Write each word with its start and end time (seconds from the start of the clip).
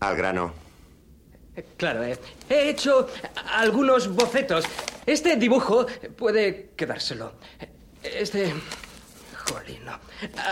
Al 0.00 0.16
grano. 0.16 0.52
Claro, 1.76 2.04
eh, 2.04 2.18
he 2.48 2.70
hecho 2.70 3.08
algunos 3.52 4.08
bocetos. 4.14 4.64
Este 5.04 5.36
dibujo 5.36 5.86
puede 6.16 6.70
quedárselo. 6.76 7.32
Este... 8.02 8.54
Jolín, 9.52 9.84
no. 9.84 9.98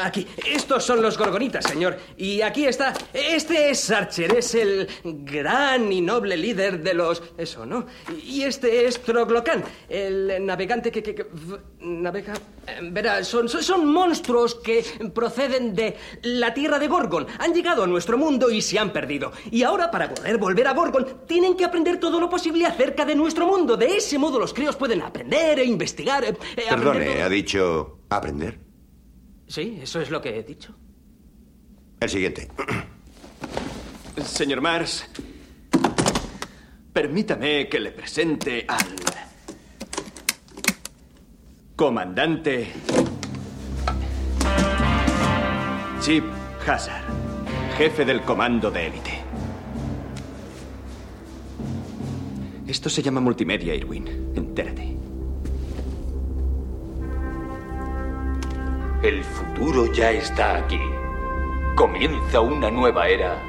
Aquí, 0.03 0.26
estos 0.46 0.85
son 0.85 1.00
los 1.03 1.16
gorgonitas, 1.19 1.64
señor. 1.64 1.98
Y 2.16 2.40
aquí 2.42 2.64
está. 2.66 2.92
Este 3.12 3.71
es 3.71 3.90
Archer, 3.90 4.37
es 4.37 4.54
el 4.54 4.88
gran 5.04 5.92
y 5.92 6.01
noble 6.01 6.37
líder 6.37 6.83
de 6.83 6.94
los. 6.94 7.22
Eso, 7.37 7.65
¿no? 7.66 7.87
Y 8.24 8.42
este 8.42 8.87
es 8.87 9.01
Troglocan, 9.03 9.62
el 9.88 10.44
navegante 10.44 10.90
que. 10.90 11.03
que, 11.03 11.15
que- 11.15 11.22
v- 11.24 11.58
navega. 11.80 12.34
eh, 12.66 12.80
Verá, 12.90 13.22
son, 13.24 13.48
son, 13.48 13.62
son 13.62 13.87
monstruos 13.87 14.54
que 14.56 14.84
proceden 15.15 15.74
de 15.74 15.96
la 16.23 16.52
tierra 16.55 16.78
de 16.78 16.88
Gorgon. 16.88 17.27
Han 17.38 17.55
llegado 17.55 17.84
a 17.84 17.87
nuestro 17.87 18.19
mundo 18.19 18.51
y 18.51 18.60
se 18.62 18.78
han 18.78 18.92
perdido. 18.92 19.33
Y 19.51 19.62
ahora, 19.62 19.91
para 19.91 20.12
poder 20.12 20.38
volver 20.38 20.66
a 20.66 20.74
Gorgon, 20.74 21.27
tienen 21.27 21.57
que 21.57 21.65
aprender 21.65 21.99
todo 22.01 22.19
lo 22.21 22.29
posible 22.29 22.66
acerca 22.66 23.05
de 23.05 23.15
nuestro 23.15 23.46
mundo. 23.46 23.77
De 23.77 23.96
ese 23.96 24.19
modo, 24.19 24.38
los 24.38 24.52
críos 24.52 24.77
pueden 24.77 25.02
aprender 25.02 25.59
e 25.60 25.65
investigar. 25.65 26.24
eh, 26.24 26.29
eh, 26.29 26.35
aprender 26.35 26.69
Perdone, 26.69 27.07
todo. 27.07 27.24
ha 27.24 27.29
dicho 27.29 27.99
aprender. 28.10 28.68
Sí, 29.48 29.79
eso 29.83 30.01
es 30.01 30.11
lo 30.11 30.20
que 30.20 30.38
he 30.38 30.43
dicho. 30.43 30.75
El 32.01 32.09
siguiente. 32.09 32.48
Señor 34.24 34.61
Mars, 34.61 35.07
permítame 36.93 37.69
que 37.69 37.80
le 37.80 37.93
presente 37.93 38.65
al 38.69 38.87
comandante 41.74 42.73
Chip 46.01 46.24
Hazard, 46.66 47.05
jefe 47.77 48.05
del 48.05 48.23
comando 48.23 48.71
de 48.71 48.87
élite. 48.87 49.21
Esto 52.66 52.91
se 52.91 53.02
llama 53.02 53.21
multimedia, 53.21 53.74
Irwin. 53.74 54.32
Entérate. 54.37 54.98
El 59.01 59.23
futuro 59.23 59.87
ya 59.93 60.10
está 60.10 60.57
aquí. 60.57 60.80
Comienza 61.77 62.41
una 62.41 62.68
nueva 62.68 63.07
era 63.07 63.41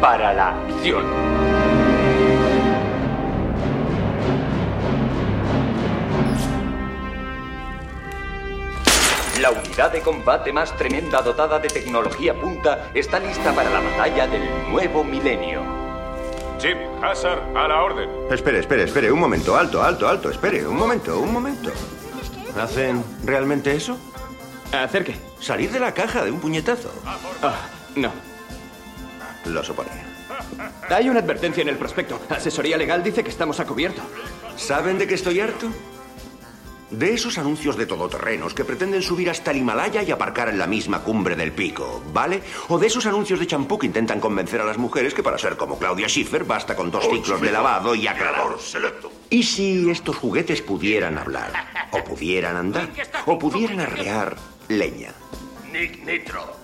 para 0.00 0.32
la 0.32 0.56
acción. 0.56 1.04
La 9.38 9.50
unidad 9.50 9.92
de 9.92 10.00
combate 10.00 10.50
más 10.50 10.74
tremenda 10.78 11.20
dotada 11.20 11.58
de 11.58 11.68
tecnología 11.68 12.32
punta 12.32 12.88
está 12.94 13.20
lista 13.20 13.54
para 13.54 13.68
la 13.68 13.80
batalla 13.80 14.26
del 14.28 14.48
nuevo 14.70 15.04
milenio. 15.04 15.60
Chip, 16.56 16.78
Hazard, 17.02 17.54
a 17.54 17.68
la 17.68 17.82
orden. 17.82 18.08
Espere, 18.30 18.60
espere, 18.60 18.84
espere. 18.84 19.12
Un 19.12 19.20
momento. 19.20 19.54
Alto, 19.54 19.82
alto, 19.82 20.08
alto. 20.08 20.30
Espere. 20.30 20.66
Un 20.66 20.76
momento, 20.76 21.18
un 21.18 21.32
momento. 21.34 21.70
¿Hacen 22.58 23.02
realmente 23.24 23.74
eso? 23.74 23.98
¿Hacer 24.72 25.04
qué? 25.04 25.16
Salir 25.40 25.70
de 25.70 25.80
la 25.80 25.92
caja 25.92 26.24
de 26.24 26.30
un 26.30 26.40
puñetazo. 26.40 26.92
Ah, 27.42 27.56
no. 27.96 28.10
Lo 29.46 29.62
suponía. 29.62 30.04
Hay 30.88 31.08
una 31.08 31.20
advertencia 31.20 31.62
en 31.62 31.68
el 31.68 31.76
prospecto. 31.76 32.20
Asesoría 32.28 32.76
legal 32.76 33.02
dice 33.02 33.22
que 33.22 33.30
estamos 33.30 33.60
a 33.60 33.66
cubierto. 33.66 34.02
¿Saben 34.56 34.98
de 34.98 35.06
qué 35.06 35.14
estoy 35.14 35.40
harto? 35.40 35.68
De 36.92 37.14
esos 37.14 37.38
anuncios 37.38 37.78
de 37.78 37.86
todoterrenos 37.86 38.52
que 38.52 38.66
pretenden 38.66 39.00
subir 39.00 39.30
hasta 39.30 39.50
el 39.50 39.56
Himalaya 39.56 40.02
y 40.02 40.10
aparcar 40.10 40.50
en 40.50 40.58
la 40.58 40.66
misma 40.66 41.02
cumbre 41.02 41.34
del 41.34 41.52
pico, 41.52 42.02
¿vale? 42.12 42.42
O 42.68 42.78
de 42.78 42.86
esos 42.86 43.06
anuncios 43.06 43.40
de 43.40 43.46
champú 43.46 43.78
que 43.78 43.86
intentan 43.86 44.20
convencer 44.20 44.60
a 44.60 44.66
las 44.66 44.76
mujeres 44.76 45.14
que 45.14 45.22
para 45.22 45.38
ser 45.38 45.56
como 45.56 45.78
Claudia 45.78 46.06
Schiffer 46.06 46.44
basta 46.44 46.76
con 46.76 46.90
dos 46.90 47.08
ciclos 47.08 47.40
de 47.40 47.50
lavado 47.50 47.94
y 47.94 48.06
aclarador. 48.06 48.58
¿Y 49.30 49.42
si 49.42 49.90
estos 49.90 50.16
juguetes 50.16 50.60
pudieran 50.60 51.16
hablar? 51.16 51.52
¿O 51.92 52.04
pudieran 52.04 52.56
andar? 52.56 52.90
¿O 53.24 53.38
pudieran 53.38 53.80
arrear 53.80 54.36
leña? 54.68 55.14
Nick 55.72 56.04
Nitro. 56.04 56.62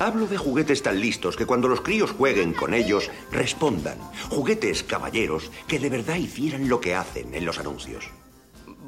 Hablo 0.00 0.26
de 0.26 0.38
juguetes 0.38 0.82
tan 0.82 1.00
listos 1.00 1.36
que 1.36 1.46
cuando 1.46 1.68
los 1.68 1.82
críos 1.82 2.10
jueguen 2.10 2.52
con 2.52 2.74
ellos 2.74 3.12
respondan. 3.30 3.98
Juguetes 4.28 4.82
caballeros 4.82 5.52
que 5.68 5.78
de 5.78 5.88
verdad 5.88 6.16
hicieran 6.16 6.68
lo 6.68 6.80
que 6.80 6.96
hacen 6.96 7.32
en 7.34 7.46
los 7.46 7.60
anuncios. 7.60 8.10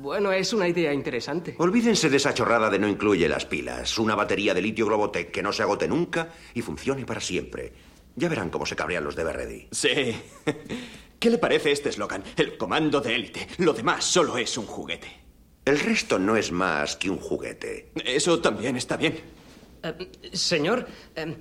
Bueno, 0.04 0.32
es 0.32 0.52
una 0.52 0.68
idea 0.68 0.92
interesante. 0.92 1.54
Olvídense 1.56 2.10
de 2.10 2.18
esa 2.18 2.34
chorrada 2.34 2.68
de 2.68 2.78
no 2.78 2.86
incluye 2.86 3.26
las 3.26 3.46
pilas. 3.46 3.96
Una 3.98 4.14
batería 4.14 4.52
de 4.52 4.60
litio 4.60 4.84
Globotech 4.84 5.30
que 5.30 5.42
no 5.42 5.50
se 5.50 5.62
agote 5.62 5.88
nunca 5.88 6.28
y 6.52 6.60
funcione 6.60 7.06
para 7.06 7.22
siempre. 7.22 7.72
Ya 8.14 8.28
verán 8.28 8.50
cómo 8.50 8.66
se 8.66 8.76
cabrean 8.76 9.02
los 9.02 9.16
de 9.16 9.24
Berredi. 9.24 9.68
Sí. 9.72 10.14
¿Qué 11.18 11.30
le 11.30 11.38
parece 11.38 11.72
este 11.72 11.88
eslogan? 11.88 12.22
El 12.36 12.58
comando 12.58 13.00
de 13.00 13.14
élite. 13.14 13.48
Lo 13.56 13.72
demás 13.72 14.04
solo 14.04 14.36
es 14.36 14.58
un 14.58 14.66
juguete. 14.66 15.08
El 15.64 15.80
resto 15.80 16.18
no 16.18 16.36
es 16.36 16.52
más 16.52 16.96
que 16.96 17.08
un 17.08 17.16
juguete. 17.16 17.90
Eso 18.04 18.38
también 18.40 18.76
está 18.76 18.98
bien. 18.98 19.18
Eh, 19.84 20.10
señor, 20.32 20.86
eh, 21.16 21.34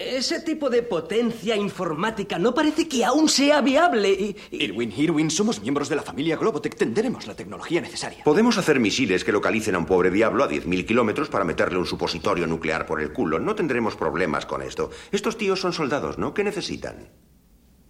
ese 0.00 0.40
tipo 0.40 0.70
de 0.70 0.82
potencia 0.82 1.56
informática 1.56 2.38
no 2.38 2.54
parece 2.54 2.88
que 2.88 3.04
aún 3.04 3.28
sea 3.28 3.60
viable. 3.60 4.10
Y, 4.10 4.36
y- 4.50 4.64
Irwin, 4.64 4.92
Irwin, 4.96 5.30
somos 5.30 5.60
miembros 5.60 5.88
de 5.88 5.96
la 5.96 6.02
familia 6.02 6.36
Globotech. 6.36 6.74
Tendremos 6.76 7.26
la 7.26 7.34
tecnología 7.34 7.80
necesaria. 7.80 8.24
Podemos 8.24 8.56
hacer 8.58 8.80
misiles 8.80 9.24
que 9.24 9.32
localicen 9.32 9.74
a 9.74 9.78
un 9.78 9.86
pobre 9.86 10.10
diablo 10.10 10.44
a 10.44 10.48
10.000 10.50 10.86
kilómetros 10.86 11.28
para 11.28 11.44
meterle 11.44 11.78
un 11.78 11.86
supositorio 11.86 12.46
nuclear 12.46 12.86
por 12.86 13.00
el 13.00 13.12
culo. 13.12 13.38
No 13.38 13.54
tendremos 13.54 13.96
problemas 13.96 14.46
con 14.46 14.62
esto. 14.62 14.90
Estos 15.12 15.36
tíos 15.36 15.60
son 15.60 15.72
soldados, 15.72 16.18
¿no? 16.18 16.32
¿Qué 16.34 16.44
necesitan? 16.44 17.08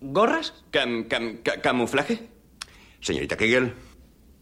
¿Gorras? 0.01 0.55
Cam, 0.71 1.05
cam, 1.05 1.39
ca- 1.43 1.61
¿Camuflaje? 1.61 2.29
Señorita 3.01 3.37
Kegel, 3.37 3.75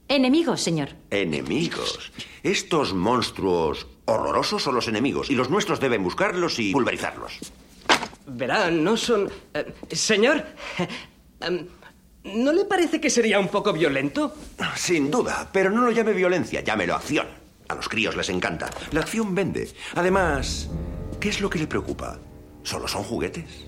Enemigos, 0.09 0.61
señor. 0.63 0.91
enemigos. 1.11 2.13
Estos 2.43 2.95
monstruos 2.95 3.87
horrorosos 4.09 4.63
son 4.63 4.75
los 4.75 4.89
enemigos 4.89 5.31
y 5.31 5.35
los 5.35 5.51
nuestros 5.51 5.81
deben 5.81 6.03
buscarlos 6.03 6.59
y 6.59 6.73
pulverizarlos. 6.73 7.39
Verá, 8.27 8.71
no 8.71 8.97
son... 8.97 9.31
eh, 9.55 9.73
señor, 9.93 10.45
em, 11.41 11.67
¿no 12.25 12.53
le 12.53 12.65
parece 12.65 13.01
que 13.01 13.11
sería 13.11 13.39
un 13.39 13.49
poco 13.49 13.73
violento? 13.73 14.35
Sin 14.77 15.11
duda, 15.11 15.49
pero 15.53 15.71
no 15.71 15.83
lo 15.83 15.91
llame 15.91 16.13
violencia, 16.13 16.61
llámelo 16.63 16.95
acción. 16.95 17.27
A 17.69 17.75
los 17.75 17.89
críos 17.89 18.17
les 18.17 18.29
encanta. 18.31 18.71
La 18.93 19.01
acción 19.01 19.35
vende. 19.35 19.71
Además, 19.95 20.71
¿qué 21.21 21.29
es 21.29 21.41
lo 21.41 21.51
que 21.51 21.59
le 21.59 21.67
preocupa? 21.67 22.19
¿Solo 22.63 22.89
son 22.89 23.03
juguetes? 23.03 23.68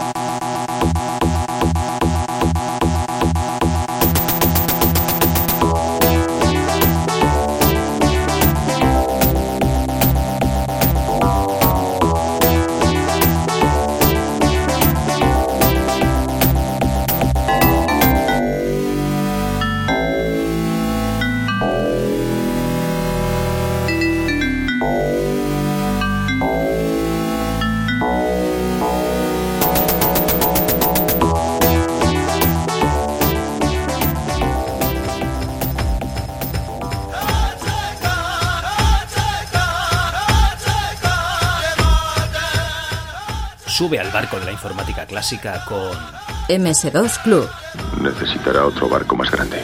Sube 43.81 43.99
al 43.99 44.11
barco 44.11 44.39
de 44.39 44.45
la 44.45 44.51
informática 44.51 45.07
clásica 45.07 45.65
con... 45.65 45.97
MS2 46.49 47.23
Club. 47.23 47.49
Necesitará 47.99 48.63
otro 48.67 48.87
barco 48.87 49.15
más 49.15 49.31
grande. 49.31 49.57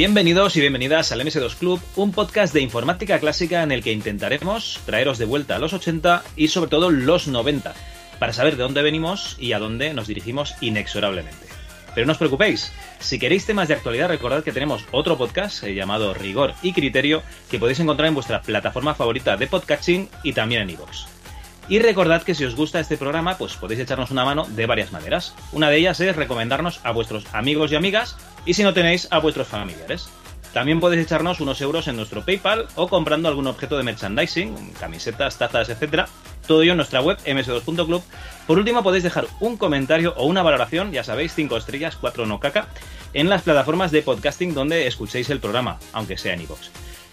Bienvenidos 0.00 0.56
y 0.56 0.60
bienvenidas 0.60 1.12
al 1.12 1.20
MS2 1.20 1.56
Club, 1.56 1.78
un 1.94 2.10
podcast 2.10 2.54
de 2.54 2.62
informática 2.62 3.18
clásica 3.18 3.62
en 3.62 3.70
el 3.70 3.82
que 3.82 3.92
intentaremos 3.92 4.80
traeros 4.86 5.18
de 5.18 5.26
vuelta 5.26 5.56
a 5.56 5.58
los 5.58 5.74
80 5.74 6.24
y 6.36 6.48
sobre 6.48 6.70
todo 6.70 6.90
los 6.90 7.28
90, 7.28 7.74
para 8.18 8.32
saber 8.32 8.56
de 8.56 8.62
dónde 8.62 8.80
venimos 8.80 9.36
y 9.38 9.52
a 9.52 9.58
dónde 9.58 9.92
nos 9.92 10.06
dirigimos 10.06 10.54
inexorablemente. 10.62 11.46
Pero 11.94 12.06
no 12.06 12.12
os 12.12 12.18
preocupéis, 12.18 12.72
si 12.98 13.18
queréis 13.18 13.44
temas 13.44 13.68
de 13.68 13.74
actualidad 13.74 14.08
recordad 14.08 14.42
que 14.42 14.52
tenemos 14.52 14.86
otro 14.90 15.18
podcast 15.18 15.64
eh, 15.64 15.74
llamado 15.74 16.14
Rigor 16.14 16.54
y 16.62 16.72
Criterio 16.72 17.22
que 17.50 17.58
podéis 17.58 17.80
encontrar 17.80 18.08
en 18.08 18.14
vuestra 18.14 18.40
plataforma 18.40 18.94
favorita 18.94 19.36
de 19.36 19.48
podcasting 19.48 20.08
y 20.22 20.32
también 20.32 20.62
en 20.62 20.70
iVoox. 20.70 21.20
Y 21.68 21.78
recordad 21.78 22.22
que 22.22 22.34
si 22.34 22.44
os 22.44 22.56
gusta 22.56 22.80
este 22.80 22.96
programa, 22.96 23.38
pues 23.38 23.54
podéis 23.54 23.80
echarnos 23.80 24.10
una 24.10 24.24
mano 24.24 24.44
de 24.44 24.66
varias 24.66 24.90
maneras. 24.90 25.34
Una 25.52 25.70
de 25.70 25.76
ellas 25.76 26.00
es 26.00 26.16
recomendarnos 26.16 26.80
a 26.82 26.90
vuestros 26.90 27.26
amigos 27.32 27.70
y 27.70 27.76
amigas 27.76 28.16
y 28.46 28.54
si 28.54 28.62
no 28.62 28.74
tenéis, 28.74 29.08
a 29.10 29.18
vuestros 29.18 29.48
familiares. 29.48 30.08
También 30.52 30.80
podéis 30.80 31.02
echarnos 31.02 31.40
unos 31.40 31.60
euros 31.60 31.86
en 31.86 31.96
nuestro 31.96 32.24
PayPal 32.24 32.66
o 32.74 32.88
comprando 32.88 33.28
algún 33.28 33.46
objeto 33.46 33.76
de 33.76 33.84
merchandising, 33.84 34.72
camisetas, 34.80 35.38
tazas, 35.38 35.68
etcétera. 35.68 36.08
Todo 36.46 36.62
ello 36.62 36.72
en 36.72 36.78
nuestra 36.78 37.00
web 37.00 37.18
ms2.club. 37.24 38.02
Por 38.48 38.58
último, 38.58 38.82
podéis 38.82 39.04
dejar 39.04 39.28
un 39.38 39.56
comentario 39.56 40.12
o 40.16 40.26
una 40.26 40.42
valoración, 40.42 40.90
ya 40.90 41.04
sabéis, 41.04 41.34
5 41.34 41.56
estrellas, 41.56 41.96
4 42.00 42.26
no 42.26 42.40
caca, 42.40 42.66
en 43.14 43.28
las 43.28 43.42
plataformas 43.42 43.92
de 43.92 44.02
podcasting 44.02 44.52
donde 44.52 44.88
escuchéis 44.88 45.30
el 45.30 45.38
programa, 45.38 45.78
aunque 45.92 46.18
sea 46.18 46.34
en 46.34 46.40
iVoox. 46.42 46.70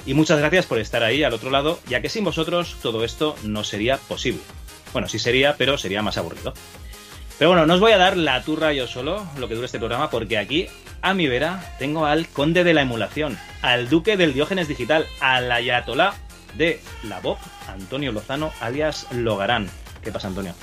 Y 0.08 0.16
muchas 0.16 0.40
gracias 0.40 0.66
por 0.66 0.80
estar 0.80 1.04
ahí 1.04 1.24
al 1.24 1.34
otro 1.34 1.52
lado, 1.52 1.80
ya 1.88 2.02
que 2.02 2.10
sin 2.10 2.24
vosotros 2.24 2.78
todo 2.82 3.04
esto 3.04 3.36
no 3.44 3.64
sería 3.64 3.98
posible. 3.98 4.42
Bueno, 4.94 5.08
sí 5.10 5.20
sería, 5.20 5.58
pero 5.58 5.78
sería 5.78 6.02
más 6.02 6.18
aburrido. 6.18 6.54
Pero 7.38 7.52
bueno, 7.52 7.68
no 7.68 7.76
os 7.76 7.80
voy 7.80 7.92
a 7.92 7.98
dar 7.98 8.18
la 8.18 8.42
turra 8.42 8.74
yo 8.74 8.88
solo, 8.88 9.28
lo 9.38 9.48
que 9.48 9.54
dura 9.54 9.66
este 9.66 9.78
programa, 9.78 10.10
porque 10.10 10.38
aquí, 10.38 10.70
a 11.02 11.14
mi 11.14 11.28
vera, 11.28 11.76
tengo 11.80 12.06
al 12.06 12.28
conde 12.28 12.64
de 12.64 12.74
la 12.74 12.82
emulación, 12.82 13.38
al 13.62 13.90
duque 13.90 14.18
del 14.18 14.34
Diógenes 14.34 14.68
Digital, 14.68 15.06
al 15.20 15.52
ayatolá 15.52 16.14
de 16.58 16.82
la 17.04 17.20
Bob, 17.20 17.38
Antonio 17.68 18.12
Lozano, 18.12 18.52
alias 18.62 19.08
Logarán. 19.12 19.70
¿Qué 20.02 20.12
pasa, 20.12 20.28
Antonio? 20.28 20.54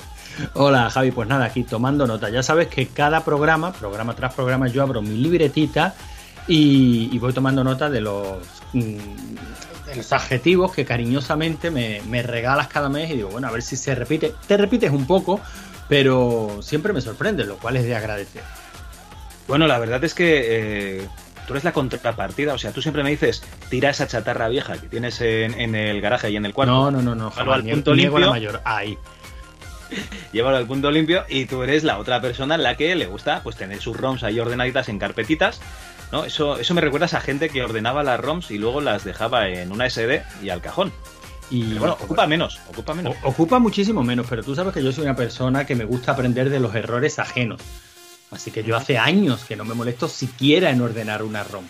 Hola 0.53 0.89
Javi, 0.89 1.11
pues 1.11 1.27
nada, 1.27 1.45
aquí 1.45 1.63
tomando 1.63 2.05
nota. 2.07 2.29
Ya 2.29 2.43
sabes 2.43 2.67
que 2.67 2.87
cada 2.87 3.23
programa, 3.23 3.71
programa 3.73 4.15
tras 4.15 4.33
programa, 4.33 4.67
yo 4.67 4.81
abro 4.83 5.01
mi 5.01 5.17
libretita 5.17 5.95
y, 6.47 7.17
voy 7.19 7.33
tomando 7.33 7.63
nota 7.63 7.89
de 7.89 8.01
los, 8.01 8.37
mm, 8.73 8.97
los 9.95 10.13
adjetivos 10.13 10.73
que 10.73 10.85
cariñosamente 10.85 11.71
me, 11.71 12.23
regalas 12.23 12.67
cada 12.67 12.89
mes 12.89 13.11
y 13.11 13.15
digo, 13.15 13.29
bueno, 13.29 13.47
a 13.47 13.51
ver 13.51 13.61
si 13.61 13.75
se 13.75 13.95
repite. 13.95 14.33
Te 14.47 14.57
repites 14.57 14.91
un 14.91 15.07
poco, 15.07 15.39
pero 15.87 16.59
siempre 16.61 16.93
me 16.93 17.01
sorprende, 17.01 17.45
lo 17.45 17.57
cual 17.57 17.77
es 17.77 17.85
de 17.85 17.95
agradecer. 17.95 18.43
Bueno, 19.47 19.67
la 19.67 19.79
verdad 19.79 20.03
es 20.03 20.13
que 20.13 20.99
eh, 20.99 21.07
tú 21.47 21.53
eres 21.53 21.63
la 21.63 21.71
contrapartida, 21.71 22.53
o 22.53 22.57
sea, 22.57 22.71
tú 22.71 22.81
siempre 22.81 23.03
me 23.03 23.11
dices, 23.11 23.43
tira 23.69 23.89
esa 23.89 24.07
chatarra 24.07 24.47
vieja 24.47 24.77
que 24.77 24.87
tienes 24.87 25.21
en, 25.21 25.75
el 25.75 26.01
garaje 26.01 26.31
y 26.31 26.35
en 26.35 26.45
el 26.45 26.53
cuarto. 26.53 26.73
No, 26.73 26.91
no, 26.91 27.01
no, 27.01 27.15
no, 27.15 27.33
al 27.35 27.63
punto 27.63 27.93
limpio. 27.93 28.19
La 28.19 28.29
mayor, 28.29 28.61
ahí. 28.65 28.97
Llévalo 30.33 30.57
al 30.57 30.65
punto 30.65 30.89
limpio 30.89 31.25
y 31.29 31.45
tú 31.45 31.61
eres 31.63 31.83
la 31.83 31.99
otra 31.99 32.21
persona 32.21 32.55
en 32.55 32.63
la 32.63 32.75
que 32.75 32.95
le 32.95 33.05
gusta 33.05 33.41
pues 33.43 33.55
tener 33.55 33.79
sus 33.79 33.95
ROMs 33.95 34.23
ahí 34.23 34.39
ordenaditas 34.39 34.89
en 34.89 34.97
carpetitas 34.97 35.61
¿no? 36.11 36.25
Eso, 36.25 36.57
eso 36.57 36.73
me 36.73 36.81
recuerda 36.81 37.05
a 37.05 37.07
esa 37.07 37.21
gente 37.21 37.49
que 37.49 37.63
ordenaba 37.63 38.03
las 38.03 38.19
ROMs 38.19 38.51
y 38.51 38.57
luego 38.57 38.81
las 38.81 39.03
dejaba 39.03 39.47
en 39.47 39.71
una 39.71 39.89
SD 39.89 40.23
y 40.41 40.49
al 40.49 40.61
cajón. 40.61 40.91
Y 41.49 41.75
bueno, 41.75 41.93
ocupa 41.93 42.25
menos, 42.25 42.59
ocupa 42.69 42.93
menos. 42.93 43.15
Ocupa 43.23 43.59
muchísimo 43.59 44.03
menos, 44.03 44.25
pero 44.27 44.43
tú 44.43 44.55
sabes 44.55 44.73
que 44.73 44.83
yo 44.83 44.91
soy 44.91 45.03
una 45.03 45.15
persona 45.15 45.65
que 45.65 45.75
me 45.75 45.85
gusta 45.85 46.13
aprender 46.13 46.49
de 46.49 46.59
los 46.59 46.73
errores 46.73 47.19
ajenos. 47.19 47.61
Así 48.35 48.51
que 48.51 48.63
yo 48.63 48.75
hace 48.75 48.97
años 48.97 49.45
que 49.45 49.55
no 49.55 49.63
me 49.63 49.73
molesto 49.73 50.09
siquiera 50.09 50.69
en 50.69 50.81
ordenar 50.81 51.23
una 51.23 51.43
ROM. 51.43 51.65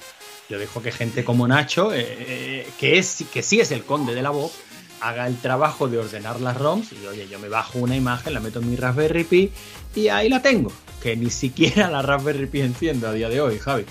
Yo 0.49 0.57
dejo 0.57 0.81
que 0.81 0.91
gente 0.91 1.23
como 1.23 1.47
Nacho, 1.47 1.93
eh, 1.93 2.05
eh, 2.07 2.69
que, 2.79 2.97
es, 2.97 3.23
que 3.31 3.43
sí 3.43 3.59
es 3.59 3.71
el 3.71 3.83
conde 3.83 4.15
de 4.15 4.23
la 4.23 4.31
voz, 4.31 4.51
haga 4.99 5.27
el 5.27 5.37
trabajo 5.37 5.87
de 5.87 5.99
ordenar 5.99 6.41
las 6.41 6.57
ROMs 6.57 6.91
y 6.91 7.05
oye, 7.05 7.27
yo 7.27 7.37
me 7.37 7.49
bajo 7.49 7.77
una 7.77 7.95
imagen, 7.95 8.33
la 8.33 8.39
meto 8.39 8.59
en 8.59 8.71
mi 8.71 8.75
Raspberry 8.75 9.23
Pi 9.23 9.51
y 9.95 10.07
ahí 10.07 10.27
la 10.27 10.41
tengo. 10.41 10.71
Que 11.03 11.15
ni 11.15 11.29
siquiera 11.29 11.89
la 11.89 12.01
Raspberry 12.01 12.47
Pi 12.47 12.61
enciendo 12.61 13.07
a 13.07 13.13
día 13.13 13.29
de 13.29 13.41
hoy, 13.41 13.59
Javi. 13.59 13.85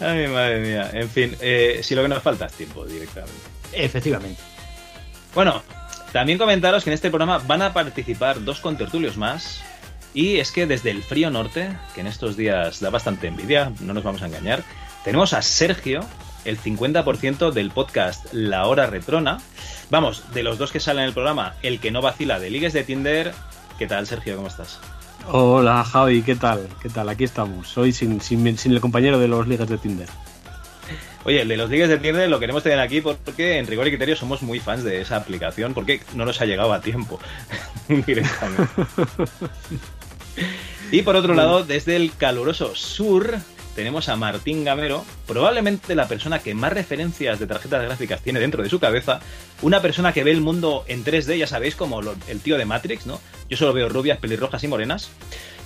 Ay, 0.00 0.26
madre 0.26 0.60
mía. 0.60 0.90
En 0.92 1.08
fin, 1.08 1.36
eh, 1.40 1.80
si 1.82 1.94
lo 1.94 2.02
que 2.02 2.08
nos 2.08 2.22
falta 2.22 2.46
es 2.46 2.54
tiempo 2.54 2.84
directamente. 2.84 3.40
Efectivamente. 3.72 4.40
Bueno, 5.32 5.62
también 6.12 6.38
comentaros 6.38 6.82
que 6.82 6.90
en 6.90 6.94
este 6.94 7.10
programa 7.10 7.38
van 7.38 7.62
a 7.62 7.72
participar 7.72 8.42
dos 8.44 8.60
contertulios 8.60 9.16
más. 9.16 9.60
Y 10.14 10.38
es 10.38 10.52
que 10.52 10.66
desde 10.66 10.90
el 10.90 11.02
frío 11.02 11.30
norte, 11.30 11.76
que 11.94 12.00
en 12.00 12.06
estos 12.06 12.36
días 12.36 12.80
da 12.80 12.90
bastante 12.90 13.28
envidia, 13.28 13.72
no 13.80 13.94
nos 13.94 14.04
vamos 14.04 14.22
a 14.22 14.26
engañar, 14.26 14.64
tenemos 15.04 15.32
a 15.32 15.42
Sergio, 15.42 16.00
el 16.44 16.58
50% 16.58 17.50
del 17.50 17.70
podcast 17.70 18.32
La 18.32 18.66
Hora 18.66 18.86
Retrona. 18.86 19.38
Vamos, 19.90 20.32
de 20.32 20.42
los 20.42 20.58
dos 20.58 20.72
que 20.72 20.80
salen 20.80 21.02
en 21.02 21.08
el 21.08 21.14
programa, 21.14 21.54
el 21.62 21.78
que 21.80 21.90
no 21.90 22.02
vacila 22.02 22.38
de 22.38 22.50
Ligues 22.50 22.72
de 22.72 22.84
Tinder. 22.84 23.32
¿Qué 23.78 23.86
tal, 23.86 24.06
Sergio? 24.06 24.36
¿Cómo 24.36 24.48
estás? 24.48 24.80
Hola 25.30 25.84
Javi, 25.84 26.22
¿qué 26.22 26.36
tal? 26.36 26.68
¿Qué 26.80 26.88
tal? 26.88 27.08
Aquí 27.08 27.24
estamos. 27.24 27.76
Hoy 27.76 27.92
sin, 27.92 28.20
sin, 28.20 28.46
el 28.46 28.80
compañero 28.80 29.18
de 29.18 29.28
los 29.28 29.46
ligas 29.46 29.68
de 29.68 29.76
Tinder. 29.76 30.08
Oye, 31.24 31.42
el 31.42 31.48
de 31.48 31.56
los 31.56 31.68
ligas 31.68 31.90
de 31.90 31.98
Tinder 31.98 32.30
lo 32.30 32.40
queremos 32.40 32.62
tener 32.62 32.80
aquí 32.80 33.02
porque 33.02 33.58
en 33.58 33.66
rigor 33.66 33.86
y 33.86 33.90
criterio 33.90 34.16
somos 34.16 34.42
muy 34.42 34.58
fans 34.58 34.84
de 34.84 35.02
esa 35.02 35.16
aplicación 35.16 35.74
porque 35.74 36.00
no 36.14 36.24
nos 36.24 36.40
ha 36.40 36.46
llegado 36.46 36.72
a 36.72 36.80
tiempo 36.80 37.20
directamente. 37.88 38.68
y 40.92 41.02
por 41.02 41.16
otro 41.16 41.34
lado, 41.34 41.64
desde 41.64 41.96
el 41.96 42.14
caluroso 42.14 42.74
sur, 42.74 43.38
tenemos 43.74 44.08
a 44.08 44.16
Martín 44.16 44.64
Gamero, 44.64 45.04
probablemente 45.26 45.94
la 45.94 46.08
persona 46.08 46.40
que 46.40 46.54
más 46.54 46.72
referencias 46.72 47.38
de 47.38 47.46
tarjetas 47.46 47.84
gráficas 47.84 48.22
tiene 48.22 48.40
dentro 48.40 48.62
de 48.62 48.68
su 48.68 48.80
cabeza, 48.80 49.20
una 49.62 49.80
persona 49.80 50.12
que 50.12 50.24
ve 50.24 50.32
el 50.32 50.40
mundo 50.40 50.84
en 50.88 51.04
3D, 51.04 51.38
ya 51.38 51.46
sabéis, 51.46 51.76
como 51.76 52.00
el 52.00 52.40
tío 52.40 52.58
de 52.58 52.64
Matrix, 52.64 53.06
¿no? 53.06 53.20
Yo 53.48 53.56
solo 53.56 53.72
veo 53.72 53.88
rubias, 53.88 54.18
pelirrojas 54.18 54.64
y 54.64 54.68
morenas. 54.68 55.10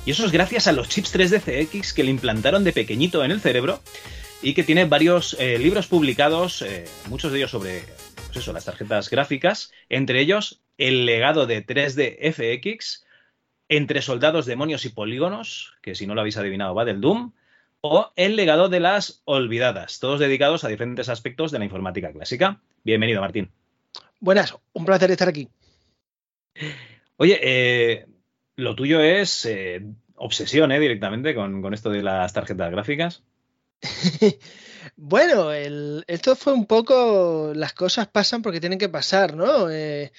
Y 0.04 0.10
eso 0.10 0.26
es 0.26 0.32
gracias 0.32 0.66
a 0.66 0.72
los 0.72 0.88
chips 0.88 1.14
3D 1.14 1.40
CX 1.40 1.92
que 1.94 2.04
le 2.04 2.10
implantaron 2.10 2.64
de 2.64 2.72
pequeñito 2.72 3.24
en 3.24 3.30
el 3.30 3.40
cerebro 3.40 3.80
y 4.42 4.54
que 4.54 4.64
tiene 4.64 4.84
varios 4.84 5.36
eh, 5.38 5.58
libros 5.58 5.86
publicados, 5.86 6.62
eh, 6.62 6.84
muchos 7.08 7.32
de 7.32 7.38
ellos 7.38 7.52
sobre 7.52 7.84
pues 8.26 8.38
eso, 8.38 8.52
las 8.52 8.64
tarjetas 8.64 9.08
gráficas, 9.08 9.70
entre 9.88 10.20
ellos 10.20 10.60
El 10.76 11.06
legado 11.06 11.46
de 11.46 11.64
3D 11.64 12.32
FX, 12.32 13.04
Entre 13.74 14.02
soldados, 14.02 14.44
demonios 14.44 14.84
y 14.84 14.90
polígonos, 14.90 15.72
que 15.80 15.94
si 15.94 16.06
no 16.06 16.14
lo 16.14 16.20
habéis 16.20 16.36
adivinado 16.36 16.74
va 16.74 16.84
del 16.84 17.00
Doom, 17.00 17.32
o 17.80 18.12
El 18.16 18.36
legado 18.36 18.68
de 18.68 18.80
las 18.80 19.22
olvidadas, 19.24 19.98
todos 19.98 20.20
dedicados 20.20 20.62
a 20.62 20.68
diferentes 20.68 21.08
aspectos 21.08 21.50
de 21.50 21.58
la 21.58 21.64
informática 21.64 22.12
clásica. 22.12 22.60
Bienvenido, 22.84 23.22
Martín. 23.22 23.50
Buenas, 24.20 24.54
un 24.74 24.84
placer 24.84 25.10
estar 25.10 25.30
aquí. 25.30 25.48
Oye, 27.16 27.40
eh, 27.42 28.06
lo 28.56 28.74
tuyo 28.74 29.00
es 29.00 29.46
eh, 29.46 29.82
obsesión, 30.16 30.70
¿eh? 30.70 30.78
Directamente 30.78 31.34
con, 31.34 31.72
esto 31.72 31.88
de 31.88 32.02
las 32.02 32.30
tarjetas 32.34 32.70
gráficas. 32.70 33.22
bueno, 34.96 35.50
esto 35.50 36.36
fue 36.36 36.52
un 36.52 36.66
poco, 36.66 37.52
las 37.54 37.72
cosas 37.72 38.06
pasan 38.06 38.42
porque 38.42 38.60
tienen 38.60 38.78
que 38.78 38.90
pasar, 38.90 39.34
¿no? 39.34 39.70
Eh, 39.70 40.12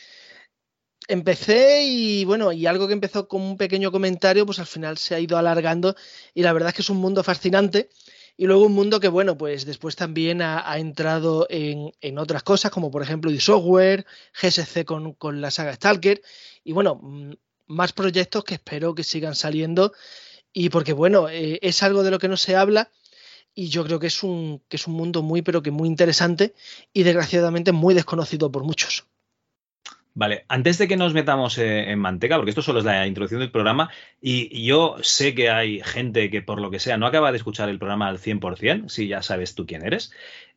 empecé 1.07 1.83
y 1.85 2.25
bueno, 2.25 2.51
y 2.51 2.65
algo 2.65 2.87
que 2.87 2.93
empezó 2.93 3.27
como 3.27 3.49
un 3.49 3.57
pequeño 3.57 3.91
comentario, 3.91 4.45
pues 4.45 4.59
al 4.59 4.65
final 4.67 4.97
se 4.97 5.15
ha 5.15 5.19
ido 5.19 5.37
alargando 5.37 5.95
y 6.33 6.43
la 6.43 6.53
verdad 6.53 6.69
es 6.69 6.75
que 6.75 6.81
es 6.81 6.89
un 6.89 6.97
mundo 6.97 7.23
fascinante. 7.23 7.89
Y 8.35 8.47
luego 8.47 8.65
un 8.65 8.73
mundo 8.73 8.99
que 8.99 9.09
bueno, 9.09 9.37
pues 9.37 9.65
después 9.65 9.95
también 9.95 10.41
ha, 10.41 10.77
entrado 10.79 11.45
en, 11.49 12.17
otras 12.17 12.41
cosas 12.41 12.71
como 12.71 12.89
por 12.89 13.03
ejemplo 13.03 13.31
software, 13.39 14.05
GSC 14.41 14.85
con, 14.85 15.13
con 15.13 15.39
la 15.39 15.51
saga 15.51 15.75
Stalker. 15.75 16.21
Y 16.63 16.73
bueno, 16.73 16.95
mm, 16.95 17.33
más 17.67 17.93
proyectos 17.93 18.43
que 18.43 18.55
espero 18.55 18.95
que 18.95 19.03
sigan 19.03 19.35
saliendo. 19.35 19.93
Y 20.51 20.69
porque 20.69 20.93
bueno, 20.93 21.29
eh, 21.29 21.59
es 21.61 21.83
algo 21.83 22.03
de 22.03 22.11
lo 22.11 22.19
que 22.19 22.27
no 22.27 22.37
se 22.37 22.55
habla 22.55 22.91
y 23.55 23.69
yo 23.69 23.83
creo 23.85 23.99
que 23.99 24.07
es 24.07 24.23
un 24.23 24.61
que 24.67 24.77
es 24.77 24.87
un 24.87 24.95
mundo 24.95 25.21
muy 25.21 25.41
pero 25.41 25.61
que 25.61 25.71
muy 25.71 25.87
interesante 25.87 26.53
y 26.91 27.03
desgraciadamente 27.03 27.71
muy 27.71 27.93
desconocido 27.93 28.51
por 28.51 28.63
muchos. 28.63 29.05
Vale, 30.15 30.45
antes 30.47 30.77
de 30.77 30.87
que 30.87 30.95
nos 30.95 31.15
metamos 31.15 31.57
eh, 31.57 31.89
en 31.89 31.97
manteca, 31.97 32.35
porque 32.35 32.51
esto 32.51 32.61
solo 32.61 32.77
es 32.79 32.85
la 32.85 33.07
introducción 33.07 33.39
del 33.39 33.49
programa, 33.49 33.89
y 34.21 34.63
yo 34.63 34.97
sé 35.01 35.33
que 35.33 35.49
hay 35.49 35.81
gente 35.83 36.29
que 36.29 36.43
por 36.43 36.61
lo 36.61 36.69
que 36.69 36.79
sea 36.79 36.97
no 36.97 37.07
acaba 37.07 37.31
de 37.31 37.37
escuchar 37.37 37.67
el 37.69 37.79
programa 37.79 38.07
al 38.09 38.19
100%, 38.19 38.89
si 38.89 39.07
ya 39.07 39.23
sabes 39.23 39.55
tú 39.55 39.65
quién 39.65 39.83
eres. 39.83 40.11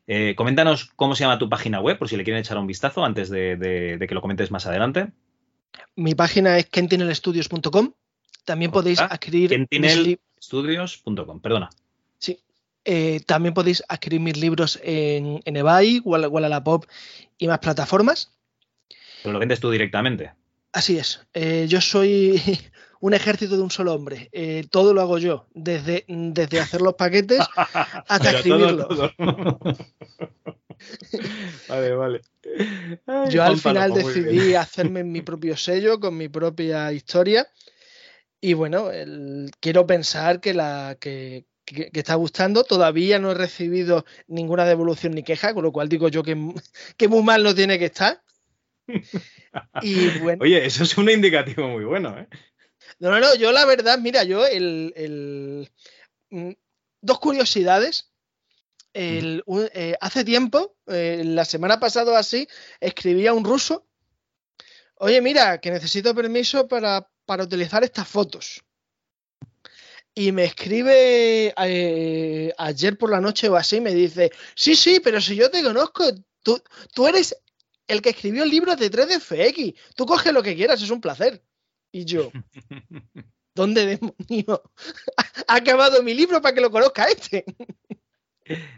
Eh, 0.06 0.34
coméntanos 0.36 0.92
cómo 0.94 1.14
se 1.14 1.24
llama 1.24 1.38
tu 1.38 1.48
página 1.48 1.80
web, 1.80 1.98
por 1.98 2.08
si 2.08 2.18
le 2.18 2.24
quieren 2.24 2.40
echar 2.40 2.58
un 2.58 2.66
vistazo 2.66 3.02
antes 3.02 3.30
de, 3.30 4.04
que 4.06 4.14
lo 4.14 4.20
comentes 4.20 4.50
más 4.50 4.66
adelante. 4.66 5.12
Mi 5.96 6.14
página 6.14 6.58
es 6.58 6.66
kentinelstudios.com. 6.66 7.92
También 8.44 8.70
podéis 8.70 9.00
adquirir... 9.00 9.48
Kentinelstudios.com, 9.50 11.40
perdona. 11.40 11.70
Sí. 12.18 12.38
Eh, 12.84 13.20
también 13.26 13.54
podéis 13.54 13.82
adquirir 13.88 14.20
mis 14.20 14.36
libros 14.36 14.78
en, 14.84 15.40
en 15.44 15.56
eBay, 15.56 16.00
Wallapop 16.04 16.84
y 17.38 17.48
más 17.48 17.58
plataformas 17.58 18.35
lo 19.24 19.38
vendes 19.38 19.60
tú 19.60 19.70
directamente. 19.70 20.32
Así 20.76 20.98
es. 20.98 21.26
Eh, 21.32 21.64
yo 21.68 21.80
soy 21.80 22.38
un 23.00 23.14
ejército 23.14 23.56
de 23.56 23.62
un 23.62 23.70
solo 23.70 23.94
hombre. 23.94 24.28
Eh, 24.32 24.66
todo 24.70 24.92
lo 24.92 25.00
hago 25.00 25.16
yo, 25.16 25.46
desde, 25.54 26.04
desde 26.06 26.60
hacer 26.60 26.82
los 26.82 26.92
paquetes 26.96 27.40
hasta 27.56 28.30
escribirlos. 28.30 29.14
vale, 31.68 31.94
vale. 31.94 32.20
yo 33.30 33.42
al 33.42 33.56
final 33.56 33.94
decidí 33.94 34.54
hacerme 34.54 35.02
mi 35.02 35.22
propio 35.22 35.56
sello 35.56 35.98
con 35.98 36.14
mi 36.14 36.28
propia 36.28 36.92
historia. 36.92 37.48
Y 38.38 38.52
bueno, 38.52 38.90
quiero 39.60 39.86
pensar 39.86 40.40
que 40.40 40.52
la 40.52 40.98
que, 41.00 41.46
está 41.94 42.16
gustando. 42.16 42.64
Todavía 42.64 43.18
no 43.18 43.30
he 43.30 43.34
recibido 43.34 44.04
ninguna 44.28 44.66
devolución 44.66 45.14
ni 45.14 45.22
queja, 45.22 45.54
con 45.54 45.62
lo 45.62 45.72
cual 45.72 45.88
digo 45.88 46.08
yo 46.08 46.22
que, 46.22 46.36
que 46.98 47.08
muy 47.08 47.22
mal 47.22 47.42
no 47.42 47.54
tiene 47.54 47.78
que 47.78 47.86
estar. 47.86 48.22
Y 49.82 50.18
bueno. 50.18 50.42
Oye, 50.42 50.64
eso 50.64 50.84
es 50.84 50.96
un 50.96 51.10
indicativo 51.10 51.68
muy 51.68 51.84
bueno, 51.84 52.18
¿eh? 52.18 52.28
No, 52.98 53.10
no, 53.10 53.20
no, 53.20 53.34
yo 53.34 53.52
la 53.52 53.64
verdad, 53.64 53.98
mira, 53.98 54.24
yo 54.24 54.46
el, 54.46 55.68
mm, 56.30 56.50
dos 57.00 57.18
curiosidades. 57.18 58.12
El, 58.92 59.44
eh, 59.74 59.94
hace 60.00 60.24
tiempo, 60.24 60.74
eh, 60.86 61.22
la 61.22 61.44
semana 61.44 61.78
pasada 61.78 62.18
así, 62.18 62.48
escribí 62.80 63.26
a 63.26 63.34
un 63.34 63.44
ruso. 63.44 63.86
Oye, 64.94 65.20
mira, 65.20 65.60
que 65.60 65.70
necesito 65.70 66.14
permiso 66.14 66.66
para, 66.66 67.06
para 67.26 67.44
utilizar 67.44 67.84
estas 67.84 68.08
fotos. 68.08 68.64
Y 70.14 70.32
me 70.32 70.44
escribe 70.44 71.52
eh, 71.58 72.54
ayer 72.56 72.96
por 72.96 73.10
la 73.10 73.20
noche 73.20 73.50
o 73.50 73.56
así, 73.56 73.82
me 73.82 73.92
dice, 73.92 74.32
sí, 74.54 74.74
sí, 74.74 74.98
pero 75.00 75.20
si 75.20 75.36
yo 75.36 75.50
te 75.50 75.62
conozco, 75.62 76.04
tú, 76.42 76.62
tú 76.94 77.06
eres 77.06 77.36
el 77.88 78.02
que 78.02 78.10
escribió 78.10 78.42
el 78.42 78.50
libro 78.50 78.76
de 78.76 78.90
3DFX. 78.90 79.74
Tú 79.94 80.06
coge 80.06 80.32
lo 80.32 80.42
que 80.42 80.56
quieras, 80.56 80.82
es 80.82 80.90
un 80.90 81.00
placer. 81.00 81.42
Y 81.92 82.04
yo, 82.04 82.30
¿dónde 83.54 83.86
demonio 83.86 84.62
ha 85.46 85.54
acabado 85.54 86.02
mi 86.02 86.14
libro 86.14 86.40
para 86.40 86.54
que 86.54 86.60
lo 86.60 86.70
conozca 86.70 87.06
este? 87.06 87.44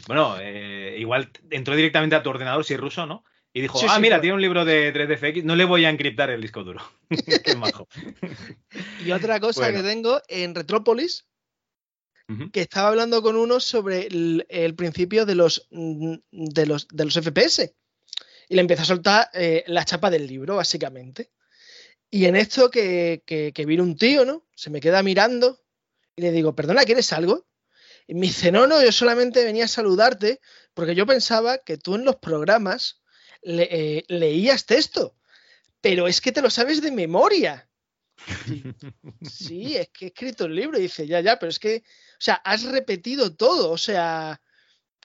bueno, 0.06 0.36
eh, 0.40 0.96
igual 0.98 1.30
entró 1.50 1.74
directamente 1.76 2.16
a 2.16 2.22
tu 2.22 2.30
ordenador 2.30 2.64
si 2.64 2.74
es 2.74 2.80
ruso, 2.80 3.06
¿no? 3.06 3.24
Y 3.52 3.62
dijo, 3.62 3.80
ah, 3.88 3.98
mira, 3.98 4.20
tiene 4.20 4.34
un 4.34 4.42
libro 4.42 4.64
de 4.64 4.92
3DFX, 4.94 5.42
no 5.42 5.56
le 5.56 5.64
voy 5.64 5.84
a 5.84 5.90
encriptar 5.90 6.30
el 6.30 6.40
disco 6.40 6.62
duro. 6.64 6.80
Qué 7.44 7.56
majo. 7.56 7.88
y 9.04 9.10
otra 9.10 9.40
cosa 9.40 9.72
que 9.72 9.82
tengo 9.82 10.20
en 10.28 10.54
Retrópolis, 10.54 11.26
que 12.52 12.60
estaba 12.60 12.88
hablando 12.88 13.22
con 13.22 13.36
uno 13.36 13.58
sobre 13.58 14.06
el, 14.06 14.74
principio 14.76 15.24
de 15.24 15.34
los, 15.34 15.66
mm, 15.70 16.14
de 16.30 16.66
los, 16.66 16.86
de 16.88 17.04
los 17.06 17.14
FPS 17.14 17.74
y 18.48 18.54
le 18.54 18.62
empieza 18.62 18.82
a 18.82 18.86
soltar 18.86 19.30
eh, 19.34 19.64
la 19.66 19.84
chapa 19.84 20.10
del 20.10 20.26
libro, 20.26 20.56
básicamente. 20.56 21.30
Y 22.10 22.24
en 22.24 22.36
esto 22.36 22.70
que, 22.70 23.22
que, 23.26 23.66
viene 23.66 23.82
un 23.82 23.96
tío, 23.96 24.24
¿no? 24.24 24.46
Se 24.54 24.70
me 24.70 24.80
queda 24.80 25.02
mirando 25.02 25.60
y 26.16 26.22
le 26.22 26.32
digo, 26.32 26.54
perdona, 26.54 26.84
¿quieres 26.84 27.12
algo? 27.12 27.46
Y 28.06 28.14
me 28.14 28.26
dice, 28.26 28.50
no, 28.50 28.66
no, 28.66 28.82
yo 28.82 28.90
solamente 28.90 29.44
venía 29.44 29.66
a 29.66 29.68
saludarte 29.68 30.40
porque 30.72 30.94
yo 30.94 31.04
pensaba 31.04 31.58
que 31.58 31.76
tú 31.76 31.96
en 31.96 32.04
los 32.04 32.16
programas 32.16 33.02
eh, 33.42 34.04
leías 34.08 34.64
texto, 34.64 35.16
pero 35.82 36.08
es 36.08 36.22
que 36.22 36.32
te 36.32 36.40
lo 36.40 36.48
sabes 36.48 36.80
de 36.80 36.90
memoria. 36.90 37.68
sí, 39.30 39.76
es 39.76 39.90
que 39.90 40.06
he 40.06 40.08
escrito 40.08 40.46
el 40.46 40.54
libro 40.54 40.78
y 40.78 40.82
dice, 40.82 41.06
ya, 41.06 41.20
ya, 41.20 41.38
pero 41.38 41.50
es 41.50 41.58
que, 41.58 41.84
o 42.12 42.20
sea, 42.20 42.34
has 42.36 42.64
repetido 42.64 43.36
todo, 43.36 43.70
o 43.70 43.78
sea, 43.78 44.40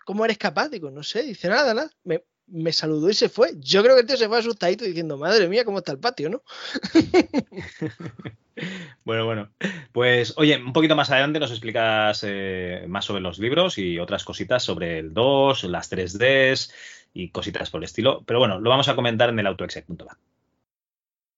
¿cómo 0.05 0.23
eres 0.23 0.37
capaz? 0.37 0.69
Digo, 0.69 0.89
no 0.89 1.03
sé, 1.03 1.23
dice 1.23 1.49
nada, 1.49 1.73
nada. 1.73 1.91
Me, 2.03 2.23
me 2.53 2.71
saludó 2.71 3.09
y 3.09 3.13
se 3.13 3.29
fue. 3.29 3.53
Yo 3.59 3.81
creo 3.81 3.95
que 3.95 4.01
el 4.01 4.07
tío 4.07 4.15
se 4.15 4.27
fue 4.27 4.37
asustadito 4.37 4.85
diciendo, 4.85 5.17
madre 5.17 5.49
mía, 5.49 5.65
cómo 5.65 5.79
está 5.79 5.91
el 5.91 5.99
patio, 5.99 6.29
¿no? 6.29 6.43
bueno, 9.03 9.25
bueno. 9.25 9.49
Pues, 9.91 10.35
oye, 10.37 10.57
un 10.57 10.71
poquito 10.71 10.95
más 10.95 11.09
adelante 11.09 11.39
nos 11.39 11.49
explicas 11.49 12.23
eh, 12.25 12.85
más 12.87 13.05
sobre 13.05 13.21
los 13.21 13.39
libros 13.39 13.79
y 13.79 13.97
otras 13.97 14.23
cositas 14.23 14.63
sobre 14.63 14.99
el 14.99 15.13
2, 15.13 15.63
las 15.65 15.91
3Ds 15.91 16.71
y 17.13 17.29
cositas 17.29 17.71
por 17.71 17.79
el 17.79 17.85
estilo. 17.85 18.23
Pero 18.25 18.37
bueno, 18.37 18.59
lo 18.59 18.69
vamos 18.69 18.87
a 18.87 18.95
comentar 18.95 19.29
en 19.29 19.39
el 19.39 19.47
autoexec.bat. 19.47 20.17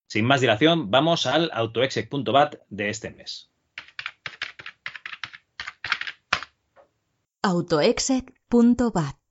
Sin 0.07 0.25
más 0.25 0.41
dilación, 0.41 0.91
vamos 0.91 1.25
al 1.25 1.49
autoexec.bat 1.53 2.55
de 2.69 2.89
este 2.89 3.11
mes. 3.11 3.49
autoexec.bat 7.41 9.24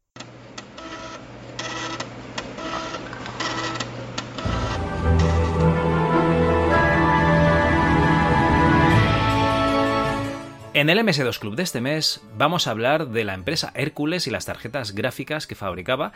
En 10.85 10.91
el 10.91 10.99
MS2 10.99 11.39
Club 11.39 11.57
de 11.57 11.63
este 11.63 11.81
mes 11.81 12.21
vamos 12.37 12.67
a 12.67 12.71
hablar 12.71 13.09
de 13.09 13.25
la 13.25 13.33
empresa 13.33 13.73
Hércules 13.75 14.27
y 14.27 14.31
las 14.31 14.45
tarjetas 14.45 14.95
gráficas 14.95 15.47
que 15.47 15.55
fabricaba, 15.55 16.13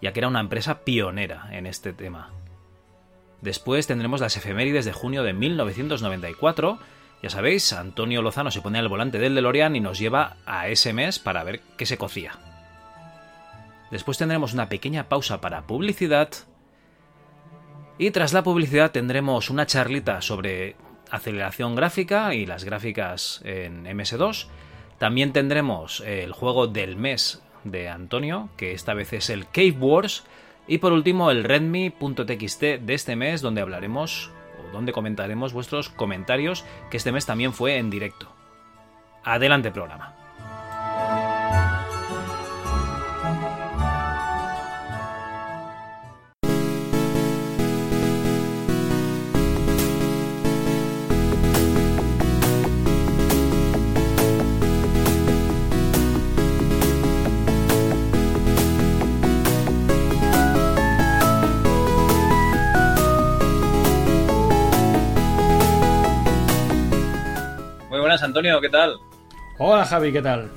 ya 0.00 0.12
que 0.12 0.20
era 0.20 0.28
una 0.28 0.38
empresa 0.38 0.84
pionera 0.84 1.48
en 1.50 1.66
este 1.66 1.92
tema. 1.92 2.30
Después 3.40 3.88
tendremos 3.88 4.20
las 4.20 4.36
efemérides 4.36 4.84
de 4.84 4.92
junio 4.92 5.24
de 5.24 5.32
1994. 5.32 6.78
Ya 7.24 7.28
sabéis, 7.28 7.72
Antonio 7.72 8.22
Lozano 8.22 8.52
se 8.52 8.60
pone 8.60 8.78
al 8.78 8.88
volante 8.88 9.18
del 9.18 9.34
DeLorean 9.34 9.74
y 9.74 9.80
nos 9.80 9.98
lleva 9.98 10.36
a 10.46 10.68
ese 10.68 10.92
mes 10.92 11.18
para 11.18 11.42
ver 11.42 11.60
qué 11.76 11.84
se 11.84 11.98
cocía. 11.98 12.38
Después 13.90 14.16
tendremos 14.16 14.52
una 14.52 14.68
pequeña 14.68 15.08
pausa 15.08 15.40
para 15.40 15.66
publicidad. 15.66 16.28
Y 17.98 18.12
tras 18.12 18.32
la 18.32 18.44
publicidad 18.44 18.92
tendremos 18.92 19.50
una 19.50 19.66
charlita 19.66 20.20
sobre 20.20 20.76
aceleración 21.10 21.74
gráfica 21.74 22.34
y 22.34 22.46
las 22.46 22.64
gráficas 22.64 23.40
en 23.44 23.84
MS2. 23.84 24.46
También 24.98 25.32
tendremos 25.32 26.00
el 26.00 26.32
juego 26.32 26.66
del 26.66 26.96
mes 26.96 27.42
de 27.64 27.88
Antonio, 27.88 28.48
que 28.56 28.72
esta 28.72 28.94
vez 28.94 29.12
es 29.12 29.30
el 29.30 29.46
Cave 29.46 29.76
Wars. 29.78 30.24
Y 30.66 30.78
por 30.78 30.92
último 30.92 31.30
el 31.30 31.44
redmi.txt 31.44 32.60
de 32.60 32.94
este 32.94 33.16
mes, 33.16 33.42
donde 33.42 33.60
hablaremos 33.60 34.30
o 34.58 34.72
donde 34.72 34.92
comentaremos 34.92 35.52
vuestros 35.52 35.90
comentarios, 35.90 36.64
que 36.90 36.96
este 36.96 37.12
mes 37.12 37.26
también 37.26 37.52
fue 37.52 37.76
en 37.76 37.90
directo. 37.90 38.28
Adelante 39.24 39.70
programa. 39.70 40.23
Antonio, 68.24 68.60
¿qué 68.60 68.70
tal? 68.70 68.98
Hola 69.58 69.84
Javi, 69.84 70.10
¿qué 70.10 70.22
tal? 70.22 70.50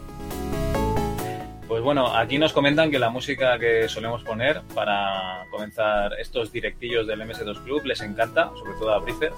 Pues 1.67 1.83
bueno, 1.83 2.15
aquí 2.15 2.37
nos 2.37 2.53
comentan 2.53 2.89
que 2.89 2.97
la 2.97 3.09
música 3.09 3.59
que 3.59 3.89
solemos 3.89 4.23
poner 4.23 4.61
para 4.73 5.45
comenzar 5.51 6.13
estos 6.17 6.51
directillos 6.51 7.05
del 7.05 7.21
MS2 7.21 7.63
Club 7.63 7.85
les 7.85 8.01
encanta, 8.01 8.51
sobre 8.57 8.73
todo 8.79 8.93
a 8.93 8.99
Bricer, 8.99 9.33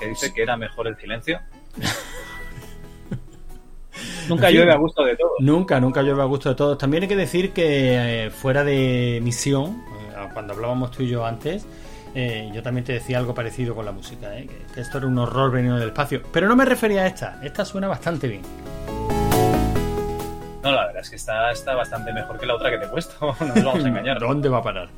que 0.00 0.08
dice 0.08 0.32
que 0.32 0.42
era 0.42 0.56
mejor 0.56 0.88
el 0.88 0.96
silencio. 0.96 1.40
nunca 4.28 4.50
llueve 4.50 4.72
a 4.72 4.76
gusto 4.76 5.04
de 5.04 5.16
todos. 5.16 5.32
Nunca, 5.40 5.78
nunca 5.78 6.00
llueve 6.00 6.22
a 6.22 6.26
gusto 6.26 6.48
de 6.48 6.54
todos. 6.54 6.78
También 6.78 7.02
hay 7.02 7.08
que 7.08 7.16
decir 7.16 7.52
que 7.52 8.26
eh, 8.26 8.30
fuera 8.30 8.64
de 8.64 9.20
misión, 9.22 9.84
eh, 10.00 10.28
cuando 10.32 10.54
hablábamos 10.54 10.90
tú 10.90 11.02
y 11.02 11.08
yo 11.08 11.26
antes, 11.26 11.66
eh, 12.20 12.50
yo 12.52 12.64
también 12.64 12.84
te 12.84 12.94
decía 12.94 13.16
algo 13.16 13.32
parecido 13.32 13.76
con 13.76 13.84
la 13.84 13.92
música, 13.92 14.36
¿eh? 14.36 14.48
que, 14.74 14.80
esto 14.80 14.98
era 14.98 15.06
un 15.06 15.16
horror 15.18 15.52
venido 15.52 15.76
del 15.76 15.90
espacio. 15.90 16.20
Pero 16.32 16.48
no 16.48 16.56
me 16.56 16.64
refería 16.64 17.02
a 17.02 17.06
esta, 17.06 17.38
esta 17.44 17.64
suena 17.64 17.86
bastante 17.86 18.26
bien. 18.26 18.42
No, 20.64 20.72
la 20.72 20.86
verdad 20.86 21.00
es 21.00 21.10
que 21.10 21.14
está, 21.14 21.52
está 21.52 21.76
bastante 21.76 22.12
mejor 22.12 22.40
que 22.40 22.46
la 22.46 22.56
otra 22.56 22.72
que 22.72 22.78
te 22.78 22.86
he 22.86 22.88
puesto, 22.88 23.36
no 23.40 23.46
nos 23.46 23.64
vamos 23.64 23.84
a 23.84 23.88
engañar. 23.88 24.18
¿Dónde 24.18 24.48
va 24.48 24.58
a 24.58 24.62
parar? 24.64 24.88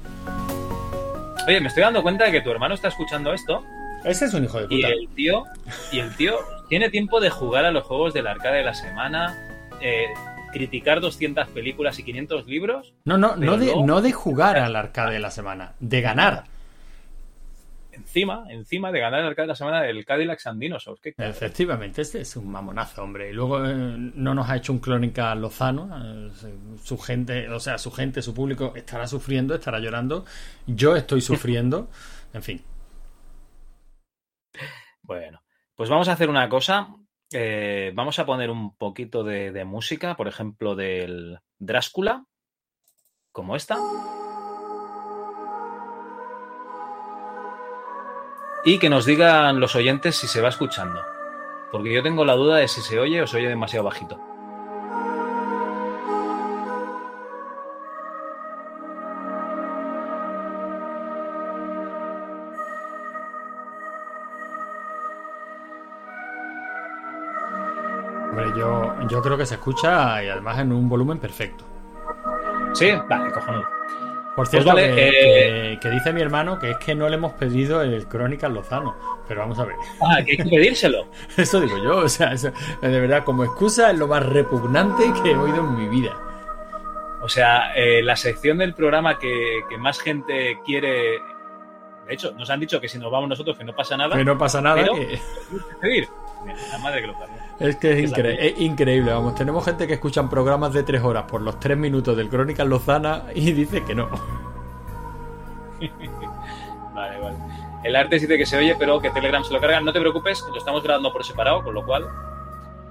Oye, 1.46 1.60
me 1.60 1.68
estoy 1.68 1.82
dando 1.82 2.02
cuenta 2.02 2.24
de 2.24 2.32
que 2.32 2.40
tu 2.40 2.50
hermano 2.50 2.74
está 2.74 2.88
escuchando 2.88 3.34
esto. 3.34 3.62
Ese 4.02 4.24
es 4.24 4.32
un 4.32 4.44
hijo 4.44 4.58
de 4.58 4.64
puta. 4.64 4.76
Y 4.76 4.82
el 4.84 5.08
tío, 5.14 5.44
y 5.92 5.98
el 5.98 6.16
tío 6.16 6.38
tiene 6.70 6.88
tiempo 6.88 7.20
de 7.20 7.28
jugar 7.28 7.66
a 7.66 7.70
los 7.70 7.84
juegos 7.84 8.14
del 8.14 8.28
arcade 8.28 8.56
de 8.56 8.64
la 8.64 8.72
semana, 8.72 9.36
eh, 9.82 10.06
criticar 10.54 11.02
200 11.02 11.48
películas 11.48 11.98
y 11.98 12.02
500 12.02 12.46
libros. 12.46 12.94
No, 13.04 13.18
no, 13.18 13.36
no 13.36 13.58
de, 13.58 13.74
no 13.84 14.00
de 14.00 14.12
jugar 14.12 14.56
al 14.56 14.74
arcade 14.74 15.12
de 15.12 15.20
la 15.20 15.30
semana, 15.30 15.74
de 15.80 16.00
ganar 16.00 16.44
encima, 18.10 18.44
encima 18.48 18.90
de 18.90 19.00
ganar 19.00 19.20
el 19.20 19.26
arcade 19.26 19.44
de 19.44 19.52
la 19.52 19.54
semana 19.54 19.82
del 19.82 20.04
Cadillac 20.04 20.40
Sandinos. 20.40 20.88
Efectivamente, 21.16 22.02
este 22.02 22.20
es 22.20 22.36
un 22.36 22.50
mamonazo, 22.50 23.04
hombre. 23.04 23.30
Y 23.30 23.32
luego 23.32 23.64
eh, 23.64 23.72
no 23.72 24.34
nos 24.34 24.50
ha 24.50 24.56
hecho 24.56 24.72
un 24.72 24.80
Clónica 24.80 25.32
Lozano. 25.36 25.88
Eh, 25.96 26.30
su 26.82 26.98
gente, 26.98 27.48
o 27.48 27.60
sea, 27.60 27.78
su 27.78 27.92
gente, 27.92 28.20
su 28.20 28.34
público 28.34 28.72
estará 28.74 29.06
sufriendo, 29.06 29.54
estará 29.54 29.78
llorando. 29.78 30.24
Yo 30.66 30.96
estoy 30.96 31.20
sufriendo. 31.20 31.88
en 32.32 32.42
fin. 32.42 32.64
Bueno. 35.02 35.40
Pues 35.76 35.88
vamos 35.88 36.08
a 36.08 36.12
hacer 36.12 36.28
una 36.28 36.48
cosa. 36.48 36.88
Eh, 37.32 37.92
vamos 37.94 38.18
a 38.18 38.26
poner 38.26 38.50
un 38.50 38.76
poquito 38.76 39.22
de, 39.22 39.52
de 39.52 39.64
música, 39.64 40.16
por 40.16 40.26
ejemplo, 40.26 40.74
del 40.74 41.38
Drácula, 41.58 42.26
como 43.32 43.54
esta. 43.56 43.78
Y 48.62 48.78
que 48.78 48.90
nos 48.90 49.06
digan 49.06 49.58
los 49.58 49.74
oyentes 49.74 50.16
si 50.16 50.28
se 50.28 50.42
va 50.42 50.50
escuchando. 50.50 51.00
Porque 51.72 51.92
yo 51.92 52.02
tengo 52.02 52.24
la 52.24 52.34
duda 52.34 52.56
de 52.56 52.68
si 52.68 52.82
se 52.82 52.98
oye 52.98 53.22
o 53.22 53.26
se 53.26 53.38
oye 53.38 53.48
demasiado 53.48 53.84
bajito. 53.84 54.20
Hombre, 68.28 68.52
yo, 68.58 68.94
yo 69.08 69.22
creo 69.22 69.38
que 69.38 69.46
se 69.46 69.54
escucha 69.54 70.22
y 70.22 70.28
además 70.28 70.58
en 70.58 70.72
un 70.72 70.88
volumen 70.88 71.18
perfecto. 71.18 71.64
Sí, 72.74 72.92
vale, 73.08 73.32
cojonudo. 73.32 73.64
Por 74.40 74.48
Pues 74.50 74.62
cierto, 74.64 74.74
vale, 74.74 74.94
que, 74.94 75.08
eh, 75.08 75.70
que- 75.72 75.80
que 75.80 75.90
dice 75.90 76.12
mi 76.14 76.22
hermano 76.22 76.58
que 76.58 76.70
es 76.70 76.76
que 76.78 76.94
no 76.94 77.08
le 77.08 77.16
hemos 77.16 77.32
pedido 77.34 77.82
el 77.82 78.06
Crónicas 78.06 78.50
Lozano. 78.50 78.96
Pero 79.28 79.40
vamos 79.42 79.58
a 79.58 79.64
ver. 79.66 79.76
Ah, 80.00 80.16
que 80.24 80.32
hay 80.32 80.36
que 80.38 80.44
pedírselo. 80.44 81.06
Eso 81.36 81.60
digo 81.60 81.76
yo, 81.82 81.98
o 81.98 82.08
sea, 82.08 82.32
eso, 82.32 82.50
de 82.80 83.00
verdad, 83.00 83.22
como 83.24 83.44
excusa 83.44 83.90
es 83.90 83.98
lo 83.98 84.08
más 84.08 84.24
repugnante 84.24 85.04
que 85.22 85.32
he 85.32 85.36
oído 85.36 85.58
en 85.58 85.76
mi 85.76 85.88
vida. 85.88 86.16
O 87.22 87.28
sea, 87.28 87.74
eh, 87.76 88.02
la 88.02 88.16
sección 88.16 88.58
del 88.58 88.72
programa 88.74 89.18
que, 89.18 89.60
que 89.68 89.76
más 89.76 90.00
gente 90.00 90.58
quiere. 90.64 91.18
De 92.06 92.14
hecho, 92.14 92.32
nos 92.32 92.48
han 92.50 92.58
dicho 92.60 92.80
que 92.80 92.88
si 92.88 92.98
nos 92.98 93.12
vamos 93.12 93.28
nosotros 93.28 93.58
que 93.58 93.64
no 93.64 93.74
pasa 93.74 93.96
nada. 93.96 94.16
Que 94.16 94.24
no 94.24 94.38
pasa 94.38 94.60
nada, 94.62 94.76
pero- 94.82 94.94
que- 94.94 95.18
La 96.72 96.78
madre 96.78 97.02
que 97.02 97.06
lo 97.06 97.12
parió. 97.12 97.34
Es 97.60 97.76
que 97.76 97.92
es, 98.02 98.10
incre- 98.10 98.54
increíble, 98.58 99.12
vamos. 99.12 99.34
Tenemos 99.36 99.64
gente 99.64 99.86
que 99.86 99.92
escuchan 99.94 100.28
programas 100.30 100.72
de 100.72 100.82
tres 100.82 101.02
horas 101.02 101.24
por 101.24 101.42
los 101.42 101.60
tres 101.60 101.76
minutos 101.76 102.16
del 102.16 102.28
Crónicas 102.30 102.66
Lozana 102.66 103.24
y 103.34 103.52
dice 103.52 103.84
que 103.84 103.94
no. 103.94 104.08
Vale, 106.94 107.18
vale. 107.20 107.36
El 107.84 107.96
arte 107.96 108.16
dice 108.16 108.36
que 108.36 108.44
se 108.44 108.58
oye, 108.58 108.76
pero 108.78 109.00
que 109.00 109.08
Telegram 109.10 109.42
se 109.44 109.54
lo 109.54 109.60
carga. 109.60 109.80
No 109.80 109.92
te 109.92 110.00
preocupes, 110.00 110.44
lo 110.50 110.58
estamos 110.58 110.82
grabando 110.82 111.10
por 111.12 111.24
separado, 111.24 111.62
con 111.62 111.72
lo 111.74 111.84
cual. 111.86 112.06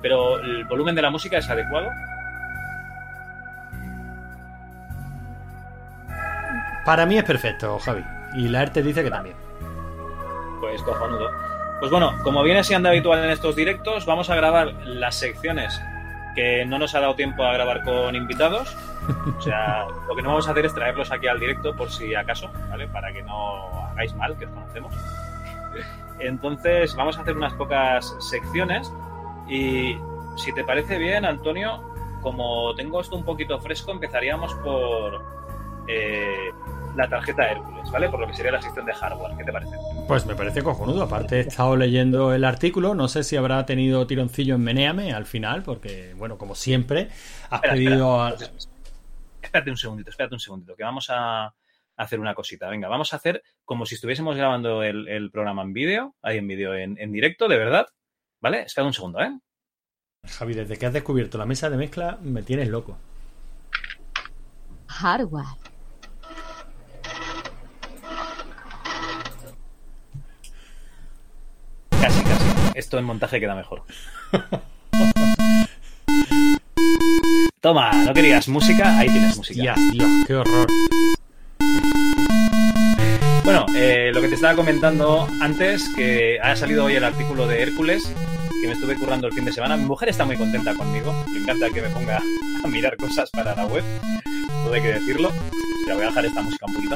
Pero 0.01 0.39
el 0.39 0.65
volumen 0.65 0.95
de 0.95 1.01
la 1.03 1.11
música 1.11 1.37
es 1.37 1.47
adecuado. 1.49 1.89
Para 6.85 7.05
mí 7.05 7.17
es 7.17 7.23
perfecto, 7.23 7.77
Javi. 7.79 8.03
Y 8.33 8.47
la 8.47 8.61
arte 8.61 8.81
dice 8.81 9.03
que 9.03 9.09
también. 9.11 9.35
Pues 10.59 10.81
cojonudo. 10.81 11.29
Pues 11.79 11.91
bueno, 11.91 12.13
como 12.23 12.43
viene 12.43 12.63
siendo 12.63 12.89
habitual 12.89 13.23
en 13.23 13.29
estos 13.29 13.55
directos, 13.55 14.05
vamos 14.05 14.29
a 14.29 14.35
grabar 14.35 14.73
las 14.85 15.15
secciones 15.15 15.81
que 16.35 16.65
no 16.65 16.77
nos 16.77 16.93
ha 16.93 16.99
dado 16.99 17.15
tiempo 17.15 17.43
a 17.43 17.53
grabar 17.53 17.83
con 17.83 18.15
invitados. 18.15 18.75
O 19.37 19.41
sea, 19.41 19.85
lo 20.07 20.15
que 20.15 20.21
no 20.21 20.29
vamos 20.29 20.47
a 20.47 20.51
hacer 20.51 20.65
es 20.65 20.73
traerlos 20.73 21.11
aquí 21.11 21.27
al 21.27 21.39
directo 21.39 21.73
por 21.75 21.89
si 21.89 22.13
acaso, 22.15 22.51
¿vale? 22.69 22.87
Para 22.87 23.13
que 23.13 23.23
no 23.23 23.87
hagáis 23.91 24.13
mal, 24.15 24.37
que 24.37 24.45
os 24.45 24.51
conocemos. 24.51 24.93
Entonces, 26.19 26.95
vamos 26.95 27.17
a 27.17 27.21
hacer 27.21 27.37
unas 27.37 27.53
pocas 27.53 28.13
secciones 28.19 28.91
y 29.47 29.97
si 30.35 30.53
te 30.53 30.65
parece 30.65 30.97
bien, 30.97 31.23
Antonio, 31.23 31.81
como 32.21 32.75
tengo 32.75 32.99
esto 32.99 33.15
un 33.15 33.23
poquito 33.23 33.59
fresco, 33.61 33.91
empezaríamos 33.91 34.53
por 34.55 35.23
eh, 35.87 36.51
la 36.95 37.07
tarjeta 37.07 37.51
Hércules, 37.51 37.89
¿vale? 37.91 38.09
Por 38.09 38.19
lo 38.19 38.27
que 38.27 38.33
sería 38.33 38.51
la 38.51 38.61
sección 38.61 38.85
de 38.85 38.93
hardware. 38.93 39.37
¿Qué 39.37 39.43
te 39.43 39.51
parece? 39.51 39.75
Pues 40.07 40.25
me 40.25 40.35
parece 40.35 40.61
cojonudo. 40.61 41.03
Aparte 41.03 41.37
he 41.37 41.39
estado 41.41 41.75
leyendo 41.75 42.33
el 42.33 42.43
artículo. 42.43 42.95
No 42.95 43.07
sé 43.07 43.23
si 43.23 43.37
habrá 43.37 43.65
tenido 43.65 44.05
tironcillo 44.07 44.55
en 44.55 44.61
Meneame 44.61 45.13
al 45.13 45.25
final, 45.25 45.63
porque, 45.63 46.13
bueno, 46.17 46.37
como 46.37 46.55
siempre, 46.55 47.09
has 47.49 47.63
Espera, 47.63 47.73
pedido... 47.73 48.21
a-. 48.21 48.35
Espérate 49.41 49.71
un 49.71 49.77
segundito, 49.77 50.09
espérate 50.09 50.35
un 50.35 50.39
segundito, 50.39 50.75
que 50.75 50.83
vamos 50.83 51.07
a 51.09 51.53
hacer 51.97 52.19
una 52.19 52.35
cosita. 52.35 52.69
Venga, 52.69 52.87
vamos 52.87 53.13
a 53.13 53.15
hacer 53.17 53.43
como 53.65 53.85
si 53.85 53.95
estuviésemos 53.95 54.35
grabando 54.35 54.83
el, 54.83 55.07
el 55.07 55.31
programa 55.31 55.63
en 55.63 55.73
vídeo, 55.73 56.15
ahí 56.21 56.37
en 56.37 56.47
vídeo, 56.47 56.75
en, 56.75 56.97
en 56.99 57.11
directo, 57.11 57.47
de 57.47 57.57
verdad. 57.57 57.87
¿Vale? 58.41 58.61
Espera 58.63 58.87
un 58.87 58.93
segundo, 58.93 59.19
¿eh? 59.19 59.37
Javi, 60.25 60.53
desde 60.53 60.77
que 60.77 60.85
has 60.85 60.93
descubierto 60.93 61.37
la 61.37 61.45
mesa 61.45 61.69
de 61.69 61.77
mezcla, 61.77 62.17
me 62.21 62.43
tienes 62.43 62.67
loco. 62.67 62.97
Hardware. 64.87 65.45
Casi, 72.01 72.23
casi. 72.23 72.68
Esto 72.79 72.97
en 72.97 73.03
montaje 73.03 73.41
queda 73.41 73.55
mejor. 73.55 73.83
Toma, 77.59 77.91
¿no 77.91 78.13
querías 78.13 78.47
música? 78.47 78.97
Ahí 78.97 79.09
tienes 79.09 79.35
música. 79.35 79.61
Dios, 79.61 79.77
Dios, 79.91 80.09
qué 80.25 80.35
horror. 80.35 80.67
Bueno, 83.43 83.65
eh, 83.75 84.11
lo 84.13 84.21
que 84.21 84.29
te 84.29 84.35
estaba 84.35 84.55
comentando 84.55 85.27
antes, 85.41 85.89
que 85.93 86.39
ha 86.41 86.55
salido 86.55 86.85
hoy 86.85 86.95
el 86.95 87.03
artículo 87.03 87.47
de 87.47 87.63
Hércules, 87.63 88.09
que 88.61 88.67
me 88.67 88.73
estuve 88.75 88.95
currando 88.95 89.27
el 89.27 89.33
fin 89.33 89.43
de 89.43 89.51
semana. 89.51 89.75
Mi 89.75 89.83
mujer 89.83 90.07
está 90.07 90.23
muy 90.23 90.37
contenta 90.37 90.73
conmigo. 90.73 91.13
Le 91.33 91.41
encanta 91.41 91.69
que 91.71 91.81
me 91.81 91.89
ponga 91.89 92.21
a 92.63 92.67
mirar 92.69 92.95
cosas 92.95 93.29
para 93.31 93.53
la 93.55 93.65
web. 93.65 93.83
Todo 94.63 94.73
hay 94.73 94.81
que 94.81 94.93
decirlo. 94.93 95.33
Ya 95.85 95.95
voy 95.95 96.03
a 96.03 96.07
dejar 96.07 96.25
esta 96.27 96.41
música 96.41 96.65
un 96.65 96.75
poquito. 96.75 96.95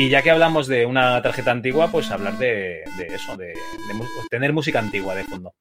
Y 0.00 0.08
ya 0.08 0.22
que 0.22 0.30
hablamos 0.30 0.66
de 0.66 0.86
una 0.86 1.20
tarjeta 1.20 1.50
antigua, 1.50 1.90
pues 1.92 2.10
hablar 2.10 2.38
de, 2.38 2.84
eso, 3.12 3.36
de, 3.36 3.48
de 3.48 3.54
tener 4.30 4.50
música 4.50 4.78
antigua 4.78 5.14
de 5.14 5.24
fondo. 5.24 5.52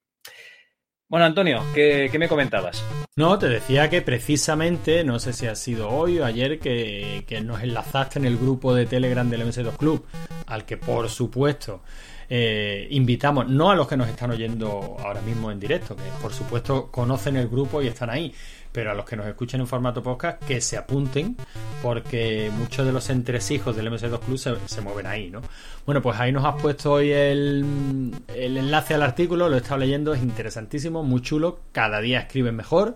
Bueno, 1.10 1.26
Antonio, 1.26 1.62
¿qué, 1.74 2.10
me 2.18 2.30
comentabas? 2.30 2.82
No, 3.18 3.38
te 3.38 3.50
decía 3.50 3.90
que 3.90 4.02
precisamente, 4.02 5.04
no 5.04 5.20
sé 5.20 5.34
si 5.34 5.46
ha 5.46 5.56
sido 5.56 5.90
hoy 5.90 6.20
o 6.20 6.26
ayer, 6.26 6.58
que, 6.58 7.26
que 7.28 7.42
nos 7.42 7.62
enlazaste 7.62 8.20
en 8.20 8.24
el 8.24 8.38
grupo 8.38 8.74
de 8.74 8.86
Telegram 8.86 9.30
del 9.30 9.46
MS2 9.46 9.76
Club, 9.76 10.06
al 10.46 10.64
que 10.66 10.78
por 10.78 11.10
supuesto 11.10 11.82
eh, 12.30 12.88
invitamos, 12.92 13.50
no 13.50 13.72
a 13.72 13.76
los 13.76 13.88
que 13.88 13.98
nos 13.98 14.08
están 14.08 14.30
oyendo 14.30 14.96
ahora 15.00 15.20
mismo 15.22 15.52
en 15.52 15.60
directo, 15.60 15.96
que 15.96 16.04
por 16.22 16.32
supuesto 16.32 16.92
conocen 16.92 17.36
el 17.38 17.50
grupo 17.50 17.82
y 17.82 17.88
están 17.88 18.12
ahí, 18.12 18.34
pero 18.72 18.92
a 18.92 18.94
los 18.94 19.06
que 19.06 19.16
nos 19.16 19.26
escuchen 19.28 19.62
en 19.62 19.68
formato 19.68 20.04
podcast, 20.04 20.44
que 20.44 20.62
se 20.62 20.78
apunten, 20.78 21.36
porque 21.82 22.52
muchos 22.56 22.86
de 22.86 22.92
los 22.92 23.10
entresijos 23.10 23.76
del 23.76 23.92
MS2 23.92 24.20
Club 24.20 24.38
se, 24.38 24.82
mueven 24.82 25.08
ahí, 25.08 25.30
¿no? 25.30 25.42
Bueno, 25.86 26.02
pues 26.02 26.20
ahí 26.20 26.32
nos 26.32 26.46
has 26.46 26.62
puesto 26.62 26.94
hoy 26.94 27.12
el, 27.12 28.14
el 28.28 28.58
enlace 28.58 28.94
al 28.94 29.04
artículo, 29.04 29.50
lo 29.50 29.56
he 29.56 29.60
estado 29.60 29.80
leyendo, 29.80 30.14
es 30.14 30.22
interesantísimo, 30.22 31.04
muy 31.04 31.22
chulo, 31.22 31.60
cada 31.72 32.00
día 32.00 32.20
escriben 32.20 32.56
mejor. 32.56 32.96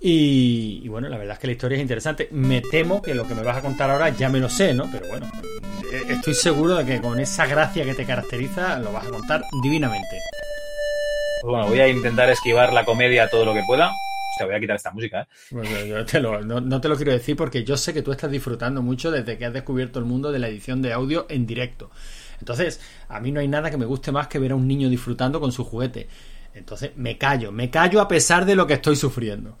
Y, 0.00 0.82
y 0.84 0.88
bueno, 0.88 1.08
la 1.08 1.16
verdad 1.16 1.34
es 1.34 1.38
que 1.38 1.46
la 1.46 1.52
historia 1.54 1.76
es 1.76 1.82
interesante. 1.82 2.28
Me 2.30 2.60
temo 2.60 3.00
que 3.00 3.14
lo 3.14 3.26
que 3.26 3.34
me 3.34 3.42
vas 3.42 3.56
a 3.56 3.62
contar 3.62 3.90
ahora 3.90 4.10
ya 4.10 4.28
me 4.28 4.38
lo 4.38 4.50
sé, 4.50 4.74
¿no? 4.74 4.86
Pero 4.92 5.08
bueno, 5.08 5.30
eh, 5.92 6.02
estoy 6.10 6.34
seguro 6.34 6.76
de 6.76 6.84
que 6.84 7.00
con 7.00 7.18
esa 7.20 7.46
gracia 7.46 7.84
que 7.84 7.94
te 7.94 8.04
caracteriza 8.04 8.78
lo 8.80 8.92
vas 8.92 9.06
a 9.06 9.10
contar 9.10 9.44
divinamente. 9.62 10.18
Bueno, 11.42 11.68
voy 11.68 11.80
a 11.80 11.88
intentar 11.88 12.28
esquivar 12.28 12.72
la 12.72 12.84
comedia 12.84 13.28
todo 13.28 13.44
lo 13.44 13.54
que 13.54 13.62
pueda. 13.66 13.92
Hostia, 14.34 14.46
voy 14.46 14.54
a 14.56 14.60
quitar 14.60 14.76
esta 14.76 14.90
música, 14.90 15.22
¿eh? 15.22 15.26
Pues 15.50 15.68
yo- 15.70 15.86
yo 15.86 16.04
te 16.04 16.20
lo- 16.20 16.40
no 16.42 16.80
te 16.80 16.88
lo 16.88 16.96
quiero 16.96 17.12
decir 17.12 17.36
porque 17.36 17.62
yo 17.64 17.76
sé 17.76 17.94
que 17.94 18.02
tú 18.02 18.10
estás 18.12 18.30
disfrutando 18.30 18.82
mucho 18.82 19.10
desde 19.10 19.38
que 19.38 19.44
has 19.46 19.52
descubierto 19.52 19.98
el 19.98 20.04
mundo 20.04 20.32
de 20.32 20.38
la 20.38 20.48
edición 20.48 20.82
de 20.82 20.92
audio 20.92 21.26
en 21.28 21.46
directo. 21.46 21.90
Entonces, 22.40 22.80
a 23.08 23.20
mí 23.20 23.30
no 23.30 23.40
hay 23.40 23.48
nada 23.48 23.70
que 23.70 23.76
me 23.76 23.86
guste 23.86 24.10
más 24.12 24.26
que 24.28 24.38
ver 24.38 24.52
a 24.52 24.56
un 24.56 24.66
niño 24.66 24.88
disfrutando 24.88 25.40
con 25.40 25.52
su 25.52 25.64
juguete. 25.64 26.08
Entonces, 26.52 26.90
me 26.96 27.16
callo, 27.16 27.52
me 27.52 27.70
callo 27.70 28.00
a 28.00 28.08
pesar 28.08 28.44
de 28.44 28.54
lo 28.56 28.66
que 28.66 28.74
estoy 28.74 28.96
sufriendo. 28.96 29.56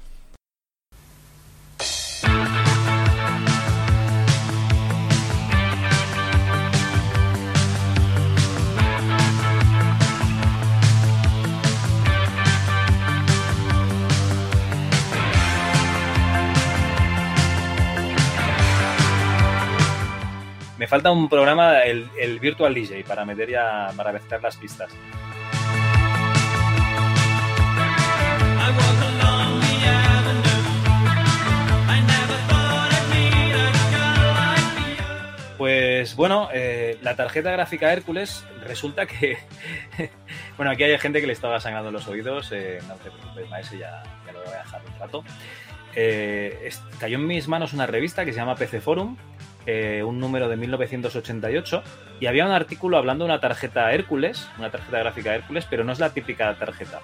Me 20.84 20.88
falta 20.88 21.10
un 21.10 21.30
programa, 21.30 21.78
el, 21.80 22.38
Virtual 22.40 22.74
DJ, 22.74 23.04
para 23.04 23.24
meter 23.24 23.48
ya, 23.48 23.90
para 23.96 24.12
mezclar 24.12 24.42
las 24.42 24.54
pistas. 24.58 24.92
Pues 35.56 36.14
bueno, 36.16 36.50
eh, 36.52 36.98
la 37.00 37.16
tarjeta 37.16 37.50
gráfica 37.50 37.90
Hércules 37.90 38.44
resulta 38.60 39.06
que. 39.06 39.38
bueno, 40.58 40.70
aquí 40.70 40.82
hay 40.82 40.98
gente 40.98 41.22
que 41.22 41.26
le 41.26 41.32
estaba 41.32 41.60
sangrando 41.60 41.92
los 41.92 42.06
oídos. 42.08 42.52
eh, 42.52 42.80
no 42.86 42.96
te 42.96 43.10
preocupes, 43.10 43.48
Maese, 43.48 43.78
ya, 43.78 44.02
ya 44.26 44.32
lo 44.32 44.40
voy 44.44 44.52
a 44.52 44.58
dejar 44.58 44.82
un 44.84 45.00
rato. 45.00 45.24
Eh, 45.96 46.70
cayó 46.98 47.16
en 47.16 47.26
mis 47.26 47.48
manos 47.48 47.72
una 47.72 47.86
revista 47.86 48.26
que 48.26 48.34
se 48.34 48.38
llama 48.40 48.56
PC 48.56 48.82
Forum 48.82 49.16
eh, 49.66 50.02
un 50.02 50.18
número 50.20 50.48
de 50.48 50.56
1988 50.56 51.82
y 52.20 52.26
había 52.26 52.44
un 52.46 52.52
artículo 52.52 52.96
hablando 52.96 53.24
de 53.24 53.30
una 53.30 53.40
tarjeta 53.40 53.92
Hércules, 53.92 54.48
una 54.58 54.70
tarjeta 54.70 54.98
gráfica 54.98 55.34
Hércules, 55.34 55.66
pero 55.68 55.84
no 55.84 55.92
es 55.92 55.98
la 55.98 56.10
típica 56.10 56.54
tarjeta, 56.56 57.00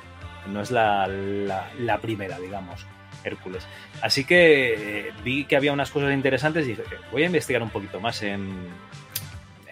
no 0.47 0.61
es 0.61 0.71
la, 0.71 1.07
la- 1.09 1.99
primera, 1.99 2.39
digamos, 2.39 2.87
Hércules. 3.25 3.67
Así 4.03 4.25
que 4.25 5.09
eh, 5.09 5.13
vi 5.25 5.45
que 5.45 5.57
había 5.57 5.73
unas 5.73 5.91
cosas 5.91 6.13
interesantes 6.13 6.65
y 6.67 6.71
dije, 6.71 6.83
voy 7.13 7.23
a 7.25 7.27
investigar 7.27 7.63
un 7.63 7.71
poquito 7.71 8.01
más 8.01 8.23
en, 8.23 8.49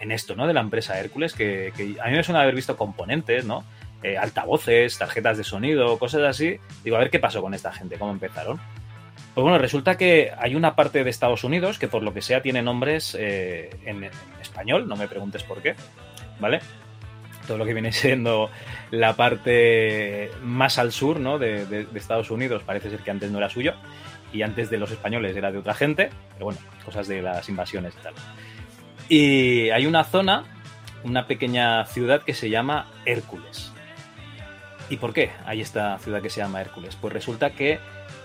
en 0.01 0.13
esto, 0.13 0.35
¿no? 0.37 0.47
De 0.47 0.53
la 0.55 0.61
empresa 0.61 0.99
Hércules, 0.99 1.33
que, 1.33 1.73
que 1.77 1.97
a 2.03 2.07
mí 2.09 2.13
me 2.17 2.23
suena 2.25 2.43
haber 2.43 2.55
visto 2.55 2.77
componentes, 2.77 3.45
¿no? 3.45 3.65
Eh, 4.03 4.17
altavoces, 4.17 4.97
tarjetas 4.97 5.39
de 5.39 5.45
sonido, 5.45 5.99
cosas 5.99 6.23
así. 6.23 6.59
Digo, 6.85 6.97
a 6.97 7.01
ver 7.01 7.11
qué 7.11 7.19
pasó 7.19 7.43
con 7.43 7.53
esta 7.55 7.73
gente, 7.73 7.99
cómo 7.99 8.13
empezaron. 8.13 8.61
Pues 9.39 9.45
bueno, 9.45 9.59
resulta 9.59 9.97
que 9.97 10.33
hay 10.37 10.57
una 10.57 10.75
parte 10.75 11.05
de 11.05 11.11
Estados 11.11 11.45
Unidos 11.45 11.79
que 11.79 11.87
por 11.87 12.03
lo 12.03 12.13
que 12.13 12.23
sea 12.23 12.43
tiene 12.43 12.61
nombres 12.61 13.17
eh, 13.17 13.71
en, 13.85 14.11
español, 14.41 14.89
no 14.89 14.97
me 14.97 15.07
preguntes 15.07 15.45
por 15.45 15.63
qué, 15.63 15.77
¿vale? 16.41 16.59
Todo 17.47 17.57
lo 17.57 17.65
que 17.65 17.73
viene 17.73 17.93
siendo 17.93 18.51
la 18.91 19.15
parte 19.15 20.33
más 20.43 20.79
al 20.79 20.91
sur 20.91 21.21
¿no? 21.21 21.39
de 21.39 21.87
Estados 21.95 22.33
Unidos 22.33 22.65
parece 22.67 22.91
ser 22.91 22.99
que 22.99 23.13
antes 23.13 23.31
no 23.31 23.39
era 23.39 23.49
suyo 23.49 23.75
y 24.33 24.43
antes 24.43 24.71
de 24.71 24.79
los 24.79 24.91
españoles 24.91 25.37
era 25.37 25.53
de 25.53 25.59
otra 25.59 25.75
gente, 25.75 26.11
pero 26.33 26.47
bueno, 26.47 26.59
cosas 26.85 27.07
de 27.07 27.23
las 27.23 27.49
invasiones 27.49 27.95
y 27.97 28.03
tal. 28.03 28.15
Y 29.09 29.71
hay 29.71 29.87
una 29.87 30.03
zona, 30.03 30.47
una 31.05 31.29
pequeña 31.29 31.85
ciudad 31.85 32.23
que 32.23 32.35
se 32.35 32.51
llama 32.51 32.91
Hércules. 33.05 33.73
¿Y 34.91 34.97
por 34.97 35.13
qué 35.13 35.31
hay 35.47 35.61
esta 35.61 35.97
ciudad 36.01 36.23
que 36.23 36.31
se 36.31 36.41
llama 36.41 36.61
Hércules? 36.61 36.97
Pues 36.97 37.13
resulta 37.13 37.51
que 37.51 37.79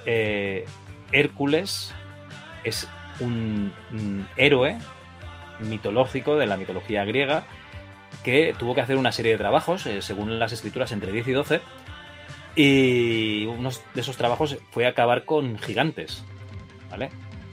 eh, 0.06 0.66
Hércules 1.14 1.94
es 2.64 2.88
un, 3.20 3.74
héroe 4.36 4.78
mitológico 5.60 6.36
de 6.36 6.48
la 6.48 6.58
mitología 6.58 7.06
griega 7.06 7.46
que 8.24 8.56
tuvo 8.58 8.74
que 8.76 8.82
hacer 8.82 8.98
una 8.98 9.12
serie 9.12 9.34
de 9.34 9.38
trabajos, 9.38 9.86
eh, 9.86 10.02
según 10.02 10.40
las 10.40 10.52
escrituras, 10.52 10.92
entre 10.92 11.12
10 11.12 11.28
y 11.28 11.32
12. 11.32 11.62
Y 12.56 13.46
uno 13.46 13.70
de 13.94 14.02
esos 14.02 14.18
trabajos 14.18 14.58
fue 14.72 14.86
acabar 14.86 15.26
con 15.26 15.58
gigantes. 15.58 16.24
¿Vale? 16.90 17.10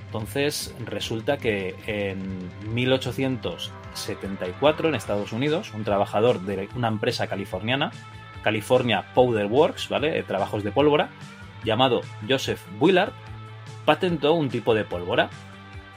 Entonces 0.07 0.75
resulta 0.85 1.37
que 1.39 1.77
en 1.87 2.51
1874 2.75 4.89
en 4.89 4.97
Estados 4.97 5.33
Unidos, 5.33 5.73
un 5.73 5.85
trabajador 5.85 6.41
de 6.41 6.69
una 6.75 6.89
empresa 6.89 7.29
californiana, 7.29 7.93
California 8.43 9.15
Powder 9.15 9.47
Works, 9.47 9.89
¿vale? 9.89 10.19
Eh, 10.19 10.25
Trabajos 10.25 10.65
de 10.65 10.73
pólvora, 10.73 11.11
llamado 11.65 12.03
Joseph 12.29 12.61
Willard, 12.81 13.13
patentó 13.85 14.35
un 14.35 14.49
tipo 14.49 14.75
de 14.75 14.85
pólvora 14.85 15.31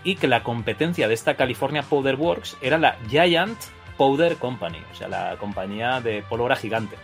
y 0.04 0.16
que 0.16 0.28
la 0.28 0.44
competencia 0.44 1.08
de 1.08 1.14
esta 1.14 1.36
California 1.36 1.84
Powder 1.84 2.16
Works 2.16 2.58
era 2.62 2.78
la 2.78 2.98
Giant 3.10 3.58
Powder 3.98 4.36
Company, 4.38 4.80
o 4.92 4.96
sea, 4.96 5.08
la 5.08 5.38
compañía 5.38 6.02
de 6.02 6.24
pólvora 6.24 6.56
gigante. 6.56 6.98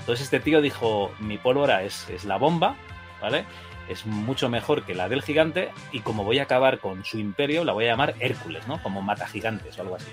Entonces 0.00 0.24
este 0.24 0.40
tío 0.40 0.60
dijo, 0.60 1.10
mi 1.18 1.38
pólvora 1.38 1.82
es, 1.82 2.08
es 2.10 2.24
la 2.24 2.36
bomba, 2.36 2.76
¿vale? 3.20 3.44
Es 3.88 4.06
mucho 4.06 4.48
mejor 4.48 4.84
que 4.84 4.94
la 4.94 5.08
del 5.08 5.22
gigante 5.22 5.70
y 5.92 6.00
como 6.00 6.24
voy 6.24 6.38
a 6.38 6.44
acabar 6.44 6.78
con 6.78 7.04
su 7.04 7.18
imperio, 7.18 7.64
la 7.64 7.72
voy 7.72 7.86
a 7.86 7.88
llamar 7.88 8.14
Hércules, 8.20 8.68
¿no? 8.68 8.82
Como 8.82 9.02
mata 9.02 9.26
gigantes 9.26 9.78
o 9.78 9.82
algo 9.82 9.96
así. 9.96 10.10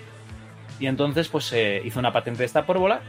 Y 0.80 0.88
entonces 0.88 1.28
pues 1.28 1.45
se 1.45 1.82
hizo 1.86 1.99
una 1.99 2.12
patente 2.12 2.39
de 2.39 2.45
esta 2.45 2.65
pólvora 2.65 3.02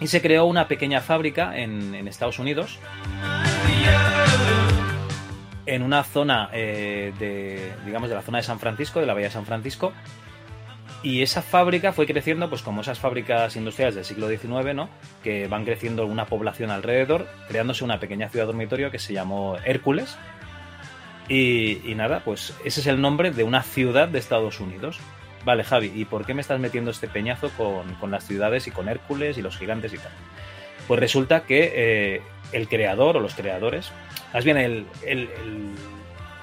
y 0.00 0.06
se 0.06 0.20
creó 0.20 0.44
una 0.44 0.68
pequeña 0.68 1.00
fábrica 1.00 1.56
en, 1.56 1.94
en 1.94 2.06
Estados 2.06 2.38
Unidos 2.38 2.78
en 5.66 5.82
una 5.82 6.04
zona 6.04 6.48
eh, 6.52 7.12
de, 7.18 7.72
digamos, 7.84 8.08
de 8.08 8.14
la 8.14 8.22
zona 8.22 8.38
de 8.38 8.44
San 8.44 8.58
Francisco, 8.58 9.00
de 9.00 9.06
la 9.06 9.14
bahía 9.14 9.26
de 9.26 9.32
San 9.32 9.46
Francisco, 9.46 9.92
y 11.02 11.22
esa 11.22 11.42
fábrica 11.42 11.92
fue 11.92 12.06
creciendo, 12.06 12.48
pues 12.48 12.62
como 12.62 12.80
esas 12.80 12.98
fábricas 12.98 13.54
industriales 13.56 13.94
del 13.94 14.04
siglo 14.04 14.28
XIX, 14.28 14.74
¿no? 14.74 14.88
Que 15.22 15.46
van 15.46 15.64
creciendo 15.64 16.06
una 16.06 16.26
población 16.26 16.70
alrededor, 16.70 17.28
creándose 17.48 17.84
una 17.84 18.00
pequeña 18.00 18.28
ciudad 18.28 18.46
dormitorio 18.46 18.90
que 18.90 18.98
se 18.98 19.12
llamó 19.12 19.56
Hércules. 19.64 20.16
Y, 21.28 21.80
nada, 21.96 22.22
pues 22.24 22.54
ese 22.64 22.80
es 22.80 22.86
el 22.86 23.00
nombre 23.00 23.30
de 23.30 23.44
una 23.44 23.62
ciudad 23.62 24.08
de 24.08 24.18
Estados 24.18 24.60
Unidos. 24.60 24.98
Vale, 25.44 25.64
Javi, 25.64 25.92
¿y 25.94 26.04
por 26.06 26.24
qué 26.24 26.34
me 26.34 26.40
estás 26.40 26.58
metiendo 26.58 26.90
este 26.90 27.08
peñazo 27.08 27.50
con, 27.50 27.94
con 27.94 28.10
las 28.10 28.26
ciudades 28.26 28.66
y 28.66 28.70
con 28.70 28.88
Hércules 28.88 29.38
y 29.38 29.42
los 29.42 29.56
gigantes 29.56 29.92
y 29.92 29.98
tal? 29.98 30.12
Pues 30.88 31.00
resulta 31.00 31.42
que 31.42 31.72
eh, 31.74 32.22
el 32.52 32.68
creador 32.68 33.16
o 33.16 33.20
los 33.20 33.34
creadores, 33.34 33.92
más 34.36 34.44
bien 34.44 34.58
el, 34.58 34.86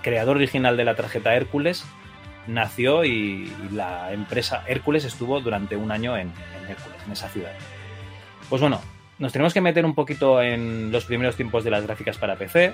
creador 0.02 0.38
original 0.38 0.76
de 0.78 0.84
la 0.84 0.96
tarjeta 0.96 1.36
Hércules, 1.36 1.86
nació 2.48 3.06
y, 3.06 3.54
y 3.70 3.70
la 3.72 4.12
empresa 4.12 4.64
Hércules 4.68 5.06
estuvo 5.06 5.40
durante 5.42 5.76
un 5.76 5.92
año 5.92 6.18
en, 6.18 6.32
en 6.58 6.72
Hércules, 6.72 7.00
en 7.06 7.12
esa 7.12 7.30
ciudad. 7.30 7.52
Pues 8.50 8.62
bueno, 8.62 8.82
nos 9.20 9.32
tenemos 9.32 9.54
que 9.54 9.62
meter 9.62 9.86
un 9.86 9.94
poquito 9.94 10.42
en 10.42 10.92
los 10.92 11.06
primeros 11.06 11.36
tiempos 11.36 11.64
de 11.64 11.70
las 11.70 11.84
gráficas 11.84 12.18
para 12.18 12.36
PC. 12.36 12.74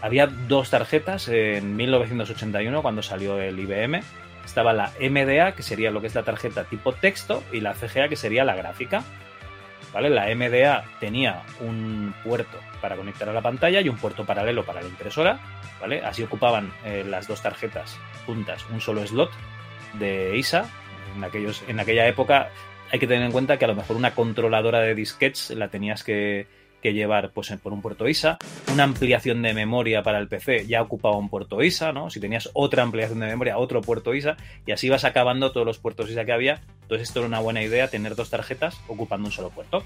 Había 0.00 0.26
dos 0.26 0.70
tarjetas 0.70 1.28
en 1.28 1.76
1981 1.76 2.82
cuando 2.82 3.00
salió 3.00 3.40
el 3.40 3.60
IBM. 3.60 4.02
Estaba 4.44 4.72
la 4.72 4.90
MDA, 5.00 5.54
que 5.54 5.62
sería 5.62 5.92
lo 5.92 6.00
que 6.00 6.08
es 6.08 6.16
la 6.16 6.24
tarjeta 6.24 6.64
tipo 6.64 6.92
texto, 6.94 7.44
y 7.52 7.60
la 7.60 7.74
CGA, 7.74 8.08
que 8.08 8.16
sería 8.16 8.44
la 8.44 8.56
gráfica. 8.56 9.04
¿Vale? 9.92 10.10
La 10.10 10.26
MDA 10.34 10.82
tenía 10.98 11.42
un 11.60 12.12
puerto 12.24 12.58
para 12.82 12.96
conectar 12.96 13.28
a 13.28 13.32
la 13.32 13.40
pantalla 13.40 13.80
y 13.80 13.88
un 13.88 13.96
puerto 13.96 14.26
paralelo 14.26 14.64
para 14.64 14.82
la 14.82 14.88
impresora. 14.88 15.40
¿Vale? 15.80 16.04
Así 16.04 16.22
ocupaban 16.22 16.72
eh, 16.84 17.04
las 17.08 17.26
dos 17.26 17.40
tarjetas 17.42 17.98
juntas 18.26 18.66
un 18.70 18.80
solo 18.80 19.06
slot 19.06 19.30
de 19.94 20.36
ISA. 20.36 20.66
En, 21.16 21.24
aquellos, 21.24 21.64
en 21.66 21.80
aquella 21.80 22.06
época 22.06 22.50
hay 22.90 22.98
que 22.98 23.06
tener 23.06 23.24
en 23.24 23.32
cuenta 23.32 23.56
que 23.56 23.64
a 23.64 23.68
lo 23.68 23.74
mejor 23.74 23.96
una 23.96 24.14
controladora 24.14 24.80
de 24.80 24.94
disquets 24.94 25.50
la 25.50 25.68
tenías 25.68 26.04
que, 26.04 26.46
que 26.82 26.92
llevar 26.92 27.30
pues, 27.30 27.50
por 27.62 27.72
un 27.72 27.80
puerto 27.80 28.06
ISA. 28.06 28.38
Una 28.72 28.84
ampliación 28.84 29.40
de 29.40 29.54
memoria 29.54 30.02
para 30.02 30.18
el 30.18 30.28
PC 30.28 30.66
ya 30.66 30.82
ocupaba 30.82 31.16
un 31.16 31.30
puerto 31.30 31.62
ISA, 31.62 31.92
¿no? 31.92 32.10
Si 32.10 32.20
tenías 32.20 32.50
otra 32.52 32.82
ampliación 32.82 33.20
de 33.20 33.28
memoria, 33.28 33.56
otro 33.56 33.80
puerto 33.80 34.12
ISA, 34.12 34.36
y 34.66 34.72
así 34.72 34.88
vas 34.90 35.04
acabando 35.04 35.52
todos 35.52 35.66
los 35.66 35.78
puertos 35.78 36.10
ISA 36.10 36.24
que 36.24 36.32
había. 36.32 36.60
Entonces 36.82 37.08
esto 37.08 37.20
era 37.20 37.28
una 37.28 37.40
buena 37.40 37.62
idea, 37.62 37.88
tener 37.88 38.16
dos 38.16 38.28
tarjetas 38.28 38.78
ocupando 38.88 39.28
un 39.28 39.32
solo 39.32 39.50
puerto. 39.50 39.84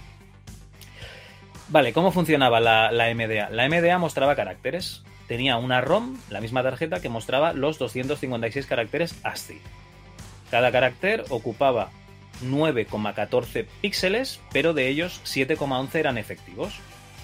Vale, 1.69 1.93
¿cómo 1.93 2.13
funcionaba 2.13 2.61
la, 2.61 2.91
MDA? 3.15 3.51
La 3.51 3.69
MDA 3.69 3.99
mostraba 3.99 4.37
caracteres. 4.37 5.03
Tenía 5.27 5.57
una 5.57 5.81
ROM, 5.81 6.17
la 6.31 6.41
misma 6.41 6.63
tarjeta, 6.63 7.01
que 7.01 7.09
mostraba 7.09 7.53
los 7.53 7.79
256 7.79 8.67
caracteres 8.67 9.19
ASCII. 9.25 9.61
Cada 10.51 10.71
carácter 10.71 11.25
ocupaba 11.29 11.91
9,14 12.45 13.67
píxeles, 13.81 14.41
pero 14.53 14.75
de 14.75 14.87
ellos 14.87 15.21
7,11 15.25 15.95
eran 15.97 16.19
efectivos. 16.19 16.79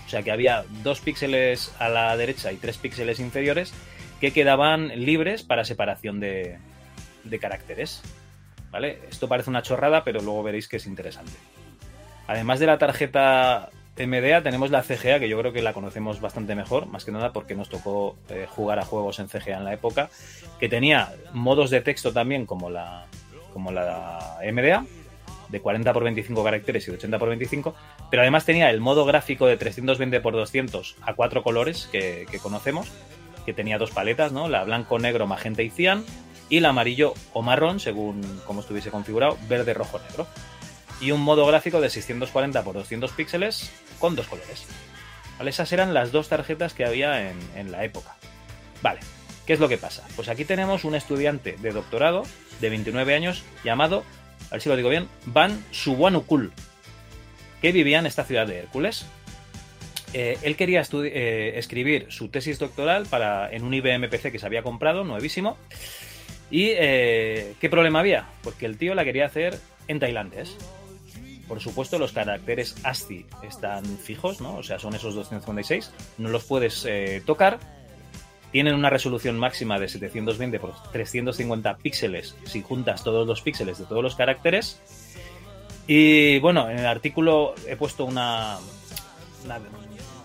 O 0.07 0.09
sea 0.09 0.25
que 0.25 0.33
había 0.33 0.65
2 0.83 1.01
píxeles 1.01 1.73
a 1.79 1.89
la 1.89 2.17
derecha 2.17 2.51
y 2.51 2.57
3 2.57 2.77
píxeles 2.79 3.21
inferiores 3.21 3.73
que 4.21 4.33
quedaban 4.33 4.89
libres 4.89 5.45
para 5.45 5.65
separación 5.65 6.19
de, 6.19 6.59
de 7.23 7.39
caracteres. 7.39 8.03
¿Vale? 8.73 8.99
Esto 9.09 9.29
parece 9.29 9.51
una 9.51 9.63
chorrada, 9.63 10.03
pero 10.03 10.21
luego 10.21 10.43
veréis 10.43 10.67
que 10.67 10.79
es 10.79 10.87
interesante. 10.87 11.33
Además 12.27 12.59
de 12.59 12.67
la 12.67 12.79
tarjeta 12.79 13.71
MDA, 13.99 14.43
tenemos 14.43 14.71
la 14.71 14.83
CGA, 14.83 15.19
que 15.19 15.29
yo 15.29 15.39
creo 15.39 15.53
que 15.53 15.61
la 15.61 15.75
conocemos 15.75 16.21
bastante 16.21 16.55
mejor, 16.55 16.87
más 16.87 17.05
que 17.05 17.13
nada 17.13 17.33
porque 17.33 17.55
nos 17.55 17.69
tocó 17.69 18.17
eh, 18.31 18.47
jugar 18.49 18.79
a 18.79 18.85
juegos 18.85 19.19
en 19.19 19.29
CGA 19.29 19.59
en 19.59 19.65
la 19.65 19.75
época, 19.75 20.09
que 20.59 20.69
tenía 20.69 21.13
modos 21.33 21.71
de 21.71 21.83
texto 21.83 22.13
también 22.13 22.47
como 22.47 22.71
la, 22.71 23.07
como 23.53 23.71
la 23.71 24.39
MDA, 24.51 24.87
de 25.53 25.61
40 25.61 25.93
por 25.93 26.03
25 26.05 26.43
caracteres 26.43 26.89
y 26.89 26.91
de 26.91 26.97
80 26.97 27.19
por 27.19 27.29
25, 27.29 27.75
pero 28.11 28.23
además 28.23 28.47
tenía 28.47 28.71
el 28.71 28.81
modo 28.81 29.05
gráfico 29.05 29.47
de 29.47 29.59
320 29.59 30.21
por 30.21 30.33
200 30.33 30.97
a 31.03 31.15
cuatro 31.15 31.43
colores 31.43 31.89
que, 31.93 32.27
conocemos, 32.43 32.91
que 33.45 33.53
tenía 33.53 33.77
dos 33.77 33.91
paletas, 33.91 34.33
¿no? 34.33 34.49
La 34.49 34.65
blanco, 34.65 34.99
negro, 34.99 35.27
magenta 35.27 35.63
y 35.63 35.69
cian, 35.69 36.05
y 36.49 36.57
el 36.57 36.65
amarillo 36.65 37.13
o 37.35 37.43
marrón, 37.43 37.79
según 37.79 38.23
como 38.47 38.61
estuviese 38.61 38.91
configurado, 38.91 39.37
verde, 39.49 39.75
rojo, 39.75 40.01
negro. 40.09 40.27
Y 41.03 41.11
un 41.11 41.21
modo 41.21 41.45
gráfico 41.47 41.81
de 41.81 41.91
640 41.91 42.63
por 42.63 42.75
200 42.75 43.11
píxeles 43.13 43.71
con 43.99 44.17
dos 44.17 44.29
colores. 44.29 44.65
¿Vale? 45.37 45.51
Esas 45.51 45.73
eran 45.73 45.93
las 45.93 46.13
dos 46.13 46.29
tarjetas 46.29 46.73
que 46.73 46.87
había 46.87 47.29
en, 47.29 47.37
en 47.55 47.73
la 47.73 47.85
época. 47.85 48.17
Vale, 48.81 49.01
¿qué 49.47 49.53
es 49.53 49.61
lo 49.61 49.69
que 49.69 49.79
pasa? 49.79 50.07
Pues 50.17 50.29
aquí 50.29 50.45
tenemos 50.45 50.85
un 50.85 50.95
estudiante 50.95 51.57
de 51.61 51.73
doctorado 51.73 52.23
de 52.61 52.71
29 52.71 53.15
años 53.15 53.45
llamado, 53.65 54.05
a 54.49 54.53
ver 54.53 54.63
si 54.63 54.69
lo 54.69 54.77
digo 54.77 54.89
bien, 54.89 55.09
Van 55.27 55.63
Suwanukul, 55.73 56.53
que 57.61 57.73
vivía 57.73 57.99
en 57.99 58.07
esta 58.07 58.25
ciudad 58.25 58.47
de 58.47 58.59
Hércules. 58.59 59.07
Eh, 60.15 60.37
él 60.43 60.57
quería 60.57 60.83
eh, 60.83 61.53
escribir 61.57 62.07
su 62.11 62.29
tesis 62.29 62.59
doctoral 62.59 63.07
para, 63.07 63.51
en 63.51 63.65
un 63.65 63.73
IBM 63.73 64.09
PC 64.09 64.33
que 64.33 64.39
se 64.39 64.47
había 64.47 64.63
comprado, 64.63 65.05
nuevísimo. 65.05 65.57
¿Y 66.51 66.71
eh, 66.71 67.55
qué 67.61 67.71
problema 67.71 68.01
había? 68.01 68.27
Pues 68.43 68.57
que 68.57 68.67
el 68.67 68.77
tío 68.77 68.95
la 68.95 69.05
quería 69.05 69.27
hacer 69.27 69.59
en 69.89 70.01
tailandés. 70.01 70.57
Por 71.53 71.61
supuesto, 71.61 71.99
los 71.99 72.13
caracteres 72.13 72.77
ASCII 72.83 73.27
están 73.43 73.85
fijos, 73.85 74.41
¿no? 74.41 74.57
O 74.57 74.63
sea, 74.63 74.79
son 74.79 74.95
esos 74.95 75.15
256. 75.15 75.93
No 76.17 76.31
los 76.31 76.45
puedes 76.45 76.87
eh, 76.87 77.23
tocar. 77.27 77.59
Tienen 78.53 78.75
una 78.75 78.89
resolución 78.89 79.39
máxima 79.39 79.79
de 79.79 79.87
720 79.87 80.59
por 80.59 80.73
350 80.93 81.77
píxeles 81.77 82.37
si 82.45 82.63
juntas 82.63 83.05
todos 83.05 83.27
los 83.27 83.43
píxeles 83.43 83.77
de 83.77 83.85
todos 83.85 84.03
los 84.03 84.17
caracteres. 84.17 84.81
Y 85.87 86.39
bueno, 86.39 86.71
en 86.71 86.79
el 86.79 86.87
artículo 86.87 87.55
he 87.69 87.77
puesto 87.77 88.07
una, 88.07 88.57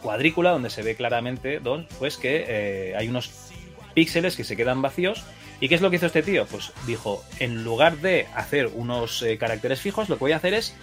cuadrícula 0.01 0.51
donde 0.51 0.69
se 0.69 0.81
ve 0.81 0.95
claramente 0.95 1.59
pues 1.99 2.15
que 2.15 2.45
eh, 2.47 2.95
hay 2.95 3.09
unos 3.09 3.51
píxeles 3.93 4.37
que 4.37 4.45
se 4.45 4.55
quedan 4.55 4.81
vacíos. 4.81 5.25
¿Y 5.59 5.67
qué 5.67 5.75
es 5.75 5.81
lo 5.81 5.89
que 5.89 5.97
hizo 5.97 6.05
este 6.05 6.23
tío? 6.23 6.45
Pues 6.45 6.71
dijo, 6.85 7.21
en 7.39 7.65
lugar 7.65 7.97
de 7.97 8.27
hacer 8.33 8.67
unos 8.73 9.23
eh, 9.23 9.37
caracteres 9.37 9.81
fijos, 9.81 10.07
lo 10.07 10.15
que 10.15 10.23
voy 10.23 10.31
a 10.31 10.37
hacer 10.37 10.53
es 10.53 10.73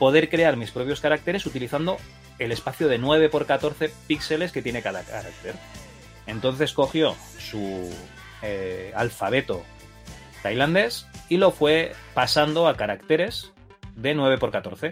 poder 0.00 0.30
crear 0.30 0.56
mis 0.56 0.70
propios 0.70 1.00
caracteres 1.00 1.44
utilizando 1.44 1.98
el 2.38 2.52
espacio 2.52 2.88
de 2.88 2.96
9 2.96 3.28
por 3.28 3.44
14 3.44 3.92
píxeles 4.06 4.50
que 4.50 4.62
tiene 4.62 4.80
cada 4.80 5.02
carácter. 5.02 5.54
Entonces 6.26 6.72
cogió 6.72 7.14
su 7.38 7.88
eh, 8.40 8.92
alfabeto 8.96 9.62
tailandés 10.42 11.06
y 11.28 11.36
lo 11.36 11.50
fue 11.50 11.92
pasando 12.14 12.66
a 12.66 12.78
caracteres 12.78 13.52
de 13.94 14.14
9 14.14 14.38
por 14.38 14.50
14 14.50 14.90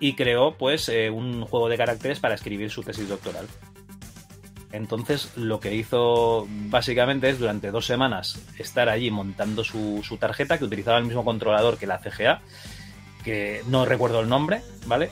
y 0.00 0.14
creó 0.14 0.56
pues 0.56 0.88
eh, 0.88 1.10
un 1.10 1.44
juego 1.44 1.68
de 1.68 1.76
caracteres 1.76 2.18
para 2.18 2.34
escribir 2.34 2.70
su 2.70 2.82
tesis 2.82 3.08
doctoral. 3.08 3.46
Entonces 4.72 5.36
lo 5.36 5.60
que 5.60 5.74
hizo 5.74 6.48
básicamente 6.48 7.28
es 7.28 7.38
durante 7.38 7.70
dos 7.70 7.84
semanas 7.84 8.42
estar 8.58 8.88
allí 8.88 9.10
montando 9.10 9.64
su, 9.64 10.02
su, 10.02 10.16
tarjeta 10.16 10.56
que 10.56 10.64
utilizaba 10.64 10.96
el 10.96 11.04
mismo 11.04 11.26
controlador 11.26 11.76
que 11.76 11.86
la 11.86 11.98
CGA, 11.98 12.40
que 13.24 13.62
no 13.66 13.84
recuerdo 13.84 14.20
el 14.20 14.28
nombre, 14.28 14.62
¿vale? 14.86 15.10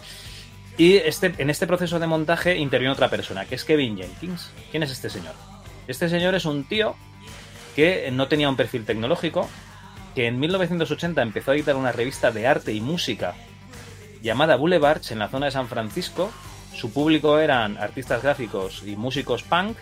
Y 0.78 0.96
este, 0.96 1.34
en 1.38 1.50
este 1.50 1.66
proceso 1.66 1.98
de 1.98 2.06
montaje 2.06 2.56
interviene 2.56 2.92
otra 2.92 3.10
persona, 3.10 3.44
que 3.44 3.56
es 3.56 3.64
Kevin 3.64 3.96
Jenkins. 3.96 4.50
¿Quién 4.70 4.82
es 4.82 4.90
este 4.90 5.10
señor? 5.10 5.34
Este 5.86 6.08
señor 6.08 6.34
es 6.34 6.44
un 6.44 6.64
tío 6.64 6.94
que 7.76 8.10
no 8.12 8.28
tenía 8.28 8.48
un 8.48 8.56
perfil 8.56 8.84
tecnológico, 8.84 9.48
que 10.14 10.26
en 10.26 10.38
1980 10.40 11.22
empezó 11.22 11.50
a 11.50 11.54
editar 11.54 11.76
una 11.76 11.92
revista 11.92 12.30
de 12.30 12.46
arte 12.46 12.72
y 12.72 12.80
música 12.80 13.34
llamada 14.22 14.56
Boulevards 14.56 15.10
en 15.10 15.18
la 15.18 15.28
zona 15.28 15.46
de 15.46 15.52
San 15.52 15.68
Francisco. 15.68 16.30
Su 16.74 16.92
público 16.92 17.38
eran 17.38 17.76
artistas 17.76 18.22
gráficos 18.22 18.82
y 18.86 18.96
músicos 18.96 19.42
punk, 19.42 19.76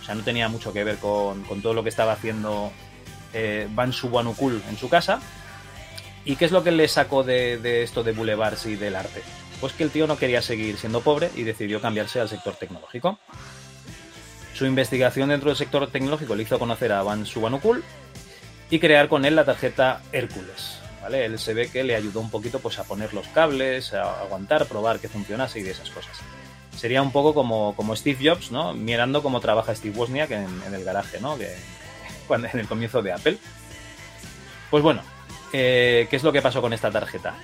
o 0.00 0.04
sea, 0.04 0.14
no 0.14 0.22
tenía 0.22 0.48
mucho 0.48 0.72
que 0.72 0.84
ver 0.84 0.96
con, 0.96 1.44
todo 1.62 1.74
lo 1.74 1.82
que 1.82 1.88
estaba 1.88 2.12
haciendo 2.12 2.72
eh, 3.32 3.68
Ban 3.70 3.92
Subanukul 3.92 4.62
en 4.68 4.76
su 4.76 4.88
casa. 4.88 5.20
¿Y 6.24 6.36
qué 6.36 6.44
es 6.44 6.52
lo 6.52 6.62
que 6.62 6.70
le 6.70 6.86
sacó 6.86 7.24
de, 7.24 7.82
esto 7.82 8.02
de 8.04 8.12
Boulevards 8.12 8.66
y 8.66 8.76
del 8.76 8.94
arte? 8.94 9.22
Pues 9.60 9.72
que 9.72 9.82
el 9.82 9.90
tío 9.90 10.06
no 10.06 10.16
quería 10.16 10.42
seguir 10.42 10.76
siendo 10.76 11.00
pobre 11.00 11.30
y 11.34 11.42
decidió 11.42 11.80
cambiarse 11.80 12.20
al 12.20 12.28
sector 12.28 12.54
tecnológico. 12.54 13.18
Su 14.54 14.66
investigación 14.66 15.30
dentro 15.30 15.50
del 15.50 15.56
sector 15.56 15.90
tecnológico 15.90 16.34
le 16.34 16.44
hizo 16.44 16.58
conocer 16.58 16.92
a 16.92 17.02
Van 17.02 17.26
Subanukul 17.26 17.82
y 18.70 18.78
crear 18.78 19.08
con 19.08 19.24
él 19.24 19.34
la 19.34 19.44
tarjeta 19.44 20.02
Hércules. 20.12 20.78
¿vale? 21.02 21.24
Él 21.24 21.38
se 21.38 21.54
ve 21.54 21.68
que 21.68 21.82
le 21.82 21.96
ayudó 21.96 22.20
un 22.20 22.30
poquito 22.30 22.60
pues, 22.60 22.78
a 22.78 22.84
poner 22.84 23.12
los 23.14 23.26
cables, 23.28 23.92
a 23.92 24.20
aguantar, 24.20 24.66
probar 24.66 25.00
que 25.00 25.08
funcionase 25.08 25.58
y 25.58 25.62
de 25.62 25.72
esas 25.72 25.90
cosas. 25.90 26.16
Sería 26.76 27.02
un 27.02 27.12
poco 27.12 27.34
como, 27.34 27.74
como 27.74 27.96
Steve 27.96 28.30
Jobs, 28.30 28.52
¿no? 28.52 28.72
mirando 28.74 29.22
cómo 29.22 29.40
trabaja 29.40 29.74
Steve 29.74 29.96
Wozniak 29.96 30.30
en, 30.30 30.62
en 30.66 30.74
el 30.74 30.84
garaje, 30.84 31.20
¿no? 31.20 31.36
que, 31.36 31.54
cuando, 32.28 32.48
en 32.52 32.60
el 32.60 32.68
comienzo 32.68 33.02
de 33.02 33.12
Apple. 33.12 33.38
Pues 34.70 34.82
bueno, 34.82 35.02
eh, 35.52 36.06
¿qué 36.08 36.16
es 36.16 36.22
lo 36.22 36.32
que 36.32 36.42
pasó 36.42 36.60
con 36.60 36.72
esta 36.72 36.90
tarjeta? 36.90 37.34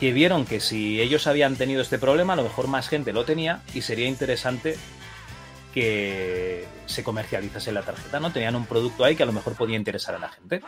que 0.00 0.12
vieron 0.12 0.44
que 0.44 0.60
si 0.60 1.00
ellos 1.00 1.26
habían 1.26 1.56
tenido 1.56 1.82
este 1.82 1.98
problema, 1.98 2.34
a 2.34 2.36
lo 2.36 2.42
mejor 2.42 2.68
más 2.68 2.88
gente 2.88 3.12
lo 3.12 3.24
tenía 3.24 3.62
y 3.74 3.80
sería 3.80 4.06
interesante 4.06 4.76
que 5.72 6.64
se 6.86 7.04
comercializase 7.04 7.72
la 7.72 7.82
tarjeta, 7.82 8.20
¿no? 8.20 8.32
Tenían 8.32 8.56
un 8.56 8.66
producto 8.66 9.04
ahí 9.04 9.16
que 9.16 9.22
a 9.22 9.26
lo 9.26 9.32
mejor 9.32 9.54
podía 9.54 9.76
interesar 9.76 10.14
a 10.14 10.18
la 10.18 10.28
gente. 10.28 10.62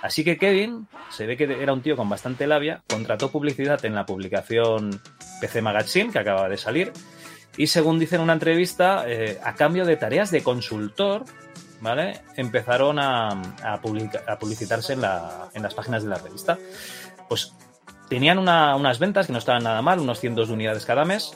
Así 0.00 0.24
que 0.24 0.36
Kevin, 0.36 0.88
se 1.10 1.26
ve 1.26 1.36
que 1.36 1.44
era 1.44 1.72
un 1.72 1.82
tío 1.82 1.96
con 1.96 2.08
bastante 2.08 2.48
labia, 2.48 2.82
contrató 2.88 3.30
publicidad 3.30 3.84
en 3.84 3.94
la 3.94 4.04
publicación 4.04 5.00
PC 5.40 5.62
Magazine, 5.62 6.10
que 6.10 6.18
acaba 6.18 6.48
de 6.48 6.56
salir, 6.56 6.92
y 7.56 7.68
según 7.68 8.00
dice 8.00 8.16
en 8.16 8.22
una 8.22 8.32
entrevista, 8.32 9.04
eh, 9.06 9.38
a 9.44 9.54
cambio 9.54 9.84
de 9.84 9.96
tareas 9.96 10.32
de 10.32 10.42
consultor, 10.42 11.24
¿vale? 11.82 12.22
Empezaron 12.36 12.98
a, 12.98 13.28
a, 13.62 13.80
publicitarse 13.82 14.94
en, 14.94 15.02
la, 15.02 15.50
en 15.52 15.62
las 15.62 15.74
páginas 15.74 16.02
de 16.02 16.08
la 16.08 16.16
revista. 16.16 16.58
Pues 17.28 17.52
Tenían 18.12 18.38
unas 18.38 18.98
ventas 18.98 19.26
que 19.26 19.32
no 19.32 19.38
estaban 19.38 19.64
nada 19.64 19.80
mal, 19.80 19.98
unos 19.98 20.20
cientos 20.20 20.48
de 20.48 20.52
unidades 20.52 20.84
cada 20.84 21.06
mes, 21.06 21.32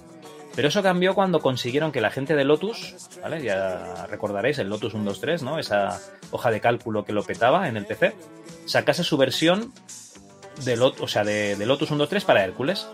pero 0.55 0.69
eso 0.69 0.83
cambió 0.83 1.15
cuando 1.15 1.41
consiguieron 1.41 1.91
que 1.91 2.03
la 2.03 2.11
gente 2.11 2.37
de 2.37 2.45
Lotus, 2.45 3.09
¿vale? 3.23 3.43
Ya 3.43 4.05
recordaréis 4.11 4.59
el 4.59 4.69
Lotus 4.69 4.93
123, 4.93 5.43
¿no? 5.43 5.59
Esa 5.59 5.99
hoja 6.33 6.51
de 6.51 6.61
cálculo 6.61 7.07
que 7.07 7.15
lo 7.15 7.23
petaba 7.23 7.69
en 7.69 7.79
el 7.79 7.87
PC, 7.87 8.15
sacase 8.67 9.05
su 9.05 9.17
versión 9.17 9.73
de, 10.67 10.77
Lot, 10.77 11.01
o 11.01 11.09
sea, 11.09 11.25
de, 11.25 11.57
de 11.57 11.65
Lotus 11.65 11.89
123 11.89 12.25
para 12.27 12.45
Hércules. 12.45 12.87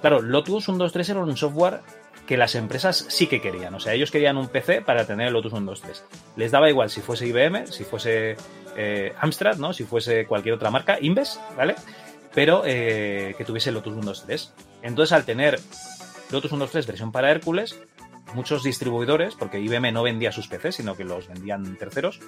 Claro, 0.00 0.22
Lotus 0.22 0.64
123 0.64 1.10
era 1.10 1.20
un 1.20 1.36
software 1.36 1.80
que 2.32 2.38
las 2.38 2.54
empresas 2.54 3.04
sí 3.10 3.26
que 3.26 3.42
querían. 3.42 3.74
O 3.74 3.78
sea, 3.78 3.92
ellos 3.92 4.10
querían 4.10 4.38
un 4.38 4.48
PC 4.48 4.80
para 4.80 5.06
tener 5.06 5.26
el 5.26 5.34
Lotus 5.34 5.52
123. 5.52 6.02
Les 6.36 6.50
daba 6.50 6.70
igual 6.70 6.88
si 6.88 7.02
fuese 7.02 7.26
IBM, 7.26 7.66
si 7.66 7.84
fuese 7.84 8.38
eh, 8.74 9.12
Amstrad, 9.20 9.58
¿no? 9.58 9.74
Si 9.74 9.84
fuese 9.84 10.24
cualquier 10.24 10.54
otra 10.54 10.70
marca, 10.70 10.96
Inves, 10.98 11.38
¿vale? 11.58 11.74
pero 12.34 12.62
eh, 12.64 13.34
que 13.36 13.44
tuviese 13.44 13.70
Lotus 13.70 13.92
1.2.3. 13.98 14.48
Entonces, 14.80 15.12
al 15.12 15.26
tener 15.26 15.60
Lotus 16.30 16.52
1.2.3 16.52 16.86
versión 16.86 17.12
para 17.12 17.30
Hércules, 17.30 17.78
muchos 18.32 18.62
distribuidores, 18.62 19.34
porque 19.34 19.60
IBM 19.60 19.92
no 19.92 20.02
vendía 20.02 20.32
sus 20.32 20.48
PCs, 20.48 20.76
sino 20.76 20.96
que 20.96 21.04
los 21.04 21.28
vendían 21.28 21.76
terceros, 21.76 22.18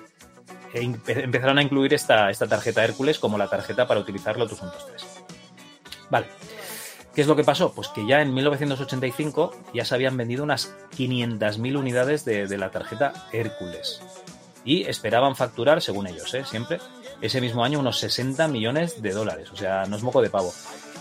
e 0.75 0.83
empezaron 0.83 1.57
a 1.57 1.63
incluir 1.63 1.95
esta, 1.95 2.29
esta 2.29 2.47
tarjeta 2.47 2.85
Hércules 2.85 3.19
como 3.19 3.39
la 3.39 3.49
tarjeta 3.49 3.87
para 3.87 4.01
utilizar 4.01 4.37
Lotus 4.37 4.61
1.2.3. 4.61 5.25
Vale. 6.11 6.27
¿Qué 7.15 7.21
es 7.21 7.29
lo 7.29 7.37
que 7.37 7.45
pasó? 7.45 7.73
Pues 7.73 7.89
que 7.89 8.07
ya 8.07 8.21
en 8.23 8.35
1985 8.35 9.55
ya 9.73 9.85
se 9.85 9.95
habían 9.95 10.17
vendido 10.17 10.43
unas 10.43 10.75
500.000 10.97 11.79
unidades 11.79 12.25
de, 12.25 12.59
la 12.59 12.71
tarjeta 12.71 13.29
Hércules. 13.33 14.03
Y 14.65 14.85
esperaban 14.85 15.37
facturar, 15.37 15.81
según 15.81 16.09
ellos, 16.09 16.35
¿eh? 16.35 16.45
siempre, 16.45 16.81
ese 17.21 17.41
mismo 17.41 17.65
año 17.65 17.79
unos 17.79 17.99
60 18.01 18.49
millones 18.49 19.01
de 19.01 19.13
dólares, 19.13 19.51
o 19.53 19.57
sea, 19.57 19.85
no 19.87 19.97
es 19.97 20.03
moco 20.03 20.23
de 20.23 20.31
pavo. 20.31 20.53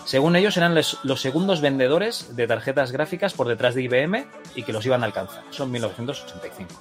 Según 0.04 0.36
ellos 0.36 0.56
eran 0.56 0.74
los 0.74 1.20
segundos 1.20 1.60
vendedores 1.60 2.36
de 2.36 2.46
tarjetas 2.46 2.92
gráficas 2.92 3.32
por 3.32 3.48
detrás 3.48 3.74
de 3.74 3.82
IBM 3.82 4.26
y 4.54 4.62
que 4.62 4.72
los 4.72 4.86
iban 4.86 5.02
a 5.02 5.06
alcanzar. 5.06 5.42
Son 5.50 5.70
1985. 5.70 6.72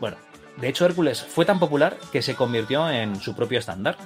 Bueno, 0.00 0.16
de 0.56 0.68
hecho 0.68 0.86
Hércules 0.86 1.22
fue 1.22 1.44
tan 1.44 1.60
popular 1.60 1.96
que 2.10 2.22
se 2.22 2.34
convirtió 2.34 2.90
en 2.90 3.20
su 3.20 3.36
propio 3.36 3.58
estándar, 3.58 3.98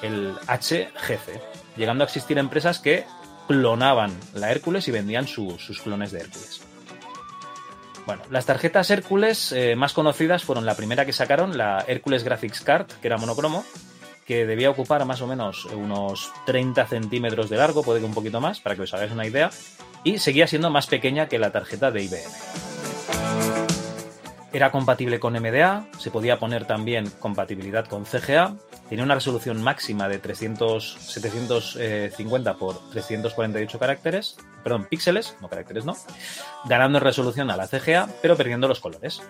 el 0.00 0.34
HGC, 0.46 1.40
llegando 1.76 2.04
a 2.04 2.06
existir 2.06 2.38
empresas 2.38 2.78
que 2.78 3.04
clonaban 3.48 4.12
la 4.34 4.50
Hércules 4.50 4.86
y 4.88 4.92
vendían 4.92 5.26
su, 5.26 5.58
sus 5.58 5.80
clones 5.80 6.12
de 6.12 6.20
Hércules. 6.20 6.62
Bueno, 8.06 8.22
las 8.30 8.46
tarjetas 8.46 8.90
Hércules 8.90 9.52
eh, 9.52 9.76
más 9.76 9.92
conocidas 9.92 10.42
fueron 10.42 10.66
la 10.66 10.74
primera 10.74 11.06
que 11.06 11.12
sacaron, 11.12 11.56
la 11.56 11.84
Hércules 11.86 12.24
Graphics 12.24 12.60
Card, 12.60 12.86
que 13.00 13.06
era 13.06 13.16
monocromo, 13.16 13.64
que 14.26 14.44
debía 14.44 14.70
ocupar 14.70 15.04
más 15.04 15.20
o 15.20 15.26
menos 15.26 15.66
unos 15.66 16.32
30 16.46 16.86
centímetros 16.86 17.48
de 17.48 17.56
largo, 17.56 17.82
puede 17.82 18.00
que 18.00 18.06
un 18.06 18.14
poquito 18.14 18.40
más, 18.40 18.60
para 18.60 18.74
que 18.74 18.82
os 18.82 18.94
hagáis 18.94 19.12
una 19.12 19.26
idea, 19.26 19.50
y 20.04 20.18
seguía 20.18 20.46
siendo 20.46 20.70
más 20.70 20.88
pequeña 20.88 21.28
que 21.28 21.38
la 21.38 21.52
tarjeta 21.52 21.90
de 21.90 22.02
IBM. 22.02 22.32
Era 24.52 24.70
compatible 24.70 25.18
con 25.18 25.34
MDA, 25.34 25.86
se 25.98 26.10
podía 26.10 26.38
poner 26.38 26.66
también 26.66 27.08
compatibilidad 27.20 27.86
con 27.86 28.04
CGA, 28.04 28.56
tenía 28.92 29.06
una 29.06 29.14
resolución 29.14 29.62
máxima 29.62 30.06
de 30.06 30.18
300, 30.18 30.98
750 31.00 32.54
por 32.56 32.90
348 32.90 33.78
caracteres, 33.78 34.36
perdón, 34.62 34.84
píxeles, 34.84 35.34
no 35.40 35.48
caracteres 35.48 35.86
no, 35.86 35.96
ganando 36.66 36.98
en 36.98 37.04
resolución 37.04 37.50
a 37.50 37.56
la 37.56 37.68
CGA, 37.68 38.10
pero 38.20 38.36
perdiendo 38.36 38.68
los 38.68 38.80
colores. 38.80 39.22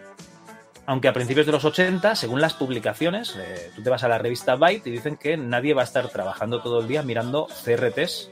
Aunque 0.84 1.06
a 1.06 1.12
principios 1.12 1.46
de 1.46 1.52
los 1.52 1.64
80, 1.64 2.16
según 2.16 2.40
las 2.40 2.54
publicaciones, 2.54 3.36
eh, 3.38 3.70
tú 3.76 3.84
te 3.84 3.90
vas 3.90 4.02
a 4.02 4.08
la 4.08 4.18
revista 4.18 4.56
Byte 4.56 4.88
y 4.88 4.90
dicen 4.90 5.16
que 5.16 5.36
nadie 5.36 5.74
va 5.74 5.82
a 5.82 5.84
estar 5.84 6.08
trabajando 6.08 6.60
todo 6.60 6.80
el 6.80 6.88
día 6.88 7.04
mirando 7.04 7.46
CRTs 7.64 8.30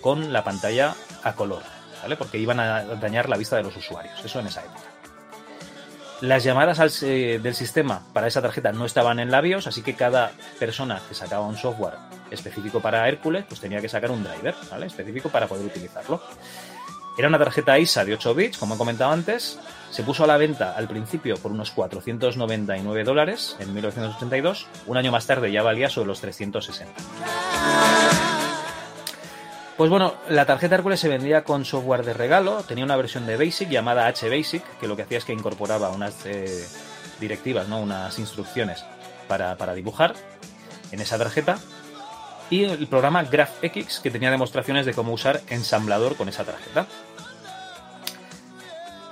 con 0.00 0.32
la 0.32 0.42
pantalla 0.42 0.96
a 1.22 1.34
color, 1.36 1.62
¿vale? 2.02 2.16
Porque 2.16 2.38
iban 2.38 2.58
a 2.58 2.82
dañar 2.96 3.28
la 3.28 3.36
vista 3.36 3.54
de 3.54 3.62
los 3.62 3.76
usuarios, 3.76 4.24
eso 4.24 4.40
en 4.40 4.48
esa 4.48 4.62
época. 4.62 4.91
Las 6.22 6.44
llamadas 6.44 7.02
eh, 7.02 7.40
del 7.42 7.52
sistema 7.52 8.00
para 8.12 8.28
esa 8.28 8.40
tarjeta 8.40 8.70
no 8.70 8.84
estaban 8.84 9.18
en 9.18 9.32
labios, 9.32 9.66
así 9.66 9.82
que 9.82 9.94
cada 9.94 10.30
persona 10.60 11.02
que 11.08 11.16
sacaba 11.16 11.44
un 11.44 11.56
software 11.56 11.94
específico 12.30 12.78
para 12.78 13.08
Hércules, 13.08 13.44
pues 13.48 13.60
tenía 13.60 13.80
que 13.80 13.88
sacar 13.88 14.12
un 14.12 14.22
driver. 14.22 14.54
Específico 14.86 15.30
para 15.30 15.48
poder 15.48 15.66
utilizarlo. 15.66 16.22
Era 17.18 17.26
una 17.26 17.40
tarjeta 17.40 17.76
ISA 17.76 18.04
de 18.04 18.14
8 18.14 18.34
bits, 18.36 18.58
como 18.58 18.76
he 18.76 18.78
comentado 18.78 19.10
antes. 19.10 19.58
Se 19.90 20.04
puso 20.04 20.22
a 20.22 20.28
la 20.28 20.36
venta 20.36 20.76
al 20.76 20.86
principio 20.86 21.36
por 21.38 21.50
unos 21.50 21.72
499 21.72 23.02
dólares 23.02 23.56
en 23.58 23.74
1982. 23.74 24.68
Un 24.86 24.96
año 24.96 25.10
más 25.10 25.26
tarde 25.26 25.50
ya 25.50 25.64
valía 25.64 25.90
sobre 25.90 26.06
los 26.06 26.20
360. 26.20 27.51
Pues 29.76 29.88
bueno, 29.88 30.14
la 30.28 30.44
tarjeta 30.44 30.74
Hércules 30.74 31.00
se 31.00 31.08
vendía 31.08 31.44
con 31.44 31.64
software 31.64 32.04
de 32.04 32.12
regalo, 32.12 32.62
tenía 32.62 32.84
una 32.84 32.96
versión 32.96 33.26
de 33.26 33.36
Basic 33.36 33.70
llamada 33.70 34.06
H-Basic, 34.06 34.78
que 34.78 34.86
lo 34.86 34.96
que 34.96 35.02
hacía 35.02 35.18
es 35.18 35.24
que 35.24 35.32
incorporaba 35.32 35.88
unas 35.90 36.26
eh, 36.26 36.66
directivas, 37.18 37.68
¿no? 37.68 37.80
unas 37.80 38.18
instrucciones 38.18 38.84
para, 39.28 39.56
para 39.56 39.74
dibujar 39.74 40.14
en 40.90 41.00
esa 41.00 41.16
tarjeta, 41.16 41.58
y 42.50 42.64
el 42.64 42.86
programa 42.86 43.22
GraphX, 43.22 44.00
que 44.00 44.10
tenía 44.10 44.30
demostraciones 44.30 44.84
de 44.84 44.92
cómo 44.92 45.14
usar 45.14 45.40
ensamblador 45.48 46.16
con 46.16 46.28
esa 46.28 46.44
tarjeta. 46.44 46.86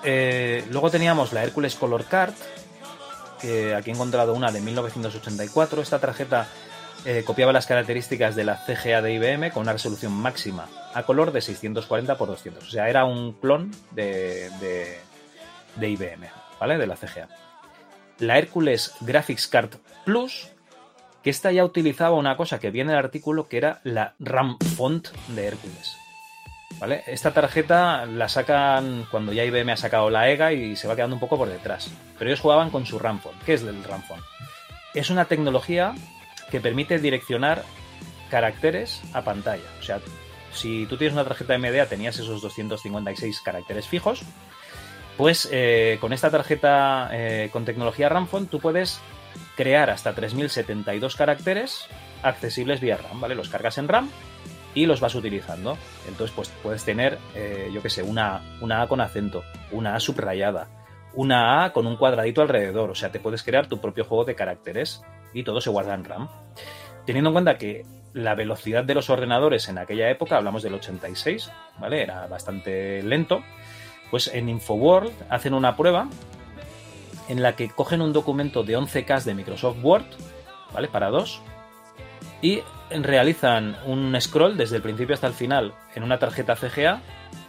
Eh, 0.05 0.63
luego 0.71 0.91
teníamos 0.91 1.33
la 1.33 1.43
Hércules 1.43 1.75
Color 1.75 2.05
Card, 2.05 2.35
que 3.41 3.75
aquí 3.75 3.89
he 3.89 3.95
encontrado 3.95 4.35
una 4.35 4.53
de 4.53 4.61
1984. 4.61 5.81
Esta 5.81 5.99
tarjeta 5.99 6.49
eh, 7.07 7.23
copiaba 7.25 7.53
las 7.53 7.67
características 7.67 8.37
de 8.37 8.45
la 8.45 8.57
CGA 8.57 9.01
de 9.01 9.15
IBM 9.15 9.51
con 9.53 9.63
una 9.63 9.73
resolución 9.73 10.13
máxima 10.13 10.69
a 10.93 11.05
color 11.05 11.33
de 11.33 11.41
640 11.41 12.13
x 12.13 12.27
200. 12.27 12.67
O 12.67 12.71
sea, 12.71 12.91
era 12.91 13.07
un 13.07 13.33
clon 13.33 13.71
de, 13.93 14.51
de, 15.77 15.89
IBM, 15.89 16.29
¿vale? 16.59 16.77
De 16.77 16.87
la 16.87 16.97
CGA. 16.97 17.29
La 18.19 18.39
Hércules 18.39 18.93
Graphics 19.01 19.49
Card 19.49 19.77
Plus, 20.05 20.49
que 21.23 21.31
esta 21.31 21.53
ya 21.53 21.65
utilizaba 21.65 22.17
una 22.17 22.37
cosa 22.37 22.59
que 22.59 22.71
viene 22.71 22.93
en 22.93 22.99
el 22.99 23.05
artículo, 23.05 23.49
que 23.49 23.57
era 23.57 23.81
la 23.83 24.15
RAM 24.19 24.59
Font 24.77 25.09
de 25.29 25.47
Hércules. 25.47 25.97
¿Vale? 26.79 27.03
Esta 27.07 27.33
tarjeta 27.33 28.05
la 28.07 28.29
sacan 28.29 29.07
cuando 29.11 29.33
ya 29.33 29.45
IBM 29.45 29.71
ha 29.71 29.77
sacado 29.77 30.11
la 30.11 30.31
EGA 30.31 30.53
y 30.53 30.77
se 30.77 30.87
va 30.87 30.97
quedando 30.97 31.17
un 31.17 31.21
poco 31.21 31.39
por 31.39 31.49
detrás. 31.49 31.91
Pero 32.19 32.31
ellos 32.31 32.41
jugaban 32.41 32.71
con 32.71 32.85
su 32.85 32.99
RAM 32.99 33.21
Font. 33.21 33.43
¿Qué 33.45 33.55
es 33.55 33.63
el 33.63 33.83
RAM 33.85 34.03
Font? 34.03 34.23
Es 34.95 35.09
una 35.09 35.25
tecnología 35.25 35.95
que 36.51 36.61
permite 36.61 36.99
direccionar 36.99 37.65
caracteres 38.31 39.03
a 39.13 39.23
pantalla. 39.23 39.69
O 39.79 39.83
sea, 39.83 40.01
si 40.53 40.87
tú 40.87 40.97
tienes 40.97 41.15
una 41.15 41.25
tarjeta 41.25 41.59
MDA, 41.59 41.87
tenías 41.87 42.19
esos 42.19 42.41
256 42.43 43.41
caracteres 43.41 43.87
fijos, 43.87 44.23
pues 45.17 45.49
eh, 45.53 45.99
con 46.01 46.13
esta 46.13 46.31
tarjeta 46.31 47.11
eh, 47.13 47.51
con 47.53 47.65
tecnología 47.65 48.09
RAMFON 48.09 48.47
tú 48.47 48.59
puedes 48.59 49.01
crear 49.57 49.91
hasta 49.91 50.15
3072 50.15 51.15
caracteres 51.17 51.87
accesibles 52.23 52.81
vía 52.81 52.97
RAM, 52.97 53.21
¿vale? 53.21 53.35
Los 53.35 53.49
cargas 53.49 53.79
en 53.79 53.89
RAM 53.89 54.11
y 54.75 54.87
los 54.87 55.01
vas 55.01 55.15
utilizando. 55.15 55.77
Entonces, 56.09 56.35
pues 56.35 56.49
puedes 56.63 56.85
tener, 56.85 57.19
eh, 57.35 57.71
yo 57.73 57.83
qué 57.83 57.91
sé, 57.91 58.03
una, 58.03 58.43
una 58.61 58.83
A 58.83 58.89
con 58.89 59.01
acento, 59.01 59.45
una 59.71 59.95
A 59.95 60.01
subrayada, 60.01 60.69
una 61.15 61.65
A 61.65 61.73
con 61.73 61.87
un 61.87 61.97
cuadradito 61.97 62.43
alrededor. 62.43 62.91
O 62.91 62.95
sea, 62.95 63.11
te 63.11 63.21
puedes 63.21 63.43
crear 63.43 63.67
tu 63.67 63.81
propio 63.81 64.05
juego 64.05 64.25
de 64.25 64.35
caracteres 64.35 65.03
y 65.33 65.45
todo 65.45 65.61
se 65.61 65.71
guarda 65.71 65.95
en 65.95 66.05
RAM. 66.05 66.29
Teniendo 67.07 67.31
en 67.31 67.35
cuenta 67.35 67.59
que 67.59 67.85
la 68.13 68.35
velocidad 68.35 68.85
de 68.85 68.95
los 68.95 69.11
ordenadores 69.11 69.69
en 69.69 69.79
aquella 69.79 70.11
época, 70.11 70.37
hablamos 70.37 70.63
del 70.63 70.75
86, 70.75 71.51
¿vale? 71.79 72.03
Era 72.03 72.27
bastante 72.27 73.03
lento. 73.03 73.43
Pues 74.11 74.29
en 74.29 74.49
Infoworld 74.49 75.13
hacen 75.29 75.55
una 75.55 75.77
prueba 75.77 76.09
en 77.29 77.43
la 77.43 77.55
que 77.55 77.69
cogen 77.69 78.03
un 78.03 78.13
documento 78.13 78.65
de 78.65 78.77
11K 78.77 79.23
de 79.23 79.35
Microsoft 79.35 79.79
Word, 79.83 80.05
¿vale? 80.73 80.89
Para 80.89 81.11
dos, 81.11 81.41
y 82.43 82.63
realizan 82.91 83.77
un 83.87 84.21
scroll 84.21 84.57
desde 84.57 84.77
el 84.77 84.83
principio 84.83 85.15
hasta 85.15 85.29
el 85.29 85.35
final 85.35 85.75
en 85.95 86.03
una 86.03 86.19
tarjeta 86.19 86.57
CGA, 86.57 87.01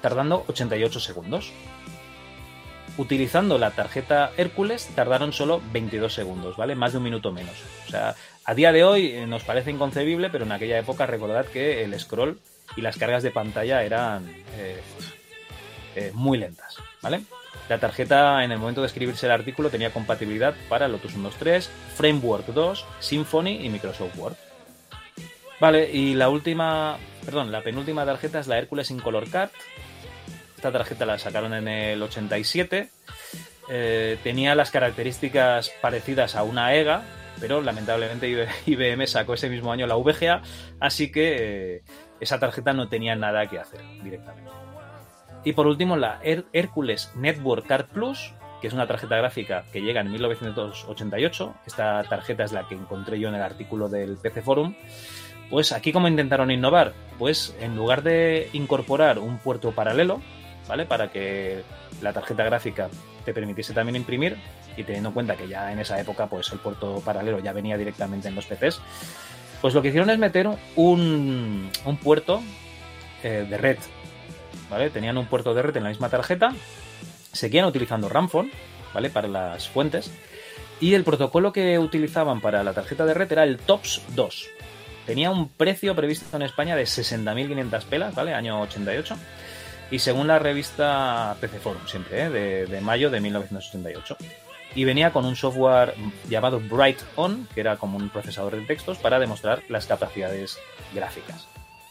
tardando 0.02 0.44
88 0.48 1.00
segundos. 1.00 1.52
Utilizando 2.98 3.58
la 3.58 3.72
tarjeta 3.72 4.32
Hércules 4.38 4.90
tardaron 4.96 5.32
solo 5.32 5.62
22 5.72 6.14
segundos, 6.14 6.58
¿vale? 6.58 6.76
Más 6.76 6.92
de 6.92 6.98
un 6.98 7.06
minuto 7.06 7.32
menos. 7.32 7.56
O 7.88 7.90
sea, 7.90 8.16
a 8.44 8.54
día 8.54 8.72
de 8.72 8.84
hoy 8.84 9.12
eh, 9.12 9.28
nos 9.28 9.44
parece 9.44 9.72
inconcebible, 9.72 10.30
pero 10.30 10.46
en 10.46 10.52
aquella 10.52 10.78
época 10.78 11.06
recordad 11.06 11.46
que 11.46 11.84
el 11.84 11.98
scroll 12.00 12.40
y 12.76 12.82
las 12.82 12.98
cargas 12.98 13.24
de 13.24 13.32
pantalla 13.32 13.84
eran 13.84 14.30
eh, 14.58 14.82
eh, 15.96 16.12
muy 16.14 16.38
lentas, 16.38 16.78
¿vale? 17.02 17.22
La 17.70 17.80
tarjeta 17.80 18.44
en 18.44 18.52
el 18.52 18.60
momento 18.60 18.82
de 18.82 18.88
escribirse 18.88 19.26
el 19.26 19.32
artículo 19.32 19.70
tenía 19.70 19.94
compatibilidad 19.94 20.54
para 20.68 20.88
Lotus 20.88 21.16
1.2.3, 21.18 21.70
Framework 21.96 22.48
2, 22.48 22.86
Symfony 23.00 23.62
y 23.64 23.70
Microsoft 23.70 24.18
Word. 24.18 24.36
Vale, 25.60 25.92
y 25.92 26.16
la 26.16 26.30
última, 26.30 26.98
perdón, 27.24 27.52
la 27.52 27.62
penúltima 27.62 28.04
tarjeta 28.04 28.40
es 28.40 28.48
la 28.48 28.58
Hércules 28.58 28.90
Incolor 28.90 29.30
Card. 29.30 29.52
Esta 30.62 30.72
tarjeta 30.72 31.08
la 31.08 31.18
sacaron 31.18 31.56
en 31.56 31.68
el 31.68 32.04
87. 32.04 32.88
Eh, 33.68 34.20
tenía 34.22 34.54
las 34.54 34.70
características 34.70 35.72
parecidas 35.82 36.36
a 36.36 36.44
una 36.44 36.76
EGA, 36.76 37.02
pero 37.40 37.62
lamentablemente 37.62 38.48
IBM 38.68 39.08
sacó 39.08 39.34
ese 39.34 39.50
mismo 39.50 39.72
año 39.72 39.88
la 39.88 39.96
VGA, 39.96 40.44
así 40.80 41.12
que 41.12 41.78
eh, 41.78 41.84
esa 42.20 42.40
tarjeta 42.40 42.74
no 42.74 42.90
tenía 42.90 43.16
nada 43.16 43.48
que 43.48 43.58
hacer 43.58 43.82
directamente. 44.04 44.52
Y 45.44 45.54
por 45.54 45.66
último, 45.66 45.98
la 45.98 46.20
Hércules 46.22 47.12
Network 47.16 47.66
Card 47.66 47.88
Plus, 47.88 48.32
que 48.62 48.68
es 48.68 48.74
una 48.74 48.86
tarjeta 48.86 49.18
gráfica 49.18 49.64
que 49.74 49.82
llega 49.82 50.02
en 50.02 50.12
1988. 50.12 51.56
Esta 51.66 52.04
tarjeta 52.04 52.44
es 52.44 52.52
la 52.52 52.68
que 52.68 52.76
encontré 52.76 53.20
yo 53.20 53.30
en 53.30 53.34
el 53.34 53.42
artículo 53.42 53.90
del 53.90 54.18
PC 54.18 54.44
Forum. 54.44 54.76
Pues 55.50 55.72
aquí 55.72 55.92
cómo 55.92 56.08
intentaron 56.08 56.52
innovar, 56.52 56.94
pues 57.18 57.58
en 57.60 57.76
lugar 57.76 58.04
de 58.04 58.48
incorporar 58.54 59.18
un 59.18 59.40
puerto 59.40 59.72
paralelo, 59.72 60.22
¿vale? 60.68 60.86
Para 60.86 61.12
que 61.12 61.64
la 62.02 62.14
tarjeta 62.14 62.44
gráfica 62.44 62.90
te 63.26 63.34
permitiese 63.34 63.74
también 63.74 63.96
imprimir 63.96 64.38
y 64.78 64.84
teniendo 64.84 65.10
en 65.10 65.14
cuenta 65.14 65.36
que 65.36 65.48
ya 65.48 65.72
en 65.72 65.80
esa 65.80 66.00
época 66.00 66.28
pues 66.28 66.52
el 66.52 66.60
puerto 66.60 67.02
paralelo 67.02 67.40
ya 67.40 67.54
venía 67.54 67.78
directamente 67.78 68.28
en 68.28 68.36
los 68.36 68.46
PCs, 68.46 68.82
pues 69.62 69.74
lo 69.74 69.82
que 69.82 69.90
hicieron 69.90 70.10
es 70.10 70.18
meter 70.18 70.50
un, 70.76 71.70
un 71.86 71.98
puerto 71.98 72.42
eh, 73.24 73.46
de 73.48 73.58
red, 73.58 73.78
¿vale? 74.70 74.90
Tenían 74.90 75.18
un 75.18 75.28
puerto 75.28 75.54
de 75.54 75.62
red 75.62 75.78
en 75.78 75.84
la 75.84 75.90
misma 75.90 76.10
tarjeta, 76.10 76.54
seguían 77.32 77.66
utilizando 77.66 78.10
Ramphone, 78.10 78.52
¿vale? 78.94 79.10
Para 79.10 79.28
las 79.28 79.68
fuentes 79.68 80.12
y 80.80 80.96
el 80.96 81.04
protocolo 81.04 81.54
que 81.54 81.78
utilizaban 81.78 82.42
para 82.42 82.64
la 82.64 82.74
tarjeta 82.74 83.06
de 83.06 83.14
red 83.14 83.32
era 83.32 83.44
el 83.44 83.58
TOPS 83.58 84.02
2, 84.16 84.50
tenía 85.06 85.30
un 85.30 85.50
precio 85.50 85.96
previsto 85.96 86.36
en 86.36 86.44
España 86.44 86.76
de 86.76 86.84
60.500 86.84 87.84
pelas, 87.86 88.16
¿vale? 88.16 88.34
Año 88.34 88.62
88. 88.62 89.16
Y 89.92 90.00
según 90.00 90.28
la 90.28 90.40
revista 90.40 91.36
PC 91.42 91.60
Forum, 91.60 91.86
siempre, 91.86 92.24
¿eh? 92.24 92.30
de, 92.30 92.82
mayo 92.82 93.10
de 93.10 93.20
1988. 93.20 94.16
Y 94.74 94.86
venía 94.86 95.12
con 95.12 95.26
un 95.26 95.36
software 95.36 95.94
llamado 96.30 96.62
Bright 96.62 97.00
On, 97.18 97.46
que 97.54 97.60
era 97.60 97.76
como 97.76 97.98
un 97.98 98.10
procesador 98.10 98.56
de 98.56 98.66
textos 98.66 98.98
para 98.98 99.20
demostrar 99.20 99.64
las 99.68 99.86
capacidades 99.86 100.58
gráficas. 100.96 101.46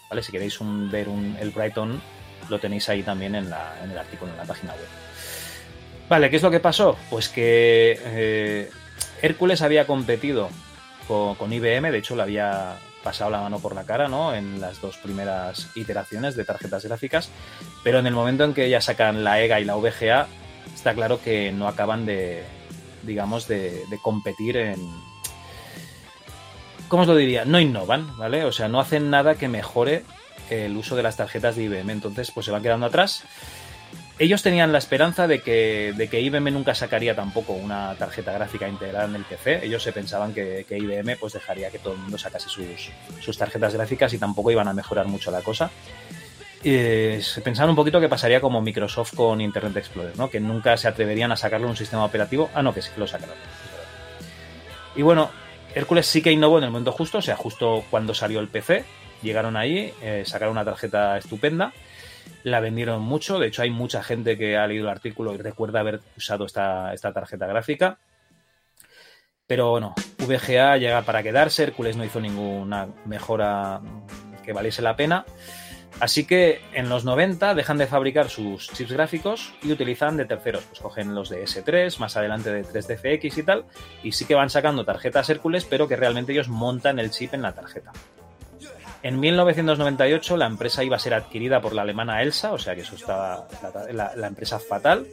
¿Vale? 0.08 0.22
Si 0.22 0.32
queréis 0.32 0.58
ver 0.90 1.08
el 1.40 1.50
Bright 1.50 1.76
On, 1.76 2.00
lo 2.48 2.58
tenéis 2.58 2.88
ahí 2.88 3.02
también 3.02 3.34
en, 3.34 3.46
el 3.46 3.98
artículo, 3.98 4.32
en 4.32 4.38
la 4.38 4.44
página 4.44 4.72
web. 4.72 4.88
Vale, 6.08 6.30
¿qué 6.30 6.36
es 6.36 6.42
lo 6.42 6.50
que 6.50 6.58
pasó? 6.58 6.96
Pues 7.10 7.28
que 7.28 8.00
eh, 8.02 8.70
Hércules 9.20 9.60
había 9.60 9.86
competido 9.86 10.48
con 11.06 11.52
IBM, 11.52 11.90
de 11.90 11.98
hecho 11.98 12.16
lo 12.16 12.22
había 12.22 12.76
pasado 13.02 13.30
la 13.30 13.40
mano 13.40 13.58
por 13.58 13.74
la 13.74 13.84
cara, 13.84 14.08
¿no? 14.08 14.34
En 14.34 14.60
las 14.60 14.80
dos 14.80 14.96
primeras 14.98 15.68
iteraciones 15.74 16.36
de 16.36 16.44
tarjetas 16.44 16.84
gráficas, 16.84 17.30
pero 17.82 17.98
en 17.98 18.06
el 18.06 18.14
momento 18.14 18.44
en 18.44 18.54
que 18.54 18.68
ya 18.68 18.80
sacan 18.80 19.24
la 19.24 19.40
EGA 19.40 19.60
y 19.60 19.64
la 19.64 19.76
VGA, 19.76 20.26
está 20.74 20.94
claro 20.94 21.20
que 21.22 21.52
no 21.52 21.68
acaban 21.68 22.06
de, 22.06 22.44
digamos, 23.02 23.48
de, 23.48 23.84
de 23.88 23.98
competir 23.98 24.56
en... 24.56 24.80
¿Cómo 26.88 27.02
os 27.02 27.08
lo 27.08 27.16
diría? 27.16 27.44
No 27.44 27.60
innovan, 27.60 28.16
¿vale? 28.16 28.44
O 28.44 28.52
sea, 28.52 28.68
no 28.68 28.80
hacen 28.80 29.10
nada 29.10 29.36
que 29.36 29.48
mejore 29.48 30.04
el 30.50 30.76
uso 30.76 30.96
de 30.96 31.02
las 31.04 31.16
tarjetas 31.16 31.56
de 31.56 31.62
IBM, 31.64 31.90
entonces 31.90 32.30
pues 32.32 32.46
se 32.46 32.52
van 32.52 32.62
quedando 32.62 32.86
atrás 32.86 33.24
ellos 34.20 34.42
tenían 34.42 34.70
la 34.70 34.76
esperanza 34.76 35.26
de 35.26 35.40
que, 35.40 35.94
de 35.96 36.08
que 36.08 36.20
IBM 36.20 36.52
nunca 36.52 36.74
sacaría 36.74 37.16
tampoco 37.16 37.54
una 37.54 37.94
tarjeta 37.94 38.32
gráfica 38.32 38.68
integrada 38.68 39.06
en 39.06 39.14
el 39.14 39.24
PC. 39.24 39.64
Ellos 39.64 39.82
se 39.82 39.92
pensaban 39.92 40.34
que, 40.34 40.66
IBM 40.68 41.16
pues 41.18 41.32
dejaría 41.32 41.70
que 41.70 41.78
todo 41.78 41.94
el 41.94 42.00
mundo 42.00 42.18
sacase 42.18 42.50
sus, 42.50 42.90
sus, 43.18 43.38
tarjetas 43.38 43.72
gráficas 43.72 44.12
y 44.12 44.18
tampoco 44.18 44.50
iban 44.50 44.68
a 44.68 44.74
mejorar 44.74 45.06
mucho 45.06 45.30
la 45.30 45.40
cosa. 45.40 45.70
Eh, 46.62 47.22
se 47.22 47.40
pensaban 47.40 47.70
un 47.70 47.76
poquito 47.76 47.98
que 47.98 48.10
pasaría 48.10 48.42
como 48.42 48.60
Microsoft 48.60 49.14
con 49.14 49.40
Internet 49.40 49.78
Explorer, 49.78 50.14
¿no? 50.18 50.28
que 50.28 50.38
nunca 50.38 50.76
se 50.76 50.86
atreverían 50.86 51.32
a 51.32 51.36
sacarlo 51.36 51.68
en 51.68 51.70
un 51.70 51.76
sistema 51.78 52.04
operativo. 52.04 52.50
Ah, 52.52 52.62
no, 52.62 52.74
que 52.74 52.82
sí 52.82 52.90
lo 52.98 53.06
sacaron. 53.06 53.36
Y 54.96 55.00
bueno, 55.00 55.30
Hércules 55.74 56.04
sí 56.04 56.20
que 56.20 56.30
innovó 56.30 56.58
en 56.58 56.64
el 56.64 56.70
momento 56.70 56.92
justo, 56.92 57.16
o 57.18 57.22
sea, 57.22 57.36
justo 57.36 57.84
cuando 57.88 58.12
salió 58.12 58.40
el 58.40 58.48
PC, 58.48 58.84
llegaron 59.22 59.56
ahí, 59.56 59.94
eh, 60.02 60.24
sacaron 60.26 60.52
una 60.52 60.64
tarjeta 60.66 61.16
estupenda 61.16 61.72
la 62.42 62.60
vendieron 62.60 63.02
mucho. 63.02 63.38
De 63.38 63.48
hecho, 63.48 63.62
hay 63.62 63.70
mucha 63.70 64.02
gente 64.02 64.36
que 64.38 64.56
ha 64.56 64.66
leído 64.66 64.84
el 64.84 64.90
artículo 64.90 65.34
y 65.34 65.38
recuerda 65.38 65.80
haber 65.80 66.00
usado 66.16 66.46
esta, 66.46 66.92
esta 66.92 67.12
tarjeta 67.12 67.46
gráfica. 67.46 67.98
Pero 69.46 69.70
bueno, 69.70 69.94
VGA 70.18 70.76
llega 70.76 71.02
para 71.02 71.22
quedarse. 71.22 71.64
Hércules 71.64 71.96
no 71.96 72.04
hizo 72.04 72.20
ninguna 72.20 72.88
mejora 73.04 73.80
que 74.44 74.52
valiese 74.52 74.80
la 74.80 74.96
pena. 74.96 75.24
Así 75.98 76.24
que 76.24 76.60
en 76.72 76.88
los 76.88 77.04
90 77.04 77.54
dejan 77.54 77.76
de 77.76 77.86
fabricar 77.86 78.30
sus 78.30 78.68
chips 78.68 78.92
gráficos 78.92 79.52
y 79.62 79.72
utilizan 79.72 80.16
de 80.16 80.24
terceros. 80.24 80.64
Pues 80.64 80.80
cogen 80.80 81.14
los 81.14 81.28
de 81.28 81.44
S3, 81.44 81.98
más 81.98 82.16
adelante 82.16 82.52
de 82.52 82.64
3DFX 82.64 83.38
y 83.38 83.42
tal. 83.42 83.64
Y 84.02 84.12
sí 84.12 84.24
que 84.24 84.34
van 84.34 84.50
sacando 84.50 84.84
tarjetas 84.84 85.28
Hércules, 85.28 85.66
pero 85.68 85.88
que 85.88 85.96
realmente 85.96 86.32
ellos 86.32 86.48
montan 86.48 86.98
el 86.98 87.10
chip 87.10 87.34
en 87.34 87.42
la 87.42 87.52
tarjeta. 87.52 87.92
En 89.02 89.18
1998 89.18 90.36
la 90.36 90.46
empresa 90.46 90.84
iba 90.84 90.96
a 90.96 90.98
ser 90.98 91.14
adquirida 91.14 91.60
por 91.60 91.74
la 91.74 91.82
alemana 91.82 92.22
Elsa, 92.22 92.52
o 92.52 92.58
sea 92.58 92.74
que 92.74 92.82
eso 92.82 92.96
estaba 92.96 93.48
la, 93.92 94.26
empresa 94.26 94.58
fatal. 94.58 95.06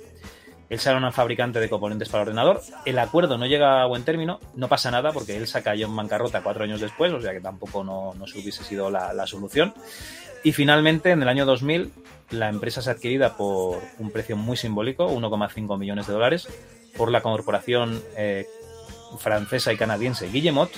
Elsa 0.70 0.90
era 0.90 1.00
una 1.00 1.14
fabricante 1.14 1.62
de 1.62 1.70
componentes 1.70 2.10
para 2.10 2.24
ordenador. 2.24 2.62
El 2.86 3.00
acuerdo 3.00 3.38
no 3.38 3.46
llega 3.46 3.82
a 3.82 3.86
buen 3.86 4.04
término, 4.04 4.40
no 4.56 4.68
pasa 4.68 4.92
nada 4.92 5.14
porque 5.14 5.38
Elsa 5.38 5.64
cayó 5.64 5.88
en 5.88 5.96
bancarrota 5.96 6.44
cuatro 6.44 6.66
años 6.66 6.82
después, 6.82 7.14
o 7.14 7.22
sea 7.22 7.32
que 7.32 7.40
tampoco 7.40 7.84
no, 7.84 8.14
no 8.16 8.28
se 8.28 8.40
hubiese 8.40 8.66
sido 8.66 8.92
la, 8.92 9.14
la 9.14 9.26
solución. 9.26 9.74
Y 10.44 10.52
finalmente, 10.52 11.12
en 11.12 11.22
el 11.22 11.30
año 11.30 11.46
2000, 11.46 11.94
la 12.32 12.50
empresa 12.50 12.82
es 12.82 12.90
adquirida 12.90 13.38
por 13.38 13.82
un 14.00 14.12
precio 14.12 14.36
muy 14.36 14.58
simbólico, 14.58 15.10
1,5 15.10 15.78
millones 15.78 16.08
de 16.08 16.14
dólares, 16.14 16.48
por 16.98 17.12
la 17.12 17.22
corporación 17.22 18.02
eh, 18.18 18.46
francesa 19.18 19.72
y 19.72 19.78
canadiense 19.78 20.30
Guillemot. 20.30 20.70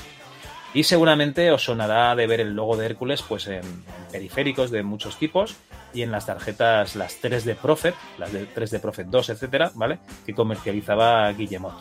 Y 0.74 0.84
seguramente 0.84 1.52
os 1.52 1.64
sonará 1.64 2.16
de 2.16 2.28
ver 2.28 2.42
el 2.42 2.54
logo 2.54 2.78
de 2.78 2.86
Hércules 2.86 3.24
pues 3.24 3.48
en, 3.48 3.56
en 3.56 3.64
periféricos 4.12 4.70
de 4.70 4.84
muchos 4.84 5.18
tipos 5.18 5.56
y 5.94 6.04
en 6.04 6.12
las 6.12 6.26
tarjetas, 6.26 6.96
las 6.96 7.22
3D 7.22 7.56
Prophet, 7.56 7.96
las 8.18 8.32
de 8.32 8.48
3D 8.48 8.80
Prophet 8.80 9.08
2, 9.08 9.30
etcétera, 9.30 9.72
¿vale? 9.76 10.00
Que 10.26 10.34
comercializaba 10.34 11.32
Guillemot. 11.32 11.74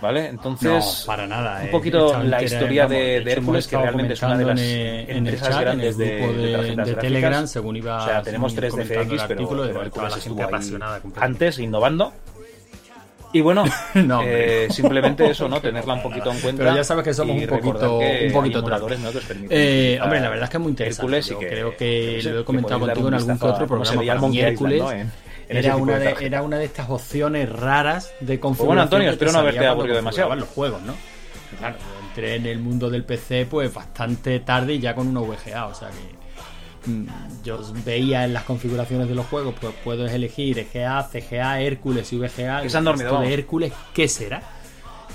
¿Vale? 0.00 0.26
Entonces, 0.26 0.70
No, 0.70 1.06
para 1.06 1.26
nada. 1.26 1.60
un 1.62 1.68
eh. 1.68 1.70
poquito 1.70 2.22
la 2.22 2.42
historia 2.42 2.86
de, 2.86 3.22
Hércules, 3.22 3.66
que 3.66 3.76
realmente 3.76 4.14
es 4.14 4.22
una 4.22 4.36
de 4.36 4.44
las 4.44 4.60
en 4.60 5.16
empresas 5.16 5.48
chat, 5.48 5.60
en 5.60 5.60
el 5.60 5.64
grandes 5.64 5.96
de, 5.96 6.18
grupo 6.18 6.32
de 6.32 6.38
de, 6.38 6.52
tarjetas 6.52 6.66
de 6.66 6.74
gráficas. 6.74 7.00
Telegram, 7.00 7.46
según 7.46 7.76
iba 7.76 8.02
O 8.02 8.04
sea, 8.04 8.22
tenemos 8.22 8.52
según 8.52 8.70
3 8.70 8.70
comentando 8.72 9.14
DFX, 9.14 9.24
pero, 9.28 9.48
pero 9.48 9.82
Hércules 9.82 10.16
la 10.16 10.22
gente 10.22 10.42
apasionada 10.42 11.00
antes, 11.20 11.58
innovando. 11.58 12.12
Y 13.34 13.40
bueno, 13.40 13.64
No, 13.94 14.22
eh, 14.24 14.68
simplemente 14.70 15.26
eso, 15.28 15.48
¿no? 15.48 15.60
Tenerla 15.60 15.94
un 15.94 16.02
poquito 16.02 16.30
en 16.32 16.38
cuenta. 16.40 16.62
Pero 16.64 16.76
ya 16.76 16.84
sabes 16.84 17.04
que 17.04 17.12
somos 17.12 17.36
y 17.36 17.40
un 17.40 17.46
poquito, 17.48 17.98
un 17.98 18.32
poquito 18.32 18.62
troll. 18.64 18.80
¿no? 19.02 19.10
Eh, 19.50 19.98
hombre, 20.02 20.20
la 20.20 20.28
verdad 20.30 20.44
es 20.44 20.50
que 20.50 20.56
es 20.56 20.62
muy 20.62 20.70
interesante. 20.70 21.02
Hércules 21.02 21.26
y 21.26 21.30
Yo 21.32 21.38
que- 21.40 21.48
creo 21.48 21.76
que 21.76 22.20
lo 22.24 22.40
he 22.40 22.44
comentado 22.44 22.80
contigo 22.80 23.08
en 23.08 23.14
algún 23.14 23.38
que 23.38 23.44
otro 23.44 23.66
programa. 23.66 24.00
mí 24.00 24.06
Monkey 24.20 24.38
Island, 24.38 24.52
Hércules 24.52 24.82
¿no? 24.82 24.90
Era, 25.46 25.76
una 25.76 25.98
de 25.98 26.16
era 26.20 26.42
una 26.42 26.58
de 26.58 26.64
estas 26.64 26.88
opciones 26.88 27.50
raras 27.50 28.12
de 28.20 28.40
configuración. 28.40 28.56
Pues 28.56 28.66
bueno, 28.66 28.82
Antonio, 28.82 29.10
espero 29.10 29.32
no 29.32 29.38
haberte 29.40 29.66
aburrido 29.66 29.96
demasiado. 29.96 30.34
los 30.36 30.48
juegos, 30.48 30.80
¿no? 30.82 30.94
Claro, 31.58 31.76
entré 32.08 32.36
en 32.36 32.46
el 32.46 32.60
mundo 32.60 32.88
del 32.88 33.04
PC 33.04 33.46
pues 33.50 33.72
bastante 33.74 34.40
tarde 34.40 34.74
y 34.74 34.78
ya 34.78 34.94
con 34.94 35.06
una 35.08 35.20
VGA, 35.20 35.66
o 35.66 35.74
sea 35.74 35.88
que 35.88 36.23
yo 37.42 37.60
veía 37.84 38.24
en 38.24 38.32
las 38.34 38.44
configuraciones 38.44 39.08
de 39.08 39.14
los 39.14 39.26
juegos, 39.26 39.54
pues 39.60 39.74
puedes 39.82 40.12
elegir 40.12 40.58
EGA, 40.58 41.08
CGA, 41.10 41.60
Hércules 41.60 42.12
y 42.12 42.16
VGA. 42.18 42.62
Que 42.62 42.70
se 42.70 42.76
han 42.78 42.84
dormido, 42.84 43.20
de. 43.20 43.32
Hércules, 43.34 43.72
¿qué 43.92 44.08
será? 44.08 44.42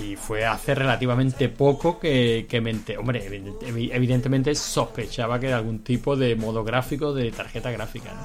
Y 0.00 0.16
fue 0.16 0.46
hace 0.46 0.74
relativamente 0.74 1.48
poco 1.50 1.98
que, 2.00 2.46
que 2.48 2.60
me 2.60 2.70
enteré. 2.70 2.98
Hombre, 2.98 3.28
evi- 3.28 3.90
evidentemente 3.92 4.54
sospechaba 4.54 5.38
que 5.38 5.48
era 5.48 5.58
algún 5.58 5.80
tipo 5.80 6.16
de 6.16 6.36
modo 6.36 6.64
gráfico 6.64 7.12
de 7.12 7.30
tarjeta 7.32 7.70
gráfica, 7.70 8.14
¿no? 8.14 8.20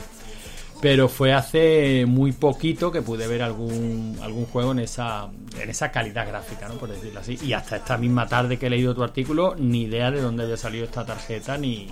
Pero 0.82 1.08
fue 1.10 1.34
hace 1.34 2.06
muy 2.06 2.32
poquito 2.34 2.92
que 2.92 3.02
pude 3.02 3.28
ver 3.28 3.42
algún, 3.42 4.18
algún 4.22 4.46
juego 4.46 4.72
en 4.74 4.80
esa, 4.80 5.30
en 5.60 5.70
esa 5.70 5.90
calidad 5.90 6.28
gráfica, 6.28 6.68
¿no? 6.68 6.76
Por 6.76 6.90
decirlo 6.90 7.22
así. 7.22 7.38
Y 7.44 7.54
hasta 7.54 7.78
esta 7.78 7.98
misma 7.98 8.28
tarde 8.28 8.58
que 8.60 8.68
he 8.68 8.70
leído 8.70 8.94
tu 8.94 9.02
artículo, 9.04 9.56
ni 9.58 9.84
idea 9.84 10.12
de 10.12 10.22
dónde 10.22 10.44
había 10.44 10.58
salido 10.58 10.86
esta 10.86 11.06
tarjeta, 11.06 11.58
ni, 11.58 11.88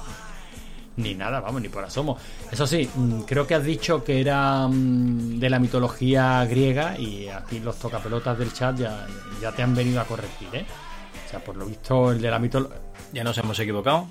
ni 0.98 1.16
nada, 1.16 1.40
vamos, 1.40 1.62
ni 1.62 1.70
por 1.70 1.84
asomo. 1.84 2.18
Eso 2.52 2.68
sí, 2.68 2.90
mm, 2.96 3.22
creo 3.22 3.46
que 3.48 3.56
has 3.56 3.64
dicho 3.64 4.04
que 4.04 4.20
era 4.22 4.68
mm, 4.68 5.40
de 5.40 5.50
la 5.50 5.60
mitología 5.60 6.46
griega 6.46 6.98
y 7.00 7.28
aquí 7.30 7.60
los 7.60 7.78
tocapelotas 7.80 8.38
del 8.38 8.54
chat 8.54 8.78
ya, 8.78 9.08
ya 9.42 9.52
te 9.52 9.64
han 9.64 9.74
venido 9.76 10.00
a 10.02 10.06
corregir, 10.06 10.48
¿eh? 10.54 10.66
O 11.26 11.30
sea, 11.30 11.40
por 11.44 11.56
lo 11.56 11.66
visto, 11.66 12.12
el 12.12 12.22
de 12.22 12.30
la 12.30 12.40
mitología... 12.40 12.78
Ya 13.12 13.24
nos 13.24 13.38
hemos 13.38 13.58
equivocado. 13.60 14.08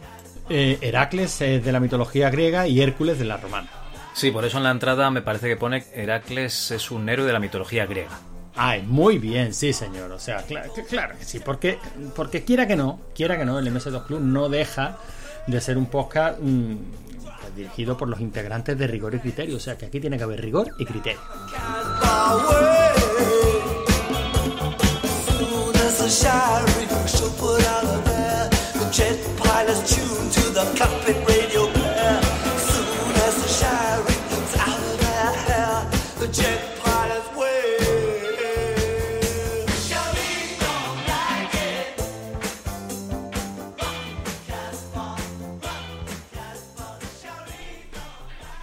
Heracles 0.48 1.40
es 1.40 1.64
de 1.64 1.72
la 1.72 1.80
mitología 1.80 2.30
griega 2.30 2.66
y 2.66 2.80
Hércules 2.80 3.18
de 3.18 3.24
la 3.24 3.36
romana. 3.36 3.68
Sí, 4.14 4.30
por 4.30 4.44
eso 4.44 4.58
en 4.58 4.64
la 4.64 4.70
entrada 4.70 5.10
me 5.10 5.22
parece 5.22 5.48
que 5.48 5.56
pone 5.56 5.84
Heracles 5.94 6.70
es 6.72 6.90
un 6.90 7.08
héroe 7.08 7.26
de 7.26 7.32
la 7.32 7.38
mitología 7.38 7.86
griega. 7.86 8.18
Ay, 8.54 8.82
muy 8.82 9.18
bien, 9.18 9.54
sí, 9.54 9.72
señor. 9.72 10.10
O 10.12 10.18
sea, 10.18 10.46
cla- 10.46 10.66
cl- 10.70 10.84
claro, 10.86 11.16
que 11.18 11.24
sí, 11.24 11.40
porque, 11.40 11.78
porque 12.14 12.44
quiera 12.44 12.66
que 12.66 12.76
no, 12.76 13.00
quiera 13.14 13.38
que 13.38 13.46
no, 13.46 13.58
el 13.58 13.66
MS2 13.72 14.04
Club 14.06 14.20
no 14.20 14.50
deja 14.50 14.98
de 15.46 15.60
ser 15.60 15.78
un 15.78 15.86
podcast 15.86 16.38
mm, 16.40 16.76
pues, 17.24 17.56
dirigido 17.56 17.96
por 17.96 18.08
los 18.08 18.20
integrantes 18.20 18.78
de 18.78 18.86
rigor 18.86 19.14
y 19.14 19.18
criterio. 19.18 19.56
O 19.56 19.60
sea, 19.60 19.76
que 19.76 19.86
aquí 19.86 20.00
tiene 20.00 20.16
que 20.16 20.24
haber 20.24 20.40
rigor 20.40 20.70
y 20.78 20.84
criterio. 20.84 21.20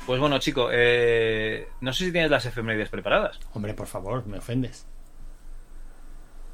Pues 0.10 0.20
bueno, 0.20 0.40
chico, 0.40 0.70
eh, 0.72 1.68
no 1.82 1.94
sé 1.94 2.06
si 2.06 2.12
tienes 2.12 2.32
las 2.32 2.44
efemérides 2.44 2.90
preparadas. 2.90 3.40
Hombre, 3.54 3.76
por 3.76 3.86
favor, 3.86 4.26
me 4.26 4.40
ofendes. 4.40 4.88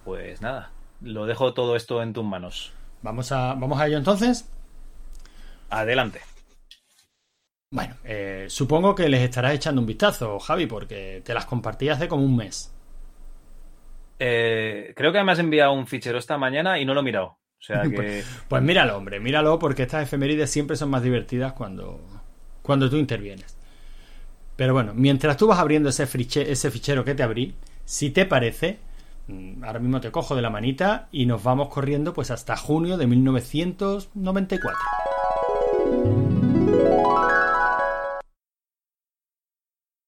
Pues 0.03 0.41
nada, 0.41 0.74
lo 0.99 1.26
dejo 1.26 1.53
todo 1.53 1.78
esto 1.78 2.03
en 2.03 2.12
tus 2.12 2.26
manos. 2.26 2.74
Vamos 3.01 3.32
a, 3.32 3.53
vamos 3.53 3.80
a 3.80 3.88
ello 3.88 3.97
entonces. 3.97 4.51
Adelante. 5.70 6.20
Bueno, 7.72 7.95
eh, 8.03 8.47
supongo 8.49 8.93
que 8.93 9.08
les 9.08 9.22
estarás 9.22 9.53
echando 9.53 9.80
un 9.80 9.88
vistazo, 9.88 10.38
Javi, 10.38 10.66
porque 10.66 11.22
te 11.24 11.34
las 11.34 11.45
compartí 11.45 11.88
hace 11.88 12.10
como 12.10 12.26
un 12.26 12.36
mes. 12.36 12.76
Eh, 14.20 14.91
creo 14.97 15.14
que 15.14 15.24
me 15.24 15.32
has 15.32 15.39
enviado 15.39 15.72
un 15.72 15.88
fichero 15.88 16.18
esta 16.18 16.38
mañana 16.38 16.78
y 16.78 16.84
no 16.84 16.93
lo 16.93 16.99
he 16.99 17.03
mirado. 17.03 17.28
O 17.58 17.62
sea 17.62 17.84
que. 17.89 17.95
Pues, 17.95 18.43
pues 18.49 18.62
míralo, 18.62 18.97
hombre, 18.97 19.22
míralo, 19.22 19.58
porque 19.60 19.84
estas 19.84 20.03
efemérides 20.03 20.51
siempre 20.51 20.76
son 20.76 20.89
más 20.89 21.03
divertidas 21.03 21.53
cuando, 21.53 22.14
cuando 22.66 22.89
tú 22.89 22.97
intervienes. 22.97 23.55
Pero 24.55 24.74
bueno, 24.74 24.93
mientras 24.95 25.38
tú 25.38 25.47
vas 25.47 25.59
abriendo 25.59 25.89
ese, 25.89 26.07
friche- 26.07 26.45
ese 26.49 26.72
fichero 26.72 27.03
que 27.05 27.13
te 27.16 27.24
abrí, 27.24 27.55
si 27.86 28.09
te 28.09 28.26
parece, 28.26 28.80
mm, 29.28 29.63
ahora 29.63 29.80
mismo 29.80 30.01
te 30.01 30.11
cojo 30.11 30.36
de 30.36 30.41
la 30.41 30.49
manita 30.49 31.07
y 31.11 31.26
nos 31.26 31.43
vamos 31.43 31.70
corriendo 31.70 32.13
pues 32.13 32.32
hasta 32.32 32.55
junio 32.57 32.97
de 32.97 33.07
1994. 33.07 34.80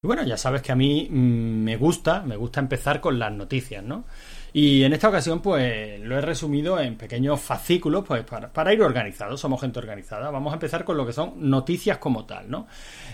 Y 0.03 0.07
bueno, 0.07 0.23
ya 0.23 0.37
sabes 0.37 0.61
que 0.61 0.71
a 0.71 0.75
mí 0.75 1.07
mm, 1.09 1.63
me 1.63 1.75
gusta, 1.77 2.21
me 2.21 2.35
gusta 2.37 2.59
empezar 2.59 3.01
con 3.01 3.17
las 3.19 3.31
noticias, 3.31 3.83
¿no? 3.83 4.05
Y 4.53 4.83
en 4.83 4.93
esta 4.93 5.09
ocasión, 5.09 5.41
pues 5.41 5.99
lo 5.99 6.17
he 6.17 6.21
resumido 6.21 6.79
en 6.79 6.95
pequeños 6.97 7.39
fascículos, 7.41 8.03
pues 8.05 8.23
para, 8.23 8.51
para 8.51 8.73
ir 8.73 8.81
organizados, 8.81 9.39
somos 9.39 9.61
gente 9.61 9.79
organizada. 9.79 10.31
Vamos 10.31 10.51
a 10.51 10.55
empezar 10.55 10.83
con 10.83 10.97
lo 10.97 11.05
que 11.05 11.13
son 11.13 11.33
noticias 11.49 11.97
como 11.97 12.25
tal, 12.25 12.49
¿no? 12.49 12.67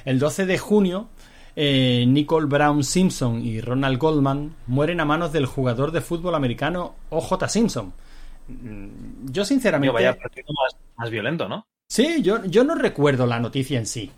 El 0.05 0.19
12 0.19 0.45
de 0.45 0.57
junio, 0.57 1.09
eh, 1.55 2.05
Nicole 2.07 2.47
Brown 2.47 2.83
Simpson 2.83 3.43
y 3.43 3.61
Ronald 3.61 3.97
Goldman 3.97 4.55
mueren 4.67 4.99
a 4.99 5.05
manos 5.05 5.31
del 5.33 5.45
jugador 5.45 5.91
de 5.91 6.01
fútbol 6.01 6.35
americano 6.35 6.95
O.J. 7.09 7.47
Simpson. 7.49 7.93
Mm, 8.47 9.31
Yo, 9.31 9.45
sinceramente. 9.45 9.87
Tío, 9.89 9.93
vaya 9.93 10.17
partido 10.17 10.47
más, 10.53 10.77
más 10.97 11.09
violento, 11.09 11.47
¿no? 11.47 11.65
Sí, 11.87 12.21
yo, 12.21 12.43
yo 12.45 12.63
no 12.63 12.75
recuerdo 12.75 13.25
la 13.27 13.39
noticia 13.39 13.77
en 13.77 13.85
sí, 13.85 14.11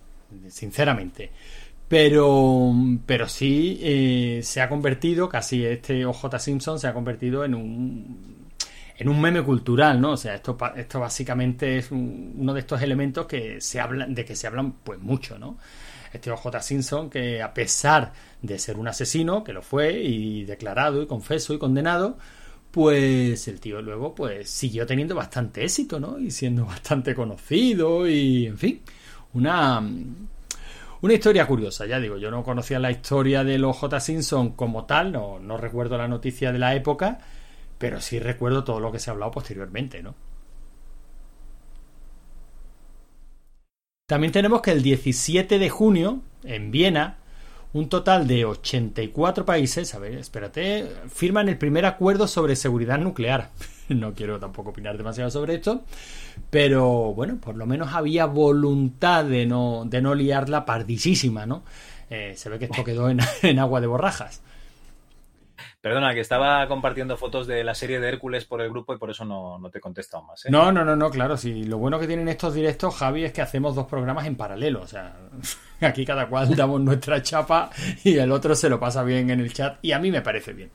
sinceramente. 0.49 1.32
Pero, 1.88 2.73
pero 3.05 3.27
sí 3.29 3.79
eh, 3.81 4.39
se 4.43 4.59
ha 4.61 4.69
convertido, 4.69 5.29
casi 5.29 5.63
este 5.65 6.03
OJ 6.05 6.39
Simpson 6.39 6.79
se 6.79 6.88
ha 6.88 6.93
convertido 6.95 7.45
en 7.45 7.53
un, 7.53 8.47
en 8.97 9.07
un 9.09 9.21
meme 9.21 9.43
cultural, 9.43 10.01
¿no? 10.01 10.11
O 10.13 10.17
sea, 10.17 10.33
esto, 10.36 10.57
esto 10.75 10.99
básicamente 10.99 11.77
es 11.77 11.91
un- 11.91 12.33
uno 12.38 12.53
de 12.55 12.61
estos 12.61 12.81
elementos 12.81 13.27
que 13.27 13.61
se 13.61 13.79
hablan, 13.79 14.15
de 14.15 14.25
que 14.25 14.36
se 14.36 14.47
hablan 14.47 14.73
pues 14.83 14.99
mucho, 14.99 15.38
¿no? 15.38 15.57
Este 16.11 16.31
OJ 16.31 16.59
Simpson 16.61 17.09
que 17.09 17.41
a 17.43 17.53
pesar 17.53 18.13
de 18.41 18.57
ser 18.57 18.77
un 18.77 18.88
asesino, 18.88 19.43
que 19.43 19.53
lo 19.53 19.61
fue, 19.61 19.93
y 20.01 20.43
declarado, 20.45 21.03
y 21.03 21.07
confeso, 21.07 21.53
y 21.53 21.59
condenado, 21.59 22.17
pues 22.71 23.47
el 23.47 23.59
tío 23.59 23.81
luego 23.81 24.15
pues 24.15 24.49
siguió 24.49 24.86
teniendo 24.88 25.15
bastante 25.15 25.63
éxito, 25.63 25.99
¿no? 25.99 26.17
Y 26.19 26.31
siendo 26.31 26.65
bastante 26.67 27.13
conocido 27.15 28.07
y, 28.07 28.47
en 28.47 28.57
fin, 28.57 28.81
una, 29.33 29.81
una 31.05 31.13
historia 31.13 31.45
curiosa, 31.45 31.85
ya 31.85 31.99
digo, 31.99 32.17
yo 32.17 32.31
no 32.31 32.43
conocía 32.43 32.79
la 32.79 32.89
historia 32.89 33.43
de 33.43 33.59
los 33.59 33.77
J. 33.77 33.99
Simpson 33.99 34.53
como 34.53 34.85
tal, 34.85 35.11
no, 35.11 35.57
recuerdo 35.57 35.99
la 35.99 36.07
noticia 36.07 36.51
de 36.51 36.57
la 36.57 36.73
época, 36.73 37.19
pero 37.77 38.01
sí 38.01 38.17
recuerdo 38.17 38.63
todo 38.63 38.79
lo 38.79 38.91
que 38.91 38.97
se 38.97 39.09
ha 39.09 39.13
hablado 39.13 39.31
posteriormente, 39.31 40.01
¿no? 40.01 40.15
También 44.07 44.33
tenemos 44.33 44.61
que 44.63 44.71
el 44.71 44.81
17 44.81 45.59
de 45.59 45.69
junio, 45.69 46.21
en 46.43 46.71
Viena, 46.71 47.17
un 47.73 47.87
total 47.87 48.25
de 48.25 48.45
84 48.45 49.45
países, 49.45 49.93
a 49.93 49.99
ver, 49.99 50.15
espérate, 50.15 50.91
firman 51.09 51.49
el 51.49 51.59
primer 51.59 51.85
acuerdo 51.85 52.27
sobre 52.27 52.55
seguridad 52.55 52.97
nuclear. 52.97 53.51
No 53.89 54.13
quiero 54.13 54.39
tampoco 54.39 54.71
opinar 54.71 54.97
demasiado 54.97 55.29
sobre 55.29 55.55
esto, 55.55 55.83
pero 56.49 57.13
bueno, 57.13 57.38
por 57.39 57.55
lo 57.55 57.65
menos 57.65 57.93
había 57.93 58.25
voluntad 58.25 59.25
de 59.25 59.45
no, 59.45 59.83
de 59.86 60.01
no 60.01 60.15
liarla 60.15 60.65
pardisísima, 60.65 61.45
¿no? 61.45 61.63
Eh, 62.09 62.33
se 62.36 62.49
ve 62.49 62.59
que 62.59 62.65
esto 62.65 62.83
quedó 62.83 63.09
en, 63.09 63.19
en 63.41 63.59
agua 63.59 63.81
de 63.81 63.88
borrajas. 63.88 64.41
Perdona, 65.86 66.15
que 66.15 66.19
estaba 66.19 66.67
compartiendo 66.67 67.15
fotos 67.15 67.45
de 67.45 67.63
la 67.63 67.75
serie 67.75 67.99
de 67.99 68.09
Hércules 68.09 68.43
por 68.45 68.59
el 68.59 68.71
grupo 68.71 68.95
y 68.95 68.97
por 68.97 69.11
eso 69.11 69.23
no, 69.23 69.59
no 69.59 69.69
te 69.69 69.77
he 69.77 69.81
contestado 69.81 70.23
más. 70.23 70.43
¿eh? 70.43 70.49
No, 70.49 70.71
no, 70.71 70.83
no, 70.83 70.95
no, 70.95 71.11
claro, 71.11 71.38
sí. 71.38 71.63
Lo 71.65 71.77
bueno 71.77 71.99
que 71.99 72.07
tienen 72.07 72.27
estos 72.27 72.55
directos, 72.55 72.95
Javi, 72.95 73.23
es 73.23 73.31
que 73.31 73.43
hacemos 73.43 73.75
dos 73.75 73.86
programas 73.86 74.25
en 74.25 74.36
paralelo. 74.36 74.81
O 74.81 74.88
sea, 74.88 75.15
aquí 75.81 76.03
cada 76.03 76.27
cual 76.27 76.55
damos 76.55 76.81
nuestra 76.81 77.21
chapa 77.21 77.69
y 78.03 78.17
el 78.17 78.31
otro 78.31 78.55
se 78.55 78.67
lo 78.67 78.79
pasa 78.79 79.03
bien 79.03 79.29
en 79.29 79.39
el 79.41 79.53
chat 79.53 79.77
y 79.83 79.91
a 79.91 79.99
mí 79.99 80.09
me 80.09 80.23
parece 80.23 80.53
bien. 80.53 80.71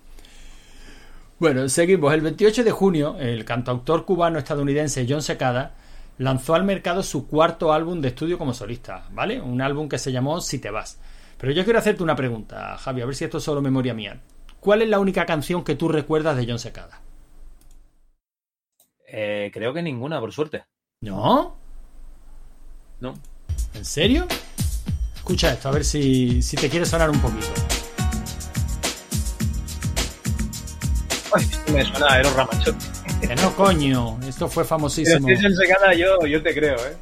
Bueno, 1.41 1.67
seguimos. 1.71 2.13
El 2.13 2.21
28 2.21 2.65
de 2.65 2.71
junio, 2.71 3.17
el 3.19 3.47
cantautor 3.47 4.05
cubano-estadounidense 4.05 5.07
John 5.09 5.23
Secada 5.23 5.75
lanzó 6.19 6.55
al 6.55 6.65
mercado 6.65 7.03
su 7.03 7.27
cuarto 7.27 7.73
álbum 7.73 8.03
de 8.03 8.09
estudio 8.09 8.37
como 8.37 8.53
solista, 8.53 9.09
¿vale? 9.13 9.41
Un 9.41 9.63
álbum 9.63 9.89
que 9.89 9.97
se 9.97 10.13
llamó 10.13 10.43
Si 10.43 10.59
te 10.59 10.71
vas. 10.71 11.01
Pero 11.39 11.55
yo 11.55 11.65
quiero 11.65 11.79
hacerte 11.79 12.03
una 12.03 12.15
pregunta, 12.15 12.77
Javi, 12.77 13.01
a 13.01 13.07
ver 13.07 13.15
si 13.15 13.25
esto 13.25 13.39
es 13.39 13.45
solo 13.45 13.63
memoria 13.63 13.95
mía. 13.95 14.21
¿Cuál 14.61 14.83
es 14.83 14.91
la 14.91 14.99
única 14.99 15.25
canción 15.25 15.65
que 15.65 15.77
tú 15.77 15.89
recuerdas 15.89 16.37
de 16.37 16.45
John 16.47 16.59
Secada? 16.59 17.01
Eh, 19.09 19.51
creo 19.51 19.73
que 19.73 19.81
ninguna, 19.81 20.21
por 20.21 20.33
suerte. 20.33 20.65
¿No? 21.01 21.57
No. 23.01 23.15
¿En 23.73 23.87
serio? 23.87 24.27
Escucha 25.17 25.53
esto, 25.55 25.71
a 25.71 25.73
ver 25.73 25.87
si, 25.87 26.43
si 26.43 26.59
te 26.59 26.69
quiere 26.69 26.85
sonar 26.85 27.09
un 27.09 27.19
poquito. 27.19 27.80
Ay, 31.35 31.45
esto 31.45 31.73
me 31.73 31.85
suena 31.85 32.07
a 32.13 32.21
Eros 32.21 32.35
Ramazzotti. 32.35 32.87
Que 33.27 33.35
no, 33.37 33.55
coño. 33.55 34.19
Esto 34.27 34.49
fue 34.49 34.63
Pero 34.65 34.69
famosísimo. 34.69 35.27
si 35.27 35.33
es 35.35 35.45
en 35.45 35.55
secada, 35.57 35.95
yo, 35.95 36.27
yo 36.27 36.43
te 36.43 36.55
creo, 36.55 36.77
¿eh? 36.77 36.97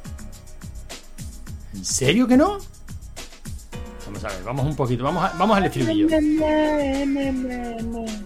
¿En 1.73 1.85
serio 1.85 2.27
que 2.27 2.37
no? 2.37 2.57
Vamos 4.05 4.23
a 4.25 4.27
ver, 4.29 4.43
vamos 4.43 4.65
un 4.65 4.75
poquito. 4.75 5.03
Vamos, 5.03 5.23
a- 5.23 5.33
vamos 5.37 5.57
al 5.57 5.65
estribillo. 5.65 6.07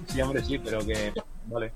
Sí, 0.08 0.22
hombre, 0.22 0.44
sí, 0.44 0.60
pero 0.60 0.80
que. 0.86 1.14
Vale. 1.48 1.74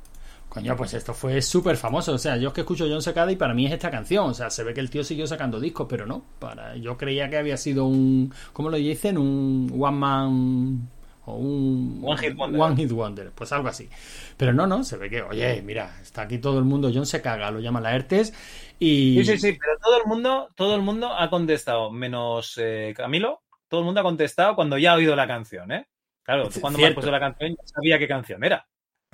Coño, 0.49 0.75
pues 0.77 0.93
esto 0.93 1.13
fue 1.13 1.41
súper 1.41 1.75
famoso. 1.77 2.13
O 2.13 2.17
sea, 2.17 2.37
yo 2.37 2.47
es 2.47 2.53
que 2.53 2.61
escucho 2.61 2.85
John 2.89 3.01
Secada 3.01 3.31
y 3.31 3.35
para 3.35 3.53
mí 3.53 3.65
es 3.67 3.73
esta 3.73 3.91
canción. 3.91 4.29
O 4.29 4.33
sea, 4.33 4.49
se 4.49 4.63
ve 4.63 4.73
que 4.73 4.79
el 4.79 4.89
tío 4.89 5.03
siguió 5.03 5.27
sacando 5.27 5.59
discos, 5.59 5.87
pero 5.89 6.05
no. 6.05 6.23
Para, 6.39 6.75
yo 6.77 6.97
creía 6.97 7.29
que 7.29 7.37
había 7.37 7.57
sido 7.57 7.85
un. 7.85 8.33
¿Cómo 8.53 8.69
lo 8.69 8.77
dicen? 8.77 9.17
Un 9.17 9.71
one 9.77 9.97
man. 9.97 10.89
O 11.27 11.33
un. 11.35 11.99
One 12.03 12.17
hit 12.19 12.35
wonder. 12.35 12.61
One 12.61 12.75
hit 12.77 12.91
wonder. 12.91 13.31
Pues 13.31 13.51
algo 13.51 13.67
así. 13.67 13.89
Pero 14.37 14.53
no, 14.53 14.65
no. 14.65 14.83
Se 14.83 14.95
ve 14.97 15.09
que, 15.09 15.21
oye, 15.21 15.61
mira, 15.61 15.99
está 16.01 16.21
aquí 16.23 16.37
todo 16.37 16.57
el 16.57 16.63
mundo. 16.65 16.89
John 16.93 17.05
se 17.05 17.21
caga, 17.21 17.51
lo 17.51 17.59
llama 17.59 17.81
la 17.81 17.93
ERTES. 17.95 18.33
Y. 18.79 19.17
Sí, 19.23 19.33
sí, 19.33 19.37
sí, 19.37 19.57
pero 19.59 19.77
todo 19.81 19.97
el 19.99 20.05
mundo, 20.05 20.47
todo 20.55 20.75
el 20.75 20.81
mundo 20.81 21.13
ha 21.13 21.29
contestado, 21.29 21.91
menos 21.91 22.57
eh, 22.57 22.93
Camilo, 22.95 23.41
todo 23.67 23.81
el 23.81 23.85
mundo 23.85 23.99
ha 23.99 24.03
contestado 24.03 24.55
cuando 24.55 24.77
ya 24.77 24.93
ha 24.93 24.95
oído 24.95 25.15
la 25.15 25.27
canción, 25.27 25.71
¿eh? 25.71 25.87
Claro, 26.23 26.49
tú 26.49 26.61
cuando 26.61 26.77
me 26.79 26.85
has 26.85 26.87
Cierto. 26.89 26.95
puesto 26.95 27.11
la 27.11 27.19
canción 27.19 27.51
ya 27.51 27.67
sabía 27.67 27.99
qué 27.99 28.07
canción 28.07 28.43
era. 28.43 28.65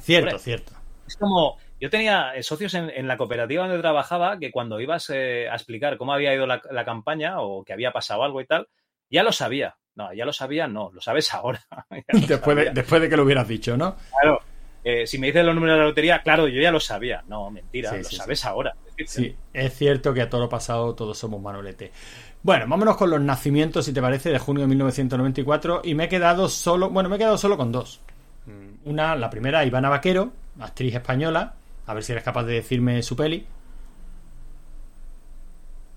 Cierto, 0.02 0.28
Hombre. 0.30 0.40
cierto. 0.44 0.72
Es 1.08 1.18
como, 1.18 1.58
yo 1.80 1.90
tenía 1.90 2.36
eh, 2.36 2.44
socios 2.44 2.74
en, 2.76 2.90
en 2.90 3.08
la 3.08 3.18
cooperativa 3.18 3.64
donde 3.68 3.82
trabajaba 3.82 4.38
que 4.40 4.52
cuando 4.52 4.80
ibas 4.80 5.10
eh, 5.10 5.48
a 5.50 5.56
explicar 5.56 5.98
cómo 5.98 6.14
había 6.14 6.34
ido 6.34 6.46
la, 6.48 6.62
la 6.72 6.86
campaña 6.86 7.42
o 7.42 7.64
que 7.64 7.74
había 7.74 7.92
pasado 7.92 8.24
algo 8.24 8.40
y 8.42 8.46
tal, 8.46 8.68
ya 9.10 9.24
lo 9.24 9.32
sabía. 9.32 9.76
No, 9.96 10.14
ya 10.14 10.26
lo 10.26 10.34
sabía, 10.34 10.68
no, 10.68 10.92
lo 10.94 11.02
sabes 11.02 11.34
ahora. 11.34 11.64
Lo 12.08 12.20
Después 12.28 12.58
de, 12.58 12.72
después 12.72 13.02
de 13.02 13.10
que 13.10 13.18
lo 13.18 13.24
hubieras 13.24 13.48
dicho, 13.48 13.78
¿no? 13.78 13.96
Claro, 14.22 14.42
eh, 14.84 15.08
si 15.08 15.18
me 15.18 15.28
dices 15.28 15.46
los 15.46 15.56
números 15.56 15.76
de 15.76 15.80
la 15.80 15.88
lotería, 15.88 16.22
claro, 16.22 16.48
yo 16.48 16.62
ya 16.62 16.72
lo 16.72 16.80
sabía. 16.80 17.24
No, 17.28 17.50
mentira, 17.52 17.92
Sí, 17.92 17.98
lo 17.98 18.04
sí, 18.04 18.16
sabes 18.16 18.44
ahora. 18.46 18.76
Sí, 19.06 19.36
es 19.54 19.74
cierto 19.76 20.14
que 20.14 20.22
a 20.22 20.30
todo 20.30 20.42
lo 20.42 20.50
pasado 20.50 20.94
todos 20.94 21.18
somos 21.18 21.42
manolete. 21.42 21.92
Bueno, 22.42 22.66
vámonos 22.68 22.98
con 22.98 23.10
los 23.10 23.22
nacimientos, 23.22 23.86
si 23.86 23.94
te 23.94 24.02
parece, 24.02 24.30
de 24.32 24.40
junio 24.40 24.62
de 24.64 24.68
1994. 24.68 25.82
Y 25.84 25.96
me 25.96 26.06
he 26.06 26.10
quedado 26.10 26.50
solo, 26.50 26.90
bueno, 26.90 27.08
me 27.10 27.16
he 27.16 27.20
quedado 27.20 27.38
solo 27.38 27.56
con 27.58 27.72
dos. 27.72 28.02
Mm, 28.46 28.90
Una, 28.90 29.16
la 29.16 29.30
primera, 29.30 29.64
Ivana 29.66 29.90
Vaquero, 29.90 30.32
actriz 30.60 30.94
española. 30.96 31.54
A 31.86 31.94
ver 31.94 32.04
si 32.04 32.12
eres 32.12 32.24
capaz 32.24 32.44
de 32.44 32.54
decirme 32.56 33.02
su 33.02 33.16
peli. 33.16 33.46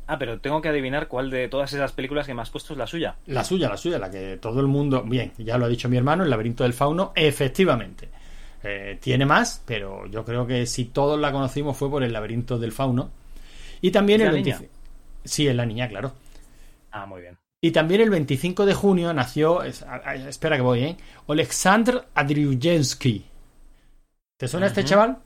Ah, 0.08 0.18
pero 0.18 0.40
tengo 0.40 0.62
que 0.62 0.68
adivinar 0.68 1.08
cuál 1.08 1.30
de 1.30 1.48
todas 1.48 1.72
esas 1.72 1.92
películas 1.92 2.26
que 2.26 2.34
me 2.34 2.42
has 2.42 2.50
puesto 2.50 2.72
es 2.72 2.78
la 2.78 2.86
suya. 2.86 3.16
La 3.26 3.42
suya, 3.42 3.68
la 3.68 3.76
suya, 3.76 3.98
la 3.98 4.10
que 4.10 4.36
todo 4.36 4.60
el 4.60 4.68
mundo. 4.68 5.02
Bien, 5.02 5.32
ya 5.38 5.58
lo 5.58 5.66
ha 5.66 5.68
dicho 5.68 5.88
mi 5.88 5.96
hermano, 5.96 6.22
El 6.22 6.30
laberinto 6.30 6.62
del 6.62 6.74
fauno, 6.74 7.12
efectivamente. 7.14 8.08
Eh, 8.62 8.98
tiene 9.00 9.26
más, 9.26 9.62
pero 9.66 10.06
yo 10.06 10.24
creo 10.24 10.46
que 10.46 10.66
si 10.66 10.86
todos 10.86 11.18
la 11.18 11.32
conocimos 11.32 11.76
fue 11.76 11.90
por 11.90 12.04
El 12.04 12.12
laberinto 12.12 12.58
del 12.58 12.72
fauno. 12.72 13.10
Y 13.80 13.90
también 13.90 14.20
¿Es 14.20 14.26
el 14.28 14.32
la 14.32 14.38
niña? 14.38 14.58
25. 14.58 14.80
Sí, 15.24 15.48
es 15.48 15.54
la 15.56 15.66
niña, 15.66 15.88
claro. 15.88 16.12
Ah, 16.92 17.06
muy 17.06 17.20
bien. 17.22 17.36
Y 17.60 17.72
también 17.72 18.00
el 18.00 18.10
25 18.10 18.64
de 18.64 18.74
junio 18.74 19.12
nació, 19.12 19.62
espera 19.62 20.56
que 20.56 20.62
voy, 20.62 20.84
¿eh? 20.84 20.96
Oleksandr 21.26 22.06
Adriujensky. 22.14 23.24
¿Te 24.36 24.46
suena 24.46 24.66
este 24.66 24.84
chaval? 24.84 25.18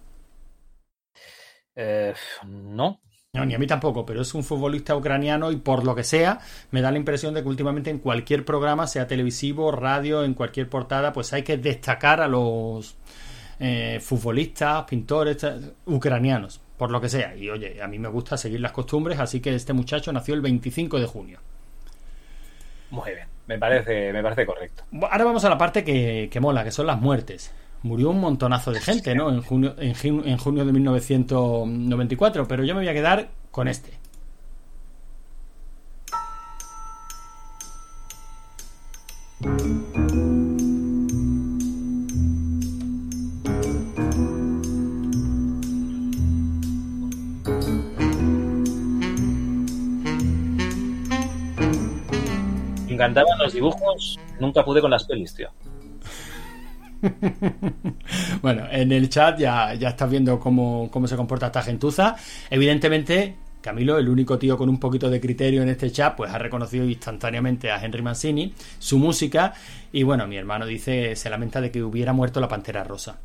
Eh, 1.75 2.15
no. 2.47 3.01
No, 3.33 3.45
ni 3.47 3.55
a 3.55 3.59
mí 3.61 3.67
tampoco, 3.69 4.05
pero 4.05 4.23
es 4.23 4.35
un 4.35 4.43
futbolista 4.43 4.97
ucraniano 4.97 5.53
y 5.53 5.57
por 5.57 5.85
lo 5.85 5.95
que 5.95 6.03
sea, 6.03 6.41
me 6.73 6.83
da 6.83 6.91
la 6.91 6.99
impresión 6.99 7.33
de 7.33 7.43
que 7.43 7.49
últimamente 7.49 7.89
en 7.89 8.01
cualquier 8.01 8.45
programa, 8.45 8.89
sea 8.89 9.07
televisivo, 9.07 9.71
radio, 9.71 10.25
en 10.25 10.35
cualquier 10.35 10.69
portada, 10.69 11.13
pues 11.13 11.33
hay 11.33 11.45
que 11.45 11.57
destacar 11.57 12.21
a 12.21 12.27
los 12.27 12.97
eh, 13.61 14.01
futbolistas, 14.03 14.83
pintores 14.83 15.47
ucranianos, 15.87 16.61
por 16.77 16.91
lo 16.91 17.01
que 17.01 17.09
sea. 17.09 17.37
Y 17.37 17.49
oye, 17.51 17.81
a 17.81 17.87
mí 17.87 18.01
me 18.01 18.09
gusta 18.09 18.37
seguir 18.37 18.61
las 18.61 18.73
costumbres, 18.73 19.21
así 19.21 19.39
que 19.39 19.55
este 19.55 19.73
muchacho 19.75 20.13
nació 20.13 20.35
el 20.35 20.41
25 20.41 20.99
de 20.99 21.07
junio. 21.07 21.39
Muy 22.91 23.13
bien. 23.13 23.29
Me 23.47 23.59
parece, 23.59 24.13
me 24.13 24.25
parece 24.25 24.45
correcto. 24.45 24.83
Ahora 25.09 25.25
vamos 25.25 25.45
a 25.45 25.49
la 25.49 25.59
parte 25.59 25.85
que, 25.85 26.29
que 26.33 26.41
mola, 26.41 26.65
que 26.65 26.73
son 26.73 26.89
las 26.89 27.01
muertes. 27.01 27.53
Murió 27.83 28.11
un 28.11 28.21
montonazo 28.21 28.73
de 28.73 28.81
gente, 28.81 29.15
¿no? 29.15 29.31
En 29.31 29.43
junio, 29.43 29.75
en, 29.79 29.95
jun- 29.95 30.23
en 30.27 30.37
junio 30.39 30.65
de 30.65 30.73
1994, 30.73 32.47
pero 32.47 32.63
yo 32.65 32.75
me 32.75 32.81
voy 32.81 32.89
a 32.89 32.93
quedar 32.93 33.31
con 33.51 33.69
este. 33.69 33.99
Encantaban 52.89 53.39
los 53.39 53.53
dibujos, 53.53 54.19
nunca 54.41 54.65
pude 54.65 54.81
con 54.81 54.91
las 54.91 55.05
pelis, 55.05 55.35
tío. 55.35 55.51
Bueno, 58.43 58.67
en 58.71 58.93
el 58.93 59.09
chat 59.09 59.39
ya, 59.39 59.75
ya 59.75 59.91
estás 59.91 60.11
viendo 60.11 60.39
cómo, 60.39 60.89
cómo 60.91 61.07
se 61.07 61.17
comporta 61.17 61.47
esta 61.47 61.63
gentuza. 61.63 62.17
Evidentemente, 62.51 63.37
Camilo, 63.61 63.99
el 63.99 64.09
único 64.09 64.39
tío 64.39 64.57
con 64.57 64.69
un 64.69 64.81
poquito 64.81 65.11
de 65.11 65.21
criterio 65.21 65.63
en 65.63 65.69
este 65.69 65.91
chat, 65.91 66.17
pues 66.17 66.31
ha 66.33 66.39
reconocido 66.39 66.85
instantáneamente 66.85 67.71
a 67.71 67.83
Henry 67.83 68.03
Mancini, 68.03 68.55
su 68.79 68.99
música, 68.99 69.55
y 69.93 70.03
bueno, 70.03 70.27
mi 70.27 70.37
hermano 70.37 70.67
dice, 70.67 71.15
se 71.17 71.31
lamenta 71.31 71.61
de 71.61 71.71
que 71.71 71.83
hubiera 71.83 72.13
muerto 72.13 72.41
la 72.41 72.49
Pantera 72.49 72.85
Rosa. 72.85 73.19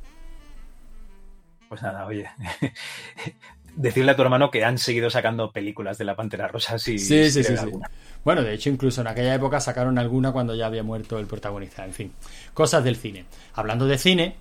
Pues 1.70 1.82
nada, 1.82 2.06
oye. 2.06 2.28
Decirle 3.76 4.12
a 4.12 4.16
tu 4.16 4.22
hermano 4.22 4.50
que 4.52 4.64
han 4.64 4.78
seguido 4.78 5.10
sacando 5.10 5.52
películas 5.52 5.98
de 5.98 6.06
la 6.06 6.16
Pantera 6.16 6.48
Rosa 6.48 6.80
si, 6.80 6.98
Sí, 6.98 7.30
sí, 7.30 7.44
sí, 7.44 7.58
sí. 7.58 7.58
alguna. 7.58 7.90
Bueno, 8.24 8.42
de 8.42 8.54
hecho, 8.54 8.70
incluso 8.70 9.02
en 9.02 9.08
aquella 9.08 9.36
época 9.36 9.60
sacaron 9.60 9.98
alguna 9.98 10.32
cuando 10.32 10.56
ya 10.56 10.68
había 10.68 10.82
muerto 10.82 11.20
el 11.20 11.28
protagonista. 11.28 11.86
En 11.86 11.94
fin, 11.94 12.14
cosas 12.56 12.84
del 12.84 12.96
cine. 12.96 13.26
Hablando 13.54 13.86
de 13.86 14.00
cine, 14.00 14.36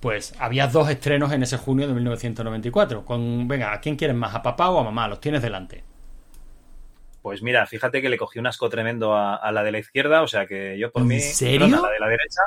pues 0.00 0.34
había 0.38 0.68
dos 0.68 0.88
estrenos 0.88 1.30
en 1.32 1.42
ese 1.42 1.58
junio 1.58 1.86
de 1.86 1.92
1994. 1.92 3.04
Con, 3.04 3.46
venga, 3.46 3.74
¿a 3.74 3.80
quién 3.80 3.96
quieres 3.96 4.16
más? 4.16 4.34
¿A 4.34 4.42
papá 4.42 4.70
o 4.70 4.80
a 4.80 4.84
mamá? 4.84 5.06
Los 5.08 5.20
tienes 5.20 5.42
delante. 5.42 5.84
Pues 7.20 7.42
mira, 7.42 7.66
fíjate 7.66 8.00
que 8.00 8.08
le 8.08 8.16
cogí 8.18 8.38
un 8.38 8.46
asco 8.46 8.68
tremendo 8.68 9.14
a, 9.14 9.34
a 9.34 9.50
la 9.52 9.64
de 9.64 9.72
la 9.72 9.78
izquierda, 9.80 10.22
o 10.22 10.28
sea 10.28 10.46
que 10.46 10.78
yo 10.78 10.92
por 10.92 11.02
¿En 11.02 11.08
mí. 11.08 11.20
serio? 11.20 11.66
a 11.66 11.68
la 11.68 11.90
de 11.90 11.98
la 11.98 12.08
derecha. 12.08 12.40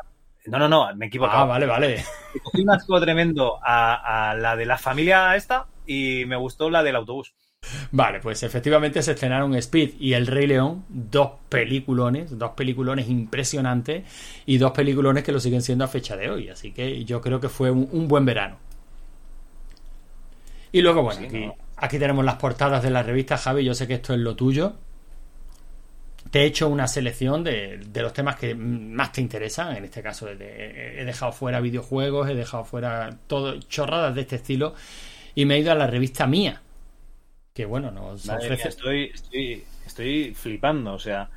No, 0.45 0.57
no, 0.57 0.69
no, 0.69 0.95
me 0.95 1.05
he 1.05 1.07
equivocado. 1.09 1.43
Ah, 1.43 1.45
vale, 1.45 1.65
vale. 1.65 2.03
Le 2.33 2.39
cogí 2.39 2.61
un 2.61 2.69
asco 2.71 2.99
tremendo 3.01 3.59
a, 3.61 4.29
a 4.31 4.35
la 4.35 4.55
de 4.55 4.65
la 4.65 4.77
familia 4.77 5.35
esta 5.35 5.67
y 5.85 6.23
me 6.25 6.37
gustó 6.37 6.69
la 6.69 6.81
del 6.81 6.95
autobús. 6.95 7.33
Vale, 7.91 8.19
pues 8.19 8.43
efectivamente 8.43 9.01
se 9.03 9.11
estrenaron 9.11 9.53
Speed 9.55 9.95
y 9.99 10.13
El 10.13 10.27
Rey 10.27 10.47
León, 10.47 10.85
dos 10.89 11.31
peliculones, 11.49 12.37
dos 12.37 12.51
peliculones 12.51 13.09
impresionantes 13.09 14.03
y 14.45 14.57
dos 14.57 14.71
peliculones 14.71 15.23
que 15.23 15.31
lo 15.31 15.39
siguen 15.39 15.61
siendo 15.61 15.85
a 15.85 15.87
fecha 15.87 16.15
de 16.15 16.29
hoy. 16.29 16.49
Así 16.49 16.71
que 16.71 17.03
yo 17.05 17.21
creo 17.21 17.39
que 17.39 17.49
fue 17.49 17.71
un, 17.71 17.87
un 17.91 18.07
buen 18.07 18.25
verano. 18.25 18.57
Y 20.71 20.81
luego, 20.81 21.01
bueno, 21.03 21.21
Sí, 21.21 21.25
aquí, 21.25 21.37
¿no? 21.37 21.55
aquí 21.77 21.99
tenemos 21.99 22.23
las 22.25 22.35
portadas 22.35 22.83
de 22.83 22.89
las 22.91 23.05
revistas, 23.05 23.41
Javi. 23.43 23.63
Yo 23.65 23.73
sé 23.73 23.87
que 23.87 23.95
esto 23.95 24.13
es 24.13 24.19
lo 24.19 24.35
tuyo. 24.35 24.75
te 26.31 26.41
he 26.41 26.45
hecho 26.45 26.67
una 26.69 26.87
selección 26.87 27.43
de, 27.43 27.77
de 27.87 28.01
los 28.01 28.13
temas 28.13 28.35
que 28.35 28.53
más 28.55 29.11
te 29.11 29.21
interesan. 29.21 29.75
En 29.75 29.85
este 29.85 30.03
caso, 30.03 30.29
he 30.29 31.03
dejado 31.05 31.31
fuera 31.31 31.59
videojuegos, 31.59 32.29
he 32.29 32.35
dejado 32.35 32.65
fuera 32.65 33.17
todo, 33.27 33.59
chorradas 33.61 34.13
de 34.15 34.21
este 34.21 34.35
estilo. 34.35 34.75
Y 35.35 35.45
me 35.45 35.55
he 35.55 35.59
ido 35.59 35.71
a 35.71 35.75
la 35.75 35.87
revista 35.87 36.27
mía. 36.27 36.61
Que 37.59 37.65
bueno, 37.65 37.91
nos 37.91 38.25
Madre 38.25 38.51
mía, 38.51 38.63
estoy, 38.63 39.11
estoy, 39.13 39.65
estoy 39.85 40.33
flipando, 40.33 40.93
o 40.93 40.97
sea, 40.97 41.29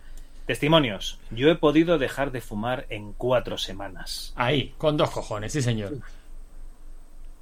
testimonios. 0.47 1.19
Yo 1.33 1.51
he 1.51 1.57
podido 1.57 1.99
dejar 1.99 2.31
de 2.31 2.41
fumar 2.41 2.87
en 2.91 3.13
cuatro 3.13 3.59
semanas. 3.59 4.33
Ahí, 4.37 4.73
con 4.79 4.97
dos 4.97 5.11
cojones, 5.11 5.53
sí, 5.53 5.63
señor. 5.63 5.99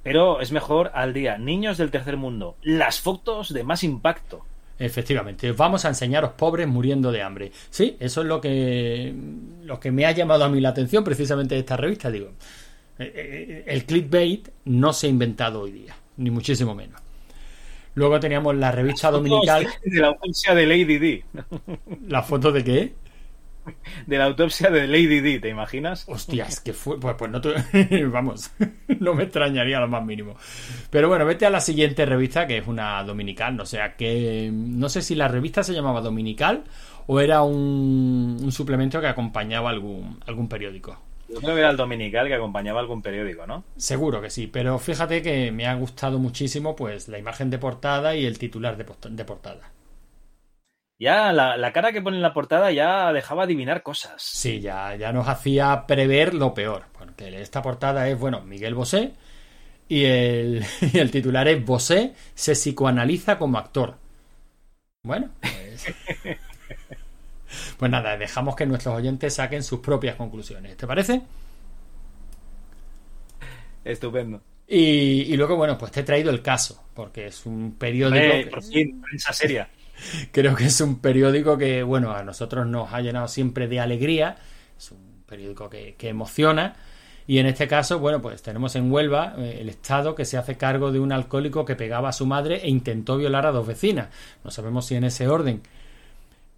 Pero 0.01 0.41
es 0.41 0.51
mejor 0.51 0.89
al 0.95 1.13
día. 1.13 1.37
Niños 1.37 1.77
del 1.77 1.91
tercer 1.91 2.17
mundo. 2.17 2.55
Las 2.63 2.99
fotos 2.99 3.53
de 3.53 3.63
más 3.63 3.83
impacto. 3.83 4.47
Efectivamente, 4.79 5.51
os 5.51 5.57
vamos 5.57 5.85
a 5.85 5.89
enseñaros 5.89 6.31
pobres 6.31 6.67
muriendo 6.67 7.11
de 7.11 7.21
hambre. 7.21 7.51
Sí, 7.69 7.97
eso 7.99 8.21
es 8.21 8.27
lo 8.27 8.41
que, 8.41 9.13
lo 9.63 9.79
que 9.79 9.91
me 9.91 10.07
ha 10.07 10.11
llamado 10.11 10.43
a 10.43 10.49
mí 10.49 10.59
la 10.59 10.69
atención 10.69 11.03
precisamente 11.03 11.53
de 11.53 11.59
esta 11.59 11.77
revista. 11.77 12.09
Digo, 12.09 12.31
eh, 12.97 13.13
eh, 13.13 13.63
el 13.67 13.85
clickbait 13.85 14.49
no 14.65 14.91
se 14.91 15.05
ha 15.05 15.09
inventado 15.11 15.61
hoy 15.61 15.71
día, 15.71 15.95
ni 16.17 16.31
muchísimo 16.31 16.73
menos. 16.73 16.99
Luego 17.95 18.19
teníamos 18.19 18.55
la 18.55 18.71
revista 18.71 19.11
dominical. 19.11 19.67
De 19.83 19.99
la 19.99 20.07
autopsia 20.07 20.55
de 20.55 20.65
Lady 20.65 20.97
D. 20.97 21.25
¿La 22.07 22.23
foto 22.23 22.51
de 22.51 22.63
qué? 22.63 22.93
De 24.07 24.17
la 24.17 24.25
autopsia 24.25 24.71
de 24.71 24.87
Lady 24.87 25.19
D, 25.19 25.39
¿te 25.39 25.49
imaginas? 25.49 26.05
Hostia, 26.07 26.45
es 26.45 26.59
que 26.61 26.73
fue. 26.73 26.99
Pues, 26.99 27.15
pues 27.15 27.29
no 27.29 27.39
te- 27.41 28.05
Vamos, 28.07 28.51
no 28.99 29.13
me 29.13 29.23
extrañaría 29.23 29.79
lo 29.79 29.87
más 29.87 30.03
mínimo. 30.03 30.35
Pero 30.89 31.09
bueno, 31.09 31.25
vete 31.25 31.45
a 31.45 31.49
la 31.51 31.61
siguiente 31.61 32.05
revista, 32.05 32.47
que 32.47 32.57
es 32.57 32.67
una 32.67 33.03
dominical. 33.03 33.55
No 33.55 33.65
sé 33.65 33.79
a 33.81 33.95
qué. 33.95 34.49
No 34.51 34.89
sé 34.89 35.01
si 35.03 35.13
la 35.13 35.27
revista 35.27 35.63
se 35.63 35.73
llamaba 35.73 36.01
Dominical 36.01 36.63
o 37.07 37.19
era 37.19 37.43
un, 37.43 38.37
un 38.41 38.51
suplemento 38.51 38.99
que 38.99 39.07
acompañaba 39.07 39.69
algún, 39.69 40.19
algún 40.25 40.47
periódico. 40.49 40.97
Creo 41.39 41.55
que 41.55 41.59
era 41.61 41.69
el 41.69 41.77
dominical 41.77 42.27
que 42.27 42.35
acompañaba 42.35 42.79
algún 42.79 43.01
periódico, 43.01 43.47
¿no? 43.47 43.63
Seguro 43.77 44.21
que 44.21 44.29
sí, 44.29 44.47
pero 44.47 44.77
fíjate 44.79 45.21
que 45.21 45.51
me 45.51 45.67
ha 45.67 45.75
gustado 45.75 46.19
muchísimo 46.19 46.75
pues 46.75 47.07
la 47.07 47.17
imagen 47.17 47.49
de 47.49 47.57
portada 47.57 48.15
y 48.15 48.25
el 48.25 48.37
titular 48.37 48.77
de, 48.77 49.25
portada. 49.25 49.71
Ya 50.99 51.33
la, 51.33 51.57
la 51.57 51.73
cara 51.73 51.91
que 51.91 52.01
pone 52.01 52.17
en 52.17 52.23
la 52.23 52.33
portada 52.33 52.71
ya 52.71 53.11
dejaba 53.13 53.43
adivinar 53.43 53.81
cosas. 53.81 54.21
Sí, 54.21 54.59
ya, 54.59 54.95
ya 54.95 55.11
nos 55.13 55.27
hacía 55.27 55.85
prever 55.87 56.33
lo 56.33 56.53
peor. 56.53 56.83
Porque 56.97 57.41
esta 57.41 57.61
portada 57.61 58.07
es, 58.07 58.19
bueno, 58.19 58.41
Miguel 58.41 58.75
Bosé 58.75 59.13
y 59.87 60.05
el, 60.05 60.63
y 60.93 60.99
el 60.99 61.11
titular 61.11 61.47
es 61.47 61.65
Bosé 61.65 62.13
se 62.33 62.53
psicoanaliza 62.53 63.37
como 63.37 63.57
actor. 63.57 63.97
Bueno, 65.03 65.31
pues, 65.41 65.87
pues 67.81 67.89
nada, 67.91 68.15
dejamos 68.15 68.55
que 68.55 68.67
nuestros 68.67 68.95
oyentes 68.95 69.33
saquen 69.33 69.63
sus 69.63 69.79
propias 69.79 70.15
conclusiones. 70.15 70.77
¿Te 70.77 70.85
parece? 70.85 71.23
Estupendo. 73.83 74.41
Y, 74.67 75.23
y 75.33 75.35
luego, 75.37 75.55
bueno, 75.57 75.77
pues 75.77 75.91
te 75.91 76.01
he 76.01 76.03
traído 76.03 76.29
el 76.29 76.41
caso, 76.41 76.83
porque 76.93 77.27
es 77.27 77.45
un 77.45 77.75
periódico. 77.77 78.15
Hombre, 78.23 78.43
que- 78.45 78.49
por 78.51 78.63
fin, 78.63 79.01
prensa 79.01 79.33
seria. 79.33 79.67
Creo 80.31 80.55
que 80.55 80.65
es 80.65 80.79
un 80.81 80.99
periódico 80.99 81.57
que, 81.57 81.83
bueno, 81.83 82.11
a 82.11 82.23
nosotros 82.23 82.65
nos 82.67 82.93
ha 82.93 83.01
llenado 83.01 83.27
siempre 83.27 83.67
de 83.67 83.79
alegría. 83.79 84.37
Es 84.77 84.91
un 84.91 85.23
periódico 85.27 85.69
que, 85.69 85.95
que 85.95 86.09
emociona. 86.09 86.75
Y 87.27 87.37
en 87.39 87.45
este 87.47 87.67
caso, 87.67 87.99
bueno, 87.99 88.21
pues 88.21 88.41
tenemos 88.41 88.75
en 88.75 88.91
Huelva 88.91 89.35
eh, 89.37 89.57
el 89.61 89.69
Estado 89.69 90.15
que 90.15 90.25
se 90.25 90.37
hace 90.37 90.57
cargo 90.57 90.91
de 90.91 90.99
un 90.99 91.11
alcohólico 91.11 91.65
que 91.65 91.75
pegaba 91.75 92.09
a 92.09 92.13
su 92.13 92.25
madre 92.25 92.61
e 92.63 92.69
intentó 92.69 93.17
violar 93.17 93.45
a 93.45 93.51
dos 93.51 93.65
vecinas. 93.67 94.07
No 94.43 94.51
sabemos 94.51 94.85
si 94.87 94.95
en 94.95 95.03
ese 95.05 95.27
orden. 95.27 95.61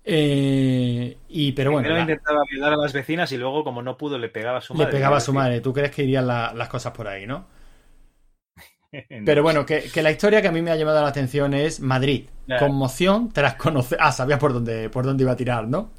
Eh, 0.05 1.17
y 1.29 1.51
pero 1.53 1.71
bueno, 1.71 1.83
Primero 1.83 1.95
la- 1.95 2.01
intentaba 2.01 2.41
violar 2.49 2.73
a 2.73 2.77
las 2.77 2.93
vecinas 2.93 3.31
y 3.31 3.37
luego, 3.37 3.63
como 3.63 3.81
no 3.81 3.97
pudo, 3.97 4.17
le 4.17 4.29
pegaba 4.29 4.57
a 4.59 4.61
su 4.61 4.73
le 4.73 4.79
madre. 4.79 4.91
pegaba 4.91 5.17
a 5.17 5.19
su 5.21 5.31
madre. 5.33 5.61
¿Tú 5.61 5.73
crees 5.73 5.91
que 5.91 6.03
irían 6.03 6.27
la- 6.27 6.53
las 6.53 6.67
cosas 6.69 6.91
por 6.93 7.07
ahí, 7.07 7.25
no? 7.25 7.45
Pero 9.25 9.41
bueno, 9.43 9.65
que, 9.65 9.89
que 9.91 10.01
la 10.03 10.11
historia 10.11 10.41
que 10.41 10.47
a 10.47 10.51
mí 10.51 10.61
me 10.61 10.71
ha 10.71 10.75
llamado 10.75 11.01
la 11.01 11.07
atención 11.07 11.53
es 11.53 11.79
Madrid. 11.79 12.29
Conmoción 12.59 13.31
tras 13.31 13.55
conocer. 13.55 13.97
Ah, 14.01 14.11
sabía 14.11 14.37
por 14.37 14.53
dónde, 14.53 14.89
por 14.89 15.05
dónde 15.05 15.23
iba 15.23 15.31
a 15.33 15.35
tirar, 15.35 15.67
¿no? 15.67 15.89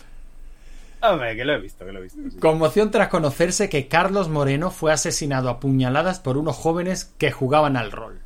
Hombre, 1.03 1.37
que 1.37 1.45
lo 1.45 1.55
he 1.55 1.61
visto, 1.61 1.85
que 1.85 1.93
lo 1.93 1.99
he 1.99 2.03
visto. 2.03 2.19
sí. 2.31 2.39
Conmoción 2.39 2.91
tras 2.91 3.09
conocerse 3.09 3.69
que 3.69 3.89
Carlos 3.89 4.29
Moreno 4.29 4.71
fue 4.71 4.93
asesinado 4.93 5.51
a 5.51 5.61
puñaladas 5.61 6.21
por 6.21 6.37
unos 6.39 6.57
jóvenes 6.57 7.15
que 7.19 7.31
jugaban 7.31 7.77
al 7.77 7.93
rol. 7.93 8.21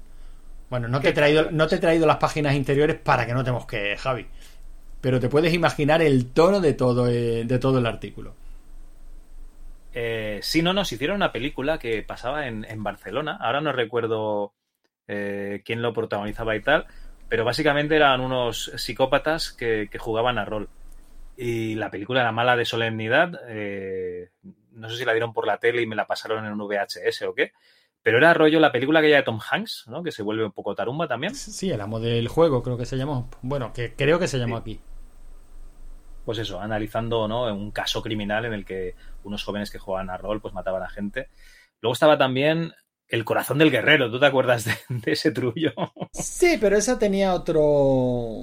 Bueno, 0.70 0.88
no 0.88 1.00
te 1.00 1.08
he 1.10 1.12
traído, 1.12 1.50
no 1.50 1.66
te 1.66 1.76
he 1.76 1.78
traído 1.78 2.06
las 2.06 2.18
páginas 2.18 2.54
interiores 2.54 2.96
para 2.96 3.26
que 3.26 3.34
no 3.34 3.42
te 3.44 3.52
mosques, 3.52 4.00
Javi. 4.00 4.26
Pero 5.00 5.20
te 5.20 5.28
puedes 5.28 5.54
imaginar 5.54 6.02
el 6.02 6.32
tono 6.32 6.60
de 6.60 6.74
todo, 6.74 7.08
eh, 7.08 7.44
de 7.44 7.58
todo 7.58 7.78
el 7.78 7.86
artículo. 7.86 8.34
Eh, 9.92 10.40
sí, 10.42 10.62
no, 10.62 10.72
nos 10.72 10.92
hicieron 10.92 11.16
una 11.16 11.32
película 11.32 11.78
que 11.78 12.02
pasaba 12.02 12.46
en, 12.46 12.64
en 12.64 12.82
Barcelona. 12.82 13.36
Ahora 13.40 13.60
no 13.60 13.72
recuerdo 13.72 14.52
eh, 15.06 15.62
quién 15.64 15.82
lo 15.82 15.92
protagonizaba 15.92 16.54
y 16.56 16.62
tal, 16.62 16.86
pero 17.28 17.44
básicamente 17.44 17.96
eran 17.96 18.20
unos 18.20 18.72
psicópatas 18.76 19.52
que, 19.52 19.88
que 19.90 19.98
jugaban 19.98 20.38
a 20.38 20.44
rol. 20.44 20.68
Y 21.36 21.76
la 21.76 21.90
película 21.90 22.20
era 22.20 22.32
mala 22.32 22.56
de 22.56 22.64
solemnidad. 22.64 23.40
eh, 23.48 24.30
no 24.72 24.88
sé 24.90 24.96
si 24.96 25.04
la 25.04 25.12
dieron 25.12 25.32
por 25.32 25.46
la 25.46 25.58
tele 25.58 25.82
y 25.82 25.86
me 25.86 25.96
la 25.96 26.06
pasaron 26.06 26.44
en 26.44 26.52
un 26.52 26.58
VHS 26.68 27.22
o 27.22 27.34
qué. 27.34 27.52
Pero 28.02 28.18
era 28.18 28.32
rollo 28.32 28.60
la 28.60 28.70
película 28.72 29.00
aquella 29.00 29.16
de 29.16 29.22
Tom 29.24 29.40
Hanks, 29.50 29.86
¿no? 29.88 30.02
Que 30.02 30.12
se 30.12 30.22
vuelve 30.22 30.44
un 30.44 30.52
poco 30.52 30.74
tarumba 30.74 31.08
también. 31.08 31.34
Sí, 31.34 31.70
el 31.70 31.80
amo 31.80 31.98
del 32.00 32.28
juego, 32.28 32.62
creo 32.62 32.76
que 32.78 32.86
se 32.86 32.96
llamó. 32.96 33.28
Bueno, 33.42 33.72
que 33.72 33.94
creo 33.94 34.18
que 34.18 34.28
se 34.28 34.38
llamó 34.38 34.56
aquí. 34.56 34.80
Pues 36.28 36.36
eso, 36.40 36.60
analizando 36.60 37.26
¿no? 37.26 37.44
un 37.54 37.70
caso 37.70 38.02
criminal 38.02 38.44
en 38.44 38.52
el 38.52 38.66
que 38.66 38.94
unos 39.24 39.42
jóvenes 39.42 39.70
que 39.70 39.78
jugaban 39.78 40.10
a 40.10 40.18
rol 40.18 40.42
pues 40.42 40.52
mataban 40.52 40.82
a 40.82 40.90
gente. 40.90 41.28
Luego 41.80 41.94
estaba 41.94 42.18
también 42.18 42.74
El 43.08 43.24
corazón 43.24 43.56
del 43.56 43.70
guerrero, 43.70 44.10
¿tú 44.10 44.20
te 44.20 44.26
acuerdas 44.26 44.66
de, 44.66 45.10
ese 45.10 45.30
trullo? 45.30 45.72
Sí, 46.12 46.58
pero 46.60 46.76
esa 46.76 46.98
tenía 46.98 47.32
otro 47.32 48.42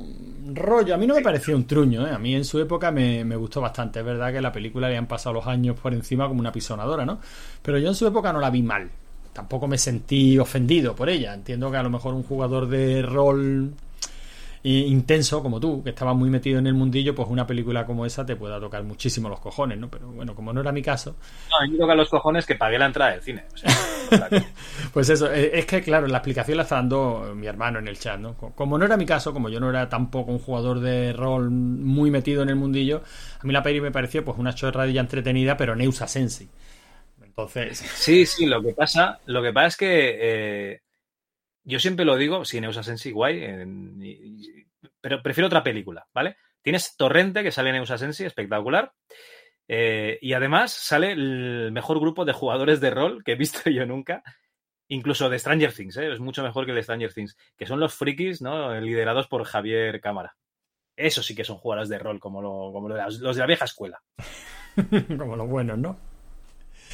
rollo. 0.52 0.96
A 0.96 0.98
mí 0.98 1.06
no 1.06 1.14
me 1.14 1.22
pareció 1.22 1.56
un 1.56 1.68
truño, 1.68 2.08
¿eh? 2.08 2.10
A 2.10 2.18
mí 2.18 2.34
en 2.34 2.44
su 2.44 2.60
época 2.60 2.90
me, 2.90 3.24
me 3.24 3.36
gustó 3.36 3.62
bastante. 3.62 4.00
Es 4.00 4.06
verdad 4.06 4.34
que 4.34 4.42
la 4.42 4.52
película 4.52 4.90
le 4.90 4.98
han 4.98 5.06
pasado 5.06 5.34
los 5.34 5.46
años 5.46 5.80
por 5.80 5.94
encima 5.94 6.28
como 6.28 6.40
una 6.40 6.52
pisonadora, 6.52 7.06
¿no? 7.06 7.20
Pero 7.62 7.78
yo 7.78 7.90
en 7.90 7.94
su 7.94 8.08
época 8.08 8.34
no 8.34 8.40
la 8.40 8.50
vi 8.50 8.64
mal. 8.64 8.90
Tampoco 9.32 9.68
me 9.68 9.78
sentí 9.78 10.40
ofendido 10.40 10.96
por 10.96 11.08
ella. 11.10 11.36
Entiendo 11.36 11.70
que 11.70 11.78
a 11.78 11.84
lo 11.84 11.92
mejor 11.92 12.16
un 12.16 12.24
jugador 12.24 12.68
de 12.68 13.04
rol 13.04 13.76
intenso 14.70 15.41
como 15.43 15.59
tú, 15.59 15.84
que 15.84 15.91
estaba 15.91 16.13
muy 16.13 16.30
metido 16.30 16.59
en 16.59 16.68
el 16.68 16.74
mundillo, 16.74 17.13
pues 17.16 17.28
una 17.30 17.45
película 17.47 17.86
como 17.86 18.05
esa 18.05 18.26
te 18.26 18.36
pueda 18.36 18.59
tocar 18.59 18.84
muchísimo 18.84 19.30
los 19.30 19.39
cojones, 19.39 19.78
¿no? 19.80 19.89
Pero 19.89 20.07
bueno, 20.11 20.36
como 20.36 20.53
no 20.53 20.61
era 20.61 20.72
mi 20.72 20.82
caso, 20.82 21.16
No, 21.49 21.57
a 21.57 21.66
mí 21.66 21.72
me 21.74 21.78
toca 21.80 21.95
los 21.95 22.09
cojones 22.09 22.45
que 22.45 22.55
pagué 22.55 22.78
la 22.78 22.86
entrada 22.88 23.11
del 23.11 23.22
cine. 23.24 23.47
O 23.53 23.57
sea, 23.57 23.72
Pues 24.93 25.09
eso, 25.09 25.32
eh, 25.32 25.51
es 25.59 25.66
que 25.66 25.82
claro, 25.82 26.07
la 26.07 26.18
explicación 26.18 26.57
la 26.57 26.63
está 26.63 26.76
dando 26.76 27.34
mi 27.36 27.47
hermano 27.47 27.80
en 27.80 27.88
el 27.88 27.97
chat, 27.99 28.20
¿no? 28.20 28.36
Co- 28.36 28.53
Como 28.55 28.78
no 28.78 28.86
era 28.86 28.97
mi 28.97 29.05
caso, 29.05 29.34
como 29.34 29.49
yo 29.49 29.59
no 29.59 29.70
era 29.70 29.89
tampoco 29.89 30.32
un 30.32 30.39
jugador 30.39 30.80
de 30.80 31.13
rol 31.13 31.49
muy 31.51 32.11
metido 32.11 32.43
en 32.43 32.49
el 32.49 32.55
mundillo, 32.55 33.01
a 33.41 33.45
mí 33.45 33.53
la 33.53 33.63
peli 33.63 33.82
me 33.82 33.91
pareció 33.91 34.24
pues 34.24 34.38
una 34.38 34.53
chorradilla 34.55 35.01
entretenida, 35.01 35.57
pero 35.57 35.76
Neusa 35.76 36.07
Sensi. 36.07 36.49
Entonces, 37.24 37.86
Sí, 37.93 38.26
sí, 38.26 38.45
lo 38.45 38.61
que 38.61 38.74
pasa, 38.74 39.20
lo 39.26 39.41
que 39.41 39.53
pasa 39.53 39.68
es 39.68 39.78
que 39.78 40.18
eh, 40.74 40.80
yo 41.66 41.80
siempre 41.80 42.05
lo 42.05 42.16
digo, 42.16 42.45
si 42.45 42.61
Neusa 42.61 42.84
Sensi, 42.84 43.11
guay, 43.11 43.43
en- 43.43 43.99
y- 44.01 44.66
pero 45.01 45.22
prefiero 45.22 45.47
otra 45.47 45.63
película, 45.63 46.07
¿vale? 46.13 46.38
Tienes 46.61 46.95
Torrente, 46.95 47.43
que 47.43 47.51
sale 47.51 47.70
en 47.70 47.76
Neusa 47.76 47.97
Sensi, 47.97 48.24
espectacular. 48.26 48.91
eh, 49.68 50.20
y 50.22 50.34
además 50.34 50.72
sale 50.72 51.11
el 51.11 51.72
mejor 51.72 51.99
grupo 51.99 52.24
de 52.24 52.34
jugadores 52.34 52.80
de 52.82 52.91
rol 52.91 53.24
que 53.24 53.32
he 53.32 53.36
visto 53.36 53.61
yo 53.70 53.86
nunca, 53.86 54.22
incluso 54.88 55.28
de 55.30 55.39
Stranger 55.39 55.74
Things, 55.74 55.97
¿eh? 55.97 56.11
es 56.13 56.20
mucho 56.20 56.43
mejor 56.43 56.66
que 56.66 56.72
el 56.72 56.76
de 56.78 56.84
Stranger 56.84 57.11
Things, 57.13 57.36
que 57.57 57.66
son 57.66 57.80
los 57.80 57.93
frikis, 57.95 58.41
¿no? 58.43 58.80
Liderados 58.80 59.28
por 59.28 59.43
Javier 59.43 59.99
Cámara. 60.01 60.36
Eso 60.95 61.24
sí 61.24 61.34
que 61.36 61.43
son 61.43 61.57
jugadores 61.57 61.89
de 61.89 61.97
rol, 61.99 62.20
como, 62.20 62.41
lo- 62.43 62.72
como 62.72 62.89
los 62.89 63.20
de 63.20 63.39
la 63.39 63.45
vieja 63.47 63.66
escuela. 63.66 64.01
como 65.18 65.36
los 65.36 65.47
buenos, 65.49 65.78
¿no? 65.80 65.97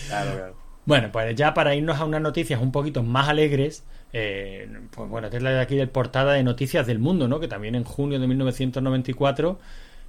Claro, 0.07 0.31
claro. 0.37 0.57
Bueno, 0.85 1.11
pues 1.11 1.35
ya 1.35 1.53
para 1.53 1.75
irnos 1.75 1.99
a 1.99 2.05
unas 2.05 2.21
noticias 2.21 2.59
un 2.61 2.71
poquito 2.71 3.03
más 3.03 3.27
alegres, 3.29 3.85
eh, 4.13 4.67
pues 4.91 5.09
bueno, 5.09 5.27
esta 5.27 5.37
es 5.37 5.43
la 5.43 5.51
de 5.51 5.61
aquí 5.61 5.75
del 5.75 5.89
portada 5.89 6.33
de 6.33 6.43
Noticias 6.43 6.85
del 6.85 6.99
Mundo, 6.99 7.27
¿no? 7.27 7.39
Que 7.39 7.47
también 7.47 7.75
en 7.75 7.83
junio 7.83 8.19
de 8.19 8.27
1994 8.27 9.59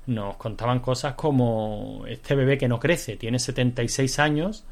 nos 0.06 0.36
contaban 0.36 0.80
cosas 0.80 1.14
como 1.14 2.04
este 2.08 2.34
bebé 2.34 2.58
que 2.58 2.68
no 2.68 2.80
crece, 2.80 3.16
tiene 3.16 3.38
76 3.38 4.18
años 4.18 4.64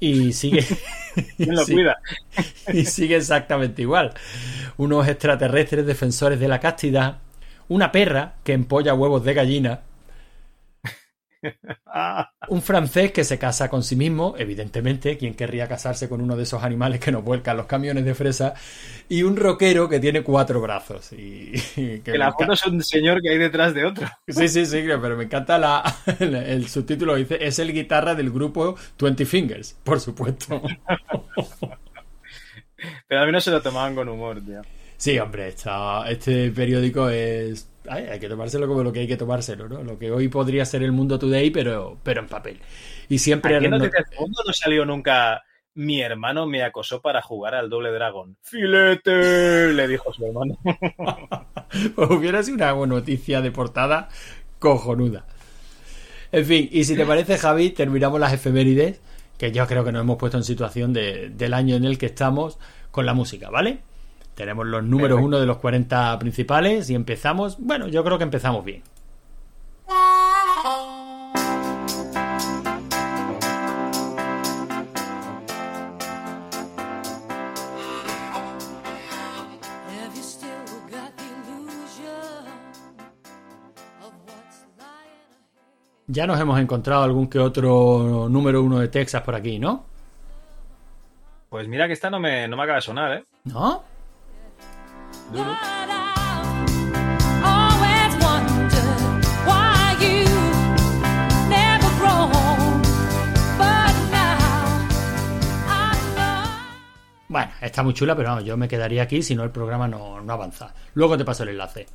y 0.00 0.32
sigue... 0.32 0.64
¿Quién 1.36 1.54
lo 1.54 1.64
cuida? 1.64 1.98
y 2.72 2.84
sigue 2.84 3.16
exactamente 3.16 3.82
igual. 3.82 4.14
Unos 4.76 5.08
extraterrestres 5.08 5.84
defensores 5.84 6.38
de 6.38 6.48
la 6.48 6.60
castidad, 6.60 7.18
una 7.68 7.90
perra 7.90 8.34
que 8.44 8.52
empolla 8.52 8.94
huevos 8.94 9.24
de 9.24 9.34
gallina 9.34 9.80
Un 12.48 12.62
francés 12.62 13.12
que 13.12 13.24
se 13.24 13.38
casa 13.38 13.68
con 13.68 13.82
sí 13.82 13.96
mismo, 13.96 14.34
evidentemente, 14.38 15.16
quien 15.16 15.34
querría 15.34 15.68
casarse 15.68 16.08
con 16.08 16.20
uno 16.20 16.36
de 16.36 16.44
esos 16.44 16.62
animales 16.62 17.00
que 17.00 17.12
nos 17.12 17.24
vuelcan 17.24 17.56
los 17.56 17.66
camiones 17.66 18.04
de 18.04 18.14
fresa, 18.14 18.54
y 19.08 19.22
un 19.22 19.36
rockero 19.36 19.88
que 19.88 20.00
tiene 20.00 20.22
cuatro 20.22 20.60
brazos. 20.60 21.12
Y, 21.12 21.52
y 21.76 22.00
Que 22.00 22.16
la 22.18 22.32
foto 22.32 22.52
es 22.52 22.66
un 22.66 22.82
señor 22.82 23.20
que 23.20 23.30
hay 23.30 23.38
detrás 23.38 23.74
de 23.74 23.84
otro. 23.84 24.06
Sí, 24.26 24.48
sí, 24.48 24.66
sí, 24.66 24.82
pero 24.82 25.16
me 25.16 25.24
encanta 25.24 25.58
la, 25.58 25.82
el, 26.18 26.34
el 26.34 26.68
subtítulo, 26.68 27.16
dice, 27.16 27.38
es 27.40 27.58
el 27.58 27.72
guitarra 27.72 28.14
del 28.14 28.30
grupo 28.30 28.76
Twenty 28.96 29.24
Fingers, 29.24 29.76
por 29.84 30.00
supuesto. 30.00 30.62
Pero 33.08 33.20
al 33.20 33.26
menos 33.26 33.44
se 33.44 33.50
lo 33.50 33.62
tomaban 33.62 33.94
con 33.94 34.08
humor, 34.08 34.40
tío. 34.44 34.62
Sí, 34.98 35.18
hombre, 35.18 35.48
esta- 35.48 36.04
este 36.10 36.50
periódico 36.50 37.08
es... 37.08 37.70
ay, 37.88 38.04
hay 38.10 38.18
que 38.20 38.28
tomárselo 38.28 38.66
como 38.68 38.82
lo 38.82 38.92
que 38.92 39.00
hay 39.00 39.06
que 39.08 39.16
tomárselo, 39.16 39.68
¿no? 39.68 39.82
Lo 39.82 39.98
que 39.98 40.10
hoy 40.10 40.28
podría 40.28 40.64
ser 40.66 40.82
el 40.82 40.92
Mundo 40.92 41.18
Today, 41.18 41.50
pero, 41.50 41.96
pero 42.02 42.20
en 42.20 42.26
papel. 42.26 42.60
Y 43.08 43.18
siempre... 43.18 43.56
Aquí 43.56 43.68
Noticias 43.68 44.10
del 44.10 44.18
Mundo 44.20 44.42
no 44.46 44.52
salió 44.52 44.84
nunca. 44.84 45.42
Mi 45.74 46.00
hermano 46.02 46.46
me 46.46 46.64
acosó 46.64 47.00
para 47.00 47.22
jugar 47.22 47.54
al 47.54 47.70
doble 47.70 47.92
dragón. 47.92 48.36
¡Filete! 48.42 49.72
Le 49.72 49.86
dijo 49.88 50.12
su 50.12 50.26
hermano. 50.26 50.58
Pues 51.94 52.10
hubiera 52.10 52.42
sido 52.42 52.56
una 52.56 52.72
buena 52.72 52.94
noticia 52.94 53.42
de 53.42 53.50
portada 53.50 54.08
cojonuda. 54.58 55.26
En 56.32 56.44
fin, 56.46 56.68
y 56.72 56.84
si 56.84 56.96
te 56.96 57.04
parece, 57.06 57.36
Javi, 57.38 57.70
terminamos 57.70 58.18
las 58.18 58.32
efemérides, 58.32 59.00
que 59.36 59.52
yo 59.52 59.66
creo 59.66 59.84
que 59.84 59.92
nos 59.92 60.00
hemos 60.00 60.16
puesto 60.16 60.38
en 60.38 60.44
situación 60.44 60.92
de- 60.94 61.28
del 61.28 61.52
año 61.54 61.76
en 61.76 61.84
el 61.84 61.98
que 61.98 62.06
estamos 62.06 62.58
con 62.90 63.04
la 63.06 63.12
música, 63.14 63.50
¿vale? 63.50 63.80
Tenemos 64.38 64.68
los 64.68 64.84
números 64.84 65.16
Perfecto. 65.16 65.26
uno 65.26 65.40
de 65.40 65.46
los 65.46 65.56
40 65.56 66.16
principales 66.20 66.88
y 66.90 66.94
empezamos, 66.94 67.58
bueno, 67.58 67.88
yo 67.88 68.04
creo 68.04 68.18
que 68.18 68.22
empezamos 68.22 68.64
bien. 68.64 68.84
Ya 86.06 86.28
nos 86.28 86.38
hemos 86.38 86.60
encontrado 86.60 87.02
algún 87.02 87.28
que 87.28 87.40
otro 87.40 88.28
número 88.30 88.62
uno 88.62 88.78
de 88.78 88.86
Texas 88.86 89.22
por 89.22 89.34
aquí, 89.34 89.58
¿no? 89.58 89.84
Pues 91.48 91.66
mira 91.66 91.88
que 91.88 91.94
esta 91.94 92.08
no 92.08 92.20
me, 92.20 92.46
no 92.46 92.56
me 92.56 92.62
acaba 92.62 92.76
de 92.76 92.82
sonar, 92.82 93.12
¿eh? 93.14 93.24
¿No? 93.42 93.97
Know. 95.32 95.68
Bueno, 107.28 107.52
está 107.60 107.82
muy 107.82 107.92
chula, 107.92 108.16
pero 108.16 108.30
vamos, 108.30 108.44
yo 108.44 108.56
me 108.56 108.66
quedaría 108.66 109.02
aquí, 109.02 109.22
si 109.22 109.34
no 109.34 109.44
el 109.44 109.50
programa 109.50 109.86
no, 109.86 110.20
no 110.20 110.32
avanza. 110.32 110.72
Luego 110.94 111.16
te 111.18 111.24
paso 111.24 111.42
el 111.42 111.50
enlace. 111.50 111.86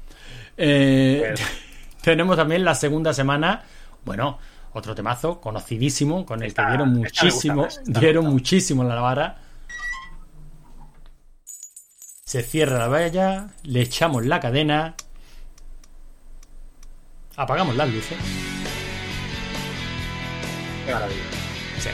Eh, 0.55 1.33
tenemos 2.01 2.37
también 2.37 2.63
la 2.63 2.75
segunda 2.75 3.13
semana, 3.13 3.63
bueno, 4.05 4.37
otro 4.73 4.93
temazo 4.93 5.41
conocidísimo, 5.41 6.23
con 6.25 6.43
el 6.43 6.53
que 6.53 6.63
dieron 6.65 6.93
muchísimo, 6.93 7.67
me 7.87 7.99
dieron 7.99 8.25
muchísimo 8.25 8.83
en 8.83 8.89
la 8.89 9.01
vara. 9.01 9.37
Se 12.33 12.41
cierra 12.41 12.79
la 12.79 12.87
valla, 12.87 13.49
le 13.61 13.81
echamos 13.81 14.25
la 14.25 14.39
cadena, 14.39 14.95
apagamos 17.35 17.75
las 17.75 17.93
luces. 17.93 18.17
Qué 20.83 20.93
maravilla. 20.95 21.21
Sí. 21.77 21.89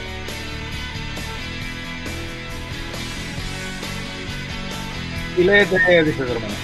Filete, 5.36 6.04
dice 6.04 6.26
su 6.26 6.32
hermano. 6.32 6.54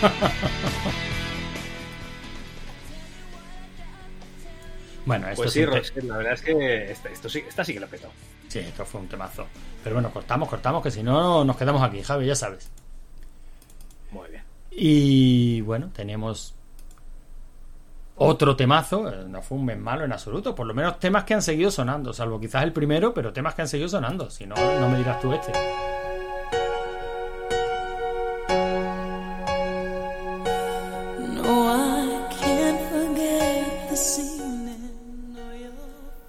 Bueno, 5.04 5.28
esto 5.28 5.42
Pues 5.42 5.48
es 5.48 5.52
sí, 5.54 5.64
Roxette, 5.64 6.04
la 6.04 6.18
verdad 6.18 6.34
es 6.34 6.42
que 6.42 6.92
esta, 6.92 7.08
esto 7.08 7.28
sí, 7.28 7.42
esta 7.48 7.64
sí 7.64 7.74
que 7.74 7.80
lo 7.80 7.88
petó. 7.88 8.12
Sí, 8.48 8.60
esto 8.60 8.84
fue 8.84 9.00
un 9.00 9.08
temazo. 9.08 9.48
Pero 9.82 9.96
bueno, 9.96 10.10
cortamos, 10.10 10.48
cortamos, 10.48 10.82
que 10.82 10.90
si 10.90 11.02
no 11.02 11.44
nos 11.44 11.56
quedamos 11.56 11.82
aquí, 11.82 12.02
Javi, 12.02 12.26
ya 12.26 12.34
sabes. 12.34 12.70
Muy 14.10 14.28
bien. 14.28 14.42
Y 14.70 15.60
bueno, 15.62 15.90
teníamos 15.94 16.54
otro 18.22 18.54
temazo, 18.54 19.08
eh, 19.08 19.24
no 19.26 19.40
fue 19.40 19.56
un 19.56 19.64
mes 19.64 19.78
malo 19.78 20.04
en 20.04 20.12
absoluto, 20.12 20.54
por 20.54 20.66
lo 20.66 20.74
menos 20.74 20.98
temas 20.98 21.24
que 21.24 21.32
han 21.32 21.40
seguido 21.40 21.70
sonando, 21.70 22.12
salvo 22.12 22.38
quizás 22.38 22.62
el 22.64 22.72
primero, 22.72 23.14
pero 23.14 23.32
temas 23.32 23.54
que 23.54 23.62
han 23.62 23.68
seguido 23.68 23.88
sonando, 23.88 24.28
si 24.28 24.46
no, 24.46 24.54
no 24.56 24.88
me 24.90 24.98
dirás 24.98 25.20
tú 25.20 25.32
este. 25.32 25.52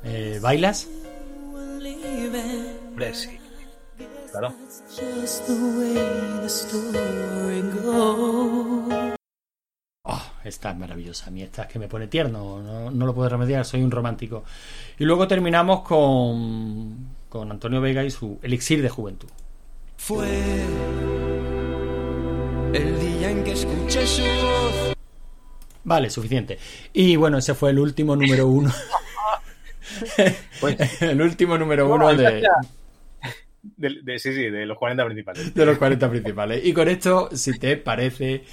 Eh, 0.03 0.39
¿Bailas? 0.41 0.87
Hombre, 2.89 3.13
sí. 3.13 3.40
Claro. 4.31 4.53
Oh, 10.03 10.21
esta 10.43 10.71
es 10.71 10.77
maravillosa, 10.77 11.27
a 11.27 11.31
mí 11.31 11.43
esta 11.43 11.63
es 11.63 11.67
que 11.69 11.77
me 11.79 11.87
pone 11.87 12.07
tierno, 12.07 12.59
no, 12.61 12.89
no 12.89 13.05
lo 13.05 13.13
puedo 13.13 13.29
remediar, 13.29 13.65
soy 13.65 13.83
un 13.83 13.91
romántico. 13.91 14.43
Y 14.97 15.03
luego 15.05 15.27
terminamos 15.27 15.81
con, 15.81 17.09
con 17.29 17.51
Antonio 17.51 17.81
Vega 17.81 18.03
y 18.03 18.09
su 18.09 18.39
Elixir 18.41 18.81
de 18.81 18.89
Juventud. 18.89 19.29
Fue 19.97 20.27
el 22.73 22.99
día 22.99 23.29
en 23.29 23.43
que 23.43 23.51
escuché 23.51 24.07
su 24.07 24.23
voz. 24.23 24.95
Vale, 25.83 26.09
suficiente. 26.09 26.57
Y 26.93 27.15
bueno, 27.15 27.37
ese 27.37 27.53
fue 27.53 27.69
el 27.71 27.79
último 27.79 28.15
número 28.15 28.47
uno. 28.47 28.71
el 31.01 31.21
último 31.21 31.57
número 31.57 31.87
No, 31.87 31.95
uno 31.95 32.13
de, 32.15 32.41
ya- 32.41 32.49
de- 33.63 34.01
de- 34.03 34.19
sí, 34.19 34.33
sí, 34.33 34.49
de 34.49 34.65
los 34.65 34.77
40 34.77 35.05
principales. 35.05 35.53
de 35.53 35.65
los 35.65 35.77
40 35.77 36.09
principales. 36.09 36.65
Y 36.65 36.73
con 36.73 36.87
esto, 36.87 37.29
si 37.33 37.57
te 37.59 37.77
parece, 37.77 38.43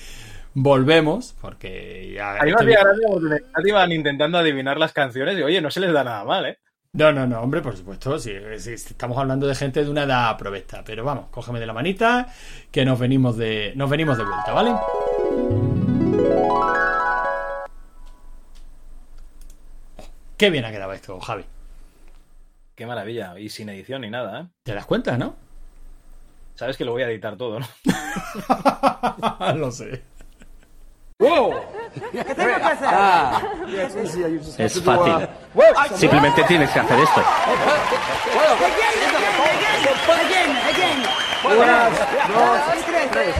volvemos, 0.54 1.34
porque 1.40 2.12
ya... 2.14 2.36
A 2.38 2.44
mí 2.44 2.52
me 2.60 3.68
iban 3.68 3.92
intentando 3.92 4.38
adivinar 4.38 4.78
las 4.78 4.92
canciones 4.92 5.38
y 5.38 5.42
oye, 5.42 5.60
no 5.60 5.70
se 5.70 5.80
les 5.80 5.92
da 5.92 6.04
nada 6.04 6.24
mal, 6.24 6.46
¿eh? 6.46 6.58
No, 6.94 7.12
no, 7.12 7.26
no, 7.26 7.40
hombre, 7.42 7.60
por 7.60 7.76
supuesto, 7.76 8.18
si, 8.18 8.32
si 8.58 8.72
estamos 8.72 9.18
hablando 9.18 9.46
de 9.46 9.54
gente 9.54 9.84
de 9.84 9.90
una 9.90 10.04
edad 10.04 10.36
provesta. 10.38 10.82
Pero 10.84 11.04
vamos, 11.04 11.26
cógeme 11.30 11.60
de 11.60 11.66
la 11.66 11.74
manita, 11.74 12.26
que 12.72 12.84
nos 12.84 12.98
venimos 12.98 13.36
de, 13.36 13.72
nos 13.76 13.90
venimos 13.90 14.16
de 14.16 14.24
vuelta, 14.24 14.52
¿vale? 14.52 14.72
Qué 20.36 20.50
bien 20.50 20.64
ha 20.64 20.70
quedado 20.70 20.92
esto, 20.92 21.18
Javi. 21.20 21.44
Qué 22.78 22.86
maravilla. 22.86 23.36
Y 23.36 23.48
sin 23.48 23.68
edición 23.70 24.02
ni 24.02 24.08
nada, 24.08 24.42
¿eh? 24.42 24.46
¿Te 24.62 24.72
das 24.72 24.86
cuenta, 24.86 25.18
no? 25.18 25.34
Sabes 26.54 26.76
que 26.76 26.84
lo 26.84 26.92
voy 26.92 27.02
a 27.02 27.10
editar 27.10 27.36
todo, 27.36 27.58
¿no? 27.58 27.66
Lo 29.56 29.72
sé. 29.72 30.00
¡Wow! 31.18 31.54
Ah. 32.84 33.42
Es 34.58 34.80
fácil. 34.80 35.28
Simplemente 35.96 36.44
tienes 36.44 36.70
que 36.70 36.78
hacer 36.78 37.00
esto. 37.00 37.20
Una, 41.44 41.88
dos, 41.88 42.84
tres. 43.10 43.34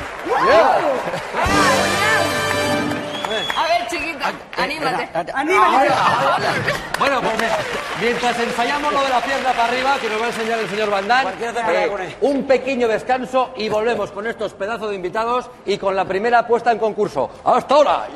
A 4.29 4.67
ver, 4.67 5.09
chiquita, 5.11 5.33
anímate. 5.35 5.89
Bueno, 6.99 7.21
pues 7.21 7.35
mientras 8.01 8.39
ensayamos 8.41 8.93
lo 8.93 9.03
de 9.05 9.09
la 9.09 9.21
pierna 9.21 9.53
para 9.53 9.65
arriba, 9.67 9.97
que 10.01 10.11
nos 10.11 10.21
va 10.21 10.25
a 10.25 10.29
enseñar 10.29 10.59
el 10.59 10.69
señor 10.69 10.91
Bandán, 10.91 11.29
eh, 11.71 12.17
un 12.23 12.43
pequeño 12.45 12.89
descanso 12.89 13.53
y 13.57 13.69
volvemos 13.69 14.11
con 14.11 14.27
estos 14.27 14.53
pedazos 14.55 14.91
de 14.91 14.97
invitados 14.97 15.49
y 15.65 15.79
con 15.79 15.95
la 15.95 16.05
primera 16.05 16.47
puesta 16.47 16.73
en 16.73 16.79
concurso. 16.79 17.31
¡Hasta 17.45 17.75
ahora! 17.75 18.09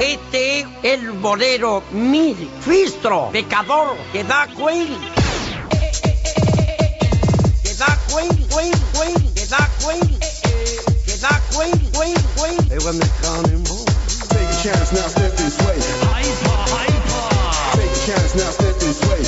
Este 0.00 0.60
es 0.60 0.66
el 0.84 1.10
bolero 1.12 1.82
mil 1.90 2.36
fistro, 2.60 3.28
pecador, 3.30 3.96
que 4.12 4.24
da 4.24 4.46
Queen. 4.46 5.27
Que 7.78 7.84
da 7.84 7.96
Queen, 8.08 8.48
Queen, 8.48 8.74
Queen, 8.92 9.34
que 9.34 9.46
da 9.46 9.70
Queen. 9.78 10.18
Que 11.06 11.16
da 11.16 11.40
Queen, 11.54 11.78
Queen, 11.92 12.16
Queen. 12.34 12.58
Hey, 12.70 12.78
when 12.84 12.98
they 12.98 13.08
calling 13.22 13.64
home. 13.70 13.86
Take 14.30 14.50
a 14.50 14.56
chance 14.60 14.92
now, 14.92 15.06
step 15.06 15.30
this 15.36 15.56
way. 15.62 15.78
Take 17.76 17.86
a 17.86 18.00
chance 18.04 18.34
now, 18.34 18.50
step 18.50 18.74
this 18.80 19.00
way. 19.06 19.22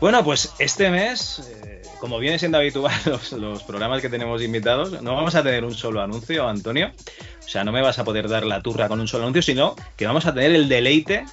Bueno, 0.00 0.24
pues 0.24 0.52
este 0.58 0.90
mes, 0.90 1.48
eh, 1.62 1.82
como 2.00 2.18
viene 2.18 2.40
siendo 2.40 2.58
habitual 2.58 2.92
los, 3.04 3.30
los 3.30 3.62
programas 3.62 4.02
que 4.02 4.08
tenemos 4.08 4.42
invitados, 4.42 5.00
no 5.00 5.14
vamos 5.14 5.36
a 5.36 5.44
tener 5.44 5.64
un 5.64 5.74
solo 5.74 6.02
anuncio, 6.02 6.48
Antonio. 6.48 6.90
O 7.38 7.48
sea, 7.48 7.62
no 7.62 7.70
me 7.70 7.82
vas 7.82 8.00
a 8.00 8.04
poder 8.04 8.28
dar 8.28 8.44
la 8.46 8.62
turra 8.62 8.88
con 8.88 8.98
un 8.98 9.06
solo 9.06 9.22
anuncio, 9.22 9.42
sino 9.42 9.76
que 9.96 10.08
vamos 10.08 10.26
a 10.26 10.34
tener 10.34 10.56
el 10.56 10.68
deleite 10.68 11.24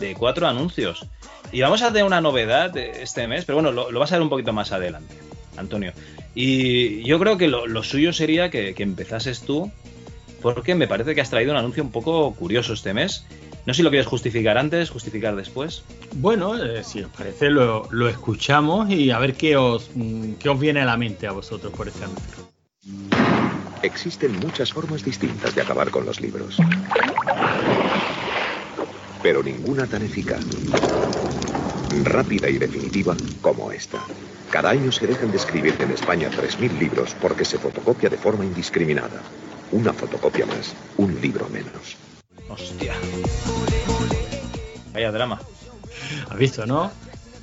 de 0.00 0.14
cuatro 0.14 0.48
anuncios. 0.48 1.06
Y 1.52 1.60
vamos 1.60 1.82
a 1.82 1.88
tener 1.88 2.02
una 2.02 2.20
novedad 2.20 2.70
de 2.70 3.02
este 3.02 3.28
mes, 3.28 3.44
pero 3.44 3.62
bueno, 3.62 3.70
lo, 3.70 3.92
lo 3.92 4.00
vas 4.00 4.10
a 4.10 4.16
ver 4.16 4.22
un 4.22 4.30
poquito 4.30 4.52
más 4.52 4.72
adelante, 4.72 5.14
Antonio. 5.56 5.92
Y 6.34 7.02
yo 7.04 7.18
creo 7.18 7.36
que 7.36 7.48
lo, 7.48 7.66
lo 7.66 7.82
suyo 7.82 8.12
sería 8.12 8.50
que, 8.50 8.74
que 8.74 8.82
empezases 8.82 9.42
tú, 9.42 9.70
porque 10.40 10.74
me 10.74 10.88
parece 10.88 11.14
que 11.14 11.20
has 11.20 11.30
traído 11.30 11.52
un 11.52 11.58
anuncio 11.58 11.82
un 11.82 11.90
poco 11.90 12.34
curioso 12.34 12.72
este 12.72 12.94
mes. 12.94 13.24
No 13.64 13.72
sé 13.72 13.78
si 13.78 13.82
lo 13.84 13.90
quieres 13.90 14.08
justificar 14.08 14.58
antes, 14.58 14.90
justificar 14.90 15.36
después. 15.36 15.84
Bueno, 16.16 16.56
eh, 16.62 16.82
si 16.82 17.00
os 17.00 17.10
parece, 17.10 17.48
lo, 17.48 17.86
lo 17.92 18.08
escuchamos 18.08 18.90
y 18.90 19.12
a 19.12 19.18
ver 19.20 19.34
qué 19.34 19.56
os, 19.56 19.90
mm, 19.94 20.32
qué 20.34 20.48
os 20.48 20.58
viene 20.58 20.80
a 20.80 20.84
la 20.84 20.96
mente 20.96 21.28
a 21.28 21.32
vosotros 21.32 21.72
por 21.72 21.86
este 21.86 22.04
anuncio. 22.04 22.50
Existen 23.82 24.38
muchas 24.40 24.72
formas 24.72 25.04
distintas 25.04 25.54
de 25.54 25.62
acabar 25.62 25.90
con 25.90 26.04
los 26.04 26.20
libros. 26.20 26.56
Pero 29.22 29.42
ninguna 29.44 29.86
tan 29.86 30.02
eficaz, 30.02 30.42
rápida 32.02 32.48
y 32.48 32.58
definitiva 32.58 33.16
como 33.40 33.70
esta. 33.70 33.98
Cada 34.52 34.68
año 34.70 34.92
se 34.92 35.06
dejan 35.06 35.30
de 35.30 35.38
escribir 35.38 35.74
en 35.80 35.90
España 35.92 36.28
3.000 36.30 36.78
libros 36.78 37.16
porque 37.22 37.42
se 37.44 37.56
fotocopia 37.58 38.10
de 38.10 38.18
forma 38.18 38.44
indiscriminada. 38.44 39.22
Una 39.70 39.94
fotocopia 39.94 40.44
más, 40.44 40.74
un 40.98 41.18
libro 41.22 41.48
menos. 41.48 41.96
Hostia. 42.50 42.92
Vaya 44.92 45.10
drama. 45.10 45.40
¿Has 46.28 46.36
visto, 46.36 46.66
no? 46.66 46.90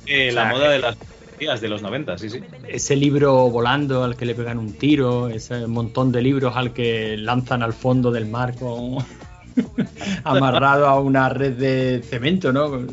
Eh, 0.06 0.30
la 0.32 0.42
O 0.42 0.44
sea, 0.44 0.52
moda 0.52 0.66
que- 0.66 0.72
de 0.74 0.78
las 0.78 0.96
días 1.38 1.60
de 1.60 1.68
los 1.68 1.82
90, 1.82 2.16
sí, 2.16 2.30
sí. 2.30 2.40
Ese 2.68 2.94
libro 2.94 3.50
volando 3.50 4.04
al 4.04 4.14
que 4.16 4.24
le 4.24 4.36
pegan 4.36 4.58
un 4.58 4.74
tiro, 4.74 5.28
ese 5.28 5.66
montón 5.66 6.12
de 6.12 6.22
libros 6.22 6.56
al 6.56 6.72
que 6.72 7.16
lanzan 7.16 7.64
al 7.64 7.72
fondo 7.72 8.12
del 8.12 8.26
mar 8.26 8.54
con- 8.56 9.04
amarrado 10.24 10.86
a 10.86 11.00
una 11.00 11.28
red 11.28 11.54
de 11.54 12.02
cemento, 12.08 12.52
¿no? 12.52 12.86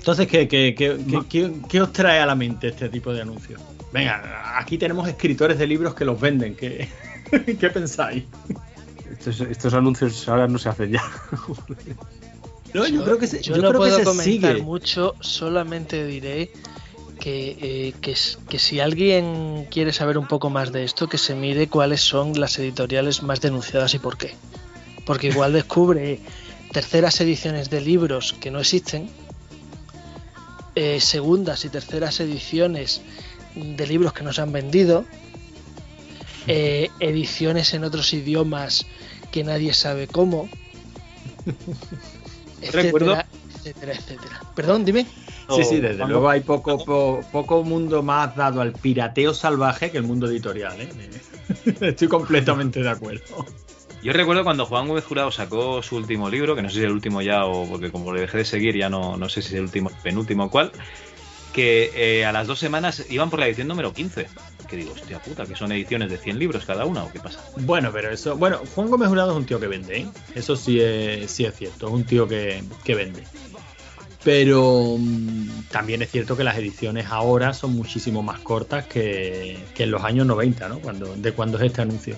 Entonces, 0.00 0.26
¿qué, 0.26 0.48
qué, 0.48 0.74
qué- 0.76 0.98
qué- 1.08 1.22
qué- 1.28 1.52
qué 1.68 1.80
os 1.82 1.92
trae 1.92 2.20
a 2.20 2.26
la 2.26 2.34
mente 2.34 2.68
este 2.68 2.88
tipo 2.88 3.12
de 3.12 3.20
anuncios? 3.22 3.60
Venga, 3.92 4.58
aquí 4.58 4.78
tenemos 4.78 5.06
escritores 5.08 5.58
de 5.58 5.66
libros 5.66 5.94
que 5.94 6.04
los 6.04 6.18
venden. 6.20 6.54
¿Qué, 6.56 6.88
¿qué 7.60 7.70
pensáis? 7.70 8.24
Estos, 9.10 9.40
estos 9.42 9.74
anuncios 9.74 10.26
ahora 10.28 10.46
no 10.48 10.58
se 10.58 10.68
hacen 10.68 10.92
ya. 10.92 11.02
No, 12.72 12.86
yo 12.86 13.02
creo 13.04 13.18
que 13.18 13.26
se, 13.26 13.42
yo 13.42 13.56
yo 13.56 13.62
no 13.62 13.68
creo 13.68 13.72
que 13.82 13.88
puedo 13.88 13.98
se 13.98 14.04
comentar 14.04 14.52
sigue. 14.54 14.62
mucho, 14.62 15.16
solamente 15.18 16.06
diré 16.06 16.52
que, 17.18 17.56
eh, 17.60 17.94
que, 18.00 18.14
que 18.48 18.58
si 18.60 18.78
alguien 18.78 19.66
quiere 19.72 19.92
saber 19.92 20.16
un 20.16 20.28
poco 20.28 20.50
más 20.50 20.70
de 20.70 20.84
esto, 20.84 21.08
que 21.08 21.18
se 21.18 21.34
mire 21.34 21.66
cuáles 21.68 22.00
son 22.00 22.38
las 22.38 22.56
editoriales 22.60 23.24
más 23.24 23.40
denunciadas 23.40 23.92
y 23.94 23.98
por 23.98 24.16
qué. 24.16 24.36
Porque 25.04 25.26
igual 25.30 25.52
descubre 25.52 26.20
terceras 26.70 27.20
ediciones 27.20 27.70
de 27.70 27.80
libros 27.80 28.34
que 28.40 28.52
no 28.52 28.60
existen, 28.60 29.10
eh, 30.74 31.00
segundas 31.00 31.64
y 31.64 31.68
terceras 31.68 32.20
ediciones 32.20 33.00
de 33.54 33.86
libros 33.86 34.12
que 34.12 34.22
no 34.22 34.32
se 34.32 34.40
han 34.42 34.52
vendido, 34.52 35.04
eh, 36.46 36.90
ediciones 37.00 37.74
en 37.74 37.84
otros 37.84 38.12
idiomas 38.12 38.86
que 39.32 39.44
nadie 39.44 39.72
sabe 39.74 40.06
cómo, 40.06 40.48
etcétera, 42.60 42.82
Recuerdo- 42.82 43.24
etcétera, 43.56 43.92
etcétera. 43.92 44.40
Perdón, 44.54 44.84
dime. 44.84 45.06
Sí, 45.54 45.64
sí, 45.64 45.80
desde 45.80 46.06
luego 46.06 46.28
hay 46.30 46.40
poco, 46.40 46.78
po- 46.84 47.24
poco 47.32 47.64
mundo 47.64 48.02
más 48.04 48.36
dado 48.36 48.60
al 48.60 48.72
pirateo 48.72 49.34
salvaje 49.34 49.90
que 49.90 49.98
el 49.98 50.04
mundo 50.04 50.28
editorial. 50.28 50.80
¿eh? 50.80 50.88
Estoy 51.80 52.06
completamente 52.08 52.80
de 52.82 52.88
acuerdo. 52.88 53.46
Yo 54.02 54.14
recuerdo 54.14 54.44
cuando 54.44 54.64
Juan 54.64 54.88
Gómez 54.88 55.04
Jurado 55.04 55.30
sacó 55.30 55.82
su 55.82 55.96
último 55.96 56.30
libro, 56.30 56.56
que 56.56 56.62
no 56.62 56.70
sé 56.70 56.76
si 56.76 56.80
es 56.80 56.86
el 56.86 56.92
último 56.92 57.20
ya 57.20 57.44
o 57.44 57.68
porque 57.68 57.90
como 57.90 58.12
le 58.14 58.22
dejé 58.22 58.38
de 58.38 58.44
seguir 58.46 58.76
ya 58.76 58.88
no, 58.88 59.18
no 59.18 59.28
sé 59.28 59.42
si 59.42 59.48
es 59.48 59.54
el 59.54 59.64
último, 59.64 59.90
penúltimo 60.02 60.50
cuál, 60.50 60.72
que 61.52 61.90
eh, 61.94 62.24
a 62.24 62.32
las 62.32 62.46
dos 62.46 62.58
semanas 62.58 63.04
iban 63.10 63.28
por 63.28 63.40
la 63.40 63.46
edición 63.46 63.68
número 63.68 63.92
15. 63.92 64.26
Que 64.68 64.76
digo, 64.76 64.92
hostia 64.92 65.18
puta, 65.18 65.44
que 65.46 65.56
son 65.56 65.72
ediciones 65.72 66.10
de 66.10 66.16
100 66.16 66.38
libros 66.38 66.64
cada 66.64 66.84
una 66.84 67.04
o 67.04 67.12
qué 67.12 67.18
pasa. 67.18 67.44
Bueno, 67.58 67.90
pero 67.92 68.10
eso. 68.10 68.36
Bueno, 68.36 68.60
Juan 68.74 68.88
Gómez 68.88 69.08
Jurado 69.08 69.32
es 69.32 69.36
un 69.36 69.44
tío 69.44 69.58
que 69.58 69.66
vende, 69.66 69.98
¿eh? 69.98 70.06
Eso 70.34 70.54
sí 70.54 70.80
es, 70.80 71.30
sí 71.30 71.44
es 71.44 71.54
cierto, 71.54 71.88
es 71.88 71.92
un 71.92 72.04
tío 72.04 72.28
que, 72.28 72.62
que 72.84 72.94
vende. 72.94 73.24
Pero 74.22 74.96
mm, 74.98 75.64
también 75.70 76.02
es 76.02 76.10
cierto 76.10 76.36
que 76.36 76.44
las 76.44 76.56
ediciones 76.56 77.06
ahora 77.06 77.52
son 77.52 77.74
muchísimo 77.74 78.22
más 78.22 78.38
cortas 78.40 78.86
que, 78.86 79.58
que 79.74 79.84
en 79.84 79.90
los 79.90 80.04
años 80.04 80.26
90, 80.26 80.68
¿no? 80.68 80.78
Cuando, 80.78 81.16
de 81.16 81.32
cuando 81.32 81.58
es 81.58 81.64
este 81.64 81.82
anuncio. 81.82 82.16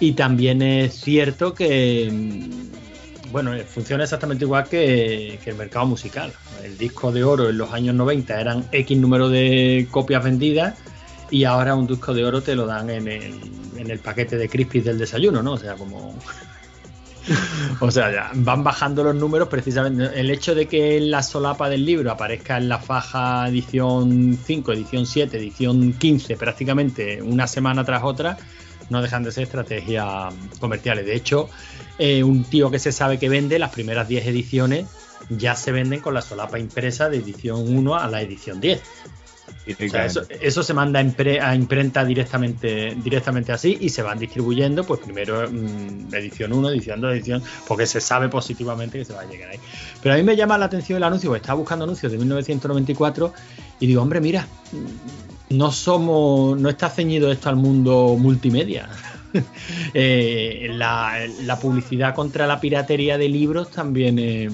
Y 0.00 0.12
también 0.12 0.62
es 0.62 0.94
cierto 0.94 1.54
que, 1.54 2.08
mm, 2.10 3.30
bueno, 3.32 3.52
funciona 3.68 4.04
exactamente 4.04 4.44
igual 4.44 4.66
que, 4.66 5.38
el 5.44 5.54
mercado 5.56 5.86
musical. 5.86 6.32
El 6.64 6.78
disco 6.78 7.12
de 7.12 7.22
oro 7.22 7.50
en 7.50 7.58
los 7.58 7.72
años 7.72 7.94
90 7.94 8.40
eran 8.40 8.64
X 8.72 8.96
número 8.98 9.28
de 9.28 9.86
copias 9.90 10.24
vendidas 10.24 10.78
y 11.30 11.44
ahora 11.44 11.74
un 11.74 11.86
disco 11.86 12.14
de 12.14 12.24
oro 12.24 12.40
te 12.40 12.56
lo 12.56 12.66
dan 12.66 12.90
en 12.90 13.06
el, 13.06 13.34
en 13.76 13.90
el 13.90 13.98
paquete 13.98 14.36
de 14.36 14.48
crispies 14.48 14.84
del 14.84 14.98
desayuno, 14.98 15.42
¿no? 15.42 15.52
O 15.52 15.58
sea, 15.58 15.74
como... 15.74 16.18
O 17.80 17.90
sea, 17.90 18.10
ya 18.10 18.30
van 18.34 18.64
bajando 18.64 19.04
los 19.04 19.14
números 19.14 19.48
precisamente. 19.48 20.18
El 20.18 20.30
hecho 20.30 20.54
de 20.54 20.66
que 20.66 20.98
la 21.00 21.22
solapa 21.22 21.68
del 21.68 21.84
libro 21.84 22.10
aparezca 22.10 22.56
en 22.56 22.68
la 22.68 22.78
faja 22.78 23.46
edición 23.48 24.38
5, 24.42 24.72
edición 24.72 25.06
7, 25.06 25.36
edición 25.36 25.92
15, 25.92 26.36
prácticamente 26.36 27.22
una 27.22 27.46
semana 27.46 27.84
tras 27.84 28.02
otra, 28.02 28.38
no 28.90 29.00
dejan 29.02 29.22
de 29.22 29.32
ser 29.32 29.44
estrategias 29.44 30.34
comerciales. 30.60 31.06
De 31.06 31.14
hecho, 31.14 31.48
eh, 31.98 32.22
un 32.22 32.44
tío 32.44 32.70
que 32.70 32.78
se 32.78 32.92
sabe 32.92 33.18
que 33.18 33.28
vende, 33.28 33.58
las 33.58 33.70
primeras 33.70 34.06
10 34.08 34.26
ediciones 34.26 34.86
ya 35.30 35.54
se 35.54 35.72
venden 35.72 36.00
con 36.00 36.14
la 36.14 36.22
solapa 36.22 36.58
impresa 36.58 37.08
de 37.08 37.18
edición 37.18 37.76
1 37.76 37.96
a 37.96 38.08
la 38.08 38.20
edición 38.22 38.60
10. 38.60 38.82
O 39.72 39.76
sea, 39.90 40.06
eso, 40.06 40.22
eso 40.40 40.62
se 40.62 40.74
manda 40.74 41.00
a, 41.00 41.02
impre- 41.02 41.40
a 41.40 41.54
imprenta 41.54 42.04
directamente, 42.04 42.96
directamente 43.02 43.52
así 43.52 43.76
y 43.80 43.90
se 43.90 44.02
van 44.02 44.18
distribuyendo, 44.18 44.84
pues 44.84 45.00
primero 45.00 45.48
mm, 45.50 46.12
edición 46.14 46.52
1, 46.52 46.70
edición 46.70 47.00
2, 47.00 47.12
edición, 47.12 47.42
porque 47.68 47.86
se 47.86 48.00
sabe 48.00 48.28
positivamente 48.28 48.98
que 48.98 49.04
se 49.04 49.12
va 49.12 49.20
a 49.20 49.26
llegar 49.26 49.50
ahí. 49.50 49.60
Pero 50.02 50.14
a 50.14 50.18
mí 50.18 50.24
me 50.24 50.34
llama 50.34 50.56
la 50.56 50.66
atención 50.66 50.96
el 50.96 51.04
anuncio, 51.04 51.28
porque 51.30 51.42
estaba 51.42 51.58
buscando 51.58 51.84
anuncios 51.84 52.10
de 52.10 52.18
1994 52.18 53.32
y 53.80 53.86
digo, 53.86 54.02
hombre, 54.02 54.20
mira, 54.20 54.46
no 55.50 55.72
somos, 55.72 56.58
no 56.58 56.68
está 56.68 56.88
ceñido 56.88 57.30
esto 57.30 57.48
al 57.48 57.56
mundo 57.56 58.16
multimedia. 58.18 58.88
Eh, 59.94 60.68
la, 60.72 61.24
la 61.42 61.56
publicidad 61.56 62.16
contra 62.16 62.48
la 62.48 62.58
piratería 62.58 63.16
de 63.16 63.28
libros 63.28 63.70
también, 63.70 64.18
eh, 64.18 64.50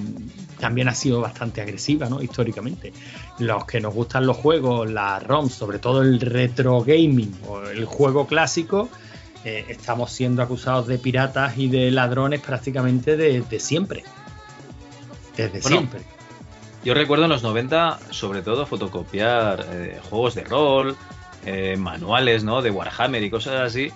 también 0.61 0.87
ha 0.89 0.95
sido 0.95 1.23
bastante 1.23 1.63
agresiva, 1.63 2.11
¿no? 2.11 2.23
Históricamente. 2.23 2.93
Los 3.39 3.65
que 3.65 3.81
nos 3.81 3.95
gustan 3.95 4.27
los 4.27 4.37
juegos, 4.37 4.91
la 4.91 5.19
ROM, 5.19 5.49
sobre 5.49 5.79
todo 5.79 6.03
el 6.03 6.21
retro 6.21 6.83
gaming 6.83 7.35
o 7.49 7.63
el 7.63 7.87
juego 7.87 8.27
clásico, 8.27 8.91
eh, 9.47 9.65
estamos 9.69 10.13
siendo 10.13 10.43
acusados 10.43 10.87
de 10.89 10.99
piratas 10.99 11.57
y 11.57 11.69
de 11.69 11.91
ladrones 11.91 12.41
prácticamente 12.41 13.17
desde 13.17 13.59
siempre. 13.61 14.05
Desde 15.39 15.61
Bueno, 15.61 15.79
siempre. 15.79 16.16
Yo 16.87 16.95
recuerdo 16.95 17.25
en 17.25 17.31
los 17.31 17.43
90, 17.43 17.99
sobre 18.11 18.43
todo, 18.43 18.65
fotocopiar 18.65 19.67
eh, 19.73 19.99
juegos 20.09 20.37
de 20.37 20.45
rol, 20.45 20.97
eh, 21.45 21.77
manuales, 21.77 22.45
¿no? 22.45 22.63
De 22.63 22.71
Warhammer 22.71 23.25
y 23.25 23.29
cosas 23.29 23.55
así, 23.55 23.91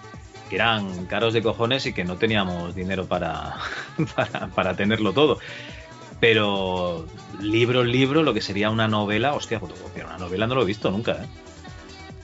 que 0.49 0.57
eran 0.57 1.07
caros 1.07 1.33
de 1.33 1.41
cojones 1.41 1.87
y 1.87 1.93
que 1.93 2.03
no 2.03 2.17
teníamos 2.17 2.75
dinero 2.75 3.07
para, 3.07 3.59
para, 4.57 4.75
tenerlo 4.75 5.13
todo. 5.13 5.39
Pero 6.19 7.07
libro, 7.41 7.85
libro, 7.85 8.25
lo 8.25 8.35
que 8.35 8.41
sería 8.41 8.71
una 8.71 8.89
novela, 8.89 9.35
hostia, 9.35 9.61
fotocopiar 9.61 10.07
una 10.07 10.19
novela 10.19 10.49
no 10.49 10.57
lo 10.57 10.63
he 10.63 10.67
visto 10.67 10.91
nunca, 10.91 11.13
¿eh? 11.13 11.27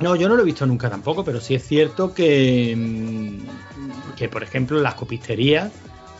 No, 0.00 0.16
yo 0.16 0.28
no 0.28 0.34
lo 0.34 0.42
he 0.42 0.46
visto 0.46 0.66
nunca 0.66 0.90
tampoco, 0.90 1.24
pero 1.24 1.40
sí 1.40 1.54
es 1.54 1.64
cierto 1.64 2.12
que, 2.12 2.74
mm, 2.76 4.16
que 4.16 4.28
por 4.28 4.42
ejemplo, 4.42 4.80
las 4.80 4.94
copisterías 4.94 5.70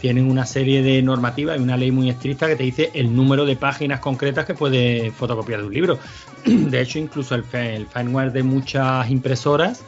tienen 0.01 0.30
una 0.30 0.47
serie 0.47 0.82
de 0.82 1.03
normativas 1.03 1.59
y 1.59 1.62
una 1.62 1.76
ley 1.76 1.90
muy 1.90 2.11
estricta 2.11 2.47
que 2.47 2.57
te 2.57 2.62
dice 2.62 2.90
el 2.94 3.14
número 3.14 3.44
de 3.44 3.57
páginas 3.57 4.01
concretas 4.01 4.44
que 4.44 4.55
puedes 4.55 5.12
fotocopiar 5.14 5.61
de 5.61 5.66
un 5.66 5.74
libro. 5.74 5.99
De 6.44 6.80
hecho, 6.80 6.99
incluso 6.99 7.34
el, 7.34 7.44
firmware 7.44 8.32
de 8.32 8.42
muchas 8.42 9.11
impresoras 9.11 9.82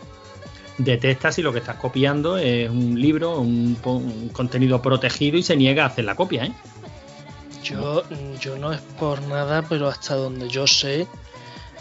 detecta 0.78 1.32
si 1.32 1.42
lo 1.42 1.52
que 1.52 1.58
estás 1.58 1.76
copiando 1.76 2.38
es 2.38 2.70
un 2.70 3.00
libro, 3.00 3.40
un, 3.40 3.76
contenido 4.32 4.80
protegido 4.80 5.36
y 5.36 5.42
se 5.42 5.56
niega 5.56 5.84
a 5.84 5.86
hacer 5.88 6.04
la 6.04 6.14
copia, 6.14 6.44
¿eh? 6.44 6.52
Yo, 7.64 8.04
yo 8.40 8.56
no 8.56 8.72
es 8.72 8.80
por 8.98 9.20
nada, 9.22 9.62
pero 9.68 9.88
hasta 9.88 10.14
donde 10.14 10.48
yo 10.48 10.66
sé, 10.66 11.06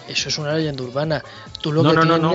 eso 0.07 0.29
es 0.29 0.37
una 0.37 0.53
leyenda 0.53 0.83
urbana. 0.83 1.23
Tú 1.61 1.71
lo 1.71 1.83
no, 1.83 1.91
que 1.91 1.95
no, 1.95 2.05
no, 2.05 2.17
no. 2.17 2.33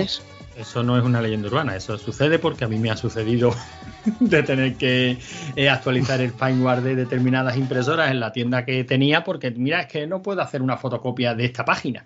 Eso 0.57 0.83
no 0.83 0.97
es 0.97 1.03
una 1.03 1.21
leyenda 1.21 1.47
urbana, 1.47 1.75
eso 1.75 1.97
sucede 1.97 2.37
porque 2.37 2.65
a 2.65 2.67
mí 2.67 2.77
me 2.77 2.91
ha 2.91 2.97
sucedido 2.97 3.55
de 4.19 4.43
tener 4.43 4.75
que 4.75 5.17
eh, 5.55 5.69
actualizar 5.69 6.21
el 6.21 6.31
firmware 6.31 6.81
de 6.81 6.95
determinadas 6.95 7.57
impresoras 7.57 8.11
en 8.11 8.19
la 8.19 8.31
tienda 8.31 8.63
que 8.63 8.83
tenía 8.83 9.23
porque 9.23 9.49
mira, 9.51 9.81
es 9.81 9.87
que 9.87 10.05
no 10.05 10.21
puedo 10.21 10.41
hacer 10.41 10.61
una 10.61 10.77
fotocopia 10.77 11.33
de 11.33 11.45
esta 11.45 11.65
página. 11.65 12.05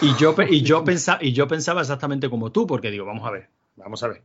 Y 0.00 0.14
yo, 0.16 0.36
y, 0.48 0.62
yo 0.62 0.84
pensaba, 0.84 1.18
y 1.20 1.32
yo 1.32 1.48
pensaba 1.48 1.80
exactamente 1.80 2.30
como 2.30 2.52
tú, 2.52 2.66
porque 2.66 2.92
digo, 2.92 3.04
vamos 3.04 3.26
a 3.26 3.32
ver, 3.32 3.48
vamos 3.74 4.02
a 4.04 4.08
ver. 4.08 4.22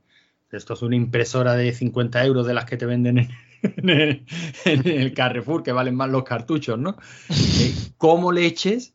Esto 0.52 0.74
es 0.74 0.82
una 0.82 0.96
impresora 0.96 1.56
de 1.56 1.74
50 1.74 2.24
euros 2.26 2.46
de 2.46 2.54
las 2.54 2.66
que 2.66 2.78
te 2.78 2.86
venden 2.86 3.18
en, 3.18 3.30
en 3.64 3.90
el, 3.90 4.26
en 4.66 4.88
el 4.88 5.14
Carrefour, 5.14 5.64
que 5.64 5.72
valen 5.72 5.96
más 5.96 6.10
los 6.10 6.24
cartuchos, 6.24 6.78
¿no? 6.78 6.98
Eh, 7.30 7.74
¿Cómo 7.98 8.32
leches 8.32 8.94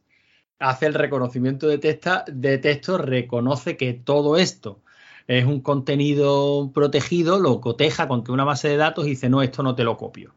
hace 0.58 0.86
el 0.86 0.94
reconocimiento 0.94 1.66
de, 1.68 1.78
texta, 1.78 2.24
de 2.28 2.58
texto, 2.58 2.98
reconoce 2.98 3.76
que 3.76 3.92
todo 3.92 4.36
esto 4.36 4.82
es 5.26 5.44
un 5.44 5.60
contenido 5.60 6.70
protegido, 6.72 7.38
lo 7.40 7.60
coteja 7.60 8.08
con 8.08 8.22
que 8.22 8.32
una 8.32 8.44
base 8.44 8.68
de 8.68 8.76
datos 8.76 9.06
y 9.06 9.10
dice, 9.10 9.28
no, 9.28 9.42
esto 9.42 9.62
no 9.62 9.74
te 9.74 9.84
lo 9.84 9.96
copio. 9.96 10.34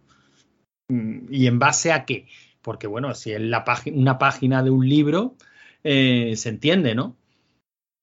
Mm, 0.89 1.27
¿Y 1.31 1.47
en 1.47 1.59
base 1.59 1.91
a 1.91 2.05
qué? 2.05 2.27
Porque, 2.61 2.87
bueno, 2.87 3.13
si 3.15 3.31
es 3.31 3.39
una 3.39 4.17
página 4.17 4.63
de 4.63 4.69
un 4.69 4.87
libro, 4.87 5.35
eh, 5.83 6.33
se 6.35 6.49
entiende, 6.49 6.95
¿no? 6.95 7.15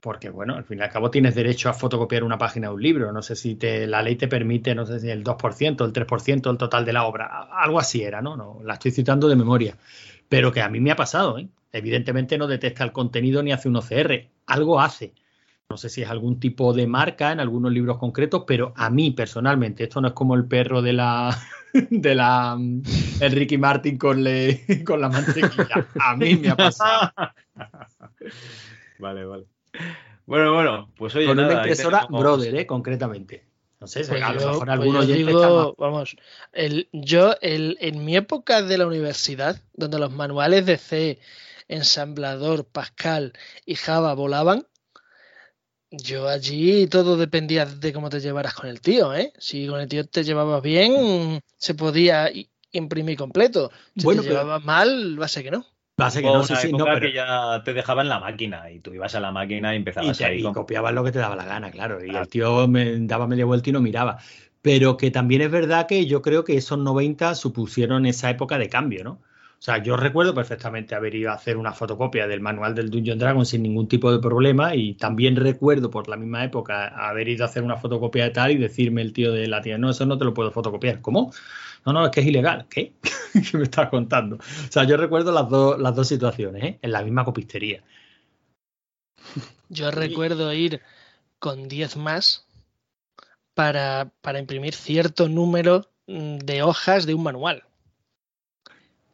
Porque, 0.01 0.31
bueno, 0.31 0.55
al 0.55 0.65
fin 0.65 0.79
y 0.79 0.83
al 0.83 0.91
cabo 0.91 1.11
tienes 1.11 1.35
derecho 1.35 1.69
a 1.69 1.75
fotocopiar 1.75 2.23
una 2.23 2.39
página 2.39 2.69
de 2.69 2.75
un 2.75 2.83
libro. 2.83 3.13
No 3.13 3.23
sé 3.23 3.35
si 3.35 3.57
te, 3.57 3.87
la 3.87 4.03
ley 4.03 4.17
te 4.17 4.29
permite, 4.29 4.75
no 4.75 4.87
sé 4.87 5.01
si 5.01 5.11
el 5.11 5.25
2%, 5.25 5.85
el 5.85 5.93
3%, 5.93 6.51
el 6.51 6.59
total 6.59 6.85
de 6.85 6.93
la 6.93 7.05
obra. 7.05 7.49
Algo 7.51 7.81
así 7.81 8.03
era, 8.03 8.23
¿no? 8.23 8.37
no 8.37 8.61
la 8.63 8.75
estoy 8.75 8.93
citando 8.93 9.29
de 9.29 9.37
memoria. 9.37 9.77
Pero 10.29 10.53
que 10.53 10.63
a 10.63 10.69
mí 10.69 10.81
me 10.81 10.93
ha 10.93 10.97
pasado, 10.97 11.39
¿eh? 11.39 11.49
Evidentemente 11.73 12.39
no 12.39 12.47
detecta 12.47 12.85
el 12.85 12.93
contenido 12.93 13.43
ni 13.43 13.53
hace 13.53 13.69
un 13.69 13.77
OCR. 13.77 14.29
Algo 14.47 14.81
hace. 14.81 15.13
No 15.69 15.77
sé 15.77 15.89
si 15.89 16.03
es 16.03 16.09
algún 16.09 16.39
tipo 16.39 16.73
de 16.73 16.87
marca 16.87 17.33
en 17.33 17.41
algunos 17.41 17.73
libros 17.73 17.99
concretos, 17.99 18.45
pero 18.47 18.73
a 18.77 18.89
mí 18.89 19.11
personalmente, 19.11 19.83
esto 19.85 20.01
no 20.01 20.09
es 20.09 20.15
como 20.15 20.35
el 20.37 20.47
perro 20.47 20.81
de 20.81 20.93
la 20.93 21.37
de 21.91 22.15
la 22.15 22.57
el 23.21 23.33
Ricky 23.33 23.59
Martin 23.59 23.99
con, 23.99 24.23
le, 24.23 24.65
con 24.87 25.01
la 25.01 25.09
mantequilla. 25.09 25.87
A 26.01 26.17
mí 26.17 26.37
me 26.37 26.51
ha 26.51 26.57
pasado. 26.57 27.11
Vale, 28.99 29.25
vale. 29.25 29.45
Bueno, 30.27 30.55
bueno, 30.55 30.91
pues 30.97 31.15
oye, 31.15 31.27
con 31.27 31.37
nada, 31.37 31.49
una 31.49 31.57
impresora 31.59 32.01
tenemos- 32.03 32.21
Brother, 32.21 32.55
¿eh? 32.57 32.67
concretamente. 32.67 33.45
No 33.79 33.87
sé, 33.87 34.05
Pues 34.05 34.23
a 34.23 34.33
lo 34.33 34.41
yo- 34.41 34.47
mejor 34.53 34.67
pues 34.79 34.91
yo 34.93 34.99
oyente 34.99 35.17
digo, 35.33 35.75
vamos, 35.79 36.17
el, 36.53 36.89
yo 36.93 37.35
el, 37.43 37.77
en 37.81 38.05
mi 38.05 38.17
época 38.17 38.63
de 38.63 38.79
la 38.79 38.87
universidad, 38.87 39.61
donde 39.75 39.99
los 39.99 40.11
manuales 40.13 40.65
de 40.65 40.79
C, 40.79 41.19
ensamblador, 41.69 42.65
Pascal 42.67 43.33
y 43.65 43.75
Java 43.75 44.15
volaban, 44.15 44.67
yo 45.91 46.29
allí 46.29 46.87
todo 46.89 47.17
dependía 47.17 47.65
de 47.65 47.93
cómo 47.93 48.11
te 48.11 48.21
llevaras 48.21 48.55
con 48.55 48.69
el 48.69 48.81
tío, 48.81 49.15
¿eh? 49.15 49.33
Si 49.39 49.67
con 49.67 49.81
el 49.81 49.89
tío 49.89 50.07
te 50.07 50.25
llevabas 50.25 50.63
bien, 50.63 51.41
se 51.57 51.75
podía 51.75 52.29
imprimir 52.73 53.17
completo. 53.17 53.71
Si 53.97 54.05
Bueno, 54.05 54.23
te 54.23 54.29
pero- 54.29 54.41
llevabas 54.41 54.65
mal, 54.65 55.21
va 55.21 55.27
a 55.27 55.29
ser 55.29 55.45
que 55.45 55.51
no. 55.53 55.65
Va 55.99 56.07
a 56.07 56.11
ser 56.11 56.23
que 56.23 56.29
no, 56.29 56.43
sí, 56.45 56.53
una 56.53 56.61
sí, 56.61 56.73
no, 56.73 56.77
época 56.79 56.95
pero- 56.95 57.07
que 57.07 57.13
ya 57.15 57.63
te 57.65 57.73
dejaban 57.73 58.05
en 58.07 58.11
la 58.11 58.19
máquina 58.21 58.71
y 58.71 58.81
tú 58.81 58.93
ibas 58.93 59.15
a 59.15 59.21
la 59.21 59.31
máquina 59.33 59.73
y 59.73 59.77
y, 59.77 59.79
empezabas 59.79 60.19
te- 60.19 60.25
ahí 60.27 60.41
y 60.41 60.43
con... 60.43 60.53
copiabas 60.53 60.93
lo 60.93 61.03
que 61.05 61.13
te 61.13 61.21
daba 61.21 61.37
la 61.37 61.47
gana, 61.47 61.71
claro. 61.71 62.05
Y 62.05 62.15
el 62.15 62.29
tío 62.29 62.69
me 62.69 62.99
daba 63.07 63.27
media 63.27 63.47
vuelta 63.47 63.71
y 63.71 63.73
no 63.73 63.81
miraba. 63.81 64.19
Pero 64.61 64.97
que 64.99 65.11
también 65.11 65.41
es 65.43 65.51
verdad 65.51 65.87
que 65.87 66.05
yo 66.07 66.21
creo 66.21 66.45
que 66.45 66.57
esos 66.57 66.79
90 66.79 67.35
supusieron 67.37 68.05
esa 68.05 68.29
época 68.29 68.59
de 68.59 68.69
cambio, 68.69 69.05
¿no? 69.05 69.23
O 69.59 69.63
sea, 69.67 69.83
yo 69.83 69.97
recuerdo 69.97 70.35
perfectamente 70.35 70.95
haber 70.95 71.15
ido 71.15 71.31
a 71.31 71.35
hacer 71.35 71.57
una 71.57 71.73
fotocopia 71.73 72.27
del 72.27 72.41
manual 72.41 72.75
del 72.75 72.91
Dungeon 72.91 73.19
Dragon 73.19 73.47
sin 73.47 73.63
ningún 73.63 73.89
tipo 73.89 74.13
de 74.13 74.19
problema 74.19 74.75
y 74.75 74.95
también 74.95 75.35
recuerdo 75.35 75.91
por 75.91 76.09
la 76.09 76.17
misma 76.17 76.45
época 76.45 76.89
haber 76.89 77.29
ido 77.29 77.45
a 77.45 77.49
hacer 77.49 77.63
una 77.63 77.77
fotocopia 77.77 78.25
de 78.25 78.31
tal 78.31 78.51
y 78.51 78.59
decirme 78.59 79.01
el 79.01 79.13
tío 79.13 79.33
de 79.33 79.49
la 79.49 79.63
tienda, 79.63 79.79
no, 79.79 79.91
eso 79.91 80.05
no 80.05 80.19
te 80.19 80.27
lo 80.27 80.35
puedo 80.35 80.53
fotocopiar. 80.53 81.01
¿Cómo? 81.01 81.33
No, 81.87 81.93
no, 81.93 82.05
es 82.05 82.11
que 82.11 82.21
es 82.21 82.27
ilegal. 82.27 82.67
¿Qué? 82.69 82.93
¿Qué 83.33 83.57
me 83.57 83.65
estás 83.65 83.89
contando? 83.89 84.37
O 84.37 84.73
sea, 84.73 84.85
yo 84.85 84.97
recuerdo 84.97 85.33
las, 85.33 85.49
dos 85.49 85.79
las 85.81 85.95
dos 85.95 86.07
situaciones, 86.07 86.63
¿eh? 86.63 86.79
En 86.83 86.93
la 86.93 87.03
misma 87.03 87.25
copistería. 87.25 87.83
Yo 89.69 89.91
recuerdo 89.91 90.53
ir 90.53 90.81
con 91.39 91.69
10 91.69 91.97
más 91.97 92.47
para, 93.55 94.13
para 94.21 94.39
imprimir 94.39 94.75
cierto 94.75 95.29
número 95.29 95.89
mm, 96.07 96.39
de 96.39 96.63
hojas 96.63 97.07
de 97.07 97.15
un 97.15 97.23
manual. 97.23 97.65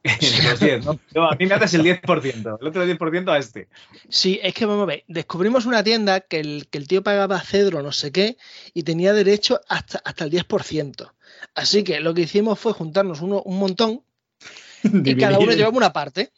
Los 0.50 0.58
10, 0.58 0.84
¿no? 0.84 0.98
No, 1.14 1.30
a 1.30 1.36
mí 1.36 1.46
me 1.46 1.54
haces 1.54 1.74
el 1.74 1.84
10%, 1.84 2.58
el 2.60 2.66
otro 2.66 2.84
10% 2.84 3.32
a 3.32 3.38
este. 3.38 3.68
Sí, 4.08 4.40
es 4.42 4.52
que 4.52 4.66
vamos 4.66 4.82
a 4.82 4.86
ver, 4.86 5.04
descubrimos 5.06 5.64
una 5.64 5.84
tienda 5.84 6.20
que 6.20 6.40
el, 6.40 6.66
que 6.68 6.78
el 6.78 6.88
tío 6.88 7.04
pagaba 7.04 7.40
cedro 7.40 7.82
no 7.82 7.92
sé 7.92 8.10
qué 8.10 8.36
y 8.74 8.82
tenía 8.82 9.12
derecho 9.12 9.60
hasta, 9.68 10.02
hasta 10.04 10.24
el 10.24 10.32
10%. 10.32 11.12
Así 11.54 11.84
que 11.84 12.00
lo 12.00 12.14
que 12.14 12.22
hicimos 12.22 12.58
fue 12.58 12.72
juntarnos 12.72 13.20
uno, 13.20 13.42
un 13.42 13.58
montón 13.58 14.02
y 14.82 15.16
cada 15.16 15.38
uno 15.38 15.52
llevaba 15.52 15.76
una 15.76 15.92
parte. 15.92 16.32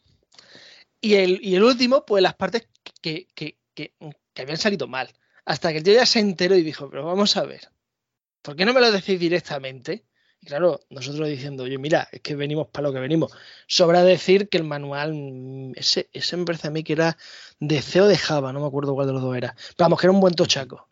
Y 1.01 1.15
el, 1.15 1.41
y 1.43 1.55
el 1.55 1.63
último, 1.63 2.05
pues 2.05 2.23
las 2.23 2.35
partes 2.35 2.69
que, 3.01 3.29
que, 3.35 3.59
que, 3.75 3.95
que 4.35 4.43
habían 4.43 4.59
salido 4.59 4.89
mal. 4.89 5.11
Hasta 5.47 5.71
que 5.71 5.79
el 5.79 5.85
tío 5.85 5.95
ya 5.95 6.07
se 6.07 6.21
enteró 6.21 6.57
y 6.57 6.63
dijo, 6.63 6.89
pero 6.91 7.05
vamos 7.05 7.37
a 7.37 7.45
ver, 7.45 7.69
¿por 8.43 8.57
qué 8.57 8.65
no 8.65 8.73
me 8.73 8.81
lo 8.81 8.91
decís 8.91 9.21
directamente? 9.21 10.05
Y 10.45 10.47
claro, 10.47 10.81
nosotros 10.91 11.29
diciendo, 11.29 11.63
oye, 11.63 11.79
mira, 11.79 12.09
es 12.13 12.21
que 12.21 12.35
venimos 12.35 12.67
para 12.69 12.89
lo 12.89 12.93
que 12.93 12.99
venimos. 13.01 13.33
Sobra 13.67 14.03
decir 14.03 14.49
que 14.49 14.59
el 14.59 14.65
manual, 14.65 15.15
mm, 15.15 15.73
ese, 15.77 16.09
ese 16.13 16.37
me 16.37 16.45
parece 16.45 16.69
a 16.69 16.71
mí 16.71 16.83
que 16.83 16.93
era 16.95 17.17
de 17.61 17.81
C 17.81 18.01
o 18.01 18.07
de 18.09 18.19
Java, 18.19 18.53
no 18.53 18.61
me 18.61 18.67
acuerdo 18.67 18.95
cuál 18.95 19.07
de 19.07 19.13
los 19.13 19.23
dos 19.23 19.37
era. 19.37 19.55
Pero 19.77 19.87
vamos, 19.87 20.01
que 20.01 20.07
era 20.07 20.13
un 20.13 20.21
buen 20.21 20.35
tochaco. 20.35 20.89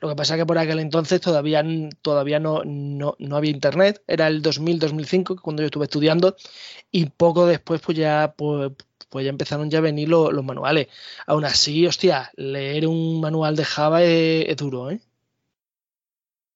Lo 0.00 0.08
que 0.10 0.16
pasa 0.16 0.34
es 0.34 0.40
que 0.40 0.46
por 0.46 0.58
aquel 0.58 0.78
entonces 0.80 1.20
todavía, 1.20 1.64
todavía 2.02 2.38
no, 2.40 2.62
no, 2.64 3.16
no 3.18 3.36
había 3.36 3.50
internet, 3.50 4.02
era 4.06 4.26
el 4.28 4.42
2000-2005 4.42 5.36
cuando 5.40 5.62
yo 5.62 5.66
estuve 5.66 5.84
estudiando 5.84 6.36
y 6.92 7.06
poco 7.06 7.46
después 7.46 7.80
pues 7.82 7.98
ya, 7.98 8.34
pues, 8.36 8.72
pues 9.10 9.24
ya 9.24 9.30
empezaron 9.30 9.70
ya 9.70 9.78
a 9.78 9.82
venir 9.82 10.08
lo- 10.10 10.32
los 10.32 10.44
manuales. 10.44 10.88
Aún 11.26 11.44
así, 11.44 11.86
hostia, 11.86 12.32
leer 12.36 12.86
un 12.88 13.20
manual 13.20 13.56
de 13.56 13.64
Java 13.64 14.02
es, 14.04 14.46
es 14.48 14.56
duro, 14.56 14.90
¿eh? 14.90 15.00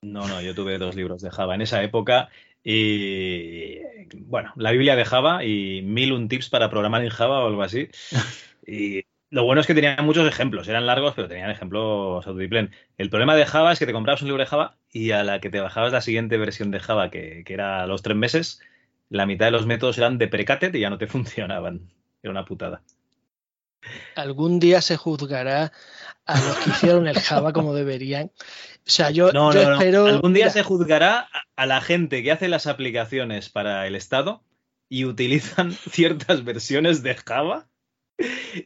No, 0.03 0.29
no, 0.29 0.41
yo 0.41 0.55
tuve 0.55 0.79
dos 0.79 0.95
libros 0.95 1.23
de 1.23 1.31
Java 1.31 1.55
en 1.55 1.63
esa 1.63 1.83
época 1.83 2.29
y 2.63 3.79
bueno, 4.15 4.53
la 4.57 4.73
Biblia 4.73 4.95
de 4.95 5.05
Java 5.05 5.45
y 5.45 5.83
mil 5.83 6.13
un 6.13 6.29
tips 6.29 6.51
para 6.51 6.71
programar 6.71 7.03
en 7.03 7.11
Java 7.11 7.43
o 7.43 7.47
algo 7.47 7.63
así. 7.63 7.89
Y 8.71 9.07
lo 9.31 9.45
bueno 9.45 9.63
es 9.63 9.67
que 9.67 9.75
tenían 9.75 10.05
muchos 10.05 10.29
ejemplos, 10.29 10.69
eran 10.69 10.85
largos, 10.85 11.15
pero 11.15 11.27
tenían 11.27 11.51
ejemplos 11.51 12.27
autodiplen. 12.27 12.71
El 12.99 13.09
problema 13.09 13.35
de 13.35 13.47
Java 13.47 13.73
es 13.73 13.79
que 13.79 13.87
te 13.87 13.95
comprabas 13.95 14.21
un 14.21 14.29
libro 14.29 14.43
de 14.43 14.47
Java 14.47 14.77
y 14.93 15.13
a 15.13 15.25
la 15.25 15.41
que 15.41 15.49
te 15.49 15.59
bajabas 15.59 15.91
la 15.91 16.03
siguiente 16.03 16.37
versión 16.37 16.71
de 16.71 16.79
Java, 16.79 17.11
que, 17.11 17.45
que 17.47 17.55
era 17.55 17.83
a 17.83 17.87
los 17.87 18.03
tres 18.03 18.19
meses, 18.19 18.61
la 19.09 19.25
mitad 19.25 19.47
de 19.47 19.53
los 19.53 19.65
métodos 19.65 19.97
eran 19.97 20.19
deprecated 20.19 20.75
y 20.75 20.81
ya 20.81 20.91
no 20.91 20.99
te 20.99 21.07
funcionaban. 21.09 21.91
Era 22.23 22.31
una 22.31 22.45
putada. 22.45 22.83
Algún 24.17 24.59
día 24.59 24.83
se 24.83 24.97
juzgará 24.97 25.73
a 26.29 26.41
los 26.41 26.57
que 26.59 26.71
hicieron 26.71 27.09
el 27.09 27.19
Java 27.19 27.53
como 27.53 27.75
deberían. 27.75 28.27
O 28.27 28.91
sea, 28.91 29.11
yo, 29.11 29.33
No, 29.33 29.53
yo 29.53 29.63
no, 29.65 29.69
no. 29.71 29.75
espero. 29.77 30.07
Algún 30.07 30.33
día 30.33 30.45
mira, 30.47 30.53
se 30.53 30.63
juzgará 30.63 31.29
a- 31.57 31.67
la 31.67 31.81
gente 31.81 32.23
que 32.23 32.31
hace 32.33 32.49
las 32.49 32.67
aplicaciones 32.67 33.49
para 33.51 33.87
el 33.87 33.95
Estado 33.97 34.43
y 34.89 35.05
utilizan 35.05 35.73
ciertas 35.91 36.45
versiones 36.45 37.03
de 37.03 37.15
Java. 37.17 37.69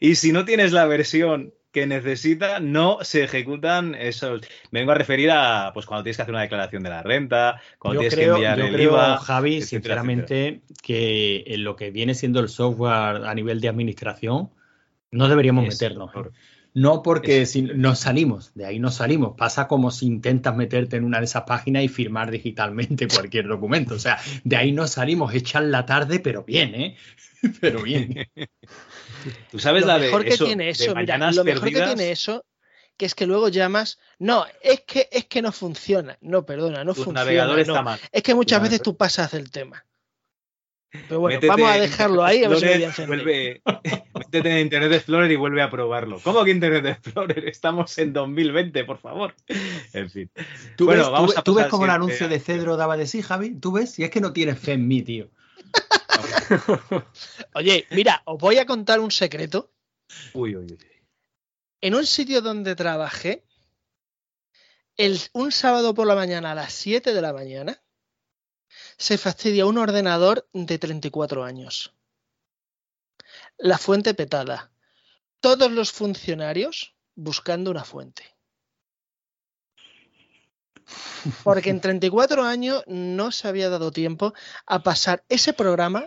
Y 0.01 0.15
si 0.17 0.33
no 0.33 0.45
tienes 0.45 0.73
la 0.73 0.87
versión 0.87 1.53
que 1.73 1.87
necesita, 1.87 2.61
no 2.61 2.99
se 3.03 3.25
ejecutan 3.25 3.95
esos. 3.95 4.43
Me 4.71 4.81
vengo 4.81 4.93
a 4.93 4.95
referir 4.97 5.31
a 5.31 5.71
pues 5.73 5.87
cuando 5.87 6.03
tienes 6.05 6.17
que 6.17 6.23
hacer 6.23 6.35
una 6.35 6.43
declaración 6.43 6.83
de 6.83 6.91
la 6.91 7.03
renta, 7.03 7.61
cuando 7.79 8.03
Yo 8.03 8.09
tienes 8.09 8.15
creo, 8.15 8.35
que 8.35 8.41
enviar 8.47 8.59
yo 8.59 8.65
el 8.67 8.75
creo, 8.75 8.91
IVA. 8.93 9.17
Javi, 9.19 9.57
etcétera, 9.57 9.81
sinceramente, 10.03 10.61
que 10.83 11.45
en 11.47 11.65
lo 11.65 11.77
que 11.77 11.91
viene 11.91 12.15
siendo 12.15 12.41
el 12.41 12.49
software 12.51 13.25
a 13.25 13.35
nivel 13.35 13.61
de 13.61 13.69
administración, 13.69 14.51
no 15.11 15.29
deberíamos 15.29 15.67
Es 15.67 15.75
meternos. 15.81 16.11
¿eh? 16.15 16.19
horror. 16.19 16.33
No 16.75 17.03
porque 17.03 17.45
si 17.45 17.63
nos 17.63 17.99
salimos, 18.01 18.53
de 18.55 18.65
ahí 18.65 18.79
nos 18.79 18.95
salimos. 18.95 19.35
Pasa 19.37 19.69
como 19.69 19.91
si 19.91 20.07
intentas 20.07 20.57
meterte 20.57 20.97
en 20.97 21.05
una 21.05 21.19
de 21.19 21.27
esas 21.27 21.43
páginas 21.43 21.83
y 21.85 21.89
firmar 21.89 22.31
digitalmente 22.31 23.07
cualquier 23.31 23.47
documento. 23.47 23.95
O 23.95 23.99
sea, 23.99 24.19
de 24.45 24.57
ahí 24.57 24.73
nos 24.73 24.93
salimos, 24.93 25.35
echan 25.35 25.71
la 25.71 25.85
tarde, 25.85 26.19
pero 26.21 26.45
bien, 26.45 26.75
¿eh? 26.75 26.97
Pero 27.61 27.83
bien. 27.83 28.29
Tú 29.51 29.59
sabes 29.59 29.83
lo 29.83 29.89
la 29.89 29.99
de 29.99 30.07
mejor 30.07 30.25
que 30.25 30.35
eso, 30.35 30.45
tiene 30.47 30.65
de 30.65 30.71
eso, 30.71 30.95
mira, 30.95 31.19
lo 31.33 31.45
mejor 31.45 31.71
que 31.73 31.81
tiene 31.83 32.11
eso, 32.13 32.45
que 32.97 33.05
es 33.07 33.15
que 33.15 33.27
luego 33.27 33.49
llamas, 33.49 33.99
no, 34.19 34.47
es 34.63 34.81
que 34.87 35.09
es 35.11 35.27
que 35.27 35.43
no 35.43 35.51
funciona, 35.53 36.17
no, 36.21 36.47
perdona, 36.47 36.85
no 36.85 36.95
Tu 36.95 37.03
funciona, 37.05 37.21
navegador 37.21 37.57
no. 37.57 37.61
está 37.63 37.83
mal. 37.83 38.01
Es 38.13 38.23
que 38.23 38.35
muchas 38.35 38.59
Tu 38.61 38.63
veces 38.63 38.81
navegador- 38.81 38.85
tú 38.85 38.97
pasas 38.97 39.31
del 39.33 39.51
tema. 39.51 39.85
Pero 41.09 41.21
bueno, 41.21 41.37
Métete 41.37 41.47
vamos 41.49 41.71
a 41.71 41.79
dejarlo 41.79 42.23
ahí 42.23 42.45
a 42.45 42.49
ver 42.51 42.59
si 42.59 42.65
me 42.67 42.75
voy 42.75 42.83
a 42.85 42.87
Explorer, 42.89 43.21
encender. 43.21 43.63
vuelve- 43.65 44.03
métete 44.15 44.51
en 44.51 44.59
Internet 44.59 44.93
Explorer 44.93 45.31
y 45.33 45.37
vuelve 45.37 45.63
a 45.63 45.71
probarlo. 45.71 46.21
¿Cómo 46.23 46.45
que 46.45 46.51
Internet 46.51 46.85
Explorer? 46.85 47.45
Estamos 47.49 47.97
en 47.99 48.13
2020, 48.13 48.85
por 48.85 48.99
favor. 48.99 49.35
En 49.95 50.11
fin. 50.11 50.31
¿Tú 50.77 50.85
Bueno, 50.85 51.01
ves, 51.01 51.07
tú 51.09 51.13
vamos 51.13 51.31
ves- 51.31 51.39
a 51.39 51.43
tú 51.43 51.55
ves 51.55 51.63
pasar 51.65 51.71
cómo 51.71 51.85
el 51.87 51.91
anuncio 51.93 52.29
de 52.29 52.39
Cedro 52.41 52.77
daba 52.77 52.97
de 52.99 53.07
sí, 53.07 53.23
Javi? 53.23 53.55
¿Tú 53.59 53.73
ves? 53.73 53.91
Si 53.93 54.05
es 54.05 54.11
que 54.11 54.21
no 54.21 54.33
tienes 54.35 54.59
fe 54.59 54.73
en 54.73 54.87
mí, 54.87 55.01
tío. 55.03 55.31
Oye, 57.55 57.87
mira, 57.91 58.23
os 58.27 58.39
voy 58.39 58.59
a 58.59 58.67
contar 58.67 59.01
un 59.01 59.11
secreto. 59.11 59.73
Uy, 60.35 60.57
uy, 60.57 60.67
uy. 60.73 60.79
En 61.81 61.95
un 61.95 62.07
sitio 62.07 62.43
donde 62.43 62.77
trabajé, 62.77 63.45
el, 64.97 65.19
un 65.33 65.51
sábado 65.53 65.95
por 65.95 66.07
la 66.07 66.15
mañana 66.15 66.53
a 66.53 66.55
las 66.55 66.73
7 66.75 67.13
de 67.15 67.23
la 67.23 67.33
mañana, 67.33 67.83
se 69.03 69.19
fastidia 69.19 69.67
un 69.67 69.79
ordenador 69.79 70.49
de 70.53 70.79
34 70.79 71.43
años. 71.43 71.93
La 73.59 73.77
fuente 73.77 74.15
petada. 74.15 74.71
todos 75.41 75.73
los 75.73 75.91
funcionarios 75.91 76.95
buscando 77.17 77.73
una 77.73 77.83
fuente. 77.83 78.23
Porque 81.43 81.71
en 81.71 81.81
34 81.81 82.45
años 82.45 82.85
no 82.87 83.33
se 83.33 83.49
había 83.49 83.69
dado 83.71 83.91
tiempo 83.91 84.35
a 84.67 84.85
pasar 84.85 85.25
ese 85.29 85.53
programa 85.53 86.07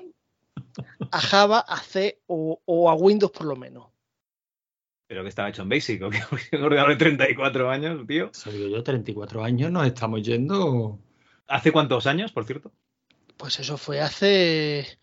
a 1.12 1.20
Java, 1.20 1.60
a 1.60 1.82
C 1.82 2.22
o, 2.28 2.62
o 2.64 2.90
a 2.90 2.94
Windows 2.94 3.34
por 3.34 3.46
lo 3.46 3.58
menos. 3.58 3.88
Pero 5.08 5.24
que 5.24 5.30
estaba 5.30 5.50
hecho 5.50 5.64
en 5.64 5.70
Basic, 5.70 6.02
¿o 6.02 6.10
qué? 6.10 6.22
Un 6.56 6.64
ordenador 6.64 6.92
de 6.92 6.96
34 6.96 7.70
años, 7.70 8.08
tío. 8.08 8.30
Soy 8.32 8.72
yo, 8.72 8.82
34 8.82 9.44
años, 9.44 9.70
nos 9.70 9.86
estamos 9.86 10.22
yendo. 10.22 10.98
¿Hace 11.48 11.74
cuántos 11.74 12.08
años, 12.08 12.32
por 12.32 12.46
cierto? 12.46 12.72
Pues 13.46 13.60
eso 13.60 13.78
fue 13.78 14.02
hace. 14.02 14.98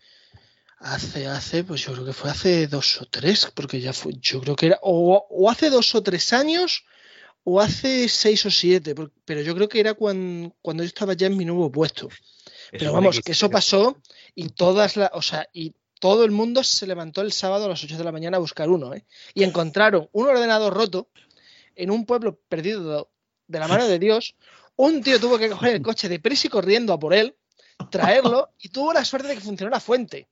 Hace, 0.79 1.27
hace, 1.27 1.63
pues 1.63 1.79
yo 1.85 1.93
creo 1.93 2.05
que 2.05 2.11
fue 2.11 2.29
hace 2.29 2.67
dos 2.67 3.01
o 3.01 3.05
tres, 3.05 3.49
porque 3.55 3.79
ya 3.79 3.93
fue, 3.93 4.15
yo 4.19 4.41
creo 4.41 4.57
que 4.57 4.65
era, 4.65 4.79
o, 4.81 5.25
o 5.29 5.49
hace 5.49 5.69
dos 5.69 5.95
o 5.95 6.03
tres 6.03 6.33
años, 6.33 6.83
o 7.45 7.61
hace 7.61 8.09
seis 8.09 8.45
o 8.45 8.51
siete, 8.51 8.95
pero 9.23 9.39
yo 9.39 9.55
creo 9.55 9.69
que 9.69 9.79
era 9.79 9.93
cuando, 9.93 10.53
cuando 10.61 10.83
yo 10.83 10.89
estaba 10.89 11.13
ya 11.13 11.27
en 11.27 11.37
mi 11.37 11.45
nuevo 11.45 11.71
puesto. 11.71 12.09
Pero 12.69 12.91
vamos, 12.91 13.21
que 13.21 13.31
eso 13.31 13.49
pasó 13.49 13.97
y 14.35 14.49
todas 14.49 14.97
las, 14.97 15.11
o 15.13 15.21
sea, 15.21 15.47
y 15.53 15.73
todo 16.01 16.25
el 16.25 16.31
mundo 16.31 16.65
se 16.65 16.85
levantó 16.85 17.21
el 17.21 17.31
sábado 17.31 17.63
a 17.63 17.69
las 17.69 17.81
8 17.81 17.97
de 17.97 18.03
la 18.03 18.11
mañana 18.11 18.35
a 18.35 18.41
buscar 18.41 18.69
uno, 18.69 18.93
¿eh? 18.93 19.05
Y 19.33 19.43
encontraron 19.45 20.09
un 20.11 20.27
ordenador 20.27 20.73
roto 20.73 21.07
en 21.77 21.91
un 21.91 22.05
pueblo 22.05 22.41
perdido 22.49 23.09
de 23.47 23.59
la 23.59 23.69
mano 23.69 23.87
de 23.87 23.99
Dios. 23.99 24.35
Un 24.75 25.01
tío 25.01 25.17
tuvo 25.17 25.37
que 25.37 25.49
coger 25.49 25.75
el 25.75 25.81
coche 25.81 26.09
de 26.09 26.19
y 26.21 26.49
corriendo 26.49 26.91
a 26.91 26.99
por 26.99 27.13
él, 27.13 27.37
traerlo 27.89 28.53
y 28.59 28.69
tuvo 28.69 28.93
la 28.93 29.05
suerte 29.05 29.27
de 29.27 29.35
que 29.35 29.41
funcionó 29.41 29.69
la 29.71 29.79
fuente. 29.79 30.29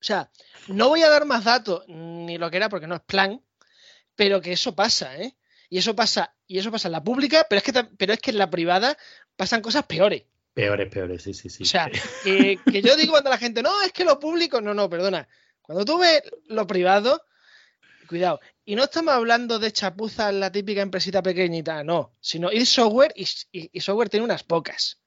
O 0.00 0.04
sea, 0.06 0.30
no 0.68 0.88
voy 0.88 1.02
a 1.02 1.08
dar 1.08 1.24
más 1.24 1.44
datos 1.44 1.84
ni 1.88 2.36
lo 2.38 2.50
que 2.50 2.58
era 2.58 2.68
porque 2.68 2.86
no 2.86 2.94
es 2.96 3.00
plan, 3.02 3.42
pero 4.14 4.40
que 4.40 4.52
eso 4.52 4.74
pasa, 4.74 5.16
¿eh? 5.18 5.34
Y 5.70 5.78
eso 5.78 5.96
pasa, 5.96 6.34
y 6.46 6.58
eso 6.58 6.70
pasa 6.70 6.88
en 6.88 6.92
la 6.92 7.02
pública, 7.02 7.46
pero 7.48 7.58
es 7.58 7.64
que, 7.64 7.72
pero 7.96 8.12
es 8.12 8.20
que 8.20 8.30
en 8.30 8.38
la 8.38 8.50
privada 8.50 8.96
pasan 9.36 9.62
cosas 9.62 9.84
peores. 9.86 10.24
Peores, 10.52 10.88
peores, 10.88 11.22
sí, 11.22 11.34
sí, 11.34 11.48
sí. 11.50 11.64
O 11.64 11.66
sea, 11.66 11.90
que, 12.22 12.60
que 12.70 12.80
yo 12.82 12.96
digo 12.96 13.12
cuando 13.12 13.30
la 13.30 13.38
gente, 13.38 13.62
no, 13.62 13.82
es 13.82 13.92
que 13.92 14.04
lo 14.04 14.20
público, 14.20 14.60
no, 14.60 14.72
no, 14.74 14.88
perdona. 14.88 15.26
Cuando 15.62 15.84
tú 15.84 15.98
ves 15.98 16.22
lo 16.46 16.66
privado, 16.66 17.24
cuidado. 18.06 18.40
Y 18.64 18.76
no 18.76 18.84
estamos 18.84 19.14
hablando 19.14 19.58
de 19.58 19.72
chapuzas, 19.72 20.32
la 20.34 20.52
típica 20.52 20.82
empresita 20.82 21.22
pequeñita, 21.22 21.82
no. 21.82 22.14
Sino 22.20 22.52
ir 22.52 22.66
software 22.66 23.12
y, 23.16 23.24
y- 23.50 23.70
y 23.72 23.80
software 23.80 24.10
tiene 24.10 24.24
unas 24.24 24.44
pocas. 24.44 25.00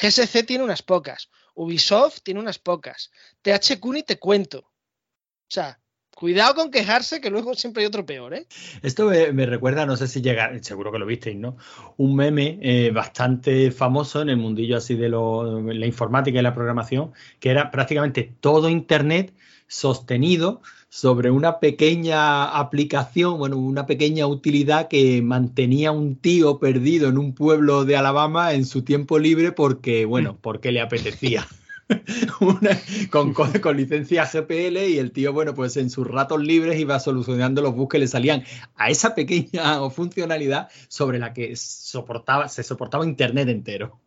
GSC 0.00 0.44
tiene 0.44 0.64
unas 0.64 0.82
pocas. 0.82 1.30
Ubisoft 1.54 2.20
tiene 2.22 2.40
unas 2.40 2.58
pocas. 2.58 3.10
THQ 3.42 3.84
ni 3.92 4.02
te 4.02 4.18
cuento. 4.18 4.58
O 4.60 5.50
sea, 5.54 5.78
cuidado 6.14 6.54
con 6.54 6.70
quejarse 6.70 7.20
que 7.20 7.30
luego 7.30 7.54
siempre 7.54 7.82
hay 7.82 7.86
otro 7.86 8.04
peor, 8.04 8.34
¿eh? 8.34 8.46
Esto 8.82 9.06
me, 9.06 9.46
recuerda, 9.46 9.86
no 9.86 9.96
sé 9.96 10.08
si 10.08 10.20
llega, 10.20 10.50
seguro 10.62 10.90
que 10.90 10.98
lo 10.98 11.06
visteis, 11.06 11.36
¿no? 11.36 11.56
Un 11.96 12.16
meme 12.16 12.58
eh, 12.62 12.90
bastante 12.90 13.70
famoso 13.70 14.22
en 14.22 14.30
el 14.30 14.36
mundillo 14.36 14.76
así 14.76 14.94
de 14.94 15.08
lo- 15.08 15.60
la 15.60 15.86
informática 15.86 16.38
y 16.38 16.42
la 16.42 16.54
programación, 16.54 17.12
que 17.38 17.50
era 17.50 17.70
prácticamente 17.70 18.32
todo 18.40 18.68
Internet 18.68 19.34
sostenido 19.66 20.62
sobre 20.94 21.32
una 21.32 21.58
pequeña 21.58 22.44
aplicación, 22.56 23.36
bueno, 23.36 23.56
una 23.58 23.84
pequeña 23.84 24.28
utilidad 24.28 24.86
que 24.86 25.22
mantenía 25.22 25.90
un 25.90 26.14
tío 26.14 26.60
perdido 26.60 27.08
en 27.08 27.18
un 27.18 27.34
pueblo 27.34 27.84
de 27.84 27.96
Alabama 27.96 28.52
en 28.52 28.64
su 28.64 28.82
tiempo 28.82 29.18
libre 29.18 29.50
porque, 29.50 30.04
bueno, 30.04 30.38
porque 30.40 30.70
le 30.70 30.80
apetecía. 30.80 31.48
Una- 32.40 32.80
con, 33.10 33.34
con, 33.34 33.76
licencia 33.76 34.24
GPL 34.24 34.88
y 34.88 34.98
el 34.98 35.10
tío, 35.10 35.32
bueno, 35.32 35.52
pues 35.52 35.76
en 35.78 35.90
sus 35.90 36.06
ratos 36.06 36.40
libres 36.40 36.78
iba 36.78 37.00
solucionando 37.00 37.60
los 37.60 37.74
bugs 37.74 37.90
que 37.90 37.98
le 37.98 38.06
salían 38.06 38.44
a 38.76 38.88
esa 38.88 39.16
pequeña 39.16 39.80
funcionalidad 39.90 40.68
sobre 40.86 41.18
la 41.18 41.32
que 41.32 41.56
soportaba, 41.56 42.48
se 42.48 42.62
soportaba 42.62 43.04
Internet 43.04 43.48
entero. 43.48 43.98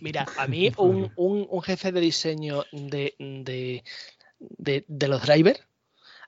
Mira, 0.00 0.26
a 0.38 0.46
mí 0.46 0.70
un, 0.78 1.10
un- 1.16 1.48
un 1.50 1.62
jefe 1.62 1.90
de 1.90 2.00
diseño 2.00 2.62
de, 2.70 3.16
de, 3.18 3.82
de- 4.38 4.84
de 4.86 5.08
los 5.08 5.20
drivers, 5.26 5.60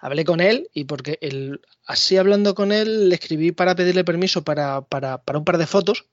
hablé 0.00 0.24
con 0.24 0.40
él 0.40 0.68
y 0.72 0.84
porque 0.84 1.18
él, 1.20 1.60
así 1.86 2.16
hablando 2.16 2.54
con 2.54 2.72
él, 2.72 3.08
le 3.08 3.14
escribí 3.14 3.52
para 3.52 3.74
pedirle 3.74 4.04
permiso 4.04 4.42
para, 4.44 4.82
para- 4.82 5.22
para 5.22 5.38
un 5.38 5.44
par 5.44 5.58
de 5.58 5.66
fotos 5.66 6.06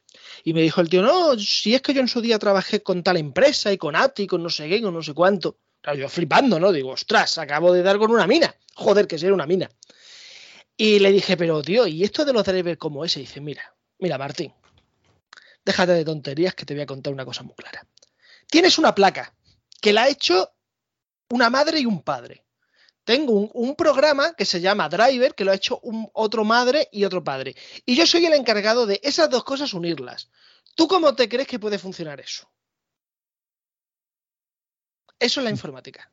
y 0.44 0.54
me 0.54 0.62
dijo 0.62 0.82
el 0.82 0.90
tío, 0.90 1.02
no, 1.02 1.38
si 1.40 1.74
es 1.76 1.82
que 1.82 1.94
yo 1.94 2.02
en 2.02 2.08
su 2.08 2.22
día 2.22 2.40
trabajé 2.40 2.82
con 2.84 3.04
tal 3.04 3.18
empresa 3.18 3.72
y 3.72 3.78
con 3.78 3.96
ATI, 3.96 4.28
con 4.28 4.44
no 4.44 4.50
sé 4.50 4.68
qué, 4.70 4.82
con 4.82 4.94
no 4.94 5.02
sé 5.02 5.14
cuánto. 5.14 5.60
Claro, 5.82 6.00
yo 6.00 6.10
flipando, 6.10 6.60
¿no? 6.60 6.72
Digo, 6.72 6.92
ostras, 6.92 7.38
acabo 7.38 7.74
de 7.74 7.84
dar 7.84 7.98
con 7.98 8.10
una 8.12 8.26
mina. 8.26 8.56
Joder, 8.76 9.06
que 9.06 9.18
si 9.20 9.26
era 9.26 9.34
una 9.36 9.46
mina. 9.46 9.70
Y 10.78 11.00
le 11.00 11.12
dije, 11.12 11.36
pero 11.38 11.62
tío, 11.62 11.86
¿y 11.88 12.04
esto 12.04 12.26
de 12.26 12.34
los 12.34 12.44
drivers 12.46 12.78
como 12.78 13.04
ese? 13.06 13.20
Dice, 13.20 13.42
mira, 13.42 13.76
mira, 14.00 14.18
Martín, 14.18 14.54
déjate 15.66 15.92
de 15.94 16.06
tonterías 16.06 16.56
que 16.56 16.66
te 16.66 16.74
voy 16.74 16.84
a 16.84 16.88
contar 16.88 17.14
una 17.14 17.26
cosa 17.26 17.44
muy 17.44 17.54
clara. 17.56 17.86
Tienes 18.48 18.78
una 18.78 18.96
placa 18.96 19.34
que 19.82 19.94
la 19.94 20.04
ha 20.04 20.10
hecho 20.10 20.52
una 21.30 21.50
madre 21.50 21.80
y 21.80 21.86
un 21.86 22.02
padre. 22.02 22.43
Tengo 23.04 23.34
un, 23.34 23.50
un 23.54 23.76
programa 23.76 24.34
que 24.34 24.46
se 24.46 24.62
llama 24.62 24.90
Driver, 24.90 25.36
que 25.36 25.44
lo 25.44 25.52
ha 25.52 25.56
hecho 25.56 25.80
un, 25.80 26.10
otro 26.14 26.46
madre 26.46 26.88
y 26.92 27.04
otro 27.04 27.24
padre. 27.24 27.56
Y 27.86 27.96
yo 27.96 28.06
soy 28.06 28.26
el 28.26 28.34
encargado 28.34 28.86
de 28.86 29.00
esas 29.04 29.30
dos 29.30 29.44
cosas 29.44 29.74
unirlas. 29.74 30.30
¿Tú 30.76 30.88
cómo 30.88 31.16
te 31.16 31.28
crees 31.28 31.48
que 31.48 31.60
puede 31.60 31.78
funcionar 31.78 32.20
eso? 32.20 32.50
Eso 35.20 35.40
es 35.40 35.44
la 35.44 35.50
informática. 35.50 36.10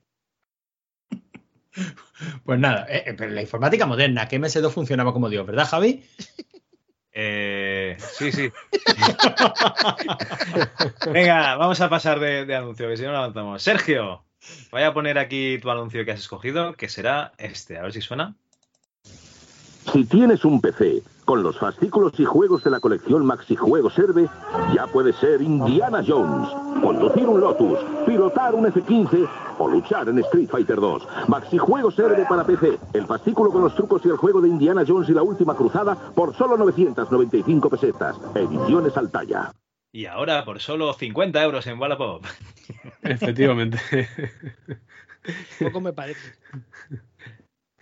Pues 2.45 2.59
nada, 2.59 2.87
eh, 2.89 3.05
eh, 3.07 3.15
pero 3.15 3.31
la 3.31 3.43
informática 3.43 3.87
moderna, 3.87 4.27
que 4.27 4.41
MS2 4.41 4.71
funcionaba 4.71 5.13
como 5.13 5.29
Dios, 5.29 5.47
¿verdad, 5.47 5.67
Javi? 5.67 6.05
Eh, 7.13 7.97
sí, 7.99 8.31
sí. 8.31 8.53
Venga, 11.13 11.57
vamos 11.57 11.81
a 11.81 11.91
pasar 11.91 12.21
de, 12.21 12.47
de 12.47 12.55
anuncio, 12.55 12.89
que 12.89 12.97
si 12.97 13.03
no 13.03 13.11
no 13.11 13.19
avanzamos. 13.19 13.61
Sergio, 13.61 14.25
voy 14.71 14.83
a 14.83 14.93
poner 14.93 15.19
aquí 15.19 15.59
tu 15.59 15.71
anuncio 15.71 16.05
que 16.05 16.13
has 16.13 16.21
escogido, 16.21 16.75
que 16.75 16.89
será 16.89 17.33
este. 17.39 17.79
A 17.79 17.83
ver 17.83 17.93
si 17.93 18.01
suena. 18.01 18.35
Si 19.93 20.05
tienes 20.05 20.45
un 20.45 20.61
PC 20.61 21.03
con 21.25 21.43
los 21.43 21.59
fascículos 21.59 22.13
y 22.19 22.25
juegos 22.25 22.63
de 22.65 22.71
la 22.71 22.81
colección 22.81 23.25
Maxi 23.25 23.57
Juegos 23.57 23.95
ya 24.75 24.87
puede 24.87 25.13
ser 25.15 25.41
Indiana 25.41 26.03
Jones, 26.07 26.49
conducir 26.83 27.27
un 27.27 27.41
Lotus, 27.41 27.79
pilotar 28.07 28.55
un 28.55 28.67
F-15 28.67 29.29
o 29.59 29.69
luchar 29.69 30.09
en 30.09 30.19
Street 30.19 30.49
Fighter 30.49 30.77
2. 30.77 31.09
Maxi 31.29 31.59
Juegos 31.59 31.95
para 32.29 32.45
PC, 32.45 32.79
el 32.93 33.07
fascículo 33.07 33.51
con 33.51 33.63
los 33.63 33.75
trucos 33.75 34.03
y 34.05 34.09
el 34.09 34.17
juego 34.17 34.41
de 34.41 34.49
Indiana 34.49 34.85
Jones 34.87 35.09
y 35.09 35.13
la 35.13 35.23
última 35.23 35.55
cruzada 35.55 35.95
por 35.95 36.35
solo 36.35 36.57
995 36.57 37.71
pesetas. 37.71 38.17
Ediciones 38.35 38.97
al 38.97 39.11
talla. 39.11 39.53
Y 39.93 40.07
ahora 40.07 40.45
por 40.45 40.61
solo 40.61 40.93
50 40.95 41.43
euros 41.43 41.67
en 41.67 41.79
Wallapop. 41.79 42.25
Efectivamente. 43.03 43.79
Poco 45.59 45.81
me 45.81 45.93
parece. 45.93 46.21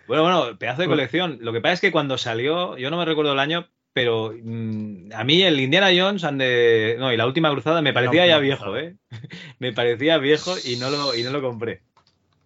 Bueno, 0.07 0.23
bueno, 0.23 0.59
pedazo 0.59 0.83
de 0.83 0.89
colección. 0.89 1.39
Lo 1.43 1.53
que 1.53 1.61
pasa 1.61 1.75
es 1.75 1.81
que 1.81 1.93
cuando 1.93 2.17
salió, 2.17 2.79
yo 2.79 2.91
no 2.91 2.97
me 2.97 3.05
recuerdo 3.05 3.33
el 3.33 3.39
año, 3.39 3.69
pero 3.93 4.33
mm, 4.43 5.13
a 5.15 5.23
mí 5.25 5.43
el 5.43 5.61
Indiana 5.61 5.91
Jones 5.95 6.25
and 6.25 6.41
the- 6.41 6.97
no, 6.99 7.13
y 7.13 7.17
la 7.19 7.27
última 7.27 7.51
cruzada 7.51 7.83
me 7.83 7.93
parecía 7.93 8.27
ya 8.27 8.39
viejo, 8.39 8.77
¿eh? 8.77 8.97
me 9.59 9.73
parecía 9.73 10.17
viejo 10.17 10.55
y 10.65 10.77
no 10.77 10.89
lo, 10.89 11.15
y 11.15 11.23
no 11.23 11.31
lo 11.31 11.43
compré. 11.43 11.83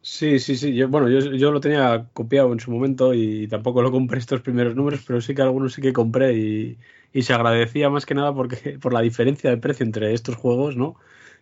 Sí, 0.01 0.41
sí, 0.41 0.57
sí. 0.57 0.75
Yo, 0.75 0.89
bueno, 0.89 1.09
yo, 1.09 1.21
yo 1.21 1.53
lo 1.53 1.61
tenía 1.61 2.09
copiado 2.13 2.53
en 2.53 2.59
su 2.59 2.73
momento 2.73 3.15
y 3.15 3.47
tampoco 3.47 3.83
lo 3.83 3.93
compré 3.93 4.19
estos 4.19 4.41
primeros 4.41 4.75
números, 4.75 5.05
pero 5.07 5.21
sí 5.21 5.33
que 5.33 5.43
algunos 5.43 5.75
sí 5.75 5.81
que 5.81 5.93
compré 5.93 6.33
y, 6.33 6.79
y 7.13 7.23
se 7.23 7.35
agradecía 7.35 7.91
más 7.91 8.07
que 8.07 8.15
nada 8.15 8.35
porque 8.35 8.79
por 8.81 8.93
la 8.93 9.01
diferencia 9.01 9.51
de 9.51 9.57
precio 9.57 9.85
entre 9.85 10.15
estos 10.15 10.37
juegos, 10.37 10.77
¿no? 10.77 10.97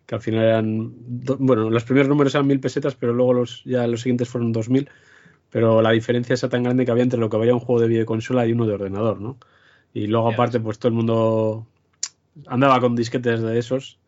Que 0.07 0.17
al 0.17 0.21
final 0.21 0.45
eran, 0.45 0.93
bueno, 1.39 1.71
los 1.71 1.85
primeros 1.85 2.09
números 2.09 2.35
eran 2.35 2.47
mil 2.47 2.61
pesetas, 2.61 2.97
pero 2.97 3.13
luego 3.13 3.33
los 3.33 3.63
ya 3.65 3.87
los 3.87 4.01
siguientes 4.01 4.29
fueron 4.29 4.53
dos 4.53 4.69
mil. 4.69 4.89
Pero 5.51 5.83
la 5.83 5.91
diferencia 5.91 6.35
esa 6.35 6.49
tan 6.49 6.63
grande 6.63 6.85
que 6.85 6.91
había 6.93 7.03
entre 7.03 7.19
lo 7.19 7.29
que 7.29 7.37
valía 7.37 7.55
un 7.55 7.61
juego 7.61 7.81
de 7.81 7.89
videoconsola 7.89 8.47
y 8.47 8.53
uno 8.53 8.67
de 8.67 8.75
ordenador, 8.75 9.21
¿no? 9.21 9.39
Y 9.93 10.07
luego 10.07 10.29
aparte, 10.29 10.61
pues 10.61 10.79
todo 10.79 10.89
el 10.89 10.95
mundo 10.95 11.67
andaba 12.47 12.81
con 12.81 12.95
disquetes 12.95 13.43
de 13.43 13.59
esos. 13.59 13.99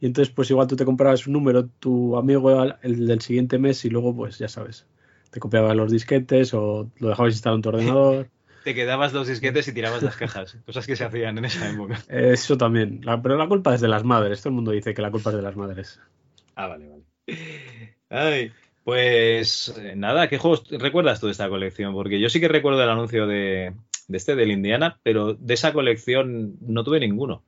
Y 0.00 0.06
entonces, 0.06 0.32
pues 0.34 0.50
igual 0.50 0.66
tú 0.66 0.76
te 0.76 0.84
comprabas 0.84 1.26
un 1.26 1.34
número, 1.34 1.66
tu 1.66 2.16
amigo 2.16 2.62
el 2.62 2.74
el 2.82 3.06
del 3.06 3.20
siguiente 3.20 3.58
mes, 3.58 3.84
y 3.84 3.90
luego, 3.90 4.14
pues 4.14 4.38
ya 4.38 4.48
sabes, 4.48 4.86
te 5.30 5.40
copiaba 5.40 5.74
los 5.74 5.90
disquetes 5.90 6.54
o 6.54 6.90
lo 6.98 7.08
dejabas 7.08 7.34
instalado 7.34 7.56
en 7.56 7.62
tu 7.62 7.68
ordenador. 7.70 8.28
Te 8.68 8.74
quedabas 8.74 9.12
dos 9.14 9.26
disquetes 9.28 9.66
y 9.68 9.72
tirabas 9.72 10.02
las 10.02 10.14
cajas, 10.14 10.58
cosas 10.66 10.86
que 10.86 10.94
se 10.94 11.02
hacían 11.02 11.38
en 11.38 11.46
esa 11.46 11.70
época. 11.70 12.02
Eso 12.10 12.58
también. 12.58 13.00
La- 13.02 13.22
pero 13.22 13.38
la 13.38 13.48
culpa 13.48 13.74
es 13.74 13.80
de 13.80 13.88
las 13.88 14.04
madres. 14.04 14.42
Todo 14.42 14.50
el 14.50 14.56
mundo 14.56 14.72
dice 14.72 14.92
que 14.92 15.00
la 15.00 15.10
culpa 15.10 15.30
es 15.30 15.36
de 15.36 15.40
las 15.42 15.56
madres. 15.56 15.98
Ah, 16.54 16.66
vale, 16.66 16.86
vale. 16.86 17.96
Ay, 18.10 18.52
pues 18.84 19.74
eh, 19.78 19.94
nada, 19.96 20.28
¿qué 20.28 20.36
juegos 20.36 20.64
recuerdas 20.68 21.18
tú 21.18 21.28
de 21.28 21.32
esta 21.32 21.48
colección? 21.48 21.94
Porque 21.94 22.20
yo 22.20 22.28
sí 22.28 22.40
que 22.40 22.48
recuerdo 22.48 22.82
el 22.82 22.90
anuncio 22.90 23.26
de, 23.26 23.72
de 24.06 24.16
este, 24.18 24.36
del 24.36 24.50
Indiana, 24.50 25.00
pero 25.02 25.32
de 25.32 25.54
esa 25.54 25.72
colección 25.72 26.58
no 26.60 26.84
tuve 26.84 27.00
ninguno. 27.00 27.42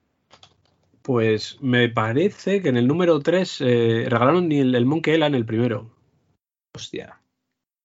Pues 1.03 1.59
me 1.61 1.91
parece 1.91 2.63
que 2.63 2.71
en 2.71 2.79
el 2.79 2.87
número 2.87 3.21
3 3.21 3.61
regalaron 3.61 4.51
el, 4.53 4.75
el 4.75 4.87
Monkey 4.87 5.13
Island 5.13 5.35
el 5.35 5.45
primero. 5.45 5.91
Hostia. 6.75 7.21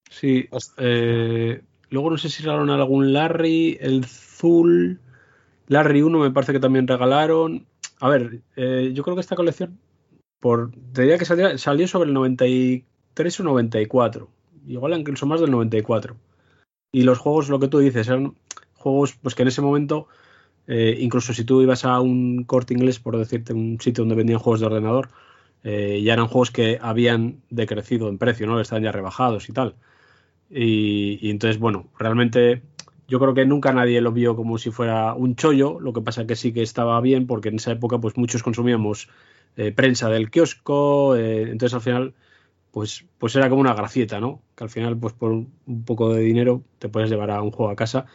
Sí, 0.09 0.47
eh, 0.77 1.61
Luego 1.89 2.09
no 2.09 2.17
sé 2.17 2.29
si 2.29 2.43
regalaron 2.43 2.69
algún 2.69 3.13
Larry, 3.13 3.77
el 3.79 4.05
Zul. 4.05 4.99
Larry 5.67 6.01
1 6.01 6.19
me 6.19 6.31
parece 6.31 6.53
que 6.53 6.59
también 6.59 6.87
regalaron. 6.87 7.65
A 7.99 8.09
ver, 8.09 8.41
eh, 8.55 8.91
yo 8.93 9.03
creo 9.03 9.15
que 9.15 9.21
esta 9.21 9.35
colección, 9.35 9.79
por, 10.39 10.71
te 10.93 11.03
diría 11.03 11.17
que 11.17 11.25
salió, 11.25 11.57
salió 11.57 11.87
sobre 11.87 12.07
el 12.09 12.13
93 12.13 13.39
o 13.39 13.43
94. 13.43 14.27
Igual 14.67 14.99
incluso 14.99 15.25
más 15.25 15.41
del 15.41 15.51
94. 15.51 16.15
Y 16.91 17.03
los 17.03 17.19
juegos, 17.19 17.49
lo 17.49 17.59
que 17.59 17.67
tú 17.67 17.79
dices, 17.79 18.07
eran 18.07 18.35
juegos 18.73 19.17
pues 19.21 19.35
que 19.35 19.41
en 19.41 19.49
ese 19.49 19.61
momento, 19.61 20.07
eh, 20.67 20.97
incluso 20.99 21.33
si 21.33 21.43
tú 21.43 21.61
ibas 21.61 21.85
a 21.85 21.99
un 21.99 22.43
corte 22.43 22.73
inglés, 22.73 22.99
por 22.99 23.17
decirte, 23.17 23.53
un 23.53 23.79
sitio 23.81 24.03
donde 24.03 24.15
vendían 24.15 24.39
juegos 24.39 24.59
de 24.59 24.67
ordenador, 24.67 25.09
eh, 25.63 26.01
ya 26.03 26.13
eran 26.13 26.27
juegos 26.27 26.51
que 26.51 26.77
habían 26.81 27.41
decrecido 27.49 28.07
en 28.07 28.17
precio, 28.19 28.45
¿no? 28.47 28.61
Estaban 28.61 28.83
ya 28.83 28.91
rebajados 28.91 29.49
y 29.49 29.53
tal. 29.53 29.75
Y, 30.57 31.19
y 31.22 31.32
entonces, 31.32 31.60
bueno, 31.60 31.90
realmente 31.99 32.64
yo 33.07 33.19
creo 33.19 33.34
que 33.34 33.45
nunca 33.45 33.73
nadie 33.73 34.02
lo 34.02 34.11
vio 34.11 34.36
como 34.36 34.57
si 34.57 34.72
fuera 34.72 35.14
un 35.14 35.36
chollo, 35.36 35.80
lo 35.80 35.94
que 35.94 36.02
pasa 36.02 36.26
que 36.26 36.36
sí 36.36 36.53
que 36.53 36.61
estaba 36.61 36.99
bien, 37.02 37.27
porque 37.27 37.49
en 37.49 37.56
esa 37.56 37.73
época 37.73 37.99
pues 37.99 38.18
muchos 38.18 38.41
consumíamos 38.41 39.10
eh, 39.57 39.72
prensa 39.72 40.10
del 40.10 40.32
kiosco, 40.32 41.15
eh, 41.15 41.44
entonces 41.44 41.73
al 41.73 41.82
final 41.82 42.14
pues, 42.72 43.06
pues 43.18 43.36
era 43.36 43.49
como 43.49 43.61
una 43.61 43.73
gracieta, 43.73 44.19
¿no? 44.19 44.41
Que 44.56 44.64
al 44.64 44.69
final 44.69 44.98
pues 44.98 45.14
por 45.14 45.32
un 45.32 45.86
poco 45.86 46.14
de 46.14 46.22
dinero 46.22 46.64
te 46.80 46.90
puedes 46.90 47.10
llevar 47.10 47.32
a 47.32 47.41
un 47.41 47.52
juego 47.52 47.72
a 47.72 47.76
casa. 47.76 48.06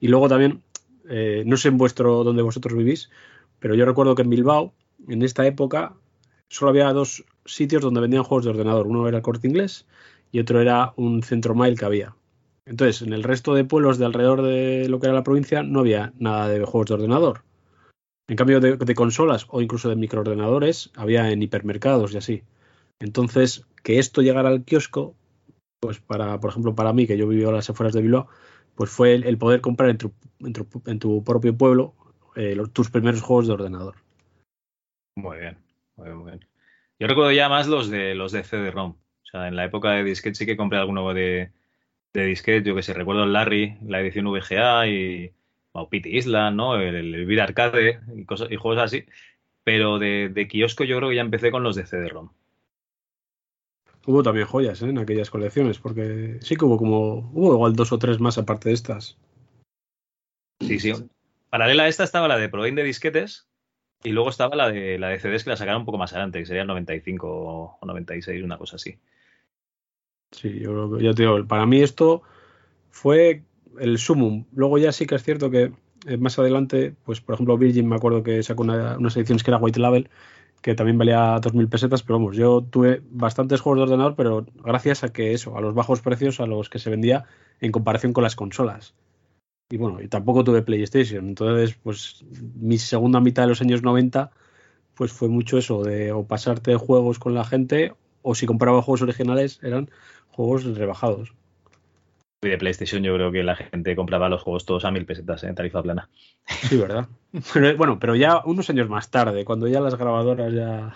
Y 0.00 0.08
luego 0.08 0.28
también, 0.28 0.62
eh, 1.08 1.42
no 1.46 1.56
sé 1.56 1.68
en 1.68 1.78
vuestro 1.78 2.24
donde 2.24 2.42
vosotros 2.42 2.76
vivís, 2.76 3.10
pero 3.58 3.74
yo 3.74 3.84
recuerdo 3.84 4.14
que 4.14 4.22
en 4.22 4.30
Bilbao, 4.30 4.72
en 5.08 5.22
esta 5.22 5.46
época, 5.46 5.94
solo 6.48 6.70
había 6.70 6.92
dos 6.92 7.24
sitios 7.44 7.82
donde 7.82 8.00
vendían 8.00 8.24
juegos 8.24 8.44
de 8.44 8.50
ordenador. 8.50 8.86
Uno 8.86 9.06
era 9.08 9.18
el 9.18 9.22
Corte 9.22 9.48
Inglés 9.48 9.86
y 10.30 10.40
otro 10.40 10.60
era 10.60 10.92
un 10.96 11.22
centro 11.22 11.54
mile 11.54 11.76
que 11.76 11.84
había. 11.84 12.14
Entonces, 12.66 13.02
en 13.02 13.14
el 13.14 13.22
resto 13.22 13.54
de 13.54 13.64
pueblos 13.64 13.98
de 13.98 14.04
alrededor 14.04 14.42
de 14.42 14.88
lo 14.88 15.00
que 15.00 15.06
era 15.06 15.14
la 15.14 15.24
provincia 15.24 15.62
no 15.62 15.80
había 15.80 16.12
nada 16.18 16.48
de 16.48 16.64
juegos 16.64 16.88
de 16.88 16.94
ordenador. 16.94 17.42
En 18.28 18.36
cambio, 18.36 18.60
de, 18.60 18.94
consolas 18.94 19.46
o 19.48 19.62
incluso 19.62 19.88
de 19.88 19.96
microordenadores 19.96 20.90
había 20.94 21.30
en 21.30 21.42
hipermercados 21.42 22.12
y 22.12 22.18
así. 22.18 22.42
Entonces, 23.00 23.66
que 23.82 23.98
esto 23.98 24.20
llegara 24.20 24.50
al 24.50 24.64
kiosco, 24.64 25.14
pues 25.80 25.98
para, 25.98 26.38
por 26.40 26.50
ejemplo, 26.50 26.74
para 26.74 26.92
mí, 26.92 27.06
que 27.06 27.16
yo 27.16 27.26
vivo 27.26 27.48
a 27.48 27.54
las 27.54 27.70
afueras 27.70 27.94
de 27.94 28.02
Bilbao, 28.02 28.28
pues 28.74 28.90
fue 28.90 29.14
el, 29.14 29.38
poder 29.38 29.62
comprar 29.62 29.88
en 29.88 29.96
tu, 29.96 30.12
en 30.40 30.98
tu, 30.98 31.24
propio 31.24 31.56
pueblo 31.56 31.94
eh, 32.36 32.54
tus 32.74 32.90
primeros 32.90 33.22
juegos 33.22 33.46
de 33.46 33.54
ordenador. 33.54 33.94
Muy 35.16 35.38
bien, 35.38 35.56
muy 35.96 36.04
bien, 36.04 36.18
muy 36.18 36.30
bien. 36.32 36.48
Yo 37.00 37.06
recuerdo 37.06 37.32
ya 37.32 37.48
más 37.48 37.66
los 37.66 37.88
de 37.88 38.14
los 38.14 38.32
de 38.32 38.44
CD-ROM. 38.44 38.94
O 39.28 39.30
sea, 39.30 39.48
en 39.48 39.56
la 39.56 39.64
época 39.64 39.92
de 39.92 40.04
disquete 40.04 40.34
sí 40.34 40.46
que 40.46 40.56
compré 40.56 40.78
alguno 40.78 41.12
de, 41.12 41.52
de 42.14 42.24
disquete. 42.24 42.66
Yo 42.66 42.74
que 42.74 42.82
sé, 42.82 42.94
recuerdo 42.94 43.24
el 43.24 43.32
Larry, 43.34 43.76
la 43.82 44.00
edición 44.00 44.26
VGA 44.26 44.86
y 44.88 45.32
o 45.72 45.88
Pity 45.88 46.16
Island, 46.16 46.56
¿no? 46.56 46.76
El, 46.76 47.14
el 47.14 47.26
Vida 47.26 47.44
Arcade 47.44 48.00
y, 48.16 48.24
cosas, 48.24 48.50
y 48.50 48.56
juegos 48.56 48.82
así. 48.82 49.04
Pero 49.64 49.98
de, 49.98 50.30
de 50.30 50.48
kiosco 50.48 50.84
yo 50.84 50.96
creo 50.96 51.10
que 51.10 51.16
ya 51.16 51.20
empecé 51.20 51.50
con 51.50 51.62
los 51.62 51.76
de 51.76 51.86
CD-ROM. 51.86 52.30
Hubo 54.06 54.22
también 54.22 54.46
joyas 54.46 54.80
¿eh? 54.80 54.88
en 54.88 54.98
aquellas 54.98 55.28
colecciones, 55.28 55.78
porque 55.78 56.38
sí 56.40 56.56
que 56.56 56.64
hubo 56.64 56.78
como, 56.78 57.30
hubo 57.34 57.52
igual 57.52 57.76
dos 57.76 57.92
o 57.92 57.98
tres 57.98 58.18
más 58.18 58.38
aparte 58.38 58.70
de 58.70 58.74
estas. 58.74 59.18
Sí, 60.60 60.78
sí. 60.80 60.94
Paralela 61.50 61.82
a 61.82 61.88
esta 61.88 62.04
estaba 62.04 62.28
la 62.28 62.38
de 62.38 62.48
Proin 62.48 62.74
de 62.74 62.84
disquetes 62.84 63.48
y 64.02 64.10
luego 64.10 64.30
estaba 64.30 64.56
la 64.56 64.70
de 64.70 64.98
la 64.98 65.08
de 65.08 65.18
CDs 65.20 65.44
que 65.44 65.50
la 65.50 65.56
sacaron 65.56 65.82
un 65.82 65.86
poco 65.86 65.98
más 65.98 66.12
adelante, 66.12 66.38
que 66.38 66.46
sería 66.46 66.62
el 66.62 66.68
95 66.68 67.78
o 67.80 67.86
96, 67.86 68.42
una 68.42 68.56
cosa 68.56 68.76
así. 68.76 68.98
Sí, 70.32 70.60
yo 70.60 70.90
creo 70.98 71.14
te 71.14 71.22
digo, 71.22 71.46
para 71.46 71.66
mí 71.66 71.80
esto 71.80 72.22
fue 72.90 73.44
el 73.80 73.98
sumum. 73.98 74.46
Luego 74.54 74.78
ya 74.78 74.92
sí 74.92 75.06
que 75.06 75.16
es 75.16 75.24
cierto 75.24 75.50
que 75.50 75.72
eh, 76.06 76.16
más 76.18 76.38
adelante, 76.38 76.94
pues 77.04 77.20
por 77.20 77.34
ejemplo 77.34 77.58
Virgin 77.58 77.88
me 77.88 77.96
acuerdo 77.96 78.22
que 78.24 78.42
sacó 78.42 78.62
una- 78.64 78.98
unas 78.98 79.16
ediciones 79.16 79.44
que 79.44 79.50
era 79.52 79.58
White 79.58 79.80
Label, 79.80 80.10
que 80.62 80.74
también 80.76 80.98
valía 80.98 81.38
2.000 81.42 81.68
pesetas, 81.68 82.02
pero 82.02 82.18
vamos, 82.18 82.36
yo 82.36 82.62
tuve 82.62 83.02
bastantes 83.10 83.60
juegos 83.62 83.78
de 83.80 83.84
ordenador, 83.84 84.16
pero 84.16 84.46
gracias 84.64 85.04
a 85.04 85.10
que 85.12 85.32
eso, 85.34 85.56
a 85.58 85.60
los 85.62 85.74
bajos 85.74 86.02
precios 86.02 86.40
a 86.40 86.46
los 86.46 86.70
que 86.70 86.78
se 86.80 86.90
vendía 86.90 87.26
en 87.60 87.72
comparación 87.72 88.12
con 88.14 88.24
las 88.24 88.36
consolas. 88.36 88.94
Y 89.70 89.76
bueno, 89.76 90.00
y 90.00 90.08
tampoco 90.08 90.44
tuve 90.44 90.62
PlayStation, 90.62 91.28
entonces 91.28 91.76
pues 91.82 92.24
mi 92.54 92.78
segunda 92.78 93.20
mitad 93.20 93.42
de 93.42 93.48
los 93.50 93.60
años 93.60 93.82
90 93.82 94.30
pues 94.94 95.12
fue 95.12 95.28
mucho 95.28 95.58
eso 95.58 95.82
de 95.84 96.12
o 96.12 96.26
pasarte 96.26 96.76
juegos 96.76 97.18
con 97.18 97.34
la 97.34 97.44
gente 97.44 97.94
o 98.22 98.34
si 98.34 98.46
compraba 98.46 98.82
juegos 98.82 99.02
originales 99.02 99.60
eran 99.62 99.90
juegos 100.38 100.64
rebajados. 100.76 101.32
Y 102.42 102.48
de 102.48 102.58
PlayStation 102.58 103.02
yo 103.02 103.12
creo 103.14 103.32
que 103.32 103.42
la 103.42 103.56
gente 103.56 103.96
compraba 103.96 104.28
los 104.28 104.40
juegos 104.40 104.64
todos 104.64 104.84
a 104.84 104.92
mil 104.92 105.04
pesetas 105.04 105.42
en 105.42 105.56
tarifa 105.56 105.82
plana. 105.82 106.08
Sí, 106.46 106.76
¿verdad? 106.76 107.08
Pero, 107.52 107.76
bueno, 107.76 107.98
pero 107.98 108.14
ya 108.14 108.42
unos 108.44 108.70
años 108.70 108.88
más 108.88 109.10
tarde, 109.10 109.44
cuando 109.44 109.66
ya 109.66 109.80
las 109.80 109.96
grabadoras 109.96 110.52
ya... 110.52 110.94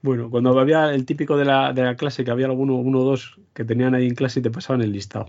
Bueno, 0.00 0.30
cuando 0.30 0.58
había 0.60 0.94
el 0.94 1.04
típico 1.04 1.36
de 1.36 1.44
la, 1.44 1.72
de 1.72 1.82
la 1.82 1.96
clase, 1.96 2.24
que 2.24 2.30
había 2.30 2.46
alguno, 2.46 2.76
uno 2.76 3.00
o 3.00 3.04
dos 3.04 3.38
que 3.52 3.64
tenían 3.64 3.94
ahí 3.94 4.06
en 4.06 4.14
clase 4.14 4.38
y 4.38 4.42
te 4.42 4.50
pasaban 4.50 4.80
el 4.80 4.92
listado. 4.92 5.28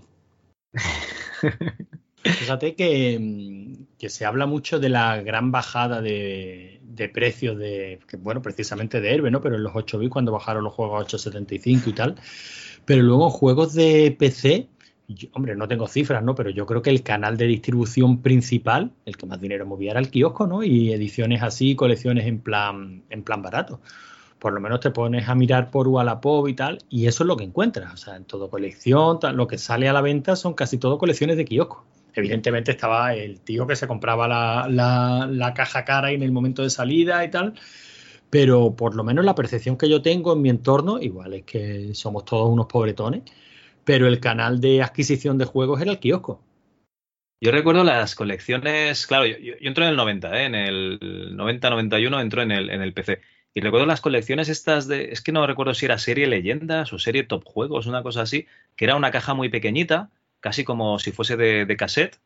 Fíjate 2.24 2.76
que, 2.76 3.18
mm, 3.20 3.98
que 3.98 4.10
se 4.10 4.26
habla 4.26 4.46
mucho 4.46 4.80
de 4.80 4.90
la 4.90 5.22
gran 5.24 5.52
bajada 5.52 6.02
de, 6.02 6.80
de 6.84 7.10
precios 7.10 7.58
de, 7.58 8.00
que, 8.08 8.18
bueno, 8.18 8.42
precisamente 8.42 9.02
de 9.02 9.14
Herbe, 9.14 9.32
¿no? 9.32 9.42
Pero 9.42 9.56
en 9.56 9.64
los 9.64 9.76
8 9.76 9.98
bits 9.98 10.12
cuando 10.12 10.32
bajaron 10.32 10.64
los 10.64 10.74
juegos 10.74 10.96
a 10.96 11.06
875 11.06 11.90
y 11.90 11.94
tal. 11.94 12.16
Pero 12.86 13.04
luego 13.04 13.30
juegos 13.30 13.74
de 13.74 14.16
PC, 14.18 14.68
yo- 15.08 15.30
hombre, 15.34 15.56
no 15.56 15.68
tengo 15.68 15.88
cifras, 15.88 16.24
¿no? 16.24 16.36
Pero 16.36 16.50
yo 16.50 16.66
creo 16.66 16.82
que 16.82 16.90
el 16.90 17.04
canal 17.04 17.38
de 17.38 17.46
distribución 17.48 18.22
principal, 18.22 18.92
el 19.06 19.18
que 19.18 19.26
más 19.26 19.40
dinero 19.42 19.66
movía 19.66 19.92
era 19.92 20.00
el 20.00 20.10
kiosco, 20.10 20.48
¿no? 20.48 20.64
Y 20.64 20.92
ediciones 20.94 21.42
así, 21.44 21.76
colecciones 21.76 22.26
en 22.28 22.40
plan, 22.40 23.04
en 23.10 23.24
plan 23.24 23.42
barato. 23.42 23.80
Por 24.40 24.54
lo 24.54 24.60
menos 24.62 24.80
te 24.80 24.90
pones 24.90 25.30
a 25.30 25.36
mirar 25.36 25.70
por 25.70 25.88
Wallapop 25.88 26.48
y 26.48 26.54
tal, 26.56 26.80
y 26.90 27.06
eso 27.06 27.24
es 27.24 27.28
lo 27.28 27.38
que 27.38 27.44
encuentras. 27.44 27.94
O 27.94 27.98
sea, 27.98 28.16
en 28.16 28.26
todo 28.26 28.50
colección, 28.50 29.20
lo 29.36 29.46
que 29.48 29.58
sale 29.60 29.88
a 29.88 29.94
la 29.94 30.02
venta 30.02 30.36
son 30.36 30.56
casi 30.56 30.78
todo 30.80 30.98
colecciones 30.98 31.38
de 31.38 31.46
kiosco. 31.46 31.86
Evidentemente 32.16 32.72
estaba 32.72 33.14
el 33.14 33.40
tío 33.40 33.68
que 33.68 33.76
se 33.76 33.88
compraba 33.88 34.28
la, 34.28 34.68
la- 34.70 35.28
la 35.32 35.54
caja 35.54 35.86
cara 35.86 36.12
en 36.12 36.24
el 36.24 36.32
momento 36.32 36.64
de 36.64 36.70
salida 36.72 37.24
y 37.24 37.30
tal, 37.30 37.54
pero 38.32 38.76
por 38.76 38.96
lo 38.96 39.04
menos 39.04 39.26
la 39.26 39.36
percepción 39.36 39.78
que 39.78 39.90
yo 39.90 40.02
tengo 40.02 40.34
en 40.34 40.42
mi 40.42 40.50
entorno, 40.50 41.00
igual 41.02 41.36
es 41.36 41.44
que 41.44 41.94
somos 41.96 42.26
todos 42.26 42.50
unos 42.50 42.68
pobretones, 42.68 43.24
pero 43.86 44.08
el 44.08 44.20
canal 44.22 44.62
de 44.62 44.82
adquisición 44.84 45.38
de 45.38 45.46
juegos 45.46 45.82
era 45.82 45.92
el 45.92 46.00
kiosco. 46.00 46.42
Yo 47.44 47.52
recuerdo 47.52 47.84
las 47.84 48.14
colecciones, 48.16 49.08
claro, 49.08 49.26
yo, 49.26 49.38
yo- 49.38 49.56
entro 49.62 49.84
en 49.84 49.90
el 49.92 49.96
90, 49.96 50.40
¿eh? 50.42 50.46
en 50.46 50.56
el 50.56 51.00
90-91 51.36 52.22
entro 52.22 52.42
en 52.42 52.52
el, 52.52 52.70
en 52.70 52.82
el 52.82 52.94
PC. 52.94 53.22
Y 53.54 53.62
recuerdo 53.62 53.86
las 53.88 54.00
colecciones 54.02 54.48
estas 54.48 54.88
de, 54.88 55.12
es 55.12 55.22
que 55.22 55.32
no 55.32 55.46
recuerdo 55.48 55.74
si 55.74 55.86
era 55.86 55.98
serie 55.98 56.28
Leyendas 56.28 56.94
o 56.94 57.00
serie 57.00 57.24
Top 57.24 57.44
Juegos, 57.46 57.88
una 57.88 58.04
cosa 58.04 58.22
así, 58.22 58.46
que 58.76 58.86
era 58.86 58.96
una 58.96 59.12
caja 59.12 59.34
muy 59.34 59.50
pequeñita, 59.50 60.12
casi 60.40 60.64
como 60.64 61.00
si 61.00 61.12
fuese 61.12 61.36
de, 61.36 61.66
de 61.66 61.78
cassette. 61.78 62.20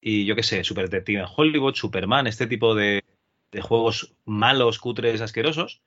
Y 0.00 0.26
yo 0.26 0.36
qué 0.36 0.42
sé, 0.42 0.64
Super 0.64 0.88
Detective 0.90 1.20
en 1.20 1.28
Hollywood, 1.34 1.74
Superman, 1.74 2.26
este 2.26 2.46
tipo 2.46 2.74
de, 2.74 3.02
de 3.52 3.60
juegos 3.60 4.14
malos, 4.24 4.78
cutres, 4.78 5.20
asquerosos, 5.20 5.82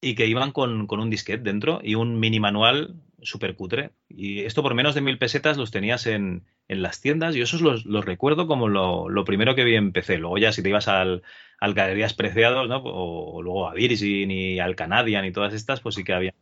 y 0.00 0.14
que 0.14 0.26
iban 0.26 0.50
con, 0.52 0.86
con 0.86 1.00
un 1.00 1.10
disquete 1.10 1.42
dentro 1.44 1.80
y 1.82 1.94
un 1.94 2.18
mini 2.18 2.40
manual 2.40 2.96
súper 3.22 3.54
cutre. 3.54 3.90
Y 4.08 4.40
esto 4.40 4.62
por 4.62 4.74
menos 4.74 4.94
de 4.96 5.00
mil 5.00 5.16
pesetas 5.18 5.56
los 5.56 5.70
tenías 5.70 6.06
en, 6.06 6.44
en 6.66 6.82
las 6.82 7.00
tiendas. 7.00 7.36
Yo 7.36 7.44
esos 7.44 7.60
los, 7.60 7.84
los 7.86 8.04
recuerdo 8.04 8.48
como 8.48 8.68
lo, 8.68 9.08
lo 9.08 9.24
primero 9.24 9.54
que 9.54 9.62
vi 9.64 9.76
en 9.76 9.92
PC. 9.92 10.18
Luego 10.18 10.38
ya 10.38 10.50
si 10.50 10.60
te 10.62 10.70
ibas 10.70 10.88
al, 10.88 11.22
al 11.60 11.74
Galerías 11.74 12.14
Preciados, 12.14 12.68
¿no? 12.68 12.82
O, 12.84 13.42
luego 13.42 13.68
a 13.68 13.74
Virgin 13.74 14.30
y 14.32 14.58
al 14.58 14.74
Canadian 14.74 15.24
y 15.24 15.30
todas 15.32 15.54
estas, 15.54 15.80
pues 15.80 15.94
sí 15.94 16.02
que 16.02 16.14
había 16.14 16.34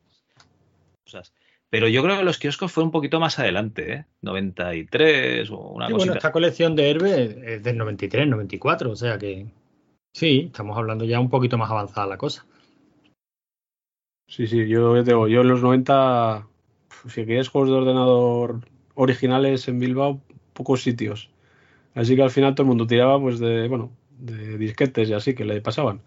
cosas. 1.05 1.35
Pero 1.69 1.87
yo 1.87 2.03
creo 2.03 2.17
que 2.17 2.25
los 2.25 2.39
kioscos 2.39 2.73
fue 2.73 2.83
un 2.83 2.91
poquito 2.91 3.21
más 3.21 3.39
adelante, 3.39 3.93
¿eh? 3.93 4.05
93 4.23 5.51
o 5.51 5.59
una 5.59 5.87
Sí, 5.87 5.93
cosita. 5.93 6.07
bueno, 6.07 6.15
esta 6.15 6.33
colección 6.33 6.75
de 6.75 6.91
Herbe 6.91 7.55
es 7.57 7.63
del 7.63 7.77
93, 7.77 8.27
94, 8.27 8.91
o 8.91 8.97
sea 8.97 9.19
que 9.19 9.47
sí, 10.13 10.45
estamos 10.47 10.77
hablando 10.79 11.05
ya 11.05 11.19
un 11.19 11.29
poquito 11.31 11.59
más 11.59 11.69
avanzada 11.71 12.07
la 12.07 12.17
cosa. 12.17 12.47
Sí, 14.27 14.47
sí, 14.47 14.69
yo 14.69 14.97
ya 14.97 15.03
te 15.05 15.11
digo, 15.11 15.27
yo 15.29 15.41
en 15.41 15.49
los 15.49 15.63
90, 15.63 16.47
pf, 16.89 17.09
si 17.11 17.27
querías 17.27 17.49
juegos 17.49 17.71
de 17.71 17.77
ordenador 17.77 18.61
originales 18.95 19.67
en 19.69 19.79
Bilbao, 19.81 20.21
pocos 20.53 20.83
sitios. 20.83 21.31
Así 21.95 22.17
que 22.17 22.23
al 22.23 22.31
final 22.31 22.55
todo 22.55 22.65
el 22.65 22.69
mundo 22.69 22.87
tiraba 22.87 23.21
pues 23.21 23.41
de, 23.41 23.69
bueno, 23.69 23.91
de 24.19 24.59
disquetes 24.59 25.09
y 25.11 25.15
así 25.15 25.35
que 25.35 25.45
le 25.47 25.61
pasaban. 25.63 26.03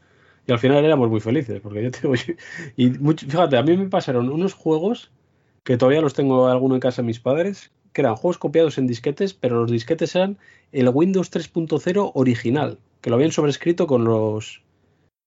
Y 0.48 0.54
al 0.54 0.60
final 0.60 0.86
éramos 0.86 1.10
muy 1.10 1.22
felices, 1.22 1.62
porque 1.62 1.84
yo 1.84 1.92
te 1.92 2.02
digo, 2.02 2.16
yo- 2.16 2.36
y 2.78 2.92
fíjate, 3.16 3.58
a 3.58 3.64
mí 3.64 3.78
me 3.78 3.90
pasaron 3.90 4.30
unos 4.32 4.54
juegos 4.54 5.12
que 5.64 5.78
todavía 5.78 6.02
los 6.02 6.14
tengo 6.16 6.48
alguno 6.48 6.76
en 6.76 6.82
casa 6.82 7.02
de 7.04 7.08
mis 7.08 7.20
padres, 7.20 7.72
que 7.94 8.02
eran 8.02 8.16
juegos 8.18 8.38
copiados 8.40 8.78
en 8.78 8.88
disquetes, 8.88 9.34
pero 9.34 9.62
los 9.62 9.72
disquetes 9.72 10.16
eran 10.16 10.38
el 10.74 10.90
Windows 10.90 11.30
3.0 11.32 12.12
original, 12.16 12.80
que 13.04 13.10
lo 13.10 13.18
habían 13.18 13.32
sobrescrito 13.34 13.86
con 13.86 14.06
los 14.06 14.64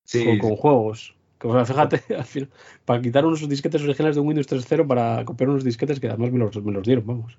Sí, 0.06 0.24
con, 0.38 0.50
sí. 0.50 0.56
juegos. 0.58 1.14
Que, 1.38 1.46
o 1.48 1.52
sea, 1.52 1.64
fíjate, 1.66 2.02
al 2.16 2.24
final, 2.24 2.48
para 2.84 3.02
quitar 3.02 3.26
unos 3.26 3.46
disquetes 3.48 3.82
originales 3.82 4.16
de 4.16 4.22
un 4.22 4.28
Windows 4.28 4.48
3.0 4.48 4.86
para 4.88 5.24
copiar 5.26 5.50
unos 5.50 5.62
disquetes 5.64 6.00
que 6.00 6.08
además 6.08 6.32
me 6.32 6.38
los, 6.38 6.56
me 6.64 6.72
los 6.72 6.82
dieron, 6.86 7.06
vamos. 7.06 7.38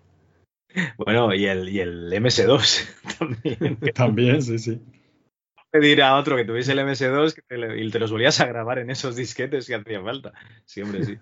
Bueno, 0.98 1.34
y 1.34 1.46
el, 1.48 1.70
y 1.70 1.80
el 1.80 2.14
MS2 2.14 2.88
también. 3.20 3.78
También, 3.96 4.42
sí, 4.44 4.60
sí. 4.60 4.80
Pedir 5.72 6.02
a 6.04 6.16
otro 6.18 6.36
que 6.36 6.46
tuviese 6.46 6.74
el 6.74 6.80
MS2 6.80 7.34
que 7.34 7.42
te 7.42 7.58
lo- 7.58 7.76
y 7.76 7.90
te 7.90 8.00
los 8.00 8.12
volvías 8.12 8.40
a 8.40 8.46
grabar 8.46 8.78
en 8.80 8.92
esos 8.92 9.16
disquetes 9.16 9.66
que 9.66 9.76
hacía 9.76 10.02
falta. 10.02 10.34
Sí, 10.66 10.82
hombre, 10.82 11.04
sí. 11.04 11.18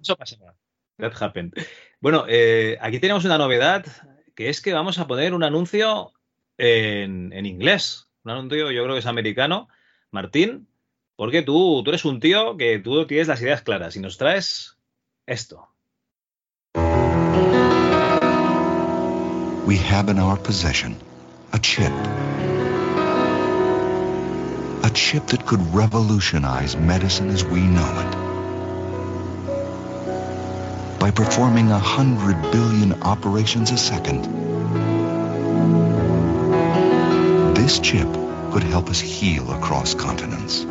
Eso 0.00 0.16
pasaba. 0.16 0.54
That 0.98 1.12
happened. 1.20 1.52
Bueno, 2.00 2.24
eh, 2.28 2.76
aquí 2.80 2.98
tenemos 2.98 3.24
una 3.24 3.38
novedad, 3.38 3.84
que 4.34 4.48
es 4.48 4.60
que 4.60 4.72
vamos 4.72 4.98
a 4.98 5.06
poner 5.06 5.32
un 5.32 5.44
anuncio 5.44 6.12
en, 6.58 7.32
en 7.32 7.46
inglés. 7.46 8.08
Un 8.24 8.30
anuncio, 8.30 8.70
yo 8.70 8.82
creo 8.84 8.94
que 8.94 9.00
es 9.00 9.06
americano. 9.06 9.68
Martín, 10.10 10.68
porque 11.16 11.42
tú, 11.42 11.82
tú 11.84 11.90
eres 11.90 12.04
un 12.04 12.20
tío 12.20 12.56
que 12.56 12.78
tú 12.78 13.06
tienes 13.06 13.28
las 13.28 13.42
ideas 13.42 13.62
claras 13.62 13.96
y 13.96 14.00
nos 14.00 14.18
traes 14.18 14.78
esto. 15.26 15.72
we 19.72 19.76
have 19.76 20.08
in 20.08 20.18
our 20.18 20.36
possession 20.36 20.96
a 21.52 21.58
chip. 21.58 21.92
A 24.84 24.90
chip 24.92 25.26
that 25.28 25.46
could 25.46 25.60
revolutionize 25.74 26.76
medicine 26.76 27.30
as 27.30 27.44
we 27.44 27.60
know 27.60 27.90
it. 28.04 28.10
By 30.98 31.10
performing 31.10 31.70
a 31.70 31.78
hundred 31.78 32.42
billion 32.50 33.02
operations 33.02 33.70
a 33.70 33.78
second, 33.78 34.41
this 37.62 37.78
chip 37.78 38.12
could 38.50 38.64
help 38.64 38.90
us 38.90 38.98
heal 38.98 39.52
across 39.52 39.94
continents. 39.94 40.64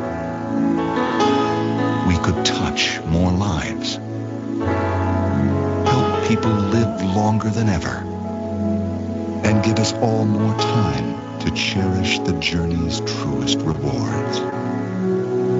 We 2.06 2.18
could 2.18 2.44
touch 2.44 3.00
more 3.06 3.32
lives. 3.32 3.96
Help 5.88 6.28
people 6.28 6.50
live 6.50 7.02
longer 7.02 7.48
than 7.48 7.70
ever 7.70 7.96
and 9.42 9.64
give 9.64 9.78
us 9.78 9.94
all 9.94 10.26
more 10.26 10.54
time 10.58 11.40
to 11.40 11.50
cherish 11.52 12.18
the 12.18 12.34
journey's 12.34 13.00
truest 13.00 13.60
rewards. 13.60 14.40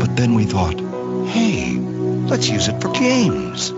But 0.01 0.15
then 0.15 0.35
we 0.35 0.45
thought, 0.45 0.79
hey, 1.29 1.79
let's 2.29 2.51
use 2.51 2.69
it 2.69 2.83
for 2.83 2.93
games. 2.93 3.73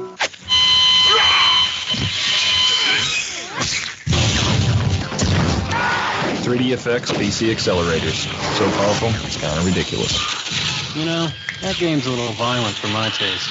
3DFX 6.44 7.12
PC 7.16 7.50
accelerators. 7.50 8.28
So 8.58 8.64
powerful, 8.76 9.08
it's 9.26 9.40
kind 9.40 9.56
of 9.58 9.64
ridiculous. 9.64 10.12
You 10.94 11.06
know, 11.06 11.26
that 11.62 11.76
game's 11.78 12.06
a 12.06 12.10
little 12.10 12.34
violent 12.34 12.76
for 12.76 12.88
my 12.88 13.08
taste. 13.10 13.48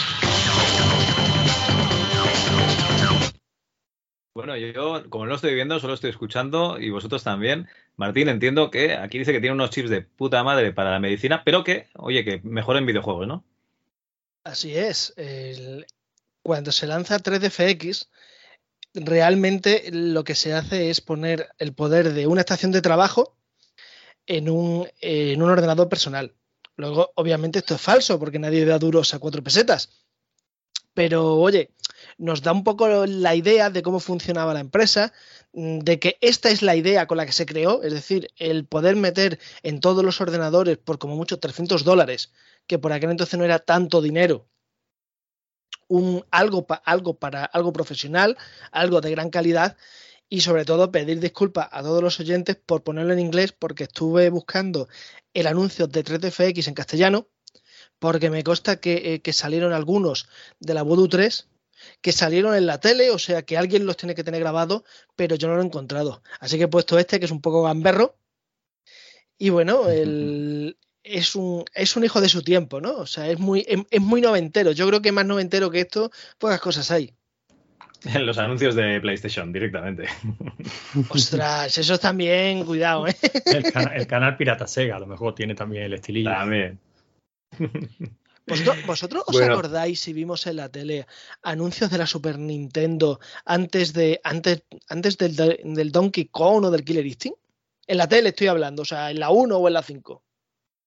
Bueno, 4.36 4.56
yo, 4.58 5.10
como 5.10 5.26
no 5.26 5.30
lo 5.30 5.36
estoy 5.36 5.54
viendo, 5.54 5.80
solo 5.80 5.94
estoy 5.94 6.10
escuchando 6.10 6.80
y 6.80 6.90
vosotros 6.90 7.24
también. 7.24 7.68
Martín, 7.98 8.30
entiendo 8.30 8.72
que 8.72 8.94
aquí 8.96 9.20
dice 9.20 9.32
que 9.32 9.40
tiene 9.40 9.54
unos 9.54 9.70
chips 9.70 9.90
de 9.90 10.02
puta 10.02 10.44
madre 10.44 10.72
para 10.74 10.92
la 10.92 11.00
medicina, 11.00 11.44
pero 11.44 11.64
que, 11.64 11.88
oye, 11.96 12.24
que 12.24 12.42
mejor 12.44 12.78
en 12.78 12.86
videojuegos, 12.86 13.28
¿no? 13.28 13.44
Así 14.44 14.76
es. 14.76 15.14
el- 15.18 15.86
cuando 16.44 16.72
se 16.74 16.88
lanza 16.88 17.20
3DFX, 17.20 18.10
realmente 18.94 19.90
lo 19.92 20.24
que 20.24 20.36
se 20.36 20.54
hace 20.54 20.90
es 20.90 21.02
poner 21.02 21.50
el 21.58 21.74
poder 21.74 22.14
de 22.14 22.28
una 22.28 22.42
estación 22.42 22.72
de 22.72 22.82
trabajo 22.82 23.38
en 24.26 24.50
un, 24.50 24.88
en 25.02 25.42
un 25.42 25.50
ordenador 25.50 25.90
personal. 25.90 26.36
Luego, 26.76 27.12
obviamente, 27.16 27.60
esto 27.60 27.76
es 27.76 27.82
falso 27.82 28.20
porque 28.20 28.40
nadie 28.40 28.66
da 28.66 28.80
duros 28.80 29.14
a 29.14 29.20
cuatro 29.20 29.44
pesetas. 29.44 29.90
Pero, 30.94 31.38
oye, 31.38 31.72
nos 32.18 32.42
da 32.42 32.52
un 32.52 32.64
poco 32.64 33.06
la 33.06 33.36
idea 33.36 33.70
de 33.70 33.82
cómo 33.82 34.00
funcionaba 34.00 34.54
la 34.54 34.60
empresa, 34.60 35.14
mm, 35.54 35.80
de 35.80 36.00
que 36.00 36.18
esta 36.22 36.50
es 36.50 36.62
la 36.62 36.76
idea 36.76 37.08
con 37.08 37.18
la 37.18 37.26
que 37.26 37.32
se 37.32 37.46
creó, 37.46 37.82
es 37.84 37.94
decir, 37.94 38.30
el 38.38 38.66
poder 38.66 38.96
meter 38.96 39.40
en 39.64 39.80
todos 39.80 40.04
los 40.04 40.22
ordenadores 40.22 40.78
por 40.78 41.00
como 41.00 41.16
mucho 41.16 41.40
300 41.40 41.84
dólares, 41.84 42.32
que 42.68 42.80
por 42.80 42.94
aquel 42.94 43.12
entonces 43.12 43.38
no 43.38 43.46
era 43.46 43.60
tanto 43.60 44.02
dinero, 44.02 44.48
un, 45.98 46.26
algo, 46.32 46.66
pa- 46.68 46.82
algo 46.86 47.14
para 47.20 47.46
algo 47.46 47.72
profesional, 47.74 48.38
algo 48.72 49.02
de 49.02 49.12
gran 49.12 49.30
calidad 49.30 49.78
y 50.30 50.42
sobre 50.42 50.66
todo 50.66 50.92
pedir 50.92 51.20
disculpas 51.20 51.68
a 51.72 51.82
todos 51.84 52.02
los 52.02 52.20
oyentes 52.20 52.56
por 52.56 52.84
ponerlo 52.84 53.14
en 53.14 53.20
inglés 53.20 53.52
porque 53.54 53.84
estuve 53.86 54.30
buscando 54.30 54.88
el 55.34 55.48
anuncio 55.48 55.88
de 55.88 56.04
3DFX 56.04 56.68
en 56.68 56.74
castellano 56.74 57.28
porque 58.00 58.30
me 58.30 58.44
consta 58.44 58.78
que, 58.80 58.94
eh, 59.14 59.22
que 59.22 59.34
salieron 59.34 59.74
algunos 59.74 60.28
de 60.60 60.74
la 60.74 60.84
Voodoo 60.84 61.08
3 61.10 61.48
que 62.02 62.12
salieron 62.12 62.56
en 62.56 62.66
la 62.66 62.80
tele, 62.80 63.12
o 63.12 63.20
sea 63.20 63.42
que 63.44 63.58
alguien 63.58 63.86
los 63.86 63.98
tiene 63.98 64.16
que 64.16 64.24
tener 64.24 64.40
grabado, 64.40 64.84
pero 65.16 65.36
yo 65.36 65.48
no 65.48 65.56
lo 65.56 65.62
he 65.62 65.66
encontrado. 65.66 66.24
Así 66.40 66.58
que 66.58 66.64
he 66.66 66.68
puesto 66.70 66.98
este, 66.98 67.20
que 67.20 67.26
es 67.26 67.32
un 67.32 67.42
poco 67.42 67.64
gamberro. 67.64 68.16
Y 69.38 69.50
bueno, 69.50 69.90
el, 69.90 70.78
es, 71.04 71.36
un, 71.36 71.66
es 71.74 71.96
un 71.96 72.04
hijo 72.04 72.22
de 72.22 72.30
su 72.30 72.42
tiempo, 72.42 72.80
¿no? 72.82 72.94
O 72.98 73.06
sea, 73.06 73.30
es 73.30 73.40
muy, 73.40 73.66
es, 73.68 73.80
es 73.90 74.02
muy 74.02 74.22
noventero. 74.22 74.72
Yo 74.72 74.88
creo 74.88 75.02
que 75.02 75.12
más 75.12 75.26
noventero 75.26 75.70
que 75.70 75.82
esto, 75.82 76.12
pocas 76.38 76.60
cosas 76.62 76.90
hay. 76.92 77.14
En 78.06 78.26
los 78.26 78.38
anuncios 78.38 78.76
de 78.76 79.00
PlayStation, 79.02 79.52
directamente. 79.54 80.08
Ostras, 81.10 81.78
eso 81.78 81.98
también, 81.98 82.66
cuidado, 82.66 83.08
¿eh? 83.08 83.16
El, 83.46 83.72
cana- 83.72 83.96
el 83.96 84.08
canal 84.08 84.38
Pirata 84.38 84.68
Sega, 84.68 84.98
a 84.98 85.00
lo 85.00 85.08
mejor 85.08 85.36
tiene 85.36 85.56
también 85.56 85.84
el 85.84 85.94
estilillo. 85.94 86.30
También. 86.30 86.80
¿Vosotros, 88.46 88.86
vosotros 88.86 89.24
os 89.28 89.40
acordáis 89.40 90.02
si 90.02 90.12
vimos 90.12 90.46
en 90.48 90.58
la 90.58 90.68
tele 90.68 91.08
anuncios 91.44 91.90
de 91.90 91.98
la 91.98 92.06
Super 92.06 92.38
Nintendo 92.38 93.22
antes 93.46 93.94
de 93.94 94.20
antes, 94.22 94.64
antes 94.90 95.18
del, 95.18 95.36
del 95.64 95.92
Donkey 95.94 96.26
Kong 96.26 96.66
o 96.66 96.72
del 96.72 96.84
Killer 96.84 97.06
Instinct? 97.06 97.38
En 97.88 97.98
la 97.98 98.08
tele 98.10 98.30
estoy 98.30 98.48
hablando, 98.48 98.82
o 98.82 98.86
sea, 98.86 99.12
en 99.12 99.20
la 99.22 99.30
1 99.30 99.56
o 99.56 99.68
en 99.70 99.74
la 99.74 99.82
5. 99.82 100.22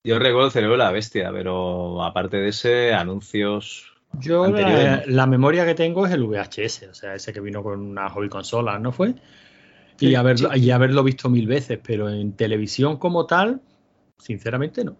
Yo 0.07 0.21
recuerdo 0.21 0.47
el 0.47 0.53
cerebro 0.53 0.77
de 0.77 0.85
la 0.85 0.93
bestia, 0.93 1.33
pero 1.33 2.05
aparte 2.05 2.37
de 2.37 2.51
ese, 2.51 2.95
anuncios 2.95 3.93
Yo 4.21 4.45
anteriores. 4.45 5.09
la, 5.09 5.27
memoria 5.27 5.67
que 5.67 5.75
tengo 5.75 6.07
es 6.07 6.13
el 6.13 6.23
VHS, 6.23 6.85
o 6.91 6.95
sea, 6.95 7.17
ese 7.17 7.33
que 7.33 7.41
vino 7.41 7.61
con 7.65 7.81
una 7.81 8.09
hobby 8.11 8.29
consola, 8.29 8.79
¿no 8.79 8.93
fue? 8.93 9.17
Y, 9.99 10.15
haberlo, 10.15 10.53
sí. 10.53 10.61
y 10.61 10.71
haberlo 10.71 11.03
visto 11.03 11.29
mil 11.29 11.49
veces, 11.49 11.81
pero 11.85 12.09
en 12.09 12.35
televisión 12.35 12.99
como 12.99 13.27
tal, 13.27 13.61
sinceramente 14.17 14.85
no. 14.85 14.97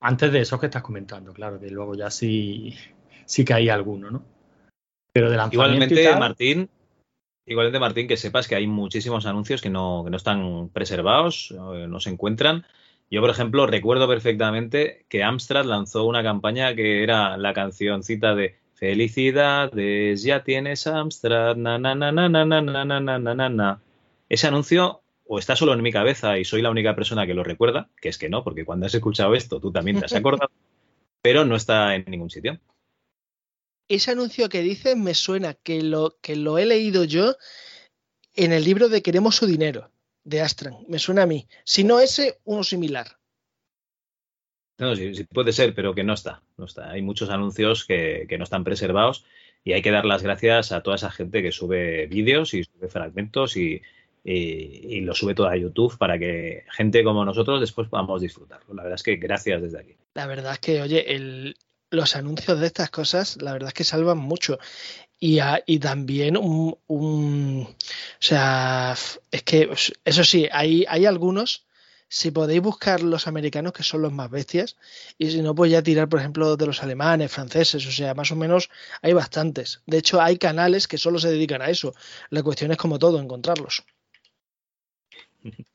Antes 0.00 0.30
de 0.30 0.40
esos 0.42 0.60
que 0.60 0.66
estás 0.66 0.84
comentando, 0.84 1.32
claro, 1.32 1.58
que 1.58 1.68
luego 1.68 1.96
ya 1.96 2.10
sí, 2.10 2.76
sí 3.26 3.44
que 3.44 3.54
hay 3.54 3.70
alguno, 3.70 4.12
¿no? 4.12 4.22
Pero 5.12 5.30
de 5.30 5.48
Igualmente, 5.50 6.04
tal, 6.04 6.20
Martín, 6.20 6.70
igualmente, 7.44 7.80
Martín, 7.80 8.06
que 8.06 8.16
sepas 8.16 8.46
que 8.46 8.54
hay 8.54 8.68
muchísimos 8.68 9.26
anuncios 9.26 9.60
que 9.60 9.68
no, 9.68 10.02
que 10.04 10.10
no 10.10 10.16
están 10.16 10.68
preservados, 10.68 11.50
eh, 11.50 11.88
no 11.88 11.98
se 11.98 12.10
encuentran. 12.10 12.64
Yo, 13.10 13.20
por 13.20 13.30
ejemplo, 13.30 13.66
recuerdo 13.66 14.06
perfectamente 14.06 15.04
que 15.08 15.24
Amstrad 15.24 15.64
lanzó 15.64 16.04
una 16.04 16.22
campaña 16.22 16.74
que 16.76 17.02
era 17.02 17.36
la 17.36 17.52
cancioncita 17.52 18.36
de 18.36 18.56
Felicidades, 18.74 20.22
ya 20.22 20.44
tienes 20.44 20.86
Amstrad, 20.86 21.56
na 21.56 21.78
na 21.78 21.94
na 21.94 22.12
na 22.12 22.28
na 22.28 22.44
na 22.44 22.62
na 22.62 23.00
na 23.00 23.18
na 23.18 23.48
na. 23.48 23.82
Ese 24.28 24.46
anuncio 24.46 25.02
o 25.26 25.38
está 25.38 25.54
solo 25.54 25.74
en 25.74 25.82
mi 25.82 25.92
cabeza 25.92 26.38
y 26.38 26.44
soy 26.44 26.62
la 26.62 26.70
única 26.70 26.94
persona 26.94 27.26
que 27.26 27.34
lo 27.34 27.44
recuerda, 27.44 27.88
que 28.00 28.08
es 28.08 28.16
que 28.16 28.28
no, 28.28 28.42
porque 28.42 28.64
cuando 28.64 28.86
has 28.86 28.94
escuchado 28.94 29.34
esto 29.34 29.60
tú 29.60 29.70
también 29.70 29.98
te 29.98 30.06
has 30.06 30.14
acordado, 30.14 30.50
pero 31.20 31.44
no 31.44 31.56
está 31.56 31.94
en 31.94 32.04
ningún 32.06 32.30
sitio. 32.30 32.58
Ese 33.88 34.12
anuncio 34.12 34.48
que 34.48 34.62
dices 34.62 34.96
me 34.96 35.14
suena 35.14 35.54
que 35.54 35.82
lo, 35.82 36.16
que 36.20 36.36
lo 36.36 36.58
he 36.58 36.64
leído 36.64 37.04
yo 37.04 37.36
en 38.34 38.52
el 38.52 38.64
libro 38.64 38.88
de 38.88 39.02
Queremos 39.02 39.36
su 39.36 39.46
dinero, 39.46 39.90
de 40.30 40.40
Astran. 40.40 40.76
Me 40.88 40.98
suena 40.98 41.24
a 41.24 41.26
mí. 41.26 41.46
Si 41.64 41.84
no 41.84 42.00
ese, 42.00 42.38
uno 42.44 42.64
similar. 42.64 43.18
No, 44.78 44.96
sí, 44.96 45.14
sí 45.14 45.24
puede 45.24 45.52
ser, 45.52 45.74
pero 45.74 45.94
que 45.94 46.04
no 46.04 46.14
está, 46.14 46.42
no 46.56 46.64
está. 46.64 46.90
Hay 46.90 47.02
muchos 47.02 47.28
anuncios 47.28 47.84
que, 47.84 48.24
que 48.28 48.38
no 48.38 48.44
están 48.44 48.64
preservados 48.64 49.26
y 49.62 49.74
hay 49.74 49.82
que 49.82 49.90
dar 49.90 50.06
las 50.06 50.22
gracias 50.22 50.72
a 50.72 50.82
toda 50.82 50.96
esa 50.96 51.10
gente 51.10 51.42
que 51.42 51.52
sube 51.52 52.06
vídeos 52.06 52.54
y 52.54 52.64
sube 52.64 52.88
fragmentos 52.88 53.58
y, 53.58 53.82
y, 54.24 54.32
y 54.32 55.00
lo 55.02 55.14
sube 55.14 55.34
todo 55.34 55.48
a 55.48 55.56
YouTube 55.56 55.98
para 55.98 56.18
que 56.18 56.64
gente 56.70 57.04
como 57.04 57.24
nosotros 57.26 57.60
después 57.60 57.88
podamos 57.88 58.22
disfrutarlo. 58.22 58.72
La 58.72 58.84
verdad 58.84 58.96
es 58.96 59.02
que 59.02 59.16
gracias 59.16 59.60
desde 59.60 59.80
aquí. 59.80 59.96
La 60.14 60.26
verdad 60.26 60.52
es 60.54 60.60
que, 60.60 60.80
oye, 60.80 61.14
el, 61.14 61.56
los 61.90 62.16
anuncios 62.16 62.58
de 62.58 62.66
estas 62.66 62.90
cosas, 62.90 63.36
la 63.42 63.52
verdad 63.52 63.68
es 63.68 63.74
que 63.74 63.84
salvan 63.84 64.18
mucho. 64.18 64.58
Y, 65.20 65.38
a- 65.40 65.62
y 65.66 65.78
también 65.78 66.36
un, 66.36 66.76
O 67.68 67.76
sea, 68.18 68.94
es 69.30 69.42
que, 69.42 69.66
os- 69.66 69.92
eso 70.04 70.24
sí, 70.24 70.48
hay, 70.52 70.84
hay 70.88 71.06
algunos. 71.06 71.66
Si 72.08 72.30
podéis 72.32 72.60
buscar 72.62 73.02
los 73.02 73.28
americanos, 73.28 73.72
que 73.72 73.84
son 73.84 74.02
los 74.02 74.12
más 74.12 74.30
bestias, 74.30 74.76
y 75.18 75.30
si 75.30 75.42
no, 75.42 75.54
pues 75.54 75.70
ya 75.70 75.82
tirar, 75.82 76.08
por 76.08 76.18
ejemplo, 76.20 76.56
de 76.56 76.66
los 76.66 76.82
alemanes, 76.82 77.30
franceses, 77.32 77.86
o 77.86 77.92
sea, 77.92 78.14
más 78.14 78.32
o 78.32 78.36
menos 78.36 78.68
hay 79.02 79.12
bastantes. 79.12 79.82
De 79.86 79.98
hecho, 79.98 80.20
hay 80.20 80.36
canales 80.38 80.88
que 80.88 80.98
solo 80.98 81.18
se 81.20 81.30
dedican 81.30 81.62
a 81.62 81.70
eso. 81.70 81.94
La 82.30 82.42
cuestión 82.42 82.72
es, 82.72 82.78
como 82.78 82.98
todo, 82.98 83.20
encontrarlos. 83.20 83.84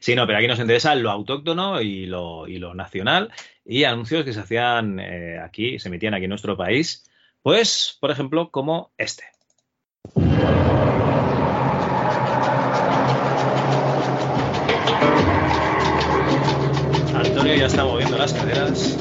Sí, 0.00 0.14
no, 0.16 0.26
pero 0.26 0.38
aquí 0.38 0.48
nos 0.48 0.58
interesa 0.58 0.94
lo 0.96 1.10
autóctono 1.10 1.80
y 1.80 2.06
lo, 2.06 2.48
y 2.48 2.58
lo 2.58 2.74
nacional 2.74 3.30
y 3.64 3.84
anuncios 3.84 4.24
que 4.24 4.32
se 4.32 4.40
hacían 4.40 4.98
eh, 4.98 5.38
aquí, 5.40 5.78
se 5.78 5.88
emitían 5.88 6.14
aquí 6.14 6.24
en 6.24 6.30
nuestro 6.30 6.56
país. 6.56 7.09
Pues, 7.42 7.96
por 8.00 8.10
ejemplo, 8.10 8.50
como 8.50 8.92
este. 8.98 9.24
Antonio 17.14 17.54
ya 17.54 17.66
está 17.66 17.84
moviendo 17.84 18.18
las 18.18 18.34
caderas. 18.34 18.98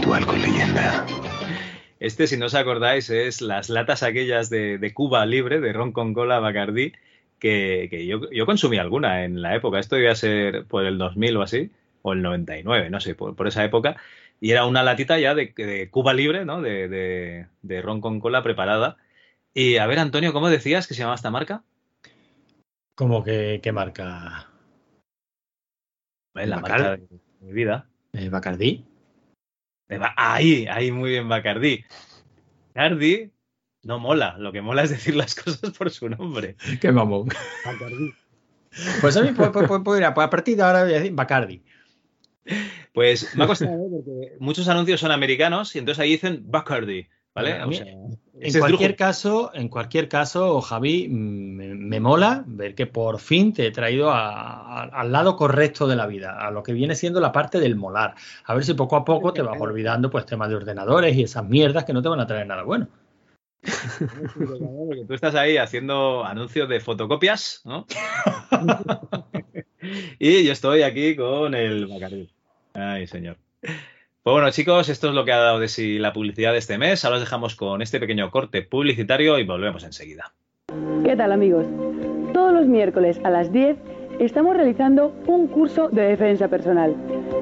Ritual 0.00 0.24
con 0.24 0.40
leyenda. 0.40 1.06
Este, 1.98 2.26
si 2.26 2.38
no 2.38 2.46
os 2.46 2.54
acordáis, 2.54 3.10
es 3.10 3.42
las 3.42 3.68
latas 3.68 4.02
aquellas 4.02 4.48
de, 4.48 4.78
de 4.78 4.94
Cuba 4.94 5.26
libre, 5.26 5.60
de 5.60 5.74
ron 5.74 5.92
con 5.92 6.14
cola 6.14 6.38
Bacardí, 6.38 6.92
que, 7.38 7.88
que 7.90 8.06
yo, 8.06 8.30
yo 8.30 8.46
consumí 8.46 8.78
alguna 8.78 9.24
en 9.24 9.42
la 9.42 9.54
época. 9.54 9.78
Esto 9.78 9.96
debía 9.96 10.14
ser 10.14 10.64
por 10.64 10.86
el 10.86 10.96
2000 10.96 11.36
o 11.36 11.42
así, 11.42 11.70
o 12.00 12.14
el 12.14 12.22
99, 12.22 12.88
no 12.88 13.00
sé, 13.00 13.14
por, 13.14 13.36
por 13.36 13.46
esa 13.46 13.62
época. 13.62 13.96
Y 14.40 14.52
era 14.52 14.64
una 14.64 14.82
latita 14.82 15.18
ya 15.18 15.34
de, 15.34 15.52
de 15.54 15.90
Cuba 15.90 16.14
libre, 16.14 16.46
¿no? 16.46 16.62
De, 16.62 16.88
de, 16.88 17.46
de 17.60 17.82
ron 17.82 18.00
con 18.00 18.20
cola 18.20 18.42
preparada. 18.42 18.96
Y 19.52 19.76
a 19.76 19.86
ver, 19.86 19.98
Antonio, 19.98 20.32
¿cómo 20.32 20.48
decías 20.48 20.86
que 20.86 20.94
se 20.94 21.00
llamaba 21.00 21.16
esta 21.16 21.30
marca? 21.30 21.62
Como 22.94 23.22
que, 23.22 23.60
¿qué 23.62 23.72
marca? 23.72 24.48
La 26.32 26.58
marca 26.58 26.96
de 26.96 27.20
mi 27.40 27.52
vida. 27.52 27.86
Eh, 28.14 28.30
Bacardí. 28.30 28.89
Ahí, 30.16 30.66
ahí 30.66 30.92
muy 30.92 31.10
bien, 31.10 31.28
Bacardí. 31.28 31.84
Bacardí 32.74 33.30
no 33.82 33.98
mola, 33.98 34.36
lo 34.38 34.52
que 34.52 34.60
mola 34.60 34.82
es 34.82 34.90
decir 34.90 35.16
las 35.16 35.34
cosas 35.42 35.70
por 35.70 35.90
su 35.90 36.08
nombre. 36.08 36.56
Qué 36.80 36.92
mamón. 36.92 37.28
Pues 39.00 39.16
a 39.16 39.22
mí, 39.22 39.30
pues, 39.34 39.50
pues, 39.50 39.66
pues, 39.66 39.80
pues, 39.84 39.98
mira, 39.98 40.14
pues 40.14 40.26
a 40.26 40.30
partir 40.30 40.56
de 40.56 40.62
ahora 40.62 40.84
voy 40.84 40.92
a 40.92 40.98
decir 40.98 41.12
Bacardi. 41.12 41.62
Pues 42.92 43.34
me 43.36 43.44
ha 43.44 43.46
costado 43.46 43.72
¿eh? 43.72 43.88
porque 43.90 44.36
muchos 44.38 44.68
anuncios 44.68 45.00
son 45.00 45.12
americanos 45.12 45.74
y 45.74 45.78
entonces 45.78 46.00
ahí 46.00 46.10
dicen 46.10 46.42
Bacardi, 46.46 47.06
¿vale? 47.34 47.50
Bueno, 47.50 47.64
a 47.64 47.66
O 47.66 47.70
mí, 47.70 47.76
sea, 47.76 47.86
En 48.42 48.52
cualquier 48.60 48.96
caso, 48.96 49.50
en 49.54 49.68
cualquier 49.68 50.08
caso, 50.08 50.60
Javi, 50.62 51.08
me, 51.08 51.74
me 51.74 52.00
mola 52.00 52.42
ver 52.46 52.74
que 52.74 52.86
por 52.86 53.18
fin 53.20 53.52
te 53.52 53.66
he 53.66 53.70
traído 53.70 54.10
a- 54.10 54.80
a- 54.82 54.84
al 54.84 55.12
lado 55.12 55.36
correcto 55.36 55.86
de 55.86 55.96
la 55.96 56.06
vida, 56.06 56.38
a 56.46 56.50
lo 56.50 56.62
que 56.62 56.72
viene 56.72 56.94
siendo 56.94 57.20
la 57.20 57.32
parte 57.32 57.60
del 57.60 57.76
molar. 57.76 58.14
A 58.44 58.54
ver 58.54 58.64
si 58.64 58.72
poco 58.74 58.96
a 58.96 59.04
poco 59.04 59.32
te 59.34 59.42
vas 59.42 59.60
olvidando 59.60 60.10
pues 60.10 60.24
temas 60.24 60.48
de 60.48 60.54
ordenadores 60.56 61.14
y 61.16 61.22
esas 61.24 61.44
mierdas 61.46 61.84
que 61.84 61.92
no 61.92 62.00
te 62.02 62.08
van 62.08 62.20
a 62.20 62.26
traer 62.26 62.46
nada 62.46 62.62
bueno. 62.62 62.88
Porque 63.62 65.04
tú 65.06 65.12
estás 65.14 65.34
ahí 65.34 65.58
haciendo 65.58 66.24
anuncios 66.24 66.68
de 66.68 66.80
fotocopias, 66.80 67.60
¿no? 67.64 67.86
y 70.18 70.44
yo 70.44 70.52
estoy 70.52 70.82
aquí 70.82 71.14
con 71.16 71.54
el 71.54 71.86
Bacardi. 71.86 72.28
Ay, 72.74 73.06
señor. 73.06 73.36
Pues 74.22 74.34
bueno, 74.34 74.50
chicos, 74.50 74.90
esto 74.90 75.08
es 75.08 75.14
lo 75.14 75.24
que 75.24 75.32
ha 75.32 75.38
dado 75.38 75.60
de 75.60 75.68
sí 75.68 75.98
la 75.98 76.12
publicidad 76.12 76.52
de 76.52 76.58
este 76.58 76.76
mes. 76.76 77.02
Ahora 77.06 77.16
os 77.16 77.22
dejamos 77.22 77.56
con 77.56 77.80
este 77.80 77.98
pequeño 77.98 78.30
corte 78.30 78.60
publicitario 78.60 79.38
y 79.38 79.44
volvemos 79.44 79.82
enseguida. 79.82 80.34
¿Qué 81.02 81.16
tal 81.16 81.32
amigos? 81.32 81.64
Todos 82.34 82.52
los 82.52 82.66
miércoles 82.66 83.18
a 83.24 83.30
las 83.30 83.50
10 83.50 83.78
estamos 84.18 84.54
realizando 84.54 85.14
un 85.26 85.46
curso 85.46 85.88
de 85.88 86.02
defensa 86.02 86.48
personal. 86.48 86.94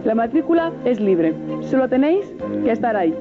La 0.05 0.15
matrícula 0.15 0.73
es 0.85 1.01
libre, 1.01 1.35
solo 1.69 1.89
tenéis 1.89 2.25
que 2.63 2.71
estar 2.71 2.95
ahí. 2.95 3.13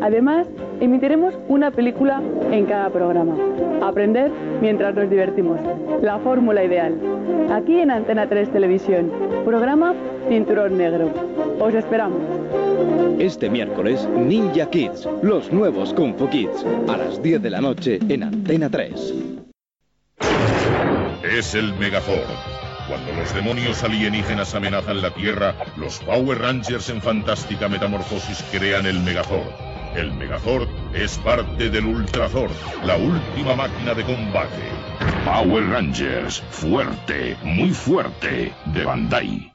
Además, 0.00 0.48
emitiremos 0.80 1.34
una 1.48 1.70
película 1.70 2.22
en 2.50 2.64
cada 2.64 2.88
programa. 2.88 3.36
Aprender 3.82 4.30
mientras 4.62 4.94
nos 4.94 5.10
divertimos. 5.10 5.60
La 6.00 6.18
fórmula 6.20 6.64
ideal. 6.64 6.98
Aquí 7.52 7.78
en 7.78 7.90
Antena 7.90 8.26
3 8.26 8.50
Televisión. 8.50 9.12
Programa 9.44 9.94
Cinturón 10.30 10.78
Negro. 10.78 11.10
Os 11.60 11.74
esperamos. 11.74 12.22
Este 13.18 13.48
miércoles, 13.50 14.08
Ninja 14.08 14.68
Kids, 14.68 15.08
los 15.22 15.52
nuevos 15.52 15.92
Kung 15.94 16.16
Fu 16.16 16.28
Kids, 16.28 16.64
a 16.88 16.96
las 16.96 17.22
10 17.22 17.42
de 17.42 17.50
la 17.50 17.60
noche 17.60 17.98
en 18.08 18.22
Antena 18.22 18.68
3. 18.68 19.14
Es 21.22 21.54
el 21.54 21.72
Megazord. 21.74 22.28
Cuando 22.88 23.12
los 23.12 23.32
demonios 23.34 23.82
alienígenas 23.84 24.54
amenazan 24.54 25.02
la 25.02 25.14
Tierra, 25.14 25.54
los 25.76 26.00
Power 26.00 26.38
Rangers 26.38 26.88
en 26.90 27.00
fantástica 27.00 27.68
metamorfosis 27.68 28.44
crean 28.50 28.86
el 28.86 29.00
Megazord. 29.00 29.52
El 29.96 30.12
Megazord 30.12 30.68
es 30.94 31.18
parte 31.18 31.70
del 31.70 31.86
Ultrazord, 31.86 32.52
la 32.84 32.96
última 32.96 33.54
máquina 33.54 33.94
de 33.94 34.04
combate. 34.04 34.62
Power 35.24 35.64
Rangers, 35.68 36.42
fuerte, 36.50 37.36
muy 37.44 37.70
fuerte, 37.70 38.52
de 38.66 38.84
Bandai. 38.84 39.52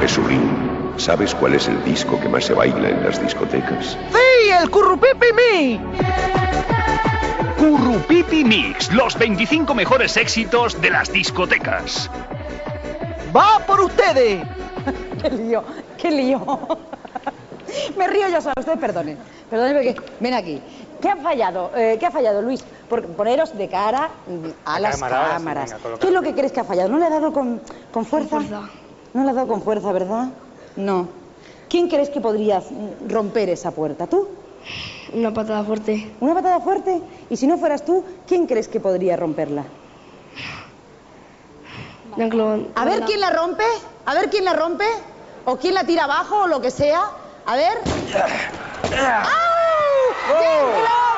Jesurín, 0.00 0.92
¿sabes 0.96 1.34
cuál 1.34 1.54
es 1.54 1.68
el 1.68 1.82
disco 1.84 2.18
que 2.20 2.28
más 2.28 2.44
se 2.46 2.54
baila 2.54 2.88
en 2.88 3.02
las 3.04 3.22
discotecas? 3.22 3.98
¡Sí, 4.10 4.50
el 4.50 4.70
Currupipi 4.70 5.26
Mi! 5.36 5.80
Currupipi 7.58 8.44
Mix, 8.44 8.92
los 8.94 9.18
25 9.18 9.74
mejores 9.74 10.16
éxitos 10.16 10.80
de 10.80 10.90
las 10.90 11.12
discotecas. 11.12 12.10
¡Va 13.36 13.58
por 13.66 13.80
ustedes! 13.82 14.42
¡Qué 15.22 15.30
lío! 15.30 15.62
¡Qué 15.98 16.10
lío! 16.10 16.40
Me 17.96 18.08
río 18.08 18.28
yo 18.28 18.40
sola, 18.40 18.54
usted 18.58 18.78
perdone. 18.78 19.16
Perdone 19.50 19.74
porque... 19.74 19.96
Ven 20.18 20.34
aquí. 20.34 20.60
¿Qué 21.00 21.08
ha 21.10 21.16
fallado? 21.16 21.70
Eh, 21.76 21.96
¿Qué 22.00 22.06
ha 22.06 22.10
fallado, 22.10 22.42
Luis? 22.42 22.64
Por 22.88 23.06
poneros 23.08 23.56
de 23.56 23.68
cara 23.68 24.08
mm, 24.26 24.48
a 24.64 24.80
las 24.80 24.96
cámara, 24.96 25.16
ahora 25.16 25.28
sí, 25.28 25.34
cámaras. 25.44 25.70
venga, 25.82 25.98
¿Qué 25.98 26.06
es 26.08 26.12
lo 26.12 26.22
que 26.22 26.34
crees 26.34 26.52
que 26.52 26.60
ha 26.60 26.64
fallado? 26.64 26.88
¿No 26.88 26.98
le 26.98 27.06
ha 27.06 27.10
dado 27.10 27.32
con, 27.32 27.60
con 27.92 28.04
fuerza? 28.04 28.40
No 29.12 29.24
le 29.24 29.30
ha 29.30 29.34
dado 29.34 29.48
con 29.48 29.62
fuerza, 29.62 29.92
¿verdad? 29.92 30.28
No. 30.76 31.08
¿Quién 31.68 31.88
crees 31.88 32.10
que 32.10 32.20
podría 32.20 32.62
romper 33.08 33.48
esa 33.48 33.70
puerta? 33.70 34.06
¿Tú? 34.06 34.28
Una 35.12 35.32
patada 35.32 35.64
fuerte. 35.64 36.12
¿Una 36.20 36.34
patada 36.34 36.60
fuerte? 36.60 37.00
Y 37.28 37.36
si 37.36 37.46
no 37.46 37.58
fueras 37.58 37.84
tú, 37.84 38.04
¿quién 38.26 38.46
crees 38.46 38.68
que 38.68 38.80
podría 38.80 39.16
romperla? 39.16 39.64
A 42.74 42.84
ver 42.84 43.02
quién 43.04 43.20
la 43.20 43.30
rompe, 43.30 43.64
a 44.04 44.14
ver 44.14 44.30
quién 44.30 44.44
la 44.44 44.52
rompe, 44.52 44.86
o 45.44 45.56
quién 45.56 45.74
la 45.74 45.84
tira 45.84 46.04
abajo, 46.04 46.42
o 46.42 46.46
lo 46.46 46.60
que 46.60 46.70
sea. 46.70 47.02
A 47.46 47.56
ver. 47.56 47.78
¡Au! 48.92 49.50
¡Jean-Claude 50.40 51.09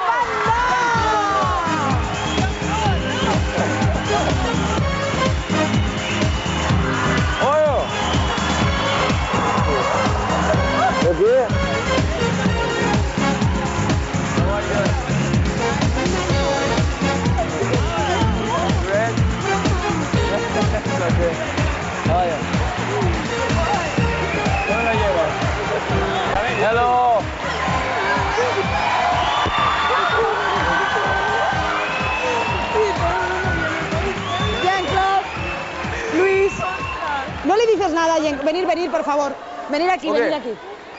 Jean 38.20 38.45
Venir, 38.45 38.66
venir, 38.66 38.91
por 38.91 39.05
favor. 39.05 39.33
Venir 39.70 39.91
aquí, 39.91 40.11
venir 40.11 40.35
aquí. 40.35 40.55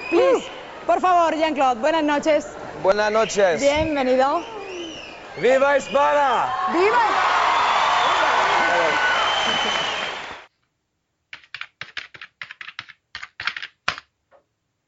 Please, 0.09 0.47
por 0.85 0.99
favor, 0.99 1.35
Jean-Claude, 1.35 1.79
buenas 1.81 2.03
noches. 2.03 2.47
Buenas 2.81 3.11
noches. 3.11 3.61
Bienvenido. 3.61 4.43
¡Viva 5.37 5.75
España! 5.77 6.53
¡Viva! 6.73 6.99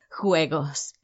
Juegos. 0.10 0.95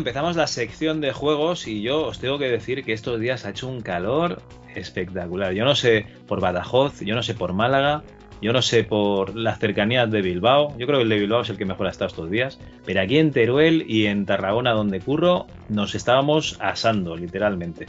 Empezamos 0.00 0.34
la 0.34 0.46
sección 0.46 1.00
de 1.00 1.12
juegos 1.12 1.66
y 1.66 1.82
yo 1.82 2.06
os 2.06 2.18
tengo 2.18 2.38
que 2.38 2.48
decir 2.48 2.84
que 2.84 2.92
estos 2.92 3.20
días 3.20 3.44
ha 3.44 3.50
hecho 3.50 3.68
un 3.68 3.82
calor 3.82 4.42
espectacular. 4.74 5.52
Yo 5.52 5.64
no 5.64 5.74
sé 5.74 6.06
por 6.26 6.40
Badajoz, 6.40 7.00
yo 7.00 7.14
no 7.14 7.22
sé 7.22 7.34
por 7.34 7.52
Málaga, 7.52 8.02
yo 8.40 8.54
no 8.54 8.62
sé 8.62 8.82
por 8.84 9.36
las 9.36 9.58
cercanías 9.58 10.10
de 10.10 10.22
Bilbao. 10.22 10.74
Yo 10.78 10.86
creo 10.86 10.98
que 11.00 11.02
el 11.02 11.08
de 11.10 11.18
Bilbao 11.18 11.42
es 11.42 11.50
el 11.50 11.58
que 11.58 11.66
mejor 11.66 11.86
ha 11.86 11.90
estado 11.90 12.08
estos 12.08 12.30
días. 12.30 12.58
Pero 12.86 13.02
aquí 13.02 13.18
en 13.18 13.30
Teruel 13.30 13.84
y 13.86 14.06
en 14.06 14.24
Tarragona, 14.24 14.72
donde 14.72 15.00
curro, 15.00 15.46
nos 15.68 15.94
estábamos 15.94 16.56
asando, 16.60 17.14
literalmente. 17.14 17.86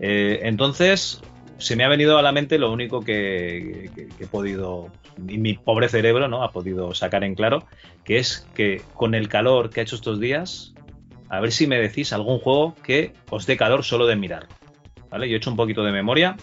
Eh, 0.00 0.40
entonces, 0.42 1.22
se 1.58 1.76
me 1.76 1.84
ha 1.84 1.88
venido 1.88 2.18
a 2.18 2.22
la 2.22 2.32
mente 2.32 2.58
lo 2.58 2.72
único 2.72 3.02
que, 3.02 3.90
que- 3.94 4.08
he 4.18 4.26
podido, 4.26 4.88
y 5.28 5.38
mi 5.38 5.54
pobre 5.54 5.88
cerebro, 5.88 6.26
¿no? 6.26 6.42
Ha 6.42 6.50
podido 6.50 6.92
sacar 6.92 7.22
en 7.22 7.36
claro, 7.36 7.64
que 8.04 8.18
es 8.18 8.48
que 8.54 8.82
con 8.94 9.14
el 9.14 9.28
calor 9.28 9.70
que 9.70 9.80
ha 9.80 9.82
hecho 9.84 9.96
estos 9.96 10.18
días, 10.18 10.74
a 11.28 11.40
ver 11.40 11.52
si 11.52 11.66
me 11.66 11.78
decís 11.78 12.12
algún 12.12 12.38
juego 12.38 12.74
que 12.82 13.12
os 13.30 13.46
dé 13.46 13.56
calor 13.56 13.84
solo 13.84 14.06
de 14.06 14.16
mirar. 14.16 14.46
¿Vale? 15.10 15.28
Yo 15.28 15.34
he 15.34 15.38
hecho 15.38 15.50
un 15.50 15.56
poquito 15.56 15.84
de 15.84 15.92
memoria. 15.92 16.36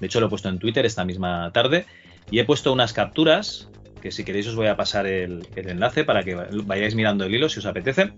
De 0.00 0.06
hecho, 0.06 0.20
lo 0.20 0.26
he 0.26 0.30
puesto 0.30 0.48
en 0.48 0.58
Twitter 0.58 0.84
esta 0.86 1.04
misma 1.04 1.50
tarde. 1.52 1.86
Y 2.30 2.38
he 2.38 2.44
puesto 2.44 2.72
unas 2.72 2.92
capturas, 2.92 3.68
que 4.00 4.10
si 4.12 4.24
queréis 4.24 4.46
os 4.46 4.56
voy 4.56 4.68
a 4.68 4.76
pasar 4.76 5.06
el, 5.06 5.46
enlace 5.54 6.04
para 6.04 6.22
que 6.22 6.34
vayáis 6.34 6.94
mirando 6.94 7.24
el 7.24 7.34
hilo 7.34 7.48
si 7.48 7.58
os 7.58 7.66
apetece. 7.66 8.12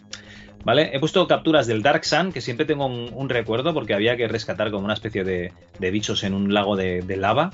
¿Vale? 0.65 0.91
He 0.93 1.01
puesto 1.01 1.27
capturas 1.27 1.67
del 1.67 1.83
Dark 1.83 2.05
Sun, 2.05 2.33
que 2.33 2.41
siempre 2.41 2.67
tengo 2.67 2.87
un, 2.87 3.29
recuerdo 3.29 3.75
porque 3.75 3.95
había 3.95 4.17
que 4.17 4.29
rescatar 4.29 4.71
como 4.71 4.85
una 4.85 4.95
especie 4.95 5.25
de, 5.25 5.53
de 5.79 5.91
bichos 5.91 6.23
en 6.23 6.35
un 6.35 6.55
lago 6.55 6.77
de, 6.77 7.17
lava. 7.17 7.51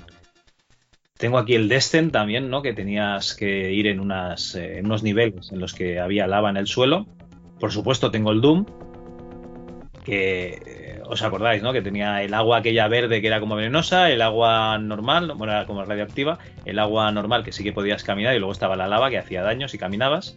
Tengo 1.17 1.39
aquí 1.39 1.55
el 1.55 1.69
Descent 1.69 2.13
también, 2.13 2.51
¿no? 2.51 2.61
Que 2.61 2.75
tenías 2.75 3.35
que 3.35 3.73
ir 3.73 3.87
en, 3.87 3.99
eh, 4.11 4.79
en 4.79 4.87
unos 4.87 5.03
niveles 5.03 5.51
en 5.53 5.59
los 5.59 5.73
que 5.73 5.99
había 5.99 6.27
lava 6.27 6.51
en 6.51 6.59
el 6.59 6.67
suelo. 6.67 7.07
Por 7.59 7.73
supuesto, 7.73 8.11
tengo 8.11 8.31
el 8.31 8.41
Doom, 8.41 8.67
que 10.05 10.63
eh, 10.65 11.03
os 11.07 11.23
acordáis, 11.23 11.63
¿no? 11.63 11.73
Que 11.73 11.83
tenía 11.83 12.23
el 12.23 12.33
agua 12.33 12.59
aquella 12.59 12.89
verde 12.89 13.21
que 13.21 13.27
era 13.27 13.41
como 13.41 13.57
venenosa, 13.57 14.11
el 14.11 14.23
agua 14.23 14.79
normal, 14.79 15.33
bueno, 15.37 15.53
era 15.53 15.67
como 15.67 15.85
radioactiva, 15.85 16.39
el 16.65 16.79
agua 16.79 17.13
normal 17.13 17.45
que 17.45 17.53
sí 17.53 17.63
que 17.63 17.73
podías 17.73 18.05
caminar 18.05 18.35
y 18.35 18.39
luego 18.39 18.53
estaba 18.53 18.75
la 18.75 18.89
lava 18.89 19.11
que 19.11 19.19
hacía 19.19 19.43
daño 19.43 19.69
si 19.69 19.77
caminabas. 19.79 20.37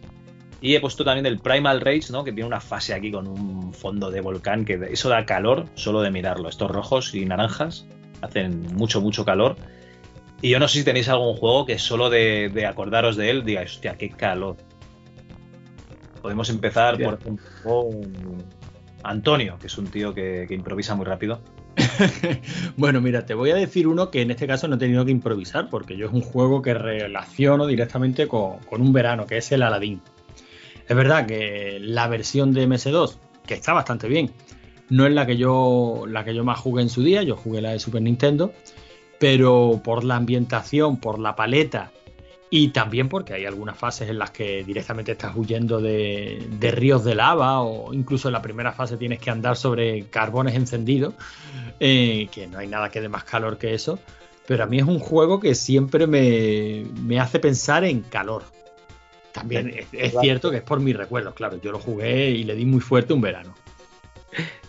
Y 0.60 0.76
he 0.76 0.80
puesto 0.80 1.04
también 1.04 1.26
el 1.26 1.40
Primal 1.40 1.80
Rage, 1.80 2.12
¿no? 2.12 2.22
Que 2.22 2.32
tiene 2.32 2.46
una 2.46 2.60
fase 2.60 2.94
aquí 2.94 3.10
con 3.10 3.26
un 3.26 3.74
fondo 3.74 4.10
de 4.10 4.20
volcán 4.20 4.64
que 4.64 4.78
eso 4.90 5.08
da 5.08 5.26
calor 5.26 5.66
solo 5.74 6.02
de 6.02 6.10
mirarlo. 6.10 6.48
Estos 6.48 6.70
rojos 6.70 7.14
y 7.14 7.24
naranjas 7.24 7.86
hacen 8.20 8.66
mucho, 8.74 9.00
mucho 9.00 9.24
calor. 9.24 9.56
Y 10.40 10.50
yo 10.50 10.60
no 10.60 10.68
sé 10.68 10.78
si 10.78 10.84
tenéis 10.84 11.08
algún 11.08 11.34
juego 11.34 11.66
que 11.66 11.78
solo 11.78 12.10
de, 12.10 12.48
de 12.52 12.66
acordaros 12.66 13.16
de 13.16 13.30
él 13.30 13.44
digáis, 13.44 13.72
hostia, 13.72 13.96
qué 13.96 14.10
calor. 14.10 14.56
Podemos 16.22 16.48
empezar, 16.50 17.02
por 17.02 17.14
ejemplo, 17.14 17.44
con 17.64 18.44
Antonio, 19.02 19.58
que 19.60 19.66
es 19.66 19.76
un 19.76 19.88
tío 19.88 20.14
que, 20.14 20.46
que 20.46 20.54
improvisa 20.54 20.94
muy 20.94 21.04
rápido. 21.04 21.40
Bueno, 22.76 23.00
mira, 23.00 23.26
te 23.26 23.34
voy 23.34 23.50
a 23.50 23.54
decir 23.54 23.86
uno 23.86 24.10
que 24.10 24.22
en 24.22 24.30
este 24.30 24.46
caso 24.46 24.68
no 24.68 24.76
he 24.76 24.78
tenido 24.78 25.04
que 25.04 25.10
improvisar, 25.10 25.68
porque 25.68 25.96
yo 25.96 26.06
es 26.06 26.12
un 26.12 26.22
juego 26.22 26.62
que 26.62 26.74
relaciono 26.74 27.66
directamente 27.66 28.28
con, 28.28 28.58
con 28.60 28.80
un 28.80 28.92
verano, 28.92 29.26
que 29.26 29.38
es 29.38 29.52
el 29.52 29.62
Aladdin. 29.62 30.00
Es 30.88 30.96
verdad 30.96 31.26
que 31.26 31.78
la 31.80 32.08
versión 32.08 32.52
de 32.52 32.66
MS2, 32.66 33.16
que 33.46 33.54
está 33.54 33.72
bastante 33.72 34.08
bien, 34.08 34.32
no 34.88 35.06
es 35.06 35.12
la 35.12 35.26
que 35.26 35.36
yo, 35.36 36.04
la 36.06 36.24
que 36.24 36.34
yo 36.34 36.44
más 36.44 36.58
jugué 36.58 36.82
en 36.82 36.88
su 36.88 37.02
día, 37.02 37.22
yo 37.22 37.36
jugué 37.36 37.62
la 37.62 37.70
de 37.70 37.78
Super 37.78 38.02
Nintendo, 38.02 38.52
pero 39.18 39.80
por 39.82 40.04
la 40.04 40.16
ambientación, 40.16 40.98
por 40.98 41.18
la 41.18 41.34
paleta 41.36 41.92
y 42.54 42.68
también 42.68 43.08
porque 43.08 43.32
hay 43.32 43.46
algunas 43.46 43.78
fases 43.78 44.10
en 44.10 44.18
las 44.18 44.30
que 44.30 44.62
directamente 44.62 45.12
estás 45.12 45.34
huyendo 45.34 45.80
de, 45.80 46.46
de 46.50 46.70
ríos 46.70 47.02
de 47.02 47.14
lava 47.14 47.62
o 47.62 47.94
incluso 47.94 48.28
en 48.28 48.32
la 48.32 48.42
primera 48.42 48.72
fase 48.72 48.98
tienes 48.98 49.20
que 49.20 49.30
andar 49.30 49.56
sobre 49.56 50.04
carbones 50.10 50.54
encendidos, 50.54 51.14
eh, 51.80 52.28
que 52.30 52.46
no 52.48 52.58
hay 52.58 52.66
nada 52.66 52.90
que 52.90 53.00
dé 53.00 53.08
más 53.08 53.24
calor 53.24 53.56
que 53.56 53.72
eso. 53.72 53.98
Pero 54.46 54.64
a 54.64 54.66
mí 54.66 54.76
es 54.76 54.84
un 54.84 54.98
juego 54.98 55.40
que 55.40 55.54
siempre 55.54 56.06
me, 56.06 56.84
me 57.00 57.18
hace 57.18 57.38
pensar 57.38 57.84
en 57.84 58.02
calor. 58.02 58.42
También 59.32 59.70
es, 59.70 59.86
es 59.90 60.14
cierto 60.20 60.50
que 60.50 60.58
es 60.58 60.62
por 60.62 60.78
mis 60.78 60.94
recuerdos, 60.94 61.32
claro. 61.32 61.58
Yo 61.58 61.72
lo 61.72 61.78
jugué 61.78 62.32
y 62.32 62.44
le 62.44 62.54
di 62.54 62.66
muy 62.66 62.80
fuerte 62.80 63.14
un 63.14 63.22
verano. 63.22 63.54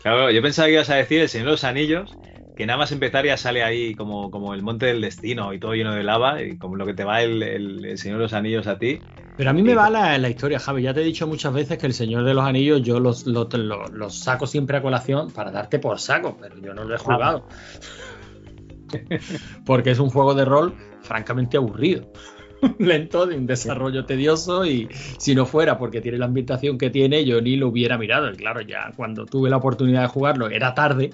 Claro, 0.02 0.32
yo 0.32 0.42
pensaba 0.42 0.68
que 0.68 0.76
ibas 0.76 0.90
a 0.90 0.96
decir 0.96 1.20
el 1.20 1.28
Señor 1.28 1.48
de 1.48 1.52
los 1.52 1.66
Anillos, 1.66 2.16
que 2.56 2.66
nada 2.66 2.78
más 2.78 2.92
empezar 2.92 3.26
ya 3.26 3.36
sale 3.38 3.64
ahí 3.64 3.96
como, 3.96 4.30
como 4.32 4.54
el 4.54 4.62
monte 4.62 4.86
del 4.86 5.02
destino 5.02 5.54
y 5.54 5.60
todo 5.60 5.74
lleno 5.74 5.94
de 5.94 6.04
lava, 6.04 6.42
y 6.44 6.58
como 6.58 6.76
lo 6.76 6.86
que 6.86 6.94
te 6.94 7.04
va 7.04 7.22
el, 7.22 7.42
el- 7.44 7.86
el 7.86 7.98
Señor 7.98 8.18
de 8.20 8.24
los 8.24 8.34
Anillos 8.34 8.68
a 8.68 8.78
ti. 8.78 9.00
Pero 9.36 9.50
a 9.50 9.54
mí 9.54 9.64
me 9.64 9.74
va 9.74 9.90
la, 9.90 10.18
la 10.20 10.30
historia, 10.30 10.60
Javi. 10.60 10.84
Ya 10.84 10.94
te 10.94 11.02
he 11.02 11.04
dicho 11.04 11.26
muchas 11.26 11.52
veces 11.54 11.78
que 11.80 11.88
el 11.88 11.94
Señor 11.94 12.24
de 12.24 12.34
los 12.36 12.46
Anillos 12.46 12.84
yo 12.84 13.00
los, 13.00 13.26
los, 13.26 13.52
los- 13.54 13.92
los 13.92 14.16
saco 14.20 14.46
siempre 14.46 14.78
a 14.78 14.82
colación 14.82 15.32
para 15.32 15.50
darte 15.52 15.80
por 15.80 16.00
saco, 16.00 16.38
pero 16.40 16.56
yo 16.60 16.74
no 16.74 16.84
lo 16.84 16.94
he 16.96 16.98
jugado. 17.00 17.48
Porque 19.66 19.92
es 19.92 20.00
un 20.00 20.10
juego 20.10 20.34
de 20.34 20.46
rol 20.46 20.76
francamente 21.02 21.58
aburrido. 21.58 22.06
Lento, 22.80 23.26
de 23.26 23.36
un 23.38 23.46
desarrollo 23.46 24.06
tedioso 24.06 24.66
y 24.66 24.88
si 25.18 25.36
no 25.36 25.46
fuera 25.46 25.78
porque 25.78 26.00
tiene 26.00 26.18
la 26.18 26.26
ambientación 26.26 26.78
que 26.78 26.90
tiene, 26.90 27.26
yo 27.26 27.42
ni 27.42 27.56
lo 27.58 27.68
hubiera 27.70 27.98
mirado. 27.98 28.32
Y 28.32 28.36
claro, 28.38 28.62
ya 28.62 28.92
cuando 28.96 29.26
tuve 29.26 29.50
la 29.50 29.58
oportunidad 29.58 30.02
de 30.04 30.08
jugarlo 30.08 30.50
era 30.50 30.74
tarde. 30.74 31.10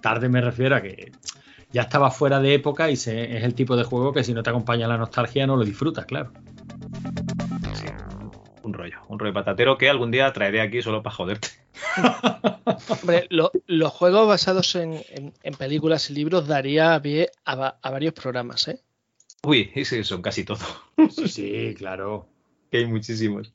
Tarde 0.00 0.28
me 0.28 0.40
refiero 0.40 0.76
a 0.76 0.80
que 0.82 1.12
ya 1.72 1.82
estaba 1.82 2.10
fuera 2.10 2.40
de 2.40 2.54
época 2.54 2.90
y 2.90 2.96
se- 2.96 3.36
es 3.36 3.44
el 3.44 3.54
tipo 3.54 3.76
de 3.76 3.84
juego 3.84 4.12
que 4.12 4.24
si 4.24 4.32
no 4.34 4.42
te 4.42 4.50
acompaña 4.50 4.88
la 4.88 4.96
nostalgia 4.98 5.46
no 5.46 5.56
lo 5.56 5.64
disfrutas, 5.64 6.06
claro. 6.06 6.32
Un 8.62 8.74
rollo, 8.74 8.98
un 9.08 9.18
rollo 9.18 9.32
patatero 9.32 9.78
que 9.78 9.88
algún 9.88 10.10
día 10.10 10.32
traeré 10.32 10.60
aquí 10.60 10.82
solo 10.82 11.02
para 11.02 11.16
joderte. 11.16 11.48
Hombre, 12.88 13.26
lo- 13.30 13.50
los 13.66 13.92
juegos 13.92 14.28
basados 14.28 14.74
en, 14.76 15.00
en- 15.10 15.32
en 15.42 15.54
películas 15.54 16.10
y 16.10 16.14
libros 16.14 16.46
daría 16.46 17.00
pie 17.00 17.30
a, 17.44 17.76
a 17.82 17.90
varios 17.90 18.12
programas, 18.14 18.68
¿eh? 18.68 18.80
Uy, 19.42 19.70
ese 19.74 20.04
son 20.04 20.20
casi 20.20 20.44
todo. 20.44 20.58
Sí, 21.26 21.74
claro. 21.78 22.28
Que 22.70 22.78
hay 22.78 22.86
muchísimos. 22.86 23.54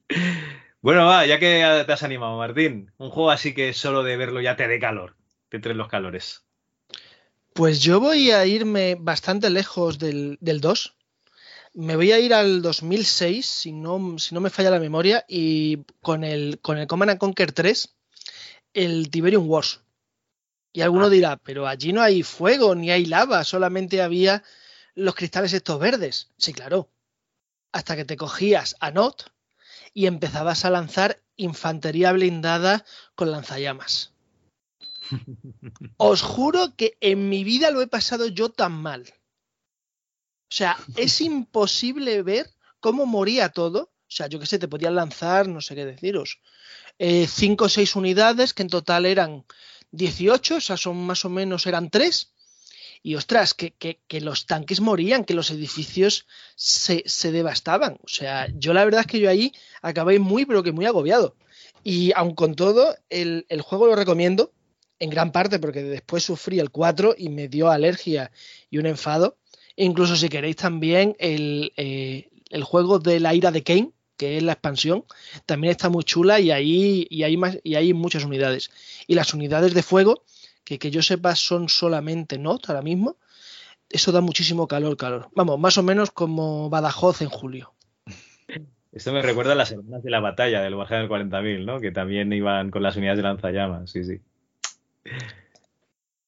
Bueno, 0.82 1.06
va, 1.06 1.26
ya 1.28 1.40
que 1.40 1.84
te 1.86 1.94
has 1.94 2.04
animado, 2.04 2.38
Martín, 2.38 2.92
un 2.98 3.10
juego 3.12 3.30
así 3.32 3.54
que 3.54 3.72
solo 3.74 4.02
de 4.04 4.18
verlo 4.18 4.42
ya 4.42 4.56
te 4.56 4.68
dé 4.68 4.80
calor, 4.80 5.16
te 5.50 5.60
traen 5.60 5.78
los 5.78 5.88
calores. 5.88 6.46
Pues 7.54 7.82
yo 7.82 8.00
voy 8.00 8.32
a 8.32 8.46
irme 8.46 8.98
bastante 9.00 9.50
lejos 9.50 9.98
del, 9.98 10.38
del 10.42 10.60
2. 10.60 10.96
Me 11.74 11.96
voy 11.96 12.12
a 12.12 12.20
ir 12.20 12.34
al 12.34 12.62
2006, 12.62 13.46
si 13.46 13.72
no, 13.72 14.18
si 14.20 14.34
no 14.36 14.42
me 14.42 14.50
falla 14.50 14.72
la 14.72 14.80
memoria, 14.80 15.24
y 15.28 15.84
con 16.02 16.24
el, 16.24 16.60
con 16.62 16.78
el 16.78 16.88
Command 16.88 17.12
and 17.12 17.20
Conquer 17.20 17.52
3, 17.52 17.96
el 18.74 19.10
Tiberium 19.10 19.50
Wars. 19.50 19.82
Y 20.74 20.82
alguno 20.82 21.10
dirá, 21.10 21.38
pero 21.38 21.68
allí 21.68 21.94
no 21.94 22.02
hay 22.02 22.24
fuego 22.24 22.76
ni 22.76 22.92
hay 22.92 23.06
lava, 23.06 23.44
solamente 23.46 24.02
había 24.02 24.44
los 24.94 25.16
cristales 25.16 25.54
estos 25.54 25.80
verdes. 25.80 26.32
Sí, 26.38 26.54
claro. 26.54 26.90
Hasta 27.72 27.96
que 27.96 28.06
te 28.06 28.18
cogías 28.18 28.76
a 28.80 28.92
Not 28.92 29.32
y 29.94 30.08
empezabas 30.08 30.66
a 30.66 30.70
lanzar 30.70 31.22
infantería 31.38 32.12
blindada 32.12 32.86
con 33.16 33.32
lanzallamas. 33.32 34.15
Os 35.98 36.22
juro 36.22 36.76
que 36.76 36.98
en 37.02 37.30
mi 37.30 37.44
vida 37.44 37.72
lo 37.72 37.82
he 37.82 37.88
pasado 37.88 38.28
yo 38.28 38.50
tan 38.50 38.74
mal. 38.74 39.04
O 40.52 40.56
sea, 40.56 40.78
es 40.96 41.22
imposible 41.22 42.22
ver 42.24 42.50
cómo 42.80 43.06
moría 43.06 43.50
todo. 43.50 43.92
O 44.08 44.12
sea, 44.16 44.28
yo 44.28 44.40
qué 44.40 44.46
sé, 44.46 44.60
te 44.60 44.68
podían 44.68 44.96
lanzar, 44.96 45.48
no 45.48 45.62
sé 45.62 45.76
qué 45.76 45.84
deciros, 45.86 46.40
eh, 47.00 47.28
cinco 47.28 47.66
o 47.66 47.70
seis 47.70 47.96
unidades, 47.96 48.54
que 48.54 48.62
en 48.62 48.70
total 48.70 49.06
eran 49.06 49.46
18, 49.92 50.56
o 50.58 50.62
sea, 50.62 50.78
son 50.78 50.98
más 51.06 51.26
o 51.26 51.30
menos, 51.30 51.66
eran 51.66 51.90
tres. 51.90 52.32
Y 53.02 53.16
ostras, 53.16 53.54
que, 53.54 53.72
que- 53.74 54.00
que 54.08 54.22
los 54.22 54.46
tanques 54.46 54.80
morían, 54.80 55.26
que 55.26 55.34
los 55.34 55.50
edificios 55.52 56.28
se, 56.56 57.04
se 57.08 57.32
devastaban. 57.32 57.98
O 58.04 58.08
sea, 58.08 58.48
yo 58.54 58.74
la 58.74 58.86
verdad 58.86 59.02
es 59.02 59.08
que 59.08 59.20
yo 59.20 59.30
ahí 59.30 59.52
acabé 59.82 60.20
muy, 60.20 60.46
pero 60.46 60.64
que 60.64 60.72
muy 60.72 60.86
agobiado. 60.86 61.36
Y 61.84 62.14
aun 62.16 62.34
con 62.36 62.56
todo, 62.56 62.96
el, 63.10 63.46
el 63.50 63.62
juego 63.62 63.88
lo 63.88 63.96
recomiendo 63.96 64.54
en 65.00 65.10
gran 65.10 65.32
parte 65.32 65.60
porque 65.60 65.84
después 65.84 66.24
sufrí 66.24 66.60
el 66.60 66.72
4 66.72 67.16
y 67.18 67.30
me 67.30 67.48
dio 67.48 67.70
alergia 67.70 68.32
y 68.70 68.78
un 68.78 68.86
enfado. 68.86 69.38
E 69.76 69.84
incluso 69.84 70.16
si 70.16 70.30
queréis 70.30 70.56
también 70.56 71.16
el, 71.20 71.74
eh, 71.78 72.30
el 72.50 72.64
juego 72.64 73.00
de 73.00 73.20
la 73.20 73.34
ira 73.34 73.52
de 73.52 73.64
Kane, 73.64 73.92
que 74.18 74.38
es 74.38 74.44
la 74.44 74.54
expansión, 74.54 75.06
también 75.46 75.72
está 75.72 75.90
muy 75.90 76.04
chula 76.04 76.40
y 76.40 76.52
ahí 76.52 77.06
y 77.10 77.24
hay, 77.24 77.36
más, 77.36 77.58
y 77.64 77.76
hay 77.76 77.94
muchas 77.94 78.24
unidades. 78.24 78.72
Y 79.08 79.16
las 79.16 79.34
unidades 79.34 79.74
de 79.74 79.84
fuego, 79.84 80.24
que, 80.64 80.80
que 80.80 80.92
yo 80.92 81.02
sepa 81.02 81.36
son 81.36 81.68
solamente 81.68 82.38
not 82.38 82.70
ahora 82.70 82.82
mismo, 82.82 83.18
eso 83.90 84.12
da 84.12 84.22
muchísimo 84.22 84.68
calor, 84.68 84.98
calor. 84.98 85.30
Vamos, 85.36 85.60
más 85.60 85.78
o 85.78 85.84
menos 85.84 86.12
como 86.12 86.70
Badajoz 86.70 87.22
en 87.22 87.30
julio. 87.30 87.74
Esto 88.92 89.12
me 89.12 89.22
recuerda 89.22 89.52
a 89.52 89.56
las 89.56 89.72
hermanas 89.74 90.04
de 90.04 90.10
la 90.10 90.22
batalla 90.22 90.62
del 90.62 90.76
Warhammer 90.76 91.10
40.000, 91.10 91.66
¿no? 91.66 91.82
Que 91.82 91.92
también 91.92 92.32
iban 92.32 92.72
con 92.72 92.82
las 92.82 92.96
unidades 92.96 93.18
de 93.18 93.24
lanzallamas, 93.24 93.92
sí, 93.92 94.06
sí. 94.06 94.22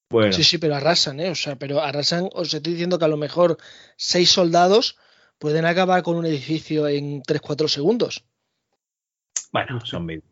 Bueno, 0.10 0.32
Sí, 0.32 0.44
sí, 0.44 0.58
pero 0.58 0.76
arrasan, 0.76 1.20
¿eh? 1.20 1.30
O 1.30 1.36
sea, 1.36 1.58
pero 1.58 1.82
arrasan, 1.82 2.30
os 2.34 2.54
estoy 2.54 2.74
diciendo 2.74 2.98
que 2.98 3.06
a 3.06 3.10
lo 3.10 3.18
mejor 3.18 3.58
seis 3.98 4.30
soldados 4.30 4.98
pueden 5.38 5.66
acabar 5.66 6.02
con 6.04 6.16
un 6.16 6.26
edificio 6.26 6.88
en 6.88 7.22
3-4 7.24 7.68
segundos. 7.68 8.24
bueno, 9.52 9.80
son 9.86 10.08
vídeos. 10.08 10.24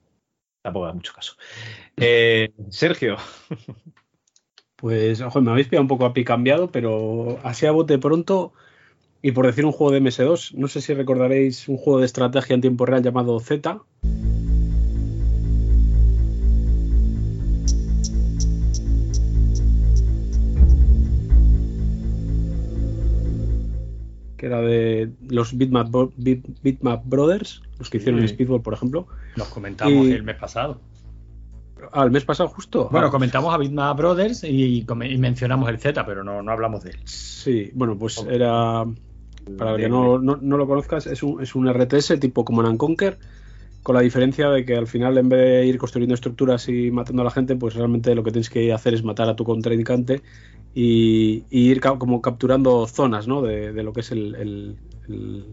tampoco 0.61 0.85
da 0.85 0.93
mucho 0.93 1.13
caso. 1.13 1.35
Eh, 1.97 2.51
Sergio. 2.69 3.17
Pues, 4.77 5.21
ojo, 5.21 5.41
me 5.41 5.51
habéis 5.51 5.67
pillado 5.67 5.83
un 5.83 5.87
poco 5.87 6.05
a 6.05 6.13
pi 6.13 6.25
cambiado, 6.25 6.69
pero 6.69 7.39
así 7.43 7.65
a 7.65 7.71
bote 7.71 7.97
pronto, 7.97 8.53
y 9.21 9.31
por 9.31 9.47
decir 9.47 9.65
un 9.65 9.71
juego 9.71 9.91
de 9.91 10.01
MS2, 10.01 10.53
no 10.53 10.67
sé 10.67 10.81
si 10.81 10.93
recordaréis 10.93 11.67
un 11.69 11.77
juego 11.77 12.01
de 12.01 12.05
estrategia 12.05 12.53
en 12.53 12.61
tiempo 12.61 12.85
real 12.85 13.01
llamado 13.01 13.39
Z. 13.39 13.81
Que 24.45 24.49
era 24.49 24.61
de 24.61 25.09
los 25.27 25.57
Bitmap, 25.57 25.89
Bro- 25.89 26.13
Bit- 26.17 26.45
Bitmap 26.61 27.01
Brothers, 27.03 27.63
los 27.79 27.89
que 27.89 27.97
hicieron 27.97 28.21
Sí. 28.21 28.27
Speedball, 28.27 28.61
por 28.61 28.75
ejemplo. 28.75 29.07
Nos 29.35 29.47
comentamos 29.47 30.05
Y- 30.05 30.11
el 30.11 30.21
mes 30.21 30.35
pasado. 30.35 30.79
Ah, 31.91 32.03
el 32.03 32.11
mes 32.11 32.25
pasado 32.25 32.47
justo. 32.49 32.87
Bueno, 32.91 33.07
Ah, 33.07 33.09
comentamos 33.09 33.51
a 33.51 33.57
Bitmap 33.57 33.97
Brothers 33.97 34.43
y, 34.43 34.85
mencionamos 35.17 35.67
el 35.69 35.79
Z, 35.79 36.05
pero 36.05 36.23
no, 36.23 36.43
no 36.43 36.51
hablamos 36.51 36.83
de 36.83 36.91
él. 36.91 36.97
Sí, 37.05 37.71
bueno, 37.73 37.97
pues 37.97 38.23
era. 38.29 38.85
Para 39.57 39.71
el 39.71 39.77
que 39.77 39.89
no, 39.89 40.19
no, 40.19 40.37
no 40.39 40.57
lo 40.57 40.67
conozcas, 40.67 41.07
es 41.07 41.23
un, 41.23 41.41
es 41.41 41.55
un 41.55 41.67
RTS 41.67 42.19
tipo 42.19 42.45
Command 42.45 42.69
and 42.69 42.77
Conquer, 42.77 43.17
con 43.85 43.93
la 43.93 44.01
diferencia 44.01 44.49
de 44.49 44.65
que 44.65 44.75
al 44.75 44.87
final, 44.87 45.15
en 45.19 45.29
vez 45.29 45.39
de 45.39 45.67
ir 45.67 45.77
construyendo 45.77 46.15
estructuras 46.15 46.67
y 46.69 46.89
matando 46.89 47.21
a 47.21 47.25
la 47.25 47.29
gente, 47.29 47.55
pues 47.55 47.75
realmente 47.75 48.15
lo 48.15 48.23
que 48.23 48.31
tienes 48.31 48.49
que 48.49 48.73
hacer 48.73 48.95
es 48.95 49.03
matar 49.03 49.29
a 49.29 49.35
tu 49.35 49.43
contrincante 49.43 50.23
y, 50.73 51.43
y 51.51 51.69
ir 51.69 51.81
como 51.81 52.19
capturando 52.19 52.87
zonas 52.87 53.27
¿no? 53.27 53.43
de, 53.43 53.73
de 53.73 53.83
lo 53.83 53.93
que 53.93 53.99
es 53.99 54.11
el- 54.11 54.75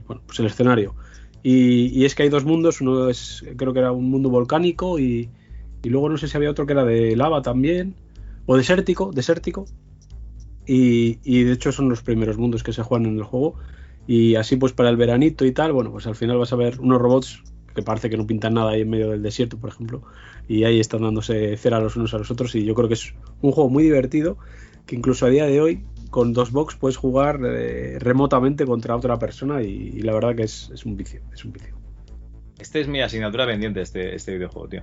bueno, 0.06 0.22
pues 0.26 0.40
el 0.40 0.46
escenario. 0.46 0.94
Y, 1.42 1.88
y 1.88 2.06
es 2.06 2.14
que 2.14 2.22
hay 2.22 2.30
dos 2.30 2.46
mundos, 2.46 2.80
uno 2.80 3.10
es, 3.10 3.44
creo 3.58 3.74
que 3.74 3.80
era 3.80 3.92
un 3.92 4.08
mundo 4.10 4.30
volcánico 4.30 4.98
y, 4.98 5.28
y 5.82 5.88
luego 5.90 6.08
no 6.08 6.16
sé 6.16 6.26
si 6.26 6.34
había 6.38 6.50
otro 6.50 6.64
que 6.64 6.72
era 6.72 6.86
de 6.86 7.14
lava 7.16 7.42
también, 7.42 7.94
o 8.46 8.56
desértico, 8.56 9.10
desértico. 9.12 9.66
Y, 10.66 11.18
y 11.22 11.42
de 11.42 11.52
hecho 11.52 11.70
son 11.70 11.90
los 11.90 12.00
primeros 12.00 12.38
mundos 12.38 12.62
que 12.62 12.72
se 12.72 12.82
juegan 12.82 13.06
en 13.10 13.18
el 13.18 13.24
juego. 13.24 13.56
Y 14.06 14.36
así 14.36 14.56
pues 14.56 14.72
para 14.72 14.88
el 14.88 14.96
veranito 14.96 15.44
y 15.44 15.52
tal, 15.52 15.72
bueno, 15.72 15.92
pues 15.92 16.06
al 16.06 16.14
final 16.14 16.38
vas 16.38 16.54
a 16.54 16.56
ver 16.56 16.80
unos 16.80 16.98
robots 16.98 17.42
que 17.74 17.82
parece 17.82 18.10
que 18.10 18.16
no 18.16 18.26
pintan 18.26 18.54
nada 18.54 18.72
ahí 18.72 18.82
en 18.82 18.90
medio 18.90 19.10
del 19.10 19.22
desierto, 19.22 19.58
por 19.58 19.70
ejemplo. 19.70 20.02
Y 20.48 20.64
ahí 20.64 20.80
están 20.80 21.02
dándose 21.02 21.56
cera 21.56 21.80
los 21.80 21.96
unos 21.96 22.14
a 22.14 22.18
los 22.18 22.30
otros. 22.30 22.54
Y 22.54 22.64
yo 22.64 22.74
creo 22.74 22.88
que 22.88 22.94
es 22.94 23.14
un 23.40 23.52
juego 23.52 23.70
muy 23.70 23.84
divertido, 23.84 24.38
que 24.86 24.96
incluso 24.96 25.26
a 25.26 25.28
día 25.28 25.46
de 25.46 25.60
hoy, 25.60 25.84
con 26.10 26.32
dos 26.32 26.52
box, 26.52 26.76
puedes 26.76 26.96
jugar 26.96 27.40
eh, 27.44 27.98
remotamente 27.98 28.66
contra 28.66 28.96
otra 28.96 29.18
persona. 29.18 29.62
Y, 29.62 29.92
y 29.94 30.02
la 30.02 30.12
verdad 30.12 30.34
que 30.34 30.42
es, 30.42 30.70
es 30.72 30.84
un 30.84 30.96
vicio, 30.96 31.22
es 31.32 31.44
un 31.44 31.52
vicio. 31.52 31.74
Este 32.58 32.80
es 32.80 32.88
mi 32.88 33.00
asignatura 33.00 33.46
pendiente, 33.46 33.80
este, 33.80 34.14
este 34.14 34.34
videojuego, 34.34 34.68
tío. 34.68 34.82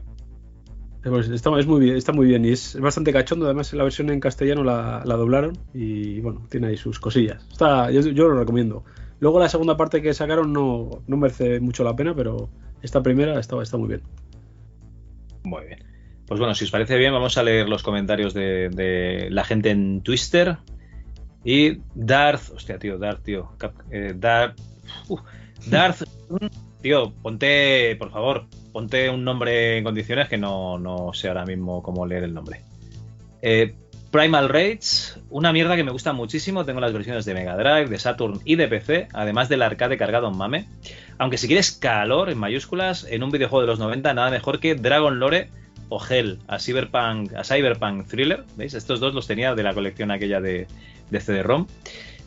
Pues 1.01 1.29
está, 1.29 1.57
es 1.57 1.65
muy 1.65 1.79
bien, 1.79 1.95
está 1.95 2.11
muy 2.11 2.27
bien 2.27 2.43
y 2.43 2.49
es 2.49 2.77
bastante 2.79 3.13
cachondo. 3.13 3.45
Además, 3.45 3.71
la 3.73 3.83
versión 3.83 4.09
en 4.09 4.19
castellano 4.19 4.63
la, 4.65 5.01
la 5.05 5.15
doblaron 5.15 5.57
y 5.73 6.19
bueno, 6.19 6.45
tiene 6.49 6.67
ahí 6.67 6.77
sus 6.77 6.99
cosillas. 6.99 7.47
Está, 7.49 7.89
yo, 7.89 8.01
yo 8.01 8.27
lo 8.27 8.37
recomiendo. 8.37 8.83
Luego 9.19 9.39
la 9.39 9.49
segunda 9.49 9.75
parte 9.77 10.01
que 10.01 10.13
sacaron 10.13 10.53
no, 10.53 10.89
no 11.07 11.17
merece 11.17 11.59
mucho 11.59 11.83
la 11.83 11.95
pena, 11.95 12.13
pero 12.15 12.49
esta 12.81 13.03
primera 13.03 13.39
está, 13.39 13.61
está 13.61 13.77
muy 13.77 13.89
bien. 13.89 14.01
Muy 15.43 15.65
bien. 15.65 15.83
Pues 16.25 16.39
bueno, 16.39 16.53
si 16.53 16.65
os 16.65 16.71
parece 16.71 16.95
bien, 16.97 17.11
vamos 17.11 17.37
a 17.37 17.43
leer 17.43 17.67
los 17.67 17.83
comentarios 17.83 18.33
de, 18.33 18.69
de 18.69 19.27
la 19.31 19.43
gente 19.43 19.71
en 19.71 20.01
Twitter. 20.01 20.57
Y 21.43 21.79
Darth, 21.95 22.51
hostia, 22.55 22.77
tío, 22.77 22.97
Darth, 22.97 23.23
tío. 23.23 23.51
Cap- 23.57 23.81
eh, 23.91 24.13
Darth, 24.15 24.59
Darth, 25.69 26.03
tío, 26.81 27.11
ponte, 27.21 27.95
por 27.97 28.11
favor, 28.11 28.45
ponte 28.71 29.09
un 29.09 29.23
nombre 29.23 29.77
en 29.77 29.83
condiciones 29.83 30.27
que 30.29 30.37
no, 30.37 30.77
no 30.77 31.11
sé 31.13 31.27
ahora 31.29 31.45
mismo 31.45 31.81
cómo 31.81 32.05
leer 32.05 32.23
el 32.25 32.33
nombre. 32.33 32.61
Eh, 33.41 33.73
Primal 34.11 34.49
Rage, 34.49 35.19
una 35.29 35.53
mierda 35.53 35.75
que 35.75 35.83
me 35.83 35.91
gusta 35.91 36.13
muchísimo. 36.13 36.65
Tengo 36.65 36.79
las 36.79 36.93
versiones 36.93 37.25
de 37.25 37.35
Mega 37.35 37.55
Drive, 37.55 37.89
de 37.89 37.99
Saturn 37.99 38.39
y 38.43 38.55
de 38.55 38.67
PC, 38.67 39.07
además 39.13 39.49
del 39.49 39.61
arcade 39.61 39.97
cargado 39.97 40.29
en 40.29 40.37
mame. 40.37 40.67
Aunque 41.19 41.37
si 41.37 41.45
quieres 41.45 41.71
calor 41.71 42.31
en 42.31 42.39
mayúsculas, 42.39 43.05
en 43.07 43.21
un 43.21 43.29
videojuego 43.29 43.61
de 43.61 43.67
los 43.67 43.77
90, 43.77 44.13
nada 44.15 44.31
mejor 44.31 44.59
que 44.59 44.73
Dragon 44.73 45.19
Lore 45.19 45.49
o 45.89 46.03
Hell, 46.03 46.39
a 46.47 46.57
Cyberpunk, 46.57 47.33
a 47.35 47.43
Cyberpunk 47.43 48.07
Thriller. 48.07 48.45
¿Veis? 48.55 48.73
Estos 48.73 48.99
dos 48.99 49.13
los 49.13 49.27
tenía 49.27 49.53
de 49.53 49.61
la 49.61 49.75
colección 49.75 50.09
aquella 50.09 50.41
de, 50.41 50.65
de 51.11 51.19
CD-ROM. 51.19 51.67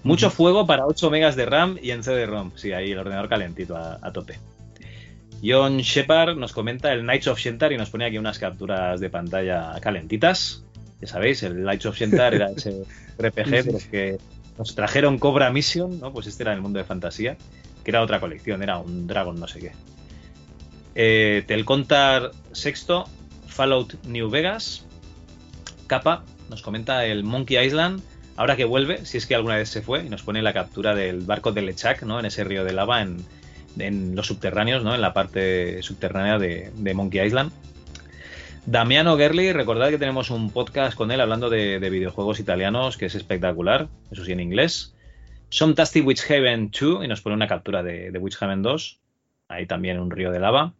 Mucho 0.04 0.30
fuego 0.30 0.66
para 0.66 0.86
8 0.86 1.10
megas 1.10 1.34
de 1.34 1.46
RAM 1.46 1.78
y 1.82 1.90
en 1.90 2.04
CD-ROM. 2.04 2.52
Sí, 2.54 2.72
ahí 2.72 2.92
el 2.92 2.98
ordenador 2.98 3.28
calentito 3.28 3.76
a, 3.76 3.98
a 4.00 4.12
tope. 4.12 4.38
John 5.44 5.78
Shepard 5.78 6.36
nos 6.36 6.52
comenta 6.52 6.92
el 6.92 7.00
Knights 7.00 7.26
of 7.26 7.40
Shentar 7.40 7.72
y 7.72 7.76
nos 7.76 7.90
pone 7.90 8.04
aquí 8.04 8.18
unas 8.18 8.38
capturas 8.38 9.00
de 9.00 9.10
pantalla 9.10 9.72
calentitas. 9.80 10.64
Ya 11.02 11.08
sabéis, 11.08 11.42
el 11.42 11.54
Knights 11.54 11.86
of 11.86 11.96
Shentar 11.96 12.32
era 12.32 12.50
ese 12.50 12.84
RPG 13.18 13.62
Sí, 13.64 13.80
sí, 13.80 13.88
que 13.90 14.18
nos 14.56 14.76
trajeron 14.76 15.18
Cobra 15.18 15.50
Mission, 15.50 15.98
¿no? 15.98 16.12
Pues 16.12 16.28
este 16.28 16.44
era 16.44 16.52
el 16.52 16.60
mundo 16.60 16.78
de 16.78 16.84
fantasía, 16.84 17.36
que 17.82 17.90
era 17.90 18.02
otra 18.02 18.20
colección, 18.20 18.62
era 18.62 18.78
un 18.78 19.08
Dragon 19.08 19.38
no 19.38 19.48
sé 19.48 19.58
qué. 19.58 19.72
Eh, 20.94 21.42
Telcontar 21.48 22.30
sexto, 22.52 23.06
Fallout 23.48 23.94
New 24.06 24.30
Vegas. 24.30 24.84
Capa 25.88 26.22
nos 26.48 26.62
comenta 26.62 27.04
el 27.04 27.24
Monkey 27.24 27.58
Island, 27.58 28.00
ahora 28.36 28.54
que 28.54 28.64
vuelve, 28.64 29.04
si 29.04 29.18
es 29.18 29.26
que 29.26 29.34
alguna 29.34 29.56
vez 29.56 29.68
se 29.68 29.82
fue, 29.82 30.04
y 30.04 30.08
nos 30.08 30.22
pone 30.22 30.40
la 30.40 30.52
captura 30.52 30.94
del 30.94 31.22
barco 31.22 31.50
de 31.50 31.62
Lechak, 31.62 32.04
¿no? 32.04 32.20
En 32.20 32.26
ese 32.26 32.44
río 32.44 32.64
de 32.64 32.72
lava, 32.72 33.02
en, 33.02 33.24
en 33.76 34.14
los 34.14 34.28
subterráneos, 34.28 34.84
¿no? 34.84 34.94
En 34.94 35.00
la 35.00 35.12
parte 35.12 35.82
subterránea 35.82 36.38
de, 36.38 36.70
de 36.76 36.94
Monkey 36.94 37.26
Island. 37.26 37.50
Damiano 38.64 39.16
Gerli, 39.16 39.52
recordad 39.52 39.90
que 39.90 39.98
tenemos 39.98 40.30
un 40.30 40.50
podcast 40.52 40.96
con 40.96 41.10
él 41.10 41.20
hablando 41.20 41.50
de, 41.50 41.80
de 41.80 41.90
videojuegos 41.90 42.38
italianos 42.38 42.96
que 42.96 43.06
es 43.06 43.14
espectacular, 43.16 43.88
eso 44.12 44.24
sí 44.24 44.30
en 44.30 44.38
inglés. 44.38 44.94
Somtasty 45.48 46.00
Witch 46.00 46.30
Haven 46.30 46.70
2 46.70 47.04
y 47.04 47.08
nos 47.08 47.22
pone 47.22 47.34
una 47.34 47.48
captura 47.48 47.82
de, 47.82 48.12
de 48.12 48.18
Witch 48.20 48.40
Haven 48.40 48.62
2, 48.62 49.00
ahí 49.48 49.66
también 49.66 49.98
un 49.98 50.12
río 50.12 50.30
de 50.30 50.38
lava. 50.38 50.74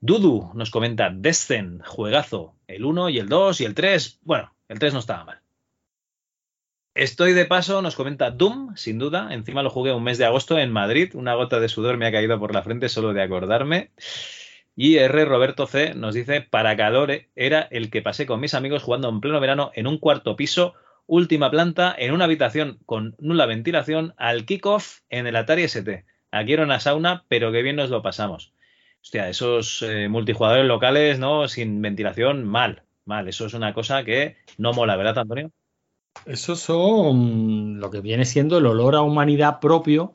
Dudu 0.00 0.50
nos 0.54 0.70
comenta 0.70 1.10
Descent, 1.10 1.82
juegazo, 1.86 2.54
el 2.66 2.84
1 2.84 3.08
y 3.08 3.18
el 3.18 3.30
2 3.30 3.62
y 3.62 3.64
el 3.64 3.74
3, 3.74 4.20
bueno, 4.22 4.54
el 4.68 4.78
3 4.78 4.92
no 4.92 4.98
estaba 4.98 5.24
mal. 5.24 5.40
Estoy 6.94 7.32
de 7.32 7.46
paso, 7.46 7.80
nos 7.80 7.96
comenta 7.96 8.30
Doom, 8.30 8.76
sin 8.76 8.98
duda. 8.98 9.32
Encima 9.32 9.62
lo 9.62 9.70
jugué 9.70 9.92
un 9.92 10.04
mes 10.04 10.18
de 10.18 10.26
agosto 10.26 10.58
en 10.58 10.70
Madrid. 10.70 11.10
Una 11.14 11.34
gota 11.34 11.58
de 11.58 11.68
sudor 11.68 11.96
me 11.96 12.06
ha 12.06 12.12
caído 12.12 12.38
por 12.38 12.54
la 12.54 12.62
frente 12.62 12.88
solo 12.88 13.12
de 13.12 13.22
acordarme. 13.22 13.90
Y 14.76 14.96
R. 14.96 15.24
Roberto 15.24 15.66
C. 15.66 15.94
nos 15.94 16.14
dice: 16.14 16.40
Para 16.40 16.76
calor 16.76 17.10
eh, 17.10 17.28
era 17.36 17.62
el 17.70 17.90
que 17.90 18.02
pasé 18.02 18.26
con 18.26 18.40
mis 18.40 18.54
amigos 18.54 18.82
jugando 18.82 19.08
en 19.08 19.20
pleno 19.20 19.40
verano 19.40 19.70
en 19.74 19.86
un 19.86 19.98
cuarto 19.98 20.36
piso, 20.36 20.74
última 21.06 21.50
planta, 21.50 21.94
en 21.96 22.12
una 22.12 22.24
habitación 22.24 22.78
con 22.86 23.14
nula 23.18 23.46
ventilación, 23.46 24.14
al 24.16 24.44
kickoff 24.44 25.00
en 25.10 25.26
el 25.26 25.36
Atari 25.36 25.62
ST. 25.64 26.04
Aquí 26.30 26.52
era 26.52 26.64
una 26.64 26.80
sauna, 26.80 27.24
pero 27.28 27.52
qué 27.52 27.62
bien 27.62 27.76
nos 27.76 27.90
lo 27.90 28.02
pasamos. 28.02 28.52
Hostia, 29.00 29.28
esos 29.28 29.82
eh, 29.82 30.08
multijugadores 30.08 30.66
locales, 30.66 31.18
¿no? 31.18 31.46
Sin 31.46 31.80
ventilación, 31.82 32.44
mal, 32.44 32.82
mal. 33.04 33.28
Eso 33.28 33.46
es 33.46 33.54
una 33.54 33.74
cosa 33.74 34.02
que 34.02 34.36
no 34.56 34.72
mola, 34.72 34.96
¿verdad, 34.96 35.18
Antonio? 35.18 35.52
Esos 36.26 36.60
son 36.60 37.80
lo 37.80 37.90
que 37.90 38.00
viene 38.00 38.24
siendo 38.24 38.58
el 38.58 38.66
olor 38.66 38.94
a 38.94 39.02
humanidad 39.02 39.60
propio 39.60 40.14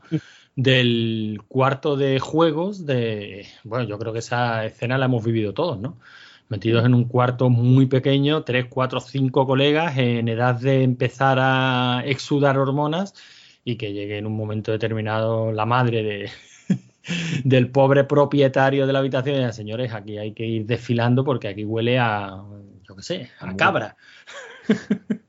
del 0.61 1.39
cuarto 1.47 1.95
de 1.95 2.19
juegos 2.19 2.85
de... 2.85 3.47
Bueno, 3.63 3.85
yo 3.85 3.97
creo 3.97 4.11
que 4.11 4.19
esa 4.19 4.65
escena 4.65 4.97
la 4.97 5.05
hemos 5.05 5.23
vivido 5.23 5.53
todos, 5.53 5.79
¿no? 5.79 5.99
Metidos 6.49 6.85
en 6.85 6.93
un 6.93 7.05
cuarto 7.05 7.49
muy 7.49 7.85
pequeño, 7.85 8.43
tres, 8.43 8.65
cuatro, 8.69 8.99
cinco 8.99 9.47
colegas 9.47 9.97
en 9.97 10.27
edad 10.27 10.55
de 10.55 10.83
empezar 10.83 11.37
a 11.39 12.03
exudar 12.05 12.57
hormonas 12.57 13.13
y 13.63 13.77
que 13.77 13.93
llegue 13.93 14.17
en 14.17 14.25
un 14.25 14.35
momento 14.35 14.73
determinado 14.73 15.53
la 15.53 15.65
madre 15.65 16.03
de, 16.03 16.29
del 17.45 17.71
pobre 17.71 18.03
propietario 18.03 18.85
de 18.85 18.91
la 18.91 18.99
habitación 18.99 19.35
y 19.35 19.39
diga, 19.39 19.53
señores, 19.53 19.93
aquí 19.93 20.17
hay 20.17 20.33
que 20.33 20.45
ir 20.45 20.65
desfilando 20.65 21.23
porque 21.23 21.47
aquí 21.47 21.63
huele 21.63 21.99
a, 21.99 22.43
yo 22.83 22.95
qué 22.97 23.01
sé, 23.01 23.29
a 23.39 23.55
cabra. 23.55 23.95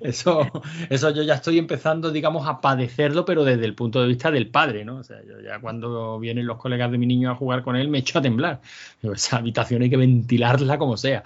Eso, 0.00 0.50
eso 0.90 1.10
yo 1.10 1.22
ya 1.22 1.34
estoy 1.34 1.58
empezando, 1.58 2.10
digamos, 2.10 2.46
a 2.48 2.60
padecerlo, 2.60 3.24
pero 3.24 3.44
desde 3.44 3.64
el 3.64 3.74
punto 3.74 4.00
de 4.00 4.08
vista 4.08 4.30
del 4.30 4.48
padre, 4.50 4.84
¿no? 4.84 4.96
O 4.96 5.02
sea, 5.04 5.18
yo 5.24 5.40
ya 5.40 5.60
cuando 5.60 6.18
vienen 6.18 6.46
los 6.46 6.58
colegas 6.58 6.90
de 6.90 6.98
mi 6.98 7.06
niño 7.06 7.30
a 7.30 7.34
jugar 7.36 7.62
con 7.62 7.76
él 7.76 7.88
me 7.88 7.98
echo 7.98 8.18
a 8.18 8.22
temblar. 8.22 8.60
Digo, 9.02 9.14
esa 9.14 9.36
habitación 9.38 9.82
hay 9.82 9.90
que 9.90 9.96
ventilarla 9.96 10.78
como 10.78 10.96
sea. 10.96 11.22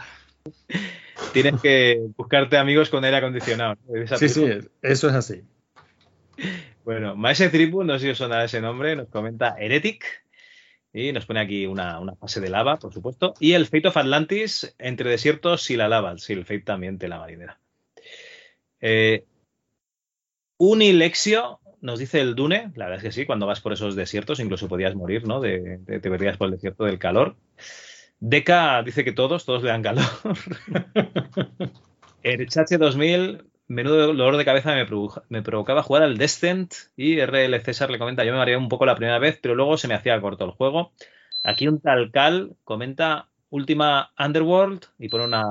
Tienes 1.32 1.60
que 1.60 2.00
buscarte 2.16 2.56
amigos 2.58 2.90
con 2.90 3.04
aire 3.04 3.16
acondicionado. 3.18 3.76
Esa 3.94 4.16
Sí, 4.18 4.28
sí, 4.28 4.40
tribu. 4.44 4.68
eso 4.82 5.08
es 5.08 5.14
así. 5.14 5.42
Bueno, 6.84 7.14
Maese 7.14 7.48
Tribu, 7.48 7.84
no 7.84 7.94
sé 7.94 8.06
si 8.06 8.10
os 8.10 8.18
sonará 8.18 8.44
ese 8.44 8.60
nombre, 8.60 8.96
nos 8.96 9.08
comenta 9.08 9.54
Heretic. 9.58 10.04
Y 10.94 11.12
nos 11.12 11.24
pone 11.24 11.40
aquí 11.40 11.64
una, 11.64 11.98
una 12.00 12.14
fase 12.16 12.40
de 12.40 12.50
lava, 12.50 12.78
por 12.78 12.92
supuesto. 12.92 13.32
Y 13.40 13.54
el 13.54 13.64
Fate 13.66 13.88
of 13.88 13.96
Atlantis 13.96 14.74
entre 14.78 15.08
desiertos 15.08 15.70
y 15.70 15.76
la 15.76 15.88
lava. 15.88 16.18
Sí, 16.18 16.34
el 16.34 16.44
Fate 16.44 16.60
también 16.60 16.98
te 16.98 17.08
la 17.08 17.18
marinera. 17.18 17.58
Eh, 18.82 19.24
Unilexio 20.58 21.60
nos 21.80 21.98
dice 21.98 22.20
el 22.20 22.34
Dune, 22.36 22.70
la 22.76 22.84
verdad 22.86 22.98
es 22.98 23.02
que 23.02 23.20
sí, 23.20 23.26
cuando 23.26 23.46
vas 23.46 23.60
por 23.60 23.72
esos 23.72 23.96
desiertos 23.96 24.38
incluso 24.38 24.68
podías 24.68 24.94
morir, 24.94 25.26
¿no? 25.26 25.40
De, 25.40 25.78
de- 25.78 25.98
te 26.00 26.10
perdías 26.10 26.36
por 26.36 26.46
el 26.46 26.52
desierto 26.54 26.84
del 26.84 26.98
calor. 26.98 27.36
Deca 28.20 28.82
dice 28.84 29.04
que 29.04 29.12
todos, 29.12 29.44
todos 29.44 29.62
le 29.62 29.70
dan 29.70 29.82
calor. 29.82 30.04
El 32.22 32.48
Chache 32.48 32.78
2000, 32.78 33.44
menudo 33.66 34.06
dolor 34.08 34.36
de 34.36 34.44
cabeza 34.44 34.74
me 35.28 35.42
provocaba 35.42 35.82
jugar 35.82 36.02
al 36.04 36.18
Descent 36.18 36.72
y 36.96 37.18
RL 37.18 37.60
César 37.60 37.90
le 37.90 37.98
comenta, 37.98 38.24
yo 38.24 38.32
me 38.32 38.38
mareé 38.38 38.56
un 38.56 38.68
poco 38.68 38.86
la 38.86 38.94
primera 38.96 39.18
vez, 39.18 39.38
pero 39.42 39.54
luego 39.56 39.76
se 39.76 39.88
me 39.88 39.94
hacía 39.94 40.20
corto 40.20 40.44
el 40.44 40.52
juego. 40.52 40.92
Aquí 41.42 41.66
un 41.68 41.80
tal 41.80 42.12
Cal 42.12 42.56
comenta 42.64 43.28
última 43.50 44.12
Underworld 44.18 44.84
y 44.98 45.08
pone 45.08 45.24
una 45.24 45.44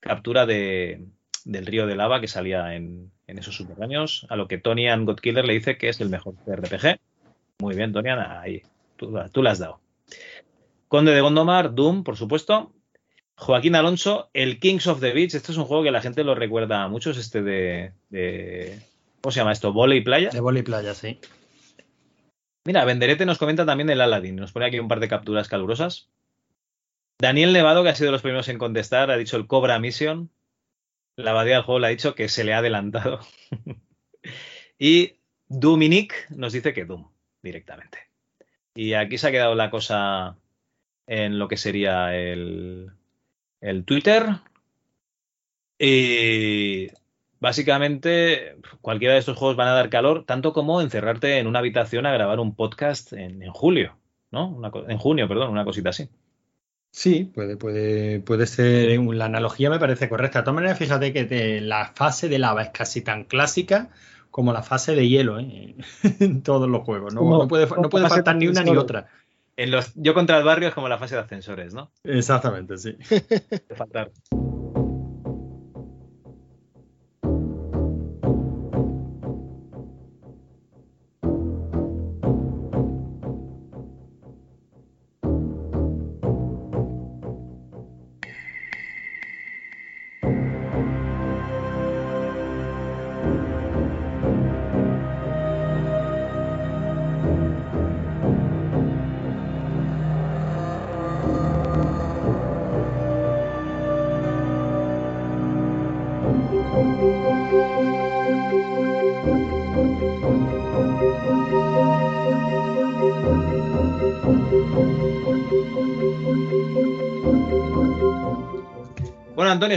captura 0.00 0.44
de, 0.46 1.06
del 1.44 1.66
río 1.66 1.86
de 1.86 1.96
lava 1.96 2.20
que 2.20 2.28
salía 2.28 2.74
en, 2.74 3.10
en 3.26 3.38
esos 3.38 3.56
subterráneos, 3.56 4.26
a 4.28 4.36
lo 4.36 4.48
que 4.48 4.58
Tonian 4.58 5.04
Godkiller 5.04 5.44
le 5.44 5.54
dice 5.54 5.76
que 5.78 5.88
es 5.88 6.00
el 6.00 6.08
mejor 6.08 6.34
RPG. 6.46 6.98
Muy 7.60 7.74
bien, 7.74 7.92
Tonian, 7.92 8.18
ahí, 8.20 8.62
tú, 8.96 9.14
tú 9.32 9.42
le 9.42 9.50
has 9.50 9.58
dado. 9.58 9.80
Conde 10.88 11.12
de 11.12 11.20
Gondomar, 11.20 11.74
Doom, 11.74 12.04
por 12.04 12.16
supuesto. 12.16 12.72
Joaquín 13.36 13.74
Alonso, 13.74 14.28
el 14.34 14.60
Kings 14.60 14.86
of 14.86 15.00
the 15.00 15.12
Beach. 15.12 15.34
Este 15.34 15.52
es 15.52 15.58
un 15.58 15.64
juego 15.64 15.82
que 15.82 15.90
la 15.90 16.02
gente 16.02 16.22
lo 16.22 16.34
recuerda 16.34 16.82
a 16.82 16.88
muchos, 16.88 17.16
este 17.16 17.42
de, 17.42 17.92
de- 18.10 18.78
¿Cómo 19.20 19.32
se 19.32 19.40
llama 19.40 19.52
esto? 19.52 19.72
¿Voley 19.72 19.98
y 19.98 20.02
playa? 20.02 20.30
De 20.30 20.40
Voley 20.40 20.60
y 20.60 20.64
playa, 20.64 20.94
sí. 20.94 21.18
Mira, 22.64 22.84
Benderete 22.84 23.24
nos 23.26 23.38
comenta 23.38 23.64
también 23.66 23.90
el 23.90 24.00
Aladdin. 24.00 24.36
Nos 24.36 24.52
pone 24.52 24.66
aquí 24.66 24.78
un 24.78 24.88
par 24.88 25.00
de 25.00 25.08
capturas 25.08 25.48
calurosas. 25.48 26.10
Daniel 27.20 27.52
Nevado, 27.52 27.82
que 27.82 27.88
ha 27.88 27.94
sido 27.94 28.06
de 28.08 28.12
los 28.12 28.22
primeros 28.22 28.48
en 28.48 28.58
contestar, 28.58 29.10
ha 29.10 29.16
dicho 29.16 29.36
el 29.36 29.46
Cobra 29.46 29.78
Mission. 29.78 30.30
La 31.16 31.32
abadía 31.32 31.56
del 31.56 31.64
juego 31.64 31.78
le 31.78 31.86
ha 31.88 31.90
dicho 31.90 32.14
que 32.14 32.28
se 32.28 32.44
le 32.44 32.54
ha 32.54 32.58
adelantado. 32.58 33.20
y 34.78 35.18
Dominic 35.48 36.30
nos 36.30 36.52
dice 36.52 36.72
que 36.72 36.84
Doom, 36.84 37.10
directamente. 37.42 37.98
Y 38.74 38.94
aquí 38.94 39.18
se 39.18 39.28
ha 39.28 39.32
quedado 39.32 39.54
la 39.54 39.70
cosa 39.70 40.38
en 41.06 41.38
lo 41.38 41.48
que 41.48 41.56
sería 41.56 42.16
el, 42.16 42.90
el 43.60 43.84
Twitter. 43.84 44.24
Y 45.78 46.88
básicamente 47.42 48.56
cualquiera 48.80 49.14
de 49.14 49.20
estos 49.20 49.36
juegos 49.36 49.56
van 49.56 49.68
a 49.68 49.72
dar 49.72 49.90
calor, 49.90 50.24
tanto 50.24 50.52
como 50.52 50.80
encerrarte 50.80 51.38
en 51.38 51.48
una 51.48 51.58
habitación 51.58 52.06
a 52.06 52.12
grabar 52.12 52.38
un 52.38 52.54
podcast 52.54 53.12
en, 53.12 53.44
julio, 53.50 53.98
¿no? 54.30 54.60
En 54.88 54.98
junio, 54.98 55.26
perdón, 55.26 55.50
una 55.50 55.64
cosita 55.64 55.90
así. 55.90 56.08
Sí, 56.92 57.24
puede, 57.24 57.56
puede, 57.56 58.20
puede 58.20 58.46
ser. 58.46 59.00
La 59.14 59.24
analogía 59.24 59.70
me 59.70 59.78
parece 59.78 60.10
correcta. 60.10 60.40
De 60.40 60.42
todas 60.44 60.54
maneras, 60.56 60.78
fíjate 60.78 61.12
que 61.12 61.24
te- 61.24 61.60
la 61.62 61.86
fase 61.94 62.28
de 62.28 62.38
lava 62.38 62.62
es 62.62 62.68
casi 62.68 63.00
tan 63.00 63.24
clásica 63.24 63.88
como 64.30 64.52
la 64.52 64.62
fase 64.62 64.94
de 64.94 65.08
hielo 65.08 65.40
¿eh? 65.40 65.74
en 66.20 66.42
todos 66.42 66.68
los 66.68 66.82
juegos. 66.84 67.14
No, 67.14 67.48
puede, 67.48 67.66
no 67.66 67.88
faltar 68.08 68.36
ni 68.36 68.46
una 68.46 68.62
ni 68.62 68.76
otra. 68.76 69.08
En 69.56 69.70
los, 69.70 69.92
yo 69.94 70.14
contra 70.14 70.38
el 70.38 70.44
barrio 70.44 70.68
es 70.68 70.74
como 70.74 70.88
la 70.88 70.98
fase 70.98 71.14
de 71.14 71.22
ascensores, 71.22 71.74
¿no? 71.74 71.90
Exactamente, 72.04 72.76
sí. 72.78 72.92
De 72.92 73.74
faltar. 73.76 74.10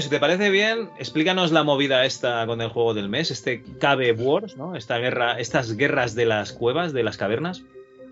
Si 0.06 0.12
te 0.12 0.20
parece 0.20 0.52
bien, 0.52 0.92
explícanos 1.00 1.52
la 1.52 1.64
movida 1.64 2.06
esta 2.06 2.46
con 2.46 2.62
el 2.62 2.70
juego 2.70 2.94
del 2.94 3.10
mes, 3.10 3.32
este 3.32 3.64
Cave 3.80 4.12
Wars, 4.12 4.56
¿no? 4.56 4.76
Esta 4.76 5.00
guerra, 5.00 5.40
estas 5.40 5.76
guerras 5.76 6.14
de 6.14 6.28
las 6.28 6.54
cuevas, 6.54 6.94
de 6.94 7.02
las 7.02 7.18
cavernas. 7.18 7.64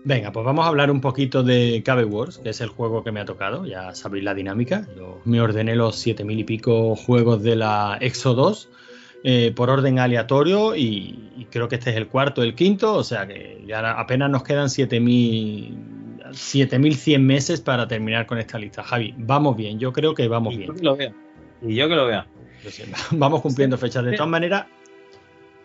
Venga, 0.02 0.32
pues 0.32 0.44
vamos 0.44 0.64
a 0.64 0.68
hablar 0.70 0.90
un 0.90 1.00
poquito 1.00 1.44
de 1.44 1.84
Cave 1.84 2.04
Wars, 2.04 2.38
que 2.38 2.48
es 2.50 2.60
el 2.60 2.68
juego 2.70 3.04
que 3.04 3.12
me 3.12 3.20
ha 3.20 3.24
tocado. 3.24 3.64
Ya 3.64 3.94
sabéis 3.94 4.24
la 4.24 4.34
dinámica. 4.34 4.88
Yo 4.96 5.20
me 5.24 5.40
ordené 5.40 5.76
los 5.76 5.94
7000 5.94 6.40
y 6.40 6.42
pico 6.42 6.96
juegos 6.96 7.44
de 7.44 7.54
la 7.54 7.96
Exo 8.00 8.34
2 8.34 8.68
eh, 9.22 9.52
por 9.54 9.70
orden 9.70 10.00
aleatorio 10.00 10.74
y, 10.74 11.30
y 11.36 11.44
creo 11.48 11.68
que 11.68 11.76
este 11.76 11.90
es 11.90 11.96
el 11.96 12.08
cuarto, 12.08 12.42
el 12.42 12.56
quinto. 12.56 12.94
O 12.94 13.04
sea 13.04 13.28
que 13.28 13.62
ya 13.68 13.92
apenas 13.92 14.30
nos 14.30 14.42
quedan 14.42 14.68
7000 14.68 15.78
7100 16.32 17.24
meses 17.24 17.60
para 17.60 17.86
terminar 17.86 18.26
con 18.26 18.38
esta 18.38 18.58
lista. 18.58 18.82
Javi, 18.82 19.14
vamos 19.16 19.56
bien. 19.56 19.78
Yo 19.78 19.92
creo 19.92 20.12
que 20.12 20.26
vamos 20.26 20.56
bien. 20.56 20.72
lo. 20.82 20.96
Y 21.66 21.74
yo 21.74 21.88
que 21.88 21.94
lo 21.94 22.06
vea. 22.06 22.26
Vamos 23.12 23.40
cumpliendo 23.42 23.76
fechas. 23.78 24.04
De 24.04 24.12
todas 24.12 24.28
maneras, 24.30 24.66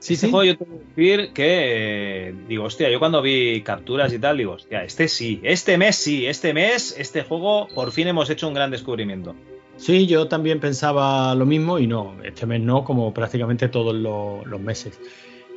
Sí, 0.02 0.14
este 0.14 0.30
juego 0.30 0.46
yo 0.46 0.58
tengo 0.58 0.80
que 0.80 0.86
decir 1.02 1.34
que, 1.34 2.30
eh, 2.30 2.36
digo, 2.48 2.64
hostia, 2.64 2.90
yo 2.90 3.00
cuando 3.00 3.22
vi 3.22 3.62
capturas 3.64 4.14
y 4.14 4.20
tal, 4.20 4.38
digo, 4.38 4.54
hostia, 4.54 4.82
este 4.86 5.10
sí, 5.10 5.42
este 5.44 5.78
mes 5.78 5.98
sí, 5.98 6.26
este 6.26 6.54
mes, 6.54 6.96
este 6.98 7.24
juego, 7.24 7.68
por 7.76 7.92
fin 7.92 8.08
hemos 8.08 8.30
hecho 8.30 8.48
un 8.48 8.54
gran 8.54 8.72
descubrimiento. 8.72 9.36
Sí, 9.76 10.08
yo 10.08 10.30
también 10.30 10.62
pensaba 10.62 11.36
lo 11.36 11.46
mismo 11.46 11.80
y 11.80 11.88
no, 11.88 12.16
este 12.24 12.46
mes 12.46 12.62
no, 12.62 12.86
como 12.86 13.14
prácticamente 13.14 13.68
todos 13.68 13.94
lo- 13.94 14.46
los 14.46 14.62
meses. 14.62 14.98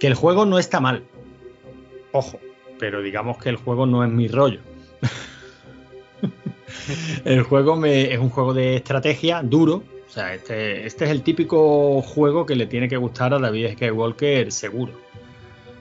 Que 0.01 0.09
el 0.09 0.15
juego 0.15 0.45
no 0.45 0.59
está 0.59 0.81
mal. 0.81 1.05
Ojo, 2.11 2.41
pero 2.81 3.01
digamos 3.01 3.39
que 3.39 3.49
el 3.49 3.57
juego 3.57 3.87
no 3.87 4.03
es 4.05 4.11
mi 4.11 4.27
rollo. 4.27 4.59
el 7.25 7.43
juego 7.43 7.77
me- 7.77 8.13
es 8.13 8.19
un 8.19 8.31
juego 8.31 8.55
de 8.55 8.77
estrategia 8.77 9.43
duro. 9.43 9.83
O 10.13 10.15
sea, 10.15 10.35
este, 10.35 10.87
este 10.87 11.07
es 11.07 11.11
el 11.11 11.23
típico 11.23 12.03
juego 12.03 12.45
que 12.45 12.55
le 12.55 12.67
tiene 12.67 12.87
que 12.87 12.99
gustar 12.99 13.33
a 13.33 13.39
David 13.39 13.73
Skywalker 13.73 14.53
seguro. 14.53 14.93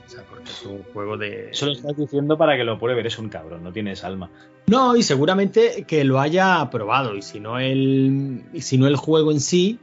O 0.08 0.10
sea, 0.10 0.24
porque 0.24 0.50
es 0.50 0.64
un 0.64 0.84
juego 0.94 1.18
de... 1.18 1.50
Eso 1.50 1.66
lo 1.66 1.74
estás 1.74 1.98
diciendo 1.98 2.38
para 2.38 2.56
que 2.56 2.64
lo 2.64 2.80
pruebe, 2.80 3.02
eres 3.02 3.20
un 3.20 3.28
cabrón, 3.28 3.62
no 3.62 3.74
tienes 3.74 4.06
alma. 4.06 4.30
No, 4.68 4.96
y 4.96 5.04
seguramente 5.04 5.84
que 5.86 6.06
lo 6.06 6.22
haya 6.22 6.70
probado. 6.70 7.18
Y 7.18 7.22
si 7.22 7.42
no 7.42 7.60
el, 7.60 8.46
y 8.54 8.62
si 8.62 8.78
no 8.78 8.88
el 8.88 8.96
juego 8.96 9.34
en 9.34 9.42
sí, 9.42 9.80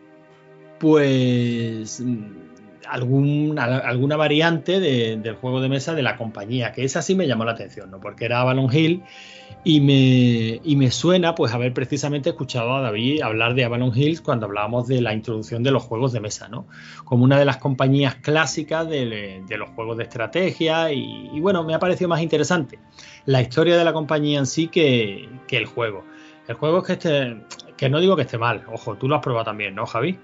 pues 0.79 2.03
algún, 2.91 3.59
al- 3.59 3.83
alguna 3.83 4.17
variante 4.17 4.81
de- 4.81 5.17
del 5.17 5.35
juego 5.37 5.61
de 5.61 5.69
mesa 5.69 5.95
de 5.95 6.03
la 6.03 6.17
compañía, 6.17 6.73
que 6.73 6.85
esa 6.85 7.03
sí 7.03 7.15
me 7.15 7.27
llamó 7.27 7.45
la 7.45 7.53
atención, 7.53 7.91
¿no? 7.91 8.01
Porque 8.01 8.25
era 8.25 8.41
Avalon 8.41 8.69
Hill 8.73 9.03
y 9.65 9.81
me, 9.81 10.61
y 10.63 10.77
me 10.77 10.91
suena 10.91 11.35
pues 11.35 11.53
haber 11.53 11.73
precisamente 11.75 12.31
escuchado 12.31 12.77
a 12.77 12.81
David 12.81 13.23
hablar 13.23 13.55
de 13.55 13.65
Avalon 13.65 13.93
Hills 13.95 14.21
cuando 14.21 14.47
hablábamos 14.47 14.87
de 14.87 15.01
la 15.01 15.13
introducción 15.13 15.63
de 15.63 15.71
los 15.71 15.83
juegos 15.83 16.13
de 16.13 16.21
mesa, 16.21 16.49
¿no? 16.49 16.67
Como 17.05 17.25
una 17.25 17.39
de 17.39 17.45
las 17.45 17.57
compañías 17.57 18.17
clásicas 18.17 18.89
de, 18.89 19.43
los 19.59 19.71
juegos 19.71 19.97
de 19.97 20.05
estrategia 20.05 20.93
y, 20.93 21.41
bueno, 21.41 21.65
me 21.65 21.75
ha 21.75 21.79
parecido 21.79 22.09
más 22.09 22.23
interesante 22.23 22.79
la 23.27 23.41
historia 23.43 23.77
de 23.77 23.85
la 23.85 23.93
compañía 23.93 24.39
en 24.39 24.47
sí 24.47 24.69
que, 24.69 25.29
que 25.47 25.57
el 25.57 25.67
juego. 25.67 26.05
El 26.47 26.55
juego 26.55 26.79
es 26.79 26.85
que 26.85 26.93
este, 26.95 27.37
que 27.77 27.91
no 27.91 28.01
digo 28.01 28.17
que 28.17 28.23
esté 28.23 28.39
mal, 28.39 28.65
ojo, 28.73 28.97
tú 28.97 29.09
lo 29.09 29.17
has 29.17 29.23
probado 29.23 29.45
también, 29.45 29.75
¿no, 29.75 29.85
Javi? 29.87 30.19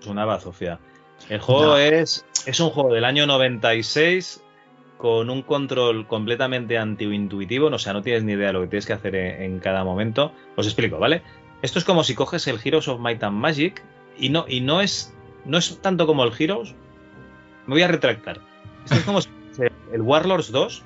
Es 0.00 0.06
una 0.06 0.24
bazofia. 0.24 0.80
El 1.28 1.40
juego 1.40 1.62
No. 1.62 1.76
es, 1.76 2.24
es 2.46 2.60
un 2.60 2.70
juego 2.70 2.92
del 2.92 3.04
año 3.04 3.26
96 3.26 4.42
con 4.98 5.30
un 5.30 5.42
control 5.42 6.06
completamente 6.06 6.78
antiintuitivo, 6.78 7.66
o 7.66 7.78
sea, 7.78 7.92
no 7.92 8.02
tienes 8.02 8.22
ni 8.22 8.32
idea 8.32 8.48
de 8.48 8.52
lo 8.52 8.60
que 8.60 8.68
tienes 8.68 8.86
que 8.86 8.92
hacer 8.92 9.14
en, 9.16 9.42
en 9.42 9.58
cada 9.58 9.82
momento. 9.84 10.32
Os 10.56 10.66
explico, 10.66 10.98
¿vale? 10.98 11.22
Esto 11.62 11.78
es 11.78 11.84
como 11.84 12.04
si 12.04 12.14
coges 12.14 12.46
el 12.46 12.60
Heroes 12.62 12.88
of 12.88 13.00
Might 13.00 13.22
and 13.22 13.36
Magic 13.36 13.82
y 14.18 14.28
no, 14.28 14.44
y 14.48 14.60
no 14.60 14.80
es 14.80 15.12
no 15.44 15.58
es 15.58 15.78
tanto 15.80 16.06
como 16.06 16.24
el 16.24 16.32
Heroes. 16.38 16.74
Me 17.66 17.74
voy 17.74 17.82
a 17.82 17.88
retractar. 17.88 18.40
Esto 18.84 18.94
es 18.96 19.02
como 19.02 19.20
si 19.20 19.28
el 19.92 20.00
Warlords 20.02 20.50
2 20.52 20.82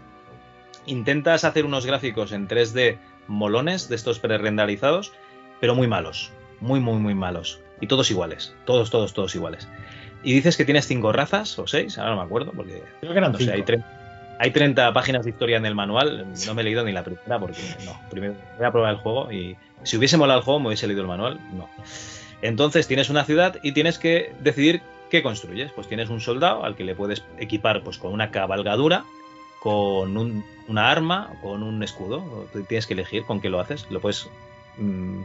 intentas 0.87 1.45
hacer 1.45 1.65
unos 1.65 1.85
gráficos 1.87 2.33
en 2.33 2.49
3D 2.49 2.99
molones 3.27 3.89
de 3.89 3.97
estos 3.97 4.19
pre-renderizados, 4.19 5.13
pero 5.61 5.75
muy 5.75 5.89
malos, 5.89 6.31
muy 6.61 6.81
muy 6.81 6.99
muy 6.99 7.15
malos 7.15 7.61
y 7.81 7.87
todos 7.87 8.11
iguales, 8.11 8.55
todos 8.65 8.91
todos 8.91 9.13
todos 9.13 9.35
iguales. 9.35 9.69
Y 10.27 10.33
dices 10.35 10.57
que 10.57 10.65
tienes 10.65 10.87
cinco 10.87 11.13
razas 11.13 11.59
o 11.59 11.67
seis, 11.67 11.97
ahora 11.99 12.11
no 12.11 12.17
me 12.19 12.23
acuerdo 12.25 12.53
porque 12.53 12.83
Creo 13.01 13.13
que 13.13 13.19
eran 13.19 13.33
no 13.33 13.39
sé, 13.39 13.53
hay, 13.53 13.63
tre- 13.63 13.85
hay 14.39 14.51
30 14.51 14.93
páginas 14.93 15.25
de 15.25 15.31
historia 15.31 15.57
en 15.57 15.65
el 15.67 15.75
manual, 15.75 16.27
no 16.47 16.55
me 16.55 16.61
he 16.63 16.65
leído 16.65 16.85
ni 16.85 16.93
la 16.93 17.05
primera 17.05 17.39
porque 17.39 17.61
no, 17.85 17.99
primero 18.11 18.35
voy 18.59 18.67
a 18.67 18.73
probar 18.73 18.91
el 18.91 18.97
juego 18.99 19.31
y 19.33 19.57
si 19.85 19.97
hubiese 19.97 20.17
molado 20.17 20.41
el 20.41 20.45
juego 20.45 20.61
me 20.61 20.67
hubiese 20.67 20.87
leído 20.89 21.03
el 21.03 21.09
manual, 21.09 21.39
no. 21.57 21.69
Entonces 22.43 22.87
tienes 22.87 23.09
una 23.09 23.25
ciudad 23.25 23.57
y 23.63 23.73
tienes 23.73 23.99
que 23.99 24.33
decidir 24.41 24.83
qué 25.11 25.23
construyes. 25.23 25.71
Pues 25.73 25.87
tienes 25.89 26.11
un 26.11 26.21
soldado 26.21 26.65
al 26.65 26.75
que 26.77 26.85
le 26.85 26.95
puedes 26.95 27.25
equipar 27.39 27.83
pues 27.83 27.97
con 27.97 28.13
una 28.13 28.31
cabalgadura, 28.31 29.05
con 29.61 30.17
un- 30.17 30.45
una 30.69 30.91
arma, 30.91 31.31
con 31.43 31.63
un 31.63 31.83
escudo. 31.83 32.47
Tú 32.53 32.63
Tienes 32.65 32.87
que 32.87 32.95
elegir 32.95 33.25
con 33.25 33.41
qué 33.41 33.49
lo 33.49 33.61
haces. 33.61 33.87
Lo 33.91 34.01
puedes 34.01 34.29
mm, 34.77 35.21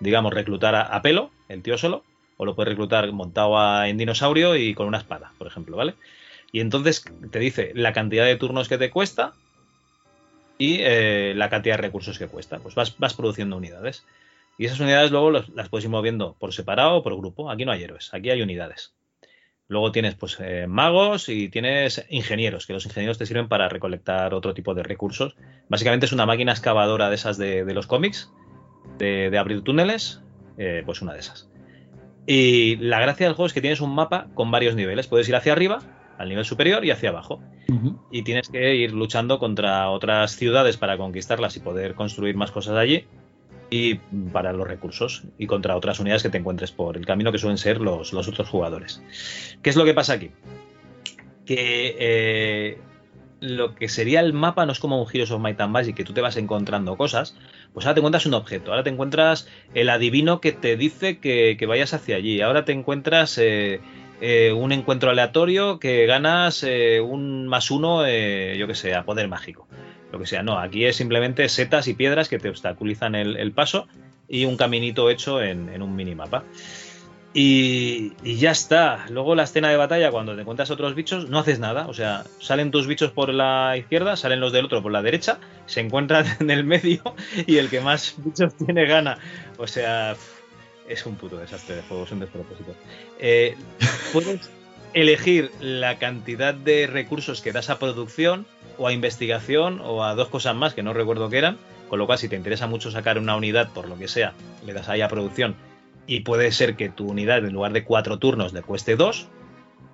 digamos, 0.00 0.32
reclutar 0.32 0.74
a, 0.74 0.82
a 0.82 1.02
pelo, 1.02 1.30
el 1.48 1.62
tío 1.62 1.76
solo, 1.76 2.02
o 2.36 2.44
lo 2.44 2.54
puedes 2.54 2.70
reclutar 2.70 3.10
montado 3.12 3.84
en 3.84 3.96
dinosaurio 3.96 4.56
y 4.56 4.74
con 4.74 4.86
una 4.86 4.98
espada, 4.98 5.32
por 5.38 5.46
ejemplo, 5.46 5.76
¿vale? 5.76 5.94
Y 6.52 6.60
entonces 6.60 7.04
te 7.30 7.38
dice 7.38 7.72
la 7.74 7.92
cantidad 7.92 8.24
de 8.24 8.36
turnos 8.36 8.68
que 8.68 8.78
te 8.78 8.90
cuesta 8.90 9.32
y 10.58 10.78
eh, 10.80 11.32
la 11.36 11.50
cantidad 11.50 11.76
de 11.76 11.82
recursos 11.82 12.18
que 12.18 12.28
cuesta. 12.28 12.58
Pues 12.58 12.74
vas, 12.74 12.96
vas 12.98 13.14
produciendo 13.14 13.56
unidades. 13.56 14.06
Y 14.56 14.66
esas 14.66 14.78
unidades 14.78 15.10
luego 15.10 15.32
las 15.32 15.68
puedes 15.68 15.84
ir 15.84 15.90
moviendo 15.90 16.36
por 16.38 16.52
separado 16.52 16.96
o 16.96 17.02
por 17.02 17.16
grupo. 17.16 17.50
Aquí 17.50 17.64
no 17.64 17.72
hay 17.72 17.82
héroes, 17.82 18.14
aquí 18.14 18.30
hay 18.30 18.40
unidades. 18.40 18.94
Luego 19.66 19.90
tienes 19.92 20.14
pues 20.14 20.36
eh, 20.40 20.66
magos 20.68 21.28
y 21.28 21.48
tienes 21.48 22.04
ingenieros, 22.10 22.66
que 22.66 22.74
los 22.74 22.84
ingenieros 22.84 23.18
te 23.18 23.26
sirven 23.26 23.48
para 23.48 23.68
recolectar 23.68 24.34
otro 24.34 24.54
tipo 24.54 24.74
de 24.74 24.82
recursos. 24.82 25.34
Básicamente 25.68 26.06
es 26.06 26.12
una 26.12 26.26
máquina 26.26 26.52
excavadora 26.52 27.08
de 27.08 27.14
esas 27.14 27.38
de, 27.38 27.64
los 27.74 27.86
cómics, 27.86 28.30
de, 28.98 29.30
de 29.30 29.38
abrir 29.38 29.62
túneles, 29.62 30.20
eh, 30.58 30.82
pues 30.84 31.02
una 31.02 31.14
de 31.14 31.20
esas. 31.20 31.48
Y 32.26 32.76
la 32.76 33.00
gracia 33.00 33.26
del 33.26 33.34
juego 33.34 33.46
es 33.46 33.52
que 33.52 33.60
tienes 33.60 33.80
un 33.80 33.94
mapa 33.94 34.28
con 34.34 34.50
varios 34.50 34.74
niveles. 34.74 35.06
Puedes 35.06 35.28
ir 35.28 35.36
hacia 35.36 35.52
arriba, 35.52 35.80
al 36.18 36.28
nivel 36.28 36.44
superior 36.44 36.84
y 36.84 36.90
hacia 36.90 37.10
abajo. 37.10 37.40
Y 38.10 38.22
tienes 38.22 38.48
que 38.48 38.76
ir 38.76 38.92
luchando 38.92 39.38
contra 39.38 39.90
otras 39.90 40.36
ciudades 40.36 40.76
para 40.76 40.96
conquistarlas 40.96 41.56
y 41.56 41.60
poder 41.60 41.94
construir 41.94 42.36
más 42.36 42.50
cosas 42.50 42.76
allí. 42.76 43.06
Y 43.70 43.96
para 44.32 44.52
los 44.52 44.66
recursos. 44.66 45.24
Y 45.38 45.46
contra 45.46 45.76
otras 45.76 46.00
unidades 46.00 46.22
que 46.22 46.30
te 46.30 46.38
encuentres 46.38 46.72
por 46.72 46.96
el 46.96 47.04
camino 47.04 47.32
que 47.32 47.38
suelen 47.38 47.58
ser 47.58 47.80
los, 47.80 48.12
los 48.12 48.28
otros 48.28 48.48
jugadores. 48.48 49.02
¿Qué 49.62 49.70
es 49.70 49.76
lo 49.76 49.84
que 49.84 49.94
pasa 49.94 50.14
aquí? 50.14 50.30
Que 51.44 51.96
eh, 51.98 52.78
lo 53.44 53.74
que 53.74 53.88
sería 53.88 54.20
el 54.20 54.32
mapa 54.32 54.64
no 54.64 54.72
es 54.72 54.80
como 54.80 55.00
un 55.00 55.08
Heroes 55.08 55.30
of 55.30 55.40
Might 55.40 55.60
and 55.60 55.72
Magic, 55.72 55.94
que 55.94 56.04
tú 56.04 56.12
te 56.12 56.20
vas 56.20 56.36
encontrando 56.36 56.96
cosas. 56.96 57.36
Pues 57.72 57.84
ahora 57.84 57.94
te 57.94 58.00
encuentras 58.00 58.26
un 58.26 58.34
objeto, 58.34 58.70
ahora 58.70 58.82
te 58.82 58.90
encuentras 58.90 59.46
el 59.74 59.90
adivino 59.90 60.40
que 60.40 60.52
te 60.52 60.76
dice 60.76 61.18
que, 61.18 61.56
que 61.58 61.66
vayas 61.66 61.92
hacia 61.92 62.16
allí, 62.16 62.40
ahora 62.40 62.64
te 62.64 62.72
encuentras 62.72 63.36
eh, 63.38 63.80
eh, 64.20 64.52
un 64.52 64.72
encuentro 64.72 65.10
aleatorio 65.10 65.78
que 65.78 66.06
ganas 66.06 66.62
eh, 66.62 67.00
un 67.00 67.46
más 67.46 67.70
uno, 67.70 68.02
yo 68.02 68.66
que 68.66 68.74
sé, 68.74 68.94
a 68.94 69.04
poder 69.04 69.28
mágico. 69.28 69.68
Lo 70.10 70.18
que 70.18 70.26
sea, 70.26 70.42
no, 70.42 70.58
aquí 70.58 70.84
es 70.84 70.96
simplemente 70.96 71.48
setas 71.48 71.88
y 71.88 71.94
piedras 71.94 72.28
que 72.28 72.38
te 72.38 72.48
obstaculizan 72.48 73.14
el, 73.14 73.52
paso 73.52 73.88
y 74.28 74.44
un 74.44 74.56
caminito 74.56 75.10
hecho 75.10 75.42
en, 75.42 75.68
en 75.68 75.82
un 75.82 75.94
minimapa. 75.96 76.44
Y, 77.36 78.12
y 78.22 78.36
ya 78.36 78.52
está. 78.52 79.06
Luego 79.10 79.34
la 79.34 79.42
escena 79.42 79.68
de 79.68 79.76
batalla, 79.76 80.12
cuando 80.12 80.36
te 80.36 80.42
encuentras 80.42 80.70
otros 80.70 80.94
bichos, 80.94 81.28
no 81.28 81.40
haces 81.40 81.58
nada. 81.58 81.88
O 81.88 81.94
sea, 81.94 82.24
salen 82.38 82.70
tus 82.70 82.86
bichos 82.86 83.10
por 83.10 83.34
la 83.34 83.76
izquierda, 83.76 84.16
salen 84.16 84.38
los 84.38 84.52
del 84.52 84.66
otro 84.66 84.80
por 84.80 84.92
la 84.92 85.02
derecha, 85.02 85.40
se 85.66 85.80
encuentran 85.80 86.24
en 86.40 86.50
el 86.50 86.62
medio 86.62 87.02
y 87.46 87.58
el 87.58 87.68
que 87.68 87.80
más 87.80 88.14
bichos 88.18 88.54
tiene 88.54 88.86
gana. 88.86 89.18
O 89.58 89.66
sea, 89.66 90.14
es 90.88 91.06
un 91.06 91.16
puto 91.16 91.36
desastre 91.36 91.74
de 91.74 91.82
juego, 91.82 92.04
es 92.04 92.12
un 92.12 92.20
despropósito. 92.20 92.72
Eh, 93.18 93.56
puedes 94.12 94.48
elegir 94.92 95.50
la 95.58 95.98
cantidad 95.98 96.54
de 96.54 96.86
recursos 96.86 97.40
que 97.40 97.50
das 97.50 97.68
a 97.68 97.80
producción 97.80 98.46
o 98.78 98.86
a 98.86 98.92
investigación 98.92 99.80
o 99.82 100.04
a 100.04 100.14
dos 100.14 100.28
cosas 100.28 100.54
más 100.54 100.72
que 100.72 100.84
no 100.84 100.92
recuerdo 100.92 101.28
qué 101.30 101.38
eran. 101.38 101.58
Con 101.88 101.98
lo 101.98 102.06
cual, 102.06 102.18
si 102.18 102.28
te 102.28 102.36
interesa 102.36 102.66
mucho 102.66 102.90
sacar 102.90 103.18
una 103.18 103.36
unidad 103.36 103.70
por 103.72 103.88
lo 103.88 103.98
que 103.98 104.08
sea, 104.08 104.32
le 104.64 104.72
das 104.72 104.88
ahí 104.88 105.02
a 105.02 105.08
producción 105.08 105.54
y 106.06 106.20
puede 106.20 106.52
ser 106.52 106.76
que 106.76 106.88
tu 106.88 107.08
unidad 107.08 107.38
en 107.44 107.52
lugar 107.52 107.72
de 107.72 107.84
cuatro 107.84 108.18
turnos 108.18 108.52
le 108.52 108.62
cueste 108.62 108.96
dos, 108.96 109.28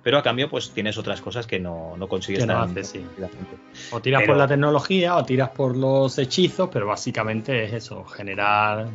pero 0.03 0.17
a 0.17 0.23
cambio 0.23 0.49
pues 0.49 0.71
tienes 0.71 0.97
otras 0.97 1.21
cosas 1.21 1.45
que 1.47 1.59
no, 1.59 1.95
no 1.97 2.07
consigues 2.07 2.41
Que 2.41 2.47
no 2.47 2.67
sí. 2.83 3.05
O 3.91 4.01
tiras 4.01 4.21
Pero- 4.21 4.33
por 4.33 4.37
la 4.37 4.47
tecnología 4.47 5.15
o 5.15 5.23
tiras 5.23 5.49
por 5.49 5.77
los 5.77 6.17
hechizos, 6.17 6.69
pero 6.71 6.87
básicamente 6.87 7.63
es 7.65 7.73
eso, 7.73 8.03
generar, 8.05 8.87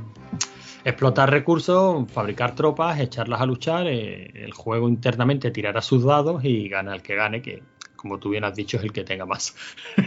explotar 0.85 1.31
recursos, 1.31 2.11
fabricar 2.11 2.55
tropas, 2.55 3.01
echarlas 3.01 3.41
a 3.41 3.47
luchar, 3.47 3.87
eh, 3.87 4.31
el 4.35 4.53
juego 4.53 4.89
internamente 4.89 5.51
tirará 5.51 5.81
sus 5.81 6.05
dados 6.05 6.45
y 6.45 6.69
gana 6.69 6.95
el 6.95 7.03
que 7.03 7.15
gane, 7.15 7.41
que 7.41 7.63
como 7.97 8.19
tú 8.19 8.31
bien 8.31 8.45
has 8.45 8.55
dicho 8.55 8.77
es 8.77 8.85
el 8.85 8.93
que 8.93 9.03
tenga 9.05 9.27
más. 9.27 9.55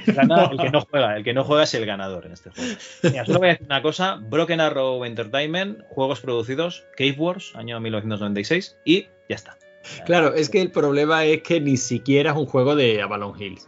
Gana 0.07 0.45
el 0.51 0.57
que 0.59 0.69
no 0.71 0.81
juega, 0.81 1.17
el 1.17 1.23
que 1.23 1.33
no 1.33 1.43
juega 1.43 1.63
es 1.63 1.73
el 1.73 1.85
ganador 1.85 2.25
en 2.25 2.31
este 2.33 2.49
juego. 2.51 2.75
Mira, 3.03 3.25
solo 3.25 3.39
voy 3.39 3.47
a 3.49 3.51
decir 3.51 3.65
una 3.67 3.81
cosa, 3.81 4.19
Broken 4.21 4.61
Arrow 4.61 5.03
Entertainment, 5.05 5.79
juegos 5.89 6.21
producidos, 6.21 6.85
Cave 6.95 7.15
Wars, 7.17 7.53
año 7.55 7.79
1996, 7.79 8.77
y 8.85 9.07
ya 9.27 9.35
está. 9.35 9.57
Claro, 10.05 10.33
es 10.35 10.49
que 10.49 10.61
el 10.61 10.71
problema 10.71 11.25
es 11.25 11.41
que 11.41 11.59
ni 11.61 11.77
siquiera 11.77 12.31
es 12.31 12.37
un 12.37 12.45
juego 12.45 12.75
de 12.75 13.01
Avalon 13.01 13.33
Hills. 13.41 13.67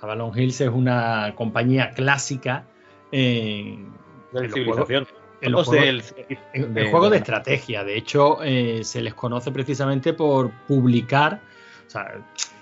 Avalon 0.00 0.36
Hills 0.38 0.60
es 0.60 0.68
una 0.68 1.32
compañía 1.36 1.90
clásica 1.90 2.66
en, 3.12 3.92
De 4.32 4.40
en 4.40 4.44
los 4.44 4.52
civilización. 4.52 5.06
en 5.40 5.52
los 5.52 5.66
juegos- 5.66 5.84
del- 5.86 6.02
en- 6.52 6.74
de- 6.74 6.82
en 6.82 6.90
juegos 6.90 7.10
de 7.10 7.14
de- 7.16 7.18
estrategia. 7.18 7.84
De 7.84 7.96
hecho, 7.96 8.42
eh, 8.42 8.80
se 8.82 9.00
les 9.00 9.14
conoce 9.14 9.50
precisamente 9.52 10.12
por 10.12 10.50
publicar, 10.66 11.40
o 11.86 11.90
sea, 11.90 12.20
se- 12.34 12.53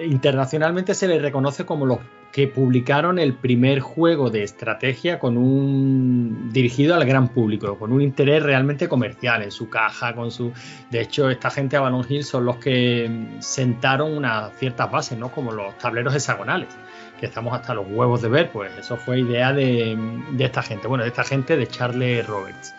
internacionalmente 0.00 0.94
se 0.94 1.08
les 1.08 1.20
reconoce 1.20 1.64
como 1.66 1.86
los 1.86 1.98
que 2.34 2.48
publicaron 2.48 3.20
el 3.20 3.34
primer 3.34 3.78
juego 3.78 4.28
de 4.28 4.42
estrategia 4.42 5.20
con 5.20 5.36
un 5.36 6.50
dirigido 6.52 6.96
al 6.96 7.04
gran 7.04 7.28
público, 7.28 7.78
con 7.78 7.92
un 7.92 8.02
interés 8.02 8.42
realmente 8.42 8.88
comercial 8.88 9.42
en 9.42 9.52
su 9.52 9.68
caja, 9.68 10.16
con 10.16 10.32
su. 10.32 10.52
De 10.90 11.00
hecho, 11.00 11.30
esta 11.30 11.48
gente 11.50 11.76
Avalon 11.76 12.04
Hill 12.08 12.24
son 12.24 12.44
los 12.44 12.56
que 12.56 13.36
sentaron 13.38 14.16
unas 14.16 14.52
ciertas 14.58 14.90
bases, 14.90 15.16
¿no? 15.16 15.30
Como 15.30 15.52
los 15.52 15.78
tableros 15.78 16.12
hexagonales, 16.12 16.70
que 17.20 17.26
estamos 17.26 17.54
hasta 17.54 17.72
los 17.72 17.86
huevos 17.88 18.20
de 18.20 18.28
ver, 18.28 18.50
pues 18.50 18.72
eso 18.76 18.96
fue 18.96 19.20
idea 19.20 19.52
de, 19.52 19.96
de 20.32 20.44
esta 20.44 20.62
gente, 20.62 20.88
bueno, 20.88 21.04
de 21.04 21.10
esta 21.10 21.22
gente 21.22 21.56
de 21.56 21.68
Charles 21.68 22.26
Roberts. 22.26 22.74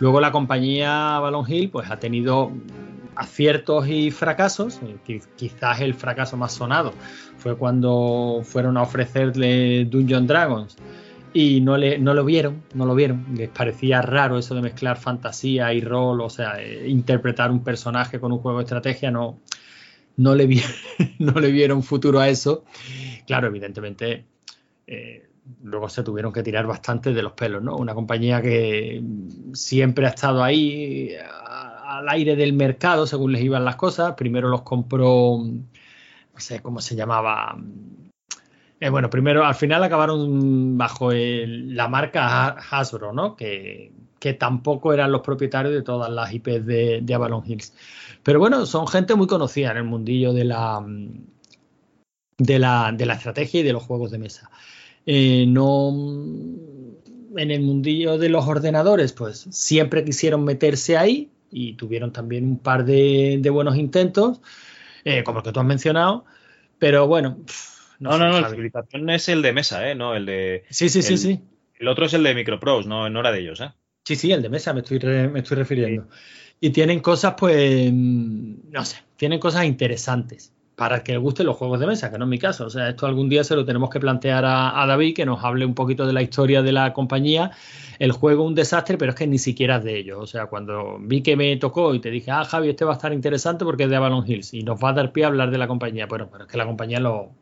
Luego 0.00 0.20
la 0.20 0.30
compañía 0.30 1.16
Avalon 1.16 1.44
Hill 1.48 1.70
pues 1.70 1.90
ha 1.90 1.98
tenido 1.98 2.52
aciertos 3.18 3.88
y 3.88 4.10
fracasos. 4.10 4.80
eh, 4.82 4.96
qui- 5.06 5.22
Quizás 5.36 5.80
el 5.80 5.94
fracaso 5.94 6.36
más 6.36 6.52
sonado 6.52 6.92
fue 7.36 7.56
cuando 7.56 8.40
fueron 8.44 8.76
a 8.76 8.82
ofrecerle 8.82 9.84
Dungeon 9.84 10.26
Dragons 10.26 10.76
y 11.34 11.60
no, 11.60 11.76
le, 11.76 11.98
no 11.98 12.14
lo 12.14 12.24
vieron, 12.24 12.62
no 12.74 12.86
lo 12.86 12.94
vieron. 12.94 13.24
Les 13.34 13.50
parecía 13.50 14.00
raro 14.00 14.38
eso 14.38 14.54
de 14.54 14.62
mezclar 14.62 14.96
fantasía 14.96 15.72
y 15.74 15.80
rol, 15.82 16.20
o 16.22 16.30
sea, 16.30 16.60
eh, 16.62 16.88
interpretar 16.88 17.50
un 17.50 17.62
personaje 17.62 18.18
con 18.18 18.32
un 18.32 18.38
juego 18.38 18.58
de 18.58 18.64
estrategia, 18.64 19.10
no, 19.10 19.38
no, 20.16 20.34
le, 20.34 20.46
vi- 20.46 20.62
no 21.18 21.32
le 21.38 21.50
vieron 21.50 21.82
futuro 21.82 22.18
a 22.20 22.28
eso. 22.28 22.64
Claro, 23.26 23.48
evidentemente, 23.48 24.24
eh, 24.86 25.28
luego 25.62 25.88
se 25.90 26.02
tuvieron 26.02 26.32
que 26.32 26.42
tirar 26.42 26.66
bastante 26.66 27.12
de 27.12 27.22
los 27.22 27.32
pelos, 27.32 27.62
¿no? 27.62 27.76
Una 27.76 27.94
compañía 27.94 28.40
que 28.42 29.02
siempre 29.52 30.06
ha 30.06 30.10
estado 30.10 30.42
ahí 30.42 31.10
al 31.98 32.08
aire 32.08 32.36
del 32.36 32.52
mercado 32.52 33.06
según 33.06 33.32
les 33.32 33.42
iban 33.42 33.64
las 33.64 33.76
cosas. 33.76 34.14
Primero 34.14 34.48
los 34.48 34.62
compró, 34.62 35.38
no 35.42 36.40
sé 36.40 36.60
cómo 36.60 36.80
se 36.80 36.94
llamaba. 36.96 37.58
Eh, 38.80 38.90
bueno, 38.90 39.10
primero 39.10 39.44
al 39.44 39.54
final 39.54 39.82
acabaron 39.82 40.78
bajo 40.78 41.10
la 41.12 41.88
marca 41.88 42.46
Ha- 42.46 42.58
Hasbro, 42.70 43.12
¿no? 43.12 43.34
Que, 43.34 43.92
que 44.20 44.34
tampoco 44.34 44.92
eran 44.92 45.10
los 45.10 45.22
propietarios 45.22 45.74
de 45.74 45.82
todas 45.82 46.10
las 46.10 46.32
IPs 46.32 46.64
de, 46.64 47.14
Avalon 47.14 47.42
Hills. 47.44 47.74
Pero 48.22 48.38
bueno, 48.38 48.66
son 48.66 48.86
gente 48.86 49.14
muy 49.14 49.26
conocida 49.26 49.72
en 49.72 49.78
el 49.78 49.84
mundillo 49.84 50.32
de 50.32 50.44
la, 50.44 50.84
de 52.38 52.58
la, 52.58 52.92
de 52.92 53.06
la 53.06 53.14
estrategia 53.14 53.60
y 53.60 53.64
de 53.64 53.72
los 53.72 53.82
juegos 53.82 54.10
de 54.10 54.18
mesa. 54.18 54.50
Eh, 55.06 55.44
no 55.48 55.90
en 57.36 57.50
el 57.50 57.62
mundillo 57.62 58.18
de 58.18 58.28
los 58.28 58.46
ordenadores, 58.46 59.12
pues 59.12 59.46
siempre 59.50 60.04
quisieron 60.04 60.44
meterse 60.44 60.96
ahí 60.96 61.30
y 61.50 61.74
tuvieron 61.74 62.12
también 62.12 62.44
un 62.44 62.58
par 62.58 62.84
de, 62.84 63.38
de 63.40 63.50
buenos 63.50 63.76
intentos, 63.76 64.40
eh, 65.04 65.22
como 65.24 65.38
el 65.38 65.44
que 65.44 65.52
tú 65.52 65.60
has 65.60 65.66
mencionado, 65.66 66.24
pero 66.78 67.06
bueno, 67.06 67.38
pff, 67.46 68.00
No, 68.00 68.12
sé, 68.12 68.18
no, 68.18 68.28
no, 68.28 68.34
la 68.36 68.42
Javi. 68.42 68.56
civilización 68.56 69.10
es 69.10 69.28
el 69.28 69.42
de 69.42 69.52
mesa, 69.52 69.88
¿eh? 69.90 69.94
No, 69.94 70.14
el 70.14 70.26
de. 70.26 70.64
Sí, 70.70 70.88
sí, 70.88 71.02
sí, 71.02 71.14
el- 71.14 71.18
sí. 71.18 71.40
El 71.78 71.88
otro 71.88 72.06
es 72.06 72.14
el 72.14 72.22
de 72.24 72.34
Microprose, 72.34 72.88
no, 72.88 73.08
no 73.08 73.20
era 73.20 73.30
de 73.32 73.40
ellos, 73.40 73.60
¿eh? 73.60 73.70
Sí, 74.04 74.16
sí, 74.16 74.32
el 74.32 74.42
de 74.42 74.48
mesa 74.48 74.72
me 74.72 74.80
estoy, 74.80 74.98
re- 74.98 75.28
me 75.28 75.40
estoy 75.40 75.56
refiriendo. 75.58 76.08
Y 76.60 76.70
tienen 76.70 77.00
cosas, 77.00 77.34
pues, 77.38 77.90
mm, 77.92 78.70
no 78.70 78.84
sé, 78.84 78.96
tienen 79.16 79.38
cosas 79.38 79.64
interesantes 79.64 80.52
para 80.78 81.02
que 81.02 81.10
le 81.10 81.18
gusten 81.18 81.44
los 81.44 81.56
juegos 81.56 81.80
de 81.80 81.88
mesa, 81.88 82.08
que 82.08 82.18
no 82.18 82.24
es 82.26 82.28
mi 82.28 82.38
caso. 82.38 82.66
O 82.66 82.70
sea, 82.70 82.88
esto 82.88 83.06
algún 83.06 83.28
día 83.28 83.42
se 83.42 83.56
lo 83.56 83.64
tenemos 83.64 83.90
que 83.90 83.98
plantear 83.98 84.44
a, 84.46 84.86
David, 84.86 85.16
que 85.16 85.26
nos 85.26 85.42
hable 85.42 85.66
un 85.66 85.74
poquito 85.74 86.06
de 86.06 86.12
la 86.12 86.22
historia 86.22 86.62
de 86.62 86.70
la 86.70 86.92
compañía. 86.92 87.50
El 87.98 88.12
juego 88.12 88.44
un 88.44 88.54
desastre, 88.54 88.96
pero 88.96 89.10
es 89.10 89.18
que 89.18 89.26
ni 89.26 89.38
siquiera 89.38 89.78
es 89.78 89.84
de 89.84 89.98
ellos. 89.98 90.18
O 90.20 90.26
sea, 90.28 90.46
cuando 90.46 90.98
vi 91.00 91.20
que 91.20 91.34
me 91.34 91.56
tocó 91.56 91.96
y 91.96 92.00
te 92.00 92.12
dije, 92.12 92.30
ah, 92.30 92.44
Javi, 92.44 92.68
este 92.68 92.84
va 92.84 92.92
a 92.92 92.94
estar 92.94 93.12
interesante 93.12 93.64
porque 93.64 93.82
es 93.82 93.90
de 93.90 93.96
Avalon 93.96 94.24
Hills 94.24 94.54
y 94.54 94.62
nos 94.62 94.78
va 94.80 94.90
a 94.90 94.92
dar 94.92 95.10
pie 95.10 95.24
a 95.24 95.26
hablar 95.26 95.50
de 95.50 95.58
la 95.58 95.66
compañía. 95.66 96.06
Bueno, 96.06 96.28
pero 96.30 96.44
es 96.44 96.50
que 96.50 96.56
la 96.56 96.64
compañía 96.64 97.00
lo, 97.00 97.32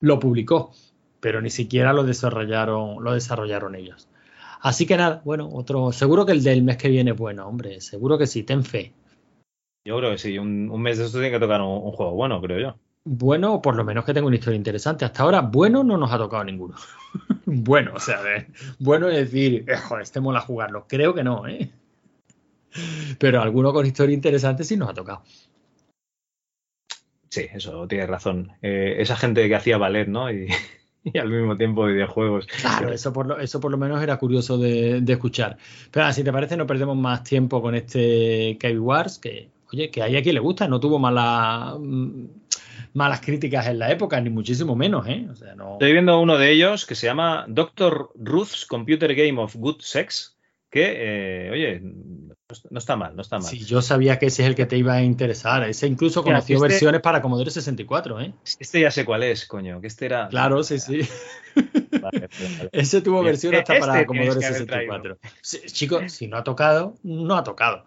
lo 0.00 0.18
publicó, 0.18 0.72
pero 1.20 1.42
ni 1.42 1.50
siquiera 1.50 1.92
lo 1.92 2.04
desarrollaron, 2.04 3.04
lo 3.04 3.12
desarrollaron 3.12 3.74
ellos. 3.74 4.08
Así 4.62 4.86
que 4.86 4.96
nada, 4.96 5.20
bueno, 5.26 5.50
otro, 5.52 5.92
seguro 5.92 6.24
que 6.24 6.32
el 6.32 6.42
del 6.42 6.62
mes 6.62 6.78
que 6.78 6.88
viene 6.88 7.10
es 7.10 7.18
bueno, 7.18 7.46
hombre, 7.46 7.82
seguro 7.82 8.16
que 8.16 8.26
sí, 8.26 8.44
ten 8.44 8.64
fe. 8.64 8.94
Yo 9.84 9.98
creo 9.98 10.12
que 10.12 10.18
sí, 10.18 10.38
un, 10.38 10.70
un 10.70 10.80
mes 10.82 10.98
de 10.98 11.04
esto 11.04 11.18
tiene 11.18 11.32
que 11.32 11.40
tocar 11.40 11.60
un, 11.60 11.68
un 11.68 11.92
juego 11.92 12.12
bueno, 12.12 12.40
creo 12.40 12.58
yo. 12.58 12.76
Bueno, 13.04 13.60
por 13.60 13.76
lo 13.76 13.84
menos 13.84 14.04
que 14.04 14.14
tenga 14.14 14.26
una 14.26 14.36
historia 14.36 14.56
interesante. 14.56 15.04
Hasta 15.04 15.22
ahora, 15.22 15.42
bueno, 15.42 15.84
no 15.84 15.98
nos 15.98 16.10
ha 16.10 16.16
tocado 16.16 16.42
ninguno. 16.42 16.74
bueno, 17.46 17.92
o 17.94 18.00
sea, 18.00 18.22
de- 18.22 18.46
bueno 18.78 19.08
es 19.10 19.16
decir, 19.30 19.64
eh, 19.68 19.76
joder, 19.76 20.02
este 20.04 20.20
mola 20.20 20.40
jugarlo. 20.40 20.86
Creo 20.88 21.12
que 21.14 21.22
no, 21.22 21.46
¿eh? 21.46 21.70
Pero 23.18 23.42
alguno 23.42 23.72
con 23.72 23.84
historia 23.86 24.14
interesante 24.14 24.64
sí 24.64 24.76
nos 24.76 24.88
ha 24.88 24.94
tocado. 24.94 25.22
Sí, 27.28 27.46
eso, 27.52 27.86
tienes 27.86 28.08
razón. 28.08 28.52
Eh, 28.62 28.96
esa 28.98 29.16
gente 29.16 29.46
que 29.48 29.54
hacía 29.54 29.76
ballet, 29.76 30.06
¿no? 30.08 30.30
Y, 30.32 30.48
y 31.04 31.18
al 31.18 31.28
mismo 31.28 31.56
tiempo 31.58 31.84
videojuegos. 31.84 32.46
Claro, 32.46 32.90
eso 32.90 33.12
por 33.12 33.26
lo, 33.26 33.38
eso 33.38 33.60
por 33.60 33.70
lo 33.70 33.76
menos 33.76 34.02
era 34.02 34.16
curioso 34.16 34.56
de, 34.56 35.00
de 35.02 35.12
escuchar. 35.12 35.58
Pero 35.90 36.06
ah, 36.06 36.12
si 36.12 36.24
te 36.24 36.32
parece, 36.32 36.56
no 36.56 36.66
perdemos 36.66 36.96
más 36.96 37.22
tiempo 37.22 37.60
con 37.60 37.74
este 37.74 38.56
Cave 38.58 38.78
Wars, 38.78 39.18
que, 39.18 39.50
oye, 39.74 39.90
que 39.90 40.02
hay 40.02 40.16
a 40.16 40.22
quien 40.22 40.34
le 40.34 40.40
gusta, 40.40 40.68
no 40.68 40.80
tuvo 40.80 40.98
mala, 40.98 41.76
mm, 41.78 42.26
malas 42.94 43.20
críticas 43.20 43.66
en 43.66 43.78
la 43.78 43.90
época, 43.90 44.20
ni 44.20 44.30
muchísimo 44.30 44.76
menos, 44.76 45.06
¿eh? 45.08 45.26
O 45.30 45.34
sea, 45.34 45.54
no. 45.54 45.72
Estoy 45.74 45.92
viendo 45.92 46.20
uno 46.20 46.38
de 46.38 46.50
ellos 46.50 46.86
que 46.86 46.94
se 46.94 47.06
llama 47.06 47.44
Dr. 47.48 48.10
Ruth's 48.14 48.66
Computer 48.66 49.14
Game 49.14 49.40
of 49.40 49.56
Good 49.56 49.80
Sex, 49.80 50.36
que, 50.70 50.92
eh, 50.96 51.50
oye, 51.52 51.80
no 52.70 52.78
está 52.78 52.94
mal, 52.96 53.16
no 53.16 53.22
está 53.22 53.38
mal. 53.38 53.48
Si 53.48 53.64
yo 53.64 53.80
sabía 53.80 54.18
que 54.18 54.26
ese 54.26 54.42
es 54.42 54.48
el 54.48 54.54
que 54.54 54.66
te 54.66 54.76
iba 54.76 54.94
a 54.94 55.02
interesar. 55.02 55.68
Ese 55.68 55.86
incluso 55.86 56.22
Mira, 56.22 56.36
conoció 56.36 56.56
este- 56.56 56.68
versiones 56.68 57.00
para 57.00 57.22
Commodore 57.22 57.50
64, 57.50 58.20
¿eh? 58.20 58.34
Este 58.58 58.80
ya 58.80 58.90
sé 58.90 59.04
cuál 59.04 59.22
es, 59.22 59.46
coño, 59.46 59.80
que 59.80 59.86
este 59.86 60.06
era... 60.06 60.28
Claro, 60.28 60.62
sí, 60.62 60.78
sí. 60.78 61.00
Vale, 61.54 62.28
vale. 62.28 62.28
Ese 62.72 63.00
tuvo 63.02 63.22
versión 63.22 63.54
hasta 63.54 63.74
Este 63.74 63.80
para 63.86 63.92
tienes 64.04 64.06
Commodore 64.06 64.40
que 64.40 64.46
haber 64.46 64.66
traído. 64.66 64.92
64. 64.94 65.18
Sí, 65.40 65.60
chicos, 65.66 66.12
si 66.12 66.26
no 66.28 66.36
ha 66.36 66.44
tocado, 66.44 66.96
no 67.02 67.36
ha 67.36 67.44
tocado. 67.44 67.86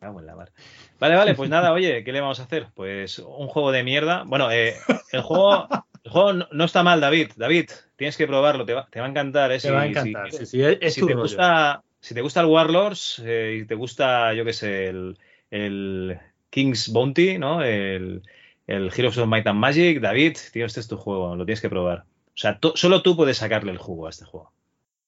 En 0.00 0.26
la 0.26 0.34
mar. 0.34 0.52
Vale, 1.00 1.16
vale, 1.16 1.34
pues 1.34 1.48
nada, 1.50 1.72
oye, 1.72 2.04
¿qué 2.04 2.12
le 2.12 2.20
vamos 2.20 2.38
a 2.40 2.44
hacer? 2.44 2.68
Pues 2.74 3.18
un 3.18 3.48
juego 3.48 3.72
de 3.72 3.82
mierda. 3.82 4.22
Bueno, 4.26 4.50
eh, 4.50 4.74
el 5.12 5.22
juego, 5.22 5.66
el 6.04 6.10
juego 6.10 6.32
no, 6.34 6.48
no 6.52 6.64
está 6.64 6.82
mal, 6.82 7.00
David. 7.00 7.30
David, 7.36 7.70
tienes 7.96 8.16
que 8.16 8.26
probarlo, 8.26 8.64
te 8.66 8.74
va, 8.74 8.86
te 8.90 9.00
va 9.00 9.06
a 9.06 9.08
encantar. 9.08 9.50
¿eh? 9.52 9.58
Te 9.58 9.70
va 9.70 9.80
a 9.80 9.84
Si- 9.84 9.90
encantar, 9.90 10.30
si- 10.30 10.38
sí, 10.38 10.46
sí, 10.46 10.62
es- 10.62 10.94
si 10.94 11.00
tu 11.00 11.06
te 11.06 11.12
rollo. 11.14 11.22
gusta, 11.24 11.82
si 12.00 12.14
te 12.14 12.20
gusta 12.20 12.40
el 12.40 12.46
Warlords 12.46 13.22
eh, 13.24 13.60
y 13.62 13.66
te 13.66 13.74
gusta, 13.74 14.34
yo 14.34 14.44
qué 14.44 14.52
sé, 14.52 14.88
el, 14.88 15.18
el 15.50 16.18
King's 16.50 16.92
Bounty, 16.92 17.38
¿no? 17.38 17.62
El, 17.62 18.22
el 18.66 18.90
Heroes 18.94 19.16
of 19.18 19.26
Might 19.26 19.46
and 19.46 19.58
Magic, 19.58 20.00
David, 20.00 20.36
tío, 20.52 20.66
este 20.66 20.80
es 20.80 20.88
tu 20.88 20.96
juego, 20.98 21.34
lo 21.34 21.44
tienes 21.46 21.60
que 21.62 21.70
probar. 21.70 22.04
O 22.28 22.36
sea, 22.40 22.58
solo 22.74 23.02
tú 23.02 23.16
puedes 23.16 23.38
sacarle 23.38 23.72
el 23.72 23.78
jugo 23.78 24.06
a 24.06 24.10
este 24.10 24.24
juego. 24.26 24.52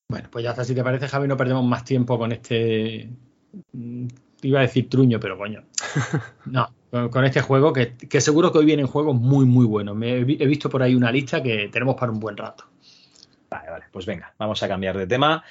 Bueno, 0.08 0.28
pues 0.30 0.42
ya 0.44 0.50
está. 0.50 0.64
Si 0.64 0.74
te 0.74 0.82
parece, 0.84 1.08
Javi, 1.08 1.28
no 1.28 1.36
perdemos 1.36 1.64
más 1.64 1.84
tiempo 1.84 2.18
con 2.18 2.32
este. 2.32 3.08
Iba 4.42 4.58
a 4.58 4.62
decir 4.62 4.88
truño, 4.88 5.20
pero 5.20 5.38
coño. 5.38 5.62
No, 6.46 6.68
con, 7.10 7.24
este 7.24 7.40
juego 7.40 7.72
que, 7.72 8.20
seguro 8.20 8.52
que 8.52 8.58
hoy 8.58 8.64
vienen 8.64 8.86
juegos 8.86 9.14
muy, 9.14 9.44
muy 9.44 9.66
buenos. 9.66 9.96
He 10.02 10.24
visto 10.24 10.68
por 10.68 10.82
ahí 10.82 10.94
una 10.94 11.12
lista 11.12 11.42
que 11.42 11.68
tenemos 11.72 11.94
para 11.94 12.12
un 12.12 12.20
buen 12.20 12.36
rato. 12.36 12.64
Vale, 13.48 13.70
vale, 13.70 13.84
pues 13.92 14.06
venga, 14.06 14.34
vamos 14.38 14.62
a 14.62 14.68
cambiar 14.68 14.96
de 14.96 15.06
tema. 15.06 15.44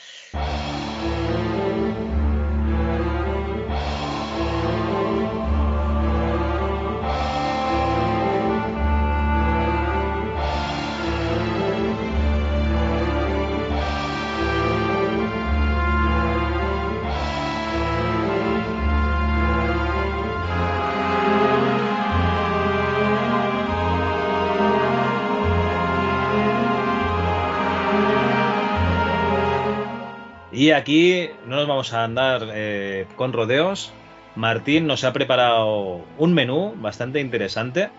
Y 30.61 30.69
aquí 30.73 31.27
no 31.47 31.55
nos 31.55 31.67
vamos 31.67 31.91
a 31.91 32.03
andar 32.03 32.47
eh, 32.53 33.07
con 33.15 33.33
rodeos. 33.33 33.91
Martín 34.35 34.85
nos 34.85 35.03
ha 35.03 35.11
preparado 35.11 36.05
un 36.19 36.35
menú 36.35 36.75
bastante 36.77 37.19
interesante. 37.19 37.89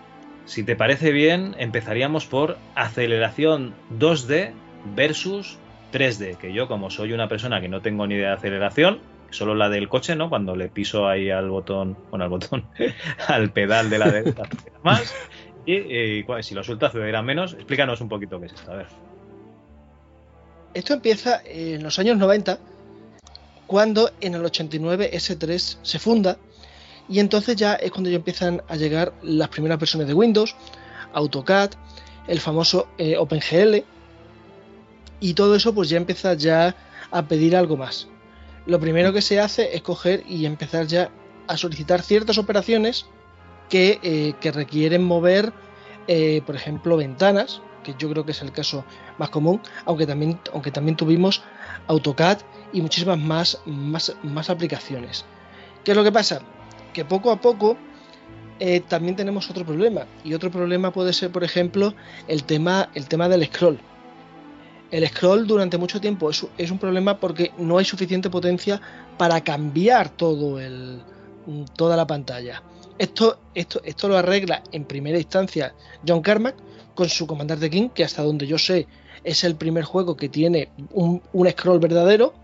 Si 0.44 0.62
te 0.62 0.76
parece 0.76 1.10
bien, 1.10 1.56
empezaríamos 1.58 2.26
por 2.26 2.58
aceleración 2.76 3.74
2D 3.98 4.52
versus 4.94 5.58
3D. 5.92 6.36
Que 6.36 6.52
yo, 6.52 6.68
como 6.68 6.88
soy 6.90 7.12
una 7.12 7.26
persona 7.26 7.60
que 7.60 7.68
no 7.68 7.80
tengo 7.80 8.06
ni 8.06 8.14
idea 8.14 8.28
de 8.28 8.34
aceleración, 8.34 9.00
solo 9.30 9.56
la 9.56 9.68
del 9.68 9.88
coche, 9.88 10.14
¿no? 10.14 10.28
Cuando 10.28 10.54
le 10.54 10.68
piso 10.68 11.08
ahí 11.08 11.30
al 11.30 11.50
botón, 11.50 11.96
bueno, 12.10 12.26
al 12.26 12.30
botón, 12.30 12.64
al 13.26 13.50
pedal 13.50 13.90
de 13.90 13.98
la 13.98 14.08
derecha, 14.08 14.42
acelera 14.48 14.78
más. 14.84 15.12
Y, 15.66 15.74
y, 15.74 16.22
bueno, 16.22 16.44
si 16.44 16.54
lo 16.54 16.62
suelto, 16.62 16.86
acelerará 16.86 17.22
menos. 17.22 17.54
Explícanos 17.54 18.00
un 18.00 18.08
poquito 18.08 18.38
qué 18.38 18.46
es 18.46 18.52
esto. 18.52 18.70
A 18.70 18.76
ver. 18.76 19.11
Esto 20.74 20.94
empieza 20.94 21.42
en 21.44 21.82
los 21.82 21.98
años 21.98 22.16
90, 22.16 22.58
cuando 23.66 24.10
en 24.20 24.34
el 24.34 24.44
89 24.44 25.10
S3 25.12 25.76
se 25.82 25.98
funda 25.98 26.38
y 27.08 27.20
entonces 27.20 27.56
ya 27.56 27.74
es 27.74 27.90
cuando 27.90 28.10
ya 28.10 28.16
empiezan 28.16 28.62
a 28.68 28.76
llegar 28.76 29.12
las 29.22 29.48
primeras 29.48 29.78
versiones 29.78 30.08
de 30.08 30.14
Windows, 30.14 30.56
AutoCAD, 31.12 31.72
el 32.26 32.40
famoso 32.40 32.88
eh, 32.98 33.16
OpenGL 33.16 33.84
y 35.20 35.34
todo 35.34 35.54
eso 35.56 35.74
pues 35.74 35.88
ya 35.88 35.96
empieza 35.96 36.34
ya 36.34 36.74
a 37.10 37.22
pedir 37.28 37.56
algo 37.56 37.76
más. 37.76 38.08
Lo 38.66 38.80
primero 38.80 39.12
que 39.12 39.22
se 39.22 39.40
hace 39.40 39.74
es 39.76 39.82
coger 39.82 40.24
y 40.28 40.46
empezar 40.46 40.86
ya 40.86 41.10
a 41.48 41.56
solicitar 41.56 42.02
ciertas 42.02 42.38
operaciones 42.38 43.06
que, 43.68 43.98
eh, 44.02 44.50
requieren 44.52 45.02
mover, 45.02 45.52
eh, 46.06 46.42
por 46.46 46.56
ejemplo, 46.56 46.96
ventanas, 46.96 47.60
que 47.82 47.94
yo 47.98 48.08
creo 48.10 48.24
que 48.24 48.32
es 48.32 48.42
el 48.42 48.52
caso 48.52 48.84
más 49.18 49.30
común, 49.30 49.60
aunque 49.84 50.06
también, 50.06 50.38
aunque 50.52 50.70
también 50.70 50.96
tuvimos 50.96 51.42
AutoCAD 51.86 52.38
y 52.72 52.80
muchísimas 52.80 53.18
más, 53.18 53.60
más, 53.66 54.14
más 54.22 54.50
aplicaciones. 54.50 55.24
¿Qué 55.84 55.92
es 55.92 55.96
lo 55.96 56.04
que 56.04 56.12
pasa? 56.12 56.40
Que 56.92 57.04
poco 57.04 57.30
a 57.30 57.40
poco 57.40 57.76
eh, 58.60 58.80
también 58.80 59.16
tenemos 59.16 59.50
otro 59.50 59.64
problema. 59.64 60.06
Y 60.24 60.34
otro 60.34 60.50
problema 60.50 60.92
puede 60.92 61.12
ser, 61.12 61.30
por 61.32 61.42
ejemplo, 61.42 61.94
el 62.28 62.44
tema, 62.44 62.90
el 62.94 63.08
tema 63.08 63.28
del 63.28 63.44
scroll. 63.46 63.80
El 64.90 65.08
scroll 65.08 65.46
durante 65.46 65.78
mucho 65.78 66.00
tiempo 66.00 66.30
es, 66.30 66.46
es 66.58 66.70
un 66.70 66.78
problema 66.78 67.18
porque 67.18 67.50
no 67.58 67.78
hay 67.78 67.84
suficiente 67.84 68.30
potencia 68.30 68.80
para 69.18 69.40
cambiar 69.40 70.10
todo 70.10 70.60
el, 70.60 71.00
toda 71.76 71.96
la 71.96 72.06
pantalla. 72.06 72.62
Esto, 72.98 73.38
esto, 73.54 73.80
esto 73.84 74.06
lo 74.06 74.18
arregla 74.18 74.62
en 74.70 74.84
primera 74.84 75.18
instancia 75.18 75.74
John 76.06 76.20
Carmack 76.20 76.54
con 76.94 77.08
su 77.08 77.26
Comandante 77.26 77.70
King, 77.70 77.88
que 77.88 78.04
hasta 78.04 78.22
donde 78.22 78.46
yo 78.46 78.58
sé 78.58 78.86
es 79.24 79.44
el 79.44 79.56
primer 79.56 79.84
juego 79.84 80.16
que 80.16 80.28
tiene 80.28 80.68
un, 80.92 81.22
scroll 81.50 81.78
verdadero. 81.78 82.34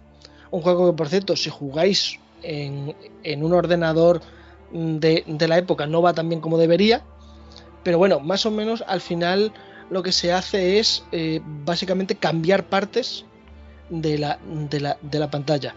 Un 0.51 0.63
juego 0.63 0.91
que, 0.91 0.97
por 0.97 1.09
cierto, 1.09 1.37
si 1.37 1.51
jugáis 1.51 2.19
en, 2.43 2.95
en 3.23 3.45
un 3.45 3.53
ordenador 3.53 4.23
de, 4.71 5.47
la 5.49 5.59
época 5.59 5.87
no 5.87 6.03
va 6.03 6.13
tan 6.13 6.29
bien 6.29 6.41
como 6.41 6.59
debería. 6.59 7.03
Pero 7.83 7.99
bueno, 7.99 8.21
más 8.21 8.47
o 8.47 8.51
menos 8.51 8.85
al 8.87 9.01
final 9.01 9.53
lo 9.91 10.03
que 10.03 10.13
se 10.13 10.33
hace 10.33 10.79
es 10.79 11.05
eh, 11.13 11.41
básicamente 11.65 12.15
cambiar 12.15 12.69
partes 12.69 13.25
de 13.89 14.19
la, 14.19 15.31
pantalla. 15.31 15.75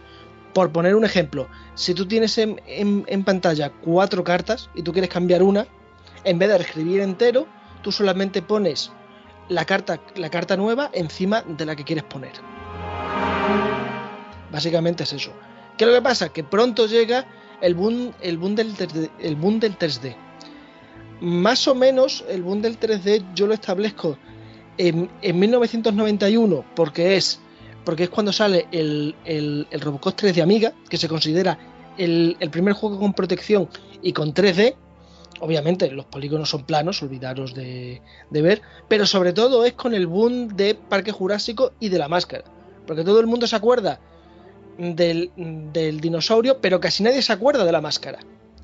Por 0.54 0.72
poner 0.72 0.96
un 0.96 1.06
ejemplo, 1.06 1.48
si 1.76 1.94
tú 1.94 2.06
tienes 2.06 2.38
en, 2.38 2.62
en, 2.68 3.06
en, 3.08 3.24
pantalla 3.24 3.72
cuatro 3.82 4.24
cartas 4.24 4.70
y 4.76 4.82
tú 4.82 4.92
quieres 4.92 5.10
cambiar 5.10 5.42
una, 5.44 5.66
en 6.26 6.38
vez 6.38 6.50
de 6.50 6.58
escribir 6.58 7.00
entero, 7.00 7.48
tú 7.82 7.92
solamente 7.92 8.42
pones 8.42 8.92
la 9.50 9.66
carta, 9.66 10.00
la 10.16 10.30
carta 10.30 10.56
nueva 10.56 10.90
encima 10.94 11.42
de 11.42 11.66
la 11.66 11.76
que 11.76 11.84
quieres 11.84 12.04
poner. 12.06 12.34
Básicamente 14.52 15.04
es 15.04 15.14
eso. 15.14 15.32
¿Qué 15.78 15.86
es 15.86 15.90
lo 15.90 15.96
que 15.96 16.02
pasa? 16.02 16.30
Que 16.30 16.44
pronto 16.44 16.86
llega 16.86 17.26
el 17.62 17.76
boom, 17.76 18.14
el 18.22 18.38
boom, 18.38 18.56
del, 18.56 18.76
3D, 18.76 19.10
el 19.20 19.36
boom 19.36 19.60
del 19.60 19.78
3D. 19.78 20.16
Más 21.22 21.68
o 21.68 21.76
menos 21.76 22.24
el 22.28 22.44
boom 22.44 22.62
del 22.62 22.80
3D 22.80 23.34
yo 23.34 23.48
lo 23.48 23.54
establezco 23.54 24.18
en, 24.78 25.10
en 25.22 25.40
1991 25.40 26.66
porque 26.76 27.16
es, 27.16 27.40
porque 27.86 28.04
es 28.04 28.10
cuando 28.10 28.34
sale 28.34 28.68
el, 28.72 29.16
el, 29.26 29.68
el, 29.70 29.82
Robocop 29.82 30.16
3 30.16 30.36
de 30.36 30.42
Amiga, 30.42 30.74
que 30.90 30.98
se 30.98 31.08
considera 31.08 31.58
el, 31.98 32.36
el 32.40 32.50
primer 32.50 32.74
juego 32.74 33.00
con 33.00 33.14
protección 33.14 33.70
y 34.02 34.14
con 34.14 34.34
3D. 34.34 34.76
Obviamente 35.42 35.90
los 35.90 36.06
polígonos 36.06 36.50
son 36.50 36.66
planos, 36.66 37.02
olvidaros 37.02 37.56
de, 37.56 38.00
ver, 38.30 38.62
pero 38.88 39.08
sobre 39.08 39.34
todo 39.34 39.66
es 39.66 39.74
con 39.74 39.96
el 39.96 40.06
boom 40.06 40.50
de 40.50 40.76
Parque 40.76 41.12
Jurásico 41.12 41.74
y 41.80 41.90
de 41.90 41.98
la 41.98 42.08
máscara, 42.08 42.44
porque 42.86 43.04
todo 43.04 43.20
el 43.20 43.26
mundo 43.26 43.48
se 43.48 43.56
acuerda 43.56 44.00
del, 44.78 45.32
del, 45.36 46.00
dinosaurio, 46.00 46.62
pero 46.62 46.80
casi 46.80 47.02
nadie 47.02 47.24
se 47.24 47.34
acuerda 47.34 47.66
de 47.66 47.72
la 47.72 47.82
máscara, 47.82 48.20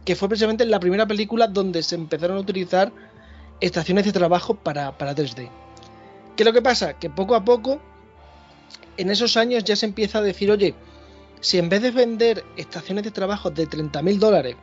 que 0.05 0.15
fue 0.15 0.29
precisamente 0.29 0.65
la 0.67 0.79
primera 0.79 1.07
película 1.07 1.47
donde 1.47 1.81
se 1.81 1.95
empezaron 1.95 2.37
a 2.37 2.41
utilizar 2.41 2.91
estaciones 3.59 4.05
de 4.05 4.11
trabajo 4.11 4.53
para, 4.53 4.95
para 4.99 5.15
3D. 5.15 5.49
¿Qué 6.35 6.43
es 6.43 6.45
lo 6.45 6.53
que 6.53 6.61
pasa? 6.61 6.93
Que 6.93 7.09
poco 7.09 7.33
a 7.33 7.43
poco, 7.43 7.81
en 8.97 9.09
esos 9.09 9.35
años 9.35 9.63
ya 9.63 9.75
se 9.75 9.87
empieza 9.87 10.19
a 10.19 10.21
decir, 10.21 10.51
oye, 10.51 10.75
si 11.39 11.57
en 11.57 11.69
vez 11.69 11.81
de 11.81 11.89
vender 11.89 12.43
estaciones 12.55 13.03
de 13.03 13.09
trabajo 13.09 13.49
de 13.49 13.67
30.000 13.67 14.19
dólares, 14.19 14.55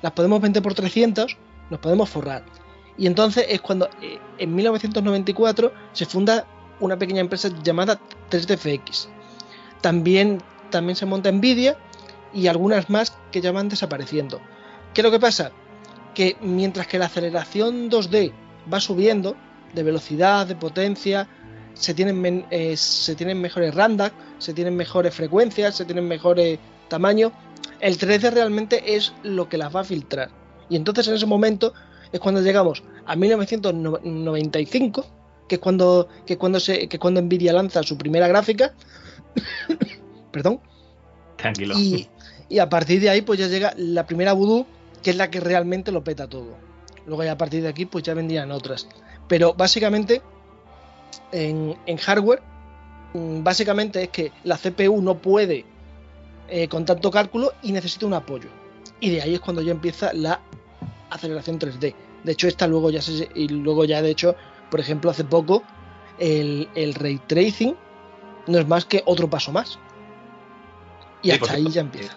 las 0.00 0.12
podemos 0.12 0.40
vender 0.40 0.62
por 0.62 0.72
300, 0.72 1.36
nos 1.70 1.80
podemos 1.80 2.08
forrar. 2.08 2.44
Y 2.96 3.06
entonces 3.06 3.46
es 3.48 3.60
cuando 3.60 3.88
eh, 4.02 4.18
en 4.38 4.54
1994 4.54 5.72
se 5.92 6.06
funda 6.06 6.46
una 6.80 6.98
pequeña 6.98 7.20
empresa 7.20 7.48
llamada 7.62 8.00
3DFX. 8.30 9.08
También, 9.80 10.42
también 10.70 10.96
se 10.96 11.06
monta 11.06 11.30
Nvidia 11.30 11.76
y 12.32 12.46
algunas 12.48 12.90
más 12.90 13.16
que 13.30 13.40
ya 13.40 13.52
van 13.52 13.68
desapareciendo. 13.68 14.40
¿Qué 14.92 15.00
es 15.00 15.04
lo 15.04 15.10
que 15.10 15.20
pasa? 15.20 15.52
Que 16.14 16.36
mientras 16.40 16.86
que 16.86 16.98
la 16.98 17.06
aceleración 17.06 17.90
2D 17.90 18.32
va 18.72 18.80
subiendo 18.80 19.36
de 19.74 19.82
velocidad, 19.82 20.46
de 20.46 20.56
potencia, 20.56 21.28
se 21.74 21.94
tienen, 21.94 22.46
eh, 22.50 22.76
se 22.76 23.14
tienen 23.14 23.40
mejores 23.40 23.74
randas, 23.74 24.12
se 24.38 24.52
tienen 24.52 24.74
mejores 24.74 25.14
frecuencias, 25.14 25.76
se 25.76 25.84
tienen 25.84 26.08
mejores 26.08 26.58
tamaños, 26.88 27.32
el 27.80 27.98
3D 27.98 28.32
realmente 28.32 28.96
es 28.96 29.12
lo 29.22 29.48
que 29.48 29.58
las 29.58 29.74
va 29.74 29.80
a 29.80 29.84
filtrar. 29.84 30.30
Y 30.68 30.76
entonces 30.76 31.08
en 31.08 31.14
ese 31.14 31.26
momento 31.26 31.72
es 32.12 32.20
cuando 32.20 32.40
llegamos 32.40 32.82
a 33.06 33.16
1995, 33.16 35.06
que 35.48 35.54
es 35.56 35.60
cuando, 35.60 36.08
que 36.26 36.34
es 36.34 36.38
cuando, 36.38 36.60
se, 36.60 36.88
que 36.88 36.96
es 36.96 37.00
cuando 37.00 37.20
Nvidia 37.22 37.52
lanza 37.52 37.82
su 37.82 37.96
primera 37.96 38.28
gráfica. 38.28 38.74
Perdón. 40.32 40.60
Tranquilo. 41.36 41.74
Y, 41.78 42.08
y 42.48 42.58
a 42.58 42.68
partir 42.68 43.00
de 43.00 43.10
ahí, 43.10 43.22
pues 43.22 43.38
ya 43.38 43.46
llega 43.46 43.72
la 43.76 44.06
primera 44.06 44.32
Voodoo, 44.32 44.66
que 45.02 45.10
es 45.10 45.16
la 45.16 45.30
que 45.30 45.40
realmente 45.40 45.92
lo 45.92 46.02
peta 46.04 46.28
todo. 46.28 46.56
Luego 47.06 47.24
ya 47.24 47.32
a 47.32 47.38
partir 47.38 47.62
de 47.62 47.68
aquí, 47.68 47.86
pues 47.86 48.04
ya 48.04 48.14
vendrían 48.14 48.50
otras. 48.50 48.88
Pero 49.28 49.54
básicamente, 49.54 50.22
en, 51.32 51.76
en 51.86 51.96
hardware, 51.96 52.42
mm, 53.14 53.42
básicamente 53.42 54.02
es 54.02 54.08
que 54.10 54.32
la 54.44 54.56
CPU 54.58 55.00
no 55.00 55.18
puede 55.18 55.64
eh, 56.48 56.68
con 56.68 56.84
tanto 56.84 57.10
cálculo 57.10 57.52
y 57.62 57.72
necesita 57.72 58.06
un 58.06 58.14
apoyo. 58.14 58.48
Y 59.00 59.10
de 59.10 59.22
ahí 59.22 59.34
es 59.34 59.40
cuando 59.40 59.62
ya 59.62 59.72
empieza 59.72 60.12
la 60.12 60.40
aceleración 61.10 61.58
3D. 61.58 61.94
De 62.24 62.32
hecho, 62.32 62.48
esta 62.48 62.66
luego 62.66 62.90
ya 62.90 63.00
se, 63.02 63.28
y 63.34 63.48
luego 63.48 63.84
ya 63.84 64.02
de 64.02 64.10
hecho, 64.10 64.36
por 64.70 64.80
ejemplo, 64.80 65.10
hace 65.10 65.24
poco 65.24 65.64
el, 66.18 66.68
el 66.74 66.94
ray 66.94 67.18
tracing 67.26 67.76
no 68.46 68.58
es 68.58 68.66
más 68.66 68.84
que 68.84 69.02
otro 69.06 69.28
paso 69.28 69.52
más. 69.52 69.78
Y 71.22 71.30
Sí, 71.30 71.38
hasta 71.40 71.54
ahí 71.54 71.68
ya 71.70 71.80
empieza. 71.80 72.16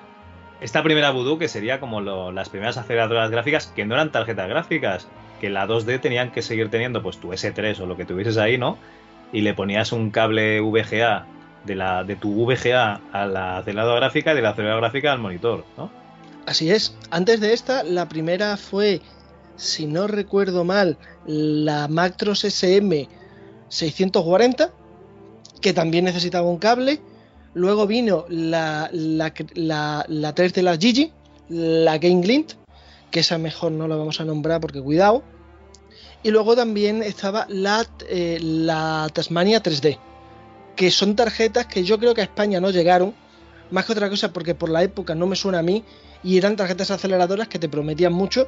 Esta 0.60 0.84
primera 0.84 1.10
Voodoo, 1.12 1.40
que 1.40 1.48
sería 1.48 1.80
como 1.80 2.02
lo- 2.02 2.32
las 2.32 2.50
primeras 2.50 2.78
aceleradoras 2.78 3.32
gráficas, 3.32 3.68
que 3.68 3.86
no 3.86 3.96
eran 3.96 4.12
tarjetas 4.12 4.48
gráficas, 4.48 5.08
que 5.40 5.50
la 5.50 5.66
2D 5.68 6.00
tenían 6.00 6.32
que 6.32 6.42
seguir 6.44 6.70
teniendo 6.70 7.02
pues 7.02 7.18
tu 7.18 7.34
S3 7.34 7.80
o 7.80 7.88
lo 7.88 7.98
que 7.98 8.06
tuvieses 8.06 8.38
ahí, 8.38 8.58
¿no? 8.60 8.78
Y 9.34 9.42
le 9.42 9.54
ponías 9.56 9.92
un 9.92 10.12
cable 10.12 10.62
VGA 10.62 11.26
de, 11.64 11.76
la, 11.76 12.04
de 12.04 12.16
tu 12.16 12.46
VGA 12.46 13.02
a 13.12 13.26
la 13.26 13.58
aceleradora 13.58 14.00
gráfica 14.02 14.34
y 14.34 14.36
de 14.36 14.42
la 14.44 14.50
aceleradora 14.50 14.88
gráfica 14.88 15.12
al 15.12 15.20
monitor, 15.20 15.66
¿no? 15.78 15.90
Así 16.46 16.72
es. 16.72 16.94
Antes 17.10 17.40
de 17.40 17.54
esta, 17.54 17.84
la 17.84 18.10
primera 18.10 18.58
fue, 18.58 19.02
si 19.56 19.86
no 19.86 20.08
recuerdo 20.08 20.64
mal, 20.64 20.98
la 21.26 21.88
Macros 21.88 22.44
SM 22.44 23.08
640, 23.70 24.72
que 25.62 25.74
también 25.74 26.06
necesitaba 26.06 26.50
un 26.50 26.58
cable. 26.58 27.02
Luego 27.54 27.86
vino 27.86 28.26
la, 28.30 28.90
la, 28.92 29.34
la, 29.54 30.06
la 30.08 30.34
3 30.34 30.54
de 30.54 30.64
la 30.64 30.78
Gigi, 30.78 31.12
la 31.50 31.98
Game 31.98 32.22
Glint, 32.22 32.54
que 33.12 33.20
esa 33.20 33.38
mejor 33.38 33.72
no 33.74 33.88
la 33.88 33.96
vamos 33.96 34.20
a 34.20 34.26
nombrar 34.26 34.62
porque 34.62 34.82
cuidado. 34.82 35.24
Y 36.24 36.32
luego 36.32 36.56
también 36.56 37.04
estaba 37.04 37.46
la, 37.50 37.86
eh, 38.10 38.40
la 38.42 39.10
Tasmania 39.14 39.62
3D, 39.62 39.98
que 40.76 40.92
son 40.92 41.16
tarjetas 41.16 41.66
que 41.66 41.84
yo 41.84 42.00
creo 42.00 42.14
que 42.14 42.22
a 42.22 42.26
España 42.26 42.60
no 42.60 42.70
llegaron, 42.70 43.14
más 43.72 43.86
que 43.86 43.94
otra 43.94 44.10
cosa 44.10 44.32
porque 44.32 44.56
por 44.56 44.70
la 44.70 44.84
época 44.84 45.16
no 45.16 45.26
me 45.28 45.36
suena 45.36 45.60
a 45.60 45.64
mí, 45.64 45.84
y 46.24 46.38
eran 46.38 46.56
tarjetas 46.56 46.92
aceleradoras 46.92 47.48
que 47.48 47.60
te 47.60 47.70
prometían 47.70 48.14
mucho, 48.14 48.48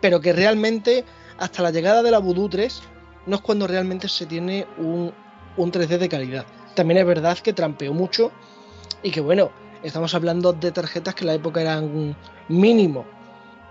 pero 0.00 0.20
que 0.20 0.32
realmente 0.32 1.04
hasta 1.38 1.62
la 1.62 1.70
llegada 1.70 2.02
de 2.02 2.10
la 2.10 2.18
Voodoo 2.18 2.48
3 2.48 2.82
no 3.26 3.36
es 3.36 3.42
cuando 3.42 3.66
realmente 3.66 4.08
se 4.08 4.26
tiene 4.26 4.66
un, 4.78 5.12
un 5.56 5.72
3D 5.72 5.98
de 5.98 6.08
calidad. 6.08 6.46
También 6.74 6.98
es 6.98 7.06
verdad 7.06 7.38
que 7.38 7.52
trampeó 7.52 7.92
mucho 7.92 8.32
y 9.02 9.10
que 9.10 9.20
bueno, 9.20 9.50
estamos 9.82 10.14
hablando 10.14 10.52
de 10.52 10.72
tarjetas 10.72 11.14
que 11.14 11.22
en 11.22 11.28
la 11.28 11.34
época 11.34 11.60
eran 11.60 12.16
mínimo 12.48 13.06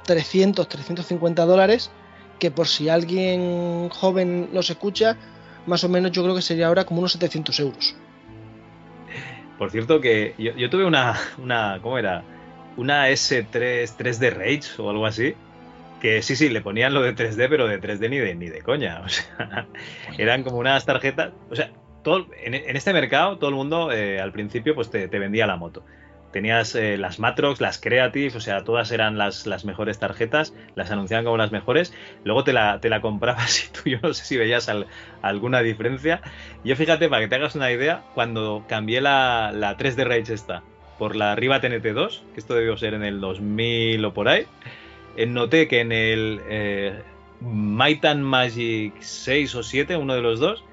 300, 0.05 0.67
350 0.67 1.45
dólares, 1.45 1.91
que 2.39 2.51
por 2.51 2.67
si 2.67 2.89
alguien 2.89 3.89
joven 3.89 4.49
nos 4.53 4.69
escucha, 4.69 5.17
más 5.65 5.83
o 5.83 5.89
menos 5.89 6.11
yo 6.11 6.23
creo 6.23 6.35
que 6.35 6.41
sería 6.41 6.67
ahora 6.67 6.85
como 6.85 6.99
unos 6.99 7.13
700 7.13 7.59
euros. 7.59 7.95
Por 9.57 9.71
cierto 9.71 10.01
que 10.01 10.35
yo, 10.37 10.51
yo 10.55 10.69
tuve 10.69 10.85
una, 10.85 11.17
una, 11.37 11.79
¿cómo 11.81 11.97
era? 11.97 12.23
Una 12.75 13.09
S3 13.09 13.95
3D 13.97 14.29
Rage 14.31 14.81
o 14.81 14.89
algo 14.89 15.05
así. 15.05 15.35
Que 16.01 16.21
sí, 16.21 16.35
sí, 16.35 16.49
le 16.49 16.61
ponían 16.61 16.93
lo 16.93 17.01
de 17.01 17.15
3D, 17.15 17.47
pero 17.47 17.67
de 17.67 17.79
3D 17.79 18.09
ni 18.09 18.17
de, 18.19 18.35
ni 18.35 18.49
de 18.49 18.61
coña. 18.61 19.01
Eran 20.17 20.43
como 20.43 20.57
unas 20.57 20.85
tarjetas. 20.85 21.31
O 21.49 21.55
sea, 21.55 21.71
todo, 22.03 22.27
en, 22.43 22.53
este 22.53 22.91
mercado 22.93 23.37
todo 23.37 23.49
el 23.49 23.55
mundo 23.55 23.91
eh, 23.91 24.19
al 24.19 24.31
principio 24.33 24.75
pues 24.75 24.89
te, 24.89 25.07
te 25.07 25.19
vendía 25.19 25.47
la 25.47 25.55
moto. 25.55 25.83
Tenías 26.33 26.73
eh, 26.73 26.97
las 26.97 27.19
Matrox, 27.19 27.61
las 27.61 27.79
Creative, 27.79 28.35
o 28.35 28.39
sea, 28.41 28.63
todas 28.63 28.91
eran 28.91 29.19
las, 29.19 29.45
las 29.45 29.65
mejores 29.65 29.99
tarjetas, 29.99 30.51
las 30.75 30.89
anunciaban 30.89 31.23
como 31.25 31.37
las 31.37 31.51
mejores. 31.51 31.93
Luego 32.23 32.43
te 32.43 32.53
la, 32.53 32.79
te 32.81 32.89
la 32.89 33.01
comprabas 33.01 33.65
y 33.69 33.71
tú 33.71 33.81
yo 33.89 33.99
no 34.01 34.13
sé 34.13 34.25
si 34.25 34.35
veías 34.35 34.67
al- 34.67 34.87
alguna 35.21 35.61
diferencia. 35.61 36.21
Yo 36.63 36.75
fíjate, 36.75 37.07
para 37.07 37.21
que 37.21 37.27
te 37.27 37.35
hagas 37.35 37.55
una 37.55 37.71
idea, 37.71 38.03
cuando 38.15 38.65
cambié 38.67 38.99
la, 38.99 39.51
la 39.53 39.77
3D 39.77 40.03
Rage 40.03 40.33
esta 40.33 40.63
por 40.97 41.15
la 41.15 41.35
Riva 41.35 41.61
TNT2, 41.61 42.21
que 42.33 42.39
esto 42.39 42.55
debió 42.55 42.77
ser 42.77 42.93
en 42.93 43.03
el 43.03 43.19
2000 43.19 44.05
o 44.05 44.13
por 44.13 44.27
ahí, 44.27 44.45
eh, 45.15 45.25
noté 45.25 45.67
que 45.67 45.81
en 45.81 45.91
el 45.91 46.41
eh, 46.47 47.01
Might 47.41 48.05
and 48.05 48.23
Magic 48.23 48.93
6 48.99 49.55
o 49.55 49.63
7, 49.63 49.97
uno 49.97 50.15
de 50.15 50.21
los 50.21 50.39
dos, 50.39 50.63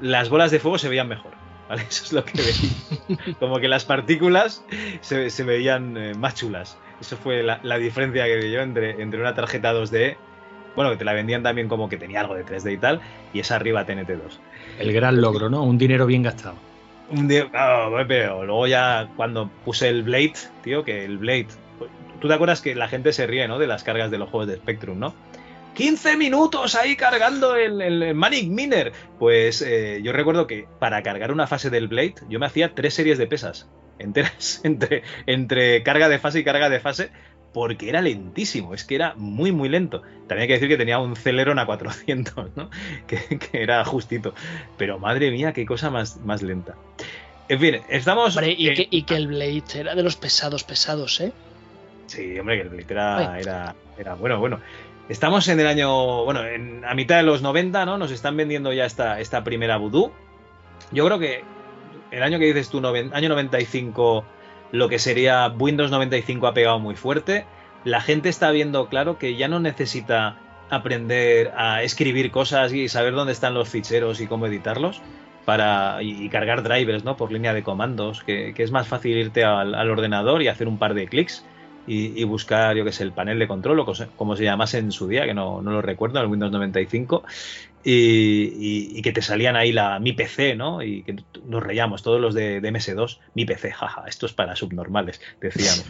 las 0.00 0.28
bolas 0.28 0.50
de 0.50 0.58
fuego 0.58 0.78
se 0.78 0.88
veían 0.88 1.08
mejor. 1.08 1.32
¿vale? 1.68 1.82
Eso 1.88 2.04
es 2.04 2.12
lo 2.12 2.24
que 2.24 2.40
veía. 2.40 3.34
Como 3.38 3.58
que 3.58 3.68
las 3.68 3.84
partículas 3.84 4.64
se, 5.00 5.30
se 5.30 5.42
veían 5.42 5.96
eh, 5.96 6.14
más 6.14 6.34
chulas. 6.34 6.78
Eso 7.00 7.16
fue 7.16 7.42
la, 7.42 7.60
la 7.62 7.78
diferencia 7.78 8.24
que 8.24 8.36
vi 8.36 8.50
yo 8.50 8.60
entre, 8.60 9.02
entre 9.02 9.20
una 9.20 9.34
tarjeta 9.34 9.74
2D, 9.74 10.16
bueno, 10.76 10.90
que 10.90 10.96
te 10.96 11.04
la 11.04 11.14
vendían 11.14 11.42
también 11.42 11.68
como 11.68 11.88
que 11.88 11.96
tenía 11.96 12.20
algo 12.20 12.34
de 12.34 12.44
3D 12.44 12.74
y 12.74 12.78
tal, 12.78 13.00
y 13.32 13.40
esa 13.40 13.56
arriba 13.56 13.86
TNT2. 13.86 14.38
El 14.78 14.92
gran 14.92 15.20
logro, 15.20 15.48
¿no? 15.48 15.62
Un 15.62 15.78
dinero 15.78 16.06
bien 16.06 16.22
gastado. 16.22 16.54
Un 17.10 17.28
día, 17.28 17.48
pero 18.08 18.44
luego 18.44 18.66
ya 18.66 19.08
cuando 19.16 19.48
puse 19.64 19.88
el 19.88 20.02
Blade, 20.02 20.34
tío, 20.62 20.84
que 20.84 21.04
el 21.04 21.18
Blade. 21.18 21.48
Tú 22.20 22.28
te 22.28 22.34
acuerdas 22.34 22.60
que 22.60 22.74
la 22.74 22.88
gente 22.88 23.12
se 23.12 23.26
ríe, 23.26 23.46
¿no? 23.46 23.58
De 23.58 23.66
las 23.66 23.84
cargas 23.84 24.10
de 24.10 24.18
los 24.18 24.28
juegos 24.30 24.48
de 24.48 24.56
Spectrum, 24.56 24.98
¿no? 24.98 25.14
15 25.74 26.16
minutos 26.16 26.74
ahí 26.74 26.96
cargando 26.96 27.54
el 27.54 28.14
Manic 28.14 28.48
Miner. 28.48 28.92
Pues 29.18 29.60
eh, 29.62 30.00
yo 30.02 30.12
recuerdo 30.12 30.46
que 30.46 30.66
para 30.78 31.02
cargar 31.02 31.30
una 31.30 31.46
fase 31.46 31.68
del 31.70 31.88
Blade, 31.88 32.14
yo 32.28 32.38
me 32.38 32.46
hacía 32.46 32.74
tres 32.74 32.94
series 32.94 33.18
de 33.18 33.26
pesas 33.26 33.68
enteras 33.98 34.60
entre, 34.64 35.02
entre 35.26 35.82
carga 35.82 36.08
de 36.08 36.18
fase 36.18 36.40
y 36.40 36.44
carga 36.44 36.68
de 36.68 36.80
fase. 36.80 37.10
Porque 37.56 37.88
era 37.88 38.02
lentísimo, 38.02 38.74
es 38.74 38.84
que 38.84 38.96
era 38.96 39.14
muy, 39.16 39.50
muy 39.50 39.70
lento. 39.70 40.02
También 40.28 40.42
hay 40.42 40.46
que 40.48 40.52
decir 40.52 40.68
que 40.68 40.76
tenía 40.76 40.98
un 40.98 41.16
Celeron 41.16 41.58
a 41.58 41.64
400, 41.64 42.54
¿no? 42.54 42.68
Que, 43.06 43.16
que 43.38 43.62
era 43.62 43.82
justito. 43.86 44.34
Pero 44.76 44.98
madre 44.98 45.30
mía, 45.30 45.54
qué 45.54 45.64
cosa 45.64 45.88
más, 45.88 46.18
más 46.18 46.42
lenta. 46.42 46.74
En 47.48 47.58
fin, 47.58 47.76
estamos. 47.88 48.36
Hombre, 48.36 48.54
y, 48.58 48.68
eh, 48.68 48.74
que, 48.74 48.88
y 48.90 49.04
que 49.04 49.16
el 49.16 49.28
Blade 49.28 49.62
era 49.74 49.94
de 49.94 50.02
los 50.02 50.16
pesados, 50.16 50.64
pesados, 50.64 51.18
¿eh? 51.22 51.32
Sí, 52.08 52.38
hombre, 52.38 52.56
que 52.56 52.62
el 52.64 52.68
Blade 52.68 52.86
era, 52.90 53.40
era, 53.40 53.74
era 53.96 54.14
bueno, 54.16 54.38
bueno. 54.38 54.60
Estamos 55.08 55.48
en 55.48 55.58
el 55.58 55.66
año, 55.66 56.24
bueno, 56.26 56.44
en, 56.44 56.84
a 56.84 56.92
mitad 56.94 57.16
de 57.16 57.22
los 57.22 57.40
90, 57.40 57.86
¿no? 57.86 57.96
Nos 57.96 58.10
están 58.10 58.36
vendiendo 58.36 58.70
ya 58.74 58.84
esta, 58.84 59.18
esta 59.18 59.42
primera 59.44 59.78
Voodoo. 59.78 60.12
Yo 60.92 61.06
creo 61.06 61.18
que 61.18 61.42
el 62.10 62.22
año 62.22 62.38
que 62.38 62.44
dices 62.44 62.68
tú, 62.68 62.82
noven- 62.82 63.12
año 63.14 63.30
95, 63.30 64.26
lo 64.72 64.88
que 64.88 64.98
sería 64.98 65.48
Windows 65.48 65.90
95 65.90 66.46
ha 66.46 66.54
pegado 66.54 66.78
muy 66.78 66.96
fuerte. 66.96 67.46
La 67.84 68.00
gente 68.00 68.28
está 68.28 68.50
viendo 68.50 68.88
claro 68.88 69.18
que 69.18 69.36
ya 69.36 69.48
no 69.48 69.60
necesita 69.60 70.38
aprender 70.70 71.52
a 71.56 71.82
escribir 71.82 72.30
cosas 72.30 72.72
y 72.72 72.88
saber 72.88 73.14
dónde 73.14 73.32
están 73.32 73.54
los 73.54 73.68
ficheros 73.68 74.20
y 74.20 74.26
cómo 74.26 74.46
editarlos 74.46 75.00
para 75.44 76.02
y, 76.02 76.28
cargar 76.28 76.64
drivers, 76.64 77.04
¿no? 77.04 77.16
Por 77.16 77.30
línea 77.30 77.54
de 77.54 77.62
comandos, 77.62 78.24
que, 78.24 78.52
que 78.54 78.64
es 78.64 78.72
más 78.72 78.88
fácil 78.88 79.16
irte 79.16 79.44
al, 79.44 79.76
al 79.76 79.90
ordenador 79.90 80.42
y 80.42 80.48
hacer 80.48 80.66
un 80.66 80.78
par 80.78 80.94
de 80.94 81.06
clics 81.06 81.44
y, 81.86 82.24
buscar, 82.24 82.76
yo 82.76 82.84
que 82.84 82.92
sé, 82.92 83.04
el 83.04 83.14
panel 83.14 83.38
de 83.38 83.48
control 83.48 83.80
o 83.80 83.86
como 84.16 84.36
se 84.36 84.44
llamase 84.44 84.78
en 84.78 84.92
su 84.92 85.08
día, 85.08 85.24
que 85.26 85.34
no, 85.34 85.62
no 85.62 85.70
lo 85.72 85.82
recuerdo, 85.82 86.20
el 86.20 86.26
Windows 86.26 86.52
95, 86.52 87.24
y, 87.82 87.92
y- 88.92 88.98
y 88.98 89.02
que 89.02 89.12
te 89.12 89.22
salían 89.22 89.56
ahí 89.56 89.72
la 89.72 89.98
mi 90.00 90.12
PC, 90.12 90.56
¿no? 90.56 90.82
Y 90.82 91.04
que 91.04 91.16
nos 91.44 91.62
reíamos 91.62 92.02
todos 92.02 92.20
los 92.20 92.34
de, 92.34 92.60
de 92.60 92.68
MS2, 92.68 93.20
mi 93.34 93.44
PC, 93.44 93.72
jaja, 93.72 94.04
esto 94.08 94.26
es 94.26 94.32
para 94.32 94.56
subnormales, 94.56 95.20
decíamos. 95.40 95.84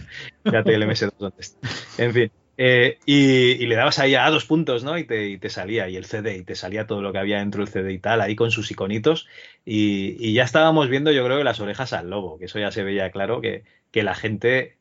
El 0.64 0.82
MS2 0.82 1.12
dónde 1.18 1.36
está. 1.38 1.58
En 1.96 2.12
fin. 2.12 2.32
eh, 2.58 2.98
y, 3.04 3.52
y 3.62 3.66
le 3.66 3.74
dabas 3.76 3.98
ahí 3.98 4.14
a 4.14 4.28
dos 4.30 4.46
puntos, 4.46 4.84
¿no? 4.84 4.98
Y 4.98 5.04
te, 5.06 5.28
y 5.28 5.38
te 5.38 5.50
salía, 5.50 5.88
y 5.88 5.96
el 5.96 6.04
CD, 6.06 6.36
y 6.38 6.44
te 6.44 6.54
salía 6.54 6.86
todo 6.86 7.02
lo 7.02 7.12
que 7.12 7.18
había 7.18 7.38
dentro 7.38 7.60
del 7.64 7.72
CD 7.72 7.92
y 7.92 7.98
tal, 7.98 8.20
ahí 8.20 8.36
con 8.36 8.50
sus 8.50 8.70
iconitos. 8.70 9.26
Y, 9.64 10.16
y 10.18 10.34
ya 10.34 10.44
estábamos 10.44 10.88
viendo, 10.88 11.12
yo 11.12 11.24
creo, 11.24 11.38
que 11.38 11.44
las 11.44 11.60
orejas 11.60 11.92
al 11.92 12.10
lobo, 12.10 12.38
que 12.38 12.46
eso 12.46 12.58
ya 12.58 12.70
se 12.72 12.82
veía 12.84 13.10
claro, 13.10 13.40
que, 13.40 13.64
que 13.90 14.02
la 14.02 14.14
gente 14.14 14.78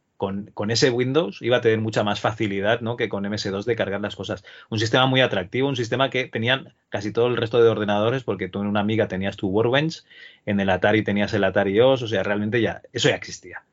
con, 0.54 0.72
ese 0.72 0.90
Windows 0.90 1.42
iba 1.42 1.58
a 1.58 1.62
tener 1.62 1.80
mucha 1.80 2.04
más 2.04 2.20
facilidad 2.20 2.82
¿no? 2.82 2.98
que 2.98 3.10
con 3.10 3.24
MS2 3.26 3.64
de 3.66 3.76
cargar 3.76 4.02
las 4.02 4.16
cosas. 4.16 4.44
Un 4.70 4.80
sistema 4.80 5.06
muy 5.06 5.22
atractivo, 5.22 5.68
un 5.68 5.76
sistema 5.76 6.10
que 6.10 6.26
tenían 6.26 6.74
casi 6.90 7.12
todo 7.12 7.28
el 7.28 7.38
resto 7.38 7.62
de 7.62 7.70
ordenadores, 7.70 8.24
porque 8.24 8.50
tú 8.50 8.62
en 8.62 8.68
una 8.68 8.80
amiga 8.80 9.08
tenías 9.08 9.38
tu 9.38 9.48
Workbench, 9.48 10.04
en 10.46 10.60
el 10.60 10.70
Atari 10.70 11.04
tenías 11.04 11.34
el 11.34 11.44
Atari 11.44 11.80
OS, 11.80 12.02
o 12.04 12.08
sea, 12.08 12.24
realmente 12.24 12.62
ya, 12.62 12.82
eso 12.94 13.10
ya 13.10 13.16
existía. 13.16 13.64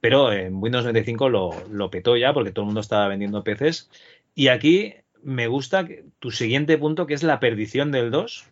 Pero 0.00 0.32
en 0.32 0.54
Windows 0.62 0.84
95 0.84 1.28
lo, 1.28 1.50
lo 1.70 1.90
petó 1.90 2.16
ya 2.16 2.32
porque 2.32 2.52
todo 2.52 2.62
el 2.62 2.66
mundo 2.66 2.80
estaba 2.80 3.08
vendiendo 3.08 3.42
PCs. 3.42 3.90
Y 4.34 4.48
aquí 4.48 4.94
me 5.22 5.48
gusta 5.48 5.86
tu 6.20 6.30
siguiente 6.30 6.78
punto, 6.78 7.06
que 7.06 7.14
es 7.14 7.22
la 7.24 7.40
perdición 7.40 7.90
del 7.90 8.10
2. 8.12 8.44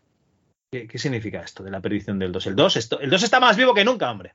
¿Qué, 0.72 0.88
qué 0.88 0.98
significa 0.98 1.40
esto 1.42 1.62
de 1.62 1.70
la 1.70 1.80
perdición 1.80 2.18
del 2.18 2.32
2? 2.32 2.48
El 2.48 2.56
2, 2.56 2.76
esto- 2.76 3.00
el 3.00 3.10
2 3.10 3.22
está 3.22 3.38
más 3.38 3.56
vivo 3.56 3.72
que 3.74 3.84
nunca, 3.84 4.10
hombre. 4.10 4.32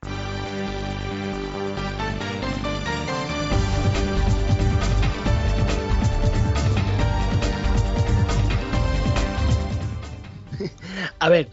A 11.18 11.28
ver, 11.28 11.48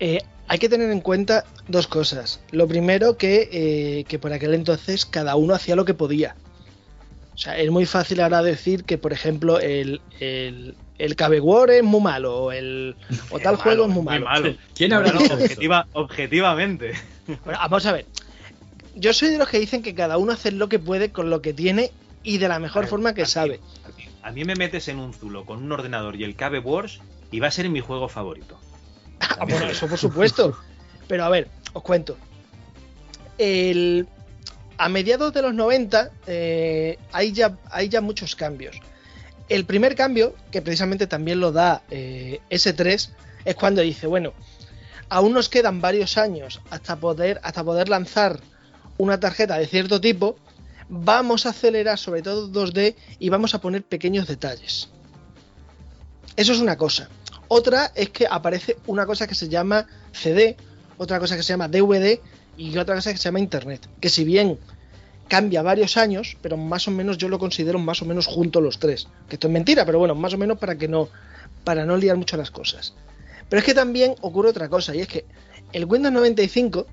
eh, 0.00 0.20
hay 0.48 0.58
que 0.58 0.68
tener 0.68 0.90
en 0.90 1.00
cuenta 1.00 1.44
dos 1.68 1.86
cosas. 1.86 2.40
Lo 2.50 2.68
primero, 2.68 3.16
que, 3.16 3.48
eh, 3.52 4.04
que 4.04 4.18
por 4.18 4.32
aquel 4.32 4.54
entonces 4.54 5.06
cada 5.06 5.36
uno 5.36 5.54
hacía 5.54 5.76
lo 5.76 5.84
que 5.84 5.94
podía. 5.94 6.36
O 7.34 7.38
sea, 7.38 7.58
es 7.58 7.70
muy 7.70 7.84
fácil 7.84 8.20
ahora 8.20 8.42
decir 8.42 8.84
que, 8.84 8.96
por 8.96 9.12
ejemplo, 9.12 9.60
el, 9.60 10.00
el, 10.20 10.74
el 10.98 11.16
Cabe 11.16 11.40
War 11.40 11.70
es 11.70 11.82
muy 11.82 12.00
malo 12.00 12.34
o, 12.44 12.52
el, 12.52 12.96
o 13.30 13.38
tal 13.38 13.56
juego 13.56 13.84
es 13.84 13.90
muy 13.90 14.02
malo. 14.02 14.56
¿Quién 14.74 14.92
habrá 14.92 15.12
dicho 15.12 15.34
Objetiva, 15.34 15.86
Objetivamente. 15.92 16.92
Bueno, 17.26 17.58
vamos 17.58 17.84
a 17.86 17.92
ver. 17.92 18.06
Yo 18.94 19.12
soy 19.12 19.30
de 19.30 19.38
los 19.38 19.48
que 19.48 19.58
dicen 19.58 19.82
que 19.82 19.94
cada 19.94 20.16
uno 20.16 20.32
hace 20.32 20.50
lo 20.52 20.68
que 20.68 20.78
puede 20.78 21.10
con 21.10 21.28
lo 21.28 21.42
que 21.42 21.52
tiene 21.52 21.90
y 22.22 22.38
de 22.38 22.48
la 22.48 22.58
mejor 22.58 22.86
forma 22.86 23.12
que 23.12 23.26
sabe. 23.26 23.60
A 24.22 24.30
mí 24.30 24.44
me 24.44 24.54
metes 24.54 24.88
en 24.88 24.98
un 24.98 25.12
zulo 25.12 25.44
con 25.44 25.62
un 25.62 25.70
ordenador 25.70 26.16
y 26.16 26.24
el 26.24 26.34
Cabe 26.34 26.58
Wars 26.58 27.00
y 27.30 27.40
va 27.40 27.48
a 27.48 27.50
ser 27.50 27.68
mi 27.68 27.80
juego 27.80 28.08
favorito. 28.08 28.58
Ah, 29.20 29.44
bueno, 29.48 29.66
eso 29.66 29.86
por 29.86 29.98
supuesto. 29.98 30.56
Pero 31.08 31.24
a 31.24 31.28
ver, 31.28 31.48
os 31.72 31.82
cuento. 31.82 32.16
El, 33.38 34.06
a 34.78 34.88
mediados 34.88 35.32
de 35.32 35.42
los 35.42 35.54
90 35.54 36.10
eh, 36.26 36.98
hay, 37.12 37.32
ya, 37.32 37.56
hay 37.70 37.88
ya 37.88 38.00
muchos 38.00 38.34
cambios. 38.36 38.76
El 39.48 39.64
primer 39.64 39.94
cambio, 39.94 40.34
que 40.50 40.62
precisamente 40.62 41.06
también 41.06 41.40
lo 41.40 41.52
da 41.52 41.82
eh, 41.90 42.40
S3, 42.50 43.10
es 43.44 43.54
cuando 43.54 43.80
dice, 43.82 44.06
bueno, 44.06 44.32
aún 45.08 45.32
nos 45.32 45.48
quedan 45.48 45.80
varios 45.80 46.18
años 46.18 46.60
hasta 46.70 46.96
poder, 46.96 47.40
hasta 47.42 47.62
poder 47.62 47.88
lanzar 47.88 48.40
una 48.98 49.20
tarjeta 49.20 49.56
de 49.58 49.66
cierto 49.66 50.00
tipo, 50.00 50.36
vamos 50.88 51.46
a 51.46 51.50
acelerar 51.50 51.98
sobre 51.98 52.22
todo 52.22 52.48
2D 52.50 52.96
y 53.18 53.28
vamos 53.28 53.54
a 53.54 53.60
poner 53.60 53.84
pequeños 53.84 54.26
detalles. 54.26 54.88
Eso 56.36 56.52
es 56.52 56.58
una 56.58 56.76
cosa. 56.76 57.08
Otra 57.48 57.92
es 57.94 58.10
que 58.10 58.26
aparece 58.28 58.76
una 58.86 59.06
cosa 59.06 59.26
que 59.26 59.34
se 59.34 59.48
llama 59.48 59.86
CD, 60.12 60.56
otra 60.98 61.20
cosa 61.20 61.36
que 61.36 61.42
se 61.42 61.52
llama 61.52 61.68
DVD 61.68 62.18
y 62.56 62.76
otra 62.78 62.94
cosa 62.96 63.12
que 63.12 63.18
se 63.18 63.24
llama 63.24 63.40
Internet. 63.40 63.88
Que 64.00 64.08
si 64.08 64.24
bien 64.24 64.58
cambia 65.28 65.62
varios 65.62 65.96
años, 65.96 66.36
pero 66.42 66.56
más 66.56 66.88
o 66.88 66.90
menos 66.90 67.18
yo 67.18 67.28
lo 67.28 67.38
considero 67.38 67.78
más 67.78 68.02
o 68.02 68.04
menos 68.04 68.26
juntos 68.26 68.62
los 68.62 68.78
tres. 68.78 69.08
Que 69.28 69.36
esto 69.36 69.48
es 69.48 69.52
mentira, 69.52 69.84
pero 69.84 69.98
bueno, 69.98 70.14
más 70.14 70.34
o 70.34 70.38
menos 70.38 70.58
para 70.58 70.76
que 70.76 70.88
no, 70.88 71.08
para 71.64 71.84
no 71.84 71.96
liar 71.96 72.16
mucho 72.16 72.36
las 72.36 72.50
cosas. 72.50 72.94
Pero 73.48 73.60
es 73.60 73.64
que 73.64 73.74
también 73.74 74.14
ocurre 74.22 74.50
otra 74.50 74.68
cosa, 74.68 74.94
y 74.94 75.00
es 75.00 75.08
que 75.08 75.24
el 75.72 75.84
Windows 75.84 76.12
95 76.12 76.86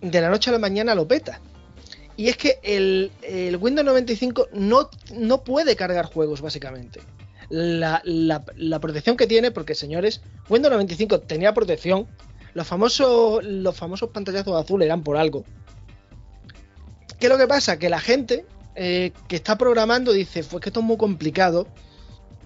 de 0.00 0.20
la 0.20 0.30
noche 0.30 0.50
a 0.50 0.52
la 0.52 0.58
mañana 0.58 0.94
lo 0.94 1.06
peta. 1.06 1.40
Y 2.16 2.28
es 2.28 2.36
que 2.36 2.58
el, 2.62 3.10
el 3.22 3.56
Windows 3.56 3.86
95 3.86 4.48
no, 4.52 4.90
no 5.14 5.42
puede 5.42 5.76
cargar 5.76 6.06
juegos, 6.06 6.40
básicamente. 6.40 7.00
La, 7.54 8.80
protección 8.80 9.16
que 9.16 9.26
tiene, 9.26 9.50
porque 9.50 9.74
señores, 9.74 10.22
Windows 10.48 10.72
95 10.72 11.20
tenía 11.20 11.52
protección. 11.52 12.06
Los 12.54 12.66
famosos, 12.66 13.44
los 13.44 13.76
famosos 13.76 14.10
pantallazos 14.10 14.62
azules 14.62 14.86
eran 14.86 15.02
por 15.02 15.16
algo. 15.16 15.44
¿Qué 17.18 17.26
es 17.26 17.30
lo 17.30 17.38
que 17.38 17.46
pasa? 17.46 17.78
Que 17.78 17.88
la 17.88 18.00
gente 18.00 18.46
eh, 18.74 19.12
que 19.28 19.36
está 19.36 19.58
programando 19.58 20.12
dice, 20.12 20.44
pues 20.44 20.62
que 20.62 20.70
esto 20.70 20.80
es 20.80 20.86
muy 20.86 20.96
complicado 20.96 21.66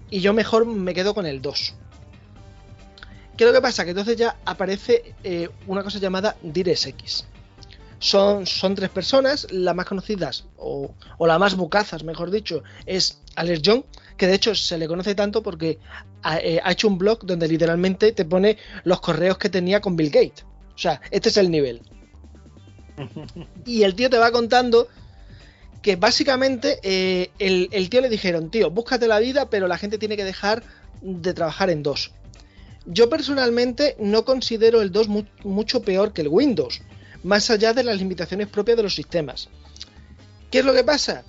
y 0.09 0.19
yo 0.19 0.33
mejor 0.33 0.65
me 0.65 0.93
quedo 0.93 1.13
con 1.13 1.25
el 1.25 1.41
2. 1.41 1.73
¿Qué 3.37 3.43
es 3.43 3.49
lo 3.49 3.53
que 3.53 3.61
pasa? 3.61 3.83
Que 3.83 3.91
entonces 3.91 4.17
ya 4.17 4.37
aparece 4.45 5.15
eh, 5.23 5.49
una 5.67 5.83
cosa 5.83 5.99
llamada 5.99 6.35
DirectX. 6.41 7.25
Son, 7.99 8.45
son 8.45 8.75
tres 8.75 8.89
personas, 8.89 9.47
las 9.51 9.75
más 9.75 9.85
conocidas, 9.85 10.45
o, 10.57 10.93
las 11.19 11.39
más 11.39 11.55
bucazas, 11.55 12.03
mejor 12.03 12.29
dicho, 12.29 12.63
es 12.85 13.21
Alex 13.35 13.61
Young, 13.61 13.83
que 14.17 14.27
de 14.27 14.33
hecho 14.35 14.55
se 14.55 14.77
le 14.77 14.87
conoce 14.87 15.13
tanto 15.15 15.43
porque 15.43 15.79
ha, 16.23 16.39
eh, 16.39 16.59
ha 16.63 16.71
hecho 16.71 16.87
un 16.87 16.97
blog 16.97 17.25
donde 17.25 17.47
literalmente 17.47 18.11
te 18.11 18.25
pone 18.25 18.57
los 18.83 18.99
correos 18.99 19.37
que 19.37 19.49
tenía 19.49 19.79
con 19.79 19.95
Bill 19.95 20.09
Gates. 20.09 20.43
O 20.75 20.77
sea, 20.77 20.99
este 21.11 21.29
es 21.29 21.37
el 21.37 21.49
nivel. 21.51 21.81
Y 23.65 23.83
el 23.83 23.95
tío 23.95 24.09
te 24.09 24.17
va 24.17 24.31
contando 24.31 24.87
que 25.81 25.95
básicamente 25.95 26.79
eh, 26.83 27.29
el, 27.39 27.69
el 27.71 27.89
tío 27.89 28.01
le 28.01 28.09
dijeron, 28.09 28.49
tío, 28.49 28.71
búscate 28.71 29.07
la 29.07 29.19
vida, 29.19 29.49
pero 29.49 29.67
la 29.67 29.77
gente 29.77 29.97
tiene 29.97 30.17
que 30.17 30.23
dejar 30.25 30.63
de 31.01 31.33
trabajar 31.33 31.69
en 31.69 31.83
dos. 31.83 32.11
Yo 32.85 33.09
personalmente 33.09 33.95
no 33.99 34.25
considero 34.25 34.81
el 34.81 34.91
2 34.91 35.07
mu- 35.09 35.23
mucho 35.43 35.81
peor 35.81 36.13
que 36.13 36.21
el 36.21 36.29
Windows, 36.29 36.81
más 37.23 37.49
allá 37.49 37.73
de 37.73 37.83
las 37.83 37.97
limitaciones 37.97 38.47
propias 38.47 38.77
de 38.77 38.83
los 38.83 38.95
sistemas. 38.95 39.49
¿Qué 40.49 40.59
es 40.59 40.65
lo 40.65 40.73
que 40.73 40.83
pasa? 40.83 41.23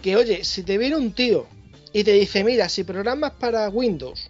Que 0.00 0.16
oye, 0.16 0.44
si 0.44 0.62
te 0.62 0.78
viene 0.78 0.96
un 0.96 1.12
tío 1.12 1.46
y 1.94 2.02
te 2.02 2.12
dice, 2.12 2.42
mira, 2.42 2.68
si 2.68 2.82
programas 2.82 3.32
para 3.38 3.68
Windows, 3.68 4.28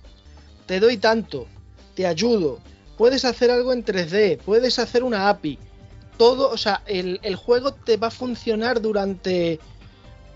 te 0.66 0.78
doy 0.78 0.99
tanto, 0.99 1.47
te 1.95 2.07
ayudo, 2.07 2.61
puedes 2.99 3.24
hacer 3.24 3.51
algo 3.51 3.73
en 3.73 3.82
3D, 3.82 4.39
puedes 4.39 4.78
hacer 4.78 5.03
una 5.03 5.31
API, 5.31 5.59
todo, 6.19 6.51
o 6.51 6.59
sea, 6.59 6.82
el, 6.86 7.19
el 7.23 7.36
juego 7.36 7.73
te 7.73 7.97
va 7.97 8.09
a 8.09 8.11
funcionar 8.11 8.82
durante, 8.82 9.59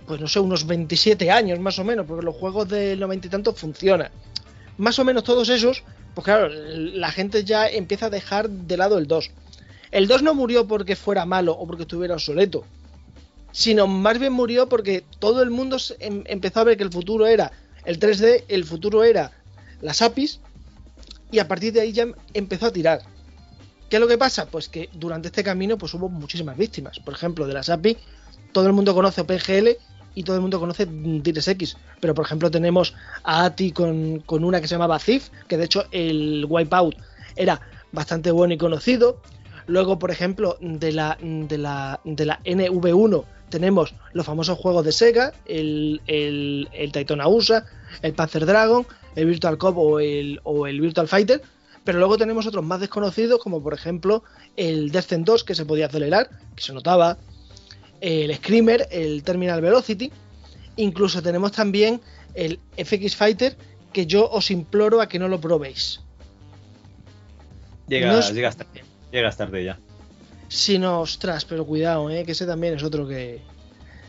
pues 0.06 0.22
no 0.22 0.26
sé, 0.26 0.40
unos 0.40 0.66
27 0.66 1.30
años 1.30 1.60
más 1.60 1.78
o 1.78 1.84
menos, 1.84 2.06
porque 2.06 2.24
los 2.24 2.34
juegos 2.34 2.66
del 2.66 2.98
90 2.98 3.26
y 3.26 3.30
tanto 3.30 3.52
funcionan. 3.52 4.10
Más 4.78 4.98
o 4.98 5.04
menos 5.04 5.22
todos 5.22 5.50
esos, 5.50 5.82
pues 6.14 6.24
claro, 6.24 6.48
la 6.48 7.12
gente 7.12 7.44
ya 7.44 7.68
empieza 7.68 8.06
a 8.06 8.10
dejar 8.10 8.48
de 8.48 8.76
lado 8.78 8.96
el 8.96 9.06
2. 9.06 9.30
El 9.90 10.08
2 10.08 10.22
no 10.22 10.34
murió 10.34 10.66
porque 10.66 10.96
fuera 10.96 11.26
malo 11.26 11.52
o 11.52 11.66
porque 11.66 11.82
estuviera 11.82 12.14
obsoleto, 12.14 12.64
sino 13.58 13.88
más 13.88 14.20
bien 14.20 14.32
murió 14.32 14.68
porque 14.68 15.04
todo 15.18 15.42
el 15.42 15.50
mundo 15.50 15.78
em- 15.98 16.22
empezó 16.26 16.60
a 16.60 16.64
ver 16.64 16.76
que 16.76 16.84
el 16.84 16.92
futuro 16.92 17.26
era 17.26 17.50
el 17.84 17.98
3D, 17.98 18.44
el 18.46 18.64
futuro 18.64 19.02
era 19.02 19.32
las 19.80 20.00
APIs, 20.00 20.38
y 21.32 21.40
a 21.40 21.48
partir 21.48 21.72
de 21.72 21.80
ahí 21.80 21.92
ya 21.92 22.06
empezó 22.34 22.66
a 22.66 22.72
tirar. 22.72 23.00
¿Qué 23.90 23.96
es 23.96 24.00
lo 24.00 24.06
que 24.06 24.16
pasa? 24.16 24.46
Pues 24.46 24.68
que 24.68 24.88
durante 24.92 25.26
este 25.26 25.42
camino 25.42 25.76
pues 25.76 25.92
hubo 25.94 26.08
muchísimas 26.08 26.56
víctimas. 26.56 27.00
Por 27.00 27.14
ejemplo, 27.14 27.48
de 27.48 27.54
las 27.54 27.68
API, 27.68 27.98
todo 28.52 28.68
el 28.68 28.72
mundo 28.74 28.94
conoce 28.94 29.22
OpenGL 29.22 29.76
y 30.14 30.22
todo 30.22 30.36
el 30.36 30.42
mundo 30.42 30.60
conoce 30.60 30.86
DirectX. 30.86 31.76
Pero 31.98 32.14
por 32.14 32.26
ejemplo 32.26 32.52
tenemos 32.52 32.94
a 33.24 33.46
ATI 33.46 33.72
con, 33.72 34.20
con 34.20 34.44
una 34.44 34.60
que 34.60 34.68
se 34.68 34.76
llamaba 34.76 35.00
CIF, 35.00 35.30
que 35.48 35.56
de 35.56 35.64
hecho 35.64 35.84
el 35.90 36.46
Wipeout 36.48 36.94
era 37.34 37.60
bastante 37.90 38.30
bueno 38.30 38.54
y 38.54 38.58
conocido. 38.58 39.20
Luego, 39.66 39.98
por 39.98 40.12
ejemplo, 40.12 40.56
de 40.60 40.92
la, 40.92 41.18
de 41.20 41.58
la, 41.58 42.00
de 42.04 42.24
la 42.24 42.40
NV1 42.44 43.24
tenemos 43.50 43.94
los 44.12 44.26
famosos 44.26 44.58
juegos 44.58 44.84
de 44.84 44.92
Sega, 44.92 45.32
el, 45.46 46.00
el, 46.06 46.68
el 46.72 46.92
Daytona 46.92 47.28
USA, 47.28 47.64
el 48.02 48.12
Panzer 48.14 48.46
Dragon, 48.46 48.86
el 49.16 49.26
Virtual 49.26 49.58
Cop 49.58 49.76
o 49.78 50.00
el, 50.00 50.40
o 50.44 50.66
el 50.66 50.80
Virtual 50.80 51.08
Fighter. 51.08 51.42
Pero 51.84 51.98
luego 52.00 52.18
tenemos 52.18 52.46
otros 52.46 52.64
más 52.64 52.80
desconocidos, 52.80 53.40
como 53.42 53.62
por 53.62 53.72
ejemplo 53.72 54.22
el 54.56 54.90
Descent 54.90 55.26
2, 55.26 55.44
que 55.44 55.54
se 55.54 55.64
podía 55.64 55.86
acelerar, 55.86 56.28
que 56.54 56.62
se 56.62 56.72
notaba, 56.74 57.16
el 58.00 58.34
Screamer, 58.36 58.86
el 58.90 59.22
Terminal 59.22 59.60
Velocity. 59.62 60.12
Incluso 60.76 61.22
tenemos 61.22 61.52
también 61.52 62.00
el 62.34 62.60
FX 62.76 63.16
Fighter, 63.16 63.56
que 63.92 64.06
yo 64.06 64.28
os 64.30 64.50
imploro 64.50 65.00
a 65.00 65.08
que 65.08 65.18
no 65.18 65.28
lo 65.28 65.40
probéis. 65.40 66.00
Llegas, 67.88 68.12
No 68.12 68.20
es- 68.20 68.34
llegas 68.34 68.56
tarde. 68.56 68.84
Llegas 69.10 69.36
tarde 69.36 69.64
ya. 69.64 69.78
Si 70.48 70.78
no, 70.78 71.00
ostras, 71.00 71.44
pero 71.44 71.64
cuidado, 71.66 72.10
¿eh? 72.10 72.24
que 72.24 72.32
ese 72.32 72.46
también 72.46 72.74
es 72.74 72.82
otro 72.82 73.06
que... 73.06 73.40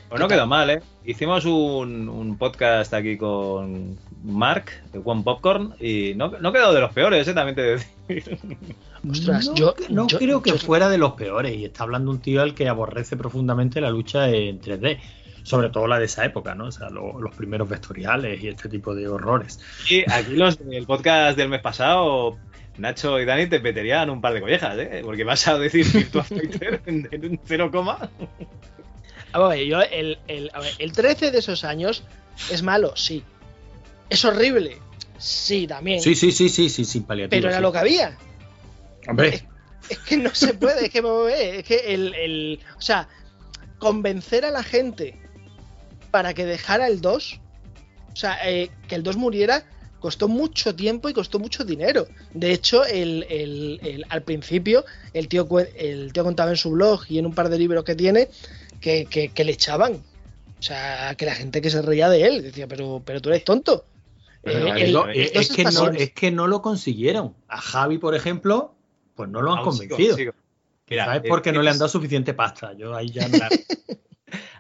Pues 0.09 0.19
no 0.19 0.27
quedó 0.27 0.47
mal, 0.47 0.69
¿eh? 0.71 0.81
Hicimos 1.05 1.45
un, 1.45 2.09
un 2.09 2.37
podcast 2.37 2.91
aquí 2.95 3.15
con 3.17 3.95
Mark, 4.23 4.71
de 4.91 4.99
One 5.03 5.21
Popcorn, 5.21 5.75
y 5.79 6.13
no, 6.15 6.29
no 6.39 6.51
quedó 6.51 6.73
de 6.73 6.81
los 6.81 6.91
peores, 6.93 7.27
¿eh? 7.27 7.33
También 7.35 7.55
te 7.55 7.61
decir. 7.61 8.37
Ostras, 9.09 9.47
no, 9.49 9.55
yo- 9.55 9.75
no 9.89 10.07
yo- 10.07 10.17
creo 10.17 10.41
que 10.41 10.49
yo- 10.51 10.57
fuera 10.57 10.89
de 10.89 10.97
los 10.97 11.13
peores. 11.13 11.55
Y 11.55 11.65
está 11.65 11.83
hablando 11.83 12.09
un 12.09 12.19
tío 12.19 12.41
al 12.41 12.55
que 12.55 12.67
aborrece 12.67 13.17
profundamente 13.17 13.81
la 13.81 13.91
lucha 13.91 14.29
en 14.29 14.59
3D. 14.59 14.99
Sobre 15.43 15.69
todo 15.69 15.87
la 15.87 15.99
de 15.99 16.05
esa 16.05 16.25
época, 16.25 16.53
¿no? 16.55 16.65
O 16.65 16.71
sea, 16.71 16.89
lo- 16.89 17.21
los 17.21 17.33
primeros 17.35 17.69
vectoriales 17.69 18.41
y 18.43 18.47
este 18.49 18.67
tipo 18.67 18.95
de 18.95 19.07
horrores. 19.07 19.59
Y 19.89 20.01
aquí 20.11 20.31
los 20.35 20.57
del 20.57 20.85
podcast 20.87 21.37
del 21.37 21.49
mes 21.49 21.61
pasado, 21.61 22.37
Nacho 22.79 23.19
y 23.19 23.25
Dani 23.25 23.47
te 23.47 23.59
meterían 23.59 24.09
un 24.09 24.21
par 24.21 24.33
de 24.33 24.41
collejas, 24.41 24.77
¿eh? 24.77 25.01
Porque 25.03 25.23
vas 25.23 25.47
a 25.47 25.57
decir 25.57 25.85
Virtua 25.93 26.23
Fighter 26.23 26.81
en, 26.85 27.07
en 27.11 27.25
un 27.25 27.39
cero 27.45 27.69
coma. 27.71 28.09
A 29.31 29.39
ver, 29.47 29.65
yo, 29.65 29.81
el, 29.81 30.19
el, 30.27 30.49
a 30.53 30.59
ver, 30.59 30.73
el 30.79 30.91
13 30.91 31.31
de 31.31 31.37
esos 31.39 31.63
años 31.63 32.03
es 32.51 32.63
malo, 32.63 32.95
sí. 32.95 33.23
Es 34.09 34.25
horrible, 34.25 34.77
sí, 35.19 35.67
también. 35.67 36.01
Sí, 36.01 36.15
sí, 36.15 36.31
sí, 36.31 36.49
sí, 36.49 36.69
sí, 36.69 36.83
sin 36.85 37.03
paliativos. 37.03 37.37
Pero 37.41 37.49
era 37.49 37.57
sí. 37.57 37.61
lo 37.61 37.71
que 37.71 37.77
había. 37.77 38.17
Hombre, 39.07 39.43
Es 39.89 39.99
que 39.99 40.17
no 40.17 40.33
se 40.33 40.53
puede, 40.55 40.85
es 40.85 40.91
que, 40.91 40.99
es 41.59 41.63
que 41.65 41.93
el, 41.93 42.13
el- 42.15 42.59
O 42.77 42.81
sea, 42.81 43.07
convencer 43.77 44.45
a 44.45 44.51
la 44.51 44.63
gente 44.63 45.19
para 46.11 46.33
que 46.33 46.45
dejara 46.45 46.87
el 46.87 47.01
2, 47.01 47.39
o 48.11 48.15
sea, 48.15 48.37
eh, 48.49 48.69
que 48.87 48.95
el 48.95 49.03
2 49.03 49.15
muriera, 49.17 49.63
costó 49.99 50.27
mucho 50.27 50.75
tiempo 50.75 51.09
y 51.09 51.13
costó 51.13 51.39
mucho 51.39 51.63
dinero. 51.63 52.07
De 52.33 52.51
hecho, 52.51 52.85
el, 52.85 53.25
el- 53.29 53.79
el- 53.83 54.05
al 54.09 54.23
principio, 54.23 54.85
el 55.13 55.27
tío, 55.27 55.47
el 55.75 56.11
tío 56.13 56.23
contaba 56.23 56.51
en 56.51 56.57
su 56.57 56.71
blog 56.71 57.03
y 57.09 57.17
en 57.19 57.25
un 57.25 57.33
par 57.35 57.49
de 57.49 57.57
libros 57.59 57.83
que 57.83 57.95
tiene 57.95 58.29
que, 58.81 59.05
que- 59.05 59.29
que 59.29 59.43
le 59.43 59.51
echaban. 59.53 59.93
O 59.93 60.61
sea, 60.61 61.15
que 61.15 61.25
la 61.25 61.35
gente 61.35 61.61
que 61.61 61.69
se 61.69 61.81
reía 61.81 62.09
de 62.09 62.25
él 62.25 62.41
decía, 62.43 62.67
pero, 62.67 63.01
pero 63.05 63.21
tú 63.21 63.29
eres 63.29 63.43
tonto. 63.43 63.85
Pero 64.41 64.67
Eh, 64.67 64.73
es, 64.77 64.83
el- 64.83 64.93
lo- 64.93 65.07
el 65.07 65.19
es- 65.21 65.33
2 65.33 65.41
es 65.43 65.55
que 65.55 65.63
no, 65.65 65.71
solo. 65.71 65.91
es 65.99 66.11
que 66.13 66.31
no 66.31 66.47
lo 66.47 66.61
consiguieron. 66.61 67.33
A 67.47 67.59
Javi, 67.61 67.97
por 67.97 68.15
ejemplo, 68.15 68.73
pues 69.15 69.29
no 69.29 69.41
lo 69.41 69.51
han 69.51 69.59
sigo, 69.59 69.71
convencido. 69.71 70.15
sigo. 70.15 70.33
Mira, 70.89 71.05
¿Sabes? 71.05 71.23
eh, 71.25 71.27
Porque 71.27 71.51
no 71.51 71.61
le 71.61 71.69
han 71.69 71.77
dado 71.77 71.89
suficiente 71.89 72.33
pasta. 72.33 72.73
Yo 72.73 72.95
ahí 72.95 73.09
ya 73.11 73.27
no 73.27 73.37
la- 73.37 73.49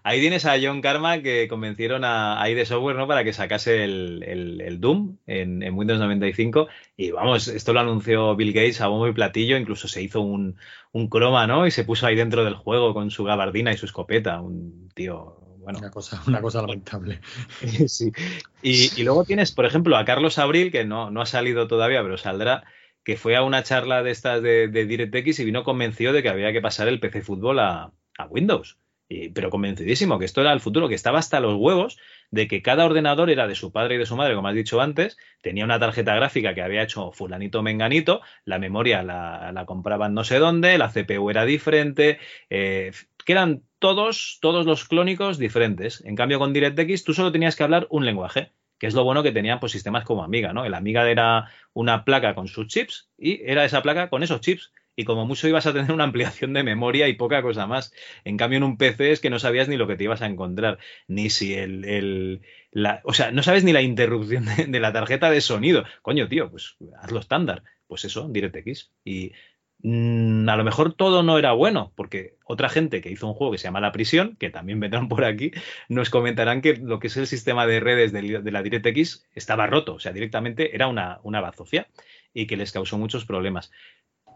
Ahí 0.03 0.19
tienes 0.19 0.45
a 0.45 0.55
John 0.61 0.81
Karma 0.81 1.21
que 1.21 1.47
convencieron 1.47 2.03
a, 2.05 2.41
a 2.41 2.49
ID 2.49 2.65
Software 2.65 2.95
¿no? 2.95 3.07
para 3.07 3.23
que 3.23 3.33
sacase 3.33 3.83
el, 3.83 4.23
el- 4.25 4.61
el 4.61 4.79
Doom 4.79 5.17
en, 5.27 5.61
en 5.63 5.73
Windows 5.77 5.99
95. 5.99 6.67
Y 6.97 7.11
vamos, 7.11 7.47
esto 7.47 7.73
lo 7.73 7.79
anunció 7.79 8.35
Bill 8.35 8.53
Gates 8.53 8.81
a 8.81 8.87
bombo 8.87 9.07
y 9.07 9.13
platillo. 9.13 9.57
Incluso 9.57 9.87
se 9.87 10.01
hizo 10.01 10.21
un, 10.21 10.57
un 10.91 11.07
croma, 11.09 11.47
¿no? 11.47 11.67
Y 11.67 11.71
se 11.71 11.83
puso 11.83 12.05
ahí 12.07 12.15
dentro 12.15 12.43
del 12.45 12.55
juego 12.55 12.93
con 12.93 13.11
su 13.11 13.23
gabardina 13.23 13.71
y 13.73 13.77
su 13.77 13.85
escopeta. 13.85 14.41
Un 14.41 14.89
tío. 14.93 15.35
Bueno, 15.59 15.79
Una 15.79 15.91
cosa, 15.91 16.21
una 16.25 16.41
cosa 16.41 16.61
lamentable. 16.61 17.19
sí. 17.87 18.11
Y, 18.61 18.99
y 18.99 19.03
luego 19.03 19.23
tienes, 19.23 19.51
por 19.51 19.65
ejemplo, 19.65 19.97
a 19.97 20.05
Carlos 20.05 20.39
Abril, 20.39 20.71
que 20.71 20.85
no, 20.85 21.11
no 21.11 21.21
ha 21.21 21.25
salido 21.27 21.67
todavía, 21.67 22.01
pero 22.01 22.17
saldrá, 22.17 22.63
que 23.03 23.17
fue 23.17 23.35
a 23.35 23.43
una 23.43 23.61
charla 23.63 24.01
de 24.01 24.09
estas 24.11 24.41
de, 24.41 24.67
de 24.67 24.85
DirectX 24.85 25.39
y 25.39 25.45
vino 25.45 25.63
convencido 25.63 26.11
de 26.13 26.23
que 26.23 26.29
había 26.29 26.51
que 26.53 26.61
pasar 26.61 26.87
el 26.87 26.99
PC 26.99 27.21
Fútbol 27.21 27.59
a, 27.59 27.91
a 28.17 28.25
Windows. 28.27 28.77
Y- 29.11 29.29
pero 29.29 29.49
convencidísimo 29.49 30.19
que 30.19 30.25
esto 30.25 30.41
era 30.41 30.53
el 30.53 30.59
futuro, 30.59 30.87
que 30.87 30.93
estaba 30.95 31.17
hasta 31.19 31.39
los 31.39 31.55
huevos 31.55 31.97
de 32.29 32.47
que 32.47 32.61
cada 32.61 32.85
ordenador 32.85 33.29
era 33.31 33.47
de 33.47 33.55
su 33.55 33.71
padre 33.71 33.95
y 33.95 33.97
de 33.97 34.05
su 34.05 34.15
madre, 34.15 34.35
como 34.35 34.47
has 34.47 34.53
dicho 34.55 34.81
antes, 34.81 35.17
tenía 35.41 35.65
una 35.65 35.79
tarjeta 35.79 36.13
gráfica 36.15 36.53
que 36.53 36.61
había 36.61 36.83
hecho 36.83 37.11
fulanito 37.11 37.63
menganito, 37.63 38.21
la 38.45 38.59
memoria 38.59 39.01
la, 39.03 39.51
la 39.51 39.65
compraban 39.65 40.13
no 40.13 40.23
sé 40.23 40.37
dónde, 40.39 40.77
la 40.77 40.89
CPU 40.91 41.29
era 41.31 41.45
diferente, 41.45 42.19
eh, 42.51 42.91
que 43.25 43.31
eran 43.33 43.63
todos, 43.79 44.37
todos 44.41 44.65
los 44.67 44.85
clónicos 44.85 45.37
diferentes. 45.39 46.03
En 46.05 46.15
cambio, 46.15 46.37
con 46.39 46.53
DirectX 46.53 47.03
tú 47.03 47.13
solo 47.13 47.31
tenías 47.31 47.55
que 47.55 47.63
hablar 47.63 47.87
un 47.89 48.05
lenguaje, 48.05 48.51
que 48.77 48.87
es 48.87 48.93
lo 48.93 49.03
bueno 49.03 49.23
que 49.23 49.31
tenían 49.31 49.59
pues, 49.59 49.71
sistemas 49.71 50.05
como 50.05 50.23
Amiga, 50.23 50.53
¿no? 50.53 50.65
El 50.65 50.73
Amiga 50.73 51.09
era 51.09 51.49
una 51.73 52.05
placa 52.05 52.35
con 52.35 52.47
sus 52.47 52.67
chips 52.67 53.09
y 53.17 53.41
era 53.49 53.65
esa 53.65 53.81
placa 53.81 54.09
con 54.09 54.23
esos 54.23 54.41
chips. 54.41 54.71
Y 54.99 55.05
como 55.05 55.25
mucho 55.25 55.47
ibas 55.47 55.65
a 55.65 55.71
tener 55.71 55.93
una 55.93 56.03
ampliación 56.03 56.51
de 56.51 56.61
memoria 56.61 57.07
y 57.07 57.13
poca 57.13 57.41
cosa 57.41 57.65
más. 57.65 57.93
En 58.25 58.35
cambio, 58.35 58.57
en 58.57 58.63
un 58.63 58.75
PC 58.75 59.13
es 59.13 59.21
que 59.21 59.29
no 59.29 59.39
sabías 59.39 59.69
ni 59.69 59.77
lo 59.77 59.87
que 59.87 59.95
te 59.95 60.03
ibas 60.03 60.21
a 60.21 60.25
encontrar, 60.25 60.77
ni 61.07 61.29
si 61.29 61.53
el. 61.53 61.85
el- 61.85 62.41
la, 62.71 62.99
o 63.05 63.13
sea, 63.13 63.31
no 63.31 63.41
sabes 63.41 63.63
ni 63.63 63.71
la 63.71 63.81
interrupción 63.81 64.45
de, 64.67 64.79
la 64.81 64.91
tarjeta 64.91 65.31
de 65.31 65.39
sonido. 65.39 65.85
Coño, 66.01 66.27
tío, 66.27 66.51
pues 66.51 66.75
hazlo 67.01 67.21
estándar. 67.21 67.63
Pues 67.87 68.03
eso, 68.03 68.27
DirectX. 68.27 68.91
Y 69.05 69.31
mm, 69.83 70.49
a 70.49 70.57
lo 70.57 70.65
mejor 70.65 70.93
todo 70.93 71.23
no 71.23 71.37
era 71.37 71.53
bueno, 71.53 71.93
porque 71.95 72.35
otra 72.43 72.67
gente 72.67 72.99
que 72.99 73.09
hizo 73.09 73.25
un 73.25 73.35
juego 73.35 73.53
que 73.53 73.57
se 73.57 73.65
llama 73.69 73.79
La 73.79 73.93
Prisión, 73.93 74.35
que 74.37 74.49
también 74.49 74.81
vendrán 74.81 75.07
por 75.07 75.23
aquí, 75.23 75.51
nos 75.87 76.09
comentarán 76.09 76.59
que 76.61 76.75
lo 76.75 76.99
que 76.99 77.07
es 77.07 77.15
el 77.15 77.25
sistema 77.27 77.65
de 77.67 77.79
redes 77.79 78.11
de, 78.11 78.51
la 78.51 78.61
DirectX 78.63 79.25
estaba 79.33 79.65
roto, 79.65 79.93
o 79.93 79.99
sea, 79.99 80.11
directamente 80.11 80.75
era 80.75 80.87
una, 80.87 81.19
una 81.23 81.39
bazofia 81.39 81.87
y 82.33 82.47
que 82.47 82.57
les 82.57 82.71
causó 82.71 82.97
muchos 82.97 83.25
problemas. 83.25 83.71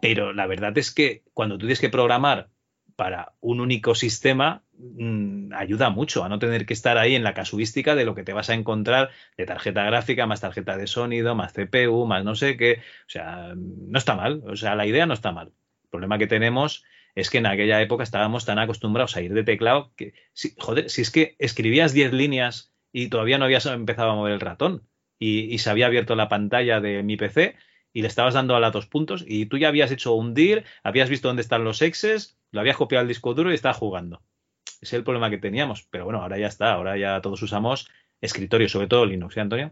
Pero 0.03 0.33
la 0.33 0.47
verdad 0.47 0.77
es 0.77 0.93
que 0.93 1.23
cuando 1.33 1.55
tú 1.55 1.59
tienes 1.59 1.79
que 1.79 1.87
programar 1.87 2.49
para 2.97 3.35
un 3.39 3.61
único 3.61 3.95
sistema, 3.95 4.65
mm, 4.77 5.53
ayuda 5.53 5.91
mucho 5.91 6.25
a 6.25 6.29
no 6.29 6.39
tener 6.39 6.65
que 6.65 6.73
estar 6.73 6.97
ahí 6.97 7.15
en 7.15 7.23
la 7.23 7.33
casuística 7.33 7.95
de 7.95 8.03
lo 8.03 8.13
que 8.13 8.25
te 8.25 8.33
vas 8.33 8.49
a 8.49 8.53
encontrar 8.53 9.11
de 9.37 9.45
tarjeta 9.45 9.85
gráfica, 9.85 10.27
más 10.27 10.41
tarjeta 10.41 10.75
de 10.75 10.87
sonido, 10.87 11.35
más 11.35 11.53
CPU, 11.53 12.05
más 12.05 12.25
no 12.25 12.35
sé 12.35 12.57
qué. 12.57 12.81
O 13.07 13.09
sea, 13.09 13.53
no 13.55 13.97
está 13.97 14.13
mal. 14.17 14.43
O 14.45 14.57
sea, 14.57 14.75
la 14.75 14.85
idea 14.85 15.05
no 15.05 15.13
está 15.13 15.31
mal. 15.31 15.53
El 15.85 15.89
problema 15.89 16.17
que 16.17 16.27
tenemos 16.27 16.83
es 17.15 17.29
que 17.29 17.37
en 17.37 17.45
aquella 17.45 17.81
época 17.81 18.03
estábamos 18.03 18.43
tan 18.43 18.59
acostumbrados 18.59 19.15
a 19.15 19.21
ir 19.21 19.33
de 19.33 19.45
teclado 19.45 19.93
que, 19.95 20.15
si, 20.33 20.53
joder, 20.59 20.89
si 20.89 21.01
es 21.01 21.11
que 21.11 21.37
escribías 21.39 21.93
10 21.93 22.11
líneas 22.11 22.73
y 22.91 23.07
todavía 23.07 23.37
no 23.37 23.45
habías 23.45 23.65
empezado 23.67 24.11
a 24.11 24.15
mover 24.15 24.33
el 24.33 24.41
ratón 24.41 24.85
y, 25.17 25.43
y 25.43 25.59
se 25.59 25.69
había 25.69 25.85
abierto 25.85 26.17
la 26.17 26.27
pantalla 26.27 26.81
de 26.81 27.03
mi 27.03 27.15
PC 27.15 27.55
y 27.93 28.01
le 28.01 28.07
estabas 28.07 28.33
dando 28.33 28.55
a 28.55 28.59
los 28.59 28.73
dos 28.73 28.87
puntos 28.87 29.23
y 29.27 29.45
tú 29.45 29.57
ya 29.57 29.67
habías 29.69 29.91
hecho 29.91 30.13
un 30.13 30.33
dir, 30.33 30.63
habías 30.83 31.09
visto 31.09 31.27
dónde 31.27 31.41
están 31.43 31.63
los 31.63 31.81
exes, 31.81 32.37
lo 32.51 32.59
habías 32.59 32.77
copiado 32.77 33.01
al 33.01 33.07
disco 33.07 33.33
duro 33.33 33.51
y 33.51 33.55
estabas 33.55 33.77
jugando. 33.77 34.21
Ese 34.65 34.77
es 34.81 34.93
el 34.93 35.03
problema 35.03 35.29
que 35.29 35.37
teníamos. 35.37 35.87
Pero 35.89 36.05
bueno, 36.05 36.21
ahora 36.21 36.37
ya 36.37 36.47
está, 36.47 36.73
ahora 36.73 36.97
ya 36.97 37.21
todos 37.21 37.41
usamos 37.41 37.87
escritorio, 38.19 38.67
sobre 38.67 38.87
todo 38.87 39.05
Linux, 39.05 39.33
¿sí, 39.35 39.39
Antonio? 39.39 39.71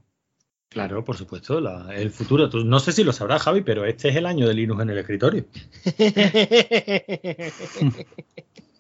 Claro, 0.69 1.03
por 1.03 1.17
supuesto, 1.17 1.59
la- 1.59 1.93
el 1.95 2.11
futuro. 2.11 2.49
Tú- 2.49 2.63
no 2.63 2.79
sé 2.79 2.93
si 2.93 3.03
lo 3.03 3.11
sabrás, 3.11 3.41
Javi, 3.41 3.61
pero 3.61 3.83
este 3.85 4.09
es 4.09 4.15
el 4.15 4.25
año 4.25 4.47
de 4.47 4.53
Linux 4.53 4.81
en 4.83 4.89
el 4.91 4.97
escritorio. 4.99 5.45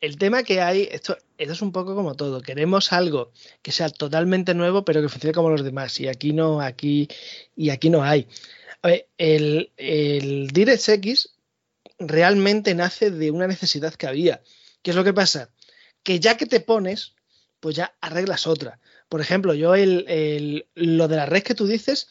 El 0.00 0.18
tema 0.18 0.42
que 0.42 0.60
hay, 0.60 0.88
esto, 0.90 1.16
esto 1.38 1.52
es 1.52 1.62
un 1.62 1.72
poco 1.72 1.94
como 1.94 2.14
todo. 2.14 2.40
Queremos 2.42 2.92
algo 2.92 3.32
que 3.62 3.72
sea 3.72 3.88
totalmente 3.88 4.54
nuevo, 4.54 4.84
pero 4.84 5.00
que 5.02 5.08
funcione 5.08 5.32
como 5.34 5.50
los 5.50 5.64
demás. 5.64 5.98
Y 6.00 6.08
aquí 6.08 6.32
no, 6.32 6.60
aquí, 6.60 7.08
y 7.56 7.70
aquí 7.70 7.88
no 7.90 8.02
hay. 8.02 8.26
El, 9.18 9.70
el 9.76 10.48
DirectX 10.48 11.30
realmente 11.98 12.74
nace 12.74 13.10
de 13.10 13.30
una 13.30 13.46
necesidad 13.46 13.94
que 13.94 14.06
había. 14.06 14.42
¿Qué 14.82 14.90
es 14.90 14.96
lo 14.96 15.04
que 15.04 15.12
pasa? 15.14 15.50
Que 16.02 16.20
ya 16.20 16.36
que 16.36 16.46
te 16.46 16.60
pones, 16.60 17.14
pues 17.60 17.76
ya 17.76 17.94
arreglas 18.00 18.46
otra. 18.46 18.80
Por 19.08 19.20
ejemplo, 19.20 19.54
yo 19.54 19.74
el, 19.74 20.06
el- 20.08 20.66
lo 20.74 21.08
de 21.08 21.16
la 21.16 21.26
red 21.26 21.42
que 21.42 21.54
tú 21.54 21.66
dices, 21.66 22.08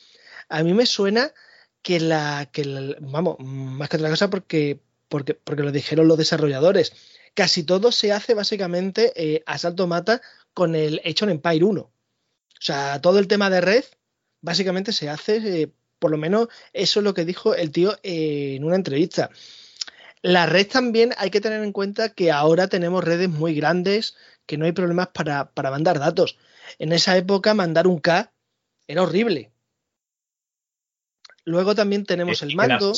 a 0.49 0.63
mí 0.63 0.73
me 0.73 0.85
suena 0.85 1.33
que 1.81 1.99
la, 1.99 2.49
que 2.51 2.65
la- 2.65 2.95
vamos, 2.99 3.37
más 3.39 3.89
que 3.89 3.97
otra 3.97 4.09
cosa 4.09 4.29
porque, 4.29 4.79
porque, 5.07 5.33
porque 5.33 5.63
lo 5.63 5.71
dijeron 5.71 6.07
los 6.07 6.17
desarrolladores. 6.17 6.93
Casi 7.39 7.63
todo 7.63 7.93
se 7.93 8.11
hace 8.11 8.33
básicamente 8.33 9.13
eh, 9.15 9.43
a 9.45 9.57
salto 9.57 9.87
mata 9.87 10.21
con 10.53 10.75
el 10.75 10.99
Age 11.05 11.31
Empire 11.31 11.63
1. 11.63 11.79
O 11.79 11.91
sea, 12.59 12.99
todo 12.99 13.17
el 13.17 13.29
tema 13.29 13.49
de 13.49 13.61
red 13.61 13.85
básicamente 14.41 14.91
se 14.91 15.07
hace, 15.07 15.37
eh, 15.61 15.71
por 15.99 16.11
lo 16.11 16.17
menos 16.17 16.49
eso 16.73 16.99
es 16.99 17.03
lo 17.05 17.13
que 17.13 17.23
dijo 17.23 17.55
el 17.55 17.71
tío 17.71 17.97
eh, 18.03 18.55
en 18.57 18.65
una 18.65 18.75
entrevista. 18.75 19.29
La 20.21 20.47
red 20.47 20.67
también 20.67 21.13
hay 21.17 21.29
que 21.29 21.39
tener 21.39 21.63
en 21.63 21.71
cuenta 21.71 22.09
que 22.09 22.29
ahora 22.29 22.67
tenemos 22.67 23.05
redes 23.05 23.29
muy 23.29 23.55
grandes, 23.55 24.17
que 24.45 24.57
no 24.57 24.65
hay 24.65 24.73
problemas 24.73 25.07
para, 25.07 25.49
para 25.51 25.71
mandar 25.71 25.97
datos. 25.97 26.37
En 26.77 26.91
esa 26.91 27.15
época 27.15 27.53
mandar 27.53 27.87
un 27.87 27.99
K 27.99 28.33
era 28.85 29.01
horrible. 29.01 29.53
Luego 31.45 31.75
también 31.75 32.05
tenemos 32.05 32.41
el 32.43 32.49
que 32.49 32.55
la 32.55 32.67
mando. 32.67 32.93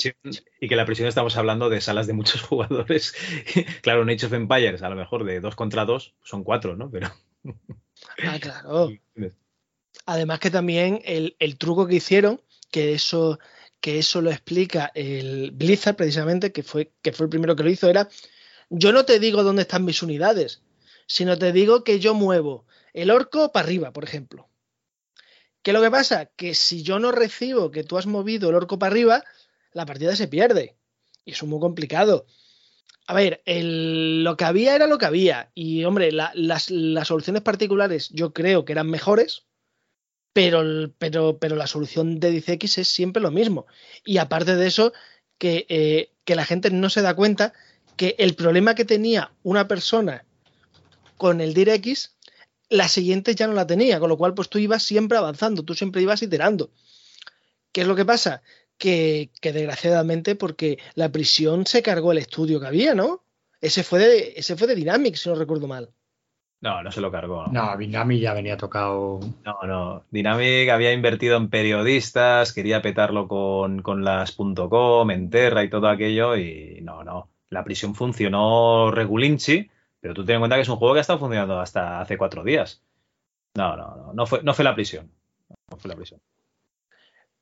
y 0.60 0.68
que 0.68 0.76
la 0.76 0.86
prisión 0.86 1.08
estamos 1.08 1.38
hablando 1.38 1.70
de 1.70 1.82
salas 1.82 2.08
de 2.08 2.14
muchos 2.14 2.42
jugadores. 2.42 3.14
claro, 3.82 4.02
un 4.02 4.10
Age 4.10 4.26
of 4.26 4.34
Empires, 4.34 4.82
a 4.82 4.90
lo 4.90 4.96
mejor 4.96 5.24
de 5.24 5.40
dos 5.40 5.56
contra 5.56 5.86
dos, 5.86 6.14
son 6.24 6.44
cuatro, 6.44 6.76
¿no? 6.76 6.90
Pero. 6.90 7.12
Ah, 8.24 8.40
claro. 8.40 8.90
Además 10.06 10.40
que 10.40 10.50
también 10.50 11.02
el, 11.06 11.36
el 11.40 11.58
truco 11.58 11.88
que 11.88 11.96
hicieron, 11.96 12.42
que 12.72 12.94
eso, 12.94 13.40
que 13.80 14.00
eso 14.00 14.22
lo 14.22 14.32
explica 14.32 14.92
el 14.96 15.52
Blizzard 15.52 15.96
precisamente, 15.96 16.52
que 16.52 16.64
fue, 16.64 16.92
que 17.02 17.12
fue 17.12 17.26
el 17.26 17.30
primero 17.30 17.56
que 17.56 17.64
lo 17.64 17.70
hizo, 17.70 17.90
era, 17.90 18.10
yo 18.70 18.92
no 18.92 19.06
te 19.06 19.20
digo 19.20 19.44
dónde 19.44 19.64
están 19.64 19.86
mis 19.86 20.02
unidades, 20.02 20.64
sino 21.06 21.38
te 21.38 21.52
digo 21.52 21.84
que 21.84 22.00
yo 22.00 22.14
muevo 22.14 22.66
el 22.94 23.12
orco 23.12 23.52
para 23.52 23.66
arriba, 23.66 23.92
por 23.92 24.04
ejemplo. 24.04 24.50
¿Qué 25.62 25.72
es 25.72 25.76
lo 25.76 25.82
que 25.82 25.92
pasa? 25.92 26.26
Que 26.36 26.54
si 26.56 26.84
yo 26.84 27.00
no 27.00 27.12
recibo 27.12 27.72
que 27.72 27.84
tú 27.84 27.98
has 27.98 28.08
movido 28.08 28.50
el 28.50 28.56
orco 28.56 28.80
para 28.80 28.92
arriba, 28.92 29.24
la 29.74 29.86
partida 29.86 30.16
se 30.16 30.28
pierde. 30.28 30.76
Y 31.26 31.32
es 31.32 31.44
muy 31.44 31.60
complicado. 31.60 32.26
A 33.08 33.14
ver, 33.14 33.42
el- 33.46 34.24
lo 34.24 34.38
que 34.38 34.46
había 34.46 34.76
era 34.76 34.88
lo 34.88 34.98
que 34.98 35.06
había. 35.06 35.52
Y, 35.54 35.84
hombre, 35.84 36.12
la- 36.12 36.32
las, 36.34 36.70
las 36.72 37.08
soluciones 37.08 37.42
particulares 37.44 38.10
yo 38.12 38.34
creo 38.34 38.66
que 38.66 38.72
eran 38.74 38.90
mejores, 38.90 39.44
pero, 40.34 40.64
pero, 40.98 41.38
pero 41.40 41.56
la 41.56 41.68
solución 41.68 42.20
de 42.20 42.32
DirectX 42.32 42.78
es 42.80 42.88
siempre 42.88 43.22
lo 43.22 43.32
mismo. 43.32 43.66
Y 44.06 44.18
aparte 44.18 44.56
de 44.56 44.68
eso, 44.68 44.94
que, 45.38 45.66
eh, 45.70 46.12
que 46.26 46.36
la 46.36 46.46
gente 46.46 46.72
no 46.72 46.90
se 46.90 47.02
da 47.02 47.16
cuenta 47.16 47.54
que 47.98 48.16
el 48.18 48.36
problema 48.36 48.74
que 48.76 48.86
tenía 48.86 49.34
una 49.44 49.68
persona 49.68 50.26
con 51.18 51.42
el 51.42 51.54
DirectX, 51.54 52.16
la 52.72 52.88
siguiente 52.88 53.35
ya 53.35 53.48
no 53.48 53.53
la 53.53 53.68
tenía, 53.68 53.99
con 53.99 54.10
lo 54.10 54.18
cual 54.18 54.34
pues 54.34 54.49
tú 54.49 54.57
ibas 54.57 54.81
siempre 54.81 55.18
avanzando, 55.18 55.64
tú 55.64 55.76
siempre 55.76 56.02
ibas 56.02 56.23
iterando. 56.23 56.72
¿Qué 57.73 57.81
es 57.81 57.88
lo 57.88 57.95
que 57.95 58.06
pasa? 58.06 58.41
Que, 58.77 59.30
que 59.41 59.52
desgraciadamente, 59.52 60.35
porque 60.35 60.80
la 60.95 61.11
prisión 61.11 61.68
se 61.68 61.84
cargó 61.84 62.14
el 62.14 62.18
estudio 62.18 62.60
que 62.60 62.68
había, 62.68 62.95
¿no? 62.95 63.23
Ese 63.60 63.84
fue 63.84 63.99
de, 63.99 64.34
ese 64.38 64.56
fue 64.56 64.68
de 64.68 64.76
Dynamic, 64.76 65.15
si 65.15 65.30
no 65.30 65.35
recuerdo 65.35 65.68
mal. 65.68 65.91
No, 66.61 66.81
no 66.81 66.91
se 66.91 67.02
lo 67.02 67.11
cargó. 67.11 67.48
No, 67.48 67.76
Binami 67.76 68.19
ya 68.19 68.34
venía 68.34 68.56
tocado. 68.56 69.19
No, 69.43 69.68
no. 69.68 70.06
Dynamic 70.10 70.69
había 70.69 70.93
invertido 70.93 71.35
en 71.35 71.49
periodistas, 71.49 72.53
quería 72.53 72.81
petarlo 72.81 73.27
con, 73.27 73.81
con 73.81 74.06
las 74.06 74.31
.com, 74.31 75.11
en 75.11 75.30
Terra 75.30 75.64
y 75.64 75.69
todo 75.69 75.89
aquello, 75.89 76.38
y 76.38 76.80
no, 76.81 77.03
no. 77.03 77.30
La 77.49 77.65
prisión 77.65 77.95
funcionó 77.95 78.91
regulinchi, 78.91 79.69
pero 80.02 80.14
tú 80.14 80.26
ten 80.26 80.36
en 80.36 80.41
cuenta 80.41 80.56
que 80.57 80.64
es 80.64 80.69
un 80.69 80.76
juego 80.78 80.94
que 80.95 80.99
ha 80.99 81.02
estado 81.02 81.19
funcionando 81.19 81.60
hasta 81.60 82.02
hace 82.02 82.18
cuatro 82.18 82.44
días. 82.44 82.82
No, 83.56 83.76
no, 83.78 83.95
no. 83.95 84.14
No 84.14 84.26
fue, 84.26 84.41
no 84.44 84.53
fue 84.53 84.65
la 84.65 84.76
prisión. 84.76 85.11
No 85.69 85.78
fue 85.78 85.90
la 85.90 85.95
prisión. 85.95 86.19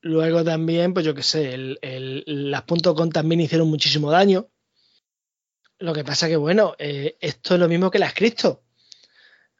Luego 0.02 0.44
también, 0.44 0.94
pues 0.94 1.06
yo 1.06 1.14
qué 1.14 1.24
sé, 1.24 1.54
el, 1.54 1.80
el- 1.82 2.24
las 2.52 2.64
.com 2.64 3.10
también 3.10 3.42
hicieron 3.42 3.68
muchísimo 3.70 4.12
daño. 4.12 4.48
Lo 5.80 5.94
que 5.94 6.04
pasa 6.04 6.28
que, 6.28 6.36
bueno, 6.36 6.76
eh, 6.78 7.18
esto 7.22 7.54
es 7.56 7.60
lo 7.60 7.68
mismo 7.70 7.90
que 7.92 8.00
las 8.00 8.14
cripto. 8.14 8.64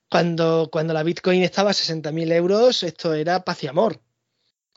Cuando, 0.10 0.70
cuando 0.72 0.94
la 0.94 1.04
Bitcoin 1.04 1.44
estaba 1.44 1.70
a 1.70 1.74
60.000 1.74 2.32
euros, 2.32 2.84
esto 2.84 3.14
era 3.14 3.44
paz 3.44 3.64
y 3.64 3.68
amor. 3.68 4.02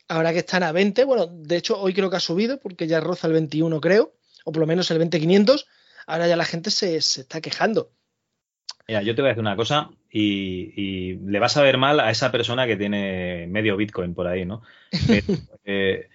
Ahora 0.08 0.32
que 0.32 0.40
están 0.40 0.62
a 0.62 0.72
20, 0.72 1.04
bueno, 1.04 1.26
de 1.26 1.56
hecho 1.56 1.80
hoy 1.80 1.94
creo 1.94 2.10
que 2.10 2.16
ha 2.16 2.20
subido 2.20 2.58
porque 2.60 2.86
ya 2.86 3.00
roza 3.00 3.28
el 3.28 3.32
21, 3.32 3.80
creo, 3.80 4.14
o 4.44 4.52
por 4.52 4.60
lo 4.60 4.66
menos 4.66 4.90
el 4.90 4.98
20.500. 4.98 5.64
Ahora 6.06 6.26
ya 6.28 6.36
la 6.36 6.44
gente 6.44 6.70
se, 6.70 7.00
se 7.00 7.22
está 7.22 7.40
quejando. 7.40 7.92
Mira, 8.88 9.02
yo 9.02 9.14
te 9.14 9.22
voy 9.22 9.28
a 9.28 9.30
decir 9.32 9.40
una 9.42 9.56
cosa 9.56 9.90
y, 10.10 10.72
y 10.76 11.16
le 11.18 11.38
vas 11.38 11.56
a 11.56 11.62
ver 11.62 11.78
mal 11.78 12.00
a 12.00 12.10
esa 12.10 12.32
persona 12.32 12.66
que 12.66 12.76
tiene 12.76 13.46
medio 13.48 13.76
Bitcoin 13.76 14.14
por 14.14 14.26
ahí, 14.26 14.44
¿no? 14.44 14.62
Que, 15.06 15.24
eh, 15.64 16.08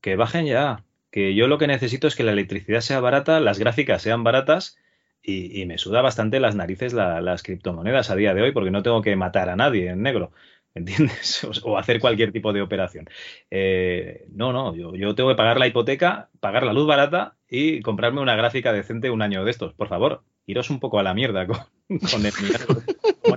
que 0.00 0.16
bajen 0.16 0.46
ya. 0.46 0.84
Que 1.10 1.34
yo 1.34 1.46
lo 1.48 1.58
que 1.58 1.66
necesito 1.66 2.06
es 2.08 2.16
que 2.16 2.24
la 2.24 2.32
electricidad 2.32 2.80
sea 2.80 3.00
barata, 3.00 3.40
las 3.40 3.58
gráficas 3.58 4.02
sean 4.02 4.24
baratas 4.24 4.78
y, 5.22 5.60
y 5.60 5.66
me 5.66 5.76
suda 5.78 6.00
bastante 6.02 6.40
las 6.40 6.54
narices 6.56 6.92
la- 6.94 7.20
las 7.20 7.42
criptomonedas 7.42 8.10
a 8.10 8.16
día 8.16 8.32
de 8.34 8.42
hoy 8.42 8.52
porque 8.52 8.70
no 8.70 8.82
tengo 8.82 9.02
que 9.02 9.14
matar 9.16 9.48
a 9.50 9.56
nadie 9.56 9.90
en 9.90 10.02
negro. 10.02 10.32
¿Entiendes? 10.74 11.44
O, 11.64 11.72
o 11.72 11.78
hacer 11.78 12.00
cualquier 12.00 12.32
tipo 12.32 12.52
de 12.52 12.62
operación. 12.62 13.06
Eh, 13.50 14.26
no, 14.30 14.52
no, 14.52 14.74
yo, 14.74 14.94
yo 14.96 15.14
tengo 15.14 15.28
que 15.30 15.36
pagar 15.36 15.58
la 15.58 15.66
hipoteca, 15.66 16.30
pagar 16.40 16.62
la 16.64 16.72
luz 16.72 16.86
barata 16.86 17.36
y 17.48 17.82
comprarme 17.82 18.20
una 18.22 18.36
gráfica 18.36 18.72
decente 18.72 19.10
un 19.10 19.22
año 19.22 19.44
de 19.44 19.50
estos. 19.50 19.74
Por 19.74 19.88
favor, 19.88 20.24
iros 20.46 20.70
un 20.70 20.80
poco 20.80 20.98
a 20.98 21.02
la 21.02 21.14
mierda 21.14 21.46
con, 21.46 21.58
con 22.10 22.26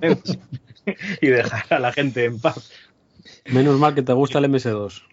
el 0.04 0.18
y 1.22 1.28
dejar 1.28 1.66
a 1.70 1.80
la 1.80 1.92
gente 1.94 2.26
en 2.26 2.40
paz. 2.40 2.72
Menos 3.52 3.80
mal 3.80 3.96
que 3.96 4.02
te 4.04 4.14
gusta 4.14 4.40
el 4.40 4.46
MS2. 4.46 5.04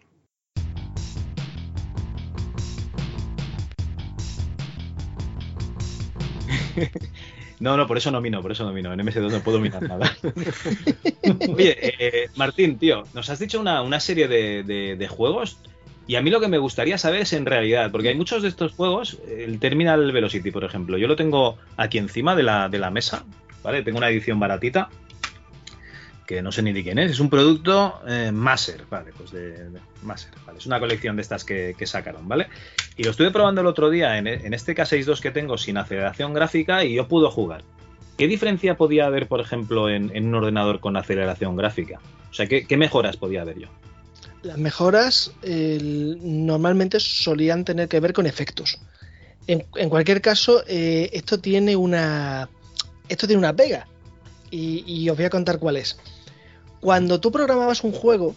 No, 7.60 7.77
no, 7.77 7.86
por 7.86 7.97
eso 7.97 8.10
no 8.10 8.20
mino, 8.20 8.43
por 8.43 8.51
eso 8.51 8.64
no 8.64 8.73
mino. 8.73 8.93
En 8.93 8.98
MS2 8.98 9.31
no 9.31 9.40
puedo 9.40 9.60
minar 9.60 9.82
nada. 9.85 10.10
Oye, 11.48 11.77
eh, 11.81 12.28
Martín, 12.35 12.77
tío, 12.77 13.05
nos 13.14 13.31
has 13.31 13.39
dicho 13.39 13.60
una, 13.60 13.82
una 13.82 14.01
serie 14.01 14.27
de, 14.27 14.64
de- 14.64 14.97
de 14.97 15.09
juegos 15.09 15.59
y 16.07 16.16
a 16.16 16.23
mí 16.23 16.31
lo 16.31 16.41
que 16.41 16.49
me 16.49 16.59
gustaría 16.59 16.99
saber 16.99 17.23
es 17.23 17.33
en 17.33 17.47
realidad, 17.47 17.91
porque 17.91 18.09
hay 18.09 18.16
muchos 18.16 18.43
de 18.43 18.49
estos 18.49 18.73
juegos, 18.73 19.19
el 19.29 19.59
Terminal 19.61 20.11
Velocity, 20.11 20.51
por 20.51 20.65
ejemplo, 20.65 20.99
yo 20.99 21.07
lo 21.07 21.16
tengo 21.16 21.59
aquí 21.77 21.99
encima 21.99 22.35
de 22.35 22.43
la, 22.43 22.91
mesa, 22.91 23.24
¿vale? 23.62 23.83
Tengo 23.83 23.99
una 23.99 24.09
edición 24.09 24.41
baratita 24.41 24.89
que 26.27 26.41
no 26.41 26.53
sé 26.53 26.62
ni 26.62 26.73
de 26.73 26.83
quién 26.83 26.99
es, 26.99 27.11
es 27.11 27.20
un 27.20 27.29
producto 27.29 28.01
eh, 28.09 28.31
Maser, 28.33 28.85
¿vale? 28.89 29.12
Pues 29.16 29.33
de, 29.33 29.70
de 29.70 29.81
Maser, 30.03 30.33
¿vale? 30.47 30.59
Es 30.59 30.66
una 30.66 30.81
colección 30.81 31.16
de 31.16 31.23
estas 31.23 31.45
que, 31.45 31.74
sacaron, 31.85 32.27
¿vale? 32.29 32.49
Y 32.97 33.05
lo 33.05 33.11
estuve 33.11 33.31
probando 33.31 33.61
el 33.61 33.66
otro 33.66 33.91
día 33.91 34.19
en, 34.19 34.27
este 34.27 34.74
K62 34.74 35.20
que 35.20 35.31
tengo 35.31 35.59
sin 35.59 35.77
aceleración 35.77 36.33
gráfica 36.35 36.85
y 36.85 36.95
yo 36.95 37.07
puedo 37.07 37.31
jugar. 37.31 37.62
¿Qué 38.19 38.29
diferencia 38.29 38.77
podía 38.77 39.07
haber, 39.07 39.29
por 39.29 39.41
ejemplo, 39.41 39.89
en, 39.89 40.11
un 40.27 40.35
ordenador 40.35 40.81
con 40.81 40.97
aceleración 40.97 41.57
gráfica? 41.57 42.01
O 42.31 42.35
sea, 42.35 42.47
¿qué, 42.47 42.66
qué 42.66 42.77
mejoras 42.77 43.16
podía 43.16 43.43
haber 43.43 43.59
yo? 43.59 43.69
Las 44.43 44.59
mejoras 44.59 45.32
normalmente 45.43 46.98
solían 47.01 47.64
tener 47.64 47.89
que 47.89 48.01
ver 48.01 48.12
con 48.12 48.27
efectos. 48.27 48.78
En, 49.47 49.66
en 49.77 49.89
cualquier 49.89 50.20
caso, 50.20 50.62
eh, 50.66 51.10
esto 51.12 51.39
tiene 51.39 51.77
una 51.77 52.48
esto 53.09 53.27
tiene 53.27 53.39
una 53.39 53.55
pega 53.55 53.89
y, 54.51 54.85
y 54.86 55.10
os 55.10 55.16
voy 55.16 55.27
a 55.27 55.31
contar 55.31 55.59
cuál 55.59 55.77
es. 55.77 55.98
Cuando 56.81 57.20
tú 57.20 57.31
programabas 57.31 57.85
un 57.85 57.93
juego, 57.93 58.35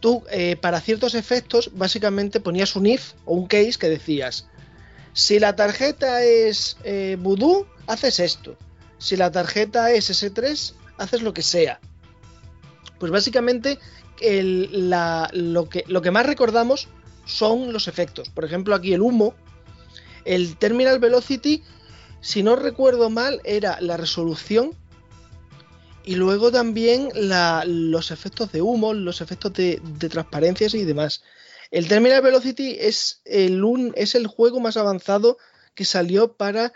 tú 0.00 0.22
eh, 0.30 0.56
para 0.56 0.80
ciertos 0.80 1.14
efectos 1.14 1.70
básicamente 1.74 2.40
ponías 2.40 2.76
un 2.76 2.86
if 2.86 3.12
o 3.24 3.34
un 3.34 3.46
case 3.46 3.74
que 3.78 3.88
decías 3.88 4.46
si 5.18 5.40
la 5.40 5.56
tarjeta 5.56 6.22
es 6.22 6.76
eh, 6.84 7.16
voodoo, 7.18 7.66
haces 7.88 8.20
esto. 8.20 8.56
Si 8.98 9.16
la 9.16 9.32
tarjeta 9.32 9.90
es 9.90 10.10
S3, 10.10 10.74
haces 10.96 11.22
lo 11.22 11.34
que 11.34 11.42
sea. 11.42 11.80
Pues 13.00 13.10
básicamente 13.10 13.80
el- 14.20 14.90
la- 14.90 15.30
lo, 15.32 15.68
que, 15.68 15.84
lo 15.88 16.02
que 16.02 16.10
más 16.10 16.26
recordamos 16.26 16.88
son 17.24 17.72
los 17.72 17.88
efectos. 17.88 18.28
Por 18.30 18.44
ejemplo, 18.44 18.74
aquí 18.74 18.92
el 18.94 19.00
humo, 19.02 19.34
el 20.24 20.56
terminal 20.56 20.98
velocity, 20.98 21.62
si 22.20 22.42
no 22.42 22.56
recuerdo 22.56 23.10
mal, 23.10 23.40
era 23.44 23.80
la 23.80 23.96
resolución 23.96 24.72
y 26.04 26.14
luego 26.16 26.50
también 26.50 27.10
la- 27.14 27.64
los 27.66 28.10
efectos 28.10 28.50
de 28.52 28.62
humo, 28.62 28.94
los 28.94 29.20
efectos 29.20 29.52
de, 29.52 29.80
de 29.82 30.08
transparencias 30.08 30.74
y 30.74 30.84
demás. 30.84 31.22
El 31.70 31.86
Terminal 31.86 32.22
Velocity 32.22 32.76
es 32.80 33.20
el, 33.26 33.62
un- 33.62 33.92
es 33.94 34.14
el 34.14 34.26
juego 34.26 34.58
más 34.58 34.78
avanzado 34.78 35.36
que 35.74 35.84
salió 35.84 36.32
para, 36.32 36.72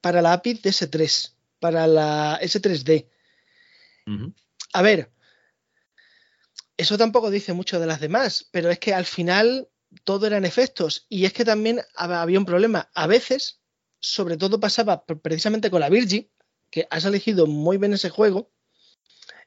para 0.00 0.22
la 0.22 0.34
API 0.34 0.54
de 0.54 0.70
S3, 0.70 1.32
para 1.58 1.88
la 1.88 2.38
S3D. 2.40 3.06
A 4.72 4.82
ver, 4.82 5.10
eso 6.76 6.98
tampoco 6.98 7.30
dice 7.30 7.52
mucho 7.52 7.80
de 7.80 7.86
las 7.86 8.00
demás, 8.00 8.48
pero 8.50 8.70
es 8.70 8.78
que 8.78 8.94
al 8.94 9.06
final 9.06 9.68
todo 10.04 10.26
eran 10.26 10.44
efectos 10.44 11.06
y 11.08 11.24
es 11.24 11.32
que 11.32 11.44
también 11.44 11.78
hab- 11.96 12.14
había 12.20 12.38
un 12.38 12.44
problema. 12.46 12.90
A 12.94 13.06
veces, 13.06 13.60
sobre 14.00 14.36
todo 14.36 14.60
pasaba 14.60 15.04
pre- 15.06 15.16
precisamente 15.16 15.70
con 15.70 15.80
la 15.80 15.88
Virgin, 15.88 16.30
que 16.70 16.86
has 16.90 17.04
elegido 17.04 17.46
muy 17.46 17.78
bien 17.78 17.94
ese 17.94 18.10
juego, 18.10 18.50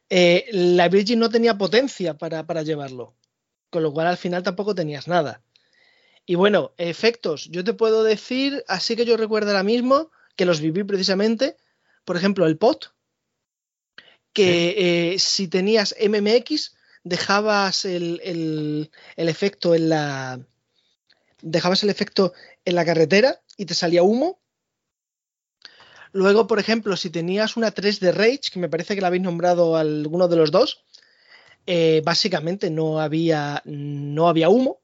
eh, 0.10 0.46
la 0.52 0.90
Virgin 0.90 1.20
no 1.20 1.30
tenía 1.30 1.58
potencia 1.58 2.18
para, 2.18 2.46
para 2.46 2.64
llevarlo, 2.64 3.16
con 3.70 3.84
lo 3.84 3.94
cual 3.94 4.08
al 4.08 4.18
final 4.18 4.44
tampoco 4.44 4.74
tenías 4.76 5.08
nada. 5.08 5.44
Y 6.26 6.36
bueno, 6.36 6.74
efectos, 6.78 7.50
yo 7.52 7.64
te 7.64 7.74
puedo 7.74 8.04
decir, 8.04 8.64
así 8.68 8.96
que 8.96 9.06
yo 9.06 9.18
recuerdo 9.18 9.50
ahora 9.52 9.64
mismo 9.64 10.12
que 10.36 10.46
los 10.46 10.62
viví 10.62 10.84
precisamente, 10.84 11.58
por 12.06 12.18
ejemplo, 12.18 12.46
el 12.48 12.58
pot, 12.58 12.94
que 14.34 15.14
eh, 15.14 15.20
si 15.20 15.48
tenías 15.48 15.96
MMX, 15.98 16.76
dejabas 17.04 17.86
el, 17.86 18.22
el- 18.24 18.92
el 19.16 19.30
efecto 19.30 19.76
en 19.76 19.90
la. 19.90 20.40
Dejabas 21.42 21.84
el 21.84 21.90
efecto 21.90 22.34
en 22.66 22.76
la 22.76 22.86
carretera 22.86 23.42
y 23.58 23.66
te 23.66 23.74
salía 23.74 24.04
humo. 24.04 24.40
Luego, 26.12 26.48
por 26.48 26.60
ejemplo, 26.60 26.98
si 26.98 27.10
tenías 27.10 27.56
una 27.56 27.72
3D 27.72 28.12
Rage, 28.12 28.52
que 28.52 28.60
me 28.60 28.68
parece 28.70 28.96
que 28.96 29.02
la 29.02 29.08
habéis 29.08 29.24
nombrado 29.24 29.76
a 29.78 29.82
alguno 29.82 30.28
de 30.28 30.36
los 30.36 30.52
dos, 30.52 30.84
eh, 31.68 32.02
básicamente 32.04 32.70
no 32.72 33.00
había, 33.00 33.62
no 33.66 34.28
había 34.28 34.50
humo. 34.50 34.82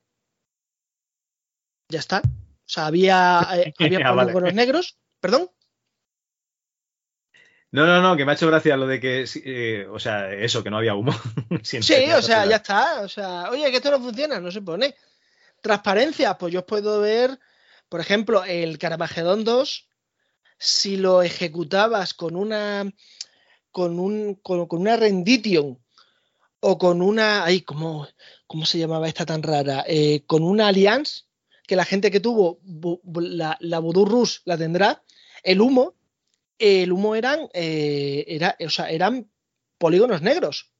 Ya 1.89 1.99
está. 1.99 2.21
O 2.25 2.67
sea, 2.67 2.85
había, 2.87 3.47
eh, 3.55 3.73
había 3.79 3.99
Ah, 4.07 4.11
vale. 4.13 4.51
negros. 4.53 4.97
¿Perdón? 5.19 5.49
No, 7.75 7.85
no, 7.85 8.01
no, 8.01 8.15
que 8.15 8.25
me 8.25 8.31
ha 8.31 8.35
hecho 8.35 8.47
gracia 8.47 8.77
lo 8.77 8.87
de 8.87 8.99
que, 8.99 9.25
eh, 9.43 9.85
o 9.91 9.99
sea, 9.99 10.31
eso, 10.33 10.63
que 10.63 10.69
no 10.69 10.77
había 10.77 10.95
humo. 10.95 11.13
Sí, 11.83 11.93
o 12.17 12.21
sea, 12.21 12.43
ya 12.49 12.55
está. 12.57 13.01
O 13.01 13.09
sea, 13.09 13.49
oye, 13.51 13.69
que 13.69 13.77
esto 13.77 13.91
no 13.91 13.99
funciona, 13.99 14.39
no 14.39 14.49
se 14.51 14.61
pone. 14.61 14.95
Transparencia, 15.61 16.37
pues 16.37 16.53
yo 16.53 16.59
os 16.59 16.65
puedo 16.65 17.01
ver, 17.01 17.39
por 17.89 17.99
ejemplo, 17.99 18.43
el 18.43 18.77
Caramageddon 18.77 19.43
2, 19.43 19.87
si 20.57 20.97
lo 20.97 21.21
ejecutabas 21.21 22.13
con 22.13 22.35
una 22.35 22.89
con 23.71 23.99
un 23.99 24.35
con, 24.35 24.67
con 24.67 24.79
una 24.81 24.95
rendition 24.95 25.77
o 26.61 26.77
con 26.77 27.01
una 27.01 27.43
ay, 27.43 27.61
¿cómo, 27.61 28.07
cómo 28.47 28.65
se 28.65 28.77
llamaba 28.79 29.07
esta 29.07 29.25
tan 29.25 29.43
rara? 29.43 29.83
Eh, 29.87 30.23
con 30.27 30.43
una 30.43 30.67
Alliance, 30.67 31.23
que 31.67 31.75
la 31.75 31.83
gente 31.85 32.09
que 32.09 32.19
tuvo 32.21 32.59
bu- 32.61 33.01
bu- 33.03 33.27
la, 33.27 33.57
la 33.59 33.79
Voodoo 33.79 34.05
Rush 34.05 34.37
la 34.45 34.57
tendrá, 34.57 35.03
el 35.43 35.59
humo, 35.61 35.95
el 36.59 36.91
humo 36.91 37.15
eran, 37.15 37.49
eh, 37.53 38.25
era, 38.27 38.55
o 38.65 38.69
sea, 38.69 38.89
eran 38.89 39.29
polígonos 39.77 40.21
negros. 40.21 40.71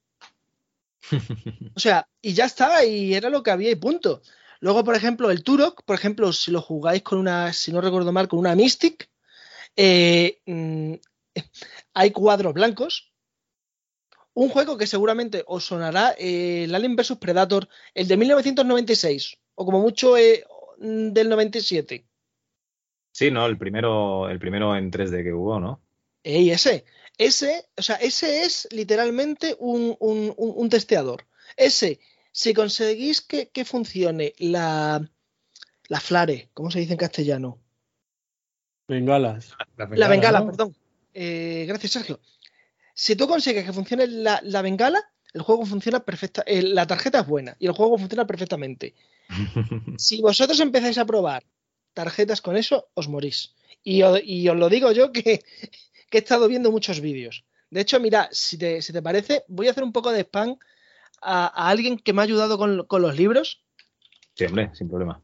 O 1.74 1.80
sea, 1.80 2.08
y 2.20 2.32
ya 2.34 2.46
está, 2.46 2.84
y 2.84 3.14
era 3.14 3.30
lo 3.30 3.42
que 3.42 3.50
había 3.50 3.70
y 3.70 3.76
punto. 3.76 4.22
Luego, 4.60 4.82
por 4.84 4.96
ejemplo, 4.96 5.30
el 5.30 5.42
Turok, 5.42 5.82
por 5.84 5.96
ejemplo, 5.96 6.32
si 6.32 6.50
lo 6.50 6.62
jugáis 6.62 7.02
con 7.02 7.18
una, 7.18 7.52
si 7.52 7.72
no 7.72 7.80
recuerdo 7.80 8.12
mal, 8.12 8.28
con 8.28 8.38
una 8.38 8.54
Mystic, 8.54 9.08
eh, 9.76 10.40
mm, 10.46 10.94
hay 11.94 12.10
cuadros 12.10 12.54
blancos. 12.54 13.12
Un 14.34 14.48
juego 14.50 14.76
que 14.76 14.86
seguramente 14.86 15.44
os 15.46 15.64
sonará, 15.64 16.14
eh, 16.18 16.64
el 16.64 16.74
Alien 16.74 16.96
vs 16.96 17.16
Predator, 17.18 17.68
el 17.94 18.06
de 18.06 18.16
1996, 18.16 19.38
o 19.54 19.64
como 19.64 19.80
mucho 19.80 20.14
del 20.14 21.28
97. 21.28 22.06
Sí, 23.16 23.30
no, 23.30 23.46
el 23.46 23.56
primero, 23.56 24.28
el 24.28 24.38
primero 24.38 24.76
en 24.76 24.90
3D 24.90 25.22
que 25.24 25.32
hubo, 25.32 25.58
¿no? 25.58 25.80
Ey, 26.22 26.50
ese. 26.50 26.84
Ese, 27.16 27.64
o 27.74 27.80
sea, 27.80 27.96
ese 27.96 28.42
es 28.44 28.68
literalmente 28.72 29.56
un, 29.58 29.96
un- 30.00 30.34
un- 30.36 30.52
un 30.54 30.68
testeador. 30.68 31.26
Ese, 31.56 31.98
si 32.30 32.52
conseguís 32.52 33.22
que, 33.22 33.48
que 33.48 33.64
funcione 33.64 34.34
la, 34.38 35.00
la 35.88 36.00
flare, 36.00 36.50
¿cómo 36.52 36.70
se 36.70 36.80
dice 36.80 36.92
en 36.92 36.98
castellano? 36.98 37.58
Bengalas. 38.86 39.56
La 39.92 40.08
bengala, 40.08 40.40
¿no? 40.40 40.46
perdón. 40.48 40.76
Eh, 41.14 41.64
gracias, 41.66 41.92
Sergio. 41.92 42.20
Si 42.92 43.16
tú 43.16 43.26
consigues 43.26 43.64
que 43.64 43.72
funcione 43.72 44.06
la, 44.08 44.40
la 44.44 44.60
bengala, 44.60 45.02
el 45.32 45.40
juego 45.40 45.64
funciona 45.64 46.00
perfecta. 46.04 46.42
eh, 46.46 46.60
la 46.60 46.86
tarjeta 46.86 47.20
es 47.20 47.26
buena 47.26 47.56
y 47.58 47.64
el 47.66 47.72
juego 47.72 47.96
funciona 47.96 48.26
perfectamente. 48.26 48.94
Si 49.98 50.20
vosotros 50.20 50.60
empezáis 50.60 50.98
a 50.98 51.06
probar 51.06 51.46
tarjetas 51.96 52.40
con 52.44 52.56
eso, 52.56 52.88
os 52.94 53.08
morís. 53.08 53.54
Y, 53.82 54.02
os 54.02 54.56
lo 54.56 54.68
digo 54.68 54.92
yo 54.92 55.10
que, 55.12 55.42
que 56.10 56.18
he 56.18 56.20
estado 56.20 56.46
viendo 56.46 56.70
muchos 56.70 57.00
vídeos. 57.00 57.44
De 57.70 57.80
hecho, 57.80 57.98
mira, 57.98 58.28
si 58.30 58.58
te, 58.58 58.82
si 58.82 58.92
te 58.92 59.02
parece, 59.02 59.44
voy 59.48 59.66
a 59.66 59.70
hacer 59.72 59.82
un 59.82 59.92
poco 59.92 60.12
de 60.12 60.20
spam 60.20 60.56
a, 61.22 61.46
a 61.46 61.68
alguien 61.70 61.98
que 61.98 62.12
me 62.12 62.20
ha 62.20 62.24
ayudado 62.24 62.58
con, 62.58 62.84
con 62.86 63.00
los 63.02 63.16
libros. 63.16 63.62
Sí, 64.34 64.44
hombre, 64.44 64.70
sin 64.74 64.88
problema. 64.88 65.20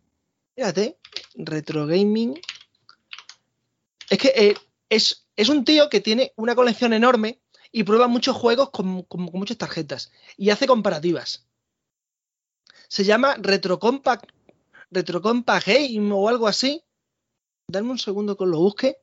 Fíjate, 0.56 0.96
Retro 1.34 1.86
Gaming. 1.86 2.40
Es 4.10 4.18
que 4.18 4.28
eh, 4.34 4.54
es, 4.88 5.26
es 5.36 5.48
un 5.48 5.64
tío 5.64 5.88
que 5.88 6.00
tiene 6.00 6.32
una 6.36 6.54
colección 6.54 6.92
enorme 6.92 7.40
y 7.70 7.84
prueba 7.84 8.08
muchos 8.08 8.36
juegos 8.36 8.70
con, 8.70 9.02
con- 9.02 9.28
con 9.28 9.38
muchas 9.40 9.56
tarjetas 9.58 10.10
y 10.36 10.50
hace 10.50 10.66
comparativas. 10.66 11.46
Se 12.88 13.04
llama 13.04 13.36
Retro 13.38 13.78
Compact, 13.78 14.30
Retro 14.92 15.20
Compact 15.22 15.66
Game 15.66 16.10
o 16.12 16.28
algo 16.28 16.46
así. 16.46 16.82
Dame 17.68 17.90
un 17.90 17.98
segundo 17.98 18.36
que 18.36 18.46
lo 18.46 18.58
busque. 18.58 18.96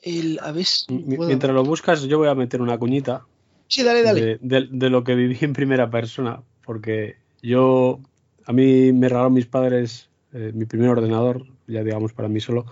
El, 0.00 0.38
a 0.42 0.52
ver 0.52 0.64
si 0.64 0.86
puedo- 0.86 1.26
Mientras 1.26 1.52
lo 1.52 1.64
buscas, 1.64 2.02
yo 2.02 2.18
voy 2.18 2.28
a 2.28 2.34
meter 2.34 2.62
una 2.62 2.78
cuñita 2.78 3.26
Sí, 3.66 3.82
dale, 3.82 4.02
dale. 4.02 4.20
de, 4.20 4.38
de- 4.40 4.68
de 4.70 4.90
lo 4.90 5.02
que 5.04 5.14
viví 5.14 5.36
en 5.40 5.52
primera 5.52 5.90
persona, 5.90 6.42
porque 6.64 7.16
yo, 7.42 8.00
a 8.46 8.52
mí 8.52 8.92
me 8.92 9.08
regalaron 9.08 9.34
mis 9.34 9.46
padres 9.46 10.08
eh, 10.32 10.52
mi 10.54 10.66
primer 10.66 10.90
ordenador, 10.90 11.46
ya 11.66 11.82
digamos 11.82 12.12
para 12.12 12.28
mí 12.28 12.38
solo, 12.40 12.66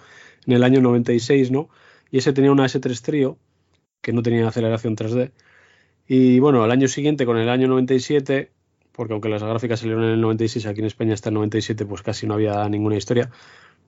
en 0.47 0.53
el 0.53 0.63
año 0.63 0.81
96, 0.81 1.51
¿no? 1.51 1.69
Y 2.11 2.19
ese 2.19 2.33
tenía 2.33 2.53
una 2.53 2.67
S3 2.67 3.01
Trio, 3.03 3.39
que 4.03 4.13
no 4.13 4.23
tenía 4.23 4.47
aceleración 4.47 4.95
3D. 4.95 5.33
Y 6.07 6.39
bueno, 6.39 6.63
al 6.63 6.71
año 6.71 6.87
siguiente, 6.87 7.27
con 7.27 7.37
el 7.39 7.49
año 7.49 7.67
97, 7.67 8.53
porque 8.97 9.13
aunque 9.13 9.29
las 9.29 9.43
gráficas 9.43 9.81
salieron 9.81 10.05
en 10.05 10.11
el 10.11 10.21
96, 10.21 10.67
aquí 10.67 10.81
en 10.81 10.87
España 10.87 11.15
hasta 11.15 11.29
el 11.29 11.35
97, 11.35 11.85
pues 11.87 12.03
casi 12.03 12.27
no 12.27 12.35
había 12.35 12.69
ninguna 12.69 12.97
historia, 12.97 13.31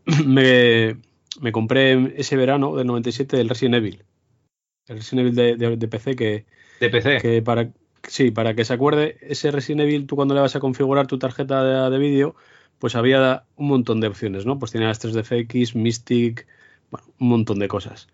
me, 0.26 0.96
me 1.40 1.52
compré 1.52 2.14
ese 2.20 2.36
verano 2.36 2.76
del 2.76 2.86
97 2.86 3.40
el 3.40 3.48
Resident 3.48 3.76
Evil. 3.76 4.04
El 4.86 4.96
Resident 4.98 5.20
Evil 5.26 5.34
de, 5.34 5.56
de- 5.56 5.76
de 5.76 5.88
PC 5.88 6.16
que, 6.16 6.46
De 6.80 6.90
PC. 6.90 7.18
que 7.20 7.42
para 7.42 7.70
sí, 8.06 8.30
para 8.30 8.54
que 8.54 8.64
se 8.64 8.72
acuerde, 8.74 9.18
ese 9.22 9.50
Resident 9.50 9.82
Evil, 9.82 10.06
tú 10.06 10.16
cuando 10.16 10.34
le 10.34 10.40
vas 10.40 10.56
a 10.56 10.60
configurar 10.60 11.06
tu 11.06 11.18
tarjeta 11.18 11.62
de, 11.64 11.90
de 11.90 11.98
vídeo, 11.98 12.36
pues 12.78 12.94
había 12.94 13.44
un 13.56 13.68
montón 13.68 14.00
de 14.00 14.06
opciones, 14.08 14.46
¿no? 14.46 14.58
Pues 14.58 14.72
tenía 14.72 14.88
las 14.88 15.00
3DFX, 15.04 15.74
Mystic, 15.74 16.46
bueno, 16.90 17.06
un 17.18 17.28
montón 17.28 17.58
de 17.58 17.68
cosas. 17.68 18.08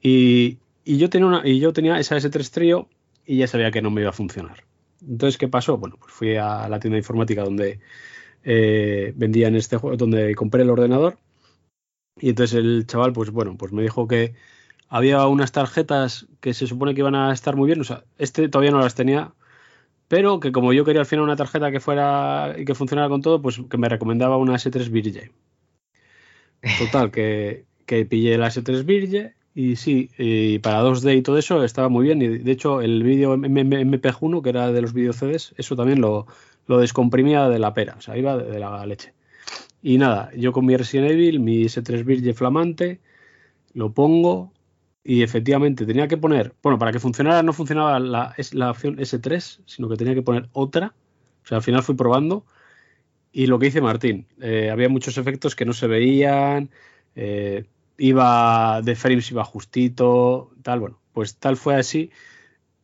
Y, 0.00 0.58
y 0.84 0.98
yo 0.98 1.10
tenía 1.10 1.26
una, 1.26 1.42
y 1.46 1.58
yo 1.60 1.72
tenía 1.72 1.98
esa 1.98 2.16
S3 2.16 2.50
Trio 2.50 2.88
y 3.26 3.38
ya 3.38 3.46
sabía 3.48 3.70
que 3.70 3.82
no 3.82 3.90
me 3.90 4.02
iba 4.02 4.10
a 4.10 4.12
funcionar. 4.14 4.64
Entonces, 5.02 5.38
¿qué 5.38 5.48
pasó? 5.48 5.78
Bueno, 5.78 5.96
pues 5.98 6.12
fui 6.12 6.36
a 6.36 6.68
la 6.68 6.80
tienda 6.80 6.94
de 6.94 7.00
informática 7.00 7.42
donde 7.42 7.80
eh, 8.44 9.12
vendían 9.16 9.56
este 9.56 9.76
juego, 9.76 9.96
donde 9.96 10.34
compré 10.34 10.62
el 10.62 10.70
ordenador. 10.70 11.18
Y 12.20 12.30
entonces 12.30 12.58
el 12.58 12.86
chaval, 12.86 13.12
pues 13.12 13.30
bueno, 13.30 13.56
pues 13.58 13.72
me 13.72 13.82
dijo 13.82 14.08
que 14.08 14.34
había 14.88 15.26
unas 15.26 15.52
tarjetas 15.52 16.26
que 16.40 16.54
se 16.54 16.66
supone 16.66 16.94
que 16.94 17.00
iban 17.00 17.14
a 17.14 17.32
estar 17.32 17.56
muy 17.56 17.66
bien. 17.66 17.80
O 17.80 17.84
sea, 17.84 18.04
este 18.18 18.48
todavía 18.48 18.70
no 18.70 18.80
las 18.80 18.94
tenía, 18.94 19.34
pero 20.08 20.40
que 20.40 20.52
como 20.52 20.72
yo 20.72 20.84
quería 20.84 21.00
al 21.02 21.06
final 21.06 21.24
una 21.24 21.36
tarjeta 21.36 21.70
que 21.70 21.80
fuera 21.80 22.54
y 22.58 22.64
que 22.64 22.74
funcionara 22.74 23.08
con 23.08 23.22
todo, 23.22 23.42
pues 23.42 23.60
que 23.68 23.78
me 23.78 23.88
recomendaba 23.88 24.36
una 24.36 24.54
S3 24.54 24.90
Virge. 24.90 25.32
Total, 26.78 27.10
que, 27.10 27.64
que 27.86 28.06
pillé 28.06 28.38
la 28.38 28.48
S3 28.48 28.84
Virge 28.84 29.34
y 29.56 29.76
sí, 29.76 30.10
y 30.18 30.58
para 30.58 30.82
2D 30.82 31.16
y 31.16 31.22
todo 31.22 31.38
eso 31.38 31.64
estaba 31.64 31.88
muy 31.88 32.04
bien. 32.04 32.20
Y 32.20 32.28
de 32.28 32.52
hecho, 32.52 32.82
el 32.82 33.02
vídeo 33.02 33.38
MPG1, 33.38 34.42
que 34.42 34.50
era 34.50 34.70
de 34.70 34.82
los 34.82 34.92
vídeos 34.92 35.16
CDs, 35.16 35.54
eso 35.56 35.74
también 35.74 36.02
lo, 36.02 36.26
descomprimía 36.68 37.48
de 37.48 37.58
la 37.58 37.72
pera, 37.72 37.94
o 37.98 38.02
sea, 38.02 38.18
iba 38.18 38.36
de, 38.36 38.58
la 38.58 38.84
leche. 38.84 39.14
Y 39.82 39.96
nada, 39.96 40.30
yo 40.36 40.52
con 40.52 40.66
mi 40.66 40.76
Resident 40.76 41.10
Evil, 41.10 41.40
mi 41.40 41.64
S3 41.64 42.04
Virge 42.04 42.34
flamante, 42.34 43.00
lo 43.72 43.94
pongo 43.94 44.52
y 45.02 45.22
efectivamente 45.22 45.86
tenía 45.86 46.06
que 46.06 46.18
poner, 46.18 46.52
bueno, 46.62 46.78
para 46.78 46.92
que 46.92 46.98
funcionara 47.00 47.42
no 47.42 47.54
funcionaba 47.54 47.98
la, 47.98 48.34
la 48.52 48.70
opción 48.70 48.98
S3, 48.98 49.60
sino 49.64 49.88
que 49.88 49.96
tenía 49.96 50.14
que 50.14 50.22
poner 50.22 50.50
otra. 50.52 50.92
O 51.44 51.46
sea, 51.46 51.58
al 51.58 51.62
final 51.62 51.82
fui 51.82 51.94
probando 51.94 52.44
y 53.32 53.46
lo 53.46 53.58
que 53.58 53.66
dice 53.66 53.80
Martín, 53.80 54.26
eh, 54.38 54.68
había 54.70 54.90
muchos 54.90 55.16
efectos 55.16 55.56
que 55.56 55.64
no 55.64 55.72
se 55.72 55.86
veían, 55.86 56.68
eh, 57.14 57.64
iba 57.98 58.82
de 58.82 58.94
frames, 58.94 59.30
iba 59.30 59.44
justito, 59.44 60.50
tal, 60.62 60.80
bueno, 60.80 61.00
pues 61.12 61.36
tal 61.36 61.56
fue 61.56 61.76
así 61.76 62.10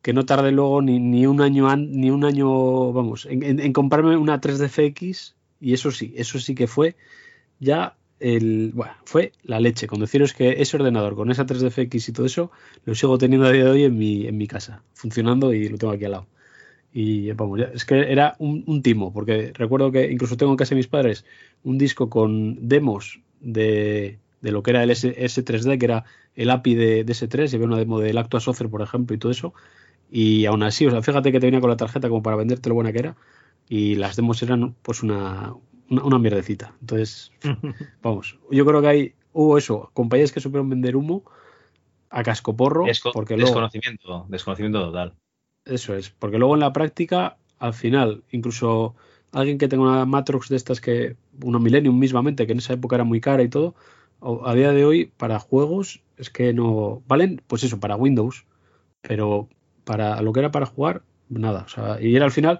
que 0.03 0.13
no 0.13 0.25
tardé 0.25 0.51
luego 0.51 0.81
ni, 0.81 0.99
ni 0.99 1.25
un 1.25 1.41
año 1.41 1.75
ni 1.77 2.11
un 2.11 2.25
año, 2.25 2.91
vamos, 2.91 3.25
en, 3.29 3.73
comprarme 3.73 4.17
una 4.17 4.39
3DFX 4.39 5.33
y 5.61 5.73
eso 5.73 5.91
sí, 5.91 6.13
eso 6.17 6.39
sí 6.39 6.53
que 6.53 6.67
fue 6.67 6.97
ya 7.59 7.95
el, 8.19 8.73
bueno, 8.75 8.93
fue 9.05 9.31
la 9.43 9.61
leche. 9.61 9.87
Con 9.87 10.01
deciros 10.01 10.33
que 10.33 10.61
ese 10.61 10.75
ordenador 10.75 11.15
con 11.15 11.31
esa 11.31 11.45
3DFX 11.45 12.09
y 12.09 12.11
todo 12.11 12.25
eso 12.25 12.51
lo 12.85 12.93
sigo 12.95 13.17
teniendo 13.17 13.47
a 13.47 13.51
día 13.51 13.63
de 13.63 13.69
hoy 13.69 13.83
en 13.85 13.97
mi, 13.97 14.27
en 14.27 14.37
mi 14.37 14.45
casa, 14.45 14.83
funcionando 14.93 15.53
y 15.53 15.69
lo 15.69 15.77
tengo 15.77 15.93
aquí 15.93 16.03
al 16.05 16.11
lado. 16.11 16.27
Y 16.91 17.31
vamos, 17.31 17.61
es 17.73 17.85
que 17.85 18.11
era 18.11 18.35
un, 18.39 18.65
un 18.67 18.81
timo, 18.81 19.13
porque 19.13 19.53
recuerdo 19.55 19.91
que 19.91 20.11
incluso 20.11 20.35
tengo 20.35 20.51
en 20.51 20.57
casa 20.57 20.71
de 20.71 20.77
mis 20.77 20.87
padres 20.87 21.23
un 21.63 21.77
disco 21.77 22.09
con 22.09 22.67
demos 22.67 23.21
de, 23.39 24.19
de 24.43 24.51
lo 24.51 24.61
que 24.61 24.71
era 24.71 24.83
el 24.83 24.91
S, 24.91 25.43
3 25.43 25.63
d 25.63 25.79
que 25.79 25.85
era 25.85 26.03
el 26.35 26.49
API 26.51 26.75
de, 26.75 27.03
de 27.05 27.13
S3, 27.13 27.51
y 27.51 27.55
había 27.55 27.65
una 27.67 27.77
demo 27.77 27.99
del 27.99 28.17
Actua 28.17 28.41
Software, 28.41 28.69
por 28.69 28.81
ejemplo, 28.81 29.15
y 29.15 29.17
todo 29.17 29.31
eso. 29.31 29.53
Y 30.11 30.45
aún 30.45 30.61
así, 30.61 30.85
o 30.85 30.91
sea, 30.91 31.01
fíjate 31.01 31.31
que 31.31 31.39
te 31.39 31.47
venía 31.47 31.61
con 31.61 31.69
la 31.69 31.77
tarjeta 31.77 32.09
como 32.09 32.21
para 32.21 32.35
venderte 32.35 32.69
lo 32.69 32.75
buena 32.75 32.91
que 32.91 32.99
era, 32.99 33.15
y 33.69 33.95
las 33.95 34.15
demos 34.17 34.43
eran 34.43 34.75
pues 34.81 35.01
una, 35.01 35.55
una, 35.89 36.03
una 36.03 36.19
mierdecita. 36.19 36.75
Entonces, 36.81 37.31
vamos, 38.03 38.37
yo 38.51 38.65
creo 38.65 38.81
que 38.81 38.87
hay, 38.87 39.13
hubo 39.31 39.57
eso, 39.57 39.89
compañías 39.93 40.31
que 40.33 40.41
supieron 40.41 40.69
vender 40.69 40.95
humo 40.97 41.23
a 42.09 42.21
cascoporro, 42.21 42.85
Desco- 42.85 43.13
porque 43.13 43.35
luego... 43.35 43.47
desconocimiento, 43.49 44.25
desconocimiento 44.29 44.85
total. 44.85 45.13
Eso 45.65 45.95
es, 45.95 46.09
porque 46.09 46.37
luego 46.37 46.53
en 46.55 46.59
la 46.59 46.73
práctica, 46.73 47.37
al 47.59 47.73
final, 47.73 48.23
incluso 48.31 48.93
alguien 49.31 49.57
que 49.57 49.69
tenga 49.69 49.83
una 49.83 50.05
Matrox 50.05 50.49
de 50.49 50.57
estas 50.57 50.81
que, 50.81 51.15
una 51.41 51.59
Millennium 51.59 51.97
mismamente, 51.97 52.45
que 52.45 52.51
en 52.51 52.59
esa 52.59 52.73
época 52.73 52.97
era 52.97 53.05
muy 53.05 53.21
cara 53.21 53.41
y 53.41 53.49
todo, 53.49 53.73
a 54.45 54.53
día 54.55 54.71
de 54.71 54.85
hoy, 54.85 55.05
para 55.17 55.39
juegos, 55.39 56.03
es 56.17 56.29
que 56.29 56.53
no 56.53 57.03
valen, 57.07 57.41
pues 57.47 57.63
eso, 57.63 57.79
para 57.79 57.95
Windows, 57.95 58.45
pero 59.01 59.49
para 59.83 60.21
lo 60.21 60.33
que 60.33 60.39
era 60.39 60.51
para 60.51 60.65
jugar, 60.65 61.03
nada. 61.29 61.63
O 61.65 61.69
sea, 61.69 62.01
y 62.01 62.15
era 62.15 62.25
al 62.25 62.31
final, 62.31 62.59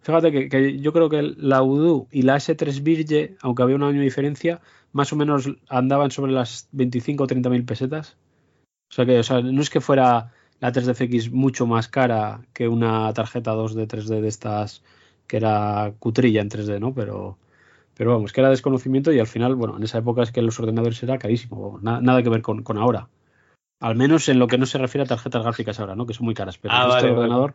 fíjate 0.00 0.32
que, 0.32 0.48
que 0.48 0.78
yo 0.78 0.92
creo 0.92 1.08
que 1.08 1.22
la 1.22 1.62
Udo 1.62 2.08
y 2.10 2.22
la 2.22 2.36
S3 2.36 2.82
Virge, 2.82 3.36
aunque 3.40 3.62
había 3.62 3.76
un 3.76 3.82
año 3.84 3.98
de 3.98 4.04
diferencia, 4.04 4.60
más 4.92 5.12
o 5.12 5.16
menos 5.16 5.48
andaban 5.68 6.10
sobre 6.10 6.32
las 6.32 6.68
25 6.72 7.24
o 7.24 7.26
30 7.26 7.50
mil 7.50 7.64
pesetas. 7.64 8.16
O 8.90 8.94
sea 8.94 9.06
que, 9.06 9.18
o 9.18 9.22
sea, 9.22 9.40
no 9.40 9.60
es 9.60 9.70
que 9.70 9.80
fuera 9.80 10.32
la 10.60 10.72
3DFX 10.72 11.30
mucho 11.30 11.66
más 11.66 11.88
cara 11.88 12.42
que 12.52 12.68
una 12.68 13.12
tarjeta 13.12 13.54
2D 13.54 13.86
3D 13.86 14.20
de 14.20 14.28
estas 14.28 14.82
que 15.26 15.38
era 15.38 15.94
cutrilla 15.98 16.40
en 16.42 16.48
3D, 16.48 16.78
¿no? 16.80 16.94
Pero, 16.94 17.38
pero 17.96 18.12
vamos, 18.12 18.32
que 18.32 18.40
era 18.40 18.50
desconocimiento 18.50 19.12
y 19.12 19.18
al 19.20 19.26
final, 19.26 19.54
bueno, 19.54 19.76
en 19.76 19.82
esa 19.82 19.98
época 19.98 20.22
es 20.22 20.32
que 20.32 20.42
los 20.42 20.58
ordenadores 20.60 21.02
era 21.02 21.18
carísimo, 21.18 21.78
na- 21.82 22.00
nada 22.00 22.22
que 22.22 22.28
ver 22.28 22.42
con, 22.42 22.62
con 22.62 22.78
ahora. 22.78 23.08
Al 23.80 23.96
menos 23.96 24.28
en 24.28 24.38
lo 24.38 24.46
que 24.46 24.58
no 24.58 24.66
se 24.66 24.78
refiere 24.78 25.04
a 25.04 25.08
tarjetas 25.08 25.42
gráficas 25.42 25.78
ahora, 25.80 25.94
¿no? 25.96 26.06
Que 26.06 26.14
son 26.14 26.24
muy 26.26 26.34
caras, 26.34 26.58
pero 26.58 26.74
Ah, 26.74 26.82
el, 26.82 26.84
resto 26.84 26.94
vale, 26.94 27.06
del 27.08 27.14
vale. 27.16 27.24
ordenador, 27.24 27.54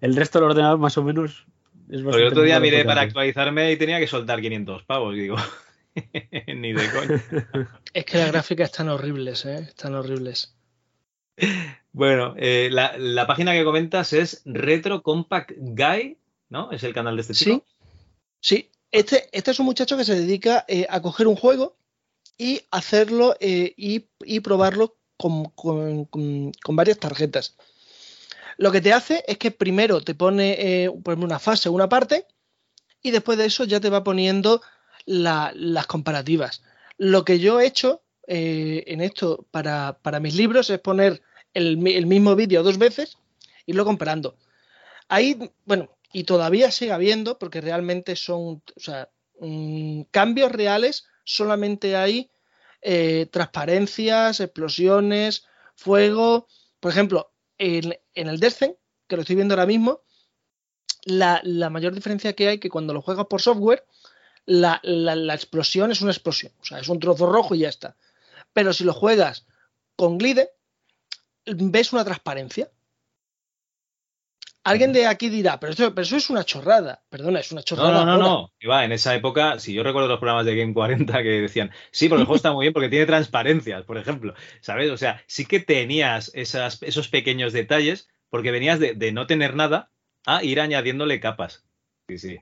el 0.00 0.16
resto 0.16 0.38
del 0.38 0.48
ordenador 0.50 0.78
más 0.78 0.96
o 0.98 1.02
menos 1.02 1.46
es 1.90 2.00
el 2.00 2.26
otro 2.26 2.42
día 2.42 2.60
miré 2.60 2.84
para 2.84 3.00
actualizarme 3.02 3.72
y 3.72 3.76
tenía 3.76 3.98
que 3.98 4.06
soltar 4.06 4.40
500 4.40 4.84
pavos. 4.84 5.14
Y 5.16 5.20
digo, 5.20 5.36
ni 6.54 6.72
de 6.72 6.90
coña. 6.90 7.68
Es 7.94 8.04
que 8.04 8.18
las 8.18 8.30
gráficas 8.30 8.70
están 8.70 8.88
horribles, 8.90 9.44
¿eh? 9.46 9.56
Están 9.60 9.94
horribles. 9.94 10.54
Bueno, 11.92 12.34
eh, 12.36 12.68
la, 12.70 12.96
la 12.98 13.26
página 13.26 13.52
que 13.52 13.64
comentas 13.64 14.12
es 14.12 14.42
Retro 14.44 15.02
Compact 15.02 15.52
Guy, 15.56 16.18
¿no? 16.50 16.70
Es 16.70 16.84
el 16.84 16.92
canal 16.94 17.16
de 17.16 17.22
este 17.22 17.34
chico. 17.34 17.64
Sí, 18.40 18.66
sí. 18.66 18.70
Este, 18.90 19.28
este 19.32 19.50
es 19.50 19.60
un 19.60 19.66
muchacho 19.66 19.96
que 19.96 20.04
se 20.04 20.14
dedica 20.14 20.64
eh, 20.68 20.86
a 20.88 21.02
coger 21.02 21.26
un 21.26 21.36
juego 21.36 21.76
y 22.38 22.62
hacerlo 22.70 23.36
eh, 23.40 23.74
y, 23.76 24.06
y 24.24 24.40
probarlo 24.40 24.96
con, 25.16 25.46
con- 25.50 26.52
varias 26.70 26.98
tarjetas. 26.98 27.56
Lo 28.56 28.72
que 28.72 28.80
te 28.80 28.92
hace 28.92 29.24
es 29.26 29.38
que 29.38 29.50
primero 29.50 30.00
te 30.00 30.14
pone 30.14 30.84
eh, 30.84 30.88
una 30.88 31.38
fase, 31.38 31.68
una 31.68 31.88
parte, 31.88 32.26
y 33.02 33.10
después 33.10 33.38
de 33.38 33.46
eso 33.46 33.64
ya 33.64 33.80
te 33.80 33.90
va 33.90 34.04
poniendo 34.04 34.62
la- 35.06 35.52
las 35.54 35.86
comparativas. 35.86 36.62
Lo 36.96 37.24
que 37.24 37.38
yo 37.38 37.60
he 37.60 37.66
hecho 37.66 38.02
en 38.30 39.00
esto 39.00 39.46
para, 39.50 39.98
para 40.02 40.20
mis 40.20 40.34
libros 40.34 40.68
es 40.68 40.78
poner 40.80 41.22
el, 41.54 41.86
el 41.86 42.06
mismo 42.06 42.36
vídeo 42.36 42.62
dos 42.62 42.76
veces, 42.76 43.16
irlo 43.64 43.84
comparando. 43.86 44.36
Ahí, 45.08 45.50
bueno, 45.64 45.90
y 46.12 46.24
todavía 46.24 46.70
sigue 46.70 46.92
habiendo, 46.92 47.38
porque 47.38 47.60
realmente 47.60 48.16
son, 48.16 48.62
o 48.76 48.80
sea, 48.80 49.10
mm, 49.40 50.02
cambios 50.10 50.52
reales, 50.52 51.06
solamente 51.24 51.96
hay 51.96 52.30
eh, 52.82 53.26
transparencias, 53.32 54.40
explosiones, 54.40 55.44
fuego. 55.74 56.46
Por 56.80 56.92
ejemplo, 56.92 57.32
en, 57.58 57.98
en 58.14 58.28
el 58.28 58.40
Descent, 58.40 58.76
que 59.06 59.16
lo 59.16 59.22
estoy 59.22 59.36
viendo 59.36 59.54
ahora 59.54 59.66
mismo, 59.66 60.02
la, 61.04 61.40
la 61.44 61.70
mayor 61.70 61.94
diferencia 61.94 62.34
que 62.34 62.48
hay 62.48 62.58
que 62.58 62.70
cuando 62.70 62.92
lo 62.94 63.02
juegas 63.02 63.26
por 63.26 63.40
software, 63.40 63.84
la, 64.46 64.80
la- 64.82 65.16
la 65.16 65.34
explosión 65.34 65.90
es 65.90 66.00
una 66.00 66.12
explosión, 66.12 66.52
o 66.60 66.64
sea, 66.64 66.78
es 66.80 66.88
un 66.88 67.00
trozo 67.00 67.26
rojo 67.26 67.54
y 67.54 67.60
ya 67.60 67.68
está. 67.68 67.96
Pero 68.52 68.72
si 68.72 68.84
lo 68.84 68.94
juegas 68.94 69.46
con 69.96 70.18
Glide, 70.18 70.50
ves 71.46 71.92
una 71.92 72.04
transparencia. 72.04 72.70
Alguien 74.68 74.92
de 74.92 75.06
aquí 75.06 75.28
dirá, 75.28 75.58
pero, 75.58 75.72
eso 75.72 76.16
es 76.16 76.30
una 76.30 76.44
chorrada. 76.44 77.02
Perdona, 77.08 77.40
es 77.40 77.50
una 77.52 77.62
chorrada. 77.62 78.04
no, 78.04 78.04
no, 78.04 78.18
no. 78.18 78.52
Iba, 78.60 78.84
en 78.84 78.92
esa 78.92 79.14
época, 79.14 79.58
si 79.58 79.72
yo 79.72 79.82
recuerdo 79.82 80.08
los 80.08 80.18
programas 80.18 80.44
de 80.44 80.56
Game 80.56 80.74
40 80.74 81.22
que 81.22 81.40
decían, 81.42 81.70
sí, 81.90 82.08
porque 82.08 82.20
el 82.20 82.26
juego 82.26 82.36
está 82.36 82.52
muy 82.52 82.64
bien 82.64 82.72
porque 82.72 82.88
tiene 82.88 83.06
transparencias, 83.06 83.84
por 83.84 83.98
ejemplo. 83.98 84.34
¿Sabes? 84.60 84.90
O 84.90 84.96
sea, 84.96 85.22
sí 85.26 85.46
que 85.46 85.60
tenías 85.60 86.30
esas, 86.34 86.82
esos 86.82 87.08
pequeños 87.08 87.52
detalles 87.52 88.08
porque 88.30 88.50
venías 88.50 88.78
de, 88.78 88.94
de 88.94 89.12
no 89.12 89.26
tener 89.26 89.56
nada 89.56 89.90
a 90.26 90.44
ir 90.44 90.60
añadiéndole 90.60 91.20
capas. 91.20 91.64
Sí, 92.08 92.18
sí. 92.18 92.38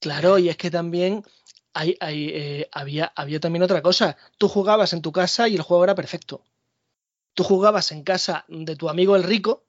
Claro, 0.00 0.38
y 0.38 0.48
es 0.48 0.56
que 0.56 0.70
también 0.70 1.22
hay, 1.72 1.96
hay, 2.00 2.28
eh, 2.28 2.68
había, 2.72 3.12
había 3.14 3.40
también 3.40 3.62
otra 3.62 3.82
cosa. 3.82 4.16
Tú 4.38 4.48
jugabas 4.48 4.92
en 4.92 5.02
tu 5.02 5.12
casa 5.12 5.48
y 5.48 5.56
el 5.56 5.62
juego 5.62 5.84
era 5.84 5.94
perfecto. 5.94 6.44
Tú 7.34 7.44
jugabas 7.44 7.92
en 7.92 8.02
casa 8.02 8.44
de 8.48 8.76
tu 8.76 8.88
amigo 8.88 9.16
el 9.16 9.22
rico 9.22 9.64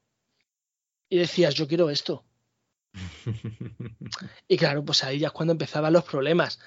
y 1.12 1.18
decías, 1.18 1.54
yo 1.54 1.68
quiero 1.68 1.90
esto. 1.90 2.24
Y 4.48 4.58
claro, 4.58 4.84
pues 4.84 5.04
ahí 5.04 5.20
ya 5.20 5.28
es 5.28 5.34
cuando 5.34 5.52
empezaban 5.52 5.92
los 5.92 6.06
problemas. 6.06 6.60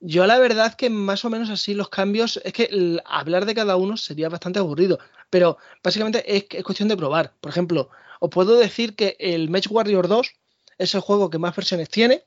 Yo 0.00 0.26
la 0.26 0.38
verdad 0.40 0.74
que 0.74 0.90
más 0.90 1.24
o 1.24 1.30
menos 1.30 1.48
así 1.48 1.74
los 1.74 1.88
cambios, 1.88 2.40
es 2.44 2.52
que 2.52 2.98
hablar 3.04 3.46
de 3.46 3.54
cada 3.54 3.76
uno 3.76 3.96
sería 3.96 4.28
bastante 4.28 4.58
aburrido, 4.58 4.98
pero 5.30 5.58
básicamente 5.82 6.36
es, 6.36 6.46
es 6.50 6.64
cuestión 6.64 6.88
de 6.88 6.96
probar. 6.96 7.34
Por 7.40 7.50
ejemplo, 7.50 7.88
os 8.18 8.30
puedo 8.30 8.56
decir 8.58 8.96
que 8.96 9.16
el 9.20 9.48
Match 9.48 9.68
Warrior 9.70 10.08
2 10.08 10.32
es 10.76 10.92
el 10.96 11.00
juego 11.00 11.30
que 11.30 11.38
más 11.38 11.54
versiones 11.54 11.88
tiene. 11.88 12.24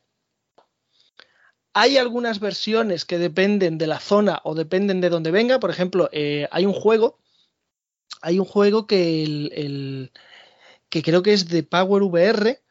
Hay 1.74 1.98
algunas 1.98 2.40
versiones 2.40 3.04
que 3.04 3.18
dependen 3.20 3.78
de 3.78 3.88
la 3.88 4.00
zona 4.00 4.40
o 4.46 4.56
dependen 4.56 5.02
de 5.02 5.10
donde 5.10 5.32
venga. 5.32 5.60
Por 5.60 5.70
ejemplo, 5.70 6.10
eh, 6.14 6.48
hay 6.50 6.66
un 6.66 6.74
juego, 6.74 7.20
hay 8.22 8.40
un 8.40 8.46
juego 8.46 8.88
que 8.88 9.24
el- 9.24 10.12
que 10.90 11.04
creo 11.04 11.22
que 11.24 11.34
es 11.34 11.48
de 11.48 11.64
Power 11.64 12.04
VR, 12.04 12.62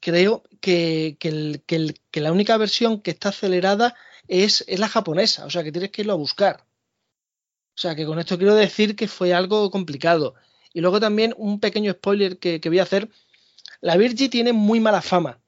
creo 0.00 0.42
que, 0.60 1.16
la 2.12 2.32
única 2.32 2.56
versión 2.56 3.00
que 3.00 3.12
está 3.12 3.28
acelerada 3.30 3.94
es, 4.28 4.64
la 4.68 4.88
japonesa, 4.88 5.46
o 5.46 5.50
sea 5.50 5.62
que 5.62 5.72
tienes 5.72 5.90
que 5.90 6.02
irlo 6.02 6.14
a 6.14 6.16
buscar. 6.16 6.66
O 7.74 7.80
sea 7.80 7.94
que 7.94 8.04
con 8.04 8.18
esto 8.18 8.36
quiero 8.36 8.54
decir 8.54 8.96
que 8.96 9.08
fue 9.08 9.32
algo 9.32 9.70
complicado. 9.70 10.34
Y 10.74 10.80
luego 10.80 11.00
también 11.00 11.34
un 11.36 11.60
pequeño 11.60 11.92
spoiler 11.92 12.38
que, 12.38 12.60
voy 12.64 12.80
a 12.80 12.82
hacer. 12.82 13.08
La 13.80 13.96
Virgi 13.96 14.28
tiene 14.28 14.52
muy 14.52 14.80
mala 14.80 15.02
fama, 15.02 15.40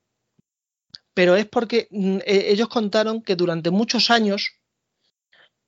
pero 1.15 1.37
es 1.37 1.47
porque 1.47 1.89
mm, 1.91 2.19
eh, 2.25 2.47
ellos 2.49 2.69
contaron 2.69 3.23
que 3.23 3.37
durante 3.37 3.71
muchos 3.71 4.11
años 4.11 4.53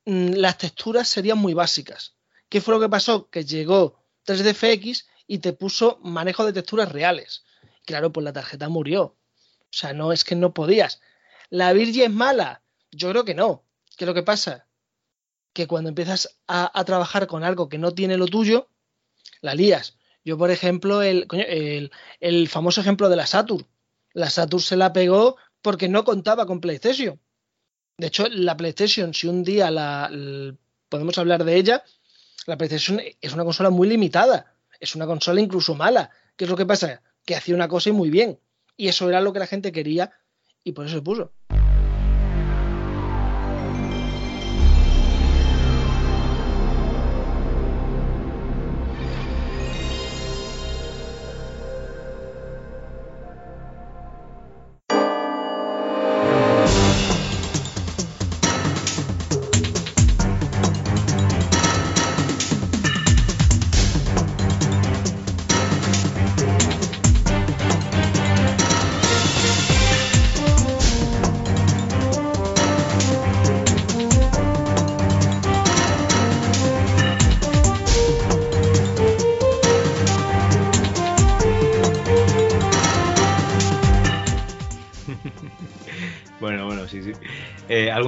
mm, 0.04 0.34
las 0.34 0.58
texturas 0.58 1.08
serían 1.08 1.38
muy 1.38 1.54
básicas. 1.54 2.14
¿Qué 2.48 2.60
fue 2.60 2.74
lo 2.74 2.80
que 2.80 2.88
pasó? 2.88 3.28
Que 3.30 3.44
llegó 3.44 4.02
3DFX 4.26 5.04
y 5.26 5.38
te 5.38 5.52
puso 5.52 5.98
manejo 6.02 6.44
de 6.44 6.52
texturas 6.52 6.90
reales. 6.92 7.44
Claro, 7.84 8.12
pues 8.12 8.24
la 8.24 8.32
tarjeta 8.32 8.68
murió. 8.68 9.02
O 9.02 9.16
sea, 9.70 9.92
no 9.92 10.12
es 10.12 10.24
que 10.24 10.34
no 10.34 10.54
podías. 10.54 11.00
¿La 11.50 11.72
Virgi 11.72 12.02
es 12.02 12.10
mala? 12.10 12.62
Yo 12.90 13.10
creo 13.10 13.24
que 13.24 13.34
no. 13.34 13.64
¿Qué 13.96 14.04
es 14.04 14.06
lo 14.06 14.14
que 14.14 14.22
pasa? 14.22 14.66
Que 15.52 15.66
cuando 15.66 15.88
empiezas 15.88 16.38
a, 16.46 16.84
trabajar 16.84 17.26
con 17.26 17.44
algo 17.44 17.68
que 17.68 17.78
no 17.78 17.92
tiene 17.92 18.16
lo 18.16 18.26
tuyo, 18.26 18.68
la 19.40 19.54
lías. 19.54 19.96
Yo, 20.24 20.36
por 20.36 20.50
ejemplo, 20.50 21.02
el, 21.02 21.26
el, 21.30 21.92
el 22.20 22.48
famoso 22.48 22.80
ejemplo 22.80 23.08
de 23.08 23.16
la 23.16 23.26
Saturn. 23.26 23.66
La 24.12 24.30
Saturn 24.30 24.62
se 24.62 24.76
la 24.76 24.92
pegó 24.92 25.36
porque 25.62 25.88
no 25.88 26.04
contaba 26.04 26.46
con 26.46 26.60
PlayStation. 26.60 27.20
De 27.98 28.08
hecho, 28.08 28.26
la 28.28 28.56
PlayStation, 28.56 29.14
si 29.14 29.26
un 29.26 29.42
día 29.42 29.70
la, 29.70 30.08
l- 30.10 30.56
podemos 30.88 31.16
hablar 31.18 31.44
de 31.44 31.56
ella, 31.56 31.84
la 32.46 32.56
PlayStation 32.56 33.00
es 33.20 33.32
una 33.32 33.44
consola 33.44 33.70
muy 33.70 33.88
limitada. 33.88 34.55
Es 34.80 34.94
una 34.94 35.06
consola 35.06 35.40
incluso 35.40 35.74
mala. 35.74 36.10
¿Qué 36.36 36.44
es 36.44 36.50
lo 36.50 36.56
que 36.56 36.66
pasa? 36.66 37.02
Que 37.24 37.36
hacía 37.36 37.54
una 37.54 37.68
cosa 37.68 37.90
y 37.90 37.92
muy 37.92 38.10
bien. 38.10 38.38
Y 38.76 38.88
eso 38.88 39.08
era 39.08 39.20
lo 39.20 39.32
que 39.32 39.38
la 39.38 39.46
gente 39.46 39.72
quería 39.72 40.12
y 40.62 40.72
por 40.72 40.86
eso 40.86 40.96
se 40.96 41.02
puso. 41.02 41.32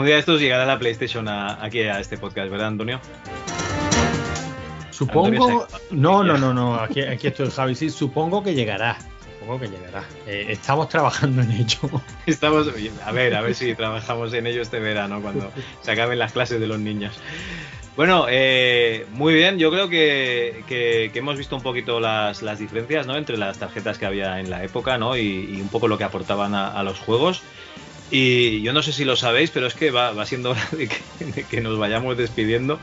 Día 0.09 0.15
de 0.17 0.21
estos 0.21 0.41
llegará 0.41 0.67
la 0.67 0.79
PlayStation 0.79 1.29
a- 1.29 1.63
aquí 1.65 1.81
a 1.83 2.01
este 2.01 2.19
podcast, 2.19 2.51
¿verdad, 2.51 2.69
Antonio? 2.69 3.01
Supongo. 4.91 5.27
Antonio 5.29 5.67
No, 5.91 6.25
no, 6.25 6.37
no, 6.39 6.53
no. 6.53 6.75
Aquí, 6.77 7.01
aquí 7.03 7.29
estoy, 7.29 7.51
Javi. 7.51 7.75
Sí, 7.75 7.91
supongo 7.91 8.43
que 8.43 8.55
llegará. 8.55 8.97
Supongo 9.39 9.61
que 9.61 9.69
llegará. 9.69 10.05
Eh, 10.27 10.47
estamos 10.49 10.89
trabajando 10.89 11.43
en 11.43 11.53
ello. 11.53 11.79
Estamos, 12.27 12.67
a 13.05 13.13
ver, 13.13 13.35
a 13.35 13.41
ver 13.41 13.55
si 13.55 13.75
trabajamos 13.75 14.33
en 14.35 14.47
ello 14.47 14.63
este 14.63 14.81
verano 14.81 15.21
cuando 15.23 15.51
se 15.83 15.91
acaben 15.93 16.19
las 16.19 16.33
clases 16.33 16.59
de 16.61 16.67
los 16.67 16.79
niños. 16.81 17.15
Bueno, 17.97 18.27
eh, 18.29 19.07
muy 19.13 19.35
bien, 19.35 19.59
yo 19.59 19.71
creo 19.73 19.89
que, 19.89 20.63
que- 20.69 21.11
que 21.13 21.19
hemos 21.19 21.37
visto 21.37 21.57
un 21.57 21.63
poquito 21.63 21.99
las, 21.99 22.43
las 22.43 22.59
diferencias 22.61 23.07
¿no? 23.09 23.17
entre 23.17 23.37
las 23.37 23.59
tarjetas 23.59 23.99
que 23.99 24.07
había 24.07 24.39
en 24.39 24.51
la 24.51 24.63
época 24.63 24.99
¿no? 24.99 25.17
y, 25.17 25.21
y 25.57 25.61
un 25.61 25.69
poco 25.69 25.89
lo 25.89 25.99
que 25.99 26.05
aportaban 26.05 26.55
a, 26.55 26.69
a 26.73 26.83
los 26.85 26.99
juegos. 27.01 27.43
Y 28.11 28.63
yo 28.63 28.73
no 28.73 28.83
sé 28.83 28.93
si 28.93 29.05
lo 29.05 29.17
sabéis, 29.17 29.51
pero 29.51 29.67
es 29.67 29.75
que 29.75 29.91
va, 29.91 30.13
va 30.13 30.25
siendo 30.25 30.51
hora 30.51 30.67
de 30.73 30.89
que, 31.45 31.61
nos 31.61 31.79
vayamos 31.79 32.17
despidiendo 32.17 32.79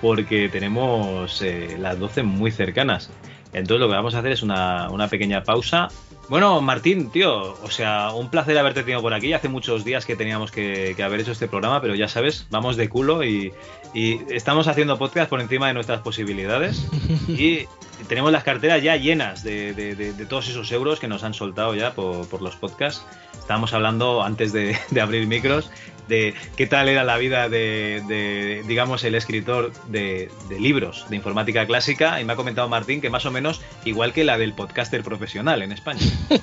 porque 0.00 0.48
tenemos 0.48 1.42
eh, 1.42 1.76
las 1.78 1.98
12 1.98 2.22
muy 2.22 2.50
cercanas. 2.50 3.10
Entonces 3.52 3.80
lo 3.80 3.88
que 3.88 3.94
vamos 3.94 4.14
a 4.14 4.20
hacer 4.20 4.32
es 4.32 4.42
una, 4.42 4.88
una 4.90 5.08
pequeña 5.08 5.44
pausa. 5.44 5.88
Bueno, 6.28 6.60
Martín, 6.62 7.10
tío, 7.10 7.54
o 7.62 7.70
sea, 7.70 8.12
un 8.12 8.30
placer 8.30 8.56
haberte 8.56 8.82
tenido 8.82 9.02
por 9.02 9.12
aquí. 9.12 9.34
Hace 9.34 9.48
muchos 9.48 9.84
días 9.84 10.06
que 10.06 10.16
teníamos 10.16 10.50
que, 10.50 10.94
que 10.96 11.02
haber 11.02 11.20
hecho 11.20 11.32
este 11.32 11.48
programa, 11.48 11.80
pero 11.82 11.94
ya 11.94 12.08
sabes, 12.08 12.46
vamos 12.50 12.76
de 12.76 12.88
culo 12.88 13.22
y, 13.22 13.52
y 13.94 14.20
estamos 14.32 14.68
haciendo 14.68 14.98
podcast 14.98 15.28
por 15.28 15.40
encima 15.40 15.68
de 15.68 15.74
nuestras 15.74 16.00
posibilidades. 16.00 16.86
Y 17.28 17.66
tenemos 18.08 18.32
las 18.32 18.42
carteras 18.42 18.82
ya 18.82 18.96
llenas 18.96 19.42
de, 19.44 19.74
de- 19.74 19.94
de- 19.94 20.12
de 20.12 20.26
todos 20.26 20.48
esos 20.48 20.70
euros 20.72 20.98
que 20.98 21.06
nos 21.08 21.22
han 21.22 21.34
soltado 21.34 21.74
ya 21.74 21.94
por, 21.94 22.26
por 22.28 22.42
los 22.42 22.56
podcasts. 22.56 23.04
Estábamos 23.38 23.72
hablando 23.74 24.22
antes 24.22 24.52
de, 24.52 24.76
abrir 25.00 25.26
micros 25.26 25.70
de 26.08 26.34
qué 26.56 26.66
tal 26.66 26.88
era 26.88 27.04
la 27.04 27.16
vida 27.16 27.48
de, 27.48 28.62
digamos, 28.66 29.04
el 29.04 29.14
escritor 29.14 29.72
de 29.86 30.28
libros 30.58 31.06
de 31.08 31.16
informática 31.16 31.64
clásica 31.66 32.20
y 32.20 32.24
me 32.24 32.32
ha 32.32 32.36
comentado 32.36 32.68
Martín 32.68 33.00
que 33.00 33.08
más 33.08 33.24
o 33.24 33.30
menos 33.30 33.60
igual 33.84 34.12
que 34.12 34.24
la 34.24 34.36
del 34.36 34.52
podcaster 34.52 35.02
profesional 35.04 35.62
en 35.62 35.70
España. 35.72 36.00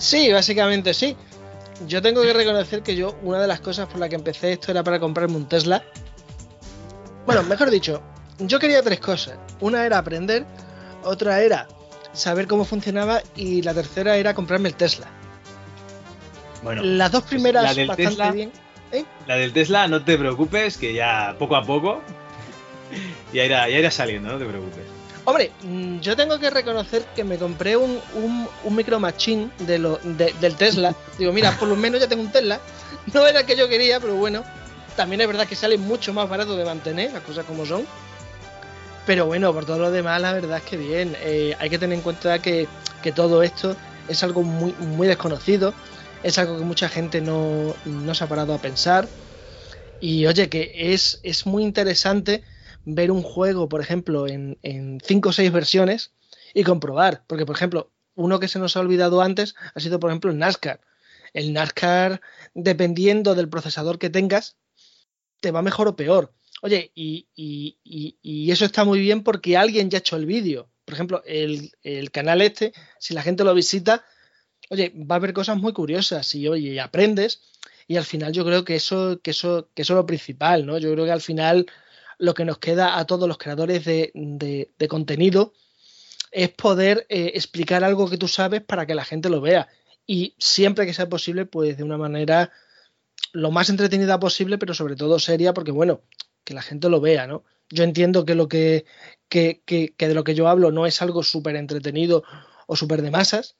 Sí, 0.00 0.30
básicamente 0.32 0.94
sí. 0.94 1.16
Yo 1.86 2.02
tengo 2.02 2.22
que 2.22 2.32
reconocer 2.32 2.82
que 2.82 2.96
yo, 2.96 3.16
una 3.22 3.40
de 3.40 3.46
las 3.46 3.60
cosas 3.60 3.86
por 3.86 3.98
las 3.98 4.08
que 4.08 4.16
empecé 4.16 4.52
esto 4.52 4.70
era 4.70 4.82
para 4.82 4.98
comprarme 4.98 5.36
un 5.36 5.46
Tesla. 5.46 5.84
Bueno, 7.24 7.42
mejor 7.44 7.70
dicho, 7.70 8.02
yo 8.38 8.58
quería 8.58 8.82
tres 8.82 9.00
cosas. 9.00 9.38
Una 9.60 9.86
era 9.86 9.98
aprender, 9.98 10.44
otra 11.04 11.40
era 11.40 11.68
saber 12.12 12.46
cómo 12.46 12.64
funcionaba 12.64 13.22
y 13.36 13.62
la 13.62 13.74
tercera 13.74 14.16
era 14.16 14.34
comprarme 14.34 14.68
el 14.70 14.74
Tesla. 14.74 15.06
Bueno, 16.62 16.82
Las 16.82 17.12
dos 17.12 17.22
primeras 17.24 17.62
la 17.62 17.74
del 17.74 17.86
bastante 17.86 18.10
Tesla, 18.10 18.32
bien. 18.32 18.52
La 19.26 19.36
del 19.36 19.52
Tesla, 19.52 19.86
no 19.86 20.02
te 20.02 20.18
preocupes, 20.18 20.76
que 20.78 20.94
ya 20.94 21.36
poco 21.38 21.54
a 21.54 21.62
poco 21.62 22.00
ya 23.32 23.44
irá, 23.44 23.68
ya 23.68 23.78
irá 23.78 23.90
saliendo, 23.90 24.32
no 24.32 24.38
te 24.38 24.46
preocupes. 24.46 24.97
Hombre, 25.28 25.52
mm, 25.62 26.00
yo 26.00 26.16
tengo 26.16 26.38
que 26.38 26.48
reconocer 26.48 27.04
que 27.14 27.22
me 27.22 27.36
compré 27.36 27.76
un, 27.76 28.00
un, 28.14 28.74
micro 28.74 28.98
machine 28.98 29.50
del 29.58 30.56
Tesla. 30.56 30.94
Digo, 31.18 31.34
mira, 31.34 31.54
por 31.58 31.68
lo 31.68 31.76
menos 31.76 32.00
ya 32.00 32.08
tengo 32.08 32.22
un 32.22 32.32
Tesla. 32.32 32.58
No 33.12 33.26
era 33.26 33.40
el 33.40 33.46
que 33.46 33.54
yo 33.54 33.68
quería, 33.68 34.00
pero 34.00 34.14
bueno. 34.14 34.42
También 34.96 35.20
es 35.20 35.26
verdad 35.26 35.46
que 35.46 35.54
sale 35.54 35.76
mucho 35.76 36.14
más 36.14 36.30
barato 36.30 36.56
de 36.56 36.64
mantener, 36.64 37.12
las 37.12 37.22
cosas 37.22 37.44
como 37.44 37.66
son. 37.66 37.86
Pero 39.04 39.26
bueno, 39.26 39.52
por 39.52 39.66
todo 39.66 39.78
lo 39.78 39.90
demás, 39.90 40.18
la 40.22 40.32
verdad 40.32 40.58
es 40.58 40.64
que 40.64 40.78
bien. 40.78 41.14
Eh, 41.20 41.54
hay 41.58 41.68
que 41.68 41.78
tener 41.78 41.98
en 41.98 42.02
cuenta 42.02 42.38
que, 42.38 42.66
que 43.02 43.12
todo 43.12 43.42
esto 43.42 43.76
es 44.08 44.22
algo 44.22 44.42
muy, 44.42 44.72
muy 44.78 45.08
desconocido. 45.08 45.74
Es 46.22 46.38
algo 46.38 46.56
que 46.56 46.64
mucha 46.64 46.88
gente 46.88 47.20
no, 47.20 47.74
no 47.84 48.14
se 48.14 48.24
ha 48.24 48.28
parado 48.28 48.54
a 48.54 48.58
pensar. 48.62 49.06
Y 50.00 50.24
oye, 50.24 50.48
que 50.48 50.72
es, 50.94 51.20
es 51.22 51.44
muy 51.44 51.64
interesante 51.64 52.42
ver 52.94 53.10
un 53.10 53.22
juego, 53.22 53.68
por 53.68 53.80
ejemplo, 53.80 54.26
en, 54.26 54.58
en 54.62 55.00
cinco 55.04 55.30
o 55.30 55.32
seis 55.32 55.52
versiones 55.52 56.12
y 56.54 56.64
comprobar. 56.64 57.24
Porque, 57.26 57.46
por 57.46 57.56
ejemplo, 57.56 57.90
uno 58.14 58.40
que 58.40 58.48
se 58.48 58.58
nos 58.58 58.76
ha 58.76 58.80
olvidado 58.80 59.20
antes 59.22 59.54
ha 59.74 59.80
sido, 59.80 60.00
por 60.00 60.10
ejemplo, 60.10 60.30
el 60.30 60.38
NASCAR. 60.38 60.80
El 61.34 61.52
NASCAR, 61.52 62.20
dependiendo 62.54 63.34
del 63.34 63.48
procesador 63.48 63.98
que 63.98 64.10
tengas, 64.10 64.56
te 65.40 65.50
va 65.50 65.62
mejor 65.62 65.88
o 65.88 65.96
peor. 65.96 66.32
Oye, 66.62 66.90
y, 66.94 67.28
y- 67.36 68.50
eso 68.50 68.64
está 68.64 68.84
muy 68.84 68.98
bien 69.00 69.22
porque 69.22 69.56
alguien 69.56 69.90
ya 69.90 69.98
ha 69.98 70.00
hecho 70.00 70.16
el 70.16 70.26
vídeo. 70.26 70.68
Por 70.84 70.94
ejemplo, 70.94 71.22
el, 71.26 71.70
el 71.82 72.10
canal 72.10 72.40
este, 72.42 72.72
si 72.98 73.14
la 73.14 73.22
gente 73.22 73.44
lo 73.44 73.54
visita, 73.54 74.04
oye, 74.70 74.92
va 74.96 75.16
a 75.16 75.18
haber 75.18 75.32
cosas 75.32 75.56
muy 75.58 75.72
curiosas 75.72 76.34
y 76.34 76.48
oye, 76.48 76.80
aprendes. 76.80 77.42
Y 77.86 77.96
al 77.96 78.04
final 78.04 78.32
yo 78.32 78.44
creo 78.44 78.64
que 78.64 78.76
eso, 78.76 79.20
que 79.22 79.30
eso, 79.32 79.70
que 79.74 79.82
eso 79.82 79.94
es 79.94 79.96
lo 79.96 80.06
principal, 80.06 80.66
¿no? 80.66 80.78
Yo 80.78 80.92
creo 80.92 81.04
que 81.04 81.12
al 81.12 81.20
final 81.22 81.66
lo 82.18 82.34
que 82.34 82.44
nos 82.44 82.58
queda 82.58 82.98
a 82.98 83.06
todos 83.06 83.28
los 83.28 83.38
creadores 83.38 83.84
de, 83.84 84.10
de- 84.14 84.70
de 84.78 84.88
contenido 84.88 85.52
es 86.30 86.50
poder 86.50 87.06
eh, 87.08 87.32
explicar 87.34 87.84
algo 87.84 88.08
que 88.10 88.18
tú 88.18 88.28
sabes 88.28 88.62
para 88.62 88.86
que 88.86 88.94
la 88.94 89.04
gente 89.04 89.30
lo 89.30 89.40
vea. 89.40 89.68
Y 90.06 90.34
siempre 90.38 90.86
que 90.86 90.94
sea 90.94 91.08
posible, 91.08 91.46
pues 91.46 91.76
de 91.76 91.84
una 91.84 91.98
manera 91.98 92.50
lo 93.32 93.50
más 93.50 93.68
entretenida 93.70 94.18
posible, 94.20 94.58
pero 94.58 94.74
sobre 94.74 94.96
todo 94.96 95.18
seria, 95.18 95.52
porque 95.54 95.70
bueno, 95.72 96.02
que 96.44 96.54
la 96.54 96.62
gente 96.62 96.88
lo 96.88 97.00
vea, 97.00 97.26
¿no? 97.26 97.44
Yo 97.70 97.84
entiendo 97.84 98.24
que 98.24 98.34
lo 98.34 98.48
que, 98.48 98.86
que, 99.28 99.62
que- 99.66 99.94
que 99.96 100.08
de 100.08 100.14
lo 100.14 100.24
que 100.24 100.34
yo 100.34 100.48
hablo 100.48 100.70
no 100.72 100.86
es 100.86 101.02
algo 101.02 101.22
súper 101.22 101.56
entretenido 101.56 102.24
o 102.66 102.76
súper 102.76 103.02
de 103.02 103.10
masas, 103.10 103.56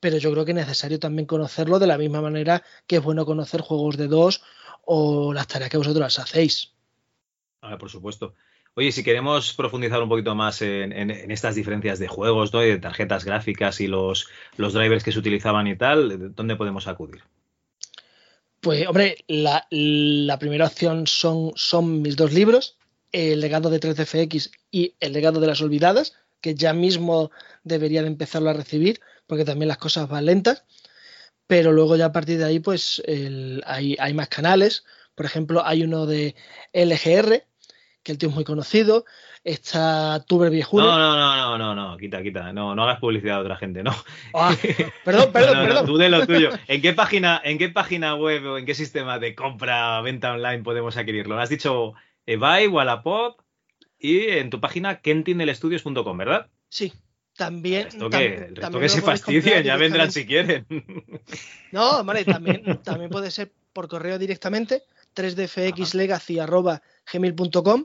pero 0.00 0.18
yo 0.18 0.32
creo 0.32 0.44
que 0.44 0.52
es 0.52 0.56
necesario 0.56 0.98
también 1.00 1.26
conocerlo 1.26 1.78
de 1.78 1.86
la 1.86 1.98
misma 1.98 2.20
manera 2.22 2.62
que 2.86 2.96
es 2.96 3.02
bueno 3.02 3.26
conocer 3.26 3.60
juegos 3.62 3.96
de 3.96 4.08
dos 4.08 4.42
o 4.84 5.32
las 5.32 5.46
tareas 5.48 5.70
que 5.70 5.78
vosotros 5.78 6.18
hacéis. 6.18 6.72
Por 7.60 7.90
supuesto. 7.90 8.34
Oye, 8.74 8.92
si 8.92 9.02
queremos 9.02 9.54
profundizar 9.54 10.00
un 10.00 10.08
poquito 10.08 10.34
más 10.36 10.62
en, 10.62 11.10
estas 11.10 11.56
diferencias 11.56 11.98
de 11.98 12.06
juegos, 12.06 12.52
¿no? 12.52 12.60
de 12.60 12.78
tarjetas 12.78 13.24
gráficas 13.24 13.80
y 13.80 13.88
los, 13.88 14.28
drivers 14.56 15.02
que 15.02 15.10
se 15.10 15.18
utilizaban 15.18 15.66
y 15.66 15.76
tal, 15.76 16.32
¿dónde 16.34 16.54
podemos 16.54 16.86
acudir? 16.86 17.22
Pues, 18.60 18.86
hombre, 18.86 19.16
la, 19.26 19.66
primera 20.38 20.66
opción 20.66 21.06
son, 21.08 22.02
mis 22.02 22.16
dos 22.16 22.32
libros, 22.32 22.76
El 23.10 23.40
legado 23.40 23.70
de 23.70 23.80
3DFX 23.80 24.52
y 24.70 24.94
El 25.00 25.12
legado 25.12 25.40
de 25.40 25.48
las 25.48 25.60
olvidadas, 25.60 26.14
que 26.40 26.54
ya 26.54 26.72
mismo 26.72 27.32
debería 27.64 28.02
de 28.02 28.08
empezarlo 28.08 28.50
a 28.50 28.54
recibir, 28.54 29.00
porque 29.26 29.44
también 29.44 29.68
las 29.68 29.78
cosas 29.78 30.08
van 30.08 30.26
lentas. 30.26 30.64
Pero 31.48 31.72
luego 31.72 31.96
ya 31.96 32.06
a 32.06 32.12
partir 32.12 32.38
de 32.38 32.44
ahí, 32.44 32.60
pues 32.60 33.02
hay 33.64 34.14
más 34.14 34.28
canales. 34.28 34.84
Por 35.18 35.26
ejemplo, 35.26 35.66
hay 35.66 35.82
uno 35.82 36.06
de 36.06 36.36
LGR, 36.72 37.42
que 38.04 38.12
el 38.12 38.18
tío 38.18 38.28
es 38.28 38.34
muy 38.36 38.44
conocido. 38.44 39.04
Está 39.42 40.24
Tuber 40.24 40.48
Viejuno. 40.48 40.86
No, 40.86 40.96
no, 40.96 41.16
no, 41.16 41.36
no, 41.36 41.58
no, 41.58 41.74
no, 41.74 41.96
quita, 41.98 42.22
quita. 42.22 42.52
No, 42.52 42.76
no 42.76 42.84
hagas 42.84 43.00
publicidad 43.00 43.38
a 43.38 43.40
otra 43.40 43.56
gente, 43.56 43.82
no. 43.82 43.90
Ah, 44.32 44.54
perdón, 45.04 45.32
perdón, 45.32 45.66
perdón. 45.66 45.86
tú 45.86 45.96
de 45.96 46.08
lo 46.08 46.24
tuyo. 46.24 46.50
¿En 46.68 46.80
qué 46.80 46.92
página, 46.92 47.40
en 47.42 47.58
qué 47.58 47.68
página 47.68 48.14
web 48.14 48.46
o 48.46 48.58
en 48.58 48.64
qué 48.64 48.76
sistema 48.76 49.18
de 49.18 49.34
compra 49.34 50.00
venta 50.02 50.34
online 50.34 50.62
podemos 50.62 50.96
adquirirlo? 50.96 51.36
Has 51.40 51.48
dicho 51.48 51.94
eBay, 52.24 52.68
Wallapop 52.68 53.40
y 53.98 54.20
en 54.20 54.50
tu 54.50 54.60
página 54.60 55.00
kentinelestudios.com, 55.00 56.16
¿verdad? 56.16 56.46
Sí, 56.68 56.92
también. 57.36 57.88
Esto 57.88 58.08
que, 58.08 58.34
el 58.34 58.54
resto 58.54 58.78
que 58.78 58.88
se 58.88 59.02
comprar 59.02 59.64
ya 59.64 59.76
vendrán 59.76 60.12
si 60.12 60.26
quieren. 60.26 60.64
No, 61.72 62.04
vale, 62.04 62.24
también, 62.24 62.80
también 62.84 63.10
puede 63.10 63.32
ser 63.32 63.50
por 63.72 63.88
correo 63.88 64.18
directamente, 64.18 64.82
3dfxlegacy.gmail.com 65.18 67.84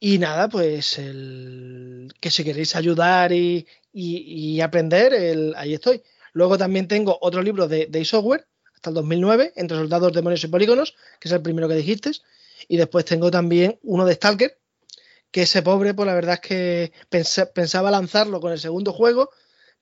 y 0.00 0.18
nada, 0.18 0.48
pues 0.48 0.98
el 0.98 2.12
que 2.20 2.30
si 2.30 2.42
queréis 2.42 2.74
ayudar 2.74 3.30
y, 3.32 3.64
y- 3.92 4.56
y 4.56 4.60
aprender, 4.60 5.14
el, 5.14 5.54
ahí 5.56 5.74
estoy. 5.74 6.02
Luego 6.32 6.58
también 6.58 6.88
tengo 6.88 7.16
otro 7.20 7.42
libro 7.42 7.68
de, 7.68 7.86
de 7.86 8.04
software, 8.04 8.46
hasta 8.74 8.90
el 8.90 8.94
2009, 8.94 9.52
Entre 9.54 9.76
soldados, 9.76 10.12
demonios 10.12 10.42
y 10.42 10.48
polígonos, 10.48 10.96
que 11.20 11.28
es 11.28 11.32
el 11.32 11.42
primero 11.42 11.68
que 11.68 11.76
dijiste. 11.76 12.10
Y 12.68 12.76
después 12.76 13.04
tengo 13.04 13.30
también 13.30 13.78
uno 13.82 14.04
de 14.04 14.14
Stalker, 14.14 14.58
que 15.30 15.42
ese 15.42 15.62
pobre, 15.62 15.94
pues 15.94 16.06
la 16.06 16.14
verdad 16.14 16.34
es 16.34 16.40
que 16.40 16.92
pensa- 17.08 17.52
pensaba 17.52 17.90
lanzarlo 17.92 18.40
con 18.40 18.50
el 18.52 18.58
segundo 18.58 18.92
juego, 18.92 19.30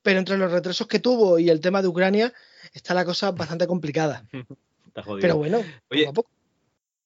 pero 0.02 0.18
entre 0.18 0.36
los 0.36 0.52
retrasos 0.52 0.86
que 0.86 0.98
tuvo 0.98 1.38
y 1.38 1.48
el 1.50 1.60
tema 1.60 1.80
de 1.82 1.88
Ucrania, 1.88 2.32
está 2.74 2.92
la 2.94 3.04
cosa 3.06 3.30
bastante 3.32 3.66
complicada. 3.66 4.26
Está 4.90 5.02
jodido. 5.02 5.20
Pero 5.20 5.36
bueno, 5.38 5.58
Oye, 5.90 6.04
poco 6.04 6.10
a 6.10 6.12
poco. 6.12 6.30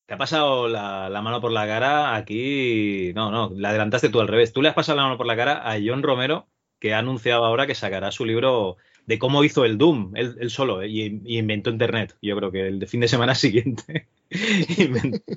te 0.06 0.14
ha 0.14 0.18
pasado 0.18 0.68
la, 0.68 1.08
la 1.08 1.22
mano 1.22 1.40
por 1.40 1.52
la 1.52 1.66
cara 1.66 2.14
aquí. 2.16 3.12
No, 3.14 3.30
no, 3.30 3.50
la 3.56 3.70
adelantaste 3.70 4.08
tú 4.10 4.20
al 4.20 4.28
revés. 4.28 4.52
Tú 4.52 4.62
le 4.62 4.68
has 4.68 4.74
pasado 4.74 4.96
la 4.96 5.04
mano 5.04 5.16
por 5.16 5.26
la 5.26 5.36
cara 5.36 5.70
a 5.70 5.78
John 5.84 6.02
Romero, 6.02 6.48
que 6.78 6.94
ha 6.94 6.98
anunciado 6.98 7.44
ahora 7.44 7.66
que 7.66 7.74
sacará 7.74 8.10
su 8.12 8.24
libro 8.24 8.76
de 9.06 9.18
cómo 9.18 9.44
hizo 9.44 9.64
el 9.64 9.78
Doom, 9.78 10.12
él, 10.16 10.36
él 10.40 10.50
solo, 10.50 10.82
eh, 10.82 10.88
y, 10.88 11.20
y 11.24 11.38
inventó 11.38 11.70
Internet. 11.70 12.16
Yo 12.22 12.36
creo 12.36 12.50
que 12.52 12.66
el 12.68 12.78
de 12.80 12.86
fin 12.86 13.00
de 13.00 13.08
semana 13.08 13.34
siguiente 13.36 14.08
inventó 14.78 15.32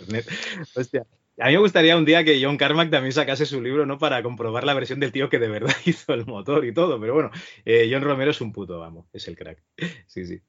Internet. 0.00 0.26
Hostia. 0.74 1.06
A 1.40 1.46
mí 1.46 1.52
me 1.52 1.58
gustaría 1.60 1.96
un 1.96 2.04
día 2.04 2.24
que 2.24 2.42
John 2.42 2.56
Carmack 2.56 2.90
también 2.90 3.12
sacase 3.12 3.46
su 3.46 3.60
libro, 3.62 3.86
¿no? 3.86 3.96
Para 3.98 4.22
comprobar 4.24 4.64
la 4.64 4.74
versión 4.74 4.98
del 4.98 5.12
tío 5.12 5.28
que 5.30 5.38
de 5.38 5.48
verdad 5.48 5.74
hizo 5.86 6.12
el 6.14 6.26
motor 6.26 6.64
y 6.64 6.74
todo. 6.74 7.00
Pero 7.00 7.14
bueno, 7.14 7.30
eh, 7.64 7.88
John 7.92 8.02
Romero 8.02 8.32
es 8.32 8.40
un 8.40 8.52
puto, 8.52 8.80
vamos, 8.80 9.06
es 9.12 9.28
el 9.28 9.36
crack. 9.36 9.62
Sí, 10.06 10.26
sí. 10.26 10.40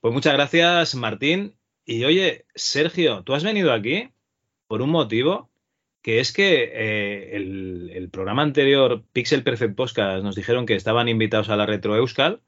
Pues 0.00 0.14
muchas 0.14 0.32
gracias, 0.32 0.94
Martín. 0.94 1.54
Y 1.84 2.04
oye, 2.04 2.46
Sergio, 2.54 3.22
tú 3.22 3.34
has 3.34 3.44
venido 3.44 3.72
aquí 3.72 4.10
por 4.66 4.82
un 4.82 4.90
motivo 4.90 5.50
que 6.02 6.20
es 6.20 6.32
que 6.32 6.70
eh, 6.72 7.36
el, 7.36 8.08
programa 8.10 8.42
anterior, 8.42 9.04
Pixel 9.12 9.42
Perfect 9.42 9.76
Podcast, 9.76 10.24
nos 10.24 10.34
dijeron 10.34 10.66
que 10.66 10.74
estaban 10.74 11.08
invitados 11.08 11.50
a 11.50 11.56
la 11.56 11.66
Retro 11.66 11.94
Euskal 11.96 12.40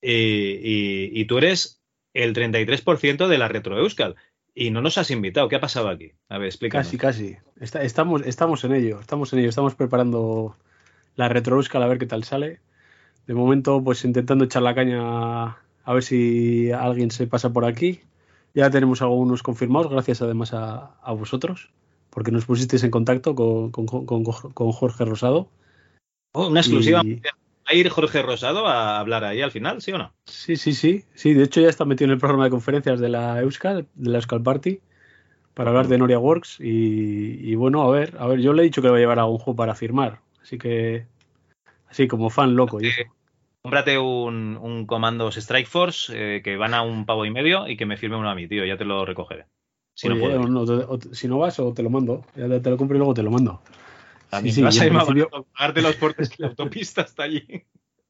y, 0.00 1.24
tú 1.24 1.38
eres 1.38 1.82
el 2.14 2.32
33% 2.34 3.26
de 3.26 3.38
la 3.38 3.48
Retro 3.48 3.78
Euskal 3.78 4.14
y 4.54 4.70
no 4.70 4.80
nos 4.80 4.98
has 4.98 5.10
invitado. 5.10 5.48
¿Qué 5.48 5.56
ha 5.56 5.60
pasado 5.60 5.88
aquí? 5.88 6.12
A 6.28 6.38
ver, 6.38 6.46
explícanos. 6.46 6.86
Casi, 6.86 6.98
casi. 6.98 7.36
Estamos, 7.60 8.22
estamos 8.24 8.62
en 8.64 8.74
ello, 8.74 9.00
estamos 9.00 9.32
en 9.32 9.40
ello, 9.40 9.48
estamos 9.48 9.74
preparando 9.74 10.56
la 11.16 11.28
retrouscal 11.28 11.82
a 11.82 11.88
ver 11.88 11.98
qué 11.98 12.06
tal 12.06 12.22
sale. 12.22 12.60
De 13.26 13.34
momento, 13.34 13.82
pues 13.82 14.04
intentando 14.04 14.44
echar 14.44 14.62
la 14.62 14.74
caña 14.74 15.56
a 15.86 15.94
ver 15.94 16.02
si 16.02 16.70
alguien 16.72 17.10
se 17.10 17.26
pasa 17.26 17.52
por 17.52 17.64
aquí. 17.64 18.00
Ya 18.54 18.68
tenemos 18.70 19.00
algunos 19.02 19.42
confirmados, 19.42 19.90
gracias 19.90 20.20
además 20.20 20.52
a, 20.52 20.96
a 21.02 21.12
vosotros, 21.12 21.70
porque 22.10 22.32
nos 22.32 22.44
pusisteis 22.44 22.82
en 22.84 22.90
contacto 22.90 23.34
con, 23.34 23.70
con- 23.70 23.86
con- 23.86 24.24
con 24.24 24.72
Jorge 24.72 25.04
Rosado. 25.04 25.48
Oh, 26.32 26.48
una 26.48 26.60
exclusiva. 26.60 27.02
Y- 27.04 27.14
¿Va 27.14 27.72
a 27.72 27.74
ir 27.74 27.88
Jorge 27.88 28.22
Rosado 28.22 28.66
a 28.66 28.98
hablar 29.00 29.24
ahí 29.24 29.42
al 29.42 29.50
final, 29.50 29.82
sí 29.82 29.92
o 29.92 29.98
no? 29.98 30.12
Sí, 30.26 30.56
sí, 30.56 30.72
sí. 30.72 31.04
Sí, 31.14 31.34
de 31.34 31.44
hecho 31.44 31.60
ya 31.60 31.68
está 31.68 31.84
metido 31.84 32.06
en 32.06 32.12
el 32.12 32.18
programa 32.18 32.44
de 32.44 32.50
conferencias 32.50 33.00
de 33.00 33.08
la 33.08 33.40
Euskal, 33.40 33.86
de 33.94 34.10
la 34.10 34.18
Euskal 34.18 34.42
Party, 34.42 34.80
para 35.54 35.70
hablar 35.70 35.88
de 35.88 35.98
Noria 35.98 36.18
Works. 36.18 36.58
Y, 36.60 37.40
y 37.50 37.54
bueno, 37.56 37.82
a 37.82 37.90
ver, 37.90 38.16
a 38.18 38.26
ver, 38.26 38.40
yo 38.40 38.52
le 38.52 38.62
he 38.62 38.64
dicho 38.64 38.82
que 38.82 38.88
va 38.88 38.96
a 38.96 39.00
llevar 39.00 39.18
algún 39.18 39.38
juego 39.38 39.56
para 39.56 39.74
firmar. 39.74 40.20
Así 40.42 40.58
que, 40.58 41.06
así 41.88 42.06
como 42.08 42.30
fan 42.30 42.54
loco. 42.56 42.80
y 42.80 42.86
eso. 42.86 43.02
Cómprate 43.66 43.98
un, 43.98 44.56
un 44.60 44.86
Comandos 44.86 45.36
Strike 45.36 45.66
Force 45.68 46.12
eh, 46.14 46.42
que 46.42 46.56
van 46.56 46.72
a 46.74 46.82
un 46.82 47.04
pavo 47.06 47.24
y 47.26 47.30
medio 47.30 47.66
y 47.68 47.76
que 47.76 47.86
me 47.86 47.96
firme 47.96 48.16
uno 48.16 48.30
a 48.30 48.34
mí, 48.34 48.46
tío. 48.48 48.64
Ya 48.64 48.76
te 48.76 48.84
lo 48.84 49.04
recogeré. 49.04 49.46
Si 49.94 50.08
no 50.08 50.18
puedo. 50.18 50.46
no, 50.46 50.60
o- 50.62 51.00
si 51.12 51.26
no 51.28 51.38
vas, 51.38 51.58
o 51.58 51.72
te 51.72 51.82
lo 51.82 51.90
mando. 51.90 52.24
Ya 52.36 52.48
te, 52.48 52.60
te 52.60 52.70
lo 52.70 52.76
compro 52.76 52.96
y 52.96 52.98
luego 52.98 53.14
te 53.14 53.22
lo 53.22 53.30
mando. 53.30 53.60
A 54.30 54.40
Sí, 54.40 54.50
sí, 54.52 54.60
me 54.60 54.66
vas 54.66 54.80
a 54.80 54.86
ir 54.86 54.92
principio- 54.92 55.28
barato 55.30 55.46
pagarte 55.56 55.82
los 55.82 55.96
portes 55.96 56.28
de 56.30 56.36
la 56.38 56.46
autopista 56.48 57.02
hasta 57.02 57.22
allí. 57.24 57.44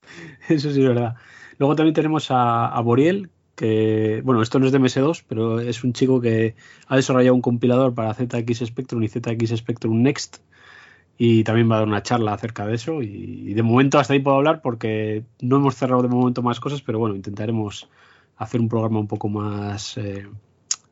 Eso 0.48 0.70
sí 0.72 0.80
es 0.80 0.86
verdad. 0.88 1.14
Luego 1.58 1.74
también 1.76 1.94
tenemos 1.94 2.30
a, 2.30 2.66
a 2.68 2.80
Boriel, 2.80 3.30
que, 3.54 4.20
bueno, 4.24 4.42
esto 4.42 4.58
no 4.58 4.66
es 4.66 4.72
de 4.72 4.78
MS2, 4.80 5.24
pero 5.26 5.60
es 5.60 5.82
un 5.84 5.92
chico 5.94 6.20
que 6.20 6.54
ha 6.88 6.96
desarrollado 6.96 7.34
un 7.34 7.40
compilador 7.40 7.94
para 7.94 8.12
ZX 8.12 8.58
Spectrum 8.66 9.02
y 9.02 9.08
ZX 9.08 9.56
Spectrum 9.56 10.02
Next. 10.02 10.38
Y 11.18 11.44
también 11.44 11.70
va 11.70 11.76
a 11.76 11.78
dar 11.78 11.88
una 11.88 12.02
charla 12.02 12.34
acerca 12.34 12.66
de 12.66 12.74
eso. 12.74 13.02
Y, 13.02 13.54
de 13.54 13.62
momento 13.62 13.98
hasta 13.98 14.12
ahí 14.12 14.20
puedo 14.20 14.36
hablar 14.36 14.60
porque 14.60 15.24
no 15.40 15.56
hemos 15.56 15.76
cerrado 15.76 16.02
de 16.02 16.08
momento 16.08 16.42
más 16.42 16.60
cosas, 16.60 16.82
pero 16.82 16.98
bueno, 16.98 17.16
intentaremos 17.16 17.88
hacer 18.36 18.60
un 18.60 18.68
programa 18.68 19.00
un 19.00 19.08
poco 19.08 19.28
más, 19.28 19.96
eh, 19.96 20.26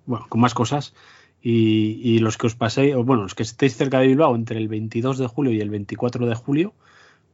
bueno, 0.06 0.26
con 0.28 0.40
más 0.40 0.54
cosas. 0.54 0.94
Y, 1.42 2.00
y 2.02 2.18
los 2.20 2.38
que 2.38 2.46
os 2.46 2.54
paséis, 2.54 2.94
o 2.94 3.04
bueno, 3.04 3.22
los 3.22 3.34
que 3.34 3.42
estéis 3.42 3.76
cerca 3.76 4.00
de 4.00 4.06
Bilbao 4.06 4.34
entre 4.34 4.58
el 4.58 4.68
22 4.68 5.18
de 5.18 5.26
julio 5.26 5.52
y 5.52 5.60
el 5.60 5.68
24 5.68 6.26
de 6.26 6.34
julio, 6.34 6.72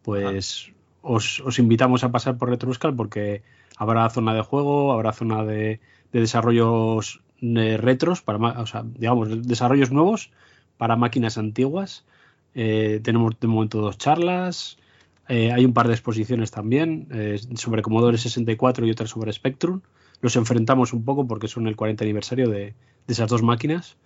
pues 0.03 0.73
os, 1.03 1.41
os 1.41 1.59
invitamos 1.59 2.05
a 2.05 2.11
pasar 2.11 2.37
por 2.37 2.51
Retroscal 2.51 2.95
porque 2.95 3.43
habrá 3.77 4.09
zona 4.11 4.35
de 4.35 4.43
juego, 4.43 4.93
habrá 4.93 5.13
zona 5.13 5.45
de, 5.45 5.81
de 6.13 6.21
desarrollos 6.21 7.23
eh, 7.41 7.77
retros, 7.79 8.23
para, 8.23 8.61
o 8.61 8.67
sea, 8.67 8.85
digamos, 8.85 9.47
desarrollos 9.47 9.91
nuevos 9.91 10.31
para 10.77 10.97
máquinas 10.97 11.39
antiguas. 11.39 12.05
Eh, 12.55 13.01
tenemos 13.03 13.39
de 13.39 13.47
momento 13.47 13.81
dos 13.81 13.99
charlas. 13.99 14.79
eh, 15.29 15.53
hay 15.53 15.65
un 15.65 15.73
par 15.73 15.87
de 15.87 15.95
exposiciones 15.95 16.51
también 16.51 17.07
eh, 17.13 17.39
sobre 17.55 17.83
Commodore 17.83 18.19
64 18.19 18.87
y 18.87 18.91
otras 18.91 19.11
sobre 19.11 19.33
Spectrum. 19.33 19.81
Los 20.21 20.37
enfrentamos 20.37 20.93
un 20.93 21.05
poco 21.05 21.27
porque 21.27 21.49
son 21.49 21.67
el 21.67 21.77
40 21.77 22.05
aniversario 22.05 22.49
de, 22.49 22.75
de 23.07 23.13
esas 23.13 23.29
dos 23.29 23.43
máquinas. 23.43 23.97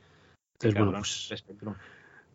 Entonces, 0.54 0.78
bueno, 0.78 0.92
pues 0.92 1.44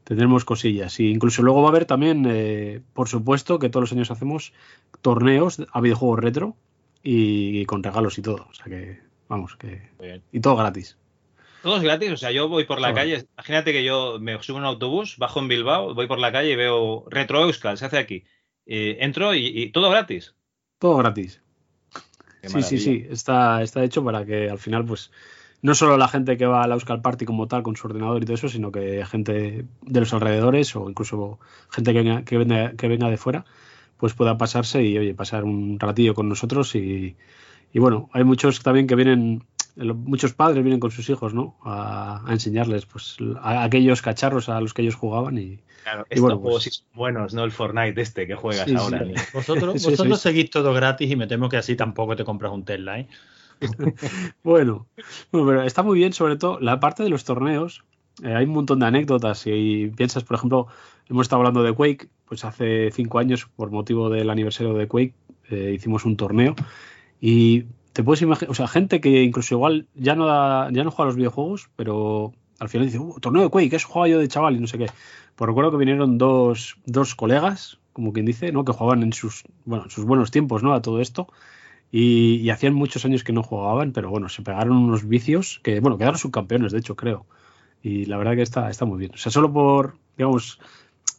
tendremos 0.09 0.43
cosillas. 0.43 0.99
Y 0.99 1.11
incluso 1.11 1.43
luego 1.43 1.61
va 1.61 1.67
a 1.67 1.71
haber 1.71 1.85
también, 1.85 2.25
eh, 2.27 2.81
por 2.93 3.07
supuesto, 3.07 3.59
que 3.59 3.69
todos 3.69 3.83
los 3.83 3.91
años 3.91 4.09
hacemos 4.09 4.53
torneos 5.01 5.63
a 5.71 5.81
videojuegos 5.81 6.19
retro 6.19 6.55
y, 7.03 7.63
con 7.65 7.83
regalos 7.83 8.17
y 8.17 8.23
todo. 8.23 8.47
O 8.49 8.53
sea 8.53 8.65
que, 8.65 8.99
vamos, 9.27 9.55
que. 9.55 9.89
Y 10.31 10.39
todo 10.39 10.55
gratis. 10.55 10.97
Todo 11.61 11.77
es 11.77 11.83
gratis, 11.83 12.11
o 12.11 12.17
sea, 12.17 12.31
yo 12.31 12.47
voy 12.47 12.63
por 12.63 12.79
la 12.79 12.89
Todo. 12.89 12.95
calle, 12.95 13.25
imagínate 13.33 13.73
que 13.73 13.83
yo 13.83 14.17
me 14.19 14.41
subo 14.41 14.57
a 14.57 14.61
un 14.61 14.65
autobús, 14.65 15.17
bajo 15.17 15.39
en 15.39 15.47
Bilbao, 15.49 15.93
voy 15.93 16.07
por 16.07 16.19
la 16.19 16.31
calle 16.31 16.51
y 16.51 16.55
veo 16.55 17.05
Retro 17.09 17.41
Euskal, 17.43 17.77
se 17.77 17.85
hace 17.85 17.97
aquí. 17.97 18.23
Eh, 18.65 18.97
entro 19.01 19.33
y, 19.35 19.45
y 19.47 19.71
todo 19.71 19.89
gratis. 19.89 20.35
Todo 20.77 20.97
gratis. 20.97 21.41
Sí, 22.43 22.61
sí, 22.61 22.77
sí. 22.77 23.05
Está, 23.09 23.61
está 23.61 23.83
hecho 23.83 24.03
para 24.03 24.25
que 24.25 24.49
al 24.49 24.59
final, 24.59 24.85
pues, 24.85 25.11
no 25.61 25.75
solo 25.75 25.97
la 25.97 26.07
gente 26.07 26.37
que 26.37 26.45
va 26.45 26.63
a 26.63 26.67
la 26.67 26.75
Euskal 26.75 27.01
Party 27.01 27.25
como 27.25 27.47
tal, 27.47 27.63
con 27.63 27.75
su 27.75 27.87
ordenador 27.87 28.21
y 28.21 28.25
todo 28.25 28.35
eso, 28.35 28.47
sino 28.47 28.71
que 28.71 29.05
gente 29.05 29.65
de 29.81 29.99
los 29.99 30.13
alrededores 30.13 30.73
o 30.77 30.89
incluso 30.89 31.39
gente 31.69 31.91
que 31.91 32.01
venga, 32.01 32.23
que 32.23 32.37
venga, 32.37 32.71
que 32.77 32.87
venga 32.87 33.09
de 33.09 33.17
fuera, 33.17 33.43
pues 33.97 34.13
pueda 34.13 34.37
pasarse 34.37 34.81
y, 34.83 34.97
oye, 34.97 35.13
pasar 35.13 35.43
un 35.43 35.77
ratillo 35.77 36.13
con 36.13 36.29
nosotros. 36.29 36.73
Y, 36.75 37.17
y 37.73 37.79
bueno, 37.79 38.09
hay 38.13 38.23
muchos 38.23 38.61
también 38.63 38.87
que 38.87 38.95
vienen, 38.95 39.43
muchos 39.79 40.33
padres 40.33 40.63
vienen 40.63 40.79
con 40.79 40.91
sus 40.91 41.09
hijos, 41.09 41.33
¿no? 41.33 41.57
A, 41.63 42.21
a 42.27 42.33
enseñarles, 42.33 42.85
pues, 42.85 43.17
a 43.41 43.63
aquellos 43.63 44.01
cacharros 44.01 44.49
a 44.49 44.59
los 44.61 44.73
que 44.73 44.81
ellos 44.81 44.95
jugaban 44.95 45.37
y, 45.37 45.59
Claro, 45.83 46.05
y 46.09 46.13
estos 46.15 46.21
bueno, 46.21 46.37
juegos 46.39 46.63
pues, 46.63 46.73
sí 46.75 46.81
son 46.81 46.87
buenos, 46.93 47.33
no 47.33 47.43
el 47.45 47.51
Fortnite 47.51 48.01
este 48.01 48.27
que 48.27 48.35
juegas 48.35 48.65
Sí, 48.65 48.71
sí. 48.71 48.75
ahora. 48.77 49.05
Vosotros, 49.33 49.75
eso. 49.75 50.15
seguís 50.17 50.49
todo 50.49 50.73
gratis 50.73 51.09
y 51.09 51.15
me 51.15 51.25
temo 51.27 51.47
que 51.49 51.57
así 51.57 51.75
tampoco 51.75 52.15
te 52.15 52.25
compras 52.25 52.51
un 52.51 52.65
Tesla, 52.65 52.99
¿eh? 52.99 53.07
Bueno, 54.43 54.87
bueno, 55.31 55.47
pero 55.47 55.63
está 55.63 55.83
muy 55.83 55.97
bien, 55.97 56.13
sobre 56.13 56.37
todo 56.37 56.59
la 56.59 56.79
parte 56.79 57.03
de 57.03 57.09
los 57.09 57.23
torneos. 57.23 57.83
eh, 58.23 58.33
hay 58.33 58.45
un 58.45 58.51
montón 58.51 58.79
de 58.79 58.85
anécdotas 58.87 59.43
y 59.47 59.87
piensas, 59.95 60.23
por 60.23 60.35
ejemplo, 60.37 60.67
hemos 61.09 61.23
estado 61.25 61.41
hablando 61.41 61.63
de 61.63 61.73
Quake, 61.73 62.07
pues 62.25 62.43
hace 62.45 62.91
cinco 62.91 63.19
años, 63.19 63.47
por 63.55 63.71
motivo 63.71 64.09
del 64.09 64.29
aniversario 64.29 64.73
de 64.73 64.87
Quake, 64.87 65.13
eh, 65.49 65.71
hicimos 65.75 66.05
un 66.05 66.15
torneo 66.17 66.55
y 67.21 67.65
te 67.93 68.03
puedes 68.03 68.21
imaginar, 68.21 68.51
o 68.51 68.53
sea, 68.55 68.67
gente 68.67 69.01
que 69.01 69.23
incluso 69.23 69.55
igual 69.55 69.87
ya 69.95 70.15
no 70.15 70.25
da- 70.27 70.69
ya 70.71 70.83
no 70.83 70.91
juega 70.91 71.07
a 71.07 71.09
los 71.11 71.15
videojuegos, 71.17 71.69
pero 71.75 72.33
al 72.59 72.69
final 72.69 72.87
dice, 72.87 72.99
"Uh, 72.99 73.19
torneo 73.19 73.43
de 73.43 73.49
Quake, 73.49 73.75
eso 73.75 73.87
jugaba 73.87 74.07
yo 74.07 74.19
de 74.19 74.27
chaval 74.27 74.55
y 74.55 74.59
no 74.59 74.67
sé 74.67 74.77
qué. 74.77 74.87
Pues 75.35 75.47
recuerdo 75.47 75.71
que 75.71 75.77
vinieron 75.77 76.17
dos, 76.17 76.77
dos 76.85 77.15
colegas, 77.15 77.79
como 77.93 78.13
quien 78.13 78.25
dice, 78.25 78.51
¿no? 78.51 78.65
Que 78.65 78.73
jugaban 78.73 79.03
en 79.03 79.13
sus, 79.13 79.43
bueno, 79.65 79.85
en 79.85 79.89
sus 79.91 80.05
buenos 80.05 80.31
tiempos, 80.31 80.63
¿no? 80.63 80.73
A 80.73 80.81
todo 80.81 80.99
esto. 81.01 81.27
Y, 81.91 82.35
y 82.37 82.49
hacían 82.51 82.73
muchos 82.75 83.05
años 83.05 83.23
que 83.23 83.33
no 83.33 83.43
jugaban, 83.43 83.93
pero 83.93 84.09
bueno, 84.09 84.29
se 84.29 84.43
pegaron 84.43 84.77
unos 84.77 85.07
vicios 85.07 85.59
que, 85.63 85.79
bueno, 85.79 85.97
quedaron 85.97 86.19
subcampeones, 86.19 86.71
de 86.71 86.79
hecho, 86.79 86.95
creo. 86.95 87.25
Y 87.81 88.05
la 88.05 88.17
verdad 88.17 88.35
que 88.35 88.41
está, 88.43 88.69
está 88.69 88.85
muy 88.85 88.99
bien. 88.99 89.11
O 89.15 89.17
sea, 89.17 89.31
solo 89.31 89.51
por, 89.51 89.95
digamos, 90.17 90.59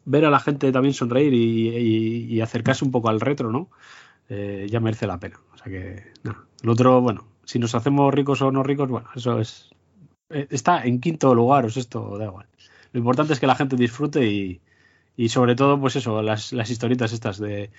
ver 0.05 0.25
a 0.27 0.31
la 0.31 0.41
gente 0.41 0.73
también 0.73 0.95
sonreír 0.95 1.33
y, 1.35 1.69
y- 1.71 2.25
y 2.35 2.41
acercarse 2.41 2.85
un 2.85 2.91
poco 2.93 3.09
al 3.09 3.21
retro, 3.21 3.51
¿no? 3.53 3.69
Eh, 4.31 4.67
ya 4.71 4.81
merece 4.81 5.07
la 5.09 5.19
pena. 5.21 5.41
O 5.55 5.59
sea 5.59 5.67
que, 5.67 6.05
nada. 6.25 6.47
Lo 6.63 6.73
otro, 6.73 7.01
bueno, 7.03 7.27
si 7.45 7.59
nos 7.59 7.75
hacemos 7.75 8.15
ricos 8.15 8.43
o 8.43 8.53
no 8.53 8.63
ricos, 8.63 8.89
bueno, 8.91 9.09
eso 9.17 9.41
es. 9.41 9.71
eh, 10.31 10.47
Está 10.51 10.85
en 10.85 11.01
quinto 11.01 11.35
lugar, 11.35 11.65
o 11.67 11.69
esto 11.69 12.17
da 12.19 12.27
igual. 12.27 12.47
Lo 12.93 12.99
importante 13.01 13.33
es 13.35 13.41
que 13.41 13.47
la 13.49 13.57
gente 13.57 13.77
disfrute 13.77 14.27
y, 14.27 14.61
y 15.17 15.29
sobre 15.31 15.57
todo, 15.57 15.81
pues 15.81 15.97
eso, 15.97 16.23
las, 16.23 16.53
las 16.53 16.71
historietas 16.71 17.13
estas 17.13 17.39
de, 17.39 17.71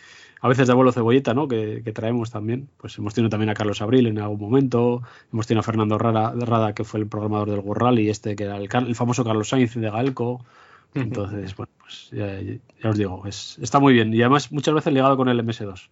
a 0.41 0.47
veces 0.49 0.67
de 0.67 0.73
abuelo 0.73 0.91
cebolleta, 0.91 1.33
¿no? 1.33 1.47
Que, 1.47 1.81
que 1.83 1.93
traemos 1.93 2.31
también. 2.31 2.69
Pues 2.77 2.97
hemos 2.97 3.13
tenido 3.13 3.29
también 3.29 3.49
a 3.51 3.53
Carlos 3.55 3.81
Abril 3.81 4.07
en 4.07 4.19
algún 4.19 4.39
momento, 4.39 5.03
hemos 5.33 5.47
tenido 5.47 5.61
a 5.61 5.63
Fernando 5.63 5.97
Rara, 5.97 6.33
Rada, 6.35 6.73
que 6.75 6.83
fue 6.83 6.99
el 7.01 7.07
programador 7.07 7.49
del 7.51 7.61
Gurral, 7.61 7.99
y 7.99 8.09
este 8.09 8.35
que 8.35 8.45
era 8.45 8.57
el, 8.57 8.69
el 8.87 8.95
famoso 8.95 9.23
Carlos 9.23 9.49
Sainz 9.49 9.75
de 9.75 9.89
Galco. 9.89 10.45
Entonces, 10.93 11.55
bueno, 11.55 11.71
pues 11.79 12.09
ya, 12.11 12.39
ya 12.41 12.89
os 12.89 12.97
digo, 12.97 13.25
es, 13.27 13.57
está 13.61 13.79
muy 13.79 13.93
bien. 13.93 14.13
Y 14.13 14.21
además, 14.21 14.51
muchas 14.51 14.73
veces 14.73 14.93
ligado 14.93 15.15
con 15.17 15.29
el 15.29 15.39
MS2. 15.39 15.89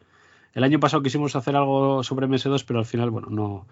El 0.53 0.64
año 0.64 0.80
pasado 0.80 1.03
quisimos 1.03 1.36
hacer 1.36 1.56
algo 1.56 2.03
sobre 2.03 2.28
MS2, 2.28 2.64
pero 2.66 2.80
al 2.80 2.86
final, 2.86 3.10
bueno, 3.11 3.28
no, 3.30 3.68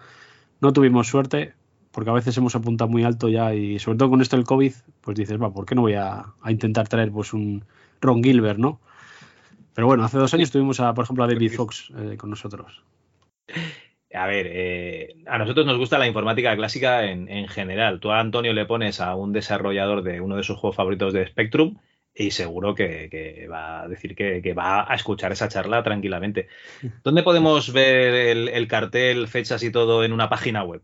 no 0.60 0.72
tuvimos 0.72 1.08
suerte, 1.08 1.54
porque 1.90 2.10
a 2.10 2.14
veces 2.14 2.36
hemos 2.36 2.54
apuntado 2.54 2.88
muy 2.88 3.04
alto 3.04 3.28
ya, 3.28 3.54
y 3.54 3.78
sobre 3.78 3.98
todo 3.98 4.10
con 4.10 4.20
esto 4.20 4.36
del 4.36 4.44
COVID, 4.46 4.72
pues 5.00 5.16
dices, 5.16 5.40
va, 5.40 5.52
¿por 5.52 5.66
qué 5.66 5.74
no 5.74 5.82
voy 5.82 5.94
a, 5.94 6.24
a 6.40 6.52
intentar 6.52 6.88
traer 6.88 7.10
pues 7.10 7.32
un 7.32 7.64
Ron 8.00 8.22
Gilbert, 8.22 8.58
¿no? 8.58 8.80
Pero 9.74 9.86
bueno, 9.86 10.04
hace 10.04 10.18
dos 10.18 10.34
años 10.34 10.50
tuvimos, 10.50 10.80
a, 10.80 10.92
por 10.94 11.04
ejemplo, 11.04 11.24
a 11.24 11.28
David 11.28 11.52
Fox 11.52 11.92
eh, 11.96 12.16
con 12.16 12.30
nosotros. 12.30 12.82
A 14.12 14.26
ver, 14.26 14.46
eh, 14.50 15.16
a 15.26 15.38
nosotros 15.38 15.66
nos 15.66 15.78
gusta 15.78 15.98
la 15.98 16.06
informática 16.06 16.56
clásica 16.56 17.04
en, 17.04 17.28
en 17.28 17.46
general. 17.46 18.00
Tú 18.00 18.10
a 18.10 18.18
Antonio 18.18 18.52
le 18.52 18.66
pones 18.66 19.00
a 19.00 19.14
un 19.14 19.32
desarrollador 19.32 20.02
de 20.02 20.20
uno 20.20 20.36
de 20.36 20.42
sus 20.42 20.56
juegos 20.56 20.76
favoritos 20.76 21.12
de 21.12 21.26
Spectrum 21.26 21.76
y 22.18 22.32
seguro 22.32 22.74
que, 22.74 23.46
va 23.50 23.82
a 23.82 23.88
decir 23.88 24.14
que, 24.14 24.52
va 24.52 24.90
a 24.90 24.94
escuchar 24.94 25.32
esa 25.32 25.48
charla 25.48 25.82
tranquilamente. 25.82 26.48
¿Dónde 27.04 27.22
podemos 27.22 27.72
ver 27.72 28.14
el, 28.14 28.48
el 28.48 28.68
cartel, 28.68 29.28
fechas 29.28 29.62
y 29.62 29.70
todo 29.70 30.04
en 30.04 30.12
una 30.12 30.28
página 30.28 30.64
web? 30.64 30.82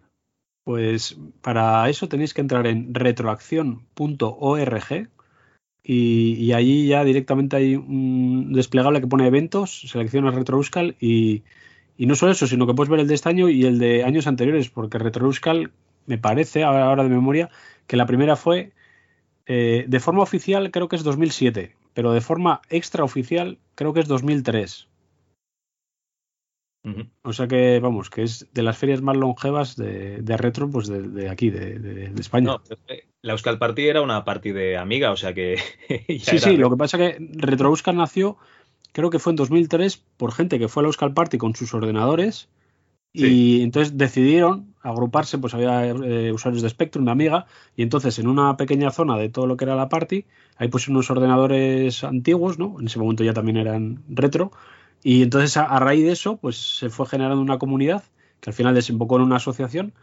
Pues 0.65 1.19
para 1.43 1.89
eso 1.91 2.09
tenéis 2.09 2.33
que 2.33 2.41
entrar 2.41 2.67
en 2.67 2.95
retroacción.org 2.95 5.09
y, 5.87 6.53
allí 6.53 6.87
ya 6.87 7.05
directamente 7.05 7.57
hay 7.57 7.77
un 7.77 8.55
desplegable 8.55 9.03
que 9.03 9.07
pone 9.07 9.27
eventos, 9.27 9.83
seleccionas 9.87 10.35
Retro 10.35 10.57
Euskal 10.57 10.97
y, 10.99 11.43
no 11.99 12.15
solo 12.15 12.33
eso, 12.33 12.47
sino 12.47 12.67
que 12.67 12.73
puedes 12.73 12.89
ver 12.89 13.01
el 13.01 13.09
de 13.09 13.15
este 13.15 13.29
año 13.29 13.51
y 13.51 13.67
el 13.67 13.79
de 13.79 14.05
años 14.05 14.27
anteriores, 14.27 14.71
porque 14.71 14.99
Retro 14.99 15.27
Euskal 15.27 15.71
me 16.07 16.17
parece, 16.17 16.63
ahora 16.63 17.03
de 17.03 17.11
memoria, 17.11 17.51
que 17.87 17.99
la 17.99 18.07
primera 18.07 18.37
fue 18.37 18.73
eh, 19.47 19.85
de 19.89 20.01
forma 20.01 20.23
oficial 20.23 20.71
creo 20.71 20.89
que 20.89 20.97
es 20.97 21.05
2007, 21.05 21.75
pero 21.95 22.13
de 22.13 22.21
forma 22.21 22.61
extraoficial 22.71 23.59
creo 23.75 23.93
que 23.93 24.01
es 24.01 24.09
2003. 24.09 24.89
O 27.23 27.33
sea 27.33 27.49
que, 27.49 27.81
vamos, 27.81 28.11
que 28.11 28.23
es 28.23 28.47
de 28.53 28.63
las 28.63 28.77
ferias 28.77 29.01
más 29.01 29.17
longevas 29.17 29.75
de, 29.75 30.21
de 30.21 30.37
retro, 30.37 30.69
pues 30.69 30.87
de, 30.87 31.01
de 31.01 31.31
aquí, 31.31 31.49
de, 31.49 31.79
de- 31.79 32.21
España. 32.21 32.45
No, 32.45 32.63
la 33.23 33.33
Euskal 33.33 33.59
Party 33.59 33.89
era 33.89 34.03
una 34.03 34.23
party 34.27 34.53
de 34.53 34.77
amiga, 34.77 35.11
o 35.11 35.17
sea 35.17 35.33
que. 35.33 35.57
sí, 36.09 36.19
sí, 36.39 36.39
re- 36.39 36.59
lo 36.59 36.69
que 36.69 36.77
pasa 36.77 37.03
es 37.03 37.17
que 37.17 37.27
Retro 37.39 37.71
Euskal 37.71 37.97
nació, 37.97 38.37
creo 38.93 39.09
que 39.09 39.19
fue 39.19 39.33
en 39.33 39.37
2003, 39.37 39.97
por 39.97 40.33
gente 40.33 40.59
que 40.59 40.69
fue 40.69 40.83
a 40.83 40.85
la 40.85 40.89
Euskal 40.89 41.15
Party 41.15 41.39
con 41.39 41.55
sus 41.57 41.73
ordenadores. 41.73 42.51
Y 43.17 43.63
entonces 43.63 43.97
decidieron 43.97 44.75
agruparse, 44.83 45.39
pues 45.39 45.55
había 45.55 45.87
eh, 45.87 46.33
usuarios 46.33 46.63
de 46.63 46.69
Spectrum, 46.69 47.05
de 47.05 47.13
Amiga, 47.13 47.47
y 47.77 47.83
entonces 47.83 48.19
en 48.19 48.27
una 48.27 48.57
pequeña 48.57 48.91
zona 48.91 49.17
de 49.17 49.29
todo 49.29 49.47
lo 49.47 49.57
que 49.57 49.65
era 49.65 49.77
la 49.77 49.89
party, 49.89 50.27
hay 50.57 50.69
pues 50.69 50.89
unos 50.89 51.11
ordenadores 51.11 52.03
antiguos, 52.03 52.59
¿no? 52.59 52.77
En 52.81 52.87
ese 52.87 52.99
momento 52.99 53.23
ya 53.23 53.33
también 53.33 53.57
eran 53.57 54.03
retro, 54.09 54.51
y 55.03 55.23
entonces 55.23 55.57
a, 55.57 55.65
a 55.65 55.79
raíz 55.79 56.05
de 56.05 56.11
eso, 56.11 56.39
pues 56.39 56.57
se 56.79 56.91
fue 56.91 57.07
generando 57.07 57.41
una 57.41 57.59
comunidad 57.59 58.03
que 58.41 58.51
al 58.51 58.55
final 58.55 58.75
desembocó 58.75 59.17
en 59.17 59.23
una 59.23 59.37
asociación, 59.37 59.95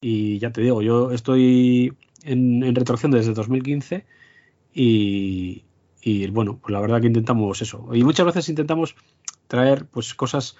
y 0.00 0.38
ya 0.40 0.50
te 0.50 0.60
digo, 0.60 0.82
yo 0.82 1.12
estoy 1.12 1.96
en, 2.24 2.64
en 2.64 2.74
retroacción 2.74 3.12
desde 3.12 3.32
2015, 3.32 4.04
y, 4.74 5.64
y 6.02 6.26
bueno, 6.28 6.58
pues 6.60 6.72
la 6.72 6.80
verdad 6.80 7.00
que 7.00 7.06
intentamos 7.06 7.62
eso. 7.62 7.88
Y 7.94 8.04
muchas 8.04 8.26
veces 8.26 8.48
intentamos 8.48 8.96
traer 9.46 9.86
pues 9.86 10.14
cosas 10.14 10.56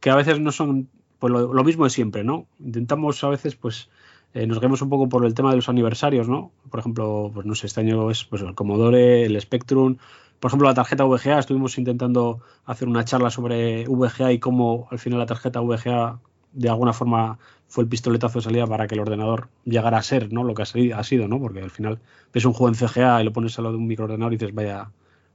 que 0.00 0.10
a 0.10 0.16
veces 0.16 0.40
no 0.40 0.52
son 0.52 0.88
pues 1.20 1.32
lo, 1.32 1.54
lo 1.54 1.64
mismo 1.64 1.84
de 1.84 1.90
siempre, 1.90 2.24
¿no? 2.24 2.46
Intentamos 2.58 3.22
a 3.22 3.28
veces 3.28 3.54
pues 3.54 3.88
eh, 4.34 4.46
nos 4.46 4.60
guiamos 4.60 4.82
un 4.82 4.88
poco 4.88 5.08
por 5.08 5.24
el 5.24 5.34
tema 5.34 5.50
de 5.50 5.56
los 5.56 5.68
aniversarios, 5.68 6.28
¿no? 6.28 6.52
Por 6.70 6.80
ejemplo, 6.80 7.30
pues 7.32 7.46
no 7.46 7.54
sé, 7.54 7.66
este 7.66 7.80
año 7.80 8.10
es 8.10 8.24
pues 8.24 8.42
el 8.42 8.54
Commodore, 8.54 9.24
el 9.24 9.40
Spectrum, 9.40 9.96
por 10.38 10.48
ejemplo 10.48 10.68
la 10.68 10.74
tarjeta 10.74 11.04
VGA, 11.04 11.38
estuvimos 11.38 11.78
intentando 11.78 12.40
hacer 12.64 12.88
una 12.88 13.04
charla 13.04 13.30
sobre 13.30 13.86
VGA 13.86 14.32
y 14.32 14.38
cómo 14.38 14.88
al 14.90 14.98
final 14.98 15.18
la 15.18 15.26
tarjeta 15.26 15.60
VGA 15.60 16.20
de 16.52 16.68
alguna 16.68 16.92
forma 16.92 17.38
fue 17.68 17.84
el 17.84 17.88
pistoletazo 17.88 18.38
de 18.38 18.44
salida 18.44 18.66
para 18.66 18.86
que 18.86 18.94
el 18.94 19.00
ordenador 19.00 19.48
llegara 19.64 19.98
a 19.98 20.02
ser, 20.02 20.32
¿no? 20.32 20.42
Lo 20.44 20.54
que 20.54 20.62
ha 20.62 21.04
sido, 21.04 21.28
¿no? 21.28 21.38
Porque 21.40 21.60
al 21.60 21.70
final 21.70 22.00
ves 22.32 22.44
un 22.44 22.52
juego 22.52 22.68
en 22.68 22.74
CGA 22.74 23.20
y 23.20 23.24
lo 23.24 23.32
pones 23.32 23.58
al 23.58 23.64
lado 23.64 23.76
de 23.76 23.82
un 23.82 23.86
microordenador 23.86 24.32
y 24.32 24.36
dices, 24.36 24.54
vaya, 24.54 24.90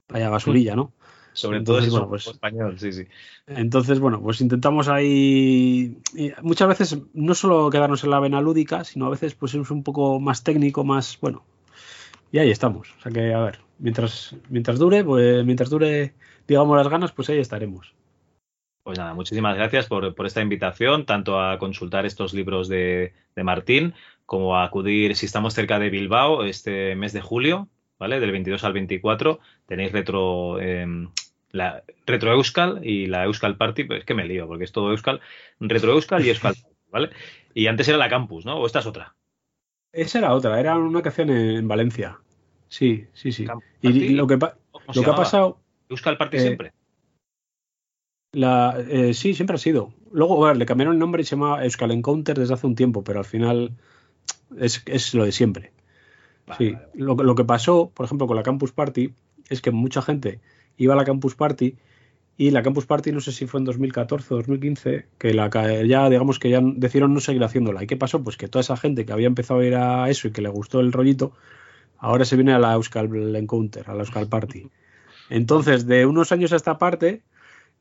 vaya 0.09 0.29
basurilla, 0.29 0.75
¿no? 0.75 0.91
Sobre 1.35 1.61
todo 1.61 1.81
si 1.81 1.89
bueno, 1.89 2.05
somos 2.05 2.23
pues- 2.23 2.35
español, 2.35 2.79
sí, 2.79 2.91
sí. 2.91 3.05
Entonces, 3.47 3.99
bueno, 3.99 4.21
pues 4.21 4.41
intentamos 4.41 4.87
ahí. 4.87 5.97
muchas 6.41 6.67
veces 6.67 6.97
no 7.13 7.35
solo 7.35 7.69
quedarnos 7.69 8.03
en 8.03 8.09
la 8.09 8.19
vena 8.19 8.41
lúdica, 8.41 8.83
sino 8.83 9.05
a 9.05 9.09
veces 9.09 9.35
pues 9.35 9.53
es 9.53 9.69
un 9.69 9.83
poco 9.83 10.19
más 10.19 10.43
técnico, 10.43 10.83
más. 10.83 11.17
Bueno. 11.21 11.43
Y 12.31 12.39
ahí 12.39 12.49
estamos. 12.49 12.93
O 12.97 13.01
sea 13.01 13.11
que, 13.11 13.33
a 13.33 13.39
ver, 13.39 13.59
mientras, 13.79 14.35
mientras 14.49 14.79
dure, 14.79 15.03
pues 15.03 15.45
mientras 15.45 15.69
dure, 15.69 16.13
digamos, 16.47 16.75
las 16.77 16.87
ganas, 16.87 17.11
pues 17.11 17.29
ahí 17.29 17.39
estaremos. 17.39 17.93
Pues 18.83 18.99
nada, 18.99 19.13
muchísimas 19.13 19.55
gracias 19.55 19.87
por, 19.87 20.13
por 20.13 20.25
esta 20.27 20.41
invitación, 20.41 21.05
tanto 21.05 21.41
a 21.41 21.57
consultar 21.57 22.05
estos 22.05 22.33
libros 22.33 22.67
de, 22.67 23.13
de 23.35 23.43
Martín, 23.43 23.93
como 24.25 24.55
a 24.57 24.63
acudir, 24.63 25.15
si 25.15 25.25
estamos 25.25 25.53
cerca 25.53 25.79
de 25.79 25.89
Bilbao, 25.89 26.43
este 26.43 26.95
mes 26.95 27.11
de 27.11 27.21
julio, 27.21 27.67
¿vale? 27.97 28.19
Del 28.19 28.31
22 28.31 28.63
al 28.63 28.73
24, 28.73 29.39
tenéis 29.65 29.91
retro, 29.91 30.59
em, 30.59 31.09
la 31.55 31.83
Retro 32.05 32.31
Euskal 32.33 32.85
y 32.85 33.07
la 33.07 33.23
Euskal 33.25 33.57
Party, 33.57 33.85
pues 33.85 33.99
es 33.99 34.05
que 34.05 34.13
me 34.13 34.25
lío, 34.25 34.47
porque 34.47 34.65
es 34.65 34.71
todo 34.71 34.91
Euskal, 34.91 35.21
Retro 35.59 35.93
Euskal 35.93 36.25
y 36.25 36.29
Euskal 36.29 36.53
Party, 36.55 36.75
¿vale? 36.91 37.09
Y 37.53 37.67
antes 37.67 37.87
era 37.87 37.97
la 37.97 38.09
Campus, 38.09 38.45
¿no? 38.45 38.57
¿O 38.57 38.65
esta 38.65 38.79
es 38.79 38.85
otra? 38.85 39.15
Esa 39.91 40.19
era 40.19 40.33
otra, 40.33 40.59
era 40.59 40.77
una 40.77 41.01
que 41.01 41.09
hacían 41.09 41.29
en 41.29 41.67
Valencia. 41.67 42.19
Sí, 42.67 43.07
sí, 43.13 43.31
sí. 43.31 43.47
Y 43.81 44.09
lo 44.09 44.27
que, 44.27 44.37
pa- 44.37 44.57
¿Cómo 44.71 44.83
lo 44.93 45.03
que 45.03 45.09
ha 45.09 45.15
pasado. 45.15 45.59
Euskal 45.89 46.17
Party 46.17 46.37
Eh, 46.37 46.41
siempre. 46.41 46.73
La, 48.33 48.77
eh, 48.89 49.13
sí, 49.13 49.33
siempre 49.33 49.55
ha 49.55 49.59
sido. 49.59 49.93
Luego, 50.11 50.41
ver, 50.41 50.57
le 50.57 50.65
cambiaron 50.65 50.93
el 50.95 50.99
nombre 50.99 51.21
y 51.21 51.25
se 51.25 51.35
llama 51.37 51.63
Euskal 51.63 51.91
Encounter 51.91 52.37
desde 52.37 52.53
hace 52.53 52.67
un 52.67 52.75
tiempo, 52.75 53.03
pero 53.03 53.19
al 53.19 53.25
final 53.25 53.71
es, 54.57 54.83
es 54.87 55.13
lo 55.13 55.23
de 55.23 55.31
siempre. 55.31 55.71
sí, 56.57 56.75
lo 56.93 57.35
que 57.35 57.45
pasó, 57.45 57.91
por 57.93 58.05
ejemplo, 58.05 58.27
con 58.27 58.35
la 58.35 58.43
Campus 58.43 58.71
Party, 58.73 59.13
es 59.49 59.61
que 59.61 59.71
mucha 59.71 60.01
gente 60.01 60.41
iba 60.77 60.93
a 60.93 60.97
la 60.97 61.05
Campus 61.05 61.35
Party 61.35 61.75
y 62.37 62.51
la 62.51 62.63
Campus 62.63 62.85
Party, 62.85 63.11
no 63.13 63.21
sé 63.21 63.31
si 63.31 63.45
fue 63.45 63.61
en 63.61 63.65
2014 63.65 64.33
o 64.33 64.37
2015, 64.37 65.05
que 65.17 65.33
la, 65.33 65.49
ya, 65.83 66.09
digamos 66.09 66.37
que 66.37 66.49
ya 66.49 66.59
decidieron 66.61 67.13
no 67.13 67.21
seguir 67.21 67.43
haciéndola. 67.43 67.83
¿Y 67.83 67.87
qué 67.87 67.95
pasó? 67.95 68.23
Pues 68.23 68.35
que 68.35 68.49
toda 68.49 68.61
esa 68.61 68.75
gente 68.75 69.05
que 69.05 69.13
había 69.13 69.27
empezado 69.27 69.61
a 69.61 69.65
ir 69.65 69.75
a 69.75 70.09
eso 70.09 70.27
y 70.27 70.31
que 70.31 70.41
le 70.41 70.49
gustó 70.49 70.81
el 70.81 70.91
rollito, 70.91 71.31
ahora 71.97 72.25
se 72.25 72.35
viene 72.35 72.53
a 72.53 72.59
la 72.59 72.73
Euskal 72.73 73.35
Encounter, 73.35 73.89
a 73.89 73.93
la 73.93 74.01
Euskal 74.01 74.27
Party. 74.27 74.67
Entonces, 75.29 75.87
de 75.87 76.05
unos 76.05 76.33
años 76.33 76.51
a 76.51 76.57
esta 76.57 76.77
parte, 76.77 77.21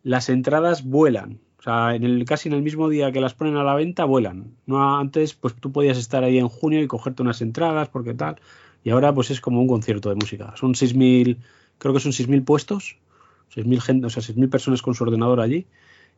las 0.05 0.29
entradas 0.29 0.85
vuelan. 0.85 1.41
O 1.59 1.63
sea, 1.63 1.97
en 1.97 2.05
el, 2.05 2.25
casi 2.25 2.49
en 2.49 2.55
el 2.55 2.63
mismo 2.63 2.89
día 2.89 3.11
que 3.11 3.21
las 3.21 3.35
ponen 3.35 3.57
a 3.57 3.65
la 3.65 3.75
venta, 3.75 4.05
vuelan. 4.05 4.55
No 4.67 4.99
antes, 4.99 5.35
pues 5.35 5.55
tú 5.55 5.73
podías 5.73 5.99
estar 5.99 6.23
ahí 6.23 6.39
en 6.39 6.49
junio 6.49 6.81
y 6.81 6.87
cogerte 6.87 7.23
unas 7.23 7.43
entradas, 7.43 7.89
porque 7.89 8.15
tal. 8.15 8.37
Y 8.85 8.91
ahora, 8.91 9.13
pues 9.13 9.31
es 9.31 9.41
como 9.41 9.61
un 9.61 9.67
concierto 9.67 10.11
de 10.11 10.15
música. 10.15 10.55
Son 10.57 10.75
6.000, 10.75 11.39
creo 11.85 11.93
que 11.93 12.01
son 12.01 12.13
6.000 12.13 12.47
puestos, 12.47 12.97
6.000 13.55 13.81
gente, 13.83 14.07
o 14.07 14.11
sea, 14.11 14.23
6.000 14.23 14.49
personas 14.49 14.81
con 14.81 14.95
su 14.95 15.05
ordenador 15.05 15.39
allí. 15.39 15.67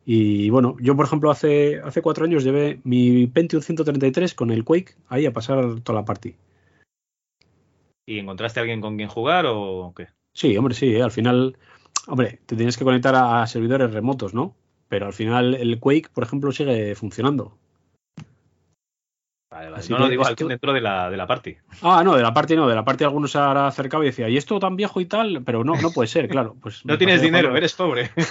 Y 0.05 0.49
bueno, 0.49 0.77
yo, 0.79 0.95
por 0.95 1.05
ejemplo, 1.05 1.29
hace, 1.29 1.81
hace 1.81 2.01
cuatro 2.01 2.23
años 2.23 2.45
llevé 2.45 2.79
mi 2.85 3.27
Pentium 3.27 3.61
133 3.61 4.33
con 4.33 4.51
el 4.51 4.63
Quake 4.63 4.95
ahí 5.09 5.25
a 5.25 5.33
pasar 5.33 5.81
toda 5.81 5.99
la 5.99 6.05
party. 6.05 6.35
¿Y 8.05 8.19
encontraste 8.19 8.61
a 8.61 8.63
alguien 8.63 8.79
con 8.79 8.95
quien 8.95 9.09
jugar 9.09 9.45
o 9.45 9.93
qué? 9.93 10.07
Sí, 10.33 10.55
hombre, 10.55 10.73
sí, 10.73 10.95
¿eh? 10.95 11.03
al 11.03 11.11
final, 11.11 11.57
hombre, 12.07 12.39
te 12.45 12.55
tienes 12.55 12.77
que 12.77 12.85
conectar 12.85 13.13
a, 13.15 13.41
a 13.41 13.47
servidores 13.47 13.91
remotos, 13.91 14.33
¿no? 14.33 14.55
Pero 14.87 15.05
al 15.05 15.13
final 15.13 15.53
el 15.53 15.81
Quake, 15.81 16.07
por 16.13 16.23
ejemplo, 16.23 16.53
sigue 16.53 16.95
funcionando. 16.95 17.57
Vale, 19.57 19.69
vale. 19.71 19.79
Así 19.79 19.91
No, 19.91 19.97
no, 19.97 20.07
digo 20.07 20.21
esto- 20.21 20.47
dentro 20.47 20.71
de 20.71 20.81
la, 20.81 21.09
de 21.09 21.17
la 21.17 21.25
party. 21.25 21.57
Ah, 21.81 22.03
no, 22.03 22.15
de 22.15 22.21
la 22.21 22.31
parte 22.33 22.55
no, 22.55 22.67
de 22.67 22.75
la 22.75 22.85
parte 22.85 23.03
algunos 23.05 23.31
se 23.31 23.39
habrá 23.39 23.65
acercado 23.67 24.03
y 24.03 24.07
decía, 24.07 24.29
¿y 24.29 24.37
esto 24.37 24.59
tan 24.59 24.75
viejo 24.75 25.01
y 25.01 25.05
tal? 25.05 25.41
Pero 25.43 25.63
no, 25.63 25.73
no 25.81 25.89
puede 25.91 26.07
ser, 26.07 26.27
claro. 26.29 26.55
Pues 26.61 26.85
No 26.85 26.97
tienes 26.99 27.21
dinero, 27.23 27.55
eres 27.57 27.73
pobre. 27.73 28.11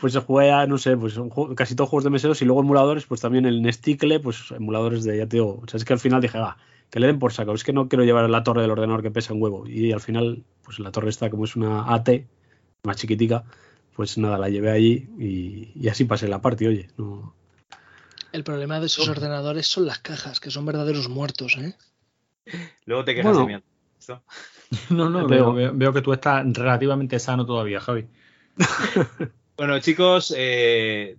Pues 0.00 0.12
se 0.12 0.20
juega, 0.20 0.66
no 0.66 0.78
sé, 0.78 0.96
pues 0.96 1.14
juego- 1.14 1.54
casi 1.54 1.74
todos 1.76 1.90
juegos 1.90 2.04
de 2.04 2.10
meseros 2.10 2.40
y 2.42 2.44
luego 2.44 2.60
emuladores, 2.60 3.06
pues 3.06 3.20
también 3.20 3.46
el 3.46 3.62
Nesticle, 3.62 4.20
pues 4.20 4.50
emuladores 4.50 5.04
de, 5.04 5.16
ya 5.18 5.26
te 5.28 5.36
digo, 5.36 5.60
o 5.64 5.68
sea, 5.68 5.78
es 5.78 5.84
que 5.84 5.92
al 5.92 5.98
final 6.00 6.20
dije, 6.20 6.38
ah, 6.38 6.56
que 6.90 7.00
le 7.00 7.06
den 7.06 7.18
por 7.18 7.32
saco, 7.32 7.54
es 7.54 7.64
que 7.64 7.72
no 7.72 7.88
quiero 7.88 8.04
llevar 8.04 8.28
la 8.28 8.42
torre 8.42 8.62
del 8.62 8.70
ordenador 8.70 9.02
que 9.02 9.10
pesa 9.10 9.32
un 9.32 9.42
huevo. 9.42 9.66
Y 9.66 9.92
al 9.92 10.00
final, 10.00 10.44
pues 10.64 10.78
la 10.80 10.90
torre 10.90 11.10
está 11.10 11.30
como 11.30 11.44
es 11.44 11.56
una 11.56 11.92
AT, 11.94 12.08
más 12.84 12.96
chiquitica, 12.96 13.44
pues 13.94 14.18
nada, 14.18 14.38
la 14.38 14.48
llevé 14.48 14.70
allí 14.70 15.08
y, 15.18 15.70
y 15.74 15.88
así 15.88 16.04
pasé 16.04 16.28
la 16.28 16.40
parte, 16.40 16.66
oye, 16.68 16.88
no... 16.98 17.32
El 18.34 18.42
problema 18.42 18.80
de 18.80 18.86
esos 18.86 19.08
ordenadores 19.08 19.68
son 19.68 19.86
las 19.86 20.00
cajas, 20.00 20.40
que 20.40 20.50
son 20.50 20.66
verdaderos 20.66 21.08
muertos, 21.08 21.56
¿eh? 21.56 21.76
Luego 22.84 23.04
te 23.04 23.14
quejas 23.14 23.36
Bueno. 23.36 23.62
de. 24.08 24.20
No, 24.90 25.08
no, 25.08 25.24
veo, 25.28 25.38
digo. 25.38 25.54
veo- 25.54 25.72
veo 25.72 25.92
que 25.92 26.02
tú 26.02 26.12
estás 26.12 26.44
relativamente 26.52 27.20
sano 27.20 27.46
todavía, 27.46 27.78
Javi. 27.80 28.08
Bueno, 29.56 29.78
chicos, 29.78 30.34
eh, 30.36 31.16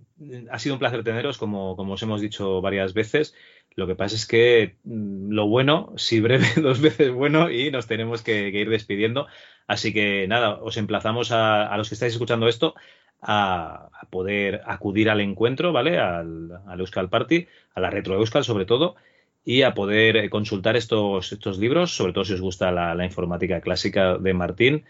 ha 0.50 0.58
sido 0.58 0.74
un 0.74 0.78
placer 0.78 1.02
teneros, 1.02 1.38
como, 1.38 1.74
como 1.74 1.94
os 1.94 2.02
hemos 2.02 2.20
dicho 2.20 2.60
varias 2.60 2.92
veces. 2.92 3.32
Lo 3.76 3.86
que 3.86 3.94
pasa 3.94 4.16
es 4.16 4.26
que 4.26 4.76
mm, 4.84 5.30
lo 5.30 5.46
bueno, 5.46 5.92
si 5.96 6.20
breve, 6.20 6.46
dos 6.62 6.80
veces 6.80 7.12
bueno, 7.12 7.50
y 7.50 7.70
nos 7.70 7.86
tenemos 7.86 8.22
que, 8.22 8.48
ir 8.48 8.70
despidiendo. 8.70 9.26
Así 9.66 9.92
que 9.92 10.26
nada, 10.28 10.54
os 10.62 10.76
emplazamos 10.78 11.30
a, 11.32 11.76
los 11.76 11.88
que 11.88 11.94
estáis 11.94 12.14
escuchando 12.14 12.48
esto 12.48 12.74
a, 13.20 13.90
poder 14.10 14.62
acudir 14.66 15.10
al 15.10 15.20
encuentro, 15.20 15.72
¿vale? 15.72 15.98
Al, 15.98 16.50
al 16.66 16.80
Euskal 16.80 17.08
Party, 17.10 17.46
a 17.74 17.80
la 17.80 17.90
Retro 17.90 18.14
Euskal 18.16 18.44
sobre 18.44 18.66
todo, 18.66 18.96
y 19.44 19.62
a 19.62 19.74
poder 19.74 20.16
eh, 20.16 20.30
consultar 20.30 20.76
estos, 20.76 21.32
estos 21.32 21.58
libros, 21.58 21.92
sobre 21.96 22.12
todo 22.12 22.24
si 22.24 22.34
os 22.34 22.40
gusta 22.40 22.72
la, 22.72 23.04
informática 23.04 23.60
clásica 23.60 24.18
de 24.18 24.34
Martín. 24.34 24.84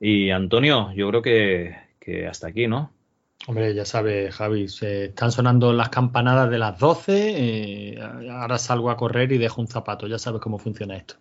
Y 0.00 0.30
Antonio, 0.30 0.92
yo 0.94 1.08
creo 1.10 1.22
que 1.22 2.26
hasta 2.28 2.48
aquí, 2.48 2.66
¿no? 2.68 2.93
Hombre, 3.46 3.74
ya 3.74 3.84
sabes, 3.84 4.34
Javi, 4.34 4.68
se 4.68 5.06
están 5.06 5.30
sonando 5.30 5.72
las 5.74 5.90
campanadas 5.90 6.48
de 6.50 6.58
las 6.58 6.78
12. 6.78 7.34
eh, 7.36 7.98
ahora 8.30 8.56
salgo 8.58 8.90
a 8.90 8.96
correr 8.96 9.32
y 9.32 9.38
dejo 9.38 9.60
un 9.60 9.68
zapato. 9.68 10.06
Ya 10.06 10.18
sabes 10.18 10.40
cómo 10.40 10.58
funciona 10.58 10.96
esto. 10.96 11.16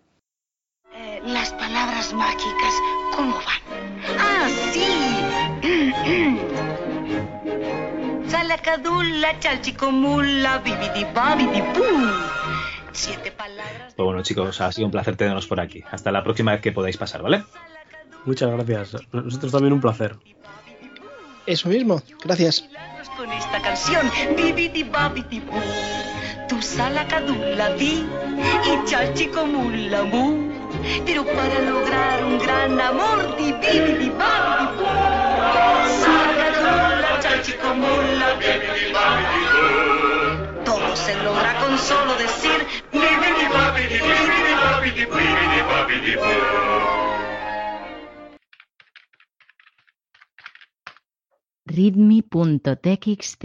Eh, 0.95 1.21
las 1.25 1.51
palabras 1.53 2.13
mágicas, 2.13 2.73
¿cómo 3.15 3.35
van? 3.35 3.61
¡Ah, 4.19 4.47
sí! 4.71 6.39
Salacadula, 8.27 9.39
chalchicomula, 9.39 10.59
bibidi 10.59 11.05
babidi 11.13 11.61
boo. 11.61 12.09
Siete 12.93 13.31
palabras. 13.31 13.93
Pues 13.95 14.05
bueno, 14.05 14.21
chicos, 14.23 14.61
ha 14.61 14.71
sido 14.71 14.85
un 14.85 14.91
placer 14.91 15.17
tenernos 15.17 15.47
por 15.47 15.59
aquí. 15.59 15.83
Hasta 15.91 16.11
la 16.11 16.23
próxima 16.23 16.53
vez 16.53 16.61
que 16.61 16.71
podáis 16.71 16.95
pasar, 16.97 17.21
¿vale? 17.21 17.43
Muchas 18.25 18.49
gracias. 18.51 18.95
Nosotros 19.11 19.51
también 19.51 19.73
un 19.73 19.81
placer. 19.81 20.15
Eso 21.45 21.69
mismo, 21.69 22.01
gracias. 22.23 22.63
con 23.17 23.31
esta 23.31 23.61
canción. 23.61 24.09
Bibidi 24.35 24.83
babidi 24.83 25.39
boo. 25.39 25.61
Tu 26.47 26.61
salacadula 26.61 27.69
di 27.75 28.05
y 28.69 28.85
chalchicomula 28.85 30.03
mu. 30.03 30.51
Pero 31.05 31.23
para 31.25 31.59
lograr 31.61 32.23
un 32.23 32.39
gran 32.39 32.79
amor, 32.79 33.35
di 33.37 33.51
bibidi 33.53 34.09
babidi. 34.09 34.85
Salacadula, 36.03 37.19
chalchicomula, 37.21 38.27
bibidi 38.39 38.93
babidi. 38.95 40.63
Todo 40.65 40.95
se 40.95 41.13
logra 41.23 41.53
con 41.59 41.77
solo 41.77 42.15
decir 42.15 42.59
bibidi 42.91 43.45
babidi 43.53 43.97
bibidi 44.09 44.53
babidi 44.63 45.05
bibidi 45.05 45.61
babidi 45.69 47.02
readme.txt 51.67 53.43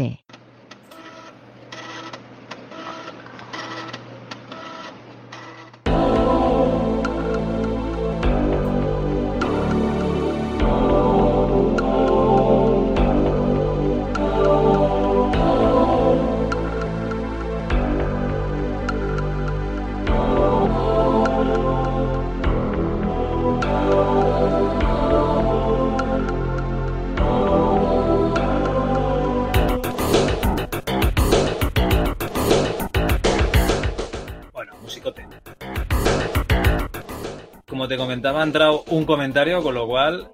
te 37.89 37.97
comentaba, 37.97 38.41
ha 38.41 38.45
entrado 38.45 38.85
un 38.89 39.05
comentario, 39.05 39.63
con 39.63 39.75
lo 39.75 39.87
cual 39.87 40.31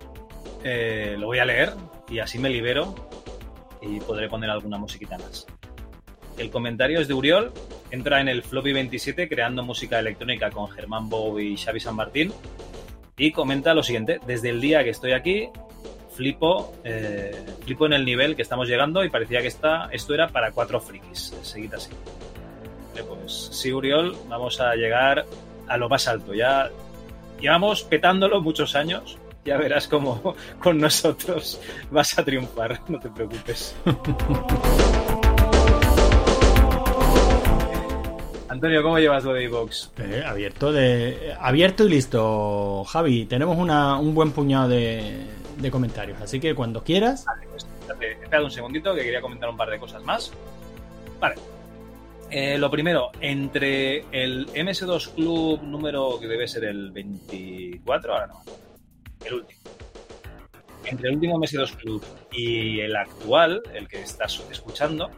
eh, 0.62 1.16
lo 1.18 1.26
voy 1.26 1.38
a 1.38 1.44
leer 1.44 1.72
y 2.08 2.18
así 2.18 2.38
me 2.38 2.50
libero 2.50 2.94
y 3.80 4.00
podré 4.00 4.28
poner 4.28 4.50
alguna 4.50 4.78
musiquita 4.78 5.18
más. 5.18 5.46
El 6.36 6.50
comentario 6.50 7.00
es 7.00 7.08
de 7.08 7.14
Uriol, 7.14 7.52
entra 7.90 8.20
en 8.20 8.28
el 8.28 8.42
Floppy 8.42 8.72
27 8.72 9.28
creando 9.28 9.62
música 9.62 9.98
electrónica 9.98 10.50
con 10.50 10.68
Germán 10.68 11.08
Bow 11.08 11.38
y 11.38 11.56
Xavi 11.56 11.80
San 11.80 11.96
Martín 11.96 12.32
y 13.16 13.30
comenta 13.30 13.74
lo 13.74 13.82
siguiente, 13.82 14.20
desde 14.26 14.50
el 14.50 14.60
día 14.60 14.82
que 14.82 14.90
estoy 14.90 15.12
aquí, 15.12 15.48
flipo, 16.14 16.74
eh, 16.82 17.44
flipo 17.64 17.86
en 17.86 17.92
el 17.92 18.04
nivel 18.04 18.34
que 18.34 18.42
estamos 18.42 18.68
llegando 18.68 19.04
y 19.04 19.10
parecía 19.10 19.40
que 19.40 19.48
esta, 19.48 19.88
esto 19.92 20.14
era 20.14 20.28
para 20.28 20.50
cuatro 20.52 20.80
frikis. 20.80 21.34
Seguid 21.42 21.74
así. 21.74 21.90
Pues 23.08 23.50
sí, 23.52 23.72
Uriol, 23.72 24.16
vamos 24.28 24.60
a 24.60 24.74
llegar 24.74 25.26
a 25.68 25.76
lo 25.76 25.88
más 25.88 26.08
alto. 26.08 26.34
Ya 26.34 26.70
llevamos 27.44 27.82
petándolo 27.82 28.40
muchos 28.40 28.74
años. 28.74 29.18
Ya 29.44 29.58
verás 29.58 29.86
cómo 29.88 30.34
con 30.62 30.78
nosotros 30.78 31.60
vas 31.90 32.18
a 32.18 32.24
triunfar, 32.24 32.80
no 32.88 32.98
te 32.98 33.10
preocupes. 33.10 33.76
Antonio, 38.48 38.82
¿cómo 38.82 38.98
llevas 38.98 39.24
lo 39.24 39.32
de 39.34 39.44
iVox? 39.44 39.90
Eh, 39.98 40.22
abierto, 40.24 40.72
de, 40.72 41.34
abierto 41.40 41.84
y 41.84 41.88
listo, 41.90 42.84
Javi. 42.84 43.26
Tenemos 43.26 43.58
una- 43.58 43.98
un 43.98 44.14
buen 44.14 44.30
puñado 44.30 44.68
de, 44.68 45.26
de 45.58 45.70
comentarios, 45.70 46.20
así 46.22 46.38
que 46.40 46.54
cuando 46.54 46.82
quieras. 46.84 47.24
Vale, 47.24 47.46
pues 47.50 47.66
espérate, 47.80 48.12
espérate 48.12 48.44
un 48.44 48.50
segundito 48.50 48.94
que 48.94 49.02
quería 49.02 49.20
comentar 49.20 49.48
un 49.50 49.56
par 49.56 49.68
de 49.70 49.78
cosas 49.78 50.02
más. 50.04 50.30
Vale. 51.20 51.34
Eh, 52.36 52.58
lo 52.58 52.68
primero, 52.68 53.12
entre 53.20 53.98
el 54.10 54.48
MS2 54.48 55.14
Club 55.14 55.62
número 55.62 56.18
que 56.18 56.26
debe 56.26 56.48
ser 56.48 56.64
el 56.64 56.90
24, 56.90 58.12
ahora 58.12 58.26
no, 58.26 58.42
el 59.24 59.34
último. 59.34 59.60
Entre 60.84 61.10
el 61.10 61.14
último 61.14 61.38
MS2 61.38 61.76
Club 61.76 62.04
y 62.32 62.80
el 62.80 62.96
actual, 62.96 63.62
el 63.72 63.86
que 63.86 64.02
estás 64.02 64.42
escuchando, 64.50 65.12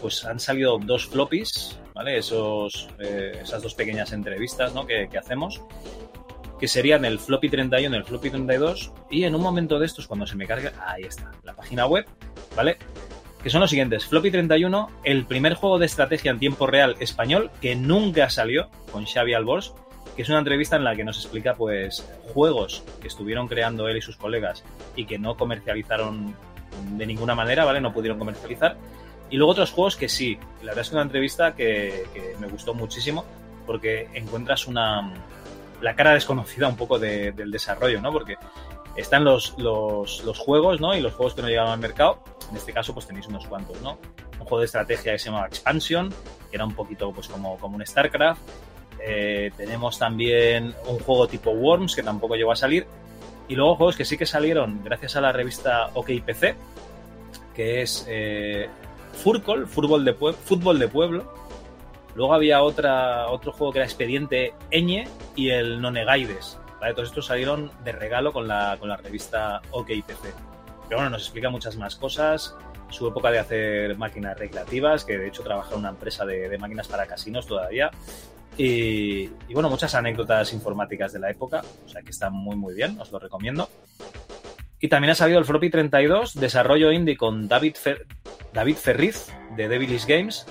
pues 0.00 0.24
han 0.24 0.38
salido 0.38 0.78
dos 0.78 1.06
floppies, 1.06 1.76
¿vale? 1.92 2.18
Esos, 2.18 2.88
eh, 3.00 3.40
esas 3.42 3.64
dos 3.64 3.74
pequeñas 3.74 4.12
entrevistas 4.12 4.72
¿no? 4.72 4.86
que, 4.86 5.08
que 5.08 5.18
hacemos, 5.18 5.60
que 6.60 6.68
serían 6.68 7.04
el 7.04 7.18
floppy 7.18 7.48
31 7.48 7.96
y 7.96 7.98
el 7.98 8.04
floppy 8.04 8.30
32, 8.30 8.92
y 9.10 9.24
en 9.24 9.34
un 9.34 9.42
momento 9.42 9.80
de 9.80 9.86
estos, 9.86 10.06
cuando 10.06 10.24
se 10.24 10.36
me 10.36 10.46
cargue, 10.46 10.70
ahí 10.86 11.02
está, 11.02 11.32
la 11.42 11.52
página 11.52 11.86
web, 11.86 12.06
¿vale? 12.54 12.78
Que 13.42 13.48
son 13.50 13.60
los 13.62 13.70
siguientes. 13.70 14.04
Floppy 14.06 14.30
31, 14.30 14.90
el 15.04 15.24
primer 15.24 15.54
juego 15.54 15.78
de 15.78 15.86
estrategia 15.86 16.30
en 16.30 16.38
tiempo 16.38 16.66
real 16.66 16.96
español 17.00 17.50
que 17.60 17.74
nunca 17.74 18.28
salió 18.28 18.68
con 18.92 19.06
Xavi 19.06 19.32
Albors, 19.32 19.72
que 20.14 20.22
es 20.22 20.28
una 20.28 20.38
entrevista 20.40 20.76
en 20.76 20.84
la 20.84 20.94
que 20.94 21.04
nos 21.04 21.16
explica 21.16 21.54
pues 21.54 22.06
juegos 22.34 22.82
que 23.00 23.08
estuvieron 23.08 23.48
creando 23.48 23.88
él 23.88 23.96
y 23.96 24.02
sus 24.02 24.16
colegas 24.16 24.62
y 24.94 25.06
que 25.06 25.18
no 25.18 25.36
comercializaron 25.36 26.34
de 26.98 27.06
ninguna 27.06 27.34
manera, 27.34 27.64
¿vale? 27.64 27.80
No 27.80 27.92
pudieron 27.94 28.18
comercializar. 28.18 28.76
Y 29.30 29.36
luego 29.36 29.52
otros 29.52 29.70
juegos 29.70 29.96
que 29.96 30.08
sí. 30.08 30.38
La 30.60 30.66
verdad 30.72 30.82
es 30.82 30.88
que 30.90 30.96
una 30.96 31.02
entrevista 31.04 31.54
que, 31.54 32.04
me 32.40 32.46
gustó 32.48 32.74
muchísimo 32.74 33.24
porque 33.66 34.08
encuentras 34.12 34.66
una 34.66 35.14
la 35.80 35.94
cara 35.94 36.12
desconocida 36.12 36.68
un 36.68 36.76
poco 36.76 36.98
de- 36.98 37.32
del 37.32 37.50
desarrollo, 37.50 38.02
¿no? 38.02 38.12
Porque 38.12 38.36
están 38.96 39.24
los, 39.24 39.56
los, 39.58 40.38
juegos, 40.38 40.80
¿no? 40.80 40.94
Y 40.94 41.00
los 41.00 41.14
juegos 41.14 41.34
que 41.34 41.42
no 41.42 41.48
llegaban 41.48 41.72
al 41.72 41.78
mercado. 41.78 42.22
En 42.50 42.56
este 42.56 42.72
caso, 42.72 42.92
pues 42.92 43.06
tenéis 43.06 43.26
unos 43.28 43.46
cuantos, 43.46 43.80
¿no? 43.82 43.98
Un 44.38 44.46
juego 44.46 44.60
de 44.60 44.66
estrategia 44.66 45.12
que 45.12 45.18
se 45.18 45.26
llamaba 45.26 45.46
Expansion, 45.46 46.10
que 46.50 46.56
era 46.56 46.64
un 46.64 46.74
poquito 46.74 47.12
pues 47.12 47.28
como, 47.28 47.58
como 47.58 47.76
un 47.76 47.86
StarCraft. 47.86 48.40
Eh, 49.02 49.50
tenemos 49.56 49.98
también 49.98 50.74
un 50.86 50.98
juego 50.98 51.26
tipo 51.28 51.50
Worms, 51.50 51.94
que 51.94 52.02
tampoco 52.02 52.34
llegó 52.34 52.52
a 52.52 52.56
salir. 52.56 52.86
Y 53.48 53.56
luego 53.56 53.76
juegos 53.76 53.96
que 53.96 54.04
sí 54.04 54.16
que 54.16 54.26
salieron 54.26 54.82
gracias 54.84 55.16
a 55.16 55.20
la 55.20 55.32
revista 55.32 55.90
OKPC, 55.94 56.54
que 57.54 57.82
es 57.82 58.06
eh, 58.08 58.68
Furcol, 59.12 59.66
fútbol 59.66 60.04
de, 60.04 60.14
fútbol 60.14 60.78
de 60.78 60.88
pueblo. 60.88 61.34
Luego 62.14 62.34
había 62.34 62.62
otra, 62.62 63.28
otro 63.28 63.52
juego 63.52 63.72
que 63.72 63.78
era 63.80 63.86
Expediente 63.86 64.54
Eñe 64.70 65.08
y 65.34 65.50
el 65.50 65.80
Nonegaides. 65.80 66.59
¿Vale? 66.80 66.94
Todos 66.94 67.08
estos 67.08 67.26
salieron 67.26 67.70
de 67.84 67.92
regalo 67.92 68.32
con 68.32 68.48
la, 68.48 68.76
con 68.78 68.88
la 68.88 68.96
revista 68.96 69.60
OKPC. 69.70 70.34
Pero 70.90 70.98
bueno, 70.98 71.10
nos 71.10 71.22
explica 71.22 71.50
muchas 71.50 71.76
más 71.76 71.94
cosas. 71.94 72.56
Su 72.88 73.06
época 73.06 73.30
de 73.30 73.38
hacer 73.38 73.96
máquinas 73.96 74.36
recreativas, 74.36 75.04
que 75.04 75.16
de 75.16 75.28
hecho 75.28 75.44
trabaja 75.44 75.74
en 75.74 75.78
una 75.78 75.90
empresa 75.90 76.26
de, 76.26 76.58
máquinas 76.58 76.88
para 76.88 77.06
casinos 77.06 77.46
todavía. 77.46 77.92
Y, 78.56 79.28
bueno, 79.52 79.70
muchas 79.70 79.94
anécdotas 79.94 80.52
informáticas 80.52 81.12
de 81.12 81.20
la 81.20 81.30
época, 81.30 81.62
o 81.86 81.88
sea 81.88 82.02
que 82.02 82.10
está 82.10 82.28
muy 82.30 82.56
muy 82.56 82.74
bien, 82.74 82.98
os 83.00 83.12
lo 83.12 83.20
recomiendo. 83.20 83.68
Y 84.80 84.88
también 84.88 85.12
ha 85.12 85.14
salido 85.14 85.38
el 85.38 85.44
Floppy 85.44 85.70
32, 85.70 86.34
desarrollo 86.34 86.90
indie 86.90 87.16
con 87.16 87.46
David, 87.46 87.76
David 88.52 88.76
Ferriz 88.76 89.28
de 89.56 89.68
Devilish 89.68 90.06
Games, 90.06 90.46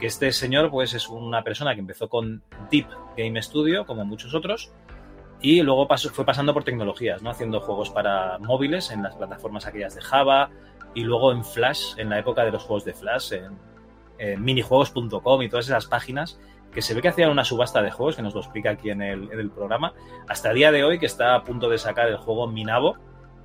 que 0.00 0.06
este 0.06 0.32
señor 0.32 0.70
pues 0.70 0.94
es 0.94 1.08
una 1.08 1.42
persona 1.44 1.74
que 1.74 1.80
empezó 1.80 2.08
con 2.08 2.42
Deep 2.70 2.86
Game 3.18 3.40
Studio, 3.42 3.84
como 3.84 4.06
muchos 4.06 4.34
otros, 4.34 4.72
y 5.40 5.62
luego 5.62 5.86
fue 6.12 6.24
pasando 6.24 6.54
por 6.54 6.64
tecnologías, 6.64 7.22
¿no? 7.22 7.30
haciendo 7.30 7.60
juegos 7.60 7.90
para 7.90 8.38
móviles 8.38 8.90
en 8.90 9.02
las 9.02 9.14
plataformas 9.16 9.66
aquellas 9.66 9.94
de 9.94 10.00
Java, 10.00 10.50
y 10.94 11.02
luego 11.02 11.32
en 11.32 11.44
Flash, 11.44 11.94
en 11.98 12.08
la 12.08 12.18
época 12.18 12.44
de 12.44 12.52
los 12.52 12.62
juegos 12.62 12.84
de 12.84 12.94
Flash, 12.94 13.32
en, 13.32 14.42
minijuegos.com 14.42 15.42
y 15.42 15.48
todas 15.48 15.66
esas 15.66 15.86
páginas 15.86 16.38
que 16.72 16.80
se 16.82 16.94
ve 16.94 17.02
que 17.02 17.08
hacían 17.08 17.30
una 17.30 17.44
subasta 17.44 17.82
de 17.82 17.90
juegos, 17.90 18.16
que 18.16 18.22
nos 18.22 18.34
lo 18.34 18.40
explica 18.40 18.70
aquí 18.70 18.90
en 18.90 19.02
el, 19.02 19.50
programa, 19.50 19.92
hasta 20.28 20.50
el 20.50 20.56
día 20.56 20.72
de 20.72 20.82
hoy 20.82 20.98
que 20.98 21.06
está 21.06 21.34
a 21.34 21.44
punto 21.44 21.68
de 21.68 21.78
sacar 21.78 22.08
el 22.08 22.16
juego 22.16 22.46
Minabo, 22.48 22.96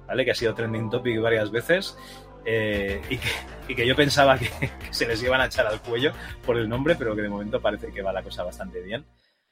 ¿vale? 0.08 0.26
que 0.26 0.32
ha 0.32 0.36
sido 0.36 0.54
trending 0.54 0.90
topic 0.90 1.20
varias 1.22 1.52
veces, 1.52 1.98
eh, 2.46 3.02
y, 3.10 3.18
que, 3.18 3.30
y 3.68 3.76
que 3.76 3.86
yo 3.86 3.96
pensaba 3.96 4.38
que, 4.38 4.50
que 4.60 4.94
se 4.94 5.08
les 5.08 5.22
iban 5.22 5.42
a 5.42 5.46
echar 5.46 5.68
al 5.68 5.82
cuello 5.82 6.12
por 6.46 6.58
el 6.58 6.70
nombre, 6.70 6.96
pero 6.96 7.16
que 7.16 7.22
de 7.22 7.30
momento 7.30 7.60
parece 7.60 7.92
que 7.92 8.02
va 8.02 8.14
la 8.14 8.24
cosa 8.24 8.44
bastante 8.44 8.82
bien. 8.82 9.06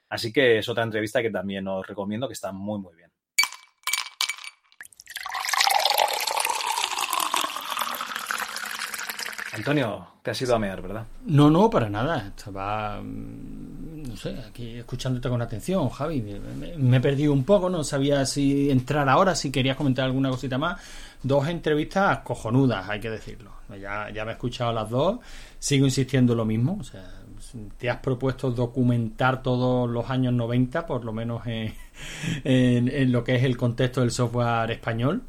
Así 0.09 0.31
que 0.33 0.59
es 0.59 0.69
otra 0.69 0.83
entrevista 0.83 1.21
que 1.21 1.29
también 1.31 1.67
os 1.67 1.85
recomiendo, 1.85 2.27
que 2.27 2.33
está 2.33 2.51
muy, 2.51 2.79
muy 2.79 2.95
bien. 2.95 3.11
Antonio, 9.53 10.07
te 10.21 10.31
has 10.31 10.41
ido 10.41 10.55
a 10.55 10.59
mear, 10.59 10.81
¿verdad? 10.81 11.05
No, 11.25 11.49
no, 11.49 11.69
para 11.69 11.89
nada. 11.89 12.27
Estaba, 12.35 13.01
mm, 13.01 14.03
no 14.09 14.15
sé, 14.17 14.37
aquí 14.47 14.75
escuchándote 14.77 15.29
con 15.29 15.41
atención, 15.41 15.89
Javi. 15.89 16.21
Me, 16.21 16.75
me- 16.77 16.97
he 16.97 16.99
perdido 17.01 17.33
un 17.33 17.43
poco, 17.43 17.69
no 17.69 17.83
sabía 17.83 18.25
si 18.25 18.69
entrar 18.69 19.07
ahora, 19.09 19.35
si 19.35 19.51
querías 19.51 19.77
comentar 19.77 20.05
alguna 20.05 20.29
cosita 20.29 20.57
más. 20.57 20.79
Dos 21.23 21.47
entrevistas 21.47 22.19
cojonudas, 22.19 22.87
hay 22.89 22.99
que 22.99 23.09
decirlo. 23.09 23.51
Ya, 23.81 24.09
ya 24.11 24.23
me 24.25 24.31
he 24.31 24.33
escuchado 24.33 24.71
las 24.73 24.89
dos, 24.89 25.19
sigo 25.59 25.85
insistiendo 25.85 26.33
en 26.33 26.37
lo 26.37 26.45
mismo. 26.45 26.77
O 26.79 26.83
sea, 26.83 27.03
te 27.77 27.89
has 27.89 27.97
propuesto 27.97 28.51
documentar 28.51 29.41
todos 29.43 29.89
los 29.89 30.09
años 30.09 30.33
90, 30.33 30.85
por 30.85 31.03
lo 31.05 31.13
menos 31.13 31.45
en, 31.47 31.73
en- 32.43 32.87
en 32.89 33.11
lo 33.11 33.23
que 33.23 33.35
es 33.35 33.43
el 33.43 33.57
contexto 33.57 34.01
del 34.01 34.11
software 34.11 34.71
español. 34.71 35.21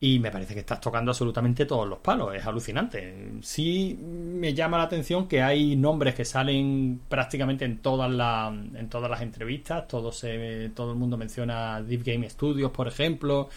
Y 0.00 0.18
me 0.18 0.32
parece 0.32 0.52
que 0.54 0.60
estás 0.60 0.80
tocando 0.80 1.12
absolutamente 1.12 1.64
todos 1.64 1.88
los 1.88 2.00
palos, 2.00 2.34
es 2.34 2.44
alucinante. 2.44 3.34
Sí 3.40 3.96
me 4.02 4.52
llama 4.52 4.76
la 4.78 4.82
atención 4.84 5.28
que 5.28 5.40
hay 5.42 5.76
nombres 5.76 6.16
que 6.16 6.24
salen 6.24 7.00
prácticamente 7.08 7.64
en 7.64 7.78
todas 7.78 8.10
las 8.10 8.52
en 8.52 8.88
todas 8.88 9.08
las 9.08 9.22
entrevistas, 9.22 9.86
todo 9.86 10.10
se 10.10 10.70
todo 10.74 10.90
el 10.90 10.98
mundo 10.98 11.16
menciona 11.16 11.80
Deep 11.82 12.02
Game 12.04 12.28
Studios, 12.28 12.72
por 12.72 12.88
ejemplo, 12.88 13.48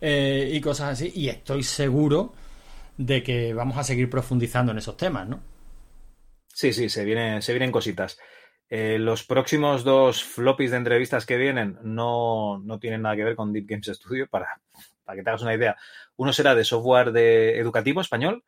eh, 0.00 0.48
y 0.54 0.60
cosas 0.60 0.90
así, 0.92 1.10
y 1.16 1.28
estoy 1.30 1.64
seguro 1.64 2.32
de 2.96 3.22
que 3.24 3.52
vamos 3.54 3.76
a 3.76 3.82
seguir 3.84 4.08
profundizando 4.08 4.70
en 4.72 4.78
esos 4.78 4.96
temas, 4.96 5.28
¿no? 5.28 5.40
Sí, 6.58 6.72
sí, 6.72 6.88
se, 6.88 7.04
se 7.40 7.52
vienen 7.52 7.70
cositas. 7.70 8.18
Eh, 8.68 8.98
los 8.98 9.22
próximos 9.22 9.84
dos 9.84 10.24
floppies 10.24 10.72
de 10.72 10.78
entrevistas 10.78 11.24
que 11.24 11.36
vienen 11.36 11.78
no, 11.84 12.58
no 12.58 12.80
tienen 12.80 13.02
nada 13.02 13.14
que 13.14 13.22
ver 13.22 13.36
con 13.36 13.52
Deep 13.52 13.66
Games 13.68 13.86
Studio, 13.86 14.26
para, 14.28 14.60
para 15.04 15.16
que 15.16 15.22
te 15.22 15.30
hagas 15.30 15.42
una 15.42 15.54
idea. 15.54 15.76
Uno 16.16 16.32
será 16.32 16.56
de 16.56 16.64
software 16.64 17.12
de 17.12 17.60
educativo 17.60 18.00
español 18.00 18.42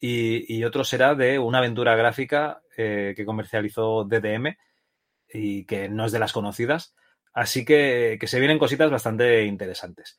y, 0.00 0.56
y 0.56 0.64
otro 0.64 0.84
será 0.84 1.14
de 1.14 1.38
una 1.38 1.58
aventura 1.58 1.96
gráfica 1.96 2.62
eh, 2.78 3.14
que 3.16 3.26
comercializó 3.26 4.04
DDM 4.04 4.56
y 5.28 5.66
que 5.66 5.90
no 5.90 6.06
es 6.06 6.12
de 6.12 6.20
las 6.20 6.32
conocidas. 6.32 6.94
Así 7.34 7.66
que, 7.66 8.18
que 8.20 8.28
se 8.28 8.40
vienen 8.40 8.58
cositas 8.58 8.90
bastante 8.90 9.44
interesantes. 9.44 10.18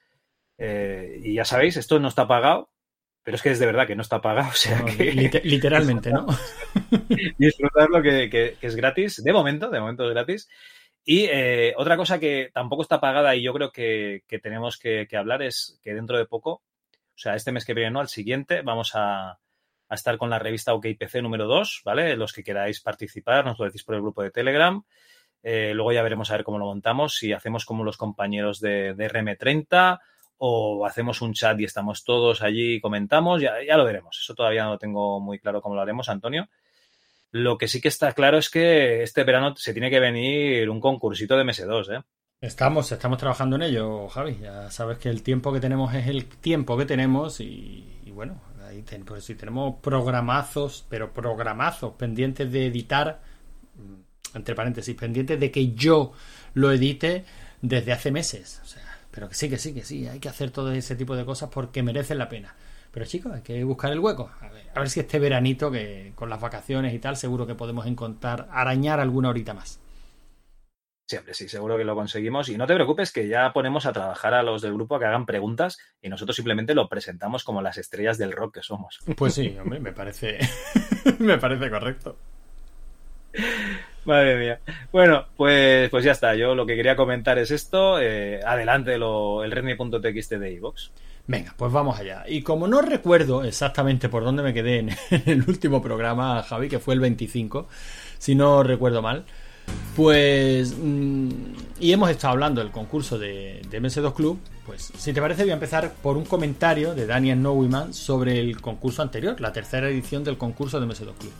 Eh, 0.59 1.19
y 1.23 1.35
ya 1.35 1.45
sabéis, 1.45 1.77
esto 1.77 1.99
no 1.99 2.09
está 2.09 2.27
pagado, 2.27 2.72
pero 3.23 3.35
es 3.35 3.41
que 3.41 3.51
es 3.51 3.59
de 3.59 3.65
verdad 3.65 3.87
que 3.87 3.95
no 3.95 4.01
está 4.01 4.21
pagado. 4.21 4.49
O 4.51 4.53
sea 4.53 4.79
No, 4.79 4.85
que, 4.85 5.13
lite- 5.13 5.41
literalmente, 5.43 6.11
¿no? 6.11 6.25
disfrutarlo 7.37 8.01
que, 8.01 8.29
que- 8.29 8.57
que 8.59 8.67
es 8.67 8.75
gratis, 8.75 9.23
de 9.23 9.33
momento, 9.33 9.69
de 9.69 9.79
momento 9.79 10.05
es 10.07 10.11
gratis. 10.13 10.49
Y 11.05 11.25
eh, 11.25 11.73
otra 11.77 11.97
cosa 11.97 12.19
que 12.19 12.49
tampoco 12.53 12.81
está 12.81 13.01
pagada 13.01 13.35
y 13.35 13.43
yo 13.43 13.53
creo 13.53 13.71
que, 13.71 14.23
que 14.27 14.39
tenemos 14.39 14.77
que, 14.77 15.05
que 15.09 15.17
hablar 15.17 15.41
es 15.41 15.79
que 15.83 15.93
dentro 15.93 16.17
de 16.17 16.25
poco, 16.25 16.51
o 16.51 16.63
sea, 17.17 17.35
este 17.35 17.51
mes 17.51 17.65
que 17.65 17.73
viene, 17.73 17.91
no, 17.91 17.99
al 17.99 18.07
siguiente, 18.07 18.61
vamos 18.61 18.91
a, 18.95 19.31
a 19.31 19.95
estar 19.95 20.17
con 20.17 20.29
la 20.29 20.39
revista 20.39 20.73
OKPC 20.73 21.15
número 21.21 21.45
2, 21.45 21.81
¿vale? 21.83 22.15
Los 22.15 22.31
que 22.31 22.43
queráis 22.43 22.79
participar, 22.79 23.43
nos 23.45 23.59
lo 23.59 23.65
decís 23.65 23.83
por 23.83 23.95
el 23.95 24.01
grupo 24.01 24.23
de 24.23 24.31
Telegram. 24.31 24.81
Eh, 25.45 25.73
luego 25.73 25.91
ya 25.91 26.03
veremos 26.03 26.31
a 26.31 26.35
ver 26.37 26.45
cómo 26.45 26.57
lo 26.57 26.65
montamos, 26.65 27.17
si 27.17 27.33
hacemos 27.33 27.65
como 27.65 27.83
los 27.83 27.97
compañeros 27.97 28.61
de, 28.61 28.93
de 28.93 29.09
RM30 29.09 29.99
o 30.45 30.85
hacemos 30.85 31.21
un 31.21 31.33
chat 31.33 31.57
y 31.61 31.63
estamos 31.63 32.03
todos 32.03 32.41
allí 32.41 32.73
y 32.75 32.81
comentamos, 32.81 33.41
ya, 33.41 33.53
lo 33.77 33.85
veremos. 33.85 34.19
Eso 34.21 34.35
todavía 34.35 34.65
no 34.65 34.77
tengo 34.77 35.21
muy 35.21 35.39
claro 35.39 35.61
cómo 35.61 35.73
lo 35.75 35.81
haremos, 35.81 36.09
Antonio. 36.09 36.49
Lo 37.31 37.57
que 37.57 37.69
sí 37.69 37.79
que 37.79 37.87
está 37.87 38.11
claro 38.11 38.37
es 38.39 38.49
que 38.49 39.03
este 39.03 39.23
verano 39.23 39.55
se 39.55 39.71
tiene 39.71 39.89
que 39.89 40.01
venir 40.01 40.69
un 40.69 40.81
concursito 40.81 41.37
de 41.37 41.45
MS2, 41.45 41.97
¿eh? 41.97 42.03
Estamos, 42.41 42.91
estamos 42.91 43.17
trabajando 43.17 43.55
en 43.55 43.61
ello, 43.61 44.09
Javi. 44.09 44.37
Ya 44.41 44.69
sabes 44.69 44.97
que 44.97 45.07
el 45.07 45.23
tiempo 45.23 45.53
que 45.53 45.61
tenemos 45.61 45.93
es 45.95 46.07
el 46.07 46.25
tiempo 46.25 46.75
que 46.77 46.85
tenemos 46.85 47.39
y, 47.39 48.01
y 48.05 48.11
bueno, 48.11 48.41
ahí 48.67 48.81
ten- 48.81 49.05
pues 49.05 49.23
si 49.23 49.35
tenemos 49.35 49.75
programazos, 49.81 50.85
pero 50.89 51.13
programazos 51.13 51.93
pendientes 51.93 52.51
de 52.51 52.65
editar, 52.65 53.21
mm, 53.77 54.35
entre 54.37 54.55
paréntesis, 54.55 54.93
pendientes 54.93 55.39
de 55.39 55.49
que 55.51 55.71
yo 55.71 56.11
lo 56.53 56.69
edite 56.73 57.23
desde 57.61 57.93
hace 57.93 58.11
meses. 58.11 58.59
O 58.61 58.67
sea, 58.67 58.82
pero 59.13 59.29
que 59.29 59.35
sí, 59.35 59.49
que 59.49 59.57
sí, 59.57 59.73
que 59.73 59.83
sí, 59.83 60.07
hay 60.07 60.19
que 60.19 60.29
hacer 60.29 60.49
todo 60.49 60.71
ese 60.71 60.95
tipo 60.95 61.15
de 61.15 61.23
cosas 61.23 61.49
porque 61.53 61.83
merecen 61.83 62.17
la 62.17 62.29
pena. 62.29 62.55
Pero 62.91 63.05
chicos, 63.05 63.31
hay 63.31 63.41
que 63.41 63.63
buscar 63.63 63.91
el 63.91 63.99
hueco. 63.99 64.31
A 64.41 64.49
ver, 64.49 64.65
a 64.73 64.79
ver 64.79 64.89
si 64.89 64.99
este 64.99 65.19
veranito, 65.19 65.71
que 65.71 66.13
con 66.15 66.29
las 66.29 66.41
vacaciones 66.41 66.93
y 66.93 66.99
tal, 66.99 67.15
seguro 67.15 67.45
que 67.45 67.55
podemos 67.55 67.85
encontrar, 67.85 68.47
arañar 68.51 68.99
alguna 68.99 69.29
horita 69.29 69.53
más. 69.53 69.79
Siempre 71.07 71.33
sí, 71.33 71.47
seguro 71.47 71.77
que 71.77 71.83
lo 71.83 71.95
conseguimos. 71.95 72.49
Y 72.49 72.57
no 72.57 72.65
te 72.65 72.73
preocupes 72.73 73.11
que 73.11 73.27
ya 73.27 73.51
ponemos 73.53 73.85
a 73.85 73.93
trabajar 73.93 74.33
a 74.33 74.41
los 74.41 74.61
del 74.61 74.73
grupo 74.73 74.95
a 74.95 74.99
que 74.99 75.05
hagan 75.05 75.25
preguntas 75.25 75.77
y 76.01 76.09
nosotros 76.09 76.35
simplemente 76.35 76.73
lo 76.73 76.89
presentamos 76.89 77.43
como 77.43 77.61
las 77.61 77.77
estrellas 77.77 78.17
del 78.17 78.31
rock 78.31 78.55
que 78.55 78.61
somos. 78.63 78.99
Pues 79.15 79.35
sí, 79.35 79.55
hombre, 79.59 79.79
me 79.79 79.91
parece, 79.91 80.39
me 81.19 81.37
parece 81.37 81.69
correcto. 81.69 82.17
Madre 84.05 84.37
mía. 84.37 84.59
Bueno, 84.91 85.25
pues, 85.37 85.89
pues 85.89 86.03
ya 86.03 86.11
está. 86.11 86.35
Yo 86.35 86.55
lo 86.55 86.65
que 86.65 86.75
quería 86.75 86.95
comentar 86.95 87.37
es 87.37 87.51
esto. 87.51 87.99
Eh, 87.99 88.41
adelante 88.45 88.97
lo, 88.97 89.43
el 89.43 89.51
redmi.txt 89.51 90.31
de 90.33 90.53
iVox. 90.53 90.91
Venga, 91.25 91.53
pues 91.55 91.71
vamos 91.71 91.97
allá. 91.97 92.25
Y 92.27 92.41
como 92.41 92.67
no 92.67 92.81
recuerdo 92.81 93.43
exactamente 93.43 94.09
por 94.09 94.23
dónde 94.23 94.43
me 94.43 94.53
quedé 94.53 94.79
en 94.79 94.89
el 95.25 95.43
último 95.47 95.81
programa, 95.81 96.43
Javi, 96.43 96.67
que 96.67 96.79
fue 96.79 96.95
el 96.95 96.99
25, 96.99 97.67
si 98.17 98.35
no 98.35 98.61
recuerdo 98.63 99.01
mal, 99.01 99.23
pues... 99.95 100.75
mm, 100.77 101.29
y 101.79 101.93
hemos 101.93 102.09
estado 102.09 102.33
hablando 102.33 102.59
del 102.61 102.71
concurso 102.71 103.17
de, 103.17 103.61
de 103.69 103.81
MS2 103.81 104.13
Club, 104.13 104.39
pues 104.65 104.91
si 104.97 105.13
te 105.13 105.21
parece 105.21 105.43
voy 105.43 105.51
a 105.51 105.55
empezar 105.55 105.93
por 106.01 106.17
un 106.17 106.25
comentario 106.25 106.93
de 106.93 107.05
Daniel 107.05 107.41
Nowiman 107.41 107.93
sobre 107.93 108.39
el 108.39 108.59
concurso 108.59 109.01
anterior, 109.01 109.39
la 109.39 109.53
tercera 109.53 109.89
edición 109.89 110.25
del 110.25 110.37
concurso 110.37 110.81
de 110.81 110.87
MS2 110.87 111.13
Club 111.13 111.33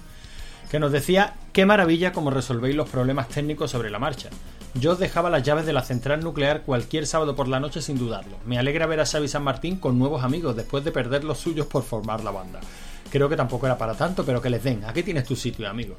que 0.74 0.80
nos 0.80 0.92
decía 0.92 1.36
qué 1.52 1.68
maravilla 1.68 2.14
como 2.14 2.32
resolvéis 2.32 2.76
los 2.76 2.90
problemas 2.90 3.28
técnicos 3.30 3.70
sobre 3.70 3.92
la 3.92 4.00
marcha. 4.00 4.30
Yo 4.74 4.94
os 4.94 4.98
dejaba 4.98 5.30
las 5.30 5.44
llaves 5.44 5.68
de 5.68 5.74
la 5.74 5.84
central 5.84 6.24
nuclear 6.24 6.64
cualquier 6.64 7.06
sábado 7.06 7.36
por 7.36 7.48
la 7.48 7.60
noche 7.60 7.80
sin 7.80 8.00
dudarlo. 8.00 8.38
Me 8.48 8.58
alegra 8.58 8.88
ver 8.88 9.00
a 9.00 9.06
Xavi 9.06 9.28
San 9.28 9.44
Martín 9.44 9.76
con 9.78 10.00
nuevos 10.00 10.24
amigos 10.24 10.56
después 10.56 10.84
de 10.84 10.92
perder 10.92 11.26
los 11.26 11.38
suyos 11.38 11.68
por 11.68 11.84
formar 11.84 12.24
la 12.24 12.32
banda. 12.32 12.60
Creo 13.12 13.30
que 13.30 13.36
tampoco 13.36 13.68
era 13.68 13.78
para 13.78 13.94
tanto, 13.94 14.26
pero 14.26 14.42
que 14.42 14.50
les 14.50 14.64
den. 14.64 14.84
Aquí 14.86 15.04
tienes 15.04 15.26
tu 15.26 15.36
sitio, 15.36 15.70
amigo. 15.70 15.96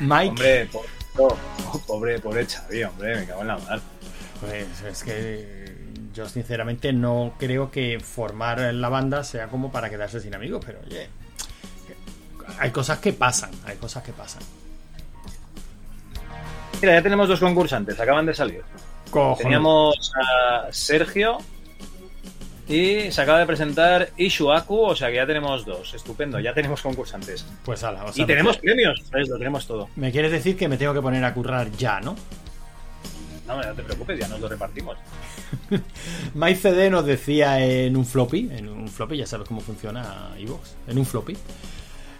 Mike. 0.00 0.30
Hombre, 0.30 0.66
po- 0.72 0.84
po- 1.14 1.38
pobre, 1.86 2.18
pobre 2.18 2.46
Xavi, 2.46 2.82
hombre, 2.82 3.14
me 3.14 3.26
cago 3.26 3.42
en 3.42 3.46
la 3.46 3.58
mar. 3.58 3.80
Pues 4.40 4.82
es 4.82 5.04
que 5.04 5.76
yo 6.12 6.28
sinceramente 6.28 6.92
no 6.92 7.34
creo 7.38 7.70
que 7.70 8.00
formar 8.00 8.58
la 8.74 8.88
banda 8.88 9.22
sea 9.22 9.46
como 9.46 9.70
para 9.70 9.88
quedarse 9.88 10.18
sin 10.18 10.34
amigos, 10.34 10.60
pero 10.66 10.80
oye, 10.84 11.08
hay 12.58 12.70
cosas 12.70 12.98
que 12.98 13.12
pasan, 13.12 13.50
hay 13.66 13.76
cosas 13.76 14.02
que 14.02 14.12
pasan. 14.12 14.42
Mira, 16.80 16.94
ya 16.94 17.02
tenemos 17.02 17.28
dos 17.28 17.40
concursantes, 17.40 17.98
acaban 17.98 18.26
de 18.26 18.34
salir. 18.34 18.62
Cojones. 19.10 19.38
Teníamos 19.38 20.12
a 20.20 20.68
Sergio 20.72 21.38
y 22.66 23.10
se 23.10 23.20
acaba 23.20 23.38
de 23.38 23.46
presentar 23.46 24.10
Ishuaku, 24.16 24.80
o 24.80 24.96
sea 24.96 25.08
que 25.08 25.16
ya 25.16 25.26
tenemos 25.26 25.64
dos. 25.64 25.94
Estupendo, 25.94 26.40
ya 26.40 26.54
tenemos 26.54 26.80
concursantes. 26.80 27.46
Pues 27.64 27.82
ala, 27.84 28.04
o 28.04 28.12
sea, 28.12 28.24
y 28.24 28.26
tenemos 28.26 28.56
premios, 28.58 29.02
¿sabes? 29.10 29.28
Lo 29.28 29.38
tenemos 29.38 29.66
todo. 29.66 29.88
Me 29.96 30.10
quieres 30.10 30.32
decir 30.32 30.56
que 30.56 30.68
me 30.68 30.76
tengo 30.76 30.94
que 30.94 31.02
poner 31.02 31.24
a 31.24 31.34
currar 31.34 31.70
ya, 31.72 32.00
¿no? 32.00 32.16
No, 33.46 33.62
no 33.62 33.74
te 33.74 33.82
preocupes, 33.82 34.18
ya 34.18 34.28
nos 34.28 34.40
lo 34.40 34.48
repartimos. 34.48 34.96
Mike 36.34 36.60
CD 36.60 36.88
nos 36.88 37.04
decía 37.04 37.62
en 37.62 37.96
un 37.96 38.06
floppy, 38.06 38.48
en 38.50 38.68
un 38.68 38.88
floppy, 38.88 39.18
ya 39.18 39.26
sabes 39.26 39.46
cómo 39.46 39.60
funciona 39.60 40.30
iVoox, 40.38 40.70
en 40.88 40.98
un 40.98 41.04
floppy. 41.04 41.36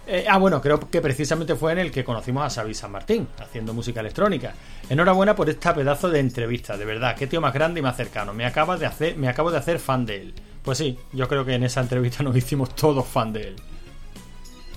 Eh, 0.07 0.25
ah, 0.29 0.37
bueno, 0.37 0.61
creo 0.61 0.79
que 0.79 1.01
precisamente 1.01 1.55
fue 1.55 1.71
en 1.71 1.79
el 1.79 1.91
que 1.91 2.03
conocimos 2.03 2.43
a 2.43 2.49
Xavi 2.49 2.73
San 2.75 2.91
Martín, 2.91 3.27
haciendo 3.39 3.73
música 3.73 4.01
electrónica. 4.01 4.53
Enhorabuena 4.89 5.35
por 5.35 5.49
esta 5.49 5.73
pedazo 5.73 6.09
de 6.09 6.19
entrevista, 6.19 6.77
de 6.77 6.85
verdad, 6.85 7.15
qué 7.15 7.25
tío 7.25 7.41
más 7.41 7.53
grande 7.53 7.79
y 7.79 7.83
más 7.83 7.97
cercano. 7.97 8.33
Me 8.33 8.45
acabas 8.45 8.79
de 8.79 8.85
hacer, 8.85 9.17
me 9.17 9.27
acabo 9.27 9.49
de 9.49 9.57
hacer 9.57 9.79
fan 9.79 10.05
de 10.05 10.21
él. 10.21 10.33
Pues 10.61 10.77
sí, 10.77 10.97
yo 11.11 11.27
creo 11.27 11.43
que 11.43 11.55
en 11.55 11.63
esa 11.63 11.81
entrevista 11.81 12.23
nos 12.23 12.35
hicimos 12.35 12.75
todos 12.75 13.05
fan 13.07 13.33
de 13.33 13.49
él. 13.49 13.55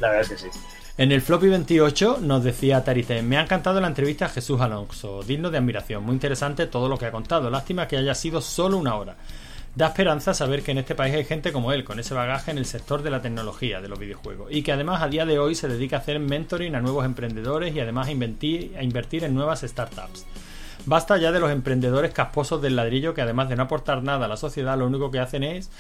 La 0.00 0.08
verdad 0.10 0.32
es 0.32 0.42
que 0.42 0.50
sí. 0.50 0.58
En 0.96 1.12
el 1.12 1.22
floppy 1.22 1.48
28 1.48 2.18
nos 2.22 2.42
decía 2.42 2.82
Tarite, 2.82 3.22
me 3.22 3.36
ha 3.36 3.42
encantado 3.42 3.80
la 3.80 3.86
entrevista 3.86 4.26
a 4.26 4.28
Jesús 4.30 4.60
Alonso, 4.60 5.22
digno 5.22 5.48
de 5.48 5.58
admiración, 5.58 6.02
muy 6.02 6.14
interesante 6.14 6.66
todo 6.66 6.88
lo 6.88 6.98
que 6.98 7.06
ha 7.06 7.12
contado, 7.12 7.50
lástima 7.50 7.86
que 7.86 7.96
haya 7.96 8.16
sido 8.16 8.40
solo 8.40 8.78
una 8.78 8.96
hora. 8.96 9.16
Da 9.74 9.88
esperanza 9.88 10.34
saber 10.34 10.62
que 10.62 10.72
en 10.72 10.78
este 10.78 10.94
país 10.94 11.14
hay 11.14 11.24
gente 11.24 11.52
como 11.52 11.72
él, 11.72 11.84
con 11.84 12.00
ese 12.00 12.14
bagaje 12.14 12.50
en 12.50 12.58
el 12.58 12.66
sector 12.66 13.02
de 13.02 13.10
la 13.10 13.22
tecnología, 13.22 13.80
de 13.80 13.88
los 13.88 13.98
videojuegos, 13.98 14.50
y 14.50 14.62
que 14.62 14.72
además 14.72 15.02
a 15.02 15.08
día 15.08 15.24
de 15.24 15.38
hoy 15.38 15.54
se 15.54 15.68
dedica 15.68 15.96
a 15.96 16.00
hacer 16.00 16.18
mentoring 16.18 16.74
a 16.74 16.80
nuevos 16.80 17.04
emprendedores 17.04 17.74
y 17.74 17.80
además 17.80 18.08
a 18.08 18.10
a 18.10 18.82
invertir 18.82 19.24
en 19.24 19.34
nuevas 19.34 19.60
startups. 19.60 20.26
Basta 20.86 21.18
ya 21.18 21.32
de 21.32 21.40
los 21.40 21.50
emprendedores 21.50 22.12
casposos 22.12 22.62
del 22.62 22.76
ladrillo 22.76 23.12
que 23.12 23.20
además 23.20 23.48
de 23.48 23.56
no 23.56 23.64
aportar 23.64 24.02
nada 24.02 24.24
a 24.24 24.28
la 24.28 24.36
sociedad 24.36 24.78
lo 24.78 24.86
único 24.86 25.10
que 25.10 25.18
hacen 25.18 25.42
es 25.42 25.70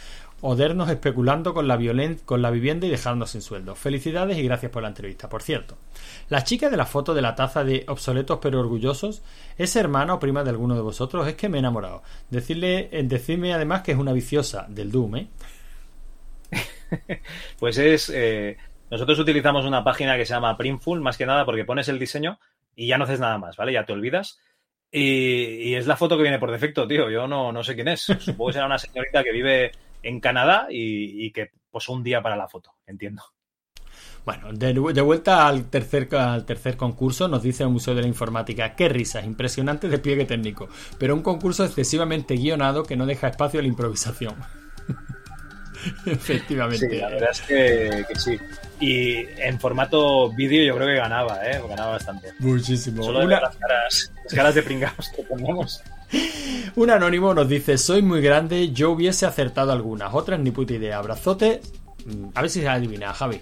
odernos 0.40 0.88
especulando 0.88 1.52
con 1.54 1.66
la, 1.66 1.78
con 2.24 2.42
la 2.42 2.50
vivienda 2.50 2.86
y 2.86 2.90
dejarnos 2.90 3.30
sin 3.30 3.42
sueldo. 3.42 3.74
Felicidades 3.74 4.38
y 4.38 4.42
gracias 4.42 4.70
por 4.70 4.82
la 4.82 4.88
entrevista. 4.88 5.28
Por 5.28 5.42
cierto, 5.42 5.78
la 6.28 6.44
chica 6.44 6.70
de 6.70 6.76
la 6.76 6.86
foto 6.86 7.14
de 7.14 7.22
la 7.22 7.34
taza 7.34 7.64
de 7.64 7.84
obsoletos 7.88 8.38
pero 8.40 8.60
orgullosos 8.60 9.22
es 9.56 9.74
hermana 9.76 10.14
o 10.14 10.20
prima 10.20 10.44
de 10.44 10.50
alguno 10.50 10.74
de 10.74 10.80
vosotros. 10.82 11.26
Es 11.26 11.34
que 11.34 11.48
me 11.48 11.58
he 11.58 11.60
enamorado. 11.60 12.02
Decirle, 12.30 12.88
eh, 12.92 13.02
decirme 13.04 13.52
además 13.52 13.82
que 13.82 13.92
es 13.92 13.98
una 13.98 14.12
viciosa 14.12 14.66
del 14.68 14.92
Doom, 14.92 15.16
¿eh? 15.16 15.28
Pues 17.58 17.78
es. 17.78 18.10
eh, 18.14 18.56
nosotros 18.90 19.18
utilizamos 19.18 19.64
una 19.64 19.84
página 19.84 20.16
que 20.16 20.24
se 20.24 20.34
llama 20.34 20.56
Printful, 20.56 21.00
más 21.00 21.16
que 21.18 21.26
nada 21.26 21.44
porque 21.44 21.64
pones 21.64 21.88
el 21.88 21.98
diseño 21.98 22.38
y 22.74 22.86
ya 22.86 22.96
no 22.96 23.04
haces 23.04 23.20
nada 23.20 23.38
más, 23.38 23.56
¿vale? 23.56 23.72
Ya 23.72 23.84
te 23.84 23.92
olvidas. 23.92 24.38
Y, 24.90 25.70
y 25.70 25.74
es 25.74 25.86
la 25.86 25.96
foto 25.96 26.16
que 26.16 26.22
viene 26.22 26.38
por 26.38 26.50
defecto, 26.50 26.86
tío. 26.88 27.10
Yo 27.10 27.26
no, 27.28 27.52
no 27.52 27.62
sé 27.62 27.74
quién 27.74 27.88
es. 27.88 28.02
Supongo 28.20 28.46
que 28.48 28.52
será 28.54 28.66
una 28.66 28.78
señorita 28.78 29.22
que 29.22 29.32
vive 29.32 29.72
en 30.08 30.20
Canadá 30.20 30.66
y, 30.70 31.24
y 31.26 31.30
que 31.32 31.50
posó 31.70 31.92
un 31.92 32.02
día 32.02 32.22
para 32.22 32.36
la 32.36 32.48
foto, 32.48 32.72
entiendo. 32.86 33.22
Bueno, 34.24 34.52
de, 34.52 34.74
de 34.74 35.00
vuelta 35.00 35.46
al 35.48 35.70
tercer, 35.70 36.08
al 36.14 36.44
tercer 36.44 36.76
concurso, 36.76 37.28
nos 37.28 37.42
dice 37.42 37.62
el 37.62 37.70
Museo 37.70 37.94
de 37.94 38.02
la 38.02 38.08
Informática, 38.08 38.74
qué 38.74 38.88
risas, 38.88 39.24
impresionante 39.24 39.88
despliegue 39.88 40.24
técnico, 40.26 40.68
pero 40.98 41.14
un 41.14 41.22
concurso 41.22 41.64
excesivamente 41.64 42.34
guionado 42.36 42.82
que 42.82 42.96
no 42.96 43.06
deja 43.06 43.28
espacio 43.28 43.60
a 43.60 43.62
la 43.62 43.68
improvisación. 43.68 44.34
Efectivamente. 46.06 46.88
Sí, 46.90 46.96
la 46.96 47.08
verdad 47.08 47.30
es 47.30 47.40
que, 47.42 48.04
que 48.08 48.18
sí. 48.18 48.38
Y 48.80 49.16
en 49.40 49.58
formato 49.60 50.30
vídeo 50.32 50.64
yo 50.64 50.74
creo 50.76 50.88
que 50.88 50.96
ganaba, 50.96 51.38
¿eh? 51.48 51.60
Ganaba 51.68 51.92
bastante. 51.92 52.32
Muchísimo. 52.40 53.02
Solo 53.04 53.20
de 53.20 53.26
Una- 53.26 53.36
ver 53.36 53.42
las 53.44 53.56
caras, 53.56 54.12
las 54.24 54.34
caras 54.34 54.54
de 54.54 54.62
pringados 54.62 55.08
que 55.14 55.22
ponemos. 55.22 55.82
Un 56.76 56.90
anónimo 56.90 57.34
nos 57.34 57.48
dice, 57.48 57.76
soy 57.78 58.02
muy 58.02 58.20
grande, 58.20 58.70
yo 58.72 58.92
hubiese 58.92 59.26
acertado 59.26 59.72
algunas, 59.72 60.14
otras 60.14 60.38
ni 60.40 60.50
puta 60.50 60.74
idea. 60.74 60.98
Abrazote. 60.98 61.60
Mm, 62.06 62.28
A 62.34 62.40
ver 62.42 62.50
si 62.50 62.60
se 62.60 62.68
adivina, 62.68 63.12
Javi. 63.12 63.40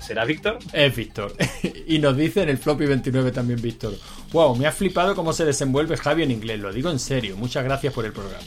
¿Será 0.00 0.24
Víctor? 0.24 0.58
Es 0.72 0.94
Víctor. 0.96 1.32
y 1.86 1.98
nos 1.98 2.16
dice 2.16 2.42
en 2.42 2.48
el 2.48 2.58
floppy 2.58 2.86
29 2.86 3.30
también 3.32 3.60
Víctor. 3.62 3.94
Wow, 4.32 4.56
me 4.56 4.66
ha 4.66 4.72
flipado 4.72 5.14
cómo 5.14 5.32
se 5.32 5.44
desenvuelve 5.44 5.96
Javi 5.96 6.22
en 6.24 6.30
inglés, 6.32 6.58
lo 6.58 6.72
digo 6.72 6.90
en 6.90 6.98
serio. 6.98 7.36
Muchas 7.36 7.62
gracias 7.64 7.92
por 7.92 8.04
el 8.04 8.12
programa. 8.12 8.42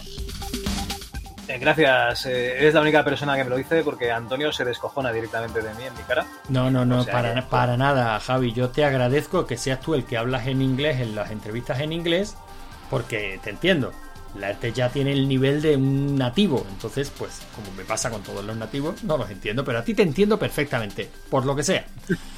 Eh, 1.48 1.60
gracias. 1.60 2.26
eh, 2.26 2.58
eres 2.58 2.74
la 2.74 2.82
única 2.82 3.04
persona 3.06 3.38
que 3.38 3.44
me 3.44 3.52
lo 3.52 3.56
dice 3.58 3.84
porque 3.84 4.12
Antonio 4.12 4.52
se 4.52 4.66
descojona 4.66 5.12
directamente 5.14 5.62
de 5.62 5.74
mí 5.76 5.84
en 5.84 5.94
mi 5.94 6.02
cara. 6.02 6.26
No, 6.50 6.72
no, 6.72 6.84
no, 6.86 7.00
O 7.02 7.04
sea 7.04 7.14
para, 7.14 7.36
que- 7.36 7.42
para 7.44 7.78
nada, 7.78 8.20
Javi. 8.20 8.52
Yo 8.52 8.70
te 8.70 8.84
agradezco 8.84 9.46
que 9.46 9.56
seas 9.58 9.80
tú 9.80 9.94
el 9.94 10.06
que 10.06 10.18
hablas 10.18 10.48
en 10.48 10.62
inglés 10.62 11.00
en 11.00 11.14
las 11.16 11.30
entrevistas 11.32 11.80
en 11.82 11.94
inglés, 11.94 12.36
porque 12.90 13.40
te 13.44 13.50
entiendo. 13.50 13.92
La 14.40 14.50
ERTE 14.50 14.74
ya 14.74 14.90
tiene 14.90 15.14
el 15.14 15.30
nivel 15.30 15.62
de 15.62 15.78
un 15.78 16.18
nativo, 16.18 16.66
entonces, 16.70 17.12
pues, 17.18 17.42
como 17.56 17.72
me 17.78 17.86
pasa 17.86 18.10
con 18.10 18.22
todos 18.22 18.44
los 18.44 18.58
nativos, 18.58 19.02
no 19.04 19.18
los 19.18 19.30
entiendo, 19.30 19.64
pero 19.64 19.80
a 19.80 19.84
ti 19.84 19.94
te 19.94 20.04
entiendo 20.04 20.38
perfectamente, 20.38 21.10
por 21.30 21.46
lo 21.46 21.56
que 21.56 21.64
sea. 21.64 21.86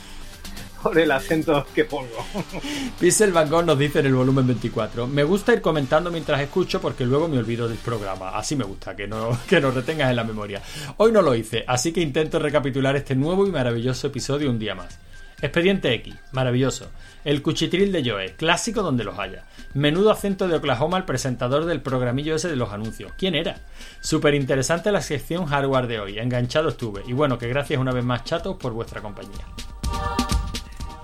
Por 0.81 0.99
el 0.99 1.11
acento 1.11 1.65
que 1.73 1.85
pongo. 1.85 2.25
Pixel 2.99 3.31
Van 3.31 3.49
Gogh 3.49 3.65
nos 3.65 3.79
dice 3.79 3.99
en 3.99 4.05
el 4.05 4.15
volumen 4.15 4.45
24. 4.45 5.07
Me 5.07 5.23
gusta 5.23 5.53
ir 5.53 5.59
comentando 5.59 6.11
mientras 6.11 6.39
escucho 6.39 6.79
porque 6.79 7.03
luego 7.03 7.27
me 7.27 7.39
olvido 7.39 7.67
del 7.67 7.79
programa. 7.79 8.37
Así 8.37 8.55
me 8.55 8.63
gusta, 8.63 8.95
que, 8.95 9.07
no, 9.07 9.37
que 9.49 9.59
nos 9.59 9.73
retengas 9.73 10.11
en 10.11 10.15
la 10.15 10.23
memoria. 10.23 10.61
Hoy 10.97 11.11
no 11.11 11.21
lo 11.21 11.33
hice, 11.33 11.63
así 11.67 11.91
que 11.91 12.01
intento 12.01 12.37
recapitular 12.37 12.95
este 12.95 13.15
nuevo 13.15 13.47
y 13.47 13.51
maravilloso 13.51 14.07
episodio 14.07 14.49
un 14.49 14.59
día 14.59 14.75
más. 14.75 14.99
Expediente 15.41 15.93
X, 15.93 16.15
maravilloso. 16.31 16.89
El 17.23 17.41
cuchitril 17.41 17.91
de 17.91 18.09
Joe, 18.09 18.35
clásico 18.35 18.83
donde 18.83 19.03
los 19.03 19.19
haya. 19.19 19.45
Menudo 19.73 20.11
acento 20.11 20.47
de 20.47 20.55
Oklahoma 20.55 20.97
el 20.97 21.03
presentador 21.03 21.65
del 21.65 21.81
programillo 21.81 22.35
ese 22.35 22.47
de 22.47 22.55
los 22.55 22.71
anuncios. 22.71 23.11
¿Quién 23.17 23.35
era? 23.35 23.61
Súper 24.01 24.33
interesante 24.33 24.91
la 24.91 25.01
sección 25.01 25.45
hardware 25.45 25.87
de 25.87 25.99
hoy. 25.99 26.19
Enganchado 26.19 26.69
estuve. 26.69 27.03
Y 27.05 27.13
bueno, 27.13 27.37
que 27.37 27.47
gracias 27.47 27.79
una 27.79 27.91
vez 27.91 28.05
más, 28.05 28.23
chatos, 28.23 28.55
por 28.57 28.71
vuestra 28.71 29.01
compañía. 29.01 29.45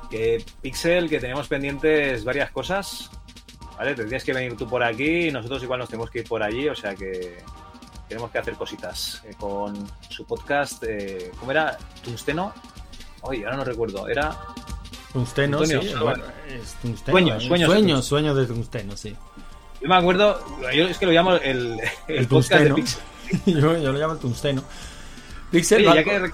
Que 0.09 0.43
Pixel, 0.61 1.09
que 1.09 1.19
tenemos 1.19 1.47
pendientes 1.47 2.23
varias 2.23 2.51
cosas. 2.51 3.09
¿Vale? 3.77 3.95
Tendrías 3.95 4.23
que 4.23 4.33
venir 4.33 4.55
tú 4.55 4.67
por 4.67 4.83
aquí 4.83 5.27
y 5.27 5.31
nosotros 5.31 5.61
igual 5.63 5.79
nos 5.79 5.89
tenemos 5.89 6.09
que 6.09 6.19
ir 6.19 6.27
por 6.27 6.43
allí, 6.43 6.69
o 6.69 6.75
sea 6.75 6.93
que 6.93 7.37
tenemos 8.07 8.29
que 8.29 8.37
hacer 8.37 8.53
cositas 8.53 9.23
eh, 9.25 9.33
con 9.37 9.73
su 10.09 10.25
podcast. 10.25 10.83
eh, 10.83 11.31
¿Cómo 11.39 11.51
era? 11.51 11.77
¿Tungsteno? 12.03 12.53
Oye, 13.21 13.43
ahora 13.45 13.57
no 13.57 13.63
recuerdo. 13.63 14.07
Era. 14.07 14.37
Tungsteno, 15.13 15.63
sí. 15.65 15.73
no, 15.93 16.03
bueno, 16.05 16.23
es 16.47 16.73
tungsteno, 16.81 17.13
Sueños, 17.17 17.43
¿eh? 17.43 17.47
sueños. 17.47 17.69
sueños, 17.71 18.05
sueños 18.05 18.35
de 18.35 18.45
tungsteno, 18.47 18.97
sí. 18.97 19.15
Yo 19.81 19.87
me 19.87 19.95
acuerdo, 19.95 20.43
yo 20.73 20.87
es 20.87 20.97
que 20.97 21.05
lo 21.05 21.11
llamo 21.11 21.33
el, 21.35 21.79
el, 22.07 22.17
El 22.17 22.27
podcast 22.27 22.63
de 22.63 22.69
tungsteno. 22.69 22.75
Pixel. 22.75 23.01
yo, 23.61 23.77
yo 23.77 23.91
lo 23.91 23.99
llamo 23.99 24.13
el 24.13 24.19
tungsteno. 24.19 24.63
Pixel, 25.51 25.87
Oye, 25.87 25.95
ya 25.97 26.03
que 26.03 26.31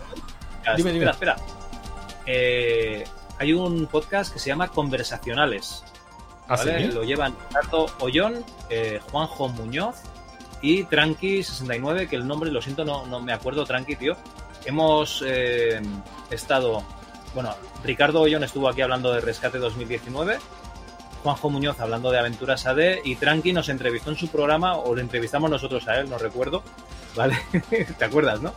Dime, 0.77 0.93
dime. 0.93 1.09
espera, 1.09 1.33
espera. 1.33 1.35
Eh, 2.25 3.03
hay 3.39 3.53
un 3.53 3.87
podcast 3.87 4.31
que 4.31 4.39
se 4.39 4.47
llama 4.49 4.67
Conversacionales. 4.69 5.83
¿Ah, 6.47 6.55
¿vale? 6.55 6.87
sí? 6.87 6.93
Lo 6.93 7.03
llevan 7.03 7.35
Ricardo 7.47 7.87
Ollón, 7.99 8.45
eh, 8.69 8.99
Juanjo 9.11 9.49
Muñoz 9.49 9.95
y 10.61 10.83
Tranqui69, 10.83 12.07
que 12.07 12.15
el 12.15 12.27
nombre, 12.27 12.51
lo 12.51 12.61
siento, 12.61 12.85
no, 12.85 13.05
no 13.07 13.19
me 13.19 13.33
acuerdo, 13.33 13.65
Tranqui, 13.65 13.95
tío. 13.95 14.15
Hemos 14.65 15.23
eh, 15.25 15.81
estado, 16.29 16.83
bueno, 17.33 17.55
Ricardo 17.83 18.21
Ollón 18.21 18.43
estuvo 18.43 18.69
aquí 18.69 18.81
hablando 18.81 19.11
de 19.13 19.21
Rescate 19.21 19.57
2019, 19.59 20.37
Juanjo 21.23 21.49
Muñoz 21.49 21.79
hablando 21.79 22.11
de 22.11 22.19
Aventuras 22.19 22.65
AD 22.65 23.03
y 23.03 23.15
Tranqui 23.15 23.53
nos 23.53 23.69
entrevistó 23.69 24.09
en 24.11 24.17
su 24.17 24.29
programa, 24.29 24.77
o 24.77 24.95
le 24.95 25.01
entrevistamos 25.01 25.49
nosotros 25.49 25.87
a 25.87 25.99
él, 25.99 26.09
no 26.09 26.17
recuerdo, 26.17 26.63
¿vale? 27.15 27.37
¿Te 27.97 28.05
acuerdas, 28.05 28.41
no? 28.41 28.53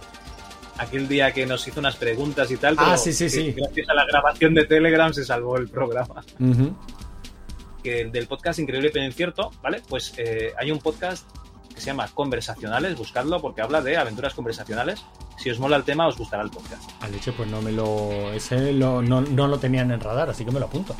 Aquel 0.78 1.06
día 1.06 1.32
que 1.32 1.44
nos 1.44 1.66
hizo 1.68 1.80
unas 1.80 1.96
preguntas 1.96 2.50
y 2.50 2.56
tal. 2.56 2.76
Ah, 2.78 2.84
pero 2.86 2.98
sí, 2.98 3.12
sí, 3.12 3.28
sí. 3.28 3.52
Gracias 3.52 3.88
a 3.88 3.94
la 3.94 4.06
grabación 4.06 4.54
de 4.54 4.64
Telegram 4.64 5.12
se 5.12 5.24
salvó 5.24 5.56
el 5.58 5.68
programa 5.68 6.24
Ujú. 6.40 6.74
que 7.82 8.06
del 8.06 8.26
podcast 8.26 8.58
Increíble 8.58 8.90
pero 8.92 9.04
Incierto, 9.04 9.50
¿vale? 9.62 9.82
Pues 9.88 10.14
eh, 10.16 10.52
hay 10.58 10.70
un 10.70 10.78
podcast 10.78 11.26
se 11.82 11.88
llama 11.90 12.08
Conversacionales, 12.14 12.96
buscadlo 12.96 13.40
porque 13.42 13.60
habla 13.60 13.80
de 13.82 13.96
aventuras 13.98 14.32
conversacionales. 14.34 15.04
Si 15.36 15.50
os 15.50 15.58
mola 15.58 15.76
el 15.76 15.84
tema, 15.84 16.06
os 16.06 16.16
gustará 16.16 16.42
el 16.42 16.50
podcast. 16.50 16.82
A 17.02 17.08
leche, 17.08 17.32
pues 17.32 17.48
no 17.50 17.60
me 17.60 17.72
lo. 17.72 18.10
Ese 18.32 18.72
lo- 18.72 19.02
no, 19.02 19.20
no 19.20 19.46
lo 19.48 19.58
tenían 19.58 19.90
en 19.90 20.00
radar, 20.00 20.30
así 20.30 20.44
que 20.44 20.50
me 20.52 20.60
lo 20.60 20.66
apunto. 20.66 20.94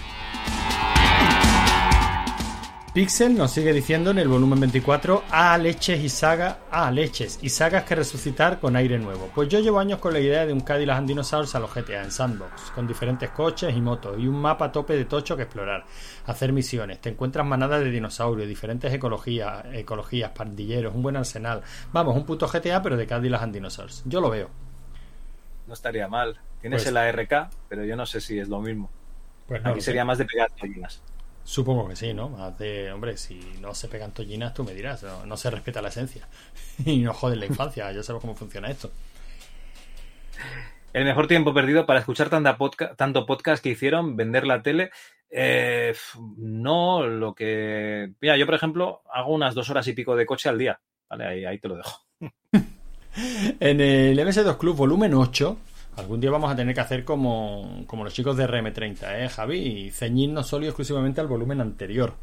Pixel 2.94 3.34
nos 3.34 3.52
sigue 3.52 3.72
diciendo 3.72 4.10
en 4.10 4.18
el 4.18 4.28
volumen 4.28 4.60
24 4.60 5.24
a 5.30 5.56
leches 5.56 5.98
y 6.04 6.10
sagas, 6.10 6.58
a 6.70 6.90
leches 6.90 7.38
y 7.40 7.48
sagas 7.48 7.84
que 7.84 7.94
resucitar 7.94 8.60
con 8.60 8.76
aire 8.76 8.98
nuevo. 8.98 9.30
Pues 9.34 9.48
yo 9.48 9.60
llevo 9.60 9.78
años 9.78 9.98
con 9.98 10.12
la 10.12 10.20
idea 10.20 10.44
de 10.44 10.52
un 10.52 10.60
Cadillac 10.60 10.98
and 10.98 11.08
Dinosaurs 11.08 11.54
a 11.54 11.58
los 11.58 11.72
GTA 11.72 12.02
en 12.04 12.10
Sandbox, 12.10 12.70
con 12.74 12.86
diferentes 12.86 13.30
coches 13.30 13.74
y 13.74 13.80
motos 13.80 14.18
y 14.18 14.26
un 14.26 14.38
mapa 14.38 14.66
a 14.66 14.72
tope 14.72 14.94
de 14.94 15.06
tocho 15.06 15.36
que 15.36 15.44
explorar, 15.44 15.86
hacer 16.26 16.52
misiones, 16.52 17.00
te 17.00 17.08
encuentras 17.08 17.46
manadas 17.46 17.82
de 17.82 17.90
dinosaurios, 17.90 18.46
diferentes 18.46 18.92
ecologías, 18.92 19.64
ecologías, 19.72 20.32
pandilleros, 20.32 20.94
un 20.94 21.02
buen 21.02 21.16
arsenal. 21.16 21.62
Vamos, 21.94 22.14
un 22.14 22.26
puto 22.26 22.46
GTA 22.46 22.82
pero 22.82 22.98
de 22.98 23.06
Cadillac 23.06 23.40
and 23.40 23.54
Dinosaurs. 23.54 24.02
Yo 24.04 24.20
lo 24.20 24.28
veo. 24.28 24.50
No 25.66 25.72
estaría 25.72 26.08
mal. 26.08 26.38
Tienes 26.60 26.82
Pues- 26.82 26.88
el 26.88 26.98
ARK, 26.98 27.48
pero 27.70 27.86
yo 27.86 27.96
no 27.96 28.04
sé 28.04 28.20
si 28.20 28.38
es 28.38 28.48
lo 28.48 28.60
mismo. 28.60 28.90
Pues 29.48 29.62
no 29.62 29.70
Aquí 29.70 29.80
sería 29.80 30.04
más 30.04 30.18
de 30.18 30.26
pegar 30.26 30.50
tollinas. 30.50 31.02
Supongo 31.44 31.88
que 31.88 31.96
sí, 31.96 32.14
¿no? 32.14 32.54
De, 32.58 32.92
hombre, 32.92 33.16
si 33.16 33.34
no 33.60 33.74
se 33.74 33.88
pegan 33.88 34.12
tollinas, 34.12 34.54
tú 34.54 34.62
me 34.64 34.72
dirás, 34.74 35.02
no, 35.02 35.26
no 35.26 35.36
se 35.36 35.50
respeta 35.50 35.82
la 35.82 35.88
esencia. 35.88 36.28
y 36.84 36.98
no 37.00 37.12
joden 37.12 37.40
la 37.40 37.46
infancia, 37.46 37.90
ya 37.92 38.02
sabes 38.02 38.20
cómo 38.20 38.34
funciona 38.34 38.70
esto. 38.70 38.90
El 40.92 41.04
mejor 41.04 41.26
tiempo 41.26 41.54
perdido 41.54 41.86
para 41.86 42.00
escuchar 42.00 42.28
tanta 42.28 42.56
podca- 42.58 42.94
tanto 42.96 43.24
podcast 43.26 43.62
que 43.62 43.70
hicieron, 43.70 44.16
vender 44.16 44.46
la 44.46 44.62
tele. 44.62 44.90
eh, 45.30 45.94
no, 46.36 47.06
lo 47.06 47.34
que. 47.34 48.12
Mira, 48.20 48.36
yo, 48.36 48.44
por 48.46 48.54
ejemplo, 48.54 49.02
hago 49.12 49.32
unas 49.32 49.54
dos 49.54 49.70
horas 49.70 49.86
y 49.88 49.94
pico 49.94 50.14
de 50.14 50.26
coche 50.26 50.48
al 50.50 50.58
día. 50.58 50.78
Vale, 51.08 51.26
ahí, 51.26 51.44
ahí 51.44 51.58
te 51.58 51.68
lo 51.68 51.76
dejo. 51.76 52.00
En 53.60 53.78
el 53.82 54.18
MS2 54.18 54.56
Club 54.56 54.74
volumen 54.74 55.12
8, 55.12 55.58
algún 55.96 56.20
día 56.20 56.30
vamos 56.30 56.50
a 56.52 56.56
tener 56.56 56.74
que 56.74 56.80
hacer 56.80 57.04
como, 57.04 57.84
como 57.86 58.04
los 58.04 58.14
chicos 58.14 58.36
de 58.36 58.46
RM30, 58.48 59.24
¿eh, 59.24 59.28
Javi? 59.28 59.58
Y 59.58 59.90
ceñirnos 59.90 60.46
solo 60.46 60.64
y 60.64 60.68
exclusivamente 60.68 61.20
al 61.20 61.26
volumen 61.28 61.60
anterior. 61.60 62.14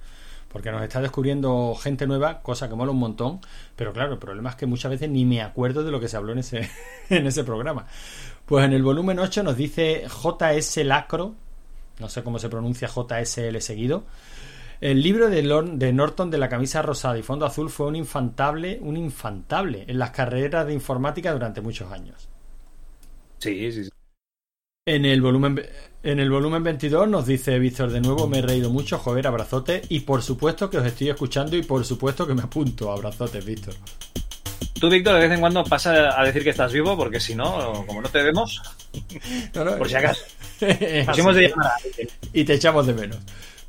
Porque 0.48 0.72
nos 0.72 0.82
está 0.82 1.00
descubriendo 1.00 1.76
gente 1.76 2.08
nueva, 2.08 2.42
cosa 2.42 2.68
que 2.68 2.74
mola 2.76 2.92
un 2.92 2.98
montón. 2.98 3.40
Pero 3.76 3.94
claro, 3.94 4.14
el 4.14 4.18
problema 4.20 4.50
es 4.50 4.56
que 4.56 4.66
muchas 4.66 4.90
veces 4.90 5.08
ni 5.10 5.24
me 5.24 5.42
acuerdo 5.44 5.84
de 5.84 5.92
lo 5.92 6.00
que 6.00 6.08
se 6.08 6.18
habló 6.18 6.32
en 6.32 6.40
ese, 6.40 6.68
en 7.10 7.28
ese 7.28 7.44
programa. 7.44 7.86
Pues 8.48 8.66
en 8.66 8.74
el 8.74 8.82
volumen 8.82 9.20
8 9.20 9.44
nos 9.44 9.56
dice 9.56 10.06
JS 10.08 10.78
Lacro, 10.86 11.36
no 12.00 12.10
sé 12.10 12.24
cómo 12.24 12.40
se 12.40 12.50
pronuncia 12.50 12.88
JSL 12.88 13.60
seguido. 13.62 14.06
El 14.82 15.04
libro 15.04 15.30
de, 15.30 15.44
Lor- 15.44 15.74
de 15.78 15.94
Norton 15.94 16.32
de 16.32 16.38
la 16.40 16.50
camisa 16.50 16.82
rosada 16.82 17.18
y 17.20 17.22
fondo 17.22 17.46
azul 17.46 17.70
fue 17.70 17.86
un 17.86 17.96
infantable, 17.98 18.80
un 18.82 18.98
infantable 18.98 19.84
en 19.88 20.00
las 20.00 20.10
carreras 20.12 20.66
de 20.66 20.74
informática 20.74 21.32
durante 21.34 21.62
muchos 21.62 21.92
años. 21.92 22.28
Sí, 23.40 23.72
sí, 23.72 23.84
sí. 23.86 23.90
En 24.86 25.06
el 25.06 25.22
volumen 25.22 25.62
en 26.02 26.20
el 26.20 26.30
volumen 26.30 26.64
22 26.64 27.10
nos 27.10 27.26
dice 27.26 27.60
Víctor 27.60 27.92
de 27.92 28.00
nuevo, 28.00 28.26
me 28.26 28.40
he 28.40 28.42
reído 28.42 28.70
mucho, 28.70 28.98
joder, 29.00 29.28
abrazote 29.28 29.82
y 29.90 30.00
por 30.00 30.22
supuesto 30.22 30.70
que 30.70 30.78
os 30.78 30.86
estoy 30.86 31.10
escuchando 31.10 31.58
y 31.58 31.64
por 31.64 31.84
supuesto 31.84 32.26
que 32.26 32.34
me 32.34 32.42
apunto, 32.42 32.90
abrazotes, 32.90 33.44
Víctor. 33.44 33.74
Tú, 34.80 34.90
Víctor, 34.90 35.16
de 35.16 35.20
vez 35.20 35.32
en 35.32 35.42
cuando 35.42 35.62
pasa 35.66 36.18
a 36.18 36.24
decir 36.24 36.42
que 36.42 36.52
estás 36.52 36.72
vivo, 36.72 36.96
porque 36.96 37.20
si 37.20 37.36
no, 37.36 37.84
como 37.86 38.02
no 38.02 38.08
te 38.08 38.24
vemos, 38.24 38.62
por 39.54 39.90
si 39.90 39.96
acaso. 39.96 40.24
De 40.60 41.06
llamar 41.06 41.36
a 41.36 41.76
alguien. 41.84 42.10
y 42.34 42.44
te 42.46 42.54
echamos 42.54 42.88
de 42.88 42.94
menos. 42.94 43.18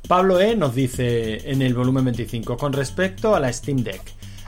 Pablo 0.07 0.39
E 0.39 0.55
nos 0.55 0.75
dice 0.75 1.49
en 1.49 1.61
el 1.61 1.73
volumen 1.73 2.05
25 2.05 2.57
con 2.57 2.73
respecto 2.73 3.35
a 3.35 3.39
la 3.39 3.51
Steam 3.51 3.83
Deck. 3.83 4.01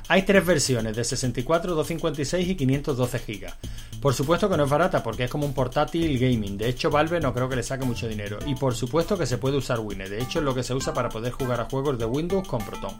Hay 0.09 0.23
tres 0.23 0.45
versiones 0.45 0.95
de 0.95 1.03
64, 1.03 1.75
256 1.75 2.49
y 2.49 2.55
512 2.55 3.19
GB. 3.19 3.53
Por 4.01 4.13
supuesto 4.13 4.49
que 4.49 4.57
no 4.57 4.65
es 4.65 4.69
barata 4.69 5.01
porque 5.01 5.23
es 5.23 5.29
como 5.29 5.45
un 5.45 5.53
portátil 5.53 6.19
gaming. 6.19 6.57
De 6.57 6.67
hecho, 6.67 6.89
Valve 6.89 7.21
no 7.21 7.33
creo 7.33 7.47
que 7.47 7.55
le 7.55 7.63
saque 7.63 7.85
mucho 7.85 8.07
dinero. 8.07 8.37
Y 8.45 8.55
por 8.55 8.75
supuesto 8.75 9.17
que 9.17 9.25
se 9.25 9.37
puede 9.37 9.57
usar 9.57 9.79
Windows. 9.79 10.09
De 10.09 10.21
hecho, 10.21 10.39
es 10.39 10.45
lo 10.45 10.53
que 10.53 10.63
se 10.63 10.73
usa 10.73 10.93
para 10.93 11.07
poder 11.07 11.31
jugar 11.31 11.61
a 11.61 11.65
juegos 11.65 11.97
de 11.97 12.05
Windows 12.05 12.47
con 12.47 12.63
Proton. 12.65 12.93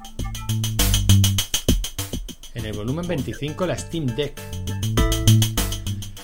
En 2.53 2.65
el 2.65 2.73
volumen 2.73 3.05
25 3.05 3.65
la 3.65 3.77
Steam 3.77 4.05
Deck. 4.05 4.39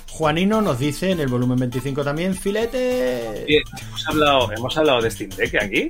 Juanino 0.08 0.62
nos 0.62 0.80
dice 0.80 1.12
en 1.12 1.20
el 1.20 1.28
volumen 1.28 1.58
25 1.60 2.04
también, 2.04 2.36
filete. 2.36 3.46
Oye, 3.46 3.64
hemos 3.82 4.08
hablado, 4.08 4.52
hemos 4.52 4.78
hablado 4.78 5.02
de 5.02 5.12
Steam 5.12 5.30
Deck 5.32 5.56
aquí. 5.62 5.88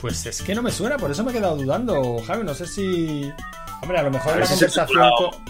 Pues 0.00 0.26
es 0.26 0.42
que 0.42 0.54
no 0.54 0.62
me 0.62 0.70
suena, 0.70 0.96
por 0.96 1.10
eso 1.10 1.24
me 1.24 1.32
he 1.32 1.34
quedado 1.34 1.56
dudando, 1.56 2.18
Javi. 2.24 2.44
No 2.44 2.54
sé 2.54 2.66
si. 2.66 3.32
Hombre, 3.82 3.98
a 3.98 4.02
lo 4.02 4.10
mejor 4.10 4.32
A 4.34 4.36
la 4.38 4.46
si 4.46 4.52
conversación. 4.54 4.86
colado. 4.98 5.16
co- 5.16 5.40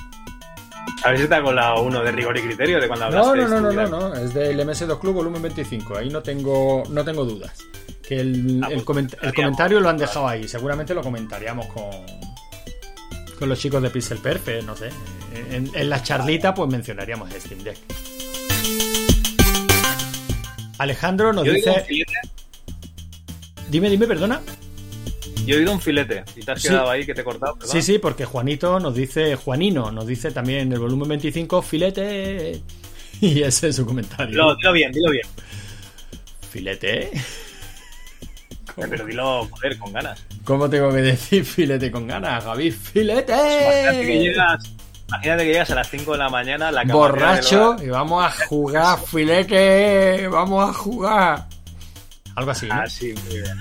A 1.04 1.10
ver 1.10 1.18
si 1.20 1.28
te 1.28 1.34
ha 1.34 1.42
colado 1.42 1.82
uno 1.82 2.02
de 2.02 2.12
rigor 2.12 2.36
y 2.38 2.42
criterio 2.42 2.80
de 2.80 2.88
cuando 2.88 3.10
No, 3.10 3.26
hablaste. 3.30 3.38
no, 3.54 3.60
no, 3.60 3.60
no, 3.60 3.72
no, 3.72 3.80
Deck. 3.82 3.90
no, 3.90 4.14
es 4.14 4.34
del 4.34 4.58
MS2 4.60 4.98
Club 4.98 5.14
volumen 5.14 5.42
25. 5.42 5.96
Ahí 5.98 6.08
no 6.10 6.22
tengo, 6.22 6.82
no 6.90 7.04
tengo 7.04 7.24
dudas. 7.24 7.52
Que 8.06 8.20
el, 8.20 8.60
Ah, 8.64 8.68
el, 8.70 8.82
pues, 8.82 8.86
coment- 8.98 9.16
el 9.20 9.34
comentario 9.34 9.80
lo 9.80 9.88
han 9.88 9.98
dejado 9.98 10.26
ahí. 10.28 10.48
Seguramente 10.48 10.94
lo 10.94 11.02
comentaríamos 11.02 11.66
con. 11.66 11.90
Con 13.38 13.48
los 13.48 13.58
chicos 13.60 13.80
de 13.82 13.90
Pixel 13.90 14.18
Perfect, 14.18 14.64
no 14.64 14.74
sé. 14.74 14.88
En, 15.50 15.70
en 15.72 15.88
la 15.90 16.02
charlita, 16.02 16.52
pues 16.54 16.68
mencionaríamos 16.70 17.30
el 17.32 17.40
Steam 17.40 17.62
Deck. 17.62 17.78
Alejandro 20.78 21.32
nos 21.32 21.44
Yo 21.44 21.52
dice. 21.52 21.84
Dime, 23.68 23.90
dime, 23.90 24.06
perdona. 24.06 24.40
Yo 25.46 25.54
he 25.56 25.58
oído 25.58 25.72
un 25.72 25.80
filete 25.80 26.24
y 26.36 26.40
te 26.42 26.52
has 26.52 26.60
Sí. 26.62 26.68
quedado 26.68 26.90
ahí 26.90 27.04
que 27.06 27.14
te 27.14 27.20
he 27.20 27.24
cortado. 27.24 27.54
perdón. 27.56 27.72
Sí, 27.72 27.82
sí, 27.82 27.98
porque 27.98 28.24
Juanito 28.24 28.78
nos 28.80 28.94
dice, 28.94 29.36
Juanino 29.36 29.90
nos 29.90 30.06
dice 30.06 30.30
también 30.30 30.60
en 30.60 30.72
el 30.72 30.78
volumen 30.78 31.08
25, 31.08 31.62
filete. 31.62 32.60
Y 33.20 33.42
ese 33.42 33.68
es 33.68 33.76
su 33.76 33.84
comentario. 33.84 34.28
Dilo, 34.30 34.54
dilo 34.54 34.72
bien, 34.72 34.92
dilo 34.92 35.10
bien. 35.10 35.26
Filete. 36.50 37.10
Pero 38.76 39.04
dilo, 39.06 39.48
joder, 39.50 39.76
con 39.78 39.92
ganas. 39.92 40.24
¿Cómo 40.44 40.70
tengo 40.70 40.90
que 40.92 40.98
decir 41.02 41.44
filete 41.44 41.90
con 41.90 42.06
ganas, 42.06 42.44
Javi? 42.44 42.70
¡Filete! 42.70 43.32
Imagínate 43.32 44.06
que 44.06 44.18
llegas, 44.20 44.64
imagínate 45.08 45.42
que 45.42 45.48
llegas 45.50 45.70
a 45.70 45.74
las 45.74 45.90
5 45.90 46.12
de 46.12 46.18
la 46.18 46.28
mañana, 46.28 46.70
la 46.70 46.84
Borracho 46.84 47.76
y 47.82 47.88
vamos 47.88 48.24
a 48.24 48.30
jugar, 48.46 48.98
filete. 49.04 50.28
Vamos 50.28 50.70
a 50.70 50.72
jugar. 50.72 51.48
Algo 52.36 52.50
así. 52.52 52.66
¿no? 52.68 52.74
bar- 52.76 52.88
Ah, 52.88 52.92
muy 53.00 53.36
bien. 53.40 53.58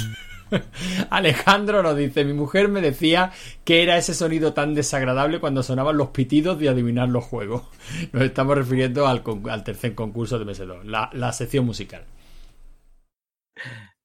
Alejandro 1.10 1.84
nos 1.84 1.96
dice, 1.98 2.26
mi 2.26 2.34
mujer 2.34 2.68
me 2.70 2.82
decía 2.82 3.32
que 3.64 3.84
era 3.84 3.98
ese 3.98 4.14
sonido 4.14 4.54
tan 4.54 4.74
desagradable 4.74 5.40
cuando 5.40 5.64
sonaban 5.64 5.98
los 5.98 6.10
pitidos 6.10 6.60
de 6.60 6.70
adivinar 6.70 7.10
los 7.10 7.24
juegos. 7.26 7.64
Nos 8.14 8.24
estamos 8.24 8.56
refiriendo 8.58 9.08
al, 9.08 9.24
al 9.50 9.64
tercer 9.64 9.96
concurso 9.96 10.40
de 10.40 10.46
MS2, 10.46 10.84
la, 10.84 11.10
la 11.14 11.32
sección 11.34 11.66
musical. 11.66 12.04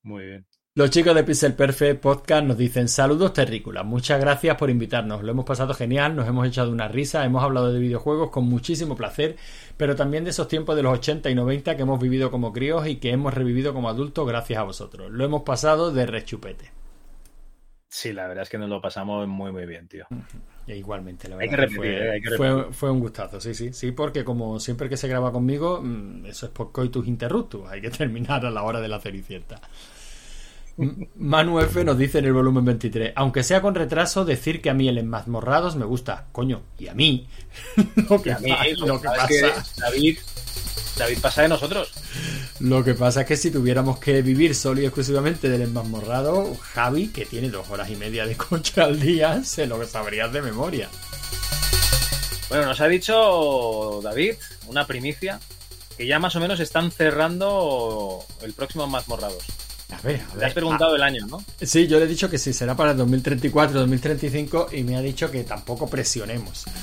Muy 0.02 0.24
bien. 0.26 0.46
Los 0.74 0.88
chicos 0.88 1.14
de 1.14 1.22
Pixel 1.22 1.52
Perfect 1.52 2.00
Podcast 2.00 2.46
nos 2.46 2.56
dicen 2.56 2.88
saludos 2.88 3.34
terrícolas, 3.34 3.84
muchas 3.84 4.18
gracias 4.18 4.56
por 4.56 4.70
invitarnos, 4.70 5.22
lo 5.22 5.30
hemos 5.32 5.44
pasado 5.44 5.74
genial, 5.74 6.16
nos 6.16 6.26
hemos 6.26 6.48
echado 6.48 6.70
una 6.72 6.88
risa, 6.88 7.26
hemos 7.26 7.42
hablado 7.44 7.70
de 7.74 7.78
videojuegos 7.78 8.30
con 8.30 8.44
muchísimo 8.44 8.96
placer, 8.96 9.36
pero 9.76 9.96
también 9.96 10.24
de 10.24 10.30
esos 10.30 10.48
tiempos 10.48 10.74
de 10.74 10.82
los 10.82 10.94
80 10.94 11.28
y 11.28 11.34
90 11.34 11.76
que 11.76 11.82
hemos 11.82 12.00
vivido 12.00 12.30
como 12.30 12.54
críos 12.54 12.86
y 12.86 12.96
que 12.96 13.10
hemos 13.10 13.34
revivido 13.34 13.74
como 13.74 13.90
adultos 13.90 14.26
gracias 14.26 14.60
a 14.60 14.62
vosotros. 14.62 15.10
Lo 15.10 15.22
hemos 15.26 15.42
pasado 15.42 15.92
de 15.92 16.06
rechupete. 16.06 16.70
Sí, 17.90 18.14
la 18.14 18.26
verdad 18.26 18.44
es 18.44 18.48
que 18.48 18.56
nos 18.56 18.70
lo 18.70 18.80
pasamos 18.80 19.28
muy, 19.28 19.52
muy 19.52 19.66
bien, 19.66 19.86
tío. 19.86 20.06
E 20.66 20.76
igualmente, 20.78 21.28
la 21.28 21.36
Hay 21.36 21.48
verdad. 21.50 21.68
que 21.68 21.74
que 21.74 21.76
repetir, 21.76 21.76
fue, 21.76 22.06
eh, 22.06 22.10
hay 22.12 22.22
que 22.22 22.30
repetir. 22.30 22.72
fue 22.72 22.90
un 22.90 23.00
gustazo, 23.00 23.38
sí, 23.42 23.52
sí. 23.54 23.74
Sí, 23.74 23.92
porque 23.92 24.24
como 24.24 24.58
siempre 24.58 24.88
que 24.88 24.96
se 24.96 25.08
graba 25.08 25.30
conmigo, 25.32 25.82
mm, 25.82 26.24
eso 26.24 26.46
es 26.46 26.52
por 26.52 26.72
coitus 26.72 27.06
interruptus. 27.06 27.68
Hay 27.68 27.82
que 27.82 27.90
terminar 27.90 28.46
a 28.46 28.50
la 28.50 28.62
hora 28.62 28.80
de 28.80 28.88
la 28.88 28.98
cenicienta. 29.00 29.60
Manu 31.16 31.60
F 31.60 31.84
nos 31.84 31.98
dice 31.98 32.18
en 32.18 32.24
el 32.26 32.32
volumen 32.32 32.64
23, 32.64 33.12
aunque 33.16 33.42
sea 33.42 33.60
con 33.60 33.74
retraso, 33.74 34.24
decir 34.24 34.62
que 34.62 34.70
a 34.70 34.74
mí 34.74 34.88
el 34.88 34.98
enmazmorrados 34.98 35.76
me 35.76 35.84
gusta, 35.84 36.26
coño, 36.32 36.62
y 36.78 36.88
a 36.88 36.94
mí. 36.94 37.28
lo 38.08 38.22
que, 38.22 38.30
Y 38.30 38.32
a 38.32 38.38
mí, 38.38 38.50
pa- 38.50 38.66
lo 38.78 38.86
lo 38.86 39.00
que 39.00 39.02
que 39.02 39.08
pasa 39.14 39.26
es 39.34 39.42
pasa, 39.52 39.74
que 39.74 39.80
David, 39.80 40.18
David 40.96 41.18
pasa 41.20 41.42
de 41.42 41.48
nosotros. 41.48 41.92
lo 42.60 42.82
que 42.84 42.94
pasa 42.94 43.20
es 43.22 43.26
que 43.26 43.36
si 43.36 43.50
tuviéramos 43.50 43.98
que 43.98 44.22
vivir 44.22 44.54
solo 44.54 44.80
y 44.80 44.84
exclusivamente 44.86 45.48
del 45.50 45.62
enmazmorrado, 45.62 46.54
Javi, 46.56 47.08
que 47.08 47.26
tiene 47.26 47.50
dos 47.50 47.68
horas 47.70 47.90
y 47.90 47.96
media 47.96 48.24
de 48.26 48.36
coche 48.36 48.80
al 48.80 48.98
día, 48.98 49.44
se 49.44 49.66
lo 49.66 49.84
sabrías 49.86 50.32
de 50.32 50.40
memoria. 50.42 50.88
Bueno, 52.48 52.66
nos 52.66 52.80
ha 52.80 52.88
dicho 52.88 54.00
David, 54.02 54.34
una 54.66 54.86
primicia, 54.86 55.40
que 55.96 56.06
ya 56.06 56.18
más 56.18 56.36
o 56.36 56.40
menos 56.40 56.60
están 56.60 56.90
cerrando 56.90 58.24
el 58.42 58.52
próximo 58.52 58.86
Mazmorrados. 58.86 59.44
A 59.92 60.00
ver, 60.02 60.20
a 60.20 60.34
Le 60.34 60.38
ver. 60.40 60.44
has 60.46 60.54
preguntado 60.54 60.96
el 60.96 61.02
año, 61.02 61.26
¿no? 61.26 61.44
Sí, 61.60 61.86
yo 61.86 61.98
le 61.98 62.04
he 62.06 62.08
dicho 62.08 62.28
que 62.30 62.38
sí, 62.38 62.52
será 62.52 62.74
para 62.76 62.92
el 62.92 62.96
2034, 62.96 63.78
2035 63.80 64.68
y 64.72 64.82
me 64.82 64.96
ha 64.96 65.00
dicho 65.00 65.30
que 65.30 65.44
tampoco 65.44 65.88
presionemos. 65.88 66.64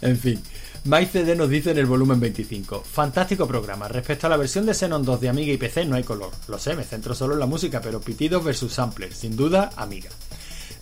En 0.00 0.18
fin. 0.18 0.42
MyCD 0.84 1.36
nos 1.36 1.48
dice 1.48 1.70
en 1.70 1.78
el 1.78 1.86
volumen 1.86 2.18
25. 2.18 2.82
Fantástico 2.82 3.46
programa. 3.46 3.86
Respecto 3.86 4.26
a 4.26 4.30
la 4.30 4.36
versión 4.36 4.66
de 4.66 4.74
Xenon 4.74 5.04
2 5.04 5.20
de 5.20 5.28
Amiga 5.28 5.52
y 5.52 5.56
PC 5.56 5.84
no 5.84 5.94
hay 5.94 6.02
color. 6.02 6.32
Lo 6.48 6.58
sé, 6.58 6.74
me 6.74 6.82
centro 6.82 7.14
solo 7.14 7.34
en 7.34 7.40
la 7.40 7.46
música, 7.46 7.80
pero 7.80 8.00
pitidos 8.00 8.42
versus 8.42 8.72
samplers. 8.72 9.16
Sin 9.18 9.36
duda, 9.36 9.70
Amiga. 9.76 10.10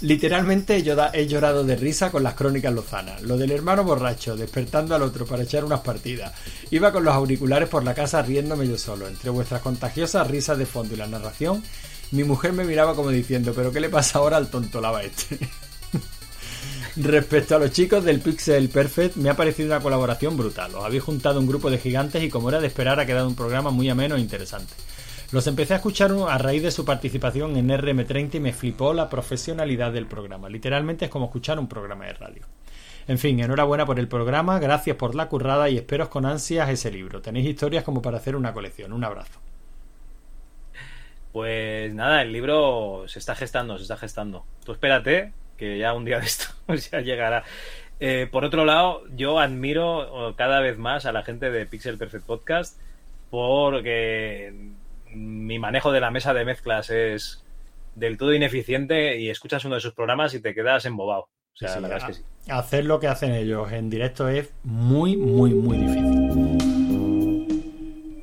Literalmente 0.03 0.83
yo 0.83 0.97
he 1.12 1.27
llorado 1.27 1.62
de 1.62 1.77
risa 1.77 2.11
con 2.11 2.23
las 2.23 2.35
crónicas 2.35 2.73
lozanas. 2.73 3.20
Lo 3.23 3.37
del 3.37 3.51
hermano 3.51 3.85
borracho, 3.85 4.35
despertando 4.35 4.95
al 4.95 5.03
otro 5.03 5.27
para 5.27 5.43
echar 5.43 5.65
unas 5.65 5.81
partidas. 5.81 6.33
Iba 6.70 6.91
con 6.91 7.05
los 7.05 7.15
auriculares 7.15 7.69
por 7.69 7.85
la 7.85 7.95
casa 7.95 8.23
riéndome 8.23 8.67
yo 8.67 8.79
solo. 8.79 9.07
Entre 9.07 9.29
vuestras 9.29 9.61
contagiosas 9.61 10.27
risas 10.27 10.57
de 10.57 10.65
fondo 10.65 10.95
y 10.95 10.97
la 10.97 11.07
narración, 11.07 11.62
mi 12.12 12.25
mujer 12.25 12.55
me 12.55 12.65
miraba 12.65 12.97
como 12.97 13.11
diciendo, 13.11 13.53
¿pero 13.55 13.73
qué 13.73 13.81
le 13.81 13.91
pasa 13.91 14.19
ahora 14.19 14.39
al 14.39 14.49
tontolaba 14.49 15.03
este? 15.03 15.39
Respecto 16.97 17.57
a 17.57 17.59
los 17.59 17.70
chicos 17.70 18.03
del 18.03 18.20
Pixel 18.20 18.69
Perfect, 18.70 19.17
me 19.17 19.29
ha 19.29 19.37
parecido 19.37 19.69
una 19.69 19.81
colaboración 19.81 20.37
brutal. 20.37 20.75
Os 20.75 20.85
habéis 20.85 21.03
juntado 21.03 21.39
un 21.39 21.47
grupo 21.47 21.70
de 21.70 21.79
gigantes 21.79 22.23
y 22.23 22.31
como 22.31 22.49
era 22.49 22.61
de 22.61 22.67
esperar 22.67 22.99
ha 23.01 23.07
quedado 23.07 23.29
un 23.29 23.37
programa 23.37 23.70
muy 23.70 23.91
ameno 23.91 24.17
e 24.17 24.20
interesante. 24.20 24.73
Los 25.33 25.47
empecé 25.47 25.75
a 25.75 25.76
escuchar 25.76 26.10
a 26.28 26.39
raíz 26.39 26.62
de 26.65 26.73
su 26.73 26.84
participación 26.84 27.57
en 27.57 27.68
RM30 27.68 28.34
y 28.34 28.41
me 28.41 28.52
flipó 28.52 28.92
la 28.92 29.09
profesionalidad 29.09 29.92
del 29.92 30.07
programa. 30.07 30.49
Literalmente 30.49 31.05
es 31.05 31.10
como 31.10 31.26
escuchar 31.26 31.57
un 31.60 31.68
programa 31.68 32.07
de 32.07 32.15
radio. 32.15 32.42
En 33.07 33.17
fin, 33.17 33.39
enhorabuena 33.39 33.86
por 33.86 34.00
el 34.00 34.09
programa, 34.09 34.59
gracias 34.59 34.97
por 34.97 35.15
la 35.15 35.28
currada 35.28 35.68
y 35.68 35.76
espero 35.76 36.10
con 36.10 36.26
ansias 36.26 36.68
ese 36.68 36.91
libro. 36.91 37.23
Tenéis 37.23 37.47
historias 37.47 37.84
como 37.84 38.02
para 38.02 38.17
hacer 38.17 38.34
una 38.34 38.52
colección. 38.52 38.92
Un 38.92 39.05
abrazo. 39.05 39.39
Pues 41.33 41.94
nada, 41.94 42.23
el 42.23 42.33
libro 42.33 43.05
se 43.07 43.20
está 43.20 43.36
gestando, 43.36 43.76
se 43.76 43.83
está 43.83 43.97
gestando. 43.97 44.44
Tú 44.65 44.73
espérate, 44.73 45.33
que 45.57 45.78
ya 45.78 45.94
un 45.94 46.05
día 46.05 46.18
de 46.18 46.26
esto 46.26 46.47
ya 46.91 47.02
llegará. 47.02 47.44
Eh, 48.00 48.26
por 48.28 48.44
otro 48.44 48.65
lado, 48.65 49.05
yo 49.15 49.39
admiro 49.39 50.12
oh, 50.12 50.34
cada 50.34 50.59
vez 50.59 50.76
más 50.76 51.07
a 51.07 51.12
la 51.12 51.23
gente 51.23 51.52
de 51.52 51.67
Pixel 51.67 51.99
Perfect 51.99 52.26
Podcast 52.26 52.81
porque 53.31 54.73
mi 55.15 55.59
manejo 55.59 55.93
de 55.93 56.01
la 56.01 56.11
mesa 56.11 56.35
de 56.35 56.45
mezclas 56.45 56.91
es 56.91 57.43
del 57.95 58.17
todo 58.17 58.35
ineficiente 58.35 59.19
y 59.19 59.31
escuchas 59.31 59.65
uno 59.65 59.75
de 59.77 59.81
sus 59.81 59.93
programas 59.95 60.35
y 60.35 60.41
te 60.41 60.55
quedas 60.55 60.85
embobado. 60.87 61.23
O 61.23 61.57
sea, 61.57 61.69
Sí, 61.71 61.81
la 61.81 61.89
verdad 61.89 62.09
a- 62.09 62.11
es 62.11 62.17
que 62.19 62.23
sí. 62.23 62.29
Hacer 62.51 62.85
lo 62.85 63.01
que 63.01 63.09
hacen 63.09 63.33
ellos 63.33 63.71
en 63.73 63.91
directo 63.91 64.29
es 64.29 64.51
muy, 64.65 65.17
muy, 65.17 65.51
muy 65.53 65.77
difícil. 65.79 67.47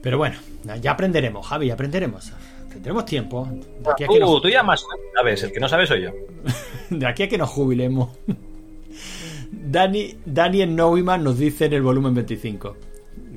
Pero 0.02 0.18
bueno, 0.18 0.38
ya 0.82 0.92
aprenderemos, 0.92 1.46
Javi, 1.46 1.70
aprenderemos. 1.70 2.32
Tendremos 2.72 3.06
tiempo. 3.06 3.48
De 3.52 3.92
aquí 3.92 4.04
a 4.04 4.08
que 4.08 4.14
Tú, 4.16 4.20
nos, 4.20 4.42
tú 4.42 4.50
ya 4.50 4.64
más 4.64 4.84
sabes, 5.16 5.44
el 5.44 5.52
que 5.52 5.60
no 5.60 5.68
sabe 5.70 5.86
soy 5.88 6.04
yo. 6.04 6.12
de 6.90 7.06
aquí 7.06 7.24
a 7.24 7.30
que 7.30 7.38
nos 7.38 7.50
jubilemos. 7.50 8.18
Dani, 9.52 10.16
Daniel 10.26 10.76
Neumann 10.76 11.24
nos 11.24 11.38
dice 11.38 11.66
en 11.66 11.74
el 11.74 11.82
volumen 11.82 12.14
25. 12.14 12.78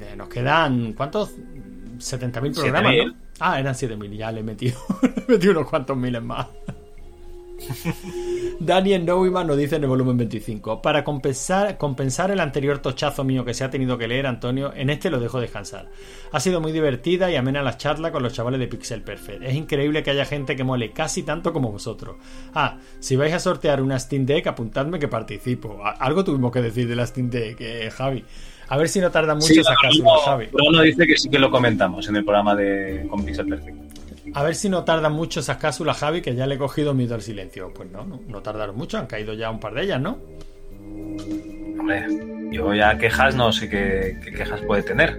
Eh, 0.01 0.17
Nos 0.17 0.29
quedan, 0.29 0.93
¿cuántos? 0.95 1.35
70.000 1.99 2.55
programas, 2.55 2.93
7.000. 2.95 3.15
Ah, 3.41 3.59
eran 3.59 3.75
7.000, 3.75 4.17
ya 4.17 4.31
le 4.31 4.41
he 4.41 4.43
metido, 4.43 4.79
le 5.03 5.35
metido 5.35 5.53
unos 5.53 5.69
cuantos 5.69 5.97
miles 5.97 6.23
más. 6.23 6.47
Daniel 8.61 9.05
Neumann 9.05 9.47
nos 9.47 9.57
dice 9.57 9.77
en 9.77 9.85
el 9.85 9.89
volumen 9.89 10.17
25. 10.17 10.83
Para 10.83 11.05
compensar, 11.05 11.77
compensar 11.79 12.31
el 12.31 12.41
anterior 12.41 12.79
tochazo 12.79 13.25
mío 13.25 13.45
que 13.45 13.55
se 13.55 13.65
ha 13.65 13.71
tenido 13.71 13.99
que 13.99 14.09
leer, 14.09 14.27
Antonio, 14.27 14.73
en 14.75 14.91
este 14.91 15.11
lo 15.11 15.21
dejo 15.21 15.41
descansar. 15.41 15.89
Ha 16.33 16.41
sido 16.41 16.61
muy 16.61 16.73
divertida 16.73 17.31
y 17.31 17.37
amena 17.37 17.63
la 17.63 17.77
charla 17.77 18.13
con 18.13 18.23
los 18.23 18.33
chavales 18.33 18.61
de 18.61 18.69
Pixel 18.69 19.03
Perfect. 19.03 19.43
Es 19.43 19.55
increíble 19.55 20.03
que 20.03 20.11
haya 20.11 20.25
gente 20.25 20.57
que 20.57 20.65
mole 20.65 20.93
casi 20.93 21.23
tanto 21.23 21.53
como 21.53 21.73
vosotros. 21.73 22.17
Ah, 22.55 22.79
si 22.99 23.17
vais 23.17 23.33
a 23.35 23.39
sortear 23.39 23.83
una 23.83 23.99
Steam 23.99 24.27
Deck, 24.27 24.47
apuntadme 24.47 24.99
que 24.99 25.09
participo. 25.09 25.81
Algo 25.85 26.25
tuvimos 26.25 26.53
que 26.53 26.63
decir 26.63 26.89
de 26.89 26.97
la 26.97 27.07
Steam 27.07 27.31
Deck, 27.31 27.61
eh, 27.61 27.91
Javi. 27.91 28.25
A 28.71 28.77
ver 28.79 28.89
si 28.89 29.01
no 29.01 29.11
tarda 29.11 29.35
mucho 29.35 29.47
Sí, 29.49 29.55
Bruno- 29.61 29.77
cápsula, 29.83 30.11
Javi. 30.25 30.47
Bruno 30.53 30.81
dice 30.83 31.07
que 31.07 31.17
sí 31.19 31.29
que 31.29 31.39
lo 31.39 31.51
comentamos 31.51 32.09
en 32.09 32.17
el 32.17 32.25
programa 32.25 32.55
de 32.55 33.07
con 33.11 33.25
Pixel 33.25 33.47
Perfect. 33.47 33.77
A 34.33 34.43
ver 34.45 34.55
si 34.55 34.69
no 34.69 34.85
tardan 34.85 35.13
mucho 35.13 35.41
esas 35.41 35.57
cápsulas, 35.57 35.99
Javi, 35.99 36.23
que 36.23 36.35
ya 36.37 36.47
le 36.47 36.55
he 36.55 36.59
cogido 36.59 36.95
miedo 36.95 37.15
al 37.17 37.23
silencio. 37.23 37.73
Pues 37.75 37.91
no, 37.91 38.05
no, 38.05 38.21
no 38.29 38.43
tardaron 38.43 38.77
mucho, 38.77 38.97
han 38.99 39.07
caído 39.07 39.35
ya 39.35 39.51
un 39.51 39.59
par 39.61 39.75
de 39.75 39.83
ellas, 39.83 40.01
¿no? 40.01 40.19
Hombre, 41.79 42.07
yo 42.53 42.73
ya 42.75 42.97
quejas 42.97 43.35
no 43.35 43.53
sé 43.53 43.69
qué, 43.69 44.19
qué 44.25 44.33
quejas 44.33 44.61
puede 44.63 44.83
tener. 44.85 45.19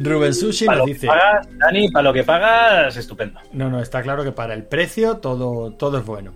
Rubén 0.00 0.32
Sushi 0.32 0.64
Para 0.66 0.78
nos 0.78 0.86
lo 0.86 0.86
que 0.86 0.94
dice. 0.94 1.06
pagas, 1.08 1.48
Dani, 1.58 1.90
para 1.90 2.02
lo 2.04 2.12
que 2.12 2.24
pagas, 2.24 2.96
estupendo. 2.96 3.40
No, 3.52 3.68
no, 3.68 3.80
está 3.80 4.00
claro 4.02 4.24
que 4.24 4.32
para 4.32 4.54
el 4.54 4.62
precio 4.64 5.16
todo, 5.18 5.72
todo 5.72 5.98
es 5.98 6.06
bueno. 6.06 6.32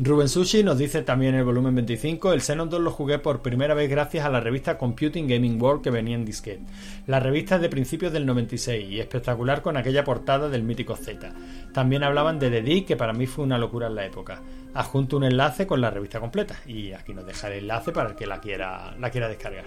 Rubén 0.00 0.28
Sushi 0.28 0.64
nos 0.64 0.76
dice 0.76 1.02
también 1.02 1.34
en 1.34 1.40
el 1.40 1.44
volumen 1.44 1.76
25, 1.76 2.32
el 2.32 2.40
Xenon 2.40 2.68
2 2.68 2.80
lo 2.80 2.90
jugué 2.90 3.20
por 3.20 3.42
primera 3.42 3.74
vez 3.74 3.88
gracias 3.88 4.26
a 4.26 4.28
la 4.28 4.40
revista 4.40 4.76
Computing 4.76 5.28
Gaming 5.28 5.62
World 5.62 5.82
que 5.82 5.90
venía 5.90 6.16
en 6.16 6.24
disquete. 6.24 6.64
La 7.06 7.20
revista 7.20 7.56
es 7.56 7.60
de 7.60 7.68
principios 7.68 8.12
del 8.12 8.26
96 8.26 8.90
y 8.90 8.98
espectacular 8.98 9.62
con 9.62 9.76
aquella 9.76 10.02
portada 10.02 10.48
del 10.48 10.64
mítico 10.64 10.96
Z. 10.96 11.32
También 11.72 12.02
hablaban 12.02 12.40
de 12.40 12.50
The 12.50 12.62
Dick, 12.62 12.88
que 12.88 12.96
para 12.96 13.12
mí 13.12 13.26
fue 13.26 13.44
una 13.44 13.56
locura 13.56 13.86
en 13.86 13.94
la 13.94 14.04
época. 14.04 14.42
Adjunto 14.74 15.16
un 15.16 15.24
enlace 15.24 15.64
con 15.64 15.80
la 15.80 15.90
revista 15.90 16.18
completa 16.18 16.56
y 16.66 16.90
aquí 16.90 17.14
nos 17.14 17.24
deja 17.24 17.46
el 17.46 17.60
enlace 17.60 17.92
para 17.92 18.10
el 18.10 18.16
que 18.16 18.26
la 18.26 18.40
quiera, 18.40 18.96
la 18.98 19.10
quiera 19.10 19.28
descargar. 19.28 19.66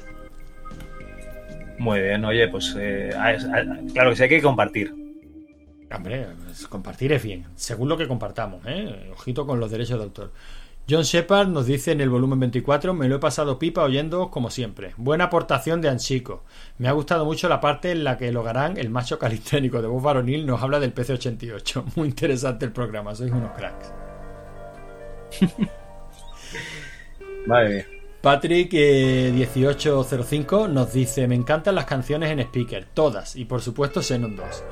Muy 1.80 2.02
bien, 2.02 2.26
oye, 2.26 2.50
pues 2.50 2.76
eh, 2.78 3.12
claro 3.94 4.10
que 4.10 4.16
sí 4.18 4.24
hay 4.24 4.30
que 4.30 4.42
compartir. 4.42 5.07
Hombre, 5.94 6.28
compartir 6.70 7.14
es 7.14 7.24
bien, 7.24 7.46
según 7.56 7.88
lo 7.88 7.98
que 7.98 8.08
compartamos, 8.08 8.62
¿eh? 8.66 9.10
Ojito 9.14 9.46
con 9.48 9.60
los 9.60 9.72
derechos 9.72 9.98
de 9.98 10.04
autor. 10.04 10.32
John 10.90 11.04
Shepard 11.04 11.50
nos 11.50 11.66
dice 11.66 11.92
en 11.92 12.00
el 12.00 12.10
volumen 12.10 12.40
24, 12.40 12.94
me 12.94 13.10
lo 13.10 13.18
he 13.18 13.20
pasado 13.20 13.60
pipa 13.60 13.84
oyendo 13.84 14.32
como 14.32 14.50
siempre. 14.50 14.94
Buena 14.96 15.26
aportación 15.26 15.82
de 15.82 15.90
Anchico. 15.90 16.46
Me 16.78 16.88
ha 16.88 16.94
gustado 16.94 17.26
mucho 17.26 17.50
la 17.50 17.60
parte 17.60 17.92
en 17.92 18.06
la 18.06 18.18
que 18.18 18.32
Logarán, 18.32 18.78
el 18.78 18.90
macho 18.90 19.20
calisténico 19.20 19.82
de 19.82 19.90
voz 19.90 20.02
varonil, 20.02 20.46
nos 20.46 20.62
habla 20.62 20.80
del 20.80 20.94
PC-88. 20.94 21.84
Muy 21.96 22.08
interesante 22.08 22.66
el 22.66 22.72
programa, 22.72 23.16
sois 23.16 23.32
unos 23.32 23.52
cracks. 23.52 23.92
Madre 27.48 27.70
mía. 27.70 27.86
Patrick 28.22 28.72
eh, 28.74 29.32
1805 29.34 30.68
nos 30.70 30.92
dice, 30.92 31.28
me 31.28 31.36
encantan 31.36 31.76
las 31.76 31.86
canciones 31.86 32.32
en 32.32 32.40
speaker, 32.40 32.86
todas, 32.94 33.36
y 33.36 33.46
por 33.46 33.62
supuesto 33.62 34.02
Xenon 34.02 34.36
2. 34.36 34.64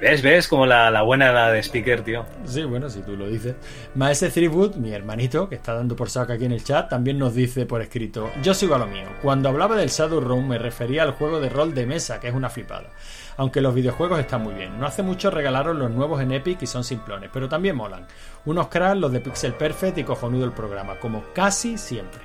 ¿Ves? 0.00 0.20
¿Ves? 0.20 0.46
Como 0.46 0.66
la, 0.66 0.90
la 0.90 1.00
buena 1.02 1.32
la 1.32 1.50
de 1.50 1.62
Speaker, 1.62 2.02
tío. 2.02 2.26
Sí, 2.44 2.64
bueno, 2.64 2.90
si 2.90 3.00
tú 3.00 3.16
lo 3.16 3.28
dices. 3.28 3.54
Maese 3.94 4.28
Threepwood, 4.28 4.74
mi 4.76 4.92
hermanito, 4.92 5.48
que 5.48 5.54
está 5.54 5.72
dando 5.72 5.96
por 5.96 6.10
saco 6.10 6.34
aquí 6.34 6.44
en 6.44 6.52
el 6.52 6.62
chat, 6.62 6.90
también 6.90 7.18
nos 7.18 7.34
dice 7.34 7.64
por 7.64 7.80
escrito: 7.80 8.30
Yo 8.42 8.52
sigo 8.52 8.74
a 8.74 8.78
lo 8.78 8.86
mío. 8.86 9.06
Cuando 9.22 9.48
hablaba 9.48 9.74
del 9.74 9.88
Shadowrun 9.88 10.48
me 10.48 10.58
refería 10.58 11.02
al 11.02 11.12
juego 11.12 11.40
de 11.40 11.48
rol 11.48 11.74
de 11.74 11.86
mesa, 11.86 12.20
que 12.20 12.28
es 12.28 12.34
una 12.34 12.50
flipada. 12.50 12.90
Aunque 13.38 13.62
los 13.62 13.74
videojuegos 13.74 14.20
están 14.20 14.42
muy 14.42 14.54
bien. 14.54 14.78
No 14.78 14.86
hace 14.86 15.02
mucho 15.02 15.30
regalaron 15.30 15.78
los 15.78 15.90
nuevos 15.90 16.20
en 16.20 16.32
Epic 16.32 16.60
y 16.62 16.66
son 16.66 16.84
simplones, 16.84 17.30
pero 17.32 17.48
también 17.48 17.76
molan. 17.76 18.06
Unos 18.44 18.68
cracks, 18.68 18.98
los 18.98 19.12
de 19.12 19.20
Pixel 19.20 19.54
Perfect 19.54 19.98
y 19.98 20.04
cojonudo 20.04 20.44
el 20.44 20.52
programa, 20.52 20.96
como 20.96 21.24
casi 21.34 21.78
siempre. 21.78 22.20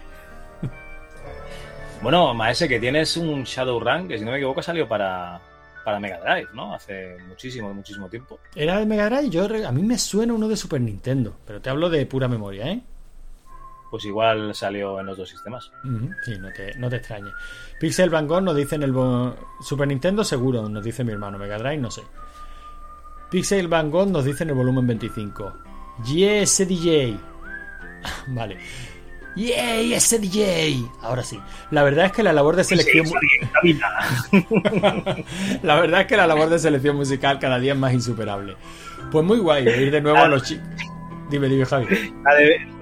Bueno, 2.01 2.33
Maese, 2.33 2.67
que 2.67 2.79
tienes 2.79 3.15
un 3.15 3.43
Shadowrun 3.43 4.07
que 4.07 4.17
si 4.17 4.25
no 4.25 4.31
me 4.31 4.37
equivoco 4.37 4.63
salió 4.63 4.87
para, 4.87 5.39
para 5.83 5.99
Mega 5.99 6.19
Drive, 6.19 6.49
¿no? 6.53 6.73
Hace 6.73 7.17
muchísimo, 7.27 7.73
muchísimo 7.73 8.09
tiempo. 8.09 8.39
Era 8.55 8.77
de 8.79 8.85
Mega 8.85 9.09
Drive, 9.09 9.29
yo 9.29 9.45
a 9.67 9.71
mí 9.71 9.83
me 9.83 9.97
suena 9.97 10.33
uno 10.33 10.47
de 10.47 10.57
Super 10.57 10.81
Nintendo, 10.81 11.35
pero 11.45 11.61
te 11.61 11.69
hablo 11.69 11.89
de 11.89 12.05
pura 12.05 12.27
memoria, 12.27 12.67
¿eh? 12.71 12.81
Pues 13.89 14.05
igual 14.05 14.55
salió 14.55 14.99
en 15.01 15.05
los 15.05 15.17
dos 15.17 15.29
sistemas. 15.29 15.69
Ujú, 15.83 16.09
Sí, 16.23 16.37
no 16.39 16.49
te, 16.53 16.73
no 16.75 16.89
te 16.89 16.95
extrañe. 16.95 17.29
Pixel 17.77 18.09
Van 18.09 18.25
Gogh 18.25 18.41
nos 18.41 18.55
dice 18.55 18.75
en 18.75 18.83
el 18.83 18.93
Super 19.61 19.87
Nintendo 19.87 20.23
seguro, 20.23 20.69
nos 20.69 20.83
dice 20.83 21.03
mi 21.03 21.11
hermano. 21.11 21.37
Mega 21.37 21.57
Drive, 21.57 21.77
no 21.77 21.91
sé. 21.91 22.01
Pixel 23.29 23.67
Van 23.67 23.91
Gogh 23.91 24.07
nos 24.09 24.23
dice 24.23 24.43
en 24.43 24.49
el 24.51 24.55
volumen 24.55 24.87
25. 24.87 25.53
Yes, 26.05 26.65
DJ. 26.65 27.17
vale. 28.27 28.59
¡Yay, 29.35 29.93
ese 29.93 30.19
DJ! 30.19 30.83
Ahora 31.01 31.23
sí. 31.23 31.39
La 31.71 31.83
verdad 31.83 32.05
es 32.07 32.11
que 32.11 32.21
la 32.23 32.33
labor 32.33 32.55
de 32.57 32.63
selección. 32.65 33.05
la 35.63 35.79
verdad 35.79 36.01
es 36.01 36.07
que 36.07 36.17
la 36.17 36.27
labor 36.27 36.49
de 36.49 36.59
selección 36.59 36.97
musical 36.97 37.39
cada 37.39 37.57
día 37.59 37.71
es 37.73 37.79
más 37.79 37.93
insuperable. 37.93 38.55
Pues 39.11 39.25
muy 39.25 39.37
guay 39.39 39.67
ir 39.67 39.91
de 39.91 40.01
nuevo 40.01 40.17
a 40.17 40.27
los 40.27 40.43
chicos. 40.43 40.67
Dime, 41.29 41.47
dime, 41.47 41.65
Javi. 41.65 41.85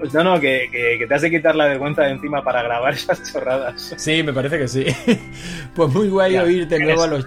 Pues 0.00 0.12
no, 0.12 0.24
no, 0.24 0.40
que, 0.40 0.68
que- 0.72 0.96
que 0.98 1.06
te 1.06 1.14
has 1.14 1.22
de 1.22 1.30
quitar 1.30 1.54
la 1.54 1.66
vergüenza 1.66 2.02
de 2.02 2.10
encima 2.10 2.42
para 2.42 2.62
grabar 2.64 2.94
esas 2.94 3.32
chorradas. 3.32 3.94
Sí, 3.96 4.24
me 4.24 4.32
parece 4.32 4.58
que 4.58 4.66
sí. 4.66 4.86
pues 5.74 5.88
muy 5.94 6.08
guay 6.08 6.32
Ya, 6.32 6.42
oír 6.42 6.66
de 6.66 6.80
nuevo 6.80 7.02
a 7.02 7.06
los. 7.06 7.24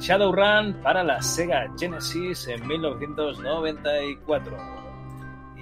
Shadowrun 0.00 0.74
para 0.82 1.02
la 1.02 1.22
Sega 1.22 1.66
Genesis 1.78 2.46
en 2.48 2.66
1994. 2.66 4.73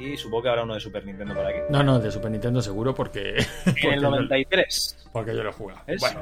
Y 0.03 0.17
supongo 0.17 0.43
que 0.45 0.49
habrá 0.49 0.63
uno 0.65 0.75
de 0.75 0.81
Super 0.81 1.05
Nintendo 1.05 1.35
por 1.35 1.47
aquí. 1.47 1.59
No, 1.71 1.83
no, 1.83 1.99
de 2.01 2.11
Super 2.11 2.31
Nintendo 2.31 2.61
seguro 2.61 2.95
porque. 2.95 3.45
porque 3.65 3.87
En 3.89 3.93
el 3.95 4.01
yo- 4.01 4.11
93. 4.11 5.09
Porque 5.13 5.35
yo 5.37 5.43
lo 5.45 5.53
jugado. 5.53 5.81
¿Es? 5.87 6.01
Bueno. 6.01 6.21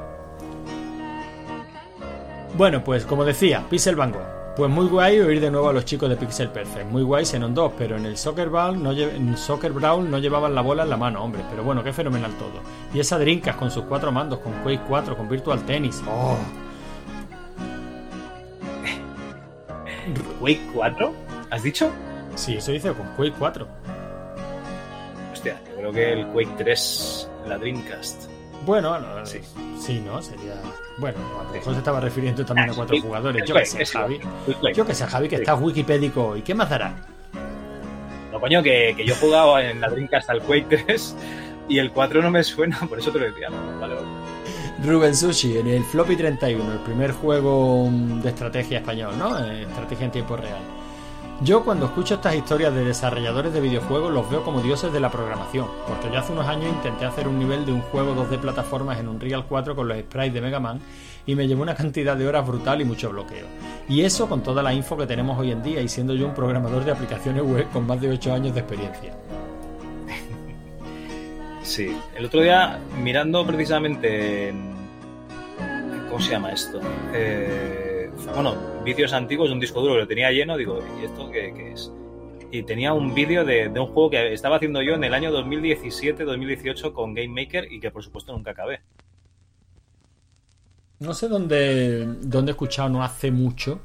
Bueno, 2.57 2.83
pues 2.83 3.05
como 3.05 3.23
decía, 3.25 3.63
Pixel 3.69 3.95
Van 3.95 4.11
Gogh. 4.11 4.41
Pues 4.55 4.69
muy 4.69 4.85
guay 4.87 5.17
oír 5.21 5.39
de 5.39 5.49
nuevo 5.49 5.69
a 5.69 5.73
los 5.73 5.85
chicos 5.85 6.09
de 6.09 6.17
Pixel 6.17 6.49
Perfect. 6.49 6.85
Muy 6.91 7.03
guay 7.03 7.25
Xenon 7.25 7.53
2, 7.55 7.71
pero 7.77 7.95
en 7.95 8.05
el 8.05 8.17
Soccer 8.17 8.49
Brawl 8.49 8.83
no, 8.83 8.91
en 8.91 9.37
Soccer 9.37 9.71
Brawl 9.71 10.11
no 10.11 10.19
llevaban 10.19 10.53
la 10.53 10.59
bola 10.61 10.83
en 10.83 10.89
la 10.89 10.97
mano, 10.97 11.23
hombre. 11.23 11.41
Pero 11.49 11.63
bueno, 11.63 11.81
qué 11.81 11.93
fenomenal 11.93 12.31
todo. 12.37 12.61
Y 12.93 12.99
esa 12.99 13.17
Drinkas 13.17 13.55
con 13.55 13.71
sus 13.71 13.85
cuatro 13.85 14.11
mandos, 14.11 14.39
con 14.39 14.51
Quake 14.63 14.81
4, 14.89 15.15
con 15.15 15.29
Virtual 15.29 15.65
Tennis. 15.65 16.03
¡Oh! 16.05 16.37
¿Quake 20.41 20.61
4? 20.73 21.13
¿Has 21.49 21.63
dicho? 21.63 21.89
Sí, 22.35 22.55
eso 22.57 22.71
dice 22.71 22.91
con 22.93 23.07
Quake 23.15 23.33
4. 23.37 23.67
Hostia, 25.33 25.59
yo 25.69 25.75
creo 25.77 25.91
que 25.91 26.13
el 26.13 26.27
Quake 26.27 26.53
3, 26.57 27.29
la 27.47 27.57
Dreamcast. 27.57 28.29
Bueno, 28.65 28.99
no, 28.99 29.25
Sí. 29.25 29.39
sí. 29.79 30.01
¿no? 30.05 30.21
Sería. 30.21 30.53
Bueno, 30.97 31.17
a 31.39 31.43
lo 31.45 31.49
mejor 31.51 31.73
se 31.73 31.79
estaba 31.79 31.99
refiriendo 31.99 32.45
también 32.45 32.69
a 32.69 32.71
Ah, 32.73 32.75
cuatro 32.75 32.99
jugadores. 33.01 33.41
Es 33.43 33.49
Yo 33.49 33.55
que 33.55 33.65
sé, 33.65 33.81
es 33.81 33.91
Javi. 33.91 34.19
Yo 34.75 34.85
que 34.85 34.93
sé, 34.93 35.05
Javi, 35.07 35.27
que 35.27 35.35
estás 35.37 35.59
wikipédico. 35.59 36.35
¿Y 36.37 36.41
qué 36.43 36.53
más 36.53 36.69
dará? 36.69 36.93
No, 38.31 38.39
coño, 38.39 38.61
que, 38.61 38.93
que 38.95 39.05
yo 39.05 39.13
he 39.13 39.17
jugado 39.17 39.57
en 39.59 39.81
la 39.81 39.89
Dreamcast 39.89 40.29
al 40.29 40.41
Quake 40.43 40.83
3 40.85 41.15
y 41.69 41.79
el 41.79 41.91
4 41.91 42.21
no 42.21 42.29
me 42.29 42.43
suena, 42.43 42.77
por 42.87 42.99
eso 42.99 43.11
te 43.11 43.19
lo 43.19 43.25
decía. 43.25 43.49
Vale, 43.49 43.95
vale. 43.95 44.07
Ruben 44.83 45.15
Sushi, 45.15 45.57
en 45.57 45.67
el 45.67 45.83
Floppy 45.83 46.15
31, 46.15 46.71
el 46.73 46.79
primer 46.79 47.11
juego 47.11 47.87
de 47.91 48.29
estrategia 48.29 48.79
español, 48.79 49.17
¿no? 49.17 49.37
Eh, 49.43 49.63
Estrategia 49.63 50.05
en 50.05 50.11
tiempo 50.11 50.35
real. 50.37 50.59
Yo 51.43 51.63
cuando 51.63 51.87
escucho 51.87 52.13
estas 52.15 52.35
historias 52.35 52.71
de 52.71 52.85
desarrolladores 52.85 53.51
de 53.51 53.61
videojuegos 53.61 54.13
los 54.13 54.29
veo 54.29 54.43
como 54.43 54.61
dioses 54.61 54.93
de 54.93 54.99
la 54.99 55.09
programación, 55.09 55.65
porque 55.87 56.11
yo 56.11 56.19
hace 56.19 56.33
unos 56.33 56.45
años 56.45 56.71
intenté 56.71 57.03
hacer 57.03 57.27
un 57.27 57.39
nivel 57.39 57.65
de 57.65 57.71
un 57.71 57.81
juego 57.81 58.13
2D 58.13 58.37
plataformas 58.37 58.99
en 58.99 59.07
Unreal 59.07 59.47
4 59.47 59.75
con 59.75 59.87
los 59.87 59.97
sprites 59.97 60.35
de 60.35 60.41
Mega 60.41 60.59
Man 60.59 60.79
y 61.25 61.33
me 61.33 61.47
llevó 61.47 61.63
una 61.63 61.73
cantidad 61.73 62.15
de 62.15 62.27
horas 62.27 62.45
brutal 62.45 62.81
y 62.81 62.85
mucho 62.85 63.09
bloqueo. 63.09 63.47
Y 63.89 64.01
eso 64.01 64.29
con 64.29 64.43
toda 64.43 64.61
la 64.61 64.71
info 64.71 64.95
que 64.95 65.07
tenemos 65.07 65.39
hoy 65.39 65.51
en 65.51 65.63
día 65.63 65.81
y 65.81 65.87
siendo 65.87 66.13
yo 66.13 66.27
un 66.27 66.35
programador 66.35 66.85
de 66.85 66.91
aplicaciones 66.91 67.41
web 67.41 67.67
con 67.73 67.87
más 67.87 67.99
de 67.99 68.11
8 68.11 68.33
años 68.33 68.53
de 68.53 68.59
experiencia. 68.59 69.17
Sí, 71.63 71.97
el 72.15 72.25
otro 72.25 72.41
día 72.41 72.79
mirando 73.01 73.43
precisamente 73.47 74.49
en... 74.49 74.75
¿Cómo 76.07 76.21
se 76.21 76.31
llama 76.31 76.51
esto? 76.51 76.79
Eh, 77.13 77.90
bueno, 78.33 78.55
vídeos 78.83 79.13
antiguos 79.13 79.49
de 79.49 79.53
un 79.53 79.59
disco 79.59 79.81
duro 79.81 79.93
que 79.93 79.99
lo 80.01 80.07
tenía 80.07 80.31
lleno, 80.31 80.57
digo, 80.57 80.79
¿y 81.01 81.05
esto 81.05 81.29
qué, 81.31 81.71
es? 81.71 81.91
Y 82.51 82.63
tenía 82.63 82.93
un 82.93 83.13
vídeo 83.13 83.45
de, 83.45 83.67
un 83.67 83.87
juego 83.87 84.09
que 84.09 84.33
estaba 84.33 84.57
haciendo 84.57 84.81
yo 84.81 84.95
en 84.95 85.03
el 85.03 85.13
año 85.13 85.31
2017-2018 85.31 86.93
con 86.93 87.13
Game 87.13 87.29
Maker 87.29 87.71
y 87.71 87.79
que 87.79 87.91
por 87.91 88.03
supuesto 88.03 88.33
nunca 88.33 88.51
acabé. 88.51 88.81
No 90.99 91.13
sé 91.13 91.27
dónde, 91.27 92.05
dónde 92.21 92.51
he 92.51 92.53
escuchado 92.53 92.89
no 92.89 93.03
hace 93.03 93.31
mucho, 93.31 93.81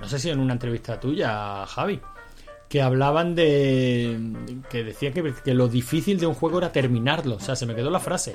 no 0.00 0.08
sé 0.08 0.18
si 0.18 0.30
en 0.30 0.40
una 0.40 0.54
entrevista 0.54 0.98
tuya, 0.98 1.64
Javi, 1.66 2.00
que 2.68 2.82
hablaban 2.82 3.34
de. 3.34 4.18
que 4.70 4.82
decían 4.82 5.12
que, 5.12 5.34
que 5.44 5.54
lo 5.54 5.68
difícil 5.68 6.18
de 6.18 6.26
un 6.26 6.34
juego 6.34 6.58
era 6.58 6.72
terminarlo. 6.72 7.36
O 7.36 7.40
sea, 7.40 7.54
se 7.54 7.66
me 7.66 7.74
quedó 7.74 7.90
la 7.90 8.00
frase. 8.00 8.34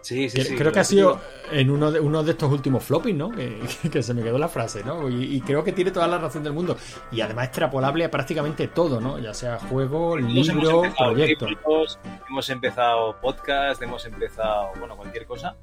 Sí, 0.00 0.28
sí, 0.28 0.38
Que- 0.38 0.44
sí. 0.44 0.56
creo 0.56 0.72
que 0.72 0.80
ha 0.80 0.84
sido 0.84 1.20
en 1.50 1.70
uno 1.70 1.90
de, 1.90 2.00
uno 2.00 2.22
de 2.22 2.32
estos 2.32 2.50
últimos 2.52 2.82
floppies, 2.84 3.14
¿no? 3.16 3.30
Que, 3.30 3.60
que 3.92 4.02
se 4.02 4.14
me 4.14 4.22
quedó 4.22 4.38
la 4.38 4.48
frase, 4.48 4.82
¿no? 4.84 5.08
Y, 5.08 5.36
y 5.36 5.40
creo 5.40 5.62
que 5.64 5.72
tiene 5.72 5.90
toda 5.90 6.06
la 6.06 6.18
razón 6.18 6.42
del 6.44 6.52
mundo. 6.52 6.76
Y 7.12 7.20
además 7.20 7.46
extrapolable 7.46 8.04
a 8.04 8.10
prácticamente 8.10 8.68
todo, 8.68 9.00
¿no? 9.00 9.18
Ya 9.18 9.34
sea 9.34 9.58
juego, 9.58 10.18
hemos 10.18 10.32
libro, 10.32 10.84
empezado 10.84 11.10
proyecto. 11.12 11.46
libros, 11.48 11.98
hemos 12.28 12.50
empezado 12.50 13.16
podcast, 13.20 13.82
hemos 13.82 14.04
empezado, 14.06 14.70
bueno, 14.78 14.96
cualquier 14.96 15.26
cosa. 15.26 15.56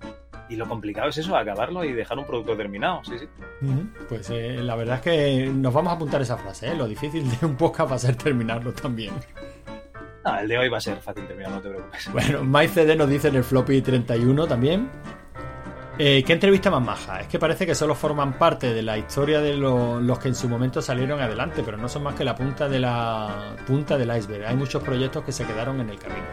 Y 0.50 0.58
lo 0.58 0.68
complicado 0.68 1.08
es 1.10 1.18
eso, 1.18 1.36
acabarlo 1.38 1.84
y 1.86 1.94
dejar 1.94 2.18
un 2.20 2.26
producto 2.26 2.56
terminado. 2.58 3.02
Sí, 3.06 3.18
sí. 3.18 3.28
Pues 4.10 4.30
eh, 4.30 4.58
la 4.62 4.76
verdad 4.76 4.98
es 4.98 5.02
que 5.02 5.46
nos 5.54 5.74
vamos 5.74 5.92
a 5.92 5.96
apuntar 5.96 6.22
esa 6.22 6.38
frase, 6.38 6.68
¿eh? 6.68 6.76
Lo 6.76 6.86
difícil 6.86 7.24
de 7.40 7.46
un 7.46 7.56
podcast 7.56 7.92
va 7.92 7.96
a 7.96 8.00
ser 8.00 8.16
terminarlo 8.18 8.74
también. 8.74 9.14
Ah, 10.26 10.42
el 10.42 10.48
de 10.48 10.58
hoy 10.58 10.70
va 10.70 10.78
a 10.78 10.82
ser 10.82 10.98
fácil 10.98 11.28
terminar, 11.28 11.52
no 11.52 11.62
te 11.62 11.70
preocupes. 11.70 12.10
Bueno, 12.12 12.44
MyCD 12.44 12.96
nos 12.96 13.10
dice 13.10 13.28
en 13.28 13.36
el 13.36 13.44
floppy 13.44 13.82
31 13.82 14.48
también. 14.48 14.90
Eh, 16.00 16.24
¿Qué 16.26 16.34
entrevista 16.34 16.72
más 16.72 16.82
maja? 16.82 17.20
Es 17.22 17.28
que 17.28 17.38
parece 17.38 17.66
que 17.68 17.76
solo 17.76 17.94
forman 17.94 18.34
parte 18.40 18.74
de 18.74 18.82
la 18.82 18.98
historia 18.98 19.42
de 19.42 19.56
lo- 19.56 20.00
los 20.02 20.18
que 20.18 20.30
en 20.30 20.36
su 20.36 20.50
momento 20.50 20.82
salieron 20.82 21.20
adelante, 21.22 21.62
pero 21.64 21.78
no 21.78 21.88
son 21.88 22.04
más 22.04 22.16
que 22.16 22.24
la 22.24 22.36
punta 22.36 22.68
de 22.68 22.80
la 22.80 23.56
punta 23.68 23.98
del 23.98 24.16
iceberg. 24.18 24.46
Hay 24.46 24.56
muchos 24.56 24.82
proyectos 24.82 25.24
que 25.24 25.32
se 25.32 25.46
quedaron 25.46 25.80
en 25.82 25.90
el 25.90 26.00
camino. 26.00 26.24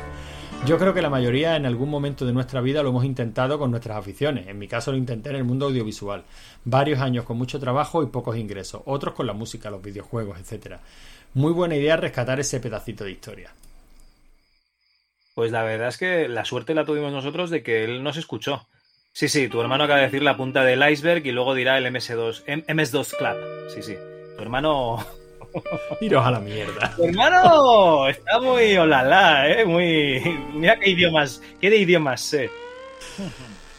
Yo 0.66 0.78
creo 0.78 0.94
que 0.94 1.02
la 1.02 1.10
mayoría 1.10 1.56
en 1.56 1.66
algún 1.66 1.90
momento 1.90 2.24
de 2.24 2.32
nuestra 2.32 2.60
vida 2.60 2.82
lo 2.82 2.90
hemos 2.90 3.04
intentado 3.04 3.58
con 3.58 3.70
nuestras 3.70 3.96
aficiones. 3.98 4.46
En 4.46 4.58
mi 4.58 4.68
caso 4.68 4.92
lo 4.92 4.98
intenté 4.98 5.30
en 5.30 5.36
el 5.36 5.44
mundo 5.44 5.66
audiovisual. 5.66 6.22
Varios 6.64 7.00
años 7.00 7.24
con 7.24 7.36
mucho 7.36 7.58
trabajo 7.58 8.02
y 8.02 8.06
pocos 8.06 8.36
ingresos. 8.36 8.80
Otros 8.86 9.14
con 9.14 9.26
la 9.26 9.32
música, 9.32 9.68
los 9.70 9.82
videojuegos, 9.82 10.38
etcétera. 10.38 10.80
Muy 11.34 11.52
buena 11.52 11.76
idea 11.76 11.96
rescatar 11.96 12.40
ese 12.40 12.60
pedacito 12.60 13.04
de 13.04 13.10
historia. 13.12 13.50
Pues 15.40 15.52
la 15.52 15.62
verdad 15.62 15.88
es 15.88 15.96
que 15.96 16.28
la 16.28 16.44
suerte 16.44 16.74
la 16.74 16.84
tuvimos 16.84 17.12
nosotros 17.12 17.48
de 17.48 17.62
que 17.62 17.82
él 17.82 18.02
nos 18.02 18.18
escuchó. 18.18 18.68
Sí, 19.10 19.26
sí, 19.26 19.48
tu 19.48 19.58
hermano 19.62 19.84
acaba 19.84 20.00
de 20.00 20.04
decir 20.04 20.22
la 20.22 20.36
punta 20.36 20.62
del 20.64 20.86
iceberg 20.86 21.24
y 21.26 21.32
luego 21.32 21.54
dirá 21.54 21.78
el 21.78 21.86
MS2, 21.86 22.42
M- 22.44 22.64
MS2 22.66 23.16
Club. 23.16 23.70
Sí, 23.74 23.82
sí. 23.82 23.96
Tu 24.36 24.42
hermano. 24.42 25.02
Iros 26.02 26.26
a 26.26 26.30
la 26.32 26.40
mierda. 26.40 26.92
Tu 26.94 27.04
hermano 27.06 28.06
está 28.06 28.38
muy 28.38 28.76
olala, 28.76 29.48
¿eh? 29.48 29.64
Muy. 29.64 30.20
Mira 30.52 30.78
qué 30.78 30.90
idiomas. 30.90 31.40
¿Qué 31.58 31.70
de 31.70 31.78
idiomas 31.78 32.20
sé? 32.20 32.50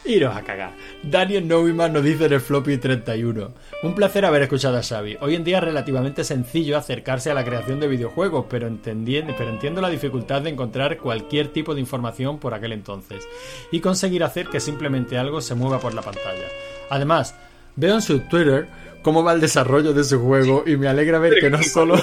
Iros 0.04 0.36
a 0.36 0.42
cagar. 0.42 0.72
Daniel 1.04 1.46
Neumann 1.46 1.92
nos 1.92 2.02
dice 2.02 2.26
en 2.26 2.32
el 2.32 2.40
floppy 2.40 2.78
31. 2.78 3.52
Un 3.84 3.94
placer 3.94 4.24
haber 4.24 4.42
escuchado 4.42 4.76
a 4.76 4.82
Xavi. 4.82 5.16
Hoy 5.20 5.36
en 5.36 5.44
día 5.44 5.58
es 5.58 5.64
relativamente 5.64 6.24
sencillo 6.24 6.76
acercarse 6.76 7.30
a 7.30 7.34
la 7.34 7.44
creación 7.44 7.78
de 7.78 7.86
videojuegos, 7.86 8.46
pero, 8.48 8.68
pero 8.82 9.50
entiendo 9.50 9.80
la 9.80 9.90
dificultad 9.90 10.42
de 10.42 10.50
encontrar 10.50 10.98
cualquier 10.98 11.48
tipo 11.48 11.74
de 11.74 11.80
información 11.80 12.38
por 12.38 12.52
aquel 12.52 12.72
entonces 12.72 13.28
y 13.70 13.78
conseguir 13.78 14.24
hacer 14.24 14.48
que 14.48 14.58
simplemente 14.58 15.18
algo 15.18 15.40
se 15.40 15.54
mueva 15.54 15.78
por 15.78 15.94
la 15.94 16.02
pantalla. 16.02 16.48
Además, 16.90 17.36
veo 17.76 17.94
en 17.94 18.02
su 18.02 18.18
Twitter 18.20 18.66
cómo 19.02 19.22
va 19.22 19.34
el 19.34 19.40
desarrollo 19.40 19.92
de 19.92 20.02
su 20.02 20.20
juego 20.20 20.64
y 20.66 20.76
me 20.76 20.88
alegra 20.88 21.20
ver 21.20 21.34
que 21.38 21.48
no 21.48 21.62
solo 21.62 21.94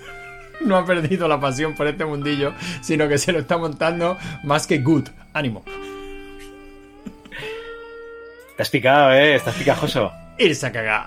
no 0.64 0.76
ha 0.76 0.84
perdido 0.84 1.28
la 1.28 1.38
pasión 1.38 1.76
por 1.76 1.86
este 1.86 2.04
mundillo, 2.04 2.54
sino 2.80 3.08
que 3.08 3.18
se 3.18 3.30
lo 3.30 3.38
está 3.38 3.56
montando 3.56 4.16
más 4.42 4.66
que 4.66 4.78
good. 4.78 5.08
Ánimo. 5.32 5.62
Estás 8.56 8.70
picado, 8.70 9.12
¿eh? 9.12 9.34
Estás 9.34 9.54
picajoso. 9.54 10.10
Irse 10.38 10.66
a 10.66 10.72
cagar. 10.72 11.04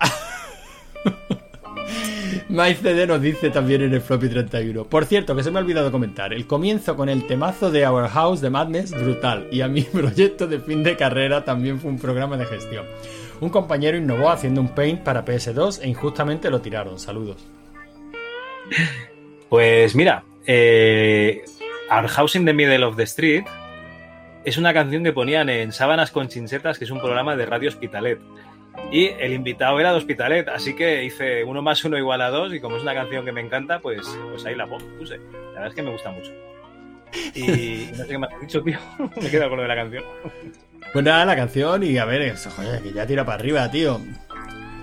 MyCD 2.48 3.08
nos 3.08 3.20
dice 3.20 3.50
también 3.50 3.82
en 3.82 3.92
el 3.92 4.02
floppy 4.02 4.30
31. 4.30 4.84
Por 4.84 5.06
cierto, 5.06 5.36
que 5.36 5.42
se 5.42 5.50
me 5.50 5.58
ha 5.58 5.64
olvidado 5.64 5.92
comentar. 5.92 6.32
El 6.32 6.46
comienzo 6.46 6.96
con 6.96 7.10
el 7.10 7.26
temazo 7.26 7.72
de 7.72 7.88
Our 7.88 8.08
House 8.10 8.42
de 8.42 8.52
Madness, 8.52 8.92
brutal. 8.92 9.48
Y 9.52 9.62
a 9.62 9.68
mi 9.68 9.82
proyecto 9.92 10.46
de 10.46 10.60
fin 10.60 10.84
de 10.84 10.96
carrera 10.96 11.44
también 11.44 11.80
fue 11.80 11.90
un 11.90 11.98
programa 11.98 12.38
de 12.38 12.46
gestión. 12.46 12.86
Un 13.42 13.50
compañero 13.50 13.98
innovó 13.98 14.30
haciendo 14.30 14.62
un 14.62 14.70
paint 14.70 15.02
para 15.02 15.26
PS2 15.26 15.80
e 15.82 15.88
injustamente 15.88 16.52
lo 16.52 16.62
tiraron. 16.62 17.00
Saludos. 17.00 17.48
Pues 19.50 19.96
mira, 19.96 20.24
eh, 20.46 21.42
Our 21.90 22.08
House 22.10 22.36
in 22.36 22.46
the 22.46 22.54
Middle 22.54 22.86
of 22.86 22.96
the 22.96 23.08
Street 23.08 23.46
es 24.44 24.58
una 24.58 24.74
canción 24.74 25.04
que 25.04 25.14
ponían 25.14 25.50
en 25.50 25.72
Sábanas 25.72 26.12
con 26.12 26.28
Chinchetas, 26.28 26.78
que 26.78 26.86
es 26.86 26.92
un 26.92 27.00
programa 27.00 27.36
de 27.36 27.46
Radio 27.46 27.70
Hospitalet. 27.70 28.20
Y 28.92 29.08
el 29.08 29.34
invitado 29.34 29.80
era 29.80 29.92
de 29.92 29.98
Hospitalet, 29.98 30.48
así 30.48 30.76
que 30.76 31.04
hice 31.04 31.44
uno 31.44 31.62
más 31.62 31.84
uno 31.84 31.98
igual 31.98 32.22
a 32.22 32.30
dos, 32.30 32.54
y 32.54 32.60
como 32.60 32.78
es 32.78 32.84
una 32.84 32.94
canción 32.94 33.26
que 33.26 33.32
me 33.32 33.42
encanta, 33.42 33.80
pues, 33.80 34.02
pues 34.30 34.46
ahí 34.46 34.56
la 34.56 34.68
puse. 34.68 35.18
La 35.18 35.54
verdad 35.54 35.68
es 35.68 35.74
que 35.74 35.84
me 35.84 35.92
gusta 35.92 36.12
mucho. 36.12 36.32
Y 37.36 37.90
no 37.98 37.98
sé 37.98 38.08
qué 38.08 38.18
me 38.18 38.28
has 38.28 38.42
dicho, 38.42 38.62
tío. 38.64 38.78
me 39.22 39.28
he 39.28 39.32
quedado 39.32 39.50
con 39.50 39.58
lo 39.58 39.64
de 39.64 39.70
la 39.70 39.76
canción. 39.76 40.04
Pues 40.92 41.06
nada, 41.06 41.26
la 41.26 41.36
canción 41.36 41.84
y 41.84 41.98
a 41.98 42.06
ver, 42.06 42.22
eso, 42.22 42.50
joder, 42.50 42.82
que 42.82 42.94
ya 42.94 43.06
tira 43.06 43.26
para 43.26 43.38
arriba, 43.38 43.70
tío. 43.70 44.00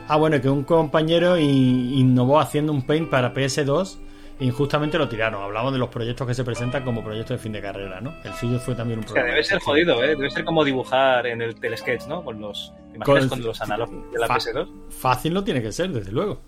Ah, 0.08 0.16
bueno, 0.16 0.40
que 0.40 0.48
un 0.48 0.62
compañero 0.62 1.36
innovó 1.38 2.38
haciendo 2.38 2.72
un 2.72 2.82
paint 2.82 3.10
para 3.10 3.34
PS2 3.34 3.98
e 3.98 4.05
injustamente 4.40 4.98
lo 4.98 5.08
tiraron. 5.08 5.42
Hablamos 5.42 5.72
de 5.72 5.78
los 5.78 5.88
proyectos 5.88 6.26
que 6.26 6.34
se 6.34 6.44
presentan 6.44 6.84
como 6.84 7.02
proyectos 7.02 7.36
de 7.36 7.42
fin 7.42 7.52
de 7.52 7.60
carrera, 7.62 8.00
¿no? 8.00 8.14
El 8.24 8.32
suyo 8.34 8.58
fue 8.58 8.74
también 8.74 8.98
un 9.00 9.04
O 9.04 9.08
sea, 9.08 9.22
debe 9.22 9.36
de 9.36 9.44
ser 9.44 9.58
sección. 9.58 9.72
jodido, 9.74 10.04
¿eh? 10.04 10.08
Debe 10.08 10.30
ser 10.30 10.44
como 10.44 10.64
dibujar 10.64 11.26
en 11.26 11.42
el 11.42 11.54
telesketch, 11.58 12.06
¿no? 12.06 12.22
Con 12.24 12.40
los, 12.40 12.72
¿te 12.90 12.96
imaginas 12.96 13.20
Con- 13.26 13.28
con, 13.28 13.42
los 13.46 13.60
analógicos 13.62 14.12
de 14.12 14.18
la 14.18 14.26
Fa- 14.26 14.36
PS2. 14.36 14.68
Fácil 14.90 15.34
no 15.34 15.42
tiene 15.44 15.62
que 15.62 15.72
ser, 15.72 15.90
desde 15.90 16.12
luego. 16.12 16.40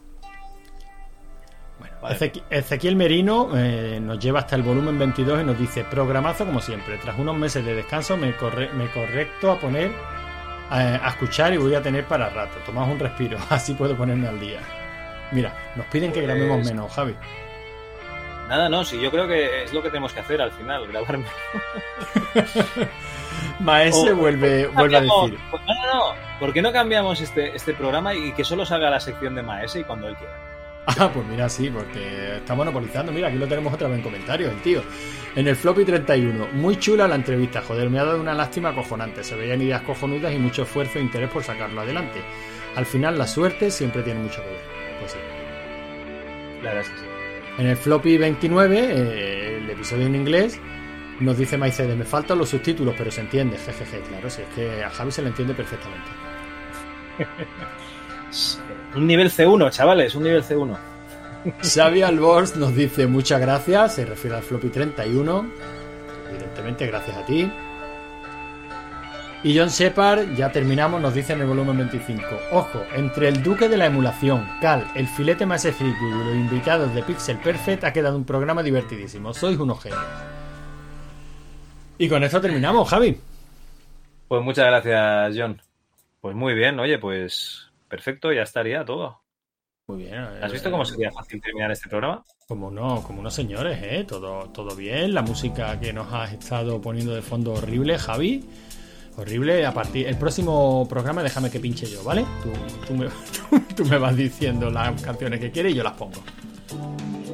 Bueno, 1.79 1.97
Ezequi- 2.09 2.43
Ezequiel 2.51 2.97
Merino 2.97 3.51
eh, 3.57 4.01
nos 4.03 4.19
lleva 4.19 4.41
hasta 4.41 4.57
el 4.57 4.63
volumen 4.63 4.99
22 4.99 5.43
y 5.43 5.45
nos 5.45 5.59
dice, 5.59 5.85
programazo 5.85 6.45
como 6.45 6.61
siempre, 6.61 6.99
tras 6.99 7.17
unos 7.19 7.37
meses 7.37 7.65
de 7.65 7.75
descanso 7.75 8.17
me, 8.17 8.37
corre- 8.37 8.73
me 8.73 8.91
correcto 8.91 9.53
a 9.53 9.61
poner, 9.61 9.91
eh, 9.93 9.93
a 11.01 11.09
escuchar 11.09 11.53
y 11.55 11.57
voy 11.57 11.75
a 11.75 11.83
tener 11.83 12.05
para 12.05 12.31
rato, 12.31 12.59
tomad 12.67 12.91
un 12.91 12.99
respiro, 12.99 13.39
así 13.51 13.75
puedo 13.75 13.97
ponerme 13.97 14.27
al 14.27 14.41
día. 14.41 14.59
Mira, 15.31 15.55
nos 15.77 15.87
piden 15.87 16.11
que 16.13 16.21
grabemos 16.23 16.59
Pues- 16.59 16.69
menos, 16.69 16.93
Javi. 16.93 17.15
Nada, 18.49 18.69
no, 18.69 18.85
sí, 18.85 18.99
yo 19.01 19.11
creo 19.11 19.27
que 19.29 19.65
es 19.65 19.73
lo 19.75 19.83
que 19.83 19.89
tenemos 19.91 20.13
que 20.13 20.21
hacer 20.21 20.41
al 20.41 20.51
final, 20.53 20.87
grabar. 20.87 21.19
Maese 23.61 24.13
O- 24.13 24.17
vuelve, 24.17 24.65
¿por 24.65 24.71
qué 24.73 24.77
vuelve 24.79 24.97
a 24.97 25.01
decir. 25.01 25.39
No, 25.53 25.59
no, 25.75 25.95
no. 25.95 26.15
¿Por 26.41 26.53
qué 26.53 26.63
no 26.63 26.73
cambiamos 26.73 27.21
este, 27.21 27.55
este 27.55 27.75
programa 27.75 28.15
y 28.15 28.33
que 28.33 28.45
solo 28.45 28.65
salga 28.65 28.89
la 28.91 29.01
sección 29.01 29.35
de 29.35 29.43
Maese 29.43 29.81
y 29.81 29.85
cuando 29.85 30.09
él 30.09 30.17
quiera? 30.17 30.35
Ah, 31.01 31.11
pues 31.13 31.27
mira, 31.27 31.47
sí, 31.51 31.69
porque 31.69 32.37
está 32.37 32.55
monopolizando. 32.55 33.13
Mira, 33.13 33.29
aquí 33.29 33.37
lo 33.37 33.47
tenemos 33.47 33.75
otra 33.75 33.89
vez 33.89 33.99
en 33.99 34.03
comentarios, 34.03 34.51
el 34.51 34.63
tío. 34.63 34.83
En 35.37 35.47
el 35.47 35.55
floppy 35.55 35.85
31, 35.85 36.49
muy 36.55 36.77
chula 36.79 37.07
la 37.07 37.15
entrevista, 37.15 37.61
joder, 37.61 37.91
me 37.91 37.99
ha 37.99 38.05
dado 38.07 38.19
una 38.19 38.33
lástima 38.33 38.71
acojonante. 38.71 39.23
Se 39.23 39.37
veían 39.37 39.61
ideas 39.61 39.83
cojonudas 39.83 40.33
y 40.33 40.39
mucho 40.39 40.63
esfuerzo 40.63 40.99
e 40.99 41.03
interés 41.03 41.29
por 41.29 41.45
sacarlo 41.45 41.83
adelante. 41.83 42.23
Al 42.75 42.87
final, 42.87 43.19
la 43.19 43.27
suerte 43.27 43.71
siempre 43.71 44.03
tiene 44.03 44.21
mucho 44.21 44.43
que 44.43 44.49
ver. 44.49 44.61
Pues 45.01 45.13
sí. 45.13 45.19
La 46.63 46.71
verdad 46.73 46.81
es 46.85 46.89
que 46.89 46.99
sí. 47.01 47.05
En 47.59 47.67
el 47.67 47.77
floppy 47.77 48.17
29, 48.17 48.79
eh, 48.79 49.59
el 49.59 49.71
episodio 49.71 50.07
en 50.07 50.15
inglés, 50.15 50.61
nos 51.19 51.37
dice 51.37 51.59
Maicede, 51.59 51.97
me 51.97 52.05
faltan 52.05 52.39
los 52.39 52.51
subtítulos, 52.51 52.95
pero 52.97 53.11
se 53.11 53.21
entiende, 53.21 53.59
jejeje, 53.59 54.01
claro, 54.09 54.31
si 54.31 54.43
es 54.43 54.49
que 54.55 54.85
a 54.85 54.91
Javi 54.91 55.11
se 55.11 55.23
le 55.23 55.29
entiende 55.29 55.55
perfectamente. 55.55 56.07
Un 58.95 59.07
nivel 59.07 59.31
C1, 59.31 59.71
chavales, 59.71 60.15
un 60.15 60.23
nivel 60.23 60.43
C1. 60.43 60.77
Xavi 61.63 62.03
Albors 62.03 62.57
nos 62.57 62.75
dice 62.75 63.07
muchas 63.07 63.41
gracias, 63.41 63.95
se 63.95 64.05
refiere 64.05 64.37
al 64.37 64.43
floppy 64.43 64.69
31. 64.69 65.51
Evidentemente, 66.31 66.87
gracias 66.87 67.17
a 67.17 67.25
ti. 67.25 67.51
Y 69.45 69.57
John 69.57 69.69
Shepard, 69.69 70.35
ya 70.35 70.51
terminamos, 70.51 71.01
nos 71.01 71.15
dice 71.15 71.33
en 71.33 71.43
el 71.43 71.47
volumen 71.47 71.79
25. 71.79 72.25
Ojo, 72.51 72.83
entre 72.97 73.29
el 73.29 73.41
duque 73.41 73.69
de 73.69 73.77
la 73.77 73.87
emulación, 73.87 74.45
Cal, 74.61 74.85
el 74.97 75.07
filete 75.07 75.47
más 75.47 75.65
ejecutivo 75.65 76.23
y 76.23 76.25
los 76.25 76.35
invitados 76.35 76.93
de 76.93 77.05
Pixel 77.05 77.39
Perfect 77.39 77.85
ha 77.85 77.93
quedado 77.93 78.17
un 78.17 78.25
programa 78.25 78.65
divertidísimo. 78.65 79.33
Sois 79.33 79.57
unos 79.57 79.81
genios. 79.81 80.03
Y 81.99 82.09
con 82.09 82.25
esto 82.25 82.41
terminamos, 82.41 82.89
Javi. 82.89 83.17
Pues 84.27 84.43
muchas 84.43 84.67
gracias, 84.67 85.35
John. 85.39 85.63
Pues 86.21 86.35
muy 86.35 86.55
bien, 86.55 86.81
oye, 86.81 86.99
pues 86.99 87.71
perfecto, 87.87 88.33
ya 88.33 88.43
estaría 88.43 88.85
todo. 88.85 89.21
Muy 89.87 90.03
bien. 90.03 90.19
¿Has 90.43 90.51
visto 90.51 90.71
cómo 90.71 90.85
sería 90.85 91.13
fácil 91.13 91.41
terminar 91.41 91.71
este 91.71 91.89
programa? 91.89 92.25
Como 92.49 92.73
no, 92.73 93.03
como 93.05 93.21
unos 93.21 93.35
señores, 93.35 93.79
¿eh? 93.83 94.05
Todo, 94.07 94.51
todo 94.51 94.75
bien. 94.75 95.15
La 95.15 95.23
música 95.23 95.79
que 95.79 95.93
nos 95.93 96.13
has 96.13 96.33
estado 96.33 96.81
poniendo 96.81 97.15
de 97.15 97.23
fondo 97.23 97.53
horrible, 97.53 97.99
Javi. 97.99 98.45
Horrible. 99.19 99.67
A 99.67 99.75
partir 99.75 100.07
el 100.07 100.17
próximo 100.17 100.87
programa 100.89 101.25
déjame 101.25 101.51
que 101.51 101.59
pinche 101.59 101.87
yo, 101.87 102.05
¿vale? 102.05 102.25
Tú, 102.43 102.53
tú 102.87 102.95
me, 102.95 103.09
tú 103.75 103.85
me 103.85 103.99
vas 103.99 104.17
diciendo 104.17 104.71
las 104.71 105.03
canciones 105.03 105.41
que 105.41 105.51
quieres 105.51 105.73
y 105.73 105.75
yo 105.75 105.83
las 105.83 105.95
pongo. 105.95 106.23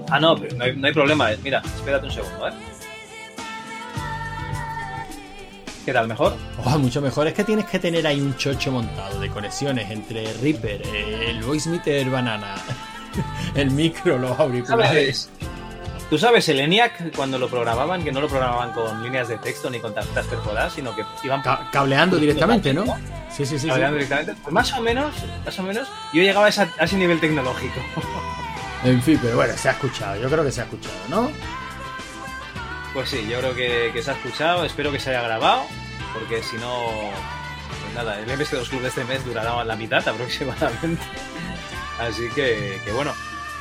Ah, 0.08 0.18
no, 0.18 0.34
pero 0.36 0.56
no 0.56 0.64
hay, 0.64 0.74
no 0.76 0.86
hay 0.86 0.94
problema. 0.94 1.28
Mira, 1.42 1.62
espérate 1.76 2.06
un 2.06 2.12
segundo, 2.12 2.48
¿eh? 2.48 2.52
¿Qué 5.84 5.92
tal, 5.92 6.08
mejor? 6.08 6.34
Oh, 6.64 6.78
mucho 6.78 7.02
mejor. 7.02 7.26
Es 7.26 7.34
que 7.34 7.44
tienes 7.44 7.66
que 7.66 7.78
tener 7.78 8.06
ahí 8.06 8.18
un 8.18 8.34
chocho 8.36 8.72
montado 8.72 9.20
de 9.20 9.28
conexiones 9.28 9.90
entre 9.90 10.32
Reaper, 10.34 10.80
eh, 10.86 11.30
el 11.30 11.42
Voice 11.42 11.68
Meter 11.68 12.08
Banana, 12.08 12.54
el 13.54 13.70
micro, 13.70 14.16
los 14.16 14.38
auriculares. 14.40 15.28
¿Sabes? 15.38 15.63
¿Tú 16.14 16.18
sabes 16.20 16.48
el 16.48 16.60
ENIAC 16.60 17.12
cuando 17.16 17.40
lo 17.40 17.48
programaban? 17.48 18.04
Que 18.04 18.12
no 18.12 18.20
lo 18.20 18.28
programaban 18.28 18.70
con 18.70 19.02
líneas 19.02 19.26
de 19.26 19.36
texto 19.36 19.68
ni 19.68 19.80
con 19.80 19.92
tarjetas 19.92 20.24
perforadas, 20.28 20.72
sino 20.72 20.94
que 20.94 21.04
iban 21.24 21.42
Ca- 21.42 21.68
cableando 21.72 22.18
directamente, 22.18 22.72
¿no? 22.72 22.84
Sí, 23.32 23.44
sí, 23.44 23.58
sí. 23.58 23.66
cableando 23.66 23.98
sí. 23.98 24.04
directamente. 24.04 24.40
Pues 24.40 24.54
más 24.54 24.72
o 24.74 24.80
menos, 24.80 25.12
más 25.44 25.58
o 25.58 25.62
menos, 25.64 25.88
yo 26.12 26.22
llegaba 26.22 26.46
a, 26.46 26.50
esa- 26.50 26.68
a 26.78 26.84
ese 26.84 26.96
nivel 26.98 27.18
tecnológico. 27.18 27.80
En 28.84 29.02
fin, 29.02 29.18
pero 29.20 29.34
bueno, 29.34 29.54
se 29.56 29.68
ha 29.68 29.72
escuchado. 29.72 30.20
Yo 30.22 30.30
creo 30.30 30.44
que 30.44 30.52
se 30.52 30.60
ha 30.60 30.64
escuchado, 30.64 30.94
¿no? 31.08 31.32
Pues 32.92 33.08
sí, 33.08 33.26
yo 33.28 33.40
creo 33.40 33.54
que, 33.56 33.90
que 33.92 34.00
se 34.00 34.12
ha 34.12 34.14
escuchado, 34.14 34.64
espero 34.64 34.92
que 34.92 35.00
se 35.00 35.10
haya 35.10 35.22
grabado, 35.22 35.64
porque 36.12 36.44
si 36.44 36.54
no, 36.58 36.90
pues 37.82 37.94
nada, 37.96 38.20
el 38.20 38.28
MS2 38.30 38.68
Club 38.68 38.82
de 38.82 38.88
este 38.88 39.02
mes 39.04 39.24
durará 39.24 39.64
la 39.64 39.74
mitad 39.74 40.06
aproximadamente. 40.06 41.02
Así 41.98 42.28
que, 42.36 42.80
que 42.84 42.92
bueno. 42.92 43.12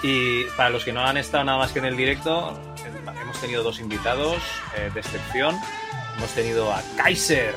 Y 0.03 0.43
para 0.57 0.69
los 0.69 0.83
que 0.83 0.91
no 0.91 1.05
han 1.05 1.15
estado 1.15 1.45
nada 1.45 1.57
más 1.57 1.71
que 1.71 1.79
en 1.79 1.85
el 1.85 1.95
directo, 1.95 2.59
hemos 3.21 3.39
tenido 3.39 3.63
dos 3.63 3.79
invitados 3.79 4.37
eh, 4.75 4.91
de 4.93 4.99
excepción. 4.99 5.57
Hemos 6.17 6.29
tenido 6.31 6.73
a 6.73 6.83
Kaiser, 6.97 7.55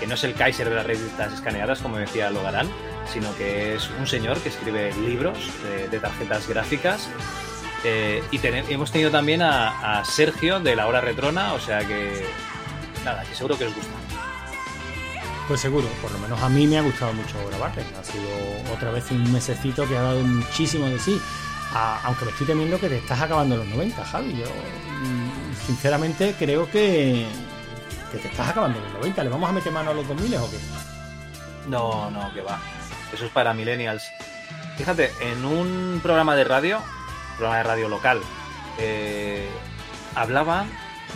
que 0.00 0.06
no 0.06 0.14
es 0.14 0.24
el 0.24 0.34
Kaiser 0.34 0.70
de 0.70 0.74
las 0.74 0.86
revistas 0.86 1.34
escaneadas, 1.34 1.80
como 1.80 1.98
decía 1.98 2.30
Logarán, 2.30 2.66
sino 3.12 3.36
que 3.36 3.74
es 3.74 3.90
un 4.00 4.06
señor 4.06 4.38
que 4.38 4.48
escribe 4.48 4.92
libros 5.06 5.38
de, 5.90 6.00
tarjetas 6.00 6.48
gráficas. 6.48 7.10
Eh, 7.84 8.22
y 8.30 8.40
hemos 8.72 8.90
tenido 8.90 9.10
también 9.10 9.42
a, 9.42 10.02
Sergio 10.06 10.60
de 10.60 10.74
la 10.74 10.86
hora 10.86 11.02
retrona, 11.02 11.52
o 11.52 11.60
sea 11.60 11.80
que 11.86 12.24
nada, 13.04 13.22
que 13.24 13.34
seguro 13.34 13.58
que 13.58 13.66
os 13.66 13.74
gusta. 13.74 13.92
Pues 15.46 15.60
seguro, 15.60 15.88
por 16.00 16.10
lo 16.10 16.18
menos 16.20 16.40
a 16.40 16.48
mí 16.48 16.66
me 16.66 16.78
ha 16.78 16.82
gustado 16.82 17.12
mucho 17.12 17.34
grabarle. 17.48 17.84
Ha 18.00 18.04
sido 18.04 18.72
otra 18.72 18.92
vez 18.92 19.10
un 19.10 19.30
mesecito 19.30 19.86
que 19.86 19.98
ha 19.98 20.02
dado 20.02 20.20
muchísimo 20.20 20.86
de 20.86 20.98
sí. 20.98 21.20
Aunque 21.74 22.24
me 22.26 22.30
estoy 22.32 22.46
temiendo 22.46 22.78
que 22.78 22.88
te 22.88 22.98
estás 22.98 23.20
acabando 23.20 23.56
los 23.56 23.66
90, 23.66 24.04
Javi. 24.04 24.36
Yo, 24.36 24.46
mm, 24.46 25.66
sinceramente, 25.66 26.34
creo 26.38 26.70
que, 26.70 27.26
que 28.10 28.18
te 28.18 28.28
estás 28.28 28.50
acabando 28.50 28.80
los 28.80 28.92
90. 28.94 29.24
¿Le 29.24 29.30
vamos 29.30 29.48
a 29.48 29.52
meter 29.52 29.72
mano 29.72 29.90
a 29.90 29.94
los 29.94 30.06
2000 30.06 30.34
o 30.36 30.50
qué? 30.50 30.58
No, 31.68 32.10
no, 32.10 32.32
que 32.34 32.42
va. 32.42 32.60
Eso 33.12 33.24
es 33.24 33.30
para 33.30 33.54
millennials. 33.54 34.04
Fíjate, 34.76 35.12
en 35.20 35.44
un 35.44 36.00
programa 36.02 36.36
de 36.36 36.44
radio, 36.44 36.80
programa 37.36 37.58
de 37.58 37.62
radio 37.62 37.88
local, 37.88 38.20
eh, 38.78 39.48
hablaba 40.14 40.66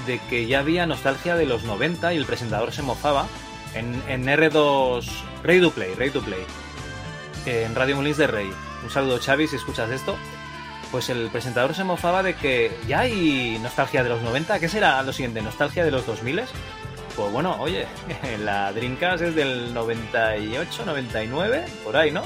de 0.06 0.18
que 0.30 0.46
ya 0.46 0.60
había 0.60 0.86
nostalgia 0.86 1.36
de 1.36 1.46
los 1.46 1.64
90 1.64 2.12
y 2.14 2.16
el 2.16 2.26
presentador 2.26 2.72
se 2.72 2.82
mofaba 2.82 3.26
en, 3.74 4.02
en 4.08 4.24
R2 4.26 5.04
Ready 5.42 5.60
to 5.60 5.70
Play, 5.70 5.94
Ready 5.94 6.10
to 6.10 6.20
Play, 6.20 6.44
en 7.46 7.74
Radio 7.74 7.96
Molins 7.96 8.18
de 8.18 8.26
Rey. 8.26 8.52
Un 8.84 8.90
saludo, 8.90 9.18
Xavi, 9.18 9.48
si 9.48 9.56
escuchas 9.56 9.90
esto. 9.90 10.16
Pues 10.90 11.08
el 11.10 11.28
presentador 11.30 11.74
se 11.74 11.84
mofaba 11.84 12.22
de 12.22 12.34
que 12.34 12.70
ya 12.86 13.00
hay 13.00 13.58
nostalgia 13.62 14.02
de 14.02 14.08
los 14.08 14.22
90. 14.22 14.58
¿Qué 14.60 14.68
será 14.68 15.02
lo 15.02 15.12
siguiente? 15.12 15.42
¿Nostalgia 15.42 15.84
de 15.84 15.90
los 15.90 16.06
2000? 16.06 16.42
Pues 17.16 17.32
bueno, 17.32 17.56
oye, 17.60 17.86
la 18.44 18.72
Dreamcast 18.72 19.22
es 19.22 19.34
del 19.34 19.74
98, 19.74 20.84
99, 20.84 21.64
por 21.84 21.96
ahí, 21.96 22.10
¿no? 22.10 22.22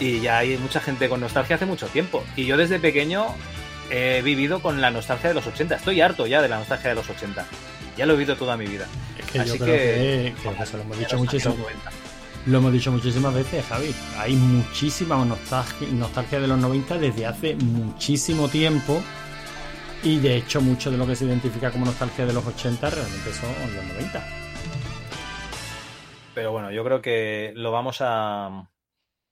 Y 0.00 0.20
ya 0.20 0.38
hay 0.38 0.56
mucha 0.58 0.80
gente 0.80 1.08
con 1.08 1.20
nostalgia 1.20 1.56
hace 1.56 1.66
mucho 1.66 1.86
tiempo. 1.86 2.24
Y 2.36 2.44
yo 2.46 2.56
desde 2.56 2.78
pequeño 2.78 3.26
he 3.90 4.22
vivido 4.22 4.60
con 4.60 4.80
la 4.80 4.90
nostalgia 4.90 5.28
de 5.28 5.34
los 5.34 5.46
80. 5.46 5.76
Estoy 5.76 6.00
harto 6.00 6.26
ya 6.26 6.42
de 6.42 6.48
la 6.48 6.58
nostalgia 6.58 6.90
de 6.90 6.96
los 6.96 7.08
80. 7.08 7.46
Ya 7.96 8.06
lo 8.06 8.14
he 8.14 8.16
vivido 8.16 8.36
toda 8.36 8.56
mi 8.56 8.66
vida. 8.66 8.86
Es 9.18 9.30
que 9.30 9.38
Así 9.40 9.50
yo 9.50 9.64
creo 9.64 9.76
que, 9.76 10.34
que 10.42 10.62
eso 10.62 10.76
lo 10.76 10.82
hemos 10.82 10.98
dicho 10.98 11.16
muchísimo. 11.16 11.54
muchísimo. 11.54 12.03
Lo 12.46 12.58
hemos 12.58 12.72
dicho 12.74 12.92
muchísimas 12.92 13.32
veces, 13.32 13.64
Javi. 13.64 13.94
Hay 14.18 14.34
muchísima 14.36 15.24
nostalgia, 15.24 15.88
nostalgia 15.92 16.40
de 16.40 16.46
los 16.46 16.58
90 16.58 16.98
desde 16.98 17.24
hace 17.24 17.56
muchísimo 17.56 18.48
tiempo. 18.48 19.00
Y 20.02 20.18
de 20.18 20.36
hecho, 20.36 20.60
mucho 20.60 20.90
de 20.90 20.98
lo 20.98 21.06
que 21.06 21.16
se 21.16 21.24
identifica 21.24 21.70
como 21.70 21.86
nostalgia 21.86 22.26
de 22.26 22.34
los 22.34 22.46
80 22.46 22.90
realmente 22.90 23.32
son 23.32 23.48
los 23.74 23.84
90. 23.94 24.22
Pero 26.34 26.52
bueno, 26.52 26.70
yo 26.70 26.84
creo 26.84 27.00
que 27.00 27.52
lo 27.56 27.72
vamos 27.72 27.98
a, 28.00 28.68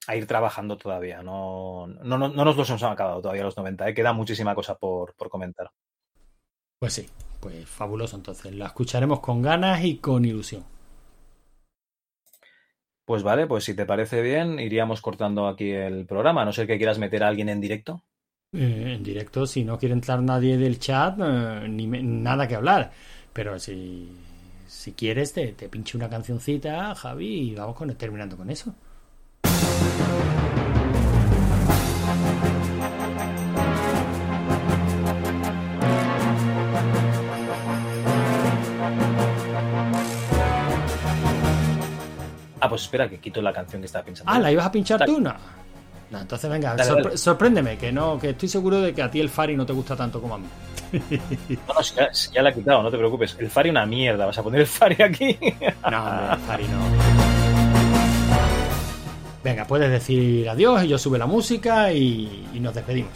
a 0.06 0.16
ir 0.16 0.26
trabajando 0.26 0.78
todavía. 0.78 1.22
No, 1.22 1.86
no, 1.86 2.16
no, 2.16 2.30
no 2.30 2.44
nos 2.46 2.56
los 2.56 2.70
hemos 2.70 2.82
acabado 2.82 3.20
todavía 3.20 3.44
los 3.44 3.58
90. 3.58 3.88
¿eh? 3.90 3.94
Queda 3.94 4.14
muchísima 4.14 4.54
cosa 4.54 4.76
por, 4.76 5.14
por 5.16 5.28
comentar. 5.28 5.70
Pues 6.78 6.94
sí, 6.94 7.10
pues 7.40 7.68
fabuloso 7.68 8.16
entonces. 8.16 8.54
La 8.54 8.66
escucharemos 8.66 9.20
con 9.20 9.42
ganas 9.42 9.84
y 9.84 9.98
con 9.98 10.24
ilusión. 10.24 10.71
Pues 13.12 13.22
vale, 13.22 13.46
pues 13.46 13.64
si 13.64 13.74
te 13.74 13.84
parece 13.84 14.22
bien, 14.22 14.58
iríamos 14.58 15.02
cortando 15.02 15.46
aquí 15.46 15.70
el 15.70 16.06
programa, 16.06 16.40
a 16.40 16.44
no 16.46 16.52
ser 16.52 16.66
que 16.66 16.78
quieras 16.78 16.98
meter 16.98 17.22
a 17.22 17.28
alguien 17.28 17.50
en 17.50 17.60
directo. 17.60 18.02
Eh, 18.54 18.94
en 18.96 19.02
directo, 19.02 19.46
si 19.46 19.64
no 19.64 19.78
quiere 19.78 19.94
entrar 19.94 20.20
nadie 20.22 20.56
del 20.58 20.78
chat, 20.78 21.18
eh, 21.20 21.66
ni 21.68 21.86
me- 21.86 22.02
nada 22.02 22.46
que 22.48 22.54
hablar. 22.54 22.92
Pero 23.32 23.58
si, 23.58 24.10
si 24.66 24.92
quieres, 24.92 25.32
te, 25.32 25.52
te 25.52 25.68
pincho 25.68 25.96
una 25.98 26.08
cancioncita, 26.10 26.94
Javi, 26.94 27.50
y 27.50 27.54
vamos 27.54 27.76
con, 27.76 27.94
terminando 27.96 28.36
con 28.36 28.50
eso. 28.50 28.74
Ah, 42.64 42.68
pues 42.68 42.82
espera, 42.82 43.08
que 43.08 43.18
quito 43.18 43.42
la 43.42 43.52
canción 43.52 43.82
que 43.82 43.86
estaba 43.86 44.04
pensando. 44.04 44.30
Ah, 44.32 44.38
¿la 44.38 44.52
ibas 44.52 44.66
a 44.66 44.70
pinchar 44.70 45.04
tú? 45.04 45.20
No. 45.20 45.34
No, 46.12 46.20
entonces 46.20 46.48
venga, 46.48 46.74
Dale, 46.76 46.90
sorpre- 46.90 47.02
dale. 47.04 47.16
sorpréndeme, 47.16 47.76
que 47.78 47.90
no, 47.90 48.18
que 48.20 48.30
estoy 48.30 48.48
seguro 48.48 48.80
de 48.80 48.94
que 48.94 49.02
a 49.02 49.10
ti 49.10 49.18
el 49.18 49.30
Fari 49.30 49.56
no 49.56 49.64
te 49.66 49.72
gusta 49.72 49.96
tanto 49.96 50.20
como 50.20 50.34
a 50.34 50.38
mí. 50.38 50.46
No, 51.66 51.74
no, 51.74 51.82
si 51.82 51.94
ya, 51.96 52.12
si 52.14 52.30
ya 52.32 52.42
la 52.42 52.50
he 52.50 52.54
quitado, 52.54 52.82
no 52.82 52.90
te 52.90 52.98
preocupes. 52.98 53.34
El 53.40 53.50
Fari 53.50 53.70
una 53.70 53.84
mierda, 53.86 54.26
vas 54.26 54.38
a 54.38 54.42
poner 54.42 54.60
el 54.60 54.66
Fari 54.66 55.02
aquí. 55.02 55.36
No, 55.90 56.04
hombre, 56.04 56.34
el 56.34 56.38
Fari 56.40 56.64
no. 56.68 56.78
Venga, 59.42 59.66
puedes 59.66 59.90
decir 59.90 60.48
adiós 60.48 60.84
y 60.84 60.88
yo 60.88 60.98
sube 60.98 61.18
la 61.18 61.26
música 61.26 61.92
y, 61.92 62.46
y 62.54 62.60
nos 62.60 62.74
despedimos. 62.76 63.10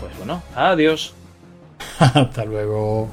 Pues 0.00 0.16
bueno, 0.18 0.42
adiós. 0.54 1.14
Hasta 1.98 2.44
luego. 2.44 3.08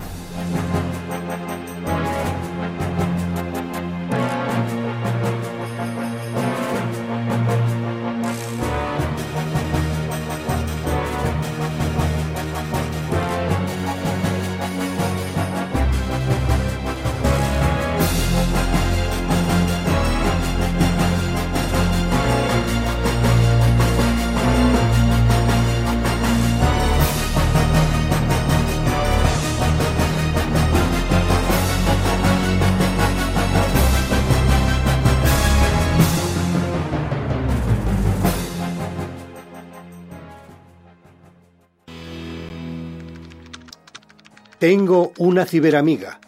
Tengo 44.68 45.14
una 45.20 45.46
ciberamiga. 45.46 46.20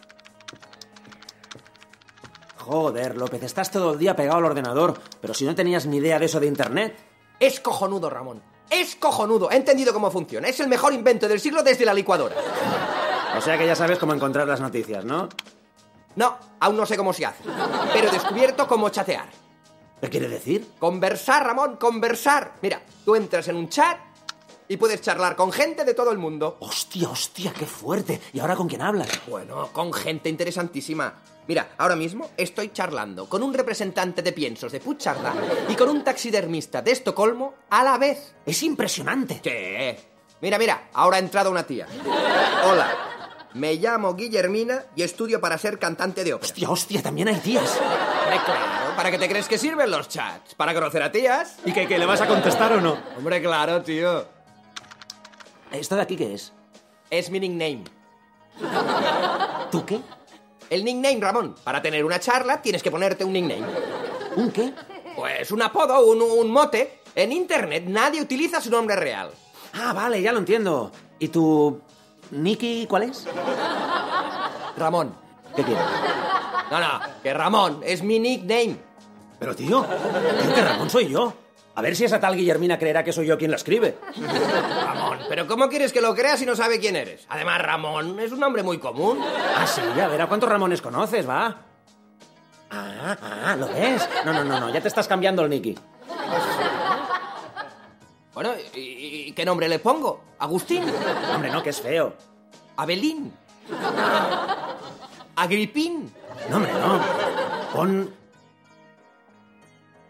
Joder, 2.55 3.17
López, 3.17 3.43
estás 3.43 3.69
todo 3.69 3.91
el 3.91 3.99
día 3.99 4.15
pegado 4.15 4.37
al 4.37 4.45
ordenador, 4.45 4.97
pero 5.19 5.33
si 5.33 5.43
no 5.43 5.53
tenías 5.53 5.85
ni 5.85 5.97
idea 5.97 6.17
de 6.17 6.27
eso 6.27 6.39
de 6.39 6.47
internet. 6.47 6.95
Es 7.37 7.59
cojonudo, 7.59 8.09
Ramón. 8.09 8.41
Es 8.69 8.95
cojonudo. 8.95 9.51
He 9.51 9.57
entendido 9.57 9.91
cómo 9.91 10.09
funciona. 10.09 10.47
Es 10.47 10.57
el 10.61 10.69
mejor 10.69 10.93
invento 10.93 11.27
del 11.27 11.41
siglo 11.41 11.63
desde 11.63 11.83
la 11.83 11.93
licuadora. 11.93 12.37
O 13.37 13.41
sea 13.41 13.57
que 13.57 13.65
ya 13.65 13.75
sabes 13.75 13.99
cómo 13.99 14.13
encontrar 14.13 14.47
las 14.47 14.61
noticias, 14.61 15.03
¿no? 15.03 15.27
No, 16.15 16.37
aún 16.61 16.77
no 16.77 16.85
sé 16.85 16.95
cómo 16.95 17.11
se 17.11 17.25
hace. 17.25 17.43
Pero 17.91 18.07
he 18.07 18.11
descubierto 18.11 18.69
cómo 18.69 18.87
chatear. 18.87 19.27
¿Qué 19.99 20.09
quiere 20.09 20.29
decir? 20.29 20.65
Conversar, 20.79 21.45
Ramón, 21.45 21.75
conversar. 21.75 22.53
Mira, 22.61 22.81
tú 23.03 23.17
entras 23.17 23.49
en 23.49 23.57
un 23.57 23.67
chat 23.67 23.97
y 24.69 24.77
puedes 24.77 25.01
charlar 25.01 25.35
con 25.35 25.51
gente 25.51 25.83
de 25.83 25.95
todo 25.95 26.11
el 26.11 26.19
mundo. 26.19 26.57
Hostia, 26.61 27.09
hostia, 27.09 27.51
qué 27.51 27.65
fuerte. 27.65 28.21
¿Y 28.31 28.39
ahora 28.39 28.55
con 28.55 28.69
quién 28.69 28.83
hablas? 28.83 29.09
Bueno, 29.27 29.69
con 29.73 29.91
gente 29.91 30.29
interesantísima. 30.29 31.15
Mira, 31.47 31.71
ahora 31.79 31.95
mismo 31.95 32.29
estoy 32.37 32.69
charlando 32.71 33.27
con 33.27 33.41
un 33.41 33.51
representante 33.51 34.21
de 34.21 34.31
piensos 34.31 34.71
de 34.71 34.79
Puigcerdá 34.79 35.33
y 35.67 35.75
con 35.75 35.89
un 35.89 36.03
taxidermista 36.03 36.83
de 36.83 36.91
Estocolmo 36.91 37.55
a 37.71 37.83
la 37.83 37.97
vez. 37.97 38.35
Es 38.45 38.61
impresionante. 38.61 39.41
Sí. 39.43 40.05
Mira, 40.41 40.59
mira, 40.59 40.89
ahora 40.93 41.17
ha 41.17 41.19
entrado 41.19 41.49
una 41.49 41.63
tía. 41.63 41.87
Hola, 42.63 43.49
me 43.55 43.73
llamo 43.73 44.13
Guillermina 44.13 44.85
y 44.95 45.01
estudio 45.01 45.41
para 45.41 45.57
ser 45.57 45.79
cantante 45.79 46.23
de 46.23 46.35
ópera. 46.35 46.47
Hostia, 46.47 46.69
hostia, 46.69 47.01
también 47.01 47.27
hay 47.29 47.37
tías. 47.37 47.75
Hombre, 47.81 48.39
claro, 48.45 48.95
¿para 48.95 49.09
qué 49.09 49.17
te 49.17 49.27
crees 49.27 49.47
que 49.47 49.57
sirven 49.57 49.89
los 49.89 50.07
chats? 50.07 50.53
¿Para 50.53 50.75
conocer 50.75 51.01
a 51.01 51.11
tías? 51.11 51.57
¿Y 51.65 51.71
que, 51.73 51.87
que 51.87 51.97
le 51.97 52.05
vas 52.05 52.21
a 52.21 52.27
contestar 52.27 52.73
o 52.73 52.79
no? 52.81 52.99
Hombre, 53.17 53.41
claro, 53.41 53.81
tío. 53.81 54.38
¿Esto 55.71 55.95
de 55.95 56.01
aquí 56.01 56.15
qué 56.15 56.33
es? 56.33 56.53
Es 57.09 57.29
mi 57.29 57.39
nickname. 57.39 57.83
¿Tú 59.71 59.85
qué? 59.85 60.01
El 60.69 60.83
nickname, 60.83 61.19
Ramón. 61.19 61.55
Para 61.63 61.81
tener 61.81 62.03
una 62.05 62.19
charla 62.19 62.61
tienes 62.61 62.83
que 62.83 62.91
ponerte 62.91 63.23
un 63.23 63.33
nickname. 63.33 63.65
¿Un 64.35 64.51
qué? 64.51 64.73
Pues 65.15 65.51
un 65.51 65.61
apodo, 65.61 66.05
un, 66.05 66.21
un 66.21 66.51
mote. 66.51 67.01
En 67.15 67.31
internet 67.31 67.85
nadie 67.87 68.21
utiliza 68.21 68.61
su 68.61 68.69
nombre 68.69 68.95
real. 68.95 69.31
Ah, 69.73 69.93
vale, 69.93 70.21
ya 70.21 70.31
lo 70.31 70.39
entiendo. 70.39 70.91
¿Y 71.19 71.27
tu 71.29 71.81
Nicky 72.31 72.85
cuál 72.87 73.03
es? 73.03 73.25
Ramón. 74.77 75.13
¿Qué 75.55 75.63
quieres? 75.63 75.83
No, 76.71 76.79
no, 76.79 76.99
que 77.23 77.33
Ramón 77.33 77.81
es 77.83 78.03
mi 78.03 78.19
nickname. 78.19 78.77
Pero 79.39 79.55
tío, 79.55 79.85
que 80.53 80.61
Ramón 80.61 80.89
soy 80.89 81.09
yo. 81.09 81.33
A 81.75 81.81
ver 81.81 81.95
si 81.95 82.03
esa 82.03 82.19
tal 82.19 82.35
Guillermina 82.35 82.77
creerá 82.77 83.03
que 83.03 83.13
soy 83.13 83.27
yo 83.27 83.37
quien 83.37 83.51
la 83.51 83.57
escribe. 83.57 83.97
Ramón, 84.17 85.19
pero 85.29 85.47
¿cómo 85.47 85.69
quieres 85.69 85.93
que 85.93 86.01
lo 86.01 86.13
creas 86.13 86.39
si 86.39 86.45
no 86.45 86.55
sabe 86.55 86.79
quién 86.79 86.95
eres? 86.95 87.25
Además, 87.29 87.61
Ramón 87.61 88.19
es 88.19 88.31
un 88.31 88.39
nombre 88.39 88.63
muy 88.63 88.79
común. 88.79 89.19
Ah, 89.55 89.65
sí, 89.65 89.81
a 89.81 90.07
ver, 90.07 90.21
¿a 90.21 90.27
cuántos 90.27 90.49
Ramones 90.49 90.81
conoces, 90.81 91.27
va? 91.27 91.55
Ah, 92.71 93.17
ah, 93.21 93.55
¿lo 93.55 93.67
ves? 93.69 94.07
No, 94.25 94.33
no, 94.33 94.43
no, 94.43 94.59
no, 94.59 94.69
ya 94.69 94.81
te 94.81 94.87
estás 94.89 95.07
cambiando 95.07 95.41
el 95.43 95.49
Nicky. 95.49 95.77
Bueno, 98.33 98.51
¿y, 98.75 98.79
y 99.27 99.31
qué 99.31 99.45
nombre 99.45 99.67
le 99.67 99.79
pongo? 99.79 100.23
¿Agustín? 100.39 100.83
Hombre, 101.33 101.49
no, 101.49 101.63
que 101.63 101.71
es 101.71 101.81
feo. 101.81 102.13
¿Abelín? 102.77 103.33
¿Agripín? 105.35 106.13
No, 106.49 106.57
hombre, 106.57 106.71
no. 106.73 106.99
Pon... 107.73 108.13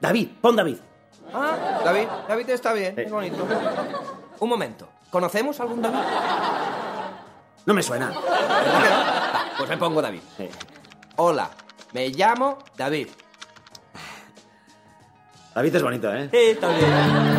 David, 0.02 0.30
pon 0.42 0.56
David. 0.56 0.78
Ah, 1.34 1.82
David, 1.84 2.08
David 2.28 2.50
está 2.50 2.74
bien, 2.74 2.98
es 2.98 3.12
bonito. 3.12 3.48
Un 4.40 4.50
momento, 4.50 4.88
¿conocemos 5.10 5.60
algún 5.60 5.82
David? 5.82 6.00
No 7.66 7.74
me 7.74 7.84
suena. 7.84 8.08
¿Verdad 8.08 8.84
que 8.84 8.90
no? 8.90 8.96
Va, 8.96 9.46
pues 9.58 9.70
me 9.70 9.78
pongo 9.78 10.02
David. 10.02 10.22
Hola, 11.18 11.50
me 11.94 12.10
llamo 12.10 12.58
David. 12.76 13.10
David 15.54 15.76
es 15.76 15.84
bonito, 15.84 16.14
¿eh? 16.14 16.30
Sí, 16.32 16.38
está 16.38 16.70
bien. 16.70 17.39